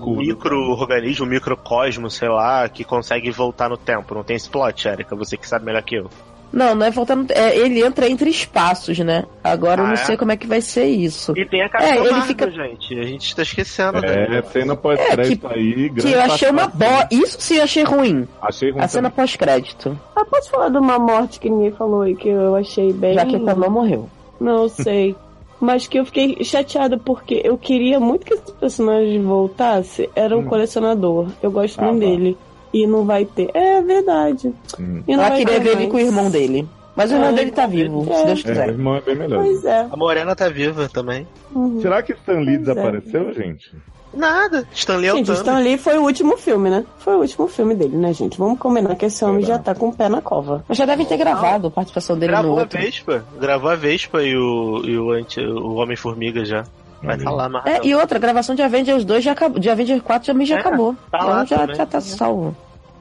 cu. 0.00 0.10
o 0.10 0.16
micro-organismo, 0.16 1.24
microcosmo, 1.24 2.10
sei 2.10 2.28
lá, 2.28 2.68
que 2.68 2.82
consegue 2.84 3.30
voltar 3.30 3.68
no 3.68 3.76
tempo. 3.76 4.12
Não 4.12 4.24
tem 4.24 4.34
esse 4.36 4.50
plot, 4.50 4.88
Erika? 4.88 5.14
Você 5.14 5.36
que 5.36 5.48
sabe 5.48 5.64
melhor 5.64 5.82
que 5.82 5.94
eu. 5.96 6.10
Não, 6.52 6.74
não 6.74 6.86
é 6.86 6.90
voltando. 6.90 7.30
é, 7.32 7.56
ele 7.56 7.84
entra 7.84 8.08
entre 8.08 8.30
espaços, 8.30 8.98
né? 9.00 9.24
Agora 9.44 9.80
eu 9.80 9.84
Ah, 9.84 9.88
não 9.88 9.94
é? 9.94 9.96
sei 9.96 10.16
como 10.16 10.32
é 10.32 10.36
que 10.36 10.46
vai 10.46 10.60
ser 10.60 10.86
isso. 10.86 11.32
E 11.36 11.44
tem 11.44 11.62
a 11.62 11.68
Capitã 11.68 11.90
É, 11.90 11.96
ele 11.98 12.10
Marvel, 12.10 12.22
fica- 12.22 12.50
gente. 12.50 12.98
A 12.98 13.02
gente 13.02 13.36
tá 13.36 13.42
esquecendo. 13.42 13.98
É, 14.04 14.28
né? 14.28 14.42
cena 14.42 14.74
pós-crédito 14.76 15.46
aí, 15.48 15.90
Que 15.90 16.12
eu 16.12 16.20
achei 16.22 16.48
uma 16.50 16.66
boa. 16.68 17.06
Isso 17.10 17.36
sim 17.40 17.56
eu 17.56 17.64
achei 17.64 17.82
ruim. 17.84 18.26
Achei 18.40 18.70
ruim 18.70 18.80
A 18.82 18.88
cena 18.88 19.10
pós-crédito. 19.10 19.98
Ah, 20.14 20.24
posso 20.24 20.50
falar 20.50 20.68
de 20.70 20.78
uma 20.78 20.98
morte 20.98 21.38
que 21.40 21.50
ninguém 21.50 21.72
falou 21.72 22.02
aí 22.02 22.14
que 22.16 22.28
eu 22.28 22.54
achei 22.54 22.92
bem. 22.92 23.14
Já 23.14 23.26
que 23.26 23.36
a 23.36 23.38
não 23.54 23.70
morreu. 23.70 24.08
Não 24.40 24.62
eu 24.62 24.68
sei. 24.68 25.14
Mas 25.60 25.86
que 25.86 25.98
eu 25.98 26.04
fiquei 26.04 26.42
chateada 26.44 26.98
porque 26.98 27.40
eu 27.42 27.56
queria 27.56 27.98
muito 27.98 28.26
que 28.26 28.34
esse 28.34 28.52
personagem 28.52 29.22
voltasse. 29.22 30.08
Era 30.14 30.36
um 30.36 30.40
Hum. 30.40 30.44
colecionador. 30.44 31.28
Eu 31.42 31.50
gosto 31.50 31.80
Ah, 31.80 31.84
muito 31.90 32.00
tá. 32.04 32.06
dele. 32.10 32.36
E 32.72 32.86
não 32.86 33.04
vai 33.04 33.24
ter. 33.24 33.50
É 33.54 33.80
verdade. 33.80 34.52
Hum. 34.78 35.02
E 35.06 35.16
não 35.16 35.22
Ela 35.22 35.28
vai 35.30 35.38
queria 35.38 35.54
ter 35.54 35.60
ver 35.64 35.70
ele 35.80 35.86
com 35.88 35.96
o 35.96 36.00
irmão 36.00 36.30
dele. 36.30 36.68
Mas 36.94 37.10
o 37.10 37.14
irmão 37.14 37.28
É, 37.28 37.32
dele 37.32 37.50
tá 37.50 37.66
vivo, 37.66 38.02
se 38.04 38.08
Deus 38.08 38.28
É, 38.28 38.32
o 38.32 38.36
quiser. 38.36 38.68
irmão 38.68 38.96
é 38.96 39.00
bem 39.02 39.14
melhor. 39.16 39.42
Pois 39.44 39.64
é. 39.64 39.86
A 39.90 39.96
Morena 39.96 40.34
tá 40.34 40.48
viva 40.48 40.88
também. 40.88 41.26
Uhum. 41.54 41.80
Será 41.82 42.02
que 42.02 42.12
Stan 42.12 42.38
Lee 42.40 42.44
Pois 42.44 42.56
é. 42.56 42.58
desapareceu, 42.74 43.34
gente? 43.34 43.70
Nada. 44.14 44.66
Stanley 44.72 45.08
é 45.10 45.12
o 45.12 45.16
Gente. 45.16 45.30
Stan 45.32 45.58
Lee 45.58 45.76
foi 45.76 45.98
o 45.98 46.02
último 46.04 46.38
filme, 46.38 46.70
né? 46.70 46.86
Foi 46.98 47.16
o 47.16 47.18
último 47.18 47.46
filme 47.48 47.74
dele, 47.74 47.98
né, 47.98 48.14
gente? 48.14 48.38
Vamos 48.38 48.58
combinar 48.58 48.94
que 48.94 49.04
esse 49.04 49.22
homem 49.22 49.44
já 49.44 49.58
tá 49.58 49.74
com 49.74 49.88
o 49.88 49.92
pé 49.94 50.08
na 50.08 50.22
cova. 50.22 50.64
Mas 50.66 50.78
já 50.78 50.86
devem 50.86 51.04
ter 51.04 51.18
gravado 51.18 51.66
a 51.66 51.70
participação 51.70 52.16
dele 52.18 52.32
no 52.32 52.38
Gravou 52.38 52.56
a 52.58 52.62
outro. 52.62 52.80
Vespa. 52.80 53.24
Gravou 53.38 53.68
a 53.70 53.74
Vespa 53.74 54.22
e 54.22 54.34
o, 54.34 54.80
e 54.86 54.96
o, 54.98 55.10
anti, 55.10 55.40
o 55.40 55.74
Homem-Formiga 55.74 56.46
já. 56.46 56.64
Vai 57.06 57.16
estar 57.16 57.30
lá, 57.30 57.48
Marvel. 57.48 57.72
É, 57.72 57.80
e 57.86 57.94
outra, 57.94 58.18
a 58.18 58.20
gravação 58.20 58.54
de 58.54 58.62
Avengers 58.62 59.04
2 59.04 59.24
já 59.24 59.32
acabou. 59.32 59.58
De 59.58 59.70
Avengers 59.70 60.02
4 60.02 60.26
também 60.26 60.46
já 60.46 60.56
É, 60.56 60.58
acabou. 60.60 60.94
tá 61.10 61.18
então 61.18 61.28
lá 61.28 61.44
já, 61.44 61.58
também. 61.58 61.76
já 61.76 61.86
tá 61.86 62.00
salvo. 62.00 62.56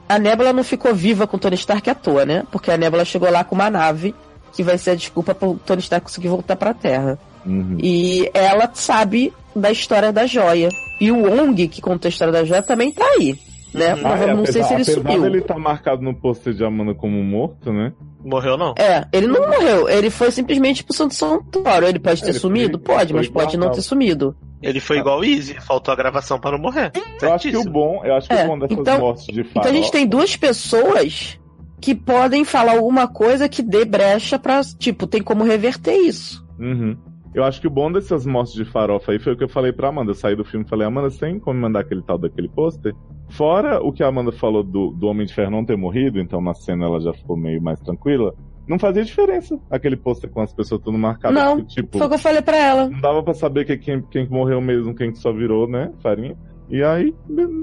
A 0.07 0.19
Nebula 0.19 0.53
não 0.53 0.63
ficou 0.63 0.93
viva 0.93 1.25
com 1.25 1.35
o 1.37 1.39
Tony 1.39 1.55
Stark 1.55 1.89
à 1.89 1.95
toa, 1.95 2.25
né? 2.25 2.43
Porque 2.51 2.69
a 2.71 2.77
Nebula 2.77 3.03
chegou 3.03 3.29
lá 3.31 3.43
com 3.43 3.55
uma 3.55 3.69
nave 3.69 4.13
que 4.53 4.61
vai 4.63 4.77
ser 4.77 4.91
a 4.91 4.95
desculpa 4.95 5.33
pro 5.35 5.59
Tony 5.65 5.81
Stark 5.81 6.05
conseguir 6.05 6.27
voltar 6.27 6.55
pra 6.55 6.73
Terra. 6.73 7.17
Uhum. 7.45 7.77
E 7.81 8.29
ela 8.33 8.69
sabe 8.73 9.33
da 9.55 9.71
história 9.71 10.11
da 10.13 10.25
joia. 10.25 10.69
E 11.01 11.11
o 11.11 11.23
Wong, 11.23 11.67
que 11.67 11.81
conta 11.81 12.07
a 12.07 12.09
história 12.09 12.31
da 12.31 12.45
joia, 12.45 12.61
também 12.61 12.91
tá 12.91 13.03
aí. 13.17 13.37
Né? 13.75 13.93
Uhum. 13.95 14.01
Mas 14.03 14.21
Ah, 14.21 14.23
é, 14.25 14.33
não 14.33 14.45
sei 14.45 14.61
apesar, 14.61 14.67
se 14.83 14.91
ele 14.91 14.99
apesar 14.99 15.11
sumiu. 15.13 15.21
dele 15.31 15.41
tá 15.41 15.57
marcado 15.59 16.01
no 16.01 16.13
pôster 16.15 16.53
de 16.53 16.63
Amanda 16.63 16.93
como 16.95 17.21
morto, 17.23 17.71
né? 17.73 17.93
Morreu 18.23 18.57
não? 18.57 18.73
É, 18.77 19.05
ele 19.13 19.27
não 19.27 19.41
morreu, 19.47 19.87
ele 19.87 20.09
foi 20.09 20.31
simplesmente 20.31 20.83
pro 20.83 20.93
Santo 20.95 21.13
Santuário. 21.13 21.87
Ele 21.87 21.99
pode 21.99 22.21
ter 22.23 22.29
Ele 22.29 22.39
sumido? 22.39 22.79
foi- 22.83 22.95
pode, 22.95 23.11
foi 23.11 23.21
mas 23.21 23.29
pode 23.29 23.57
não 23.57 23.69
ter 23.71 23.81
sumido. 23.81 24.35
Ele 24.63 24.79
foi 24.79 24.97
igual 24.97 25.19
o 25.19 25.23
Easy, 25.23 25.53
faltou 25.61 25.93
a 25.93 25.95
gravação 25.97 26.39
pra 26.39 26.51
não 26.51 26.57
morrer. 26.59 26.91
Eu 27.21 27.33
acho 27.33 27.49
que 27.49 27.55
o 27.57 27.63
bom, 27.63 28.01
eu 28.03 28.15
acho 28.15 28.27
que 28.27 28.33
É, 28.33 28.45
o 28.45 28.47
bom 28.47 28.57
dessas 28.59 28.77
então- 28.79 28.99
mortes 28.99 29.25
de 29.27 29.41
Então 29.41 29.61
a 29.63 29.71
gente 29.71 29.91
tem 29.91 30.07
duas 30.07 30.35
pessoas 30.35 31.39
que 31.79 31.93
podem 31.93 32.43
falar 32.43 32.71
alguma 32.77 33.07
coisa 33.07 33.47
que 33.47 33.61
dê 33.61 33.85
brecha 33.85 34.39
pra, 34.39 34.61
tipo, 34.79 35.05
tem 35.05 35.21
como 35.21 35.43
reverter 35.43 35.95
isso. 35.95 36.43
Uhum. 36.59 36.97
Eu 37.35 37.43
acho 37.43 37.59
que 37.59 37.67
o 37.67 37.69
bom 37.69 37.91
dessas 37.91 38.25
mortes 38.25 38.53
de 38.53 38.63
farofa 38.63 39.11
aí 39.11 39.19
foi 39.19 39.33
o 39.33 39.37
que 39.37 39.43
eu 39.43 39.49
falei 39.49 39.73
pra 39.73 39.89
Amanda. 39.89 40.11
Eu 40.11 40.15
saí 40.15 40.37
do 40.37 40.45
filme 40.45 40.65
e 40.65 40.69
falei, 40.69 40.87
Amanda, 40.87 41.09
você 41.09 41.19
tem 41.19 41.37
como 41.37 41.59
mandar 41.59 41.81
aquele 41.81 42.01
tal 42.01 42.17
daquele 42.17 42.47
pôster? 42.47 42.95
Fora 43.29 43.81
o 43.83 43.91
que 43.91 44.01
a 44.01 44.07
Amanda 44.07 44.31
falou 44.31 44.63
do, 44.63 44.91
do 44.91 45.07
Homem 45.07 45.27
de 45.27 45.33
Ferro 45.33 45.51
não 45.51 45.65
ter 45.65 45.75
morrido, 45.75 46.17
então 46.17 46.39
na 46.39 46.53
cena 46.53 46.85
ela 46.85 47.01
já 47.01 47.11
ficou 47.11 47.35
meio 47.35 47.61
mais 47.61 47.77
tranquila. 47.81 48.33
Não 48.65 48.79
fazia 48.79 49.03
diferença 49.03 49.59
aquele 49.69 49.97
pôster 49.97 50.29
com 50.29 50.39
as 50.39 50.53
pessoas 50.53 50.81
tudo 50.81 50.97
marcadas. 50.97 51.37
Não, 51.37 51.57
porque, 51.57 51.81
tipo, 51.81 51.97
Foi 51.97 52.07
o 52.07 52.09
que 52.09 52.15
eu 52.15 52.19
falei 52.19 52.41
pra 52.41 52.55
ela. 52.57 52.89
não 52.89 53.01
dava 53.01 53.21
pra 53.21 53.33
saber 53.33 53.65
que, 53.65 53.77
quem, 53.77 54.01
quem 54.03 54.29
morreu 54.29 54.61
mesmo, 54.61 54.95
quem 54.95 55.11
que 55.11 55.19
só 55.19 55.33
virou, 55.33 55.67
né? 55.67 55.91
Farinha. 56.01 56.37
E 56.69 56.81
aí, 56.81 57.13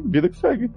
vida 0.04 0.28
que 0.28 0.36
segue. 0.36 0.70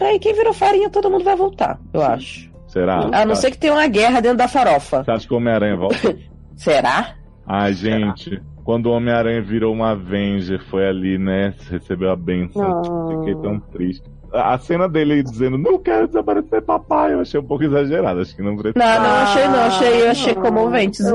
Aí 0.00 0.18
quem 0.18 0.34
virou 0.34 0.52
farinha, 0.52 0.90
todo 0.90 1.08
mundo 1.08 1.22
vai 1.22 1.36
voltar, 1.36 1.78
eu 1.94 2.02
acho. 2.02 2.50
Será? 2.66 3.08
A 3.12 3.24
não 3.24 3.36
ser 3.36 3.52
que 3.52 3.58
tenha 3.58 3.72
uma 3.74 3.86
guerra 3.86 4.20
dentro 4.20 4.38
da 4.38 4.48
farofa. 4.48 5.04
Você 5.04 5.10
acha 5.12 5.26
que 5.28 5.34
o 5.34 5.36
Homem-Aranha 5.36 5.76
volta? 5.76 6.16
Será? 6.56 7.14
Ai, 7.46 7.72
gente, 7.72 8.40
quando 8.64 8.86
o 8.86 8.92
Homem-Aranha 8.92 9.42
virou 9.42 9.74
um 9.74 9.82
Avenger, 9.82 10.62
foi 10.66 10.86
ali, 10.86 11.18
né? 11.18 11.54
Recebeu 11.68 12.10
a 12.10 12.16
benção. 12.16 13.18
Fiquei 13.18 13.34
tão 13.36 13.58
triste. 13.58 14.04
A 14.32 14.56
cena 14.58 14.88
dele 14.88 15.24
dizendo, 15.24 15.58
não 15.58 15.76
quero 15.76 16.06
desaparecer 16.06 16.62
papai, 16.62 17.14
eu 17.14 17.20
achei 17.20 17.40
um 17.40 17.44
pouco 17.44 17.64
exagerado, 17.64 18.20
acho 18.20 18.36
que 18.36 18.42
não 18.42 18.56
precisa. 18.56 18.78
Não, 18.78 19.02
não, 19.02 19.10
achei 19.10 19.48
não, 19.48 19.58
achei, 19.58 20.02
eu 20.02 20.10
achei 20.10 20.34
eu, 20.34 20.40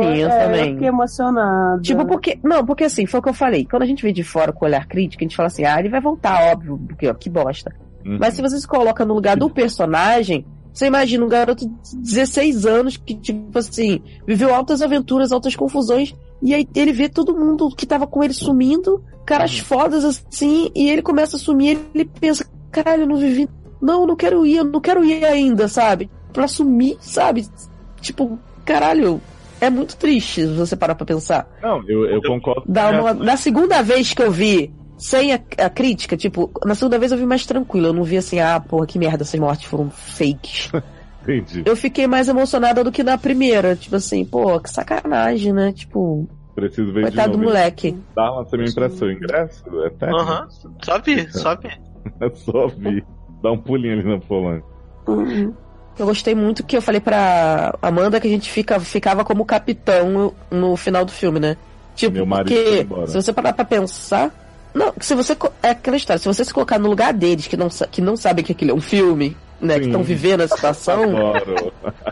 é, 0.01 0.23
Eu 0.25 0.29
também. 0.29 0.73
fiquei 0.73 0.87
emocionada. 0.89 1.81
Tipo, 1.81 2.05
porque. 2.05 2.37
Não, 2.43 2.65
porque 2.65 2.83
assim, 2.83 3.05
foi 3.05 3.21
o 3.21 3.23
que 3.23 3.29
eu 3.29 3.33
falei. 3.33 3.65
Quando 3.65 3.83
a 3.83 3.85
gente 3.85 4.03
vê 4.03 4.11
de 4.11 4.21
fora 4.21 4.51
com 4.51 4.65
o 4.65 4.67
olhar 4.67 4.85
crítico, 4.85 5.23
a 5.23 5.25
gente 5.25 5.35
fala 5.35 5.47
assim, 5.47 5.63
ah, 5.63 5.79
ele 5.79 5.87
vai 5.87 6.01
voltar, 6.01 6.51
óbvio, 6.51 6.77
porque 6.89 7.07
ó, 7.07 7.13
que 7.13 7.29
bosta. 7.29 7.73
Uhum. 8.05 8.17
Mas 8.19 8.33
se 8.33 8.41
você 8.41 8.59
se 8.59 8.67
coloca 8.67 9.05
no 9.05 9.13
lugar 9.13 9.37
do 9.37 9.49
personagem, 9.49 10.45
você 10.75 10.85
imagina 10.87 11.23
um 11.25 11.29
garoto 11.29 11.65
de 11.65 11.95
16 11.97 12.65
anos 12.65 12.97
que, 12.97 13.15
tipo 13.15 13.57
assim, 13.57 14.01
viveu 14.27 14.53
altas 14.53 14.81
aventuras, 14.81 15.31
altas 15.31 15.55
confusões, 15.55 16.13
e 16.41 16.53
aí 16.53 16.67
ele 16.75 16.91
vê 16.91 17.07
todo 17.09 17.33
mundo 17.33 17.69
que 17.75 17.85
tava 17.85 18.05
com 18.05 18.21
ele 18.23 18.33
sumindo, 18.33 19.01
caras 19.25 19.57
fodas 19.57 20.03
assim, 20.03 20.69
e 20.75 20.89
ele 20.89 21.01
começa 21.01 21.37
a 21.37 21.39
sumir, 21.39 21.79
ele 21.95 22.05
pensa, 22.19 22.45
caralho, 22.71 23.03
eu 23.03 23.07
não 23.07 23.15
vivi. 23.17 23.47
Não, 23.81 24.01
eu 24.01 24.07
não 24.07 24.15
quero 24.15 24.45
ir, 24.45 24.57
eu 24.57 24.65
não 24.65 24.81
quero 24.81 25.03
ir 25.05 25.23
ainda, 25.23 25.67
sabe? 25.67 26.09
Pra 26.33 26.47
sumir, 26.47 26.97
sabe? 26.99 27.47
Tipo, 28.01 28.37
caralho, 28.65 29.21
é 29.61 29.69
muito 29.69 29.95
triste 29.95 30.41
se 30.41 30.47
você 30.53 30.75
parar 30.75 30.95
pra 30.95 31.05
pensar. 31.05 31.47
Não, 31.61 31.81
eu, 31.87 32.05
eu 32.05 32.21
concordo. 32.21 32.63
Da, 32.67 32.89
uma- 33.01 33.13
na 33.13 33.37
segunda 33.37 33.81
vez 33.81 34.13
que 34.13 34.21
eu 34.21 34.29
vi, 34.31 34.73
sem 34.97 35.33
a, 35.33 35.39
a 35.57 35.69
crítica, 35.69 36.15
tipo, 36.15 36.51
na 36.65 36.75
segunda 36.75 36.97
vez 36.97 37.11
eu 37.11 37.17
vi 37.17 37.25
mais 37.25 37.45
tranquilo. 37.45 37.87
Eu 37.87 37.93
não 37.93 38.03
vi 38.03 38.17
assim, 38.17 38.39
ah, 38.39 38.59
porra, 38.59 38.85
que 38.87 38.97
merda, 38.99 39.23
essas 39.23 39.39
mortes 39.39 39.65
foram 39.65 39.89
fakes. 39.89 40.71
Entendi. 41.27 41.63
eu 41.65 41.75
fiquei 41.75 42.05
mais 42.05 42.27
emocionada 42.27 42.83
do 42.83 42.91
que 42.91 43.01
na 43.03 43.17
primeira. 43.17 43.75
Tipo 43.75 43.95
assim, 43.95 44.23
pô, 44.23 44.59
que 44.59 44.69
sacanagem, 44.69 45.51
né? 45.51 45.71
Tipo, 45.73 46.29
Preciso 46.53 46.93
ver 46.93 47.01
coitado 47.01 47.31
de 47.31 47.37
do 47.37 47.37
novo. 47.39 47.49
moleque. 47.49 47.97
Darlan, 48.15 48.43
você 48.43 48.57
me 48.57 48.69
emprestou 48.69 49.07
o 49.07 49.11
ingresso? 49.11 49.63
É 49.85 49.89
técnico? 49.89 50.21
Aham. 50.21 50.47
Só 50.83 50.99
vi, 50.99 51.31
só 51.31 51.55
vi. 51.55 51.69
É 52.21 52.29
só 52.35 52.67
vi. 52.67 53.03
Dá 53.41 53.51
um 53.51 53.57
pulinho 53.57 53.99
ali 53.99 54.07
na 54.07 54.19
Polônia. 54.19 54.63
Eu 55.97 56.05
gostei 56.05 56.35
muito 56.35 56.63
que 56.63 56.77
eu 56.77 56.81
falei 56.81 57.01
pra 57.01 57.73
Amanda 57.81 58.19
que 58.19 58.27
a 58.27 58.31
gente 58.31 58.51
fica, 58.51 58.79
ficava 58.79 59.23
como 59.25 59.45
capitão 59.45 60.33
no 60.51 60.75
final 60.75 61.05
do 61.05 61.11
filme, 61.11 61.39
né? 61.39 61.57
Tipo, 61.95 62.13
Meu 62.13 62.25
marido 62.25 62.53
foi 62.53 62.85
porque 62.85 63.07
se 63.07 63.15
você 63.15 63.33
parar 63.33 63.53
pra 63.53 63.65
pensar. 63.65 64.31
Não, 64.75 64.91
que 64.91 65.05
se 65.05 65.15
você. 65.15 65.37
É 65.63 65.69
aquela 65.69 65.95
história, 65.95 66.19
se 66.19 66.27
você 66.27 66.43
se 66.43 66.53
colocar 66.53 66.77
no 66.77 66.89
lugar 66.89 67.13
deles, 67.13 67.47
que 67.47 67.55
não, 67.55 67.69
que 67.69 68.01
não 68.01 68.17
sabem 68.17 68.43
que 68.43 68.51
aquilo 68.51 68.71
é 68.71 68.73
um 68.73 68.81
filme, 68.81 69.35
né? 69.61 69.75
Que 69.75 69.85
Sim. 69.85 69.89
estão 69.89 70.03
vivendo 70.03 70.41
a 70.41 70.47
situação, 70.49 71.03
Adoro. 71.03 71.73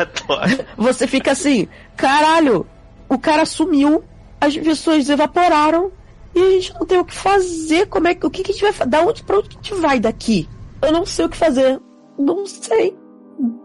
Adoro. 0.00 0.64
você 0.78 1.06
fica 1.06 1.32
assim, 1.32 1.68
caralho, 1.94 2.66
o 3.06 3.18
cara 3.18 3.44
sumiu, 3.44 4.02
as 4.40 4.56
pessoas 4.56 5.10
evaporaram 5.10 5.92
e 6.34 6.40
a 6.40 6.50
gente 6.52 6.72
não 6.72 6.86
tem 6.86 6.98
o 6.98 7.04
que 7.04 7.14
fazer. 7.14 7.86
Como 7.86 8.08
é 8.08 8.14
que. 8.14 8.26
O 8.26 8.30
que, 8.30 8.42
que 8.42 8.50
a 8.50 8.54
gente 8.54 8.62
vai 8.62 8.72
fazer? 8.72 8.90
Da 8.90 9.02
onde 9.02 9.22
pra 9.22 9.36
onde 9.36 9.50
que 9.50 9.58
a 9.58 9.62
gente 9.62 9.74
vai 9.74 10.00
daqui? 10.00 10.48
Eu 10.80 10.90
não 10.90 11.04
sei 11.04 11.26
o 11.26 11.28
que 11.28 11.36
fazer. 11.36 11.78
Não 12.18 12.46
sei. 12.46 12.96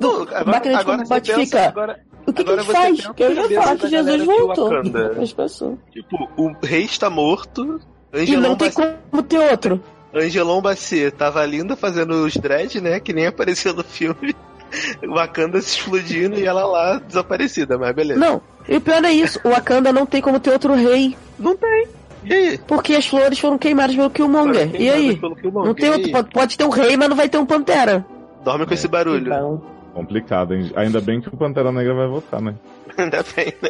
Não, 0.01 0.23
agora, 0.23 0.79
agora 0.79 1.05
fica. 1.23 1.67
agora, 1.67 1.99
O 2.27 2.33
que, 2.33 2.43
que 2.43 2.49
a 2.49 2.53
agora 2.53 2.63
gente 2.63 2.71
faz? 2.73 2.97
pensa 2.97 3.13
Eu 3.17 3.31
ia 3.31 3.61
falar 3.61 3.77
cabeça 3.77 3.77
que 3.77 3.87
Jesus 3.89 4.25
voltou. 4.25 4.69
As 5.21 5.33
pessoas. 5.33 5.77
tipo, 5.91 6.29
o 6.35 6.53
rei 6.61 6.83
está 6.83 7.09
morto, 7.09 7.79
E 8.13 8.21
Angelon, 8.21 8.41
não 8.41 8.55
tem 8.55 8.69
Bac... 8.71 8.97
como 9.09 9.23
ter 9.23 9.39
outro. 9.39 9.81
Angelon 10.13 10.61
Bacier 10.61 11.11
tava 11.11 11.45
linda 11.45 11.75
fazendo 11.75 12.25
os 12.25 12.35
dread, 12.35 12.81
né, 12.81 12.99
que 12.99 13.13
nem 13.13 13.27
apareceu 13.27 13.73
no 13.73 13.83
filme. 13.83 14.35
Wakanda 15.07 15.61
se 15.61 15.77
explodindo 15.77 16.37
e 16.37 16.45
ela 16.45 16.65
lá 16.65 16.99
desaparecida, 16.99 17.77
mas 17.77 17.95
beleza. 17.95 18.19
Não, 18.19 18.41
e 18.67 18.75
o 18.75 18.81
pior 18.81 19.03
é 19.05 19.11
isso, 19.11 19.39
o 19.43 19.49
Wakanda 19.49 19.93
não 19.93 20.05
tem 20.05 20.21
como 20.21 20.39
ter 20.39 20.51
outro 20.51 20.73
rei. 20.73 21.15
Não 21.39 21.55
tem. 21.55 21.87
E 22.25 22.33
aí? 22.33 22.57
Porque 22.67 22.93
as 22.95 23.07
flores 23.07 23.39
foram 23.39 23.57
queimadas 23.57 23.95
pelo 23.95 24.09
Killmonger. 24.09 24.75
E 24.79 24.89
aí? 24.89 25.15
pelo 25.15 25.35
Killmonger. 25.35 25.67
Não 25.67 25.73
tem 25.73 25.89
E 25.89 25.91
outro, 26.13 26.31
pode, 26.33 26.57
ter 26.57 26.65
um 26.65 26.69
rei, 26.69 26.97
mas 26.97 27.07
não 27.07 27.15
vai 27.15 27.29
ter 27.29 27.37
um 27.37 27.45
pantera. 27.45 28.05
Dorme 28.43 28.65
com 28.65 28.73
esse 28.73 28.87
barulho. 28.87 29.61
Complicado, 29.97 30.53
hein? 30.53 30.71
Ainda 30.75 31.01
bem 31.01 31.19
que 31.19 31.27
o 31.27 31.35
Pantera 31.35 31.71
Negra 31.71 31.95
vai 31.95 32.07
voltar, 32.07 32.39
né? 32.39 32.53
Ainda 32.95 33.25
bem, 33.35 33.51
né? 33.63 33.69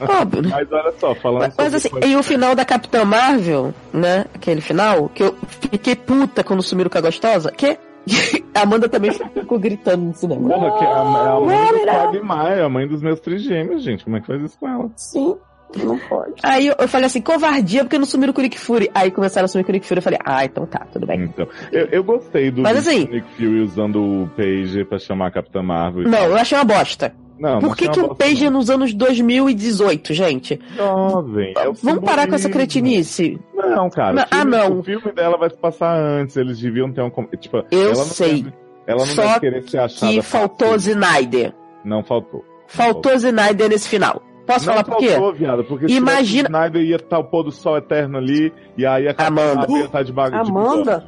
É 0.00 0.12
óbvio, 0.20 0.42
né? 0.42 0.48
Mas 0.50 0.72
olha 0.72 0.92
só, 0.98 1.14
falando 1.14 1.42
Mas, 1.42 1.54
mas 1.56 1.74
assim, 1.74 1.88
coisa- 1.88 2.04
e 2.04 2.16
o 2.16 2.22
final 2.24 2.56
da 2.56 2.64
Capitã 2.64 3.04
Marvel, 3.04 3.72
né? 3.92 4.24
Aquele 4.34 4.60
final, 4.60 5.08
que 5.08 5.22
eu 5.22 5.36
fiquei 5.70 5.94
puta 5.94 6.42
quando 6.42 6.64
sumiram 6.64 6.90
com 6.90 6.98
a 6.98 7.00
gostosa, 7.00 7.52
que 7.52 7.78
a 8.52 8.60
Amanda 8.62 8.88
também 8.88 9.12
ficou 9.12 9.56
gritando 9.60 10.02
no 10.06 10.14
cinema. 10.14 10.48
Porra, 10.48 10.78
que 10.78 10.84
é 10.84 10.88
a, 10.88 10.90
é 10.90 10.98
a 10.98 11.40
mãe 11.40 12.18
do 12.18 12.24
Maia, 12.24 12.64
a 12.64 12.68
mãe 12.68 12.88
dos 12.88 13.00
meus 13.00 13.20
trigêmeos, 13.20 13.84
gente. 13.84 14.02
Como 14.02 14.16
é 14.16 14.20
que 14.20 14.26
faz 14.26 14.42
isso 14.42 14.58
com 14.58 14.68
ela? 14.68 14.90
Sim, 14.96 15.36
não 15.78 15.98
pode. 15.98 16.34
Aí 16.42 16.66
eu, 16.66 16.74
eu 16.78 16.88
falei 16.88 17.06
assim, 17.06 17.20
covardia, 17.20 17.84
porque 17.84 17.98
não 17.98 18.06
sumiram 18.06 18.32
com 18.32 18.40
o 18.40 18.42
Nick 18.44 18.58
Fury. 18.58 18.90
Aí 18.94 19.10
começaram 19.10 19.44
a 19.44 19.48
sumir 19.48 19.64
com 19.64 19.70
o 19.70 19.74
Nick 19.74 19.86
Fury, 19.86 19.98
eu 19.98 20.02
falei, 20.02 20.18
ah, 20.24 20.44
então 20.44 20.66
tá, 20.66 20.86
tudo 20.92 21.06
bem. 21.06 21.22
Então, 21.22 21.46
eu, 21.70 21.86
eu 21.86 22.04
gostei 22.04 22.50
do 22.50 22.62
Mas 22.62 22.72
do 22.74 22.78
assim- 22.80 23.06
Nick 23.06 23.26
Fury 23.36 23.60
usando 23.60 23.96
o 24.02 24.30
Page 24.36 24.84
pra 24.84 24.98
chamar 24.98 25.28
a 25.28 25.30
Capitã 25.30 25.62
Marvel. 25.62 26.08
Não, 26.08 26.24
eu 26.26 26.36
achei 26.36 26.56
uma 26.58 26.64
bosta. 26.64 27.14
não, 27.38 27.58
Por 27.60 27.76
que, 27.76 27.88
que 27.88 28.14
Page 28.14 28.46
é 28.46 28.50
nos 28.50 28.70
anos 28.70 28.92
2018, 28.94 30.14
gente? 30.14 30.60
Jovem, 30.76 31.54
é 31.56 31.68
o 31.68 31.72
Vamos 31.74 32.04
parar 32.04 32.26
com 32.28 32.34
essa 32.34 32.48
cretice. 32.48 33.38
Não, 33.54 33.88
cara. 33.90 34.12
Não, 34.14 34.22
o 34.22 34.26
filme- 34.26 34.28
ah, 34.30 34.44
não. 34.44 34.78
O 34.78 34.82
filme 34.82 35.12
dela 35.12 35.36
vai 35.36 35.50
se 35.50 35.56
passar 35.56 35.96
antes, 35.96 36.36
eles 36.36 36.58
deviam 36.60 36.92
ter 36.92 37.02
um... 37.02 37.10
Tipo, 37.38 37.64
Eu 37.70 37.80
ela 37.90 37.94
não 37.96 38.04
sei. 38.04 38.42
deve- 38.42 38.54
ela 38.86 38.98
não 39.00 39.06
Só 39.06 39.22
deve 39.22 39.40
querer 39.40 39.62
ser 39.68 39.78
achada 39.78 40.12
Que 40.12 40.22
faltou 40.22 40.68
fácil. 40.72 40.90
Snyder. 40.92 41.54
Não 41.84 42.02
faltou. 42.02 42.44
Faltou 42.66 43.12
Snyder 43.14 43.68
nesse 43.68 43.88
final. 43.88 44.22
Posso 44.46 44.66
não 44.66 44.72
falar 44.74 44.84
por 44.84 44.96
quê? 44.98 45.08
viado, 45.38 45.64
porque 45.64 45.88
se 45.88 45.94
Imagina- 45.94 46.24
tivesse 46.24 46.42
o 46.42 46.46
Snyder 46.46 46.82
ia 46.82 46.96
estar 46.96 47.18
o 47.18 47.24
pôr 47.24 47.44
do 47.44 47.52
sol 47.52 47.76
eterno 47.76 48.18
ali, 48.18 48.52
e 48.76 48.84
aí 48.84 49.08
a 49.08 49.14
Amanda. 49.18 49.66
Estar 49.78 50.02
de 50.02 50.12
bagulho. 50.12 50.40
Amanda? 50.40 51.04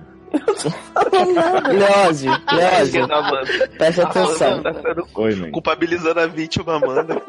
Leose, 1.73 2.27
Leose, 2.53 2.99
Amanda. 2.99 3.43
preste 3.79 4.01
atenção. 4.01 4.53
Amanda 4.55 4.75
tá 4.75 4.83
sendo 4.83 5.07
Oi, 5.15 5.51
culpabilizando 5.51 6.21
a 6.21 6.27
vítima, 6.27 6.77
Amanda. 6.77 7.17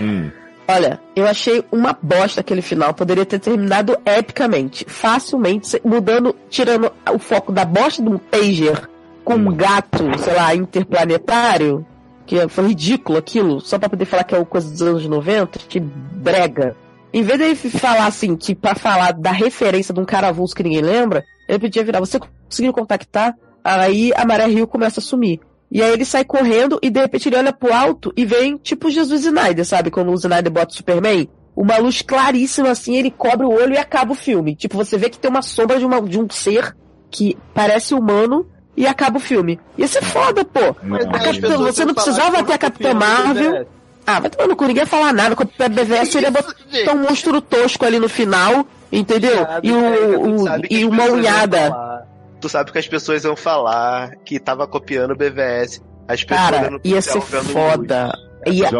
hum. 0.00 0.30
Olha, 0.70 1.00
eu 1.16 1.26
achei 1.26 1.64
uma 1.72 1.96
bosta 2.00 2.42
aquele 2.42 2.60
final. 2.60 2.92
Poderia 2.92 3.24
ter 3.24 3.38
terminado 3.38 3.96
epicamente. 4.04 4.84
Facilmente, 4.86 5.66
se- 5.66 5.80
mudando, 5.82 6.36
tirando 6.50 6.92
o 7.10 7.18
foco 7.18 7.50
da 7.52 7.64
bosta 7.64 8.02
de 8.02 8.08
um 8.10 8.18
pager 8.18 8.86
com 9.24 9.34
um 9.34 9.54
gato, 9.54 10.04
sei 10.18 10.34
lá, 10.34 10.54
interplanetário. 10.54 11.86
Que 12.28 12.46
foi 12.46 12.68
ridículo 12.68 13.18
aquilo, 13.18 13.58
só 13.58 13.78
pra 13.78 13.88
poder 13.88 14.04
falar 14.04 14.22
que 14.22 14.34
é 14.34 14.38
uma 14.38 14.44
coisa 14.44 14.70
dos 14.70 14.82
anos 14.82 15.06
90, 15.06 15.58
que 15.60 15.80
brega. 15.80 16.76
Em 17.10 17.22
vez 17.22 17.38
dele 17.38 17.56
falar 17.56 18.04
assim, 18.04 18.36
que 18.36 18.54
pra 18.54 18.74
falar 18.74 19.12
da 19.12 19.32
referência 19.32 19.94
de 19.94 20.00
um 20.00 20.04
cara 20.04 20.28
avulso 20.28 20.54
que 20.54 20.62
ninguém 20.62 20.82
lembra, 20.82 21.24
ele 21.48 21.58
podia 21.58 21.82
virar, 21.82 22.00
você 22.00 22.20
conseguiu 22.20 22.74
contactar? 22.74 23.34
Aí 23.64 24.12
a 24.14 24.26
Maré 24.26 24.46
Rio 24.46 24.66
começa 24.66 25.00
a 25.00 25.02
sumir. 25.02 25.40
E 25.72 25.82
aí 25.82 25.90
ele 25.90 26.04
sai 26.04 26.22
correndo 26.22 26.78
e 26.82 26.90
de 26.90 27.00
repente 27.00 27.30
ele 27.30 27.36
olha 27.36 27.52
pro 27.52 27.72
alto 27.72 28.12
e 28.14 28.26
vem 28.26 28.58
tipo 28.58 28.90
Jesus 28.90 29.24
Snyder, 29.24 29.64
sabe? 29.64 29.90
Quando 29.90 30.10
o 30.10 30.14
Snyder 30.14 30.52
bota 30.52 30.72
o 30.72 30.76
Superman, 30.76 31.28
uma 31.56 31.78
luz 31.78 32.02
claríssima 32.02 32.70
assim, 32.70 32.94
ele 32.96 33.10
cobre 33.10 33.46
o 33.46 33.52
olho 33.52 33.72
e 33.72 33.78
acaba 33.78 34.12
o 34.12 34.14
filme. 34.14 34.54
Tipo, 34.54 34.76
você 34.76 34.98
vê 34.98 35.08
que 35.08 35.18
tem 35.18 35.30
uma 35.30 35.42
sombra 35.42 35.78
de, 35.78 35.86
uma, 35.86 36.00
de 36.02 36.20
um 36.20 36.28
ser 36.28 36.76
que 37.10 37.38
parece 37.54 37.94
humano 37.94 38.46
e 38.78 38.86
acaba 38.86 39.16
o 39.18 39.20
filme. 39.20 39.58
Ia 39.76 39.88
ser 39.88 40.02
foda, 40.02 40.44
pô. 40.44 40.60
Não, 40.82 41.58
você 41.64 41.84
não 41.84 41.94
precisava 41.94 42.42
ter 42.44 42.52
a 42.52 42.58
Capitã 42.58 42.92
o 42.92 42.94
Marvel. 42.94 43.66
Ah, 44.06 44.20
vai 44.20 44.30
tomar 44.30 44.48
no 44.48 44.56
cu, 44.56 44.64
ninguém 44.64 44.82
ia 44.84 44.86
falar 44.86 45.12
nada. 45.12 45.36
Com 45.36 45.42
a 45.42 45.68
BVS 45.68 46.08
seria 46.12 46.30
botar 46.30 46.54
um 46.94 47.02
monstro 47.02 47.40
tosco 47.42 47.84
ali 47.84 47.98
no 47.98 48.08
final, 48.08 48.64
entendeu? 48.90 49.46
E, 49.62 49.70
o, 49.70 50.44
o- 50.44 50.46
e 50.70 50.84
uma 50.84 51.04
unhada. 51.04 52.06
Tu 52.40 52.48
sabe 52.48 52.72
que 52.72 52.78
as 52.78 52.88
pessoas 52.88 53.24
vão 53.24 53.36
falar 53.36 54.12
que 54.24 54.38
tava 54.38 54.66
copiando 54.66 55.10
o 55.10 55.16
BVS. 55.16 55.82
As 56.06 56.24
pessoas 56.24 56.50
Cara, 56.50 56.80
ia 56.84 57.02
ser 57.02 57.20
foda. 57.20 58.12
Ia 58.46 58.70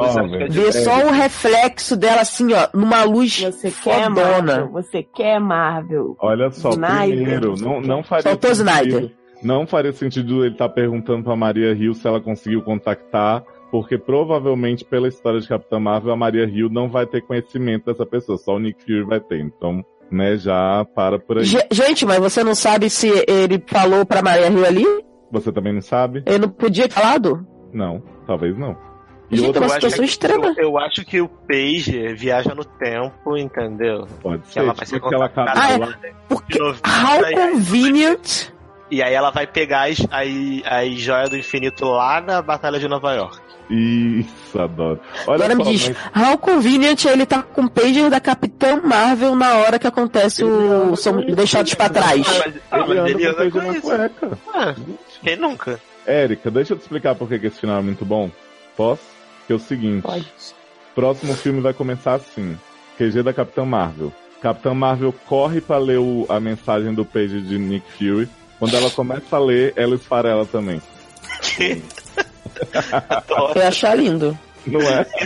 ver 0.48 0.72
só 0.72 1.04
o 1.06 1.10
reflexo 1.10 1.94
dela 1.96 2.22
assim, 2.22 2.52
ó, 2.54 2.68
numa 2.72 3.02
luz 3.02 3.40
Você 3.42 3.70
quer 3.70 4.08
Marvel? 4.08 4.24
fodona. 4.34 4.66
Você 4.72 5.02
quer 5.02 5.40
Marvel? 5.40 6.16
Olha 6.20 6.50
só, 6.52 6.70
Snyder. 6.70 7.16
primeiro, 7.16 7.54
não, 7.60 7.80
não 7.80 8.02
faria 8.02 8.22
Faltou 8.22 8.54
sentido. 8.54 8.70
Snyder. 8.70 9.12
Não 9.42 9.66
faria 9.66 9.92
sentido 9.92 10.44
ele 10.44 10.54
estar 10.54 10.68
perguntando 10.68 11.22
pra 11.24 11.36
Maria 11.36 11.72
Hill 11.72 11.94
se 11.94 12.06
ela 12.06 12.20
conseguiu 12.20 12.60
contactar, 12.62 13.42
porque 13.70 13.96
provavelmente 13.96 14.84
pela 14.84 15.06
história 15.08 15.40
de 15.40 15.46
Capitã 15.48 15.78
Marvel, 15.78 16.12
a 16.12 16.16
Maria 16.16 16.44
Hill 16.44 16.68
não 16.68 16.88
vai 16.88 17.06
ter 17.06 17.22
conhecimento 17.22 17.86
dessa 17.86 18.04
pessoa, 18.04 18.36
só 18.38 18.56
o 18.56 18.58
Nick 18.58 18.82
Fury 18.82 19.04
vai 19.04 19.20
ter. 19.20 19.40
Então, 19.40 19.84
né, 20.10 20.36
já 20.36 20.84
para 20.94 21.18
por 21.18 21.38
aí. 21.38 21.44
Ge- 21.44 21.66
Gente, 21.70 22.04
mas 22.04 22.18
você 22.18 22.42
não 22.42 22.54
sabe 22.54 22.90
se 22.90 23.08
ele 23.28 23.62
falou 23.66 24.04
pra 24.04 24.22
Maria 24.22 24.48
Rio 24.48 24.66
ali? 24.66 24.84
Você 25.30 25.52
também 25.52 25.72
não 25.74 25.82
sabe? 25.82 26.22
Ele 26.26 26.38
não 26.38 26.48
podia 26.48 26.88
ter 26.88 26.94
falado? 26.94 27.46
Não, 27.72 28.02
talvez 28.26 28.56
não. 28.58 28.76
Gente, 29.30 29.46
outra- 29.48 29.60
uma 29.60 29.66
Eu 29.66 29.72
acho 29.72 29.74
situação 29.74 29.98
que- 29.98 30.10
extrema. 30.10 30.46
Eu, 30.56 30.64
eu 30.70 30.78
acho 30.78 31.04
que 31.04 31.20
o 31.20 31.28
Pager 31.28 32.16
viaja 32.16 32.54
no 32.54 32.64
tempo, 32.64 33.36
entendeu? 33.36 34.06
Pode 34.22 34.42
Que 34.44 34.52
ser, 34.54 34.60
ela 34.60 34.72
vai 34.72 34.86
ser 34.86 34.94
tipo 34.94 35.06
aquela 35.06 35.28
contratada 35.28 35.60
Ah, 35.60 35.72
é. 35.72 35.76
lá 35.78 35.98
Porque 36.30 36.58
how 36.62 36.74
Aí- 37.24 37.34
convenient. 37.34 38.48
E 38.90 39.02
aí 39.02 39.12
ela 39.14 39.30
vai 39.30 39.46
pegar 39.46 39.88
as, 39.90 39.98
as, 40.10 40.28
as 40.64 40.94
joias 40.98 41.28
do 41.30 41.36
infinito 41.36 41.84
lá 41.84 42.20
na 42.20 42.40
Batalha 42.40 42.78
de 42.78 42.88
Nova 42.88 43.12
York. 43.12 43.38
Isso, 43.70 44.58
adoro. 44.58 44.98
Olha 45.26 45.44
Agora 45.44 45.54
me 45.54 45.64
só, 45.64 45.70
diz, 45.70 45.88
mas- 46.14 46.26
how 46.30 46.38
convenient 46.38 47.04
ele 47.04 47.26
tá 47.26 47.42
com 47.42 47.62
o 47.66 47.70
pager 47.70 48.08
da 48.08 48.18
Capitã 48.18 48.80
Marvel 48.82 49.36
na 49.36 49.56
hora 49.56 49.78
que 49.78 49.86
acontece 49.86 50.42
o. 50.42 50.96
são 50.96 51.20
deixados 51.20 51.74
pra 51.74 51.90
trás. 51.90 52.26
Ah, 52.70 52.78
mas, 52.78 52.98
ah, 52.98 53.02
anda 53.02 53.10
ele 53.10 53.50
com 53.50 53.60
com 53.60 53.80
cueca. 53.82 54.38
Ah, 54.54 54.74
quem 55.22 55.36
nunca? 55.36 55.78
Érica, 56.06 56.50
deixa 56.50 56.72
eu 56.72 56.78
te 56.78 56.82
explicar 56.82 57.14
por 57.14 57.28
que 57.28 57.34
esse 57.46 57.60
final 57.60 57.78
é 57.78 57.82
muito 57.82 58.06
bom. 58.06 58.30
Posso? 58.74 59.02
Que 59.46 59.52
é 59.52 59.56
o 59.56 59.58
seguinte. 59.58 60.06
Próximo 60.94 61.34
filme 61.34 61.60
vai 61.60 61.74
começar 61.74 62.14
assim. 62.14 62.58
QG 62.96 63.22
da 63.22 63.34
Capitã 63.34 63.64
Marvel. 63.66 64.10
Capitã 64.40 64.72
Marvel 64.72 65.12
corre 65.26 65.60
pra 65.60 65.76
ler 65.78 65.98
o- 65.98 66.24
a 66.30 66.40
mensagem 66.40 66.94
do 66.94 67.04
page 67.04 67.40
de 67.42 67.58
Nick 67.58 67.84
Fury. 67.92 68.28
Quando 68.58 68.76
ela 68.76 68.90
começa 68.90 69.36
a 69.36 69.38
ler, 69.38 69.72
ela 69.76 69.94
esfarela 69.94 70.44
também. 70.46 70.80
Eu 71.60 73.56
ia 73.62 73.68
achar 73.68 73.94
lindo. 73.96 74.36
Não 74.66 74.80
é? 74.80 75.06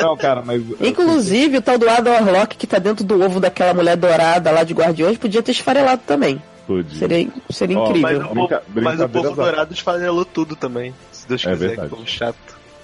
Não, 0.00 0.16
cara, 0.16 0.42
mas. 0.44 0.62
Inclusive, 0.80 1.58
o 1.58 1.62
tal 1.62 1.78
do 1.78 1.88
Adam 1.88 2.12
Warlock 2.12 2.56
que 2.56 2.66
tá 2.66 2.78
dentro 2.78 3.04
do 3.04 3.20
ovo 3.22 3.40
daquela 3.40 3.72
mulher 3.74 3.96
dourada 3.96 4.50
lá 4.50 4.62
de 4.62 4.74
Guardiões 4.74 5.16
podia 5.18 5.42
ter 5.42 5.52
esfarelado 5.52 6.02
também. 6.06 6.40
Podia. 6.66 6.98
Seria, 6.98 7.28
seria 7.50 7.78
Ó, 7.78 7.88
incrível. 7.88 8.02
Mas, 8.20 8.30
o, 8.30 8.34
Brinca- 8.34 8.58
povo- 8.60 8.80
mas 8.82 9.00
o 9.00 9.08
povo 9.08 9.30
dourado 9.34 9.72
esfarelou 9.72 10.24
tudo 10.24 10.54
também. 10.54 10.94
Se 11.10 11.26
Deus 11.26 11.44
É 11.46 11.50
quiser, 11.52 11.68
verdade. 11.68 11.88
que 11.88 11.96
povo 11.96 12.06
chato. 12.08 12.36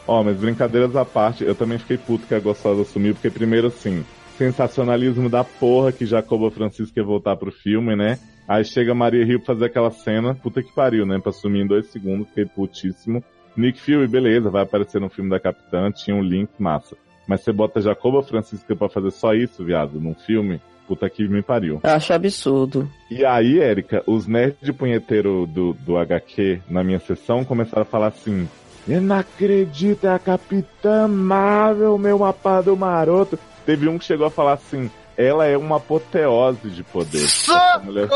Ó, 0.07 0.23
mas 0.24 0.37
brincadeiras 0.37 0.97
à 0.97 1.05
parte, 1.05 1.45
eu 1.45 1.55
também 1.55 1.79
fiquei 1.79 1.97
puto 1.99 2.27
que 2.27 2.35
a 2.35 2.41
Gostosa 2.41 2.85
sumiu, 2.85 3.15
porque 3.15 3.31
primeiro 3.31 3.69
assim, 3.69 4.05
sensacionalismo 4.43 5.28
da 5.28 5.44
porra 5.44 5.93
que 5.93 6.05
Jacoba 6.05 6.51
Francisco 6.51 6.98
ia 6.98 7.05
voltar 7.05 7.36
pro 7.36 7.52
filme, 7.52 7.94
né? 7.94 8.19
Aí 8.48 8.64
chega 8.64 8.93
Maria 8.93 9.24
Rio 9.24 9.39
pra 9.39 9.55
fazer 9.55 9.66
aquela 9.66 9.90
cena, 9.93 10.35
puta 10.35 10.60
que 10.60 10.74
pariu, 10.74 11.06
né? 11.06 11.20
Pra 11.20 11.31
sumir 11.31 11.62
em 11.62 11.66
dois 11.66 11.86
segundos, 11.86 12.27
fiquei 12.28 12.44
putíssimo. 12.44 13.23
Nick 13.56 13.81
Fury, 13.81 14.09
beleza, 14.09 14.51
vai 14.51 14.64
aparecer 14.64 15.01
no 15.01 15.09
filme 15.09 15.31
da 15.31 15.39
Capitã, 15.39 15.93
tinha 15.93 16.16
um 16.16 16.23
link, 16.23 16.51
massa. 16.59 16.97
Mas 17.28 17.43
você 17.43 17.52
bota 17.52 17.81
Jacoba 17.81 18.20
Francisco 18.23 18.74
pra 18.74 18.89
fazer 18.89 19.12
só 19.12 19.32
isso, 19.32 19.64
viado, 19.64 20.01
num 20.01 20.14
filme, 20.14 20.60
puta 20.89 21.09
que 21.09 21.28
me 21.28 21.40
pariu. 21.40 21.81
Eu 21.85 21.90
acho 21.90 22.12
absurdo. 22.12 22.90
E 23.09 23.24
aí, 23.24 23.60
Érica, 23.60 24.02
os 24.09 24.27
nerds 24.27 24.60
de 24.60 24.73
punheteiro 24.73 25.47
do, 25.47 25.73
do 25.73 25.97
HQ 25.97 26.62
na 26.69 26.82
minha 26.82 26.98
sessão 26.98 27.44
começaram 27.44 27.82
a 27.82 27.86
falar 27.86 28.09
assim: 28.09 28.48
Eu 28.89 29.01
não 29.01 29.16
acredito, 29.16 30.09
é 30.09 30.10
a 30.10 30.19
Capitã 30.19 31.06
Marvel, 31.06 31.97
meu 31.97 32.19
mapa 32.19 32.60
do 32.60 32.77
maroto. 32.77 33.39
Teve 33.64 33.89
um 33.89 33.98
que 33.98 34.05
chegou 34.05 34.26
a 34.26 34.30
falar 34.30 34.52
assim: 34.55 34.90
Ela 35.16 35.47
é 35.47 35.56
uma 35.56 35.76
apoteose 35.76 36.68
de 36.70 36.82
poder. 36.82 37.26
Mulher- 37.84 38.09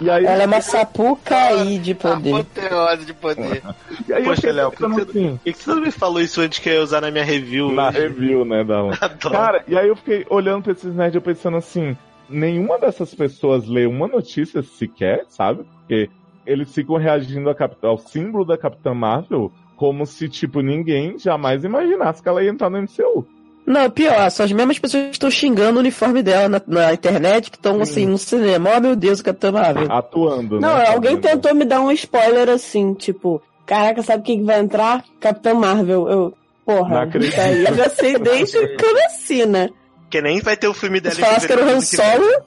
E 0.00 0.10
aí, 0.10 0.24
Ela 0.24 0.42
é 0.42 0.46
uma 0.46 0.60
sapuca 0.60 1.36
aí 1.36 1.78
de 1.78 1.94
poder. 1.94 2.34
Apoteose 2.34 3.04
de 3.06 3.14
poder. 3.14 3.62
e 4.08 4.12
aí 4.12 4.24
eu 4.24 4.34
Poxa, 4.34 4.52
Léo, 4.52 4.70
por 4.72 4.94
que, 4.94 5.00
assim, 5.02 5.40
que 5.44 5.52
você 5.52 5.70
não 5.70 5.80
me 5.80 5.90
falou 5.90 6.20
isso 6.20 6.40
antes 6.40 6.58
que 6.58 6.68
eu 6.68 6.74
ia 6.74 6.82
usar 6.82 7.00
na 7.00 7.10
minha 7.10 7.24
review? 7.24 7.72
na 7.72 7.88
hoje? 7.88 7.98
review, 8.00 8.44
né, 8.44 8.64
da 8.64 8.80
Adoro. 9.00 9.34
Cara, 9.34 9.64
e 9.66 9.76
aí 9.76 9.88
eu 9.88 9.96
fiquei 9.96 10.26
olhando 10.28 10.64
pra 10.64 10.72
esses 10.72 10.94
nerds 10.94 11.14
e 11.14 11.18
eu 11.18 11.22
pensando 11.22 11.56
assim, 11.56 11.96
nenhuma 12.28 12.78
dessas 12.78 13.14
pessoas 13.14 13.66
lê 13.66 13.86
uma 13.86 14.06
notícia 14.06 14.62
sequer, 14.62 15.24
sabe? 15.28 15.64
Porque 15.80 16.10
eles 16.46 16.72
ficam 16.72 16.96
reagindo 16.96 17.52
Cap- 17.54 17.76
ao 17.82 17.98
símbolo 17.98 18.44
da 18.44 18.56
Capitã 18.58 18.92
Marvel 18.94 19.50
como 19.76 20.06
se, 20.06 20.28
tipo, 20.28 20.60
ninguém 20.60 21.18
jamais 21.18 21.62
imaginasse 21.64 22.22
que 22.22 22.28
ela 22.28 22.42
ia 22.42 22.50
entrar 22.50 22.70
no 22.70 22.78
MCU. 22.82 23.26
Não, 23.66 23.90
pior, 23.90 24.30
são 24.30 24.46
as 24.46 24.52
mesmas 24.52 24.78
pessoas 24.78 25.06
que 25.06 25.10
estão 25.12 25.30
xingando 25.30 25.76
o 25.76 25.80
uniforme 25.80 26.22
dela 26.22 26.48
na, 26.48 26.62
na 26.66 26.92
internet, 26.94 27.50
que 27.50 27.56
estão 27.56 27.80
assim 27.82 28.06
no 28.06 28.16
cinema. 28.16 28.70
Oh 28.76 28.80
meu 28.80 28.94
Deus, 28.94 29.18
o 29.20 29.24
Capitão 29.24 29.52
Marvel. 29.52 29.90
Atuando, 29.92 30.60
Não, 30.60 30.76
né? 30.78 30.86
alguém 30.88 31.16
Fazendo- 31.16 31.40
tentou 31.42 31.54
me 31.54 31.64
dar 31.64 31.80
um 31.80 31.90
spoiler 31.90 32.48
assim, 32.48 32.94
tipo, 32.94 33.42
caraca, 33.66 34.02
sabe 34.02 34.22
quem 34.22 34.38
que 34.38 34.44
vai 34.44 34.60
entrar? 34.60 35.04
Capitã 35.20 35.52
Marvel. 35.52 36.08
Eu, 36.08 36.20
Não 36.66 36.76
porra, 36.76 37.02
acredito. 37.02 37.32
isso 37.32 37.40
aí 37.40 37.64
eu 37.64 37.74
já 37.74 37.88
sei 37.88 38.18
desde 38.18 38.68
que 38.76 38.84
eu 38.86 38.94
nasci, 38.94 39.44
né? 39.46 39.68
Que 40.08 40.22
nem 40.22 40.40
vai 40.40 40.56
ter 40.56 40.68
o 40.68 40.74
filme 40.74 41.00
dela 41.00 41.16
Se 41.16 41.20
falasse 41.20 41.46
que 41.48 41.52
era 41.52 41.66
o 41.66 41.68
Han 41.68 41.80
Solo, 41.80 42.42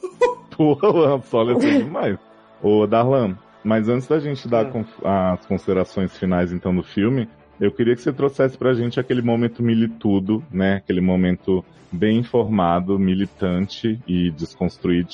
Porra, 0.55 0.89
o 0.89 1.03
Han 1.03 1.21
Solo 1.29 1.59
ser 1.61 1.83
demais. 1.83 2.17
Ô, 2.63 2.87
Darlan, 2.87 3.37
mas 3.63 3.89
antes 3.89 4.07
da 4.07 4.19
gente 4.19 4.47
dar 4.47 4.65
con- 4.71 4.85
as 5.03 5.45
considerações 5.45 6.17
finais, 6.17 6.51
então, 6.51 6.75
do 6.75 6.83
filme, 6.83 7.27
eu 7.59 7.71
queria 7.71 7.95
que 7.95 8.01
você 8.01 8.13
trouxesse 8.13 8.57
pra 8.57 8.73
gente 8.73 8.99
aquele 8.99 9.21
momento 9.21 9.61
militudo, 9.61 10.43
né? 10.51 10.75
Aquele 10.75 11.01
momento 11.01 11.63
bem 11.91 12.17
informado, 12.19 12.97
militante 12.97 13.99
e 14.07 14.31
desconstruído 14.31 15.09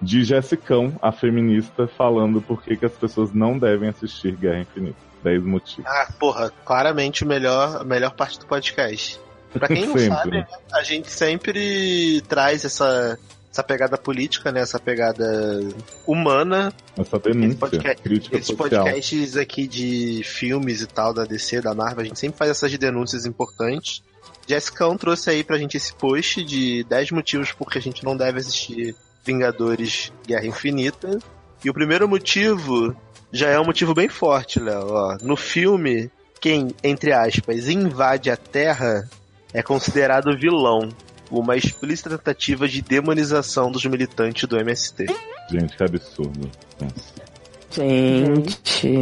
de 0.00 0.24
Jessicão, 0.24 0.92
a 1.00 1.12
feminista, 1.12 1.86
falando 1.86 2.40
por 2.42 2.62
que, 2.62 2.76
que 2.76 2.84
as 2.84 2.92
pessoas 2.92 3.32
não 3.32 3.58
devem 3.58 3.88
assistir 3.88 4.36
Guerra 4.36 4.60
Infinita. 4.60 4.96
10 5.22 5.44
motivos. 5.44 5.84
Ah, 5.88 6.08
porra, 6.18 6.52
claramente 6.64 7.22
o 7.22 7.26
melhor, 7.28 7.80
a 7.80 7.84
melhor 7.84 8.10
parte 8.14 8.40
do 8.40 8.46
podcast. 8.46 9.20
Pra 9.52 9.68
quem 9.68 9.86
não 9.86 9.96
sabe, 9.98 10.44
a 10.72 10.82
gente 10.82 11.08
sempre 11.10 12.20
traz 12.22 12.64
essa, 12.64 13.16
essa 13.52 13.62
pegada 13.62 13.98
política, 13.98 14.50
né? 14.50 14.60
Essa 14.60 14.80
pegada 14.80 15.60
humana. 16.06 16.72
Essa 16.96 17.18
denúncia, 17.18 17.58
podcast- 17.58 18.02
crítica 18.02 18.36
Esses 18.36 18.46
social. 18.48 18.84
podcasts 18.84 19.36
aqui 19.36 19.66
de 19.68 20.22
filmes 20.24 20.80
e 20.80 20.86
tal, 20.86 21.12
da 21.12 21.24
DC, 21.24 21.60
da 21.60 21.74
Marvel, 21.74 22.00
a 22.00 22.04
gente 22.04 22.18
sempre 22.18 22.38
faz 22.38 22.50
essas 22.50 22.76
denúncias 22.78 23.26
importantes. 23.26 24.02
Jessicão 24.48 24.96
trouxe 24.96 25.30
aí 25.30 25.44
pra 25.44 25.58
gente 25.58 25.76
esse 25.76 25.94
post 25.94 26.42
de 26.44 26.82
10 26.84 27.10
motivos 27.12 27.52
por 27.52 27.70
que 27.70 27.78
a 27.78 27.82
gente 27.82 28.02
não 28.04 28.16
deve 28.16 28.40
assistir 28.40 28.96
Vingadores 29.24 30.10
Guerra 30.26 30.46
Infinita. 30.46 31.18
E 31.64 31.70
o 31.70 31.74
primeiro 31.74 32.08
motivo 32.08 32.96
já 33.30 33.48
é 33.50 33.60
um 33.60 33.64
motivo 33.64 33.94
bem 33.94 34.08
forte, 34.08 34.58
Léo. 34.58 35.16
No 35.22 35.36
filme, 35.36 36.10
quem, 36.40 36.74
entre 36.82 37.12
aspas, 37.12 37.68
invade 37.68 38.30
a 38.30 38.36
Terra 38.36 39.08
é 39.54 39.62
considerado 39.62 40.36
vilão. 40.36 40.88
Uma 41.32 41.56
explícita 41.56 42.10
tentativa 42.10 42.68
de 42.68 42.82
demonização 42.82 43.72
dos 43.72 43.84
militantes 43.86 44.46
do 44.46 44.58
MST. 44.58 45.06
Gente, 45.50 45.76
que 45.76 45.82
absurdo. 45.82 46.50
Nossa. 46.80 47.32
Gente. 47.70 48.92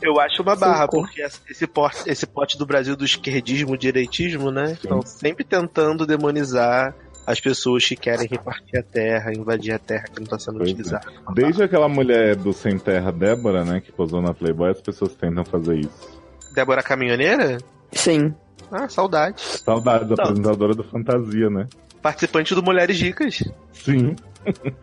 Eu 0.00 0.20
acho 0.20 0.42
uma 0.42 0.54
barra, 0.54 0.82
Socorro. 0.82 1.02
porque 1.06 1.20
esse 1.50 1.66
pote, 1.66 1.96
esse 2.06 2.26
pote 2.26 2.56
do 2.56 2.64
Brasil 2.64 2.94
do 2.96 3.04
esquerdismo, 3.04 3.76
direitismo, 3.76 4.50
né? 4.52 4.72
Estão 4.72 5.02
sempre 5.02 5.42
tentando 5.44 6.06
demonizar 6.06 6.94
as 7.26 7.40
pessoas 7.40 7.84
que 7.84 7.96
querem 7.96 8.26
repartir 8.28 8.78
a 8.78 8.82
terra, 8.82 9.32
invadir 9.32 9.72
a 9.72 9.78
terra 9.78 10.04
que 10.04 10.16
não 10.16 10.24
está 10.24 10.38
sendo 10.38 10.58
Pois 10.58 10.68
é. 10.70 10.72
utilizada. 10.72 11.12
Desde 11.34 11.62
aquela 11.62 11.88
mulher 11.88 12.36
do 12.36 12.52
Sem 12.52 12.78
Terra, 12.78 13.10
Débora, 13.12 13.64
né, 13.64 13.80
que 13.80 13.92
posou 13.92 14.22
na 14.22 14.32
Playboy, 14.32 14.70
as 14.70 14.80
pessoas 14.80 15.14
tentam 15.14 15.44
fazer 15.44 15.78
isso. 15.80 16.20
Débora 16.54 16.82
Caminhoneira? 16.82 17.58
Sim. 17.92 18.34
Ah, 18.70 18.88
saudade. 18.88 19.40
Saudades, 19.40 20.08
Não. 20.08 20.14
apresentadora 20.24 20.74
do 20.74 20.84
Fantasia, 20.84 21.50
né? 21.50 21.66
Participante 22.02 22.54
do 22.54 22.62
Mulheres 22.62 22.96
Dicas. 22.96 23.42
Sim. 23.72 24.16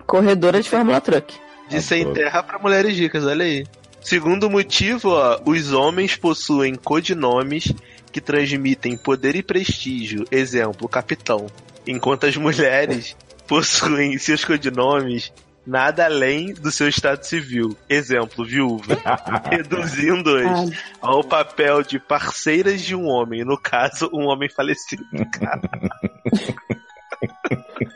Corredora 0.06 0.62
de 0.62 0.70
Fórmula 0.70 1.02
Truck. 1.02 1.34
De 1.70 1.82
sem 1.82 2.14
terra 2.14 2.44
para 2.44 2.60
Mulheres 2.60 2.96
Dicas, 2.96 3.26
olha 3.26 3.44
aí. 3.44 3.66
Segundo 4.02 4.50
motivo, 4.50 5.10
ó, 5.10 5.40
os 5.46 5.74
homens 5.74 6.16
possuem 6.16 6.76
codinomes 6.76 7.74
que 8.12 8.22
transmitem 8.22 8.98
poder 8.98 9.36
e 9.36 9.44
prestígio, 9.44 10.26
exemplo, 10.32 10.88
capitão, 10.88 11.48
enquanto 11.86 12.26
as 12.26 12.38
mulheres 12.38 13.18
possuem 13.48 14.14
em 14.14 14.18
seus 14.18 14.46
codinomes 14.46 15.34
nada 15.68 16.06
além 16.06 16.54
do 16.54 16.72
seu 16.72 16.88
estado 16.88 17.24
civil, 17.26 17.76
exemplo, 17.90 18.46
viúva, 18.46 18.98
reduzindo-as 19.52 20.72
ao 21.02 21.22
papel 21.22 21.84
de 21.84 22.00
parceiras 22.00 22.82
de 22.82 22.96
um 22.96 23.06
homem, 23.06 23.44
no 23.44 23.58
caso, 23.58 24.10
um 24.14 24.28
homem 24.28 24.50
falecido. 24.50 25.04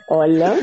Olha, 0.08 0.58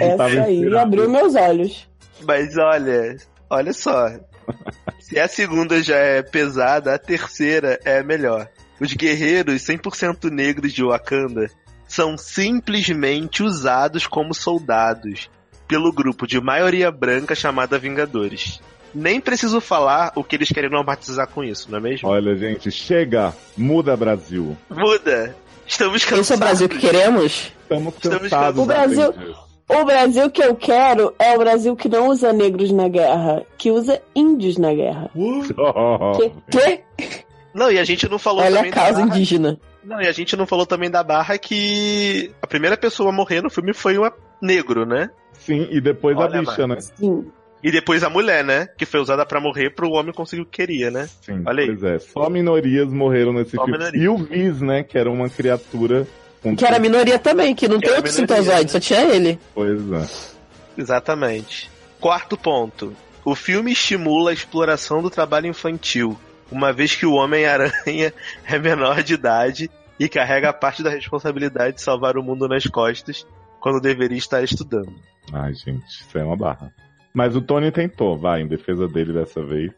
essa 0.00 0.24
aí 0.44 0.76
abriu 0.76 1.10
meus 1.10 1.34
olhos. 1.34 1.88
Mas 2.22 2.56
olha, 2.56 3.16
olha 3.50 3.72
só. 3.72 4.06
Se 5.00 5.18
a 5.18 5.26
segunda 5.26 5.82
já 5.82 5.96
é 5.96 6.22
pesada, 6.22 6.94
a 6.94 6.98
terceira 6.98 7.80
é 7.84 7.98
a 7.98 8.04
melhor. 8.04 8.48
Os 8.80 8.92
guerreiros 8.92 9.62
100% 9.62 10.30
negros 10.30 10.72
de 10.72 10.84
Wakanda 10.84 11.50
são 11.88 12.16
simplesmente 12.16 13.42
usados 13.42 14.06
como 14.06 14.32
soldados 14.32 15.28
pelo 15.66 15.92
grupo 15.92 16.26
de 16.26 16.40
maioria 16.40 16.90
branca 16.90 17.34
chamada 17.34 17.78
Vingadores. 17.78 18.60
Nem 18.94 19.20
preciso 19.20 19.60
falar 19.60 20.12
o 20.14 20.24
que 20.24 20.36
eles 20.36 20.48
querem 20.48 20.70
normatizar 20.70 21.28
com 21.28 21.44
isso, 21.44 21.70
não 21.70 21.78
é 21.78 21.80
mesmo? 21.80 22.08
Olha, 22.08 22.34
gente, 22.36 22.70
chega! 22.70 23.34
Muda, 23.56 23.96
Brasil! 23.96 24.56
Muda! 24.70 25.36
Estamos 25.66 26.04
cansados. 26.04 26.20
Esse 26.20 26.32
é 26.32 26.36
o 26.36 26.38
Brasil 26.38 26.68
que 26.68 26.78
queremos? 26.78 27.52
Estamos 27.62 27.94
Estamos 27.94 28.22
cansados. 28.22 28.62
O 28.62 28.66
Brasil, 28.66 29.14
o 29.68 29.84
Brasil 29.84 30.30
que 30.30 30.42
eu 30.42 30.54
quero 30.54 31.14
é 31.18 31.34
o 31.34 31.38
Brasil 31.38 31.76
que 31.76 31.88
não 31.88 32.08
usa 32.08 32.32
negros 32.32 32.70
na 32.70 32.88
guerra, 32.88 33.44
que 33.58 33.70
usa 33.70 34.00
índios 34.14 34.56
na 34.56 34.72
guerra. 34.72 35.10
Que? 36.16 36.30
que? 36.50 37.26
Não, 37.52 37.70
e 37.70 37.78
a 37.78 37.84
gente 37.84 38.08
não 38.08 38.18
falou 38.18 38.42
Olha 38.42 38.56
também 38.56 38.70
a 38.70 38.74
causa 38.74 39.00
indígena. 39.00 39.58
Não, 39.82 40.00
e 40.00 40.06
a 40.06 40.12
gente 40.12 40.36
não 40.36 40.46
falou 40.46 40.66
também 40.66 40.90
da 40.90 41.02
barra 41.02 41.38
que 41.38 42.30
a 42.42 42.46
primeira 42.46 42.76
pessoa 42.76 43.08
a 43.10 43.12
morrer 43.12 43.40
no 43.40 43.48
filme 43.48 43.72
foi 43.72 43.98
um 43.98 44.08
negro, 44.42 44.84
né? 44.84 45.10
Sim, 45.46 45.68
e 45.70 45.80
depois 45.80 46.16
Olha, 46.16 46.38
a 46.38 46.40
bicha, 46.42 46.66
né? 46.66 46.80
Sim. 46.80 47.30
E 47.62 47.70
depois 47.70 48.02
a 48.02 48.10
mulher, 48.10 48.44
né? 48.44 48.68
Que 48.76 48.84
foi 48.84 49.00
usada 49.00 49.24
pra 49.24 49.40
morrer 49.40 49.70
pro 49.70 49.90
homem 49.90 50.12
conseguir 50.12 50.42
o 50.42 50.46
que 50.46 50.58
queria, 50.64 50.90
né? 50.90 51.08
Sim, 51.22 51.42
Olha 51.46 51.62
aí. 51.62 51.66
pois 51.68 51.82
é. 51.82 51.98
Só 51.98 52.28
minorias 52.28 52.88
morreram 52.92 53.32
nesse 53.32 53.56
Só 53.56 53.64
filme. 53.64 53.78
minorias. 53.78 54.04
E 54.04 54.08
o 54.08 54.16
Viz, 54.18 54.60
né? 54.60 54.82
Que 54.82 54.98
era 54.98 55.10
uma 55.10 55.28
criatura. 55.28 56.06
Com... 56.42 56.54
Que 56.54 56.64
era 56.66 56.78
minoria 56.78 57.18
também, 57.18 57.54
que 57.54 57.66
não 57.66 57.78
Que 57.78 57.86
tem 57.86 57.96
outro 57.96 58.12
minoria, 58.12 58.36
sintozoide, 58.36 58.62
né? 58.64 58.68
só 58.68 58.80
tinha 58.80 59.02
ele. 59.02 59.38
Pois 59.54 59.80
é. 59.92 60.06
Exatamente. 60.76 61.70
Quarto 62.00 62.36
ponto. 62.36 62.94
O 63.24 63.34
filme 63.34 63.72
estimula 63.72 64.30
a 64.30 64.34
exploração 64.34 65.02
do 65.02 65.10
trabalho 65.10 65.48
infantil, 65.48 66.16
uma 66.52 66.72
vez 66.72 66.94
que 66.94 67.06
o 67.06 67.14
Homem-Aranha 67.14 68.12
é 68.46 68.58
menor 68.58 69.02
de 69.02 69.14
idade 69.14 69.70
e 69.98 70.08
carrega 70.08 70.52
parte 70.52 70.82
da 70.82 70.90
responsabilidade 70.90 71.76
de 71.76 71.82
salvar 71.82 72.16
o 72.16 72.22
mundo 72.22 72.46
nas 72.46 72.66
costas, 72.66 73.26
quando 73.58 73.80
deveria 73.80 74.18
estar 74.18 74.44
estudando. 74.44 74.92
Ai, 75.32 75.52
gente, 75.54 75.84
isso 75.86 76.16
é 76.18 76.24
uma 76.24 76.36
barra. 76.36 76.72
Mas 77.12 77.34
o 77.34 77.40
Tony 77.40 77.70
tentou, 77.72 78.16
vai, 78.18 78.42
em 78.42 78.46
defesa 78.46 78.86
dele 78.86 79.12
dessa 79.12 79.42
vez. 79.42 79.72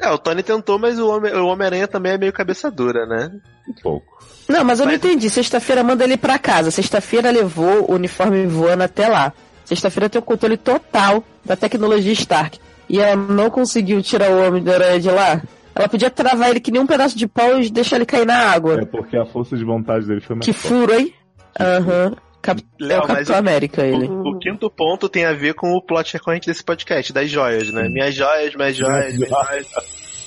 É, 0.00 0.08
o 0.10 0.18
Tony 0.18 0.42
tentou, 0.42 0.78
mas 0.78 0.98
o 0.98 1.08
Homem- 1.08 1.34
o 1.34 1.46
Homem-Aranha 1.46 1.88
também 1.88 2.12
é 2.12 2.18
meio 2.18 2.32
cabeça 2.32 2.70
dura, 2.70 3.04
né? 3.04 3.30
Um 3.68 3.72
pouco. 3.82 4.18
Não, 4.48 4.64
mas 4.64 4.78
eu 4.80 4.86
não 4.86 4.94
entendi. 4.94 5.28
Sexta-feira 5.28 5.82
manda 5.82 6.04
ele 6.04 6.16
pra 6.16 6.38
casa. 6.38 6.70
Sexta-feira 6.70 7.30
levou 7.30 7.90
o 7.90 7.94
uniforme 7.94 8.46
voando 8.46 8.84
até 8.84 9.08
lá. 9.08 9.32
Sexta-feira 9.64 10.08
tem 10.08 10.20
o 10.20 10.24
controle 10.24 10.56
total 10.56 11.22
da 11.44 11.56
tecnologia 11.56 12.12
Stark. 12.12 12.58
E 12.88 13.00
ela 13.00 13.16
não 13.16 13.50
conseguiu 13.50 14.00
tirar 14.00 14.30
o 14.30 14.46
homem 14.46 14.62
da 14.62 14.74
aranha 14.74 15.00
de 15.00 15.10
lá. 15.10 15.42
Ela 15.74 15.88
podia 15.88 16.10
travar 16.10 16.48
ele 16.50 16.60
que 16.60 16.70
nem 16.70 16.80
um 16.80 16.86
pedaço 16.86 17.18
de 17.18 17.26
pau 17.26 17.60
e 17.60 17.68
deixar 17.68 17.96
ele 17.96 18.06
cair 18.06 18.24
na 18.24 18.38
água. 18.50 18.80
É 18.80 18.84
porque 18.86 19.16
a 19.16 19.26
força 19.26 19.56
de 19.56 19.64
vontade 19.64 20.06
dele 20.06 20.20
foi 20.20 20.36
mais 20.36 20.46
Que 20.46 20.52
forte. 20.52 20.68
furo, 20.68 20.94
hein? 20.98 21.12
Aham. 21.60 22.16
Cap- 22.48 22.64
É 22.80 22.84
Léo, 22.84 22.98
o 22.98 23.08
mas 23.08 23.08
Capitão 23.16 23.34
o- 23.34 23.38
América, 23.38 23.86
ele. 23.86 24.06
O, 24.06 24.28
o 24.30 24.38
quinto 24.38 24.70
ponto 24.70 25.08
tem 25.08 25.24
a 25.24 25.32
ver 25.32 25.54
com 25.54 25.72
o 25.72 25.82
plot 25.82 26.12
recorrente 26.14 26.46
desse 26.46 26.64
podcast, 26.64 27.12
das 27.12 27.28
joias, 27.30 27.70
né? 27.72 27.88
Minhas 27.88 28.14
joias, 28.14 28.54
minhas 28.54 28.74
joias, 28.76 29.14
minhas 29.16 29.28
joias. 29.30 29.66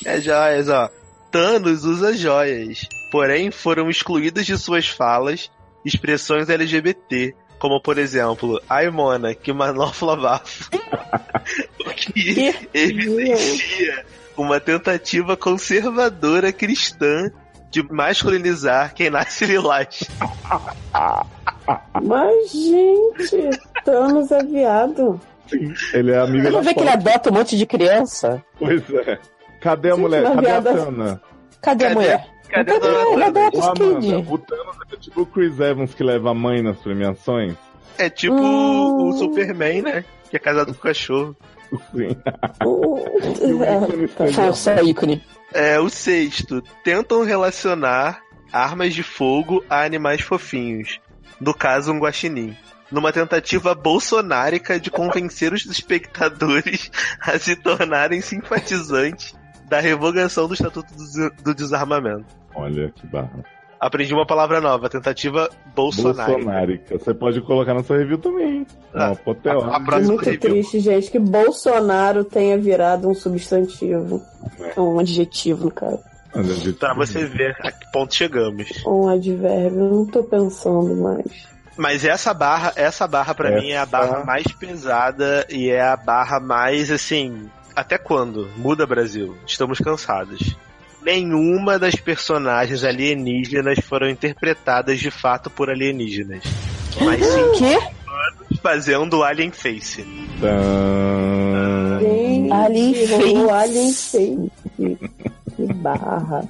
Minhas 0.05 0.23
joias, 0.23 0.69
ó. 0.69 0.89
Thanos 1.31 1.83
usa 1.85 2.13
joias, 2.13 2.87
porém 3.11 3.49
foram 3.51 3.89
excluídas 3.89 4.45
de 4.45 4.57
suas 4.57 4.87
falas 4.87 5.49
expressões 5.85 6.49
LGBT, 6.49 7.33
como 7.57 7.81
por 7.81 7.97
exemplo, 7.97 8.61
ai 8.69 8.89
Mona, 8.89 9.33
que 9.33 9.51
manopla 9.53 10.15
bafo. 10.15 10.69
o 11.85 11.89
que 11.91 12.53
evidencia 12.73 14.05
uma 14.37 14.59
tentativa 14.59 15.35
conservadora 15.37 16.51
cristã 16.51 17.31
de 17.71 17.81
masculinizar 17.91 18.93
quem 18.93 19.09
nasce 19.09 19.45
lilás. 19.45 20.03
Mas, 22.03 22.51
gente, 22.51 23.49
Thanos 23.85 24.31
é 24.31 24.43
viado. 24.43 25.19
Ele 25.93 26.11
é 26.11 26.19
amigo 26.19 26.43
Você 26.43 26.49
não 26.51 26.61
vê 26.63 26.73
que 26.73 26.79
ele 26.81 26.89
adota 26.89 27.29
um 27.29 27.33
monte 27.33 27.57
de 27.57 27.65
criança? 27.65 28.43
Pois 28.59 28.81
é. 28.93 29.17
Cadê 29.59 29.89
a 29.89 29.91
Gente, 29.95 30.01
mulher? 30.01 30.23
Cadê 30.23 30.37
a 30.37 30.41
viada- 30.59 30.73
Tana? 30.85 31.21
Cadê, 31.61 31.85
a 31.85 31.87
Cadê- 31.89 31.93
mulher? 31.99 32.27
cadê 32.49 32.71
Cadê 32.71 32.71
a 32.71 33.27
adota 33.27 33.57
Ô, 33.57 33.59
os 33.59 33.65
Amanda, 33.67 34.31
o 34.33 34.37
Thanos 34.37 34.75
é 34.91 34.97
tipo 34.97 35.21
o 35.21 35.25
Chris 35.25 35.59
Evans 35.59 35.93
que 35.93 36.03
leva 36.03 36.31
a 36.31 36.33
mãe 36.33 36.61
nas 36.61 36.77
premiações? 36.77 37.55
É 37.97 38.09
tipo 38.09 38.35
Hum. 38.35 39.09
o 39.09 39.13
Superman, 39.13 39.81
né? 39.83 40.05
Que 40.29 40.37
é 40.37 40.39
casado 40.39 40.67
com 40.73 40.79
o 40.79 40.81
cachorro. 40.83 41.35
Sim. 41.95 42.17
Força, 44.33 44.81
ícone. 44.81 45.23
É, 45.53 45.79
o 45.79 45.89
sexto, 45.89 46.61
tentam 46.83 47.23
relacionar 47.23 48.21
armas 48.51 48.93
de 48.93 49.03
fogo 49.03 49.63
a 49.69 49.83
animais 49.83 50.21
fofinhos. 50.21 50.99
No 51.39 51.53
caso, 51.53 51.91
um 51.91 51.99
guaxinim. 51.99 52.55
Numa 52.91 53.13
tentativa 53.13 53.73
bolsonárica 53.73 54.79
de 54.79 54.91
convencer 54.91 55.53
os 55.53 55.65
espectadores 55.65 56.91
a 57.21 57.39
se 57.39 57.55
tornarem 57.55 58.19
simpatizantes 58.21 59.33
da 59.69 59.79
revogação 59.79 60.47
do 60.47 60.53
Estatuto 60.53 60.93
do 61.41 61.55
Desarmamento. 61.55 62.25
Olha 62.53 62.91
que 62.91 63.07
barra. 63.07 63.45
Aprendi 63.81 64.13
uma 64.13 64.27
palavra 64.27 64.61
nova, 64.61 64.87
tentativa 64.87 65.49
bolsonárica. 65.75 66.33
Bolsonárica. 66.37 66.99
Você 66.99 67.13
pode 67.15 67.41
colocar 67.41 67.73
na 67.73 67.83
sua 67.83 67.97
review 67.97 68.19
também, 68.19 68.57
hein? 68.57 68.67
É 68.93 68.99
Ah, 69.03 69.17
uma 69.25 69.73
a- 69.73 69.77
a 69.77 69.79
próxima 69.79 70.13
Muito 70.13 70.23
review. 70.25 70.39
triste, 70.39 70.79
gente, 70.79 71.09
que 71.09 71.17
Bolsonaro 71.17 72.23
tenha 72.23 72.59
virado 72.59 73.09
um 73.09 73.15
substantivo. 73.15 74.21
Um 74.77 74.99
adjetivo, 74.99 75.65
no 75.65 75.71
caso. 75.71 75.99
Olha, 76.35 76.53
gente, 76.53 76.73
Pra 76.73 76.93
você 76.93 77.25
ver 77.25 77.57
a 77.59 77.71
que 77.71 77.91
ponto 77.91 78.13
chegamos. 78.13 78.69
Um 78.85 79.09
advérbio. 79.09 79.89
Não 79.89 80.05
tô 80.05 80.23
pensando 80.23 80.95
mais. 80.95 81.49
Mas 81.75 82.05
essa 82.05 82.33
barra, 82.35 82.73
essa 82.75 83.07
barra 83.07 83.33
para 83.33 83.49
Essa- 83.49 83.61
mim 83.61 83.71
é 83.71 83.77
a 83.79 83.85
barra 83.87 84.23
mais 84.23 84.45
pesada 84.53 85.43
e 85.49 85.71
é 85.71 85.81
a 85.81 85.97
barra 85.97 86.39
mais 86.39 86.91
assim. 86.91 87.49
Até 87.75 87.97
quando? 87.97 88.47
Muda 88.57 88.85
Brasil. 88.85 89.35
Estamos 89.47 89.79
cansados. 89.79 90.55
Nenhuma 91.03 91.79
das 91.79 91.95
personagens 91.95 92.83
alienígenas 92.83 93.79
foram 93.79 94.09
interpretadas 94.09 94.99
de 94.99 95.09
fato 95.09 95.49
por 95.49 95.69
alienígenas. 95.69 96.43
Mas 97.01 97.25
sim 97.25 97.51
Quê? 97.57 97.79
fazendo 98.61 99.23
Alien 99.23 99.51
Face. 99.51 100.03
Gente, 101.99 102.51
Alien 102.51 102.93
Face. 103.07 103.49
Alien 103.49 103.93
Face. 103.93 104.51
Que 105.55 105.73
barra. 105.73 106.47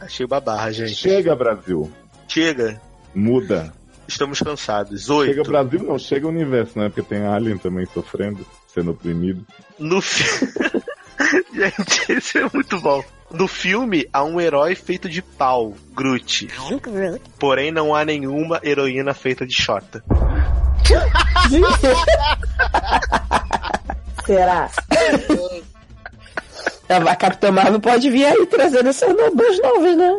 Achei 0.00 0.26
uma 0.26 0.40
barra, 0.40 0.72
gente. 0.72 0.94
Chega, 0.94 1.36
Brasil. 1.36 1.90
Chega. 2.26 2.80
Muda. 3.14 3.72
Estamos 4.08 4.40
cansados. 4.40 5.02
Chega, 5.04 5.14
Oito. 5.14 5.50
Brasil 5.50 5.82
não. 5.82 5.98
Chega 5.98 6.26
o 6.26 6.30
universo, 6.30 6.78
né? 6.78 6.88
Porque 6.88 7.02
tem 7.02 7.26
Alien 7.26 7.58
também 7.58 7.86
sofrendo, 7.86 8.44
sendo 8.72 8.92
oprimido. 8.92 9.44
No 9.78 10.00
fi... 10.00 10.24
Gente, 11.52 12.12
isso 12.12 12.38
é 12.38 12.50
muito 12.52 12.80
bom. 12.80 13.04
No 13.32 13.46
filme, 13.46 14.06
há 14.12 14.24
um 14.24 14.40
herói 14.40 14.74
feito 14.74 15.08
de 15.08 15.22
pau, 15.22 15.74
Groot. 15.94 16.48
Porém, 17.38 17.70
não 17.70 17.94
há 17.94 18.04
nenhuma 18.04 18.60
heroína 18.62 19.14
feita 19.14 19.46
de 19.46 19.54
Xota. 19.54 20.02
Será? 24.26 24.68
A 26.88 27.16
Capitã 27.16 27.52
Marvel 27.52 27.80
pode 27.80 28.10
vir 28.10 28.24
aí 28.24 28.46
trazendo 28.46 28.88
essas 28.88 29.12
boas 29.14 29.58
novas, 29.60 29.96
né? 29.96 30.18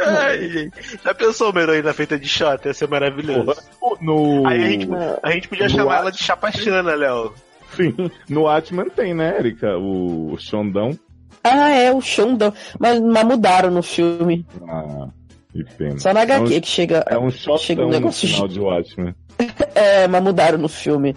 Ai, 0.00 0.48
gente. 0.48 0.98
Já 1.04 1.14
pensou 1.14 1.50
uma 1.50 1.60
heroína 1.60 1.92
feita 1.92 2.18
de 2.18 2.26
Xota? 2.26 2.68
Ia 2.68 2.74
ser 2.74 2.88
maravilhoso. 2.88 3.54
No... 4.00 4.46
Aí 4.46 4.64
a 4.64 4.68
gente, 4.70 4.88
a 5.22 5.30
gente 5.30 5.48
podia 5.48 5.64
No 5.66 5.70
chamar 5.70 5.94
ar- 5.96 6.00
ela 6.00 6.10
de 6.10 6.18
Chapachana, 6.22 6.94
Léo. 6.94 7.34
Sim, 7.76 7.94
no 8.30 8.48
Atman 8.48 8.88
tem, 8.88 9.12
né, 9.12 9.36
Erika? 9.38 9.76
O, 9.76 10.32
o 10.32 10.38
Xondão. 10.38 10.98
Ah, 11.44 11.68
é, 11.70 11.92
o 11.92 12.00
Shondão. 12.00 12.52
Mas, 12.78 12.98
mas 13.00 13.24
mudaram 13.24 13.70
no 13.70 13.82
filme. 13.82 14.46
Ah, 14.66 15.08
que 15.52 15.62
pena. 15.76 15.98
Só 15.98 16.12
na 16.14 16.22
HQ 16.22 16.54
é 16.54 16.56
um, 16.56 16.60
que 16.60 16.66
chega. 16.66 17.04
É 17.06 17.18
um 17.18 17.30
shotão 17.30 17.86
um 17.86 17.90
negócio. 17.90 18.26
no 18.28 18.34
final 18.34 18.48
de 18.48 18.60
Watchmen. 18.60 19.14
É, 19.74 20.06
mas 20.06 20.22
mudaram 20.22 20.56
no 20.56 20.68
filme. 20.68 21.16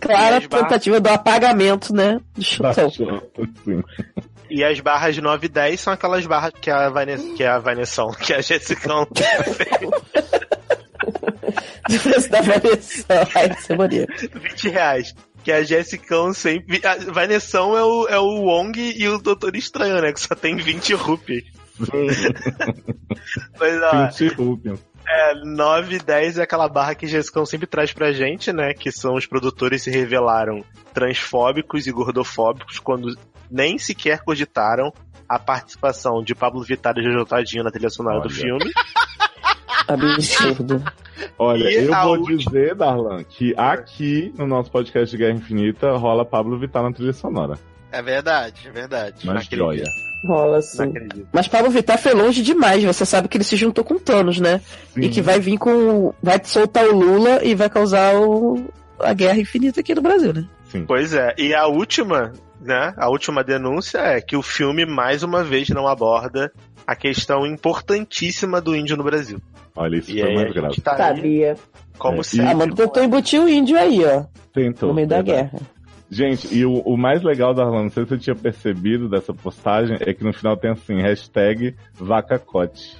clara 0.00 0.38
as 0.38 0.46
barras- 0.46 0.68
tentativa 0.68 0.98
do 0.98 1.08
apagamento, 1.08 1.94
né? 1.94 2.18
Do 2.34 2.42
chutão. 2.42 2.90
Sim. 2.90 3.82
E 4.48 4.64
as 4.64 4.80
barras 4.80 5.16
9 5.18 5.46
e 5.46 5.48
10 5.50 5.78
são 5.78 5.92
aquelas 5.92 6.26
barras 6.26 6.52
que 6.58 6.70
a 6.70 6.88
Vanessa, 6.88 7.34
que 7.34 7.44
a 7.44 7.58
Vanessa, 7.58 8.02
que 8.20 8.32
a 8.32 8.40
Jessica 8.40 8.88
Do 11.88 11.98
preço 12.02 12.30
da 12.30 12.40
variação. 12.40 13.16
Ai, 13.34 13.50
isso 13.58 13.72
é 13.72 13.76
maneiro. 13.76 14.12
20 14.18 14.68
reais. 14.70 15.14
Que 15.44 15.52
a 15.52 15.62
Jessica 15.62 16.32
sempre. 16.34 16.80
A 16.86 16.96
Vanessa 17.12 17.58
é 17.58 17.60
o, 17.62 18.08
é 18.08 18.18
o 18.18 18.42
Wong 18.42 18.78
e 18.78 19.08
o 19.08 19.18
Doutor 19.18 19.56
Estranho, 19.56 20.00
né? 20.00 20.12
Que 20.12 20.20
só 20.20 20.34
tem 20.34 20.56
20 20.56 20.94
rupias. 20.94 21.44
Mas 23.58 23.82
ó, 23.82 24.06
20 24.08 24.34
rupias. 24.34 24.80
é, 25.08 25.34
9 25.44 25.96
e 25.96 25.98
10 25.98 26.38
é 26.38 26.42
aquela 26.42 26.68
barra 26.68 26.94
que 26.94 27.06
a 27.06 27.08
Jessica 27.08 27.44
sempre 27.46 27.66
traz 27.66 27.92
pra 27.92 28.12
gente, 28.12 28.52
né? 28.52 28.74
Que 28.74 28.92
são 28.92 29.14
os 29.14 29.26
produtores 29.26 29.82
se 29.82 29.90
revelaram 29.90 30.64
transfóbicos 30.92 31.86
e 31.86 31.92
gordofóbicos 31.92 32.78
quando 32.78 33.14
nem 33.50 33.78
sequer 33.78 34.22
cogitaram 34.22 34.92
a 35.28 35.38
participação 35.38 36.22
de 36.22 36.34
Pablo 36.34 36.62
Vittar 36.62 36.94
e 36.98 37.02
Jojo 37.02 37.24
Todinho 37.24 37.64
na 37.64 37.70
trilha 37.70 37.88
sonora 37.88 38.20
do 38.20 38.28
Olha. 38.28 38.34
filme. 38.34 38.70
Absurdo. 39.94 40.82
Olha, 41.38 41.70
E 41.70 41.84
eu 41.86 41.94
vou 41.94 42.18
última- 42.18 42.38
dizer, 42.38 42.74
Darlan, 42.74 43.22
que 43.24 43.54
aqui 43.56 44.32
no 44.38 44.46
nosso 44.46 44.70
podcast 44.70 45.10
de 45.14 45.22
Guerra 45.22 45.36
Infinita 45.36 45.92
rola 45.96 46.24
Pablo 46.24 46.58
Vittar 46.58 46.82
na 46.82 46.92
trilha 46.92 47.12
sonora. 47.12 47.58
É 47.92 48.00
verdade, 48.00 48.68
é 48.68 48.70
verdade. 48.70 49.26
Mas 49.26 49.36
acredito. 49.44 49.56
joia. 49.56 49.84
Rola 50.26 50.58
acredito. 50.58 51.26
Mas 51.32 51.48
Pablo 51.48 51.70
Vittar 51.70 51.98
foi 51.98 52.12
longe 52.14 52.42
demais. 52.42 52.84
Você 52.84 53.04
sabe 53.04 53.26
que 53.28 53.36
ele 53.36 53.44
se 53.44 53.56
juntou 53.56 53.82
com 53.82 53.98
Thanos, 53.98 54.38
né? 54.38 54.60
Sim. 54.94 55.00
E 55.02 55.08
que 55.08 55.20
vai 55.20 55.40
vir 55.40 55.58
com. 55.58 56.12
Vai 56.22 56.40
soltar 56.44 56.84
o 56.86 56.92
Lula 56.98 57.40
e 57.42 57.54
vai 57.54 57.68
causar 57.68 58.14
o... 58.16 58.64
a 59.00 59.12
guerra 59.12 59.38
infinita 59.40 59.80
aqui 59.80 59.94
no 59.94 60.02
Brasil, 60.02 60.32
né? 60.32 60.46
Sim. 60.68 60.84
Pois 60.86 61.14
é, 61.14 61.34
e 61.36 61.52
a 61.54 61.66
última, 61.66 62.32
né? 62.60 62.94
A 62.96 63.08
última 63.10 63.42
denúncia 63.42 63.98
é 63.98 64.20
que 64.20 64.36
o 64.36 64.42
filme 64.42 64.86
mais 64.86 65.22
uma 65.24 65.42
vez 65.42 65.68
não 65.70 65.88
aborda 65.88 66.52
a 66.86 66.96
questão 66.96 67.46
importantíssima 67.46 68.60
do 68.60 68.74
índio 68.74 68.96
no 68.96 69.04
Brasil. 69.04 69.40
Olha, 69.76 69.96
isso 69.96 70.10
E 70.10 70.20
foi 70.20 70.34
mais 70.34 70.52
grave. 70.52 70.80
tá 70.80 70.92
aí 70.92 70.98
Sabia. 71.16 71.56
como 71.98 72.20
É, 72.20 72.22
sempre. 72.22 72.46
Ah, 72.48 72.54
mas 72.54 72.74
tentou 72.74 73.02
embutir 73.04 73.40
o 73.40 73.48
índio 73.48 73.78
aí, 73.78 74.04
ó. 74.04 74.24
Tentou. 74.52 74.88
No 74.88 74.94
meio 74.94 75.06
da 75.08 75.16
verdade. 75.22 75.50
guerra. 75.50 75.60
Gente, 76.10 76.52
e 76.52 76.66
o, 76.66 76.80
o 76.80 76.96
mais 76.96 77.22
legal, 77.22 77.54
Darlan, 77.54 77.84
não 77.84 77.90
sei 77.90 78.02
se 78.02 78.08
você 78.08 78.18
tinha 78.18 78.34
percebido 78.34 79.08
dessa 79.08 79.32
postagem, 79.32 79.96
é 80.00 80.12
que 80.12 80.24
no 80.24 80.32
final 80.32 80.56
tem 80.56 80.72
assim, 80.72 81.00
hashtag 81.00 81.76
vacacote. 81.94 82.96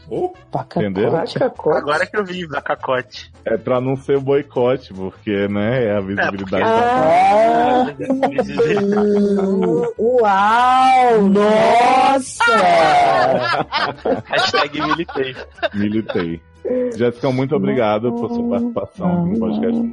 Entendeu? 0.77 1.11
Pacacote. 1.11 1.77
Agora 1.79 2.07
que 2.07 2.17
eu 2.17 2.25
vi 2.25 2.47
Vacacote. 2.47 3.33
É 3.45 3.57
pra 3.57 3.81
não 3.81 3.97
ser 3.97 4.21
boicote, 4.21 4.95
porque, 4.95 5.49
né, 5.49 5.87
é 5.87 5.97
a 5.97 6.01
visibilidade 6.01 6.63
Ah, 6.65 7.87
uau! 9.99 11.23
Nossa! 11.31 12.45
Hashtag 14.27 14.81
militei. 14.83 15.35
da 15.35 15.71
militei. 15.75 16.41
Jéssica, 16.97 17.31
muito 17.33 17.57
obrigado 17.57 18.13
por 18.13 18.29
sua 18.31 18.49
participação 18.51 19.27
no 19.27 19.39
podcast. 19.39 19.93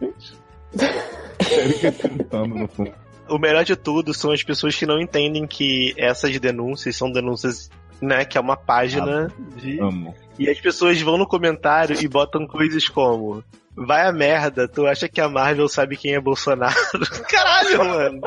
Gente, 0.00 0.36
Erika 1.50 1.92
tentando 1.92 2.54
no 2.54 2.68
fundo. 2.68 2.92
O 3.28 3.38
melhor 3.38 3.64
de 3.64 3.74
tudo 3.74 4.14
são 4.14 4.30
as 4.30 4.42
pessoas 4.42 4.76
que 4.76 4.86
não 4.86 5.00
entendem 5.00 5.46
que 5.46 5.94
essas 5.96 6.38
denúncias 6.38 6.96
são 6.96 7.10
denúncias, 7.10 7.70
né? 8.00 8.24
Que 8.24 8.38
é 8.38 8.40
uma 8.40 8.56
página 8.56 9.32
de. 9.56 9.80
Amo. 9.80 10.14
E 10.38 10.48
as 10.48 10.60
pessoas 10.60 11.00
vão 11.00 11.18
no 11.18 11.26
comentário 11.26 11.96
e 12.00 12.06
botam 12.06 12.46
coisas 12.46 12.88
como. 12.88 13.42
Vai 13.74 14.06
a 14.06 14.12
merda, 14.12 14.66
tu 14.66 14.86
acha 14.86 15.06
que 15.06 15.20
a 15.20 15.28
Marvel 15.28 15.68
sabe 15.68 15.98
quem 15.98 16.14
é 16.14 16.20
Bolsonaro? 16.20 16.74
Caralho, 17.28 17.78
mano! 17.78 18.20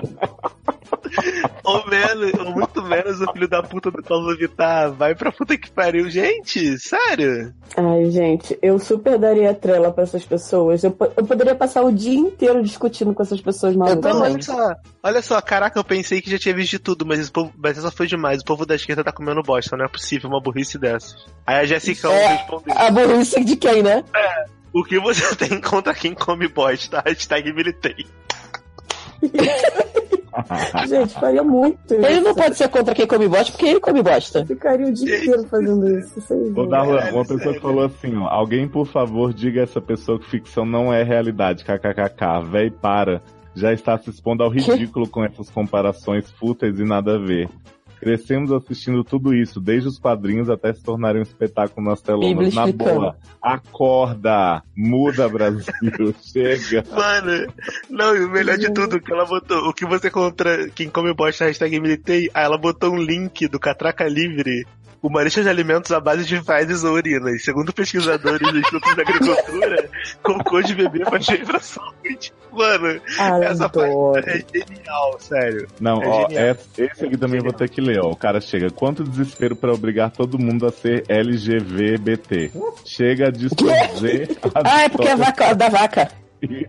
ou 1.64 1.88
menos, 1.88 2.34
ou 2.34 2.52
muito 2.52 2.82
menos 2.84 3.22
o 3.22 3.32
filho 3.32 3.48
da 3.48 3.62
puta 3.62 3.92
do 3.92 4.02
Paulo 4.04 4.36
Vittar. 4.38 4.92
Vai 4.94 5.16
pra 5.16 5.32
puta 5.32 5.58
que 5.58 5.70
pariu. 5.72 6.10
Gente, 6.10 6.78
sério? 6.80 7.54
Ai, 7.76 8.10
gente, 8.10 8.58
eu 8.62 8.80
super 8.80 9.18
daria 9.18 9.54
trela 9.54 9.92
pra 9.92 10.04
essas 10.04 10.24
pessoas. 10.26 10.84
Eu, 10.84 10.96
eu 11.18 11.26
poderia 11.26 11.56
passar 11.56 11.84
o 11.84 11.92
dia 11.92 12.18
inteiro 12.18 12.64
discutindo 12.64 13.14
com 13.14 13.24
essas 13.24 13.42
pessoas 13.42 13.76
malucas. 13.76 14.14
Não, 14.14 14.22
olha 14.22 14.42
só, 14.42 14.76
olha 15.04 15.22
só, 15.22 15.42
caraca, 15.42 15.80
eu 15.80 15.84
pensei 15.84 16.22
que 16.22 16.32
já 16.32 16.38
tinha 16.38 16.56
visto 16.56 16.72
de 16.72 16.80
tudo, 16.80 17.06
mas, 17.06 17.20
esse 17.20 17.32
povo, 17.32 17.52
mas 17.58 17.78
essa 17.78 17.92
foi 17.92 18.08
demais. 18.08 18.42
O 18.42 18.46
povo 18.46 18.66
da 18.66 18.76
esquerda 18.76 19.04
tá 19.04 19.12
comendo 19.12 19.42
bosta, 19.44 19.78
não 19.78 19.86
é 19.86 19.90
possível 19.90 20.30
uma 20.30 20.42
burrice 20.42 20.78
dessas. 20.78 21.16
Aí 21.46 21.58
a 21.58 21.66
Jessica 21.66 22.10
É. 22.10 22.28
respondeu: 22.36 22.76
A 22.78 22.92
burrice 22.92 23.44
de 23.44 23.56
quem, 23.56 23.84
né? 23.84 24.04
O 24.74 24.84
que 24.84 25.00
você 25.00 25.36
tem 25.38 25.60
contra 25.60 25.94
quem 25.94 26.14
come 26.14 26.48
bosta? 26.48 27.02
Hashtag 27.06 27.54
militei. 27.54 28.06
Gente, 30.88 31.14
faria 31.14 31.44
muito 31.44 31.94
isso. 31.94 32.06
Ele 32.06 32.22
não 32.22 32.34
pode 32.34 32.56
ser 32.56 32.70
contra 32.70 32.94
quem 32.96 33.08
come 33.08 33.28
bosta, 33.28 33.52
porque 33.52 33.66
ele 33.66 33.80
come 33.80 34.02
bosta. 34.02 34.46
Ficaria 34.46 34.88
o 34.88 34.92
dia 34.92 35.18
inteiro 35.18 35.44
fazendo 35.44 35.98
isso. 35.98 36.22
Vocês 36.22 36.58
Ô. 36.58 36.66
Darlan, 36.66 37.12
uma 37.12 37.26
pessoa 37.26 37.54
que 37.54 37.60
falou 37.60 37.86
assim, 37.86 38.16
ó, 38.18 38.28
alguém, 38.28 38.68
por 38.68 38.86
favor, 38.86 39.34
diga 39.34 39.62
a 39.62 39.64
essa 39.64 39.82
pessoa 39.82 40.20
que 40.20 40.30
ficção 40.30 40.66
não 40.66 40.94
é 40.94 41.04
realidade, 41.04 41.64
kkkk, 41.64 42.50
véi, 42.52 42.70
para. 42.70 43.22
Já 43.56 43.74
está 43.74 43.98
se 43.98 44.10
expondo 44.10 44.44
ao 44.44 44.50
ridículo 44.50 45.08
com 45.08 45.24
essas 45.24 45.50
comparações 45.50 46.30
fúteis 46.32 46.80
e 46.80 46.84
nada 46.84 47.16
a 47.16 47.18
ver. 47.18 47.50
Crescemos 48.00 48.52
assistindo 48.52 49.04
tudo 49.04 49.34
isso, 49.34 49.60
desde 49.60 49.90
os 49.90 50.00
quadrinhos 50.00 50.50
até 50.50 50.74
se 50.74 50.82
tornarem 50.82 51.20
um 51.20 51.24
espetáculo 51.24 51.86
nas 51.86 52.02
telonas. 52.02 52.54
Na 52.54 52.68
boa, 52.72 53.18
acorda, 53.42 54.64
muda 54.76 55.28
Brasil, 55.28 55.66
chega. 56.22 56.84
Mano, 56.92 57.54
não, 57.90 58.16
e 58.16 58.24
o 58.24 58.30
melhor 58.30 58.58
de 58.58 58.72
tudo, 58.74 59.02
que 59.02 59.12
ela 59.12 59.26
botou, 59.26 59.58
o 59.68 59.74
que 59.74 59.86
você 59.86 60.10
contra 60.10 60.70
quem 60.70 60.90
come 60.90 61.14
bosta, 61.14 61.46
hashtag 61.46 61.80
militei, 61.80 62.30
aí 62.34 62.46
ela 62.46 62.58
botou 62.58 62.94
um 62.94 62.98
link 62.98 63.48
do 63.48 63.60
Catraca 63.60 64.08
Livre, 64.08 64.66
uma 65.02 65.24
lista 65.24 65.42
de 65.42 65.50
alimentos 65.50 65.92
à 65.92 66.00
base 66.00 66.26
de 66.26 66.42
fezes 66.42 66.84
ou 66.84 66.94
urinas. 66.94 67.44
Segundo 67.44 67.72
pesquisadores 67.74 68.40
do 68.52 68.60
Instituto 68.60 68.96
de 68.96 69.02
Agricultura, 69.02 69.90
cocô 70.24 70.62
de 70.62 70.76
bebê 70.76 71.06
faz 71.06 71.26
bem 71.28 71.46
pra 71.46 71.60
saúde. 71.60 72.34
Mano, 72.52 73.00
essa 73.44 73.70
página 73.70 74.20
é 74.26 74.44
genial, 74.54 75.18
sério. 75.20 75.68
Não, 75.80 76.02
É 76.02 76.08
ó, 76.08 76.22
genial. 76.30 76.46
esse, 76.48 76.82
esse 76.84 77.06
aqui 77.06 77.18
também 77.18 77.38
eu 77.38 77.44
vou 77.44 77.54
ter 77.54 77.70
que 77.70 77.80
ler, 77.80 78.00
ó. 78.04 78.10
O 78.10 78.16
cara 78.16 78.42
chega. 78.42 78.70
Quanto 78.72 79.04
desespero 79.04 79.56
pra 79.56 79.72
obrigar 79.72 80.10
todo 80.12 80.40
mundo 80.40 80.66
a 80.66 80.72
ser 80.72 81.04
LGVBT? 81.08 82.52
Chega 82.86 83.28
a 83.28 83.32
distorcer. 83.32 84.30
as 84.56 84.66
Ah, 84.66 84.82
é 84.82 84.90
porque 84.90 85.08
é 85.08 85.16
vaca, 85.16 85.54
da 85.54 85.70
vaca. 85.70 86.12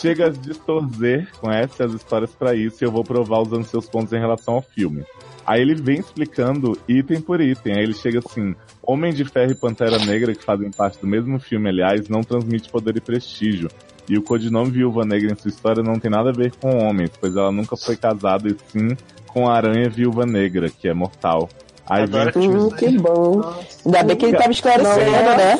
Chega 0.00 0.26
a 0.26 0.30
distorcer, 0.30 1.28
conhece 1.40 1.82
as 1.82 1.92
histórias 1.92 2.30
pra 2.34 2.54
isso 2.54 2.82
e 2.82 2.86
eu 2.86 2.90
vou 2.90 3.04
provar 3.04 3.40
usando 3.40 3.64
seus 3.64 3.86
pontos 3.88 4.12
em 4.12 4.18
relação 4.18 4.54
ao 4.54 4.62
filme. 4.62 5.04
Aí 5.48 5.62
ele 5.62 5.74
vem 5.74 5.98
explicando 5.98 6.78
item 6.86 7.22
por 7.22 7.40
item. 7.40 7.74
Aí 7.74 7.82
ele 7.82 7.94
chega 7.94 8.18
assim: 8.18 8.54
Homem 8.82 9.14
de 9.14 9.24
Ferro 9.24 9.52
e 9.52 9.58
Pantera 9.58 9.98
Negra, 9.98 10.34
que 10.34 10.44
fazem 10.44 10.70
parte 10.70 11.00
do 11.00 11.06
mesmo 11.06 11.40
filme, 11.40 11.70
aliás, 11.70 12.06
não 12.06 12.20
transmite 12.20 12.70
poder 12.70 12.94
e 12.98 13.00
prestígio. 13.00 13.70
E 14.06 14.18
o 14.18 14.22
codinome 14.22 14.70
Viúva 14.70 15.06
Negra 15.06 15.32
em 15.32 15.36
sua 15.36 15.48
história 15.48 15.82
não 15.82 15.98
tem 15.98 16.10
nada 16.10 16.28
a 16.28 16.34
ver 16.34 16.52
com 16.56 16.68
homens, 16.76 17.12
pois 17.18 17.34
ela 17.34 17.50
nunca 17.50 17.78
foi 17.78 17.96
casada 17.96 18.46
e 18.46 18.56
sim 18.70 18.94
com 19.26 19.48
a 19.48 19.54
Aranha 19.54 19.88
Viúva 19.88 20.26
Negra, 20.26 20.68
que 20.68 20.86
é 20.86 20.92
mortal. 20.92 21.48
Aí 21.90 22.06
vem 22.06 22.20
Adoro 22.20 22.38
Hum, 22.40 22.70
que 22.70 22.88
bom. 22.98 23.54
Ainda 23.86 24.02
bem 24.02 24.16
que 24.16 24.26
ele 24.26 24.36
tava 24.36 24.50
esclarecendo, 24.50 25.10
né? 25.10 25.56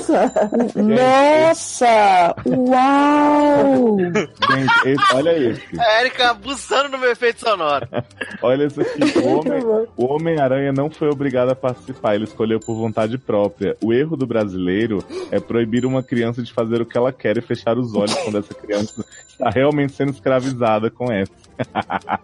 Nossa! 0.75 2.35
Uau! 2.47 3.97
Gente, 3.99 4.89
esse- 4.89 5.15
olha 5.15 5.39
esse. 5.39 5.81
A 5.81 6.01
Erika 6.01 6.31
abusando 6.31 6.91
do 6.91 6.99
meu 6.99 7.11
efeito 7.11 7.41
sonoro. 7.41 7.87
Olha 8.43 8.65
isso 8.67 8.81
aqui. 8.81 9.19
O 9.19 9.39
Homem- 9.39 9.87
O 9.97 10.05
Homem-Aranha 10.15 10.73
não 10.73 10.91
foi 10.91 11.09
obrigado 11.09 11.51
a 11.51 11.55
participar, 11.57 12.15
ele 12.15 12.25
escolheu 12.25 12.61
por 12.61 12.75
vontade 12.77 13.17
própria. 13.19 13.77
O 13.83 13.93
erro 13.93 14.17
do 14.17 14.27
brasileiro 14.27 15.03
é 15.31 15.41
proibir 15.41 15.85
uma 15.87 16.03
criança 16.03 16.43
de 16.43 16.53
fazer 16.53 16.81
o 16.81 16.87
que 16.87 16.97
ela 16.97 17.13
quer 17.13 17.37
e 17.37 17.41
fechar 17.41 17.77
os 17.79 17.95
olhos 17.95 18.15
quando 18.15 18.39
essa 18.39 18.55
criança 18.55 19.05
está 19.39 19.51
realmente 19.51 19.93
sendo 19.93 20.11
escravizada 20.11 20.91
com 20.91 21.13
essa. 21.13 21.33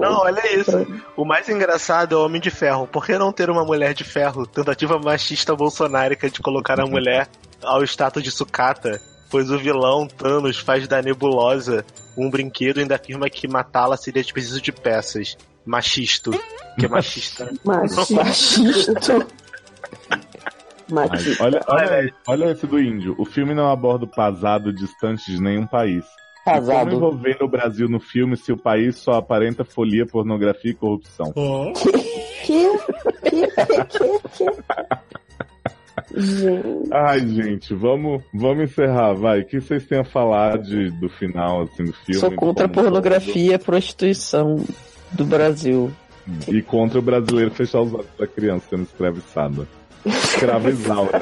Não, 0.00 0.18
olha 0.18 0.54
isso. 0.54 0.86
O 1.16 1.24
mais 1.24 1.48
engraçado 1.48 2.14
é 2.14 2.18
o 2.18 2.24
Homem 2.24 2.40
de 2.40 2.50
Ferro. 2.50 2.88
Por 2.88 3.06
que 3.06 3.16
não 3.16 3.32
ter 3.32 3.48
uma 3.48 3.64
mulher 3.64 3.94
de 3.94 4.04
ferro? 4.04 4.46
Tentativa 4.46 4.98
machista 4.98 5.54
bolsonárica 5.54 6.28
de 6.28 6.40
colocar 6.40 6.80
a 6.80 6.86
mulher 6.86 7.28
ao 7.62 7.82
status 7.84 8.22
de 8.22 8.30
sucata, 8.30 9.00
pois 9.30 9.50
o 9.50 9.58
vilão 9.58 10.06
Thanos 10.06 10.58
faz 10.58 10.88
da 10.88 11.00
nebulosa 11.00 11.84
um 12.16 12.28
brinquedo 12.28 12.78
e 12.78 12.80
ainda 12.82 12.96
afirma 12.96 13.30
que 13.30 13.46
matá-la 13.48 13.96
seria 13.96 14.22
desperdício 14.22 14.60
de 14.60 14.72
peças. 14.72 15.36
Machisto. 15.64 16.32
Que 16.78 16.86
é 16.86 16.88
machista. 16.88 17.52
Machista. 17.64 19.26
Machista. 20.90 21.44
olha, 21.44 21.60
olha, 21.66 22.14
olha 22.26 22.50
esse 22.52 22.66
do 22.66 22.80
índio. 22.80 23.14
O 23.18 23.24
filme 23.24 23.54
não 23.54 23.70
aborda 23.70 24.04
o 24.04 24.10
pasado 24.10 24.72
distante 24.72 25.30
de 25.30 25.40
nenhum 25.40 25.66
país. 25.66 26.04
E 26.04 26.44
Pasado. 26.44 26.90
Como 26.90 26.96
envolver 26.96 27.38
o 27.40 27.48
Brasil 27.48 27.88
no 27.88 28.00
filme 28.00 28.36
se 28.36 28.52
o 28.52 28.56
país 28.56 28.96
só 28.96 29.12
aparenta 29.12 29.64
folia, 29.64 30.04
pornografia 30.04 30.72
e 30.72 30.74
corrupção? 30.74 31.32
Que? 31.32 31.92
Que? 32.42 32.78
Que? 33.30 33.46
Que? 34.28 34.62
Gente. 36.14 36.90
Ai, 36.92 37.20
gente, 37.20 37.74
vamos, 37.74 38.22
vamos 38.34 38.64
encerrar, 38.64 39.14
vai. 39.14 39.40
O 39.40 39.46
que 39.46 39.60
vocês 39.60 39.86
têm 39.86 40.00
a 40.00 40.04
falar 40.04 40.58
de, 40.58 40.90
do 40.90 41.08
final, 41.08 41.62
assim, 41.62 41.84
do 41.84 41.92
filme? 41.92 42.20
Sou 42.20 42.32
contra 42.32 42.66
a 42.66 42.68
pornografia 42.68 43.52
e 43.52 43.54
a 43.54 43.58
prostituição 43.58 44.56
do 45.12 45.24
Brasil. 45.24 45.90
E 46.48 46.62
contra 46.62 46.98
o 46.98 47.02
brasileiro 47.02 47.50
fechar 47.50 47.80
os 47.80 47.94
olhos 47.94 48.06
pra 48.16 48.26
criança 48.26 48.66
sendo 48.70 48.82
escraviçada. 48.82 49.66
Escrava 50.04 50.70
Isaura. 50.70 51.20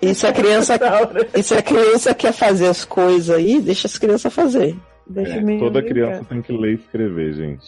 E 0.00 0.14
se 0.14 0.26
a 0.26 0.32
criança, 0.32 0.78
e 1.34 1.42
se 1.42 1.54
a 1.54 1.62
criança 1.62 2.14
quer 2.14 2.32
fazer 2.32 2.66
as 2.68 2.84
coisas 2.84 3.30
aí, 3.36 3.60
deixa 3.60 3.86
as 3.86 3.96
crianças 3.98 4.32
fazer. 4.32 4.76
Deixa 5.06 5.32
É, 5.32 5.58
toda 5.58 5.80
brincar. 5.80 5.82
criança 5.94 6.24
tem 6.28 6.42
que 6.42 6.52
ler 6.52 6.72
e 6.72 6.74
escrever, 6.74 7.32
gente. 7.34 7.64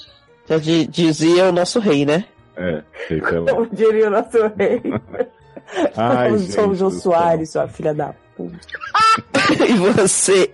Já 0.49 0.59
di- 0.59 0.87
dizia 0.87 1.47
o 1.47 1.53
nosso 1.53 1.79
rei, 1.81 2.05
né? 2.07 2.25
É, 2.57 2.83
sei 3.09 3.19
ela. 3.21 3.47
Como 3.53 3.67
diria 3.73 4.07
o 4.09 4.11
nosso 4.11 4.39
rei. 4.57 4.81
Ai, 5.97 6.29
Somos 6.29 6.41
gente 6.43 6.53
somos 6.53 6.79
céu. 6.79 6.91
Soares, 6.91 7.51
sua 7.51 7.67
filha 7.69 7.95
da 7.95 8.15
puta. 8.37 8.59
e 9.69 9.73
você? 9.75 10.51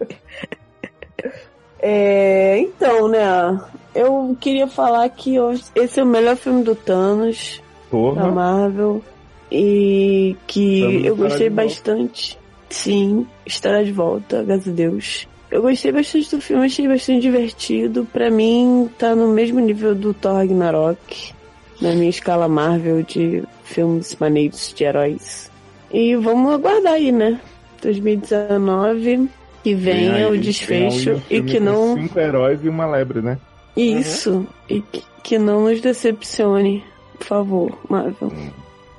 É, 1.78 2.58
então, 2.58 3.08
né? 3.08 3.60
Eu 3.94 4.36
queria 4.40 4.66
falar 4.68 5.08
que 5.08 5.40
hoje, 5.40 5.64
esse 5.74 5.98
é 5.98 6.02
o 6.02 6.06
melhor 6.06 6.36
filme 6.36 6.62
do 6.62 6.74
Thanos, 6.74 7.60
da 7.60 7.90
Porra. 7.90 8.30
Marvel. 8.30 9.02
E 9.50 10.36
que 10.46 10.80
Thanos 10.80 11.04
eu 11.06 11.16
gostei 11.16 11.48
volta. 11.48 11.62
bastante. 11.64 12.38
Sim, 12.68 13.26
estará 13.44 13.82
de 13.82 13.90
volta, 13.92 14.42
graças 14.44 14.68
a 14.68 14.70
Deus. 14.70 15.28
Eu 15.50 15.62
gostei 15.62 15.90
bastante 15.90 16.30
do 16.36 16.40
filme, 16.40 16.66
achei 16.66 16.86
bastante 16.86 17.20
divertido. 17.22 18.06
Pra 18.12 18.30
mim, 18.30 18.88
tá 18.96 19.16
no 19.16 19.28
mesmo 19.28 19.58
nível 19.58 19.94
do 19.94 20.14
Thor 20.14 20.34
Ragnarok, 20.34 21.32
na 21.80 21.92
minha 21.92 22.08
escala 22.10 22.46
Marvel 22.48 23.02
de 23.02 23.42
filmes 23.64 24.16
maneiros 24.20 24.72
de 24.72 24.84
heróis. 24.84 25.50
E 25.92 26.14
vamos 26.14 26.52
aguardar 26.54 26.92
aí, 26.92 27.10
né? 27.10 27.40
2019, 27.82 29.28
que 29.64 29.74
venha 29.74 30.12
Vem 30.12 30.24
aí- 30.24 30.30
o 30.32 30.38
desfecho 30.40 31.14
um 31.14 31.20
e 31.28 31.42
que 31.42 31.58
não. 31.58 31.94
Cinco 31.96 32.18
heróis 32.20 32.60
e 32.64 32.68
uma 32.68 32.86
lebre, 32.86 33.20
né? 33.20 33.38
Isso, 33.76 34.46
e 34.68 34.80
que, 34.80 35.02
que 35.22 35.38
não 35.38 35.62
nos 35.64 35.80
decepcione, 35.80 36.84
por 37.18 37.26
favor, 37.26 37.78
Marvel. 37.88 38.32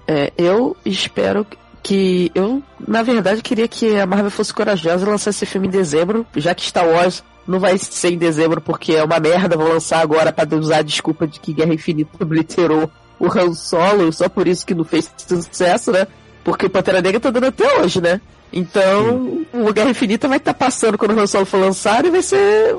É, 0.08 0.32
eu 0.38 0.76
espero 0.86 1.46
que. 1.84 2.32
Eu, 2.36 2.62
na 2.88 3.02
verdade, 3.04 3.42
queria 3.42 3.68
que 3.68 3.98
a 3.98 4.06
Marvel 4.06 4.32
fosse 4.32 4.54
corajosa 4.54 5.06
e 5.06 5.10
lançasse 5.10 5.44
esse 5.44 5.46
filme 5.52 5.68
em 5.68 5.72
dezembro, 5.72 6.26
já 6.36 6.54
que 6.54 6.66
Star 6.66 6.88
Wars 6.88 7.24
não 7.48 7.60
vai 7.60 7.78
ser 7.78 8.10
em 8.12 8.18
dezembro 8.18 8.62
porque 8.62 8.94
é 8.94 9.04
uma 9.04 9.20
merda, 9.20 9.58
vou 9.58 9.68
lançar 9.68 10.00
agora 10.00 10.32
pra 10.32 10.48
usar 10.58 10.78
a 10.78 10.82
desculpa 10.84 11.26
de 11.28 11.40
que 11.40 11.54
Guerra 11.54 11.74
Infinita 11.74 12.12
obliterou 12.22 12.90
o 13.20 13.26
Han 13.28 13.54
Solo, 13.54 14.12
só 14.14 14.30
por 14.30 14.48
isso 14.48 14.66
que 14.66 14.76
não 14.76 14.84
fez 14.84 15.10
sucesso, 15.28 15.92
né? 15.92 16.08
Porque 16.44 16.66
o 16.66 16.70
Pantera 16.70 17.02
Negra 17.02 17.20
tá 17.20 17.30
dando 17.30 17.48
até 17.48 17.80
hoje, 17.80 18.00
né? 18.02 18.20
Então, 18.54 19.44
o 19.54 19.72
Guerra 19.74 19.90
Infinita 19.92 20.28
vai 20.28 20.38
estar 20.38 20.54
passando 20.54 20.98
quando 20.98 21.16
o 21.16 21.20
Han 21.20 21.26
Solo 21.28 21.46
for 21.46 21.58
lançado 21.60 22.08
e 22.08 22.12
vai 22.12 22.22
ser. 22.22 22.76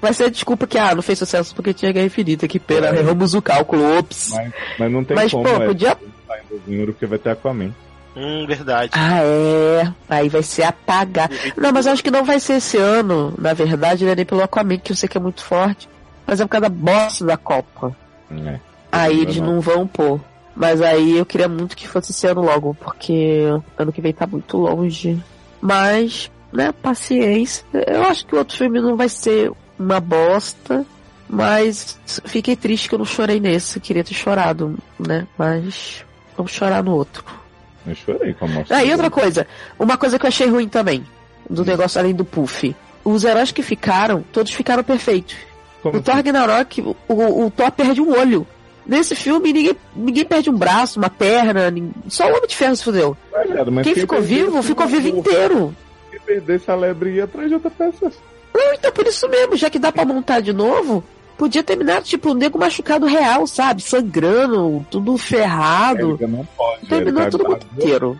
Vai 0.00 0.12
ser 0.14 0.24
a 0.24 0.28
desculpa 0.30 0.66
que, 0.66 0.78
ah, 0.78 0.94
não 0.94 1.02
fez 1.02 1.18
sucesso 1.18 1.54
porque 1.54 1.74
tinha 1.74 1.92
Guerra 1.92 2.06
Infinita, 2.06 2.46
que 2.46 2.58
pena, 2.60 2.88
É. 2.88 2.98
erramos 3.00 3.34
o 3.34 3.42
cálculo, 3.42 3.98
ops. 3.98 4.30
Mas, 4.34 4.52
mas 4.78 4.92
não 4.92 5.04
tem 5.04 5.16
Mas, 5.16 5.32
como, 5.32 5.44
pô, 5.44 5.50
é, 5.62 5.66
podia- 5.66 5.94
tá 5.96 6.00
dezembro 6.50 6.92
porque 6.92 7.06
vai 7.06 7.18
ter 7.18 7.30
Aquaman. 7.30 7.72
Hum, 8.16 8.46
verdade. 8.46 8.92
Ah, 8.94 9.20
é. 9.22 9.92
Aí 10.08 10.28
vai 10.28 10.42
ser 10.42 10.62
apagar. 10.62 11.28
Não, 11.56 11.70
mas 11.70 11.84
eu 11.84 11.92
acho 11.92 12.02
que 12.02 12.10
não 12.10 12.24
vai 12.24 12.40
ser 12.40 12.54
esse 12.54 12.78
ano, 12.78 13.34
na 13.38 13.52
verdade, 13.52 14.06
né? 14.06 14.14
Nem 14.14 14.24
pelo 14.24 14.42
Aquaman, 14.42 14.78
que 14.78 14.92
eu 14.92 14.96
sei 14.96 15.08
que 15.08 15.18
é 15.18 15.20
muito 15.20 15.44
forte. 15.44 15.88
Mas 16.26 16.40
é 16.40 16.44
por 16.44 16.50
causa 16.50 16.68
da 16.68 16.74
bosta 16.74 17.24
da 17.24 17.36
Copa. 17.36 17.94
É. 18.30 18.58
Aí 18.90 19.20
eles 19.20 19.36
não 19.36 19.60
vão 19.60 19.86
pôr. 19.86 20.18
Mas 20.54 20.80
aí 20.80 21.18
eu 21.18 21.26
queria 21.26 21.48
muito 21.48 21.76
que 21.76 21.86
fosse 21.86 22.12
esse 22.12 22.26
ano 22.26 22.40
logo, 22.40 22.74
porque 22.80 23.44
ano 23.76 23.92
que 23.92 24.00
vem 24.00 24.14
tá 24.14 24.26
muito 24.26 24.56
longe. 24.56 25.22
Mas, 25.60 26.30
né, 26.50 26.72
paciência. 26.72 27.66
Eu 27.86 28.04
acho 28.04 28.24
que 28.24 28.34
o 28.34 28.38
outro 28.38 28.56
filme 28.56 28.80
não 28.80 28.96
vai 28.96 29.10
ser 29.10 29.52
uma 29.78 30.00
bosta. 30.00 30.86
Mas 31.28 31.98
fiquei 32.24 32.56
triste 32.56 32.88
que 32.88 32.94
eu 32.94 33.00
não 33.00 33.04
chorei 33.04 33.40
nesse. 33.40 33.80
Queria 33.80 34.04
ter 34.04 34.14
chorado, 34.14 34.78
né? 34.98 35.26
Mas 35.36 36.05
vamos 36.36 36.52
chorar 36.52 36.82
no 36.82 36.94
outro. 36.94 37.24
Eu 37.86 37.94
chorei 37.94 38.32
com 38.34 38.44
a 38.44 38.48
morte. 38.48 38.72
Ah, 38.72 38.84
e 38.84 38.90
outra 38.92 39.10
coisa, 39.10 39.46
uma 39.78 39.96
coisa 39.96 40.18
que 40.18 40.26
eu 40.26 40.28
achei 40.28 40.48
ruim 40.48 40.68
também, 40.68 41.04
do 41.48 41.64
negócio 41.64 42.00
além 42.00 42.14
do 42.14 42.24
Puff. 42.24 42.74
Os 43.04 43.24
heróis 43.24 43.52
que 43.52 43.62
ficaram, 43.62 44.24
todos 44.32 44.52
ficaram 44.52 44.82
perfeitos. 44.82 45.36
Como 45.82 45.96
no 45.96 46.02
Thor 46.02 46.14
Ragnarok, 46.16 46.80
o, 46.82 46.96
o, 47.08 47.46
o 47.46 47.50
Thor 47.50 47.70
perde 47.70 48.00
um 48.00 48.10
olho. 48.18 48.44
Nesse 48.84 49.14
filme, 49.14 49.52
ninguém, 49.52 49.76
ninguém 49.94 50.24
perde 50.24 50.50
um 50.50 50.56
braço, 50.56 50.98
uma 50.98 51.10
perna, 51.10 51.70
nin- 51.70 51.92
só 52.08 52.24
o 52.26 52.30
Homem 52.30 52.46
de 52.48 52.56
Ferro 52.56 52.74
se 52.76 52.84
fudeu. 52.84 53.16
Olha, 53.32 53.64
mas 53.64 53.84
Quem 53.84 53.94
ficou 53.94 54.18
perdesse 54.18 54.42
vivo, 54.44 54.62
ficou 54.62 54.86
vivo 54.86 55.08
o- 55.14 55.18
inteiro. 55.18 55.76
Quem 56.10 56.20
perdesse 56.20 56.70
a 56.70 56.74
lebre 56.74 57.14
ia 57.14 57.24
atrás 57.24 57.48
de 57.48 57.54
outra 57.54 57.70
peça. 57.70 58.12
Não, 58.54 58.74
então 58.74 58.90
por 58.92 59.06
isso 59.06 59.28
mesmo, 59.28 59.56
já 59.56 59.68
que 59.70 59.78
dá 59.78 59.92
pra 59.92 60.04
montar 60.04 60.40
de 60.40 60.52
novo, 60.52 61.04
podia 61.36 61.62
terminar, 61.62 62.02
tipo, 62.02 62.30
o 62.30 62.34
nego 62.34 62.58
machucado 62.58 63.06
real, 63.06 63.46
sabe? 63.46 63.82
Sangrando, 63.82 64.84
tudo 64.90 65.16
ferrado. 65.18 66.10
Érica 66.10 66.26
não 66.26 66.44
pode. 66.56 66.86
Terminou 66.86 67.22
Érica, 67.22 67.30
tudo 67.38 67.46
a- 67.46 67.50
muito 67.50 67.66
inteiro. 67.76 68.18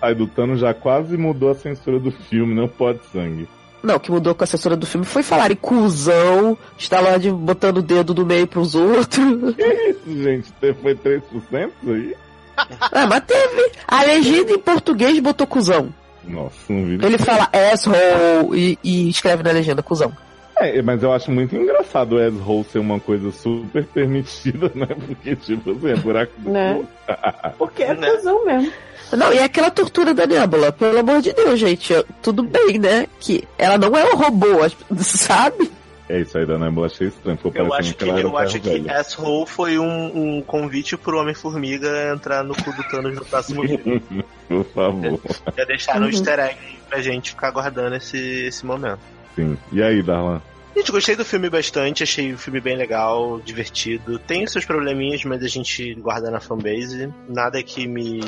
Sai 0.00 0.14
do 0.14 0.26
Thanos 0.26 0.60
já 0.60 0.72
quase 0.72 1.16
mudou 1.16 1.50
a 1.50 1.54
censura 1.54 1.98
do 1.98 2.10
filme, 2.10 2.54
não 2.54 2.66
pode 2.68 3.00
sangue. 3.12 3.48
Não, 3.82 3.96
o 3.96 4.00
que 4.00 4.10
mudou 4.10 4.34
com 4.34 4.44
a 4.44 4.46
censura 4.46 4.76
do 4.76 4.86
filme 4.86 5.06
foi 5.06 5.22
falar 5.22 5.50
em 5.50 5.56
cuzão, 5.56 6.56
Stallone 6.78 7.30
botando 7.32 7.78
o 7.78 7.82
dedo 7.82 8.12
do 8.12 8.26
meio 8.26 8.46
pros 8.46 8.74
outros. 8.74 9.18
Isso, 9.56 10.22
gente, 10.22 10.52
te- 10.60 10.74
foi 10.74 10.94
3% 10.94 11.22
isso 11.32 11.90
aí? 11.92 12.14
ah, 12.92 13.06
mas 13.06 13.24
teve. 13.24 13.72
A 13.88 14.02
legenda 14.02 14.52
em 14.52 14.58
português 14.58 15.18
botou 15.20 15.46
cuzão. 15.46 15.92
Nossa, 16.24 16.56
não 16.68 16.84
vi. 16.84 16.94
Ele 17.02 17.16
fala 17.16 17.48
asshole 17.72 18.78
e, 18.84 19.06
e 19.06 19.08
escreve 19.08 19.42
na 19.42 19.50
legenda 19.50 19.82
cuzão. 19.82 20.12
É, 20.60 20.82
mas 20.82 21.02
eu 21.02 21.10
acho 21.12 21.30
muito 21.30 21.56
engraçado 21.56 22.16
o 22.16 22.18
asshole 22.18 22.64
ser 22.64 22.78
uma 22.80 23.00
coisa 23.00 23.32
super 23.32 23.84
permitida, 23.86 24.70
né? 24.74 24.86
Porque, 25.06 25.34
tipo 25.34 25.70
assim, 25.70 25.88
é 25.90 25.96
buraco 25.96 26.32
do 26.38 26.50
Né? 26.50 26.84
Porque 27.58 27.82
é 27.82 27.94
cuzão 27.94 28.44
mesmo. 28.44 28.70
Não, 29.16 29.32
e 29.32 29.38
é 29.38 29.44
aquela 29.44 29.70
tortura 29.70 30.14
da 30.14 30.26
Nebula, 30.26 30.70
pelo 30.70 30.98
amor 31.00 31.20
de 31.20 31.32
Deus, 31.32 31.58
gente. 31.58 31.92
Tudo 32.22 32.42
bem, 32.42 32.78
né? 32.78 33.06
Que 33.18 33.42
ela 33.58 33.76
não 33.78 33.96
é 33.96 34.04
um 34.04 34.16
robô, 34.16 34.68
sabe? 34.98 35.70
É 36.08 36.20
isso 36.20 36.36
aí 36.36 36.44
da 36.44 36.58
Nebula, 36.58 36.86
achei 36.88 37.08
estranho. 37.08 37.36
Ficou 37.38 37.52
Eu 37.54 37.72
acho 37.72 37.94
que, 37.94 38.04
eu 38.08 38.36
acho 38.36 38.60
que. 38.60 38.90
Asshole 38.90 39.46
foi 39.46 39.78
um, 39.78 40.36
um 40.38 40.42
convite 40.42 40.96
pro 40.96 41.18
Homem-Formiga 41.20 42.12
entrar 42.12 42.44
no 42.44 42.54
cu 42.54 42.72
do 42.72 42.82
Thanos 42.84 43.14
no 43.14 43.24
próximo 43.24 43.62
filme. 43.66 44.02
Por 44.48 44.64
favor. 44.66 45.20
Já 45.56 45.64
deixaram 45.64 46.00
um 46.02 46.04
Uhum. 46.04 46.10
easter 46.10 46.38
egg 46.38 46.56
pra 46.88 47.00
gente 47.00 47.30
ficar 47.30 47.48
aguardando 47.48 47.94
esse, 47.96 48.18
esse 48.46 48.66
momento. 48.66 48.98
Sim. 49.40 49.58
E 49.72 49.82
aí, 49.82 50.02
Darlan? 50.02 50.40
Gente, 50.76 50.92
gostei 50.92 51.16
do 51.16 51.24
filme 51.24 51.50
bastante, 51.50 52.02
achei 52.02 52.32
o 52.32 52.38
filme 52.38 52.60
bem 52.60 52.76
legal, 52.76 53.40
divertido. 53.40 54.18
Tem 54.20 54.44
os 54.44 54.52
seus 54.52 54.64
probleminhas, 54.64 55.24
mas 55.24 55.42
a 55.42 55.48
gente 55.48 55.94
guarda 55.94 56.30
na 56.30 56.40
fanbase. 56.40 57.12
Nada 57.28 57.62
que 57.62 57.88
me 57.88 58.20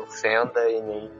ofenda 0.00 0.60
e 0.70 0.80
nem 0.80 1.10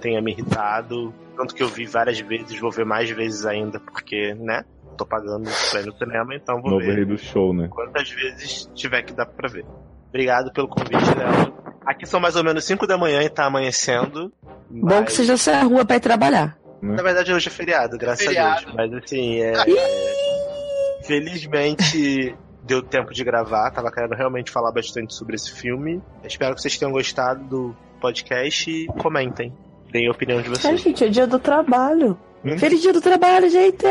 tenha 0.00 0.20
me 0.22 0.32
irritado. 0.32 1.12
Tanto 1.36 1.54
que 1.54 1.62
eu 1.62 1.68
vi 1.68 1.84
várias 1.84 2.18
vezes, 2.18 2.58
vou 2.58 2.70
ver 2.70 2.86
mais 2.86 3.10
vezes 3.10 3.44
ainda, 3.44 3.78
porque, 3.78 4.34
né? 4.34 4.64
Tô 4.96 5.04
pagando 5.04 5.50
pra 5.70 5.80
ir 5.80 5.86
no 5.86 5.96
cinema, 5.96 6.34
então 6.34 6.62
vou 6.62 6.70
Novo 6.70 6.84
ver 6.84 6.94
rei 6.94 7.04
do 7.04 7.18
show, 7.18 7.52
né? 7.52 7.68
quantas 7.70 8.08
vezes 8.10 8.70
tiver 8.74 9.02
que 9.02 9.12
dar 9.12 9.26
pra 9.26 9.48
ver. 9.48 9.66
Obrigado 10.08 10.50
pelo 10.50 10.68
convite, 10.68 11.14
Léo. 11.14 11.52
Aqui 11.84 12.06
são 12.06 12.18
mais 12.18 12.34
ou 12.34 12.42
menos 12.42 12.64
5 12.64 12.86
da 12.86 12.96
manhã 12.96 13.22
e 13.22 13.28
tá 13.28 13.44
amanhecendo. 13.44 14.32
Bom 14.70 15.04
que 15.04 15.12
você 15.12 15.24
já 15.24 15.36
sai 15.36 15.56
à 15.56 15.62
rua 15.62 15.84
pra 15.84 15.96
ir 15.96 16.00
trabalhar. 16.00 16.58
Na 16.94 17.02
verdade, 17.02 17.32
hoje 17.32 17.48
é 17.48 17.50
feriado, 17.50 17.96
graças 17.98 18.24
Feriado. 18.26 18.60
a 18.60 18.60
Deus. 18.60 18.74
Mas 18.74 18.94
assim, 19.04 19.40
é. 19.40 19.52
Felizmente 21.04 22.34
deu 22.64 22.82
tempo 22.82 23.12
de 23.12 23.22
gravar. 23.24 23.70
Tava 23.70 23.90
querendo 23.92 24.14
realmente 24.14 24.50
falar 24.50 24.72
bastante 24.72 25.14
sobre 25.14 25.36
esse 25.36 25.52
filme. 25.52 26.02
Espero 26.24 26.54
que 26.54 26.60
vocês 26.62 26.76
tenham 26.78 26.92
gostado 26.92 27.44
do 27.44 27.76
podcast 28.00 28.70
e 28.70 28.86
comentem. 28.98 29.52
Deem 29.92 30.08
a 30.08 30.10
opinião 30.10 30.40
de 30.42 30.48
É, 30.48 30.50
vocês. 30.50 30.80
gente, 30.80 31.04
é 31.04 31.08
dia 31.08 31.26
do 31.26 31.38
trabalho. 31.38 32.18
Feliz 32.58 32.80
dia 32.82 32.92
do 32.92 33.00
trabalho, 33.00 33.48
gente! 33.50 33.84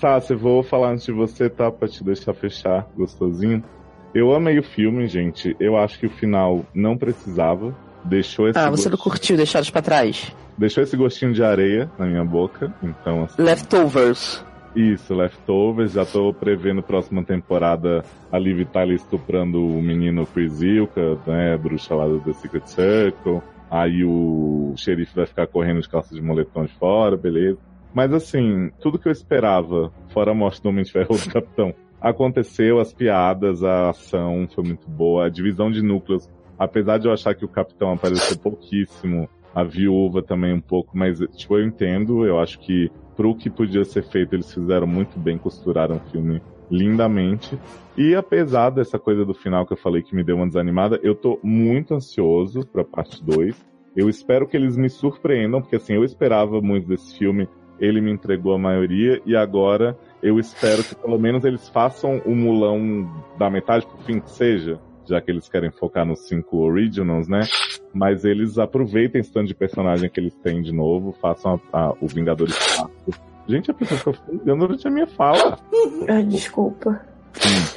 Sácia, 0.00 0.36
vou 0.36 0.62
falar 0.62 0.90
antes 0.92 1.04
de 1.06 1.12
você, 1.12 1.48
tá? 1.48 1.70
Pra 1.70 1.86
te 1.88 2.02
deixar 2.02 2.34
fechar 2.34 2.86
gostosinho. 2.96 3.62
Eu 4.14 4.32
amei 4.34 4.58
o 4.58 4.62
filme, 4.62 5.06
gente. 5.06 5.56
Eu 5.60 5.76
acho 5.76 5.98
que 5.98 6.06
o 6.06 6.10
final 6.10 6.64
não 6.74 6.96
precisava. 6.96 7.74
Deixou 8.04 8.48
esse, 8.48 8.58
Ah, 8.58 8.70
você 8.70 8.88
não 8.88 8.96
gost- 8.96 9.02
curtiu 9.10 9.36
Deixados 9.36 9.70
pra 9.70 9.80
Trás? 9.82 10.34
Deixou 10.58 10.82
esse 10.82 10.96
gostinho 10.96 11.32
de 11.32 11.42
areia 11.42 11.90
na 11.98 12.06
minha 12.06 12.24
boca. 12.24 12.72
Então, 12.82 13.24
assim, 13.24 13.40
Leftovers. 13.42 14.44
Isso, 14.74 15.14
Leftovers. 15.14 15.92
Já 15.92 16.04
tô 16.04 16.32
prevendo 16.32 16.82
próxima 16.82 17.22
temporada 17.22 18.04
a 18.30 18.38
Liv 18.38 18.64
Tyler 18.66 18.96
estuprando 18.96 19.64
o 19.64 19.82
menino 19.82 20.26
Chris 20.26 20.60
Ilka, 20.62 21.18
né? 21.26 21.56
Bruxa 21.56 21.94
lá 21.94 22.06
do 22.06 22.20
The 22.20 22.32
Secret 22.32 22.66
Circle. 22.66 23.40
Aí 23.70 24.04
o 24.04 24.74
xerife 24.76 25.14
vai 25.16 25.26
ficar 25.26 25.46
correndo 25.46 25.80
de 25.80 25.88
calça 25.88 26.14
de 26.14 26.20
moletom 26.20 26.64
de 26.64 26.72
fora, 26.74 27.16
beleza. 27.16 27.58
Mas 27.94 28.12
assim, 28.12 28.70
tudo 28.80 28.98
que 28.98 29.08
eu 29.08 29.12
esperava, 29.12 29.90
fora 30.08 30.30
a 30.30 30.34
morte 30.34 30.62
do 30.62 30.68
Homem 30.68 30.84
de 30.84 30.92
Ferro 30.92 31.16
do 31.16 31.28
Capitão, 31.32 31.74
aconteceu, 32.00 32.80
as 32.80 32.92
piadas, 32.92 33.62
a 33.62 33.90
ação 33.90 34.46
foi 34.54 34.64
muito 34.64 34.88
boa, 34.90 35.26
a 35.26 35.28
divisão 35.30 35.70
de 35.70 35.82
núcleos 35.82 36.28
Apesar 36.58 36.98
de 36.98 37.08
eu 37.08 37.12
achar 37.12 37.34
que 37.34 37.44
o 37.44 37.48
Capitão 37.48 37.92
apareceu 37.92 38.38
pouquíssimo, 38.38 39.28
a 39.54 39.62
Viúva 39.62 40.22
também 40.22 40.52
um 40.52 40.60
pouco, 40.60 40.96
mas, 40.96 41.18
tipo, 41.36 41.58
eu 41.58 41.64
entendo, 41.64 42.24
eu 42.24 42.38
acho 42.38 42.58
que 42.60 42.90
pro 43.16 43.34
que 43.34 43.50
podia 43.50 43.84
ser 43.84 44.02
feito, 44.02 44.34
eles 44.34 44.52
fizeram 44.52 44.86
muito 44.86 45.18
bem, 45.18 45.36
costuraram 45.36 45.96
o 45.96 46.10
filme 46.10 46.40
lindamente. 46.70 47.58
E 47.96 48.14
apesar 48.14 48.70
dessa 48.70 48.98
coisa 48.98 49.24
do 49.24 49.34
final 49.34 49.66
que 49.66 49.74
eu 49.74 49.76
falei 49.76 50.02
que 50.02 50.14
me 50.14 50.24
deu 50.24 50.36
uma 50.36 50.46
desanimada, 50.46 50.98
eu 51.02 51.14
tô 51.14 51.38
muito 51.42 51.94
ansioso 51.94 52.66
pra 52.66 52.82
parte 52.82 53.22
2. 53.22 53.54
Eu 53.94 54.08
espero 54.08 54.48
que 54.48 54.56
eles 54.56 54.76
me 54.76 54.88
surpreendam, 54.88 55.60
porque 55.60 55.76
assim, 55.76 55.92
eu 55.92 56.04
esperava 56.04 56.62
muito 56.62 56.88
desse 56.88 57.18
filme, 57.18 57.46
ele 57.78 58.00
me 58.00 58.10
entregou 58.10 58.54
a 58.54 58.58
maioria, 58.58 59.20
e 59.26 59.36
agora 59.36 59.98
eu 60.22 60.38
espero 60.38 60.82
que 60.82 60.94
pelo 60.94 61.18
menos 61.18 61.44
eles 61.44 61.68
façam 61.68 62.22
o 62.24 62.34
mulão 62.34 63.06
da 63.38 63.50
metade 63.50 63.86
pro 63.86 63.98
fim 63.98 64.18
que 64.18 64.30
seja, 64.30 64.80
já 65.06 65.20
que 65.20 65.30
eles 65.30 65.48
querem 65.48 65.70
focar 65.70 66.04
nos 66.06 66.20
cinco 66.20 66.58
originals, 66.58 67.28
né? 67.28 67.40
Mas 67.92 68.24
eles 68.24 68.58
aproveitem 68.58 69.20
esse 69.20 69.32
tanto 69.32 69.48
de 69.48 69.54
personagem 69.54 70.08
que 70.08 70.18
eles 70.20 70.34
têm 70.36 70.62
de 70.62 70.72
novo, 70.72 71.12
façam 71.20 71.60
a- 71.72 71.78
a- 71.88 71.94
o 72.00 72.06
Vingadores 72.06 72.56
4. 72.76 72.92
Gente, 73.48 73.70
a 73.70 73.74
pessoa 73.74 73.98
ficou 73.98 74.14
fudendo 74.14 74.56
durante 74.66 74.86
a 74.86 74.90
minha 74.90 75.06
fala. 75.06 75.58
Ah, 76.08 76.22
desculpa. 76.22 77.00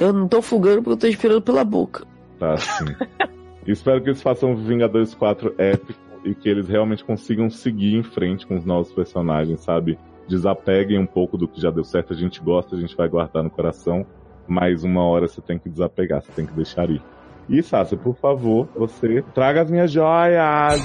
Eu 0.00 0.12
não 0.12 0.28
tô 0.28 0.40
fugando 0.40 0.76
porque 0.82 0.90
eu 0.92 0.96
tô 0.96 1.06
esperando 1.08 1.42
pela 1.42 1.64
boca. 1.64 2.04
Tá, 2.38 2.56
sim. 2.56 2.84
Espero 3.66 4.00
que 4.00 4.10
eles 4.10 4.22
façam 4.22 4.52
o 4.52 4.56
Vingadores 4.56 5.12
4 5.14 5.54
épico 5.58 5.98
e 6.24 6.34
que 6.34 6.48
eles 6.48 6.68
realmente 6.68 7.04
consigam 7.04 7.50
seguir 7.50 7.94
em 7.96 8.02
frente 8.02 8.46
com 8.46 8.56
os 8.56 8.64
novos 8.64 8.92
personagens, 8.92 9.60
sabe? 9.60 9.98
Desapeguem 10.28 10.98
um 10.98 11.06
pouco 11.06 11.36
do 11.36 11.48
que 11.48 11.60
já 11.60 11.70
deu 11.70 11.84
certo, 11.84 12.12
a 12.12 12.16
gente 12.16 12.40
gosta, 12.40 12.76
a 12.76 12.80
gente 12.80 12.96
vai 12.96 13.08
guardar 13.08 13.42
no 13.42 13.50
coração, 13.50 14.04
mas 14.46 14.84
uma 14.84 15.02
hora 15.04 15.26
você 15.26 15.40
tem 15.40 15.58
que 15.58 15.68
desapegar, 15.68 16.20
você 16.22 16.30
tem 16.32 16.46
que 16.46 16.52
deixar 16.52 16.88
ir. 16.90 17.02
E 17.48 17.62
Sácia, 17.62 17.96
por 17.96 18.16
favor, 18.16 18.68
você 18.74 19.22
traga 19.34 19.62
as 19.62 19.70
minhas 19.70 19.90
joias! 19.90 20.80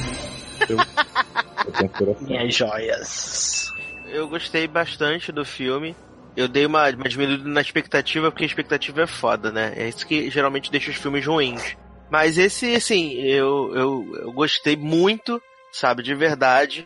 Eu, 0.70 0.78
eu. 2.06 2.18
Minhas 2.22 2.56
joias. 2.56 3.72
Eu 4.08 4.28
gostei 4.28 4.68
bastante 4.68 5.32
do 5.32 5.44
filme. 5.44 5.96
Eu 6.36 6.48
dei 6.48 6.66
uma, 6.66 6.90
uma 6.90 7.10
diminuída 7.10 7.48
na 7.50 7.62
expectativa, 7.62 8.32
porque 8.32 8.44
a 8.44 8.48
expectativa 8.48 9.02
é 9.02 9.08
foda, 9.08 9.52
né? 9.52 9.74
É 9.76 9.88
isso 9.90 10.06
que 10.06 10.30
geralmente 10.30 10.72
deixa 10.72 10.92
os 10.92 10.98
filmes 10.98 11.26
ruins. 11.26 11.76
Mas 12.10 12.38
esse, 12.38 12.76
assim, 12.76 13.14
eu, 13.14 13.74
eu, 13.76 14.16
eu 14.24 14.32
gostei 14.32 14.76
muito, 14.76 15.42
sabe, 15.72 16.04
de 16.04 16.14
verdade. 16.14 16.86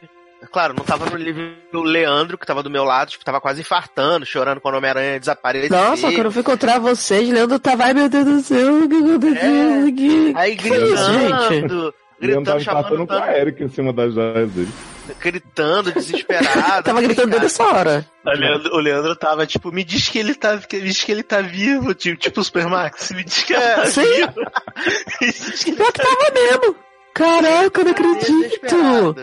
Claro, 0.52 0.74
não 0.78 0.84
tava 0.86 1.06
no 1.10 1.18
nível 1.18 1.52
do 1.72 1.82
Leandro, 1.84 2.38
que 2.38 2.46
tava 2.46 2.62
do 2.64 2.70
meu 2.70 2.84
lado, 2.84 3.10
tipo, 3.12 3.24
tava 3.26 3.40
quase 3.42 3.62
infartando, 3.62 4.26
chorando 4.26 4.62
quando 4.62 4.76
o 4.76 4.78
Homem-Aranha 4.78 5.20
desapareceu. 5.20 5.76
Nossa, 5.76 6.12
quando 6.12 6.26
eu 6.26 6.32
fui 6.32 6.42
encontrar 6.42 6.80
vocês, 6.80 7.30
Leandro 7.30 7.60
tava, 7.60 7.86
ai 7.86 7.94
meu 7.94 8.10
Deus 8.10 8.26
do 8.26 8.40
céu, 8.42 8.76
o 8.84 8.90
que 8.90 8.96
aconteceu 8.96 9.88
aqui? 9.88 10.34
Aí 10.36 10.56
Que 10.56 10.68
isso, 10.70 11.14
gente? 11.14 11.50
gritando, 11.50 11.94
gritando, 12.20 12.46
tava 12.46 12.60
chamando 12.60 13.08
com 13.08 13.14
a 13.14 13.38
Erika 13.38 13.64
em 13.64 13.70
cima 13.70 13.92
das 13.94 14.14
joias 14.14 14.50
dele. 14.52 14.70
gritando, 15.20 15.92
desesperado. 15.92 16.84
Tava 16.86 17.02
gritando 17.02 17.30
desde 17.30 17.46
essa 17.46 17.64
hora. 17.64 18.06
O 18.26 18.30
Leandro, 18.32 18.74
o 18.76 18.80
Leandro 18.80 19.16
tava 19.16 19.46
tipo, 19.46 19.72
me 19.72 19.84
diz 19.84 20.10
que 20.10 20.18
ele 20.18 20.34
tá, 20.34 20.58
que- 20.58 20.78
me 20.78 20.84
diz 20.88 21.04
que 21.04 21.12
ele 21.12 21.22
tá 21.22 21.42
vivo, 21.42 21.94
tipo, 21.94 22.18
tipo 22.18 22.40
o 22.42 22.44
Supermax, 22.44 23.12
me 23.12 23.24
diz 23.24 23.44
que 23.44 23.54
ele 23.54 23.62
tá 23.62 23.86
sim. 23.86 24.02
vivo. 24.02 24.34
Me 25.22 25.28
diz 25.32 25.64
que 25.64 25.70
ele 25.72 25.84
que 25.84 25.92
tava 25.92 26.32
mesmo. 26.34 26.76
Caraca, 27.14 27.80
eu 27.82 27.86
não 27.86 27.92
acredito. 27.92 29.16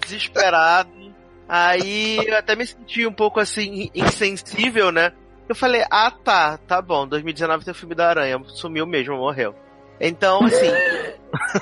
Desesperado. 0.00 0.90
tá. 0.90 1.10
Aí 1.48 2.16
eu 2.24 2.36
até 2.36 2.54
me 2.54 2.64
senti 2.64 3.06
um 3.06 3.12
pouco 3.12 3.40
assim, 3.40 3.90
insensível, 3.94 4.92
né? 4.92 5.12
Eu 5.48 5.54
falei, 5.54 5.84
ah 5.90 6.10
tá, 6.10 6.58
tá 6.58 6.80
bom, 6.80 7.08
2019 7.08 7.64
tem 7.64 7.72
o 7.72 7.74
filme 7.74 7.94
da 7.94 8.08
Aranha, 8.08 8.40
sumiu 8.46 8.86
mesmo, 8.86 9.16
morreu. 9.16 9.54
Então, 10.00 10.44
assim, 10.44 10.70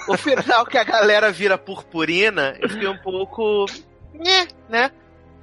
o 0.08 0.16
final 0.16 0.66
que 0.66 0.78
a 0.78 0.84
galera 0.84 1.32
vira 1.32 1.58
purpurina, 1.58 2.54
eu 2.60 2.68
fiquei 2.68 2.86
um 2.86 2.98
pouco. 2.98 3.64
Né? 4.68 4.90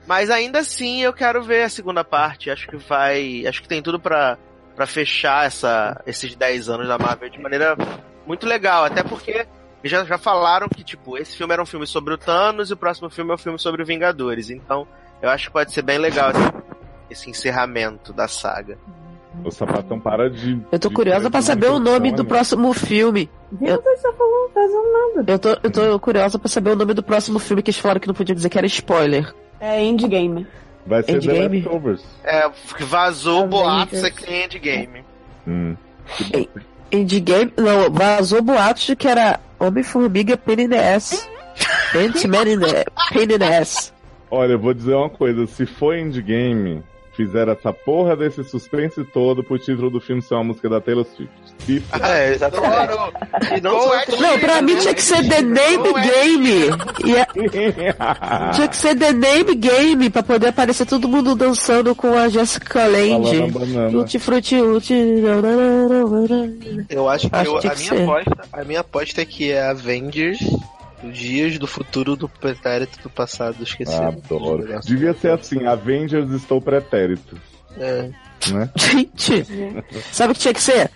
Mas 0.08 0.30
ainda 0.30 0.60
assim 0.60 1.02
eu 1.02 1.12
quero 1.12 1.44
ver 1.44 1.64
a 1.64 1.70
segunda 1.70 2.04
parte. 2.04 2.50
Acho 2.50 2.68
que 2.68 2.78
vai. 2.78 3.46
Acho 3.48 3.62
que 3.62 3.68
tem 3.68 3.82
tudo 3.82 4.00
pra, 4.00 4.38
pra 4.76 4.86
fechar 4.86 5.46
essa, 5.46 6.02
esses 6.06 6.36
10 6.36 6.70
anos 6.70 6.88
da 6.88 6.98
Marvel 6.98 7.30
de 7.30 7.40
maneira 7.40 7.76
muito 8.26 8.46
legal. 8.46 8.86
Até 8.86 9.04
porque 9.04 9.46
já, 9.90 10.04
já 10.04 10.18
falaram 10.18 10.68
que, 10.68 10.84
tipo, 10.84 11.18
esse 11.18 11.36
filme 11.36 11.54
era 11.54 11.62
um 11.62 11.66
filme 11.66 11.86
sobre 11.86 12.14
o 12.14 12.18
Thanos 12.18 12.70
e 12.70 12.74
o 12.74 12.78
próximo 12.78 13.10
filme 13.10 13.32
é 13.32 13.34
um 13.36 13.38
filme 13.38 13.60
sobre 13.60 13.84
o 13.84 13.86
Vingadores. 13.86 14.50
Então, 14.50 14.88
eu 15.22 15.30
acho 15.30 15.48
que 15.48 15.54
pode 15.54 15.72
ser 15.72 15.82
bem 15.82 15.98
legal 15.98 16.32
esse, 16.32 16.54
esse 17.10 17.30
encerramento 17.30 18.12
da 18.14 18.28
saga. 18.28 18.78
O 19.44 19.52
sapatão 19.52 20.00
para 20.00 20.30
de. 20.30 20.62
Eu 20.72 20.80
tô 20.80 20.90
de 20.90 20.96
curiosa 20.96 21.30
pra 21.30 21.42
fazer 21.42 21.48
saber 21.54 21.68
o 21.68 21.80
nome 21.80 22.12
do 22.12 22.24
próximo 22.24 22.74
filme. 22.74 23.30
Eu, 23.62 23.84
só 24.02 24.14
falou 24.14 24.50
fazendo 24.54 25.16
nada. 25.16 25.32
eu, 25.32 25.40
tô, 25.40 25.50
eu 25.62 25.72
tô 25.72 26.00
curiosa 26.00 26.40
pra 26.40 26.48
saber 26.48 26.72
o 26.72 26.76
nome 26.76 26.94
do 26.94 27.04
próximo 27.04 27.38
filme 27.38 27.62
que 27.62 27.70
eles 27.70 27.80
falaram 27.80 28.00
que 28.00 28.08
não 28.08 28.16
podia 28.16 28.34
dizer 28.34 28.50
que 28.50 28.58
era 28.58 28.68
spoiler. 28.68 29.34
É 29.60 29.84
Endgame. 29.84 30.48
Vai 30.86 31.04
ser 31.04 31.20
The 31.20 31.32
Endgame? 31.32 31.58
Leftovers. 31.58 32.04
É, 32.24 32.50
vazou 32.82 33.48
boatos 33.48 34.04
aqui 34.04 34.26
em 34.32 34.46
Endgame. 34.46 35.04
Hum. 35.48 35.76
Endgame, 36.92 37.54
não, 37.58 37.92
vazou 37.92 38.42
boatos 38.42 38.84
de 38.84 38.96
que 38.96 39.08
era 39.08 39.40
Homem-Formiga 39.66 40.38
Pain 40.38 40.60
in 40.60 40.70
the 40.70 40.78
Ass. 40.78 41.28
Ant-Man 41.94 42.48
in 42.48 42.60
the. 42.60 42.86
Olha, 44.30 44.54
eu 44.54 44.60
vou 44.60 44.74
dizer 44.74 44.94
uma 44.94 45.10
coisa, 45.10 45.48
se 45.48 45.66
for 45.66 45.96
endgame, 45.96 46.84
fizeram 47.16 47.54
essa 47.54 47.72
porra 47.74 48.16
desse 48.16 48.44
suspense 48.44 49.04
todo 49.06 49.44
pro 49.44 49.58
título 49.58 49.90
do 49.90 50.00
filme 50.02 50.22
ser 50.22 50.34
uma 50.36 50.44
música 50.44 50.70
da 50.70 50.82
Taylor 50.82 51.06
Swift. 51.06 51.32
Se 51.60 51.84
É, 52.02 52.34
exatamente. 52.34 53.58
E 53.58 53.62
não 53.62 53.94
é 53.94 54.06
Não, 54.20 54.40
pra 54.40 54.62
mim 54.62 54.76
tinha 54.78 54.94
que 54.94 55.02
ser 55.02 55.28
The 55.28 55.42
Name 55.42 55.94
Game. 55.94 56.70
E 57.06 57.16
é- 57.16 57.26
tinha 58.54 58.68
que 58.68 58.76
ser 58.78 58.96
The 58.98 59.14
Name 59.14 59.56
Game 59.56 60.10
pra 60.10 60.24
poder 60.24 60.48
aparecer 60.48 60.86
todo 60.86 61.08
mundo 61.08 61.36
dançando 61.36 61.96
com 61.96 62.18
a 62.18 62.28
Jessica 62.30 62.86
Lange. 62.86 64.20
Frutti, 64.20 64.62
uti. 64.62 64.94
Eu 66.90 67.10
acho 67.10 67.30
que, 67.30 67.36
Acho 67.36 67.52
eu- 67.52 67.60
que 67.60 67.68
a, 67.68 67.76
minha 67.76 67.88
ser. 67.90 68.04
aposta, 68.04 68.38
a 68.54 68.64
minha 68.64 68.80
aposta 68.82 69.22
é 69.22 69.26
que 69.26 69.52
é 69.52 69.62
Avengers, 69.70 70.40
dias 71.04 71.58
do 71.60 71.68
futuro 71.68 72.16
do 72.16 72.28
pretérito 72.30 73.00
do 73.04 73.10
passado 73.10 73.62
esquecido. 73.64 74.02
Adoro. 74.04 74.66
Devia 74.84 75.14
ser 75.14 75.32
assim, 75.32 75.66
Avengers 75.66 76.30
estou 76.32 76.62
pretérito, 76.62 77.38
É. 77.78 78.10
né? 78.52 78.70
Gente, 78.76 79.46
sabe 80.12 80.32
o 80.32 80.36
que 80.36 80.42
tinha 80.42 80.54
que 80.54 80.62
ser? 80.62 80.90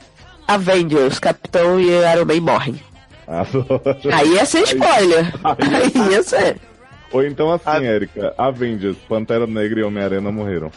Avengers, 0.48 1.19
Capitão 1.19 1.80
e 1.80 1.88
Iron 1.90 2.26
Man 2.26 2.42
morrem. 2.42 2.80
Adoro. 3.28 3.82
Aí 4.11 4.34
ia 4.34 4.45
ser 4.45 4.64
spoiler. 4.64 5.32
Aí 5.44 6.11
ia 6.11 6.24
ser. 6.24 6.58
Ou 7.11 7.24
então 7.26 7.52
assim, 7.52 7.86
Erika, 7.86 8.34
Avengers, 8.38 8.98
Pantera 9.08 9.45
Negra 9.48 9.80
e 9.80 9.84
Homem-Aranha 9.84 10.32
morreram. 10.32 10.72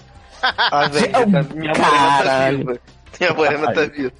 Avengers, 0.70 1.14
a 1.14 1.26
minha 1.26 1.44
morena 1.44 1.74
tá 1.74 2.22
Caralho. 2.24 2.58
viva. 2.58 2.78
Minha 3.20 3.34
morena 3.34 3.72
tá 3.72 3.84
viva. 3.84 4.12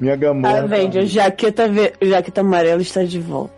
Minha 0.00 0.16
Gamora. 0.16 0.62
Avengers, 0.64 1.10
jaqueta, 1.10 1.68
ve... 1.68 1.92
jaqueta 2.02 2.40
amarela 2.42 2.82
está 2.82 3.02
de 3.04 3.18
volta. 3.20 3.55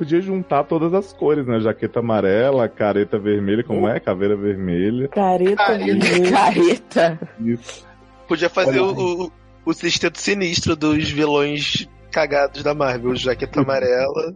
Podia 0.00 0.22
juntar 0.22 0.64
todas 0.64 0.94
as 0.94 1.12
cores, 1.12 1.46
né? 1.46 1.60
Jaqueta 1.60 2.00
amarela, 2.00 2.66
careta 2.66 3.18
vermelha, 3.18 3.62
como 3.62 3.86
é? 3.86 4.00
Caveira 4.00 4.34
vermelha. 4.34 5.08
Careta, 5.08 5.76
vermelha. 5.76 6.30
Careta. 6.30 7.20
Isso. 7.38 7.86
Podia 8.26 8.48
fazer 8.48 8.80
Olha 8.80 8.98
o, 8.98 9.24
o, 9.26 9.32
o 9.66 9.74
sexteto 9.74 10.18
sinistro 10.18 10.74
dos 10.74 11.10
vilões 11.10 11.86
cagados 12.10 12.62
da 12.62 12.72
Marvel. 12.72 13.14
Jaqueta 13.14 13.60
amarela. 13.60 14.34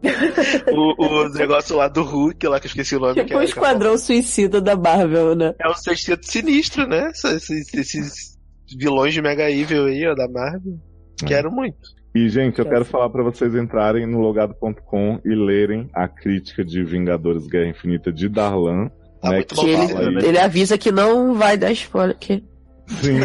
o, 0.72 1.04
o 1.04 1.28
negócio 1.28 1.76
lá 1.76 1.86
do 1.86 2.02
Hulk, 2.02 2.46
lá 2.46 2.58
que 2.58 2.66
eu 2.66 2.70
esqueci 2.70 2.96
o 2.96 3.00
nome. 3.00 3.16
que 3.16 3.24
Tipo 3.24 3.40
o 3.40 3.42
é, 3.42 3.44
esquadrão 3.44 3.98
suicida 3.98 4.58
da 4.58 4.74
Marvel, 4.74 5.34
né? 5.34 5.54
é 5.60 5.68
o 5.68 5.74
sexteto 5.74 6.24
sinistro, 6.24 6.86
né? 6.86 7.10
Esses, 7.10 7.74
esses 7.74 8.38
vilões 8.78 9.12
de 9.12 9.20
Mega 9.20 9.50
Evil 9.50 9.84
aí, 9.84 10.06
ó, 10.06 10.14
da 10.14 10.26
Marvel. 10.26 10.80
Quero 11.26 11.52
muito. 11.52 11.99
E, 12.14 12.28
gente, 12.28 12.58
eu 12.58 12.66
quero 12.66 12.84
falar 12.84 13.08
pra 13.08 13.22
vocês 13.22 13.54
entrarem 13.54 14.04
no 14.04 14.18
logado.com 14.18 15.20
e 15.24 15.34
lerem 15.34 15.88
a 15.94 16.08
crítica 16.08 16.64
de 16.64 16.82
Vingadores 16.82 17.46
Guerra 17.46 17.68
Infinita 17.68 18.12
de 18.12 18.28
Darlan. 18.28 18.90
Tá 19.20 19.30
né, 19.30 19.42
que 19.44 19.54
fala 19.54 19.68
ele, 19.68 20.26
ele 20.26 20.38
avisa 20.38 20.76
que 20.76 20.90
não 20.90 21.34
vai 21.34 21.56
dar 21.56 21.70
spoiler. 21.70 22.16
Que... 22.18 22.42
Sim. 22.86 23.20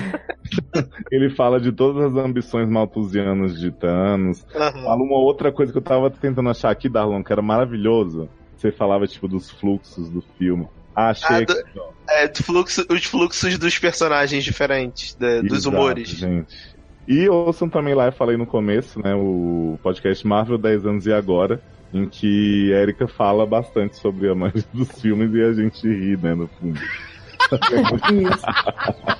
ele 1.11 1.29
fala 1.31 1.59
de 1.59 1.71
todas 1.71 2.11
as 2.11 2.23
ambições 2.23 2.69
maltusianas 2.69 3.59
de 3.59 3.71
Thanos. 3.71 4.45
Aham. 4.53 4.83
Fala 4.83 5.01
uma 5.01 5.17
outra 5.17 5.51
coisa 5.51 5.71
que 5.71 5.77
eu 5.77 5.81
tava 5.83 6.11
tentando 6.11 6.49
achar 6.49 6.69
aqui, 6.69 6.87
Darlan, 6.87 7.23
que 7.23 7.31
era 7.31 7.41
maravilhoso. 7.41 8.29
Você 8.55 8.71
falava, 8.71 9.07
tipo, 9.07 9.27
dos 9.27 9.49
fluxos 9.49 10.09
do 10.09 10.21
filme. 10.37 10.67
Ah, 10.95 11.09
achei 11.09 11.37
Ah, 11.37 11.41
do-. 11.41 11.95
É, 12.07 12.27
do 12.27 12.43
fluxo, 12.43 12.85
os 12.89 13.03
fluxos 13.05 13.57
dos 13.57 13.79
personagens 13.79 14.43
diferentes, 14.43 15.15
da- 15.15 15.41
dos 15.41 15.65
humores. 15.65 16.07
gente. 16.09 16.74
E 17.07 17.29
ouçam 17.29 17.69
também 17.69 17.93
lá, 17.93 18.07
eu 18.07 18.11
falei 18.11 18.35
no 18.35 18.45
começo, 18.47 18.99
né, 19.01 19.13
o 19.13 19.77
podcast 19.83 20.25
Marvel 20.25 20.57
10 20.57 20.85
anos 20.85 21.05
e 21.05 21.13
agora, 21.13 21.61
em 21.93 22.07
que 22.07 22.71
Erika 22.71 23.07
fala 23.07 23.45
bastante 23.45 23.95
sobre 23.97 24.29
a 24.29 24.35
maioria 24.35 24.63
dos 24.73 24.91
filmes 24.99 25.33
e 25.33 25.41
a 25.41 25.53
gente 25.53 25.87
ri, 25.87 26.17
né, 26.17 26.33
no 26.33 26.47
fundo. 26.47 26.79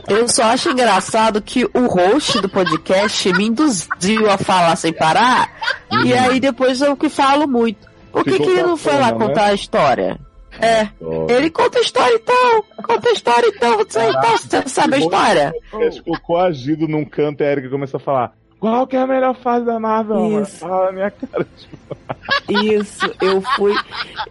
Eu 0.09 0.27
só 0.27 0.45
acho 0.45 0.71
engraçado 0.71 1.41
que 1.41 1.65
o 1.65 1.87
host 1.87 2.41
do 2.41 2.49
podcast 2.49 3.31
me 3.33 3.45
induziu 3.45 4.29
a 4.31 4.37
falar 4.37 4.75
sem 4.75 4.91
parar, 4.91 5.51
e 6.03 6.11
aí 6.11 6.39
depois 6.39 6.81
eu 6.81 6.97
que 6.97 7.07
falo 7.07 7.47
muito. 7.47 7.87
Por 8.11 8.23
que, 8.23 8.31
Ficou 8.31 8.47
que 8.47 8.51
ele 8.53 8.63
não 8.63 8.77
foi 8.77 8.93
lá 8.93 9.11
né? 9.11 9.17
contar 9.17 9.45
a 9.47 9.53
história? 9.53 10.19
É. 10.65 10.89
Ó. 11.01 11.27
Ele 11.29 11.49
conta 11.49 11.77
a 11.77 11.81
história 11.81 12.15
então! 12.15 12.63
Conta 12.83 13.09
a 13.09 13.13
história 13.13 13.47
então! 13.47 13.77
Você, 13.77 13.99
então, 14.09 14.37
você 14.37 14.69
sabe 14.69 14.95
a 14.95 14.99
história? 14.99 15.53
Ficou 15.93 16.19
coagido 16.21 16.87
num 16.87 17.05
canto 17.05 17.41
e 17.41 17.45
a 17.45 17.51
Erika 17.51 17.69
começou 17.69 17.97
a 17.97 18.01
falar. 18.01 18.33
Qual 18.59 18.87
que 18.87 18.95
é 18.95 18.99
a 18.99 19.07
melhor 19.07 19.35
fase 19.35 19.65
da 19.65 19.79
Marvel? 19.79 20.15
mano? 20.15 20.41
Isso. 20.41 20.57
Fala 20.59 20.85
na 20.87 20.91
minha 20.91 21.11
cara. 21.11 21.45
Isso, 22.49 23.05
eu 23.21 23.41
fui. 23.41 23.73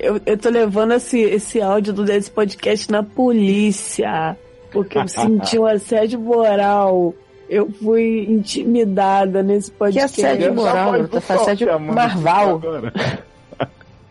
Eu, 0.00 0.20
eu 0.26 0.36
tô 0.36 0.48
levando 0.48 0.94
esse, 0.94 1.20
esse 1.20 1.60
áudio 1.60 1.92
do 1.92 2.04
desse 2.04 2.30
podcast 2.30 2.90
na 2.90 3.02
polícia. 3.02 4.36
Porque 4.72 4.98
eu 4.98 5.06
senti 5.06 5.58
um 5.58 5.66
assédio 5.66 6.18
moral. 6.18 7.14
Eu 7.48 7.70
fui 7.70 8.26
intimidada 8.28 9.42
nesse 9.42 9.70
Que 9.70 9.76
podcast. 9.76 10.24
assédio 10.24 10.54
moral, 10.54 11.06
tá 11.08 11.34
assédio 11.34 11.80
Marval. 11.80 12.60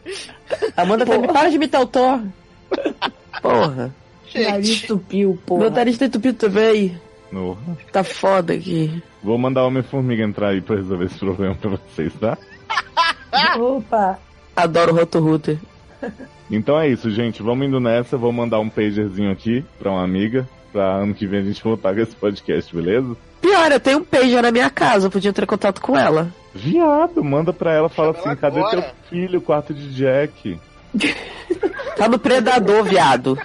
Amanda 0.77 1.05
também 1.05 1.31
para 1.31 1.49
de 1.49 1.55
imitar 1.55 1.81
o 1.81 1.87
Thor. 1.87 2.21
Porra. 3.41 3.93
Nariz 4.35 4.81
tupiu, 4.81 5.39
pô. 5.45 5.57
Meu 5.59 5.69
nariz 5.69 5.97
tá 5.97 6.05
entupido 6.05 6.37
também. 6.37 6.99
No- 7.31 7.57
Tá 7.91 8.03
foda 8.03 8.53
aqui. 8.53 9.01
Vou 9.23 9.37
mandar 9.37 9.63
o 9.63 9.67
Homem-Formiga 9.67 10.23
entrar 10.23 10.49
aí 10.49 10.61
pra 10.61 10.75
resolver 10.75 11.05
esse 11.05 11.17
problema 11.19 11.55
pra 11.55 11.69
vocês, 11.71 12.11
tá? 12.15 12.37
Opa! 13.59 14.19
Adoro 14.55 14.91
o 14.93 14.95
Roto 14.95 15.19
Router. 15.19 15.57
Então 16.51 16.79
é 16.79 16.87
isso, 16.89 17.09
gente. 17.09 17.41
Vamos 17.41 17.67
indo 17.67 17.79
nessa. 17.79 18.17
Vou 18.17 18.31
mandar 18.31 18.59
um 18.59 18.69
pagerzinho 18.69 19.31
aqui 19.31 19.63
pra 19.79 19.91
uma 19.91 20.03
amiga. 20.03 20.47
Pra 20.71 20.95
ano 20.97 21.13
que 21.13 21.25
vem 21.27 21.39
a 21.39 21.43
gente 21.43 21.63
voltar 21.63 21.93
com 21.93 22.01
esse 22.01 22.15
podcast, 22.15 22.75
beleza? 22.75 23.15
Pior, 23.43 23.71
eu 23.71 23.79
tenho 23.79 23.97
um 23.99 24.03
pager 24.03 24.41
na 24.41 24.51
minha 24.51 24.69
casa, 24.69 25.05
eu 25.07 25.11
podia 25.11 25.31
ter 25.33 25.45
contato 25.45 25.81
com 25.81 25.95
ela. 25.97 26.29
Viado, 26.55 27.23
manda 27.23 27.51
pra 27.53 27.73
ela, 27.73 27.89
fala 27.89 28.13
Chama 28.13 28.19
assim: 28.19 28.29
ela 28.29 28.35
cadê 28.37 28.59
agora." 28.59 28.81
teu 28.81 28.91
filho, 29.09 29.41
quarto 29.41 29.73
de 29.73 29.93
Jack? 29.93 30.59
Tá 31.95 32.07
no 32.09 32.17
Predador, 32.17 32.83
viado. 32.83 33.37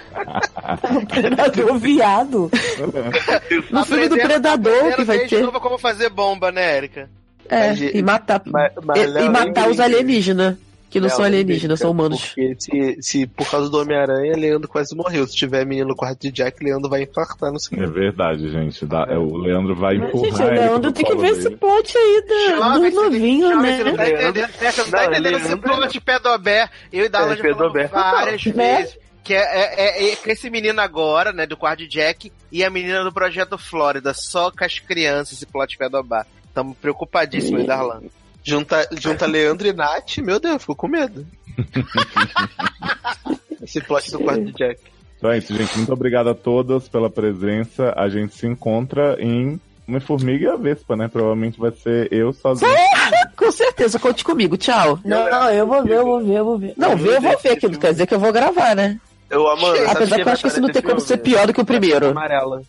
Predador 1.07 1.77
viado. 1.77 2.49
No 3.71 3.85
filme 3.85 4.07
do 4.09 4.17
Predador 4.17 4.95
que 4.95 5.03
vai 5.03 5.19
ter. 5.27 5.43
novo 5.43 5.59
como 5.59 5.77
fazer 5.77 6.09
bomba, 6.09 6.51
né, 6.51 6.77
Erika? 6.77 7.07
É, 7.47 7.67
Mas, 7.69 7.81
e 7.81 8.01
matar. 8.01 8.41
Mas, 8.45 8.71
mas, 8.83 8.97
e, 8.99 9.19
e 9.19 9.29
matar 9.29 9.45
lembre- 9.67 9.69
os 9.71 9.79
alienígenas. 9.79 10.55
Que 10.89 10.99
não 10.99 11.07
Léo, 11.07 11.15
são 11.17 11.25
alienígenas, 11.25 11.79
são 11.79 11.91
cara, 11.91 11.99
humanos. 12.07 12.25
Porque 12.29 12.55
se, 12.59 12.97
se 13.01 13.27
por 13.27 13.49
causa 13.49 13.69
do 13.69 13.77
Homem-Aranha, 13.79 14.33
Leandro 14.35 14.67
quase 14.67 14.95
morreu. 14.95 15.27
Se 15.27 15.35
tiver 15.35 15.65
menino 15.65 15.89
no 15.89 15.95
quarto 15.95 16.19
de 16.21 16.31
Jack, 16.31 16.63
Leandro 16.63 16.89
vai 16.89 17.03
infartar 17.03 17.51
no 17.51 17.57
É 17.57 17.59
cinema. 17.59 17.87
verdade, 17.91 18.49
gente. 18.51 18.85
Dá- 18.85 19.05
é, 19.07 19.17
o 19.17 19.37
Leandro 19.37 19.75
vai 19.75 19.97
Mas, 19.97 20.09
empurrar. 20.09 20.31
gente, 20.31 20.41
o 20.41 20.47
ele 20.47 20.59
Leandro 20.59 20.91
tem 20.91 21.05
que 21.05 21.15
ver 21.15 21.27
esse 21.31 21.43
dele. 21.43 21.57
plot 21.57 21.97
aí 21.97 22.23
Jovem, 22.57 22.89
do 22.91 22.95
novinho, 23.03 23.61
né? 23.61 23.77
Você 23.77 23.83
não 23.83 23.95
tá 23.95 24.09
entendendo, 24.09 24.35
né? 24.35 24.49
Você 24.71 24.81
não 24.83 24.89
tá 24.91 25.05
entendendo 25.05 25.37
esse 25.37 25.55
plot 25.57 26.01
Pedobé. 26.01 26.69
Eu 26.91 27.05
e 27.05 27.09
Darlan 27.09 27.33
É, 27.33 27.37
já 27.37 27.55
falamos 27.55 27.89
várias 27.91 28.45
Né? 28.45 28.77
vezes. 28.77 28.97
Que 29.23 29.33
é, 29.35 29.39
é, 29.41 30.09
é- 30.09 30.11
é 30.13 30.17
esse 30.25 30.49
menino 30.49 30.81
agora, 30.81 31.31
né, 31.31 31.45
do 31.45 31.55
quarto 31.55 31.79
de 31.79 31.87
Jack, 31.87 32.31
e 32.51 32.63
a 32.63 32.69
menina 32.71 33.03
do 33.03 33.11
Projeto 33.11 33.59
Flórida, 33.59 34.11
só 34.11 34.49
com 34.49 34.63
as 34.63 34.79
crianças, 34.79 35.33
esse 35.33 35.45
plot 35.45 35.77
Pedobá. 35.77 36.25
Tamo 36.51 36.73
preocupadíssimos, 36.73 37.63
Darlan. 37.67 38.01
Junta, 38.43 38.87
junta 38.97 39.25
Leandro 39.25 39.67
e 39.67 39.73
Nath, 39.73 40.17
meu 40.19 40.39
Deus, 40.39 40.61
fico 40.61 40.75
com 40.75 40.87
medo. 40.87 41.25
Esse 43.61 43.81
plot 43.81 44.11
do 44.11 44.19
quarto 44.19 44.45
de 44.45 44.53
Jack. 44.53 44.79
Então 45.17 45.31
é 45.31 45.37
isso, 45.37 45.53
gente. 45.53 45.77
Muito 45.77 45.91
obrigado 45.91 46.29
a 46.29 46.33
todas 46.33 46.87
pela 46.87 47.09
presença. 47.09 47.93
A 47.95 48.07
gente 48.07 48.33
se 48.33 48.47
encontra 48.47 49.17
em 49.19 49.59
Homem-Formiga 49.87 50.45
e 50.45 50.47
a 50.47 50.55
Vespa, 50.55 50.95
né? 50.95 51.09
Provavelmente 51.09 51.59
vai 51.59 51.71
ser 51.71 52.07
eu 52.11 52.31
sozinho. 52.31 52.71
Com 53.35 53.51
certeza, 53.51 53.99
conte 53.99 54.23
comigo. 54.23 54.55
Tchau. 54.55 54.97
Não, 55.03 55.29
não, 55.29 55.51
eu 55.51 55.67
vou 55.67 55.83
ver, 55.83 55.97
eu 55.97 56.05
vou 56.05 56.23
ver, 56.23 56.35
eu 56.35 56.45
vou 56.45 56.57
ver. 56.57 56.73
Não, 56.77 56.95
ver 56.95 57.17
eu 57.17 57.21
vou 57.21 57.37
ver, 57.37 57.57
que 57.57 57.67
não 57.67 57.79
quer 57.79 57.91
dizer 57.91 58.07
que 58.07 58.13
eu 58.13 58.19
vou 58.19 58.31
gravar, 58.31 58.75
né? 58.75 58.99
Eu, 59.29 59.45
sabe 59.57 59.85
Apesar 59.85 60.15
que 60.15 60.21
eu 60.21 60.31
acho 60.31 60.41
que 60.41 60.47
isso 60.47 60.61
não 60.61 60.69
tem 60.69 60.81
como 60.81 60.99
ser 60.99 61.17
pior 61.17 61.45
do 61.45 61.53
que 61.53 61.61
o 61.61 61.65
primeiro. 61.65 62.07
Amarela. 62.07 62.63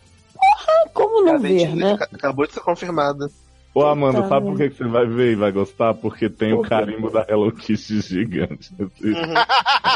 Como 0.92 1.24
não 1.24 1.38
ver, 1.38 1.74
né? 1.74 1.96
Acabou 2.12 2.46
de 2.46 2.52
ser 2.52 2.60
confirmada. 2.60 3.30
Ô, 3.72 3.82
Amanda, 3.84 4.26
sabe 4.28 4.46
por 4.46 4.56
que 4.56 4.70
que 4.70 4.76
você 4.76 4.84
vai 4.88 5.06
ver 5.06 5.32
e 5.32 5.36
vai 5.36 5.52
gostar? 5.52 5.94
Porque 5.94 6.28
tem 6.28 6.52
o 6.52 6.62
carimbo 6.62 7.08
da 7.08 7.24
Hello 7.28 7.52
Kitty 7.52 8.00
gigante. 8.00 8.70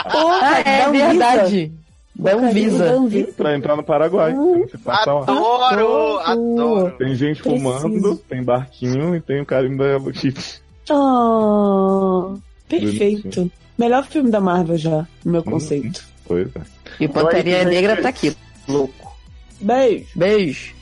Ah, 0.07 0.61
é 0.65 0.83
Dá 0.83 0.89
um 0.89 0.93
verdade. 0.93 1.73
Dá 2.15 2.37
um 2.37 2.53
visa. 2.53 2.85
Dá 2.85 2.97
um 2.97 3.09
visa. 3.09 3.33
pra 3.33 3.57
entrar 3.57 3.75
no 3.75 3.83
Paraguai. 3.83 4.33
Lá. 4.33 5.03
Adoro, 5.03 6.19
adoro. 6.21 6.97
Tem 6.97 7.17
gente 7.17 7.43
Preciso. 7.43 7.65
fumando, 7.65 8.17
tem 8.29 8.45
barquinho 8.45 9.17
e 9.17 9.21
tem 9.21 9.41
o 9.41 9.47
carimbo 9.47 9.79
da 9.83 9.91
Hello 9.91 10.13
Kitty. 10.13 10.63
Oh, 10.91 12.37
perfeito. 12.69 13.51
Melhor 13.77 14.05
filme 14.05 14.31
da 14.31 14.41
Marvel 14.41 14.77
já, 14.79 15.05
no 15.25 15.33
meu 15.33 15.43
conceito. 15.43 16.05
Pois 16.27 16.47
é. 16.55 16.61
E 17.01 17.09
Panterinha 17.09 17.65
Negra 17.65 18.01
tá 18.01 18.09
aqui. 18.11 18.37
Louco. 18.69 19.17
Beijo. 19.61 20.07
Beijo. 20.15 20.75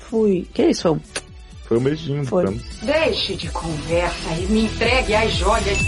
Fui. 0.00 0.48
Que 0.52 0.66
isso, 0.66 0.82
foi 0.82 0.90
um 0.92 1.00
Foi 1.72 1.78
um 1.78 1.82
beijinho. 1.82 2.24
Foi. 2.26 2.42
então. 2.44 2.60
Deixe 2.82 3.34
de 3.34 3.48
conversa 3.48 4.30
e 4.38 4.46
me 4.46 4.64
entregue 4.64 5.14
as 5.14 5.32
joias. 5.32 5.78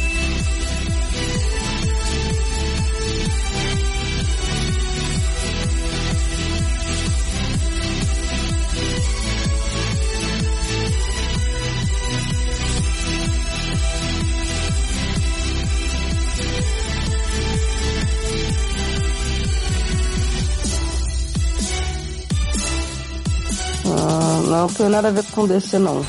Não 24.47 24.67
tem 24.69 24.89
nada 24.89 25.09
a 25.09 25.11
ver 25.11 25.25
com 25.33 25.47
DC, 25.47 25.79
não. 25.79 26.05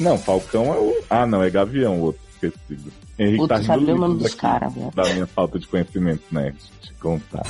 Não, 0.00 0.18
Falcão 0.18 0.66
é 0.74 0.76
o. 0.78 0.96
Ah, 1.08 1.26
não, 1.26 1.42
é 1.42 1.50
Gavião, 1.50 1.98
o 1.98 2.02
outro 2.06 2.20
esquecido. 2.34 2.92
Henrique 3.18 3.38
Puta, 3.38 3.54
tá 3.58 3.62
sabe 3.62 3.80
rindo 3.84 3.92
o 3.94 3.98
nome 4.00 4.18
dos 4.18 4.34
caras, 4.34 4.72
velho. 4.74 4.90
Da 4.94 5.04
minha 5.04 5.26
falta 5.26 5.58
de 5.58 5.66
conhecimento, 5.68 6.22
né? 6.32 6.52
Te 6.82 6.92
contar. 6.94 7.44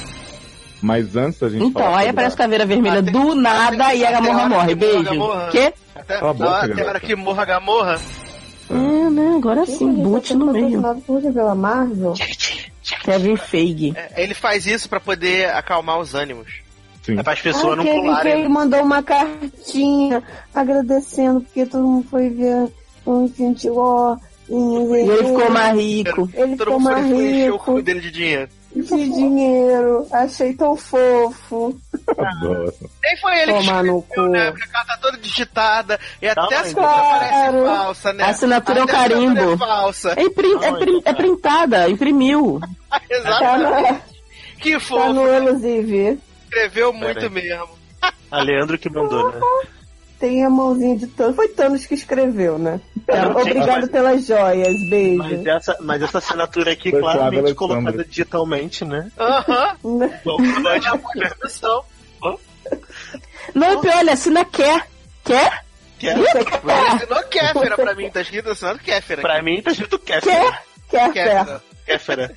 Mas 0.83 1.16
antes 1.16 1.42
a 1.42 1.49
gente 1.49 1.65
Então, 1.65 1.94
aí 1.94 2.08
aparece 2.08 2.34
a- 2.34 2.39
Caveira 2.39 2.66
Vermelha 2.66 3.00
Até- 3.00 3.10
do 3.10 3.34
nada 3.34 3.84
até- 3.86 3.97
e 3.97 4.05
a 4.05 4.10
Gamorra 4.12 4.49
morre. 4.49 4.74
Beijo. 4.74 5.10
Quê? 5.50 5.73
Até, 5.94 6.18
Cala 6.18 6.31
a 6.31 6.34
boca, 6.34 6.65
até 6.66 6.84
hora 6.84 7.00
que 7.00 7.16
morra 7.16 7.42
a 7.42 7.47
Gamorra. 7.47 8.00
É, 8.68 8.74
né? 9.10 9.34
Agora 9.36 9.65
sim, 9.65 9.91
boot 9.94 10.34
no 10.34 10.52
meio. 10.52 10.83
pela 11.33 11.55
Marvel? 11.55 12.12
Kevin 13.02 13.36
Feige. 13.36 13.92
É, 13.97 14.23
Ele 14.23 14.34
faz 14.34 14.66
isso 14.66 14.89
pra 14.89 15.00
poder 15.00 15.49
acalmar 15.55 15.99
os 15.99 16.15
ânimos. 16.15 16.62
Sim. 17.05 17.18
É 17.18 17.23
para 17.23 17.33
as 17.34 17.41
pessoas 17.42 17.74
Ah, 17.74 17.76
não 17.76 17.84
pularem. 17.84 18.33
Feige 18.33 18.49
mandou 18.49 18.83
uma 18.83 19.02
cartinha 19.02 20.23
agradecendo 20.55 21.41
porque 21.42 21.66
todo 21.66 21.84
mundo 21.86 22.07
foi 22.08 22.31
ver 22.31 22.68
um 23.07 23.24
Infinity 23.26 23.68
War. 23.70 24.18
E 24.49 24.52
ele 24.55 25.24
ficou 25.24 25.50
mais 25.50 25.78
rico. 25.78 26.28
Ele 26.34 26.57
Todo 26.57 26.58
ficou 26.58 26.81
mundo 26.81 26.92
mais 26.92 27.07
foi 27.07 27.24
encher 27.26 27.50
o 27.50 27.52
rico 27.55 27.65
cu 27.65 27.83
dele 27.83 28.00
de 28.00 28.10
dinheiro. 28.10 28.49
de 28.74 29.08
dinheiro. 29.10 30.07
Achei 30.12 30.52
tão 30.55 30.76
fofo. 30.76 31.78
Adoro. 32.18 32.73
Nem 33.02 33.16
foi 33.18 33.39
ele 33.41 33.52
que 33.55 33.58
Tomar 33.60 33.84
no 33.84 33.99
escreveu, 34.00 34.31
né? 34.31 34.50
Porque 34.50 34.65
a 34.65 34.68
carta 34.68 34.92
tá 34.92 34.99
toda 35.00 35.16
digitada 35.18 36.00
e 36.20 36.28
até 36.28 36.41
a 36.57 36.60
assinatura 36.60 37.02
parece 37.02 37.33
Claro. 37.33 37.65
falsa, 37.66 38.12
né? 38.12 38.24
A 38.24 38.28
assinatura 38.28 38.78
é 38.78 38.83
um 38.83 38.84
assinatura 38.84 39.08
carimbo. 39.16 39.52
É 39.52 39.57
falsa. 39.57 40.15
É, 40.16 40.23
imprim- 40.23 40.62
é, 40.65 40.73
prim- 40.73 41.02
é 41.05 41.12
printada, 41.15 41.89
imprimiu. 41.89 42.60
Tá, 42.91 43.00
Exatamente. 43.10 43.92
na, 43.92 44.00
Que 44.60 44.73
tá 44.74 44.81
fofo. 44.81 45.12
no 45.12 45.26
Elusive. 45.26 46.18
Escreveu 46.55 46.92
muito 46.92 47.31
mesmo. 47.31 47.68
A 48.31 48.42
Leandro 48.42 48.78
que 48.78 48.89
mandou, 48.89 49.33
né? 49.33 49.41
Tem 50.20 50.44
a 50.44 50.49
mãozinha 50.50 50.97
de 50.97 51.07
Thanos. 51.08 51.34
Foi 51.36 51.49
Thanos 51.49 51.84
que 51.84 51.94
escreveu, 51.94 52.58
né? 52.58 52.81
Não, 53.08 53.31
Obrigado 53.33 53.81
mas- 53.83 53.91
pelas 53.91 54.26
joias. 54.26 54.73
Beijo. 54.89 55.18
Mas 55.23 55.47
essa, 55.47 55.76
mas 55.81 56.02
essa 56.02 56.18
assinatura 56.18 56.73
aqui 56.73 56.91
Foi 56.91 57.00
claramente 57.00 57.39
Alexandre. 57.41 57.55
colocada 57.55 58.05
digitalmente, 58.05 58.84
né? 58.84 59.10
Aham. 59.18 59.76
Bom, 59.83 60.36
pode- 60.62 61.18
Permissão. 61.18 61.84
Não, 63.55 63.74
e 63.74 63.81
pior, 63.81 64.00
ele 64.00 64.10
assina 64.10 64.44
quer. 64.44 64.86
Quer? 65.24 65.65
Quer? 65.99 66.16
Assinou 66.16 67.23
Kéfera 67.24 67.76
pra 67.76 67.94
mim, 67.94 68.10
tá 68.10 68.20
escrito 68.23 68.50
assinado 68.50 68.78
Kéfera. 68.78 69.23
Pra 69.23 69.42
mim 69.42 69.60
tá 69.62 69.73
escrito 69.73 69.99
Kéfera. 69.99 70.62
Quer? 70.89 71.12
Quer, 71.12 71.12
Kéfera. 71.12 71.62
Kéfera. 71.86 72.33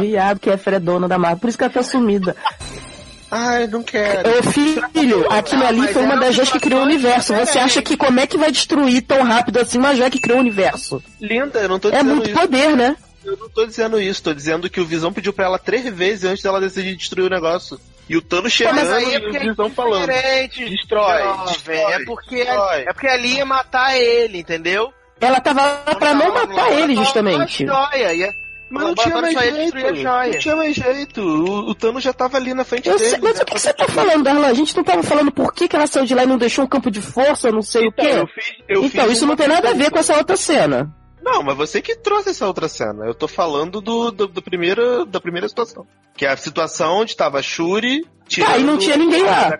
Viado, 0.00 0.40
que 0.40 0.50
é 0.50 0.80
dona 0.80 1.06
da 1.06 1.18
marca. 1.18 1.36
Por 1.40 1.48
isso 1.48 1.58
que 1.58 1.64
ela 1.64 1.72
tá 1.72 1.82
sumida. 1.82 2.34
Ai, 3.36 3.66
não 3.66 3.82
quero. 3.82 4.38
Ô 4.38 4.42
filho, 4.44 4.84
aquilo 5.32 5.64
Ah, 5.64 5.68
ali 5.68 5.78
mas 5.80 5.90
foi 5.92 6.02
uma 6.04 6.16
das 6.16 6.34
joias 6.34 6.50
que 6.52 6.60
criou 6.60 6.80
o 6.80 6.84
universo. 6.84 7.34
Você 7.34 7.58
acha 7.58 7.82
que 7.82 7.96
como 7.96 8.20
é 8.20 8.26
que 8.28 8.38
vai 8.38 8.52
destruir 8.52 9.02
tão 9.02 9.22
rápido 9.24 9.58
assim 9.58 9.76
uma 9.78 9.94
joia 9.96 10.08
que 10.10 10.20
criou 10.20 10.38
o 10.38 10.40
universo? 10.40 11.02
Linda, 11.20 11.58
eu 11.60 11.68
não 11.68 11.78
tô 11.80 11.88
É 11.88 11.92
dizendo 11.92 12.14
muito 12.14 12.30
isso. 12.30 12.38
poder, 12.40 12.76
né? 12.76 12.96
Eu 13.24 13.36
não 13.36 13.48
tô 13.48 13.66
dizendo 13.66 13.98
isso, 14.00 14.22
tô 14.22 14.32
dizendo 14.34 14.68
que 14.70 14.80
o 14.80 14.84
Visão 14.84 15.12
pediu 15.12 15.32
pra 15.32 15.46
ela 15.46 15.58
três 15.58 15.84
vezes 15.92 16.24
antes 16.24 16.42
dela 16.42 16.60
decidir 16.60 16.94
destruir 16.94 17.26
o 17.26 17.30
negócio. 17.30 17.80
E 18.08 18.16
o 18.16 18.22
Thanos 18.22 18.52
chegando 18.52 18.76
mas 18.76 18.92
aí 18.92 19.14
é 19.14 19.14
e 19.14 19.18
o 19.18 19.22
porque 19.22 19.38
Visão 19.40 19.70
falando. 19.70 20.06
diferente, 20.06 20.68
Destrói, 20.68 21.22
destrói, 21.46 21.76
é 21.92 22.04
porque 22.04 22.36
destrói. 22.44 22.80
é 22.82 22.92
porque 22.92 23.06
ali 23.08 23.36
ia 23.36 23.46
matar 23.46 23.96
ele, 23.96 24.38
entendeu? 24.40 24.92
Ela 25.20 25.40
tava 25.40 25.62
lá 25.62 25.94
pra 25.94 26.12
não 26.14 26.34
matar 26.34 26.70
ele, 26.72 26.94
justamente. 26.96 27.66
Joia, 27.66 28.12
ia... 28.12 28.43
Mas 28.70 28.82
não 28.82 28.94
tinha 28.94 29.20
mais 29.20 29.38
jeito. 29.38 29.76
Não 29.76 30.38
tinha 30.38 30.56
mais 30.56 30.74
jeito. 30.74 31.20
O, 31.20 31.70
o 31.70 31.74
Thanos 31.74 32.02
já 32.02 32.12
tava 32.12 32.36
ali 32.38 32.54
na 32.54 32.64
frente 32.64 32.88
Eu 32.88 32.96
dele. 32.98 33.10
sei, 33.10 33.18
mas 33.20 33.38
o 33.40 33.44
que, 33.44 33.54
que 33.54 33.60
você 33.60 33.72
tá 33.72 33.86
falando, 33.86 34.24
Darlan? 34.24 34.46
A 34.48 34.54
gente 34.54 34.76
não 34.76 34.82
tava 34.82 35.02
falando 35.02 35.30
por 35.30 35.52
que, 35.52 35.68
que 35.68 35.76
ela 35.76 35.86
saiu 35.86 36.06
de 36.06 36.14
lá 36.14 36.24
e 36.24 36.26
não 36.26 36.38
deixou 36.38 36.64
um 36.64 36.68
campo 36.68 36.90
de 36.90 37.00
força, 37.00 37.50
não 37.52 37.62
sei 37.62 37.86
o 37.86 37.92
quê? 37.92 38.06
eu 38.08 38.26
fiz- 38.26 38.54
eu 38.68 38.84
então, 38.84 39.04
fiz 39.06 39.12
isso 39.18 39.26
não 39.26 39.36
tem 39.36 39.46
nada 39.48 39.70
a 39.70 39.74
ver 39.74 39.90
com 39.90 39.98
essa 39.98 40.16
outra 40.16 40.36
cena. 40.36 40.92
Não, 41.22 41.42
mas 41.42 41.56
você 41.56 41.80
que 41.80 41.96
trouxe 41.96 42.30
essa 42.30 42.46
outra 42.46 42.68
cena. 42.68 43.06
Eu 43.06 43.14
tô 43.14 43.26
falando 43.28 43.80
do, 43.80 44.10
do, 44.10 44.26
do 44.26 44.42
primeiro, 44.42 45.06
da 45.06 45.20
primeira 45.20 45.48
situação. 45.48 45.86
Que 46.16 46.26
é 46.26 46.30
a 46.30 46.36
situação 46.36 46.98
onde 46.98 47.16
tava 47.16 47.38
a 47.38 47.42
Shuri 47.42 48.04
tirando 48.28 48.50
Tá, 48.52 48.58
e 48.58 48.62
não 48.64 48.76
tinha 48.78 48.96
ninguém 48.96 49.22
lá. 49.22 49.50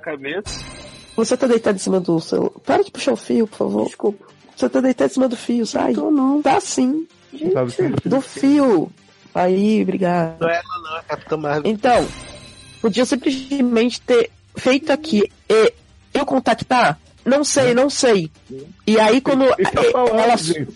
Você 1.17 1.37
tá 1.37 1.47
deitado 1.47 1.77
em 1.77 1.79
cima 1.79 2.01
do 2.01 2.21
celular. 2.21 2.51
Para 2.65 2.83
de 2.83 2.91
puxar 2.91 3.13
o 3.13 3.17
fio, 3.17 3.47
por 3.47 3.57
favor. 3.59 3.87
Desculpa. 3.87 4.27
Você 4.55 4.69
tá 4.69 4.81
deitado 4.81 5.11
em 5.11 5.15
cima 5.15 5.29
do 5.29 5.37
fio, 5.37 5.65
sai. 5.67 5.95
Tô 5.95 6.11
não. 6.11 6.43
Tá 6.43 6.61
sim. 6.61 7.07
Assim, 7.57 7.93
Do 8.05 8.21
fio. 8.21 8.91
Aí, 9.35 9.83
obrigado. 9.83 10.41
Não 10.41 10.49
é 10.49 10.55
ela 10.55 10.83
não, 10.83 10.97
é 10.97 11.01
a 11.01 11.03
Capitã 11.03 11.37
Marvel. 11.37 11.71
Então, 11.71 12.07
podia 12.81 13.05
simplesmente 13.05 14.01
ter 14.01 14.31
feito 14.57 14.93
aqui 14.93 15.31
e 15.49 15.73
eu 16.13 16.25
contactar? 16.25 16.99
Não 17.25 17.43
sei, 17.43 17.75
não 17.75 17.89
sei. 17.89 18.31
E 18.87 19.01
aí 19.01 19.21
quando 19.21 19.45
ela 19.45 20.37
gente. 20.37 20.69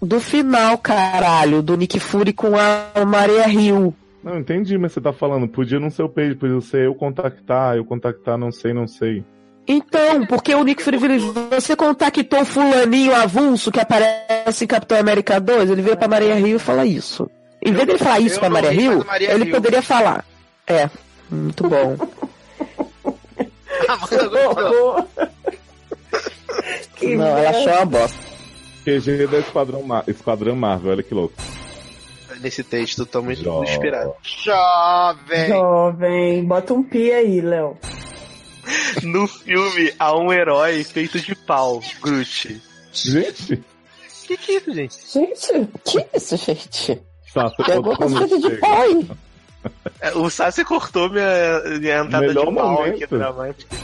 do 0.00 0.20
final, 0.20 0.76
caralho, 0.78 1.62
do 1.62 1.76
Nick 1.76 1.98
Fury 1.98 2.32
com 2.32 2.52
a 2.56 3.04
Maria 3.04 3.48
Hill. 3.48 3.94
Não, 4.22 4.38
entendi, 4.38 4.78
mas 4.78 4.92
você 4.92 5.00
tá 5.00 5.12
falando, 5.12 5.48
podia 5.48 5.80
não 5.80 5.90
ser 5.90 6.02
o 6.02 6.08
page, 6.08 6.34
podia 6.34 6.60
ser 6.60 6.86
eu 6.86 6.94
contactar, 6.94 7.76
eu 7.76 7.84
contactar, 7.84 8.38
não 8.38 8.50
sei, 8.52 8.72
não 8.72 8.86
sei. 8.86 9.24
Então, 9.66 10.26
porque 10.26 10.54
o 10.54 10.62
Nick 10.62 10.82
Fury 10.82 10.98
você 11.50 11.74
contactou 11.74 12.42
o 12.42 12.44
fulaninho 12.44 13.14
avulso 13.14 13.72
que 13.72 13.80
aparece 13.80 14.64
em 14.64 14.66
Capitão 14.66 14.98
América 14.98 15.40
2, 15.40 15.70
ele 15.70 15.80
veio 15.82 15.96
pra 15.96 16.06
Maria 16.08 16.38
Hill 16.38 16.56
e 16.56 16.58
fala 16.60 16.84
isso. 16.84 17.30
Em 17.64 17.72
vez 17.72 17.86
dele 17.86 17.98
falar 17.98 18.20
isso 18.20 18.36
eu 18.36 18.40
pra 18.40 18.50
Maria 18.50 18.70
a 18.70 19.04
Maria 19.04 19.32
ele 19.32 19.44
Hill. 19.46 19.54
poderia 19.54 19.80
falar. 19.82 20.24
É, 20.66 20.90
muito 21.30 21.66
bom. 21.68 21.96
Gostou. 23.88 25.08
Que 26.96 27.16
não, 27.16 27.26
ela 27.26 27.50
achou 27.50 27.72
uma 27.72 27.84
bosta. 27.86 28.18
QG 28.84 29.26
da 29.28 29.38
Esquadrão, 29.38 29.82
Mar 29.82 30.04
Esquadrão 30.06 30.54
Marvel, 30.54 30.92
olha 30.92 31.02
que 31.02 31.14
louco. 31.14 31.34
Nesse 32.40 32.62
texto, 32.62 33.06
tô 33.06 33.22
muito 33.22 33.42
Jovem. 33.42 33.70
inspirado. 33.70 34.12
Jovem. 34.22 35.48
Jovem, 35.48 36.44
bota 36.44 36.74
um 36.74 36.82
pi 36.82 37.10
aí, 37.12 37.40
Léo. 37.40 37.78
No 39.02 39.26
filme, 39.26 39.92
há 39.98 40.16
um 40.16 40.32
herói 40.32 40.82
feito 40.84 41.20
de 41.20 41.34
pau, 41.34 41.82
Groot. 42.02 42.60
Gente, 42.92 43.54
O 43.54 44.26
que, 44.26 44.36
que 44.36 44.52
é 44.52 44.56
isso, 44.56 44.74
gente? 44.74 44.96
Gente, 45.12 45.68
Que 45.84 46.06
isso, 46.16 46.36
gente? 46.36 47.02
Quando 47.34 47.96
coisa 47.96 48.38
de 48.38 48.50
pau 48.56 48.82
aí. 48.82 49.10
É, 50.00 50.12
O 50.12 50.30
Sassi 50.30 50.64
cortou 50.64 51.10
minha, 51.10 51.60
minha 51.80 52.00
entrada 52.00 52.26
Melhor 52.26 52.46
de 52.46 52.54
pau 52.54 52.72
momento. 52.72 52.94
aqui 52.94 53.06
dramática. 53.06 53.76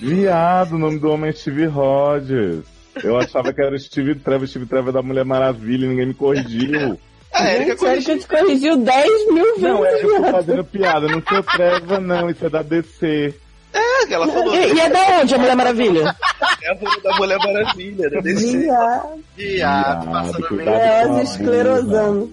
Viado, 0.00 0.74
o 0.76 0.78
nome 0.78 0.98
do 0.98 1.10
homem 1.10 1.30
é 1.30 1.32
Steve 1.32 1.66
Rogers. 1.66 2.64
Eu 3.02 3.18
achava 3.18 3.52
que 3.52 3.60
era 3.60 3.74
o 3.74 3.78
Steve 3.78 4.14
Trevor, 4.16 4.46
Steve 4.46 4.66
Trevor 4.66 4.92
da 4.92 5.02
Mulher 5.02 5.24
Maravilha, 5.24 5.86
e 5.86 5.88
ninguém 5.88 6.06
me 6.06 6.14
corrigiu. 6.14 6.98
A 7.32 7.52
Erika 7.52 7.76
Gente, 8.00 8.04
que 8.04 8.10
eu 8.12 8.18
te 8.20 8.26
corrigiu 8.26 8.76
10 8.78 9.32
mil 9.32 9.44
vezes. 9.44 9.60
Não, 9.62 9.84
é 9.84 10.02
eu 10.02 10.16
tô 10.16 10.30
fazendo 10.32 10.64
piada, 10.64 11.06
não 11.08 11.22
sou 11.28 11.42
Trevor, 11.42 12.00
não, 12.00 12.30
isso 12.30 12.46
é 12.46 12.48
da 12.48 12.62
DC. 12.62 13.34
É, 13.78 14.12
ela 14.12 14.26
falou. 14.28 14.54
E, 14.54 14.72
e 14.74 14.80
é 14.80 14.88
da 14.90 15.20
onde 15.20 15.34
a 15.34 15.38
Mulher 15.38 15.56
Maravilha? 15.56 16.16
É 16.62 16.70
a 16.70 16.74
voz 16.74 17.02
da 17.02 17.16
Mulher 17.16 17.38
Maravilha, 17.38 18.10
da 18.10 18.20
DC. 18.20 18.58
Viado, 18.58 19.08
Viado, 19.36 20.02
Viado, 20.04 20.10
passando 20.10 20.48
cuidado. 20.48 20.66
bem. 20.66 20.74
é, 20.74 21.06
com 21.06 21.12
a 21.14 21.20
as 21.20 21.30
esclerosando. 21.30 22.32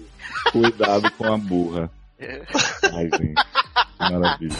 Cuidado 0.52 1.10
com 1.12 1.24
a 1.32 1.36
burra. 1.38 1.90
Ai, 2.20 3.04
gente, 3.04 3.18
que 3.18 4.12
maravilha. 4.12 4.56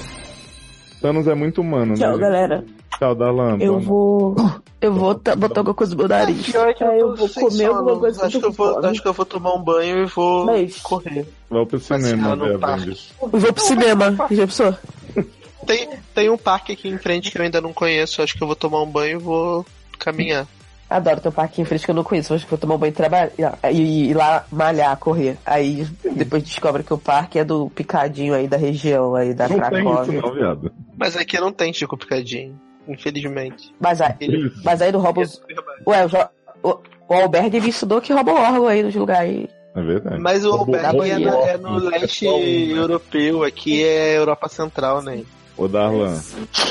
Thanos 1.01 1.27
é 1.29 1.35
muito 1.35 1.61
humano, 1.61 1.95
Tchau, 1.95 2.13
né? 2.13 2.19
galera. 2.19 2.65
Tchau, 2.99 3.15
Dalan. 3.15 3.59
Eu 3.61 3.79
vou. 3.81 4.35
Eu 4.81 4.93
vou 4.93 5.15
ta- 5.15 5.37
botar 5.37 5.61
alguma 5.61 5.75
coisa 5.75 5.93
no 5.95 5.99
meu 5.99 6.09
nariz. 6.09 6.55
Aí 6.57 6.99
eu 6.99 7.15
vou 7.15 7.29
Sem 7.29 7.43
comer 7.45 7.67
sono. 7.67 7.79
alguma 7.79 7.99
coisa 7.99 8.27
acho 8.27 8.41
que, 8.41 8.47
eu 8.47 8.53
vou, 8.53 8.87
acho 8.87 9.03
que 9.03 9.09
eu 9.09 9.13
vou 9.13 9.27
tomar 9.27 9.55
um 9.55 9.63
banho 9.63 10.03
e 10.05 10.07
vou 10.07 10.47
Beijo. 10.47 10.83
correr. 10.83 11.27
Vai 11.51 11.67
pro 11.67 11.79
cinema. 11.79 12.37
Eu 12.41 13.29
vou 13.31 13.53
pro 13.53 13.63
cinema. 13.63 14.17
Já 14.31 14.47
pensou? 14.47 14.75
Tem, 15.67 15.89
tem 16.15 16.31
um 16.31 16.39
parque 16.39 16.73
aqui 16.73 16.89
em 16.89 16.99
frente 16.99 17.31
que 17.31 17.39
eu 17.39 17.43
ainda 17.43 17.61
não 17.61 17.73
conheço. 17.73 18.23
Acho 18.23 18.37
que 18.37 18.43
eu 18.43 18.47
vou 18.47 18.57
tomar 18.57 18.83
um 18.83 18.87
banho 18.91 19.19
e 19.19 19.23
vou 19.23 19.67
caminhar. 19.99 20.47
Adoro 20.89 21.21
ter 21.21 21.29
um 21.29 21.33
parquinho 21.33 21.65
em 21.65 21.69
frente 21.69 21.85
que 21.85 21.91
eu 21.91 21.95
não 21.97 22.05
conheço. 22.05 22.33
Acho 22.33 22.45
que 22.45 22.51
vou 22.51 22.59
tomar 22.59 22.77
um 22.77 22.79
banho 22.79 22.91
e 22.91 22.95
trabalhar. 22.95 23.33
E 23.73 24.11
ir 24.11 24.15
lá 24.15 24.47
malhar, 24.53 24.97
correr. 24.99 25.37
Aí 25.45 25.85
depois 26.15 26.43
descobre 26.45 26.85
que 26.85 26.95
o 26.95 26.99
parque 26.99 27.39
é 27.41 27.45
do 27.45 27.69
picadinho 27.71 28.33
aí 28.35 28.47
da 28.47 28.57
região 28.57 29.15
aí 29.17 29.35
da 29.35 29.49
Não 29.49 29.59
tem 29.59 29.65
isso 29.81 29.83
Cracóvia. 29.83 30.21
não, 30.23 30.33
viado. 30.33 30.73
Mas 30.97 31.17
aqui 31.17 31.41
não 31.41 31.51
tem 31.53 31.73
Chico 31.73 31.97
Picadinho, 31.97 32.57
infelizmente. 32.87 33.75
Mas 33.81 34.01
aí, 34.01 34.15
Isso. 34.21 34.61
mas 34.65 34.81
aí 34.81 34.93
não 34.93 35.01
rouba 35.01 35.23
os. 35.23 35.43
Ué, 35.87 36.05
o, 36.05 36.09
Jo- 36.09 36.29
o, 36.63 36.79
o 37.09 37.15
Albergue 37.15 37.61
me 37.61 37.69
estudou 37.71 38.01
que 38.01 38.13
rouba 38.13 38.33
o 38.33 38.37
órgão 38.41 38.67
aí 38.69 38.83
nos 38.85 38.95
lugares 38.95 39.29
aí. 39.31 39.49
É 39.75 39.83
verdade. 39.83 40.19
Mas 40.21 40.45
o 40.45 40.53
Roubou- 40.57 40.75
albergue 40.77 41.25
é, 41.25 41.29
roubou 41.29 41.31
no- 41.31 41.31
roubou 41.31 41.49
é 41.49 41.59
no 41.59 41.91
leste 41.91 42.25
europeu, 42.27 43.43
aqui 43.45 43.85
é 43.85 44.17
Europa 44.17 44.49
Central, 44.49 45.03
né? 45.03 45.23
Ô, 45.57 45.67
Darlan, 45.67 46.21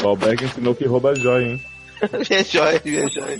o 0.04 0.08
Alberg 0.08 0.46
ensinou 0.46 0.76
que 0.76 0.86
rouba 0.86 1.16
joia, 1.16 1.54
hein? 1.54 1.62
Minha 2.30 2.44
joia, 2.46 2.82
minha 2.86 3.10
joia. 3.10 3.40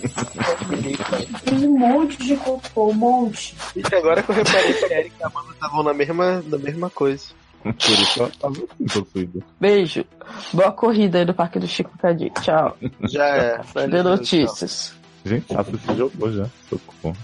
Fiz 1.44 1.62
um 1.62 1.78
monte 1.78 2.16
de 2.18 2.36
cocô, 2.36 2.90
um 2.90 2.94
monte. 2.94 3.54
E 3.76 3.82
agora 3.94 4.22
que 4.22 4.30
eu 4.30 4.34
reparei 4.34 4.72
que 4.72 4.84
a 4.92 4.98
Erika 5.00 5.16
e 5.20 5.22
a 5.22 5.26
Amanda 5.26 5.52
estavam 5.52 5.82
na 5.82 5.94
mesma, 5.94 6.42
na 6.46 6.58
mesma 6.58 6.90
coisa. 6.90 7.26
Por 7.62 7.72
isso 7.74 8.20
ela 8.20 8.30
tava 8.40 8.54
possuída. 8.92 9.40
Beijo. 9.60 10.04
Boa 10.52 10.72
corrida 10.72 11.18
aí 11.18 11.24
do 11.24 11.34
Parque 11.34 11.58
do 11.58 11.66
Chico 11.66 11.90
Picadinho. 11.90 12.32
Tchau. 12.42 12.76
Já 13.08 13.26
é. 13.26 13.60
Dê 13.88 14.02
notícias. 14.02 14.92
Gente, 15.24 15.54
a 15.56 15.64
se 15.64 15.96
jogou 15.96 16.32
já. 16.32 16.48
Tô 16.70 16.78
com 16.78 16.92
fome. 17.02 17.16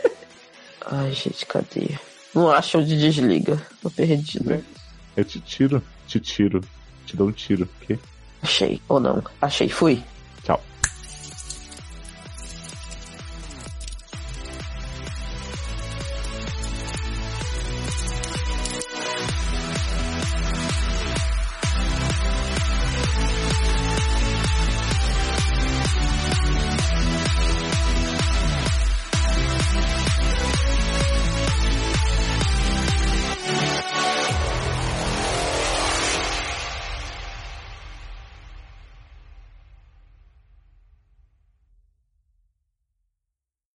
Ai, 0.90 1.12
gente, 1.12 1.44
cadê? 1.46 1.98
Não 2.34 2.50
acha 2.50 2.78
onde 2.78 2.96
desliga. 2.98 3.60
Tô 3.82 3.90
perdido. 3.90 4.62
Eu 5.16 5.24
te 5.24 5.40
tiro, 5.40 5.82
te 6.06 6.20
tiro. 6.20 6.60
Te 7.08 7.16
dou 7.16 7.28
um 7.28 7.32
tiro. 7.32 7.64
O 7.64 7.86
quê? 7.86 7.98
Achei. 8.42 8.82
Ou 8.86 9.00
não. 9.00 9.22
Achei. 9.40 9.68
Fui. 9.70 10.02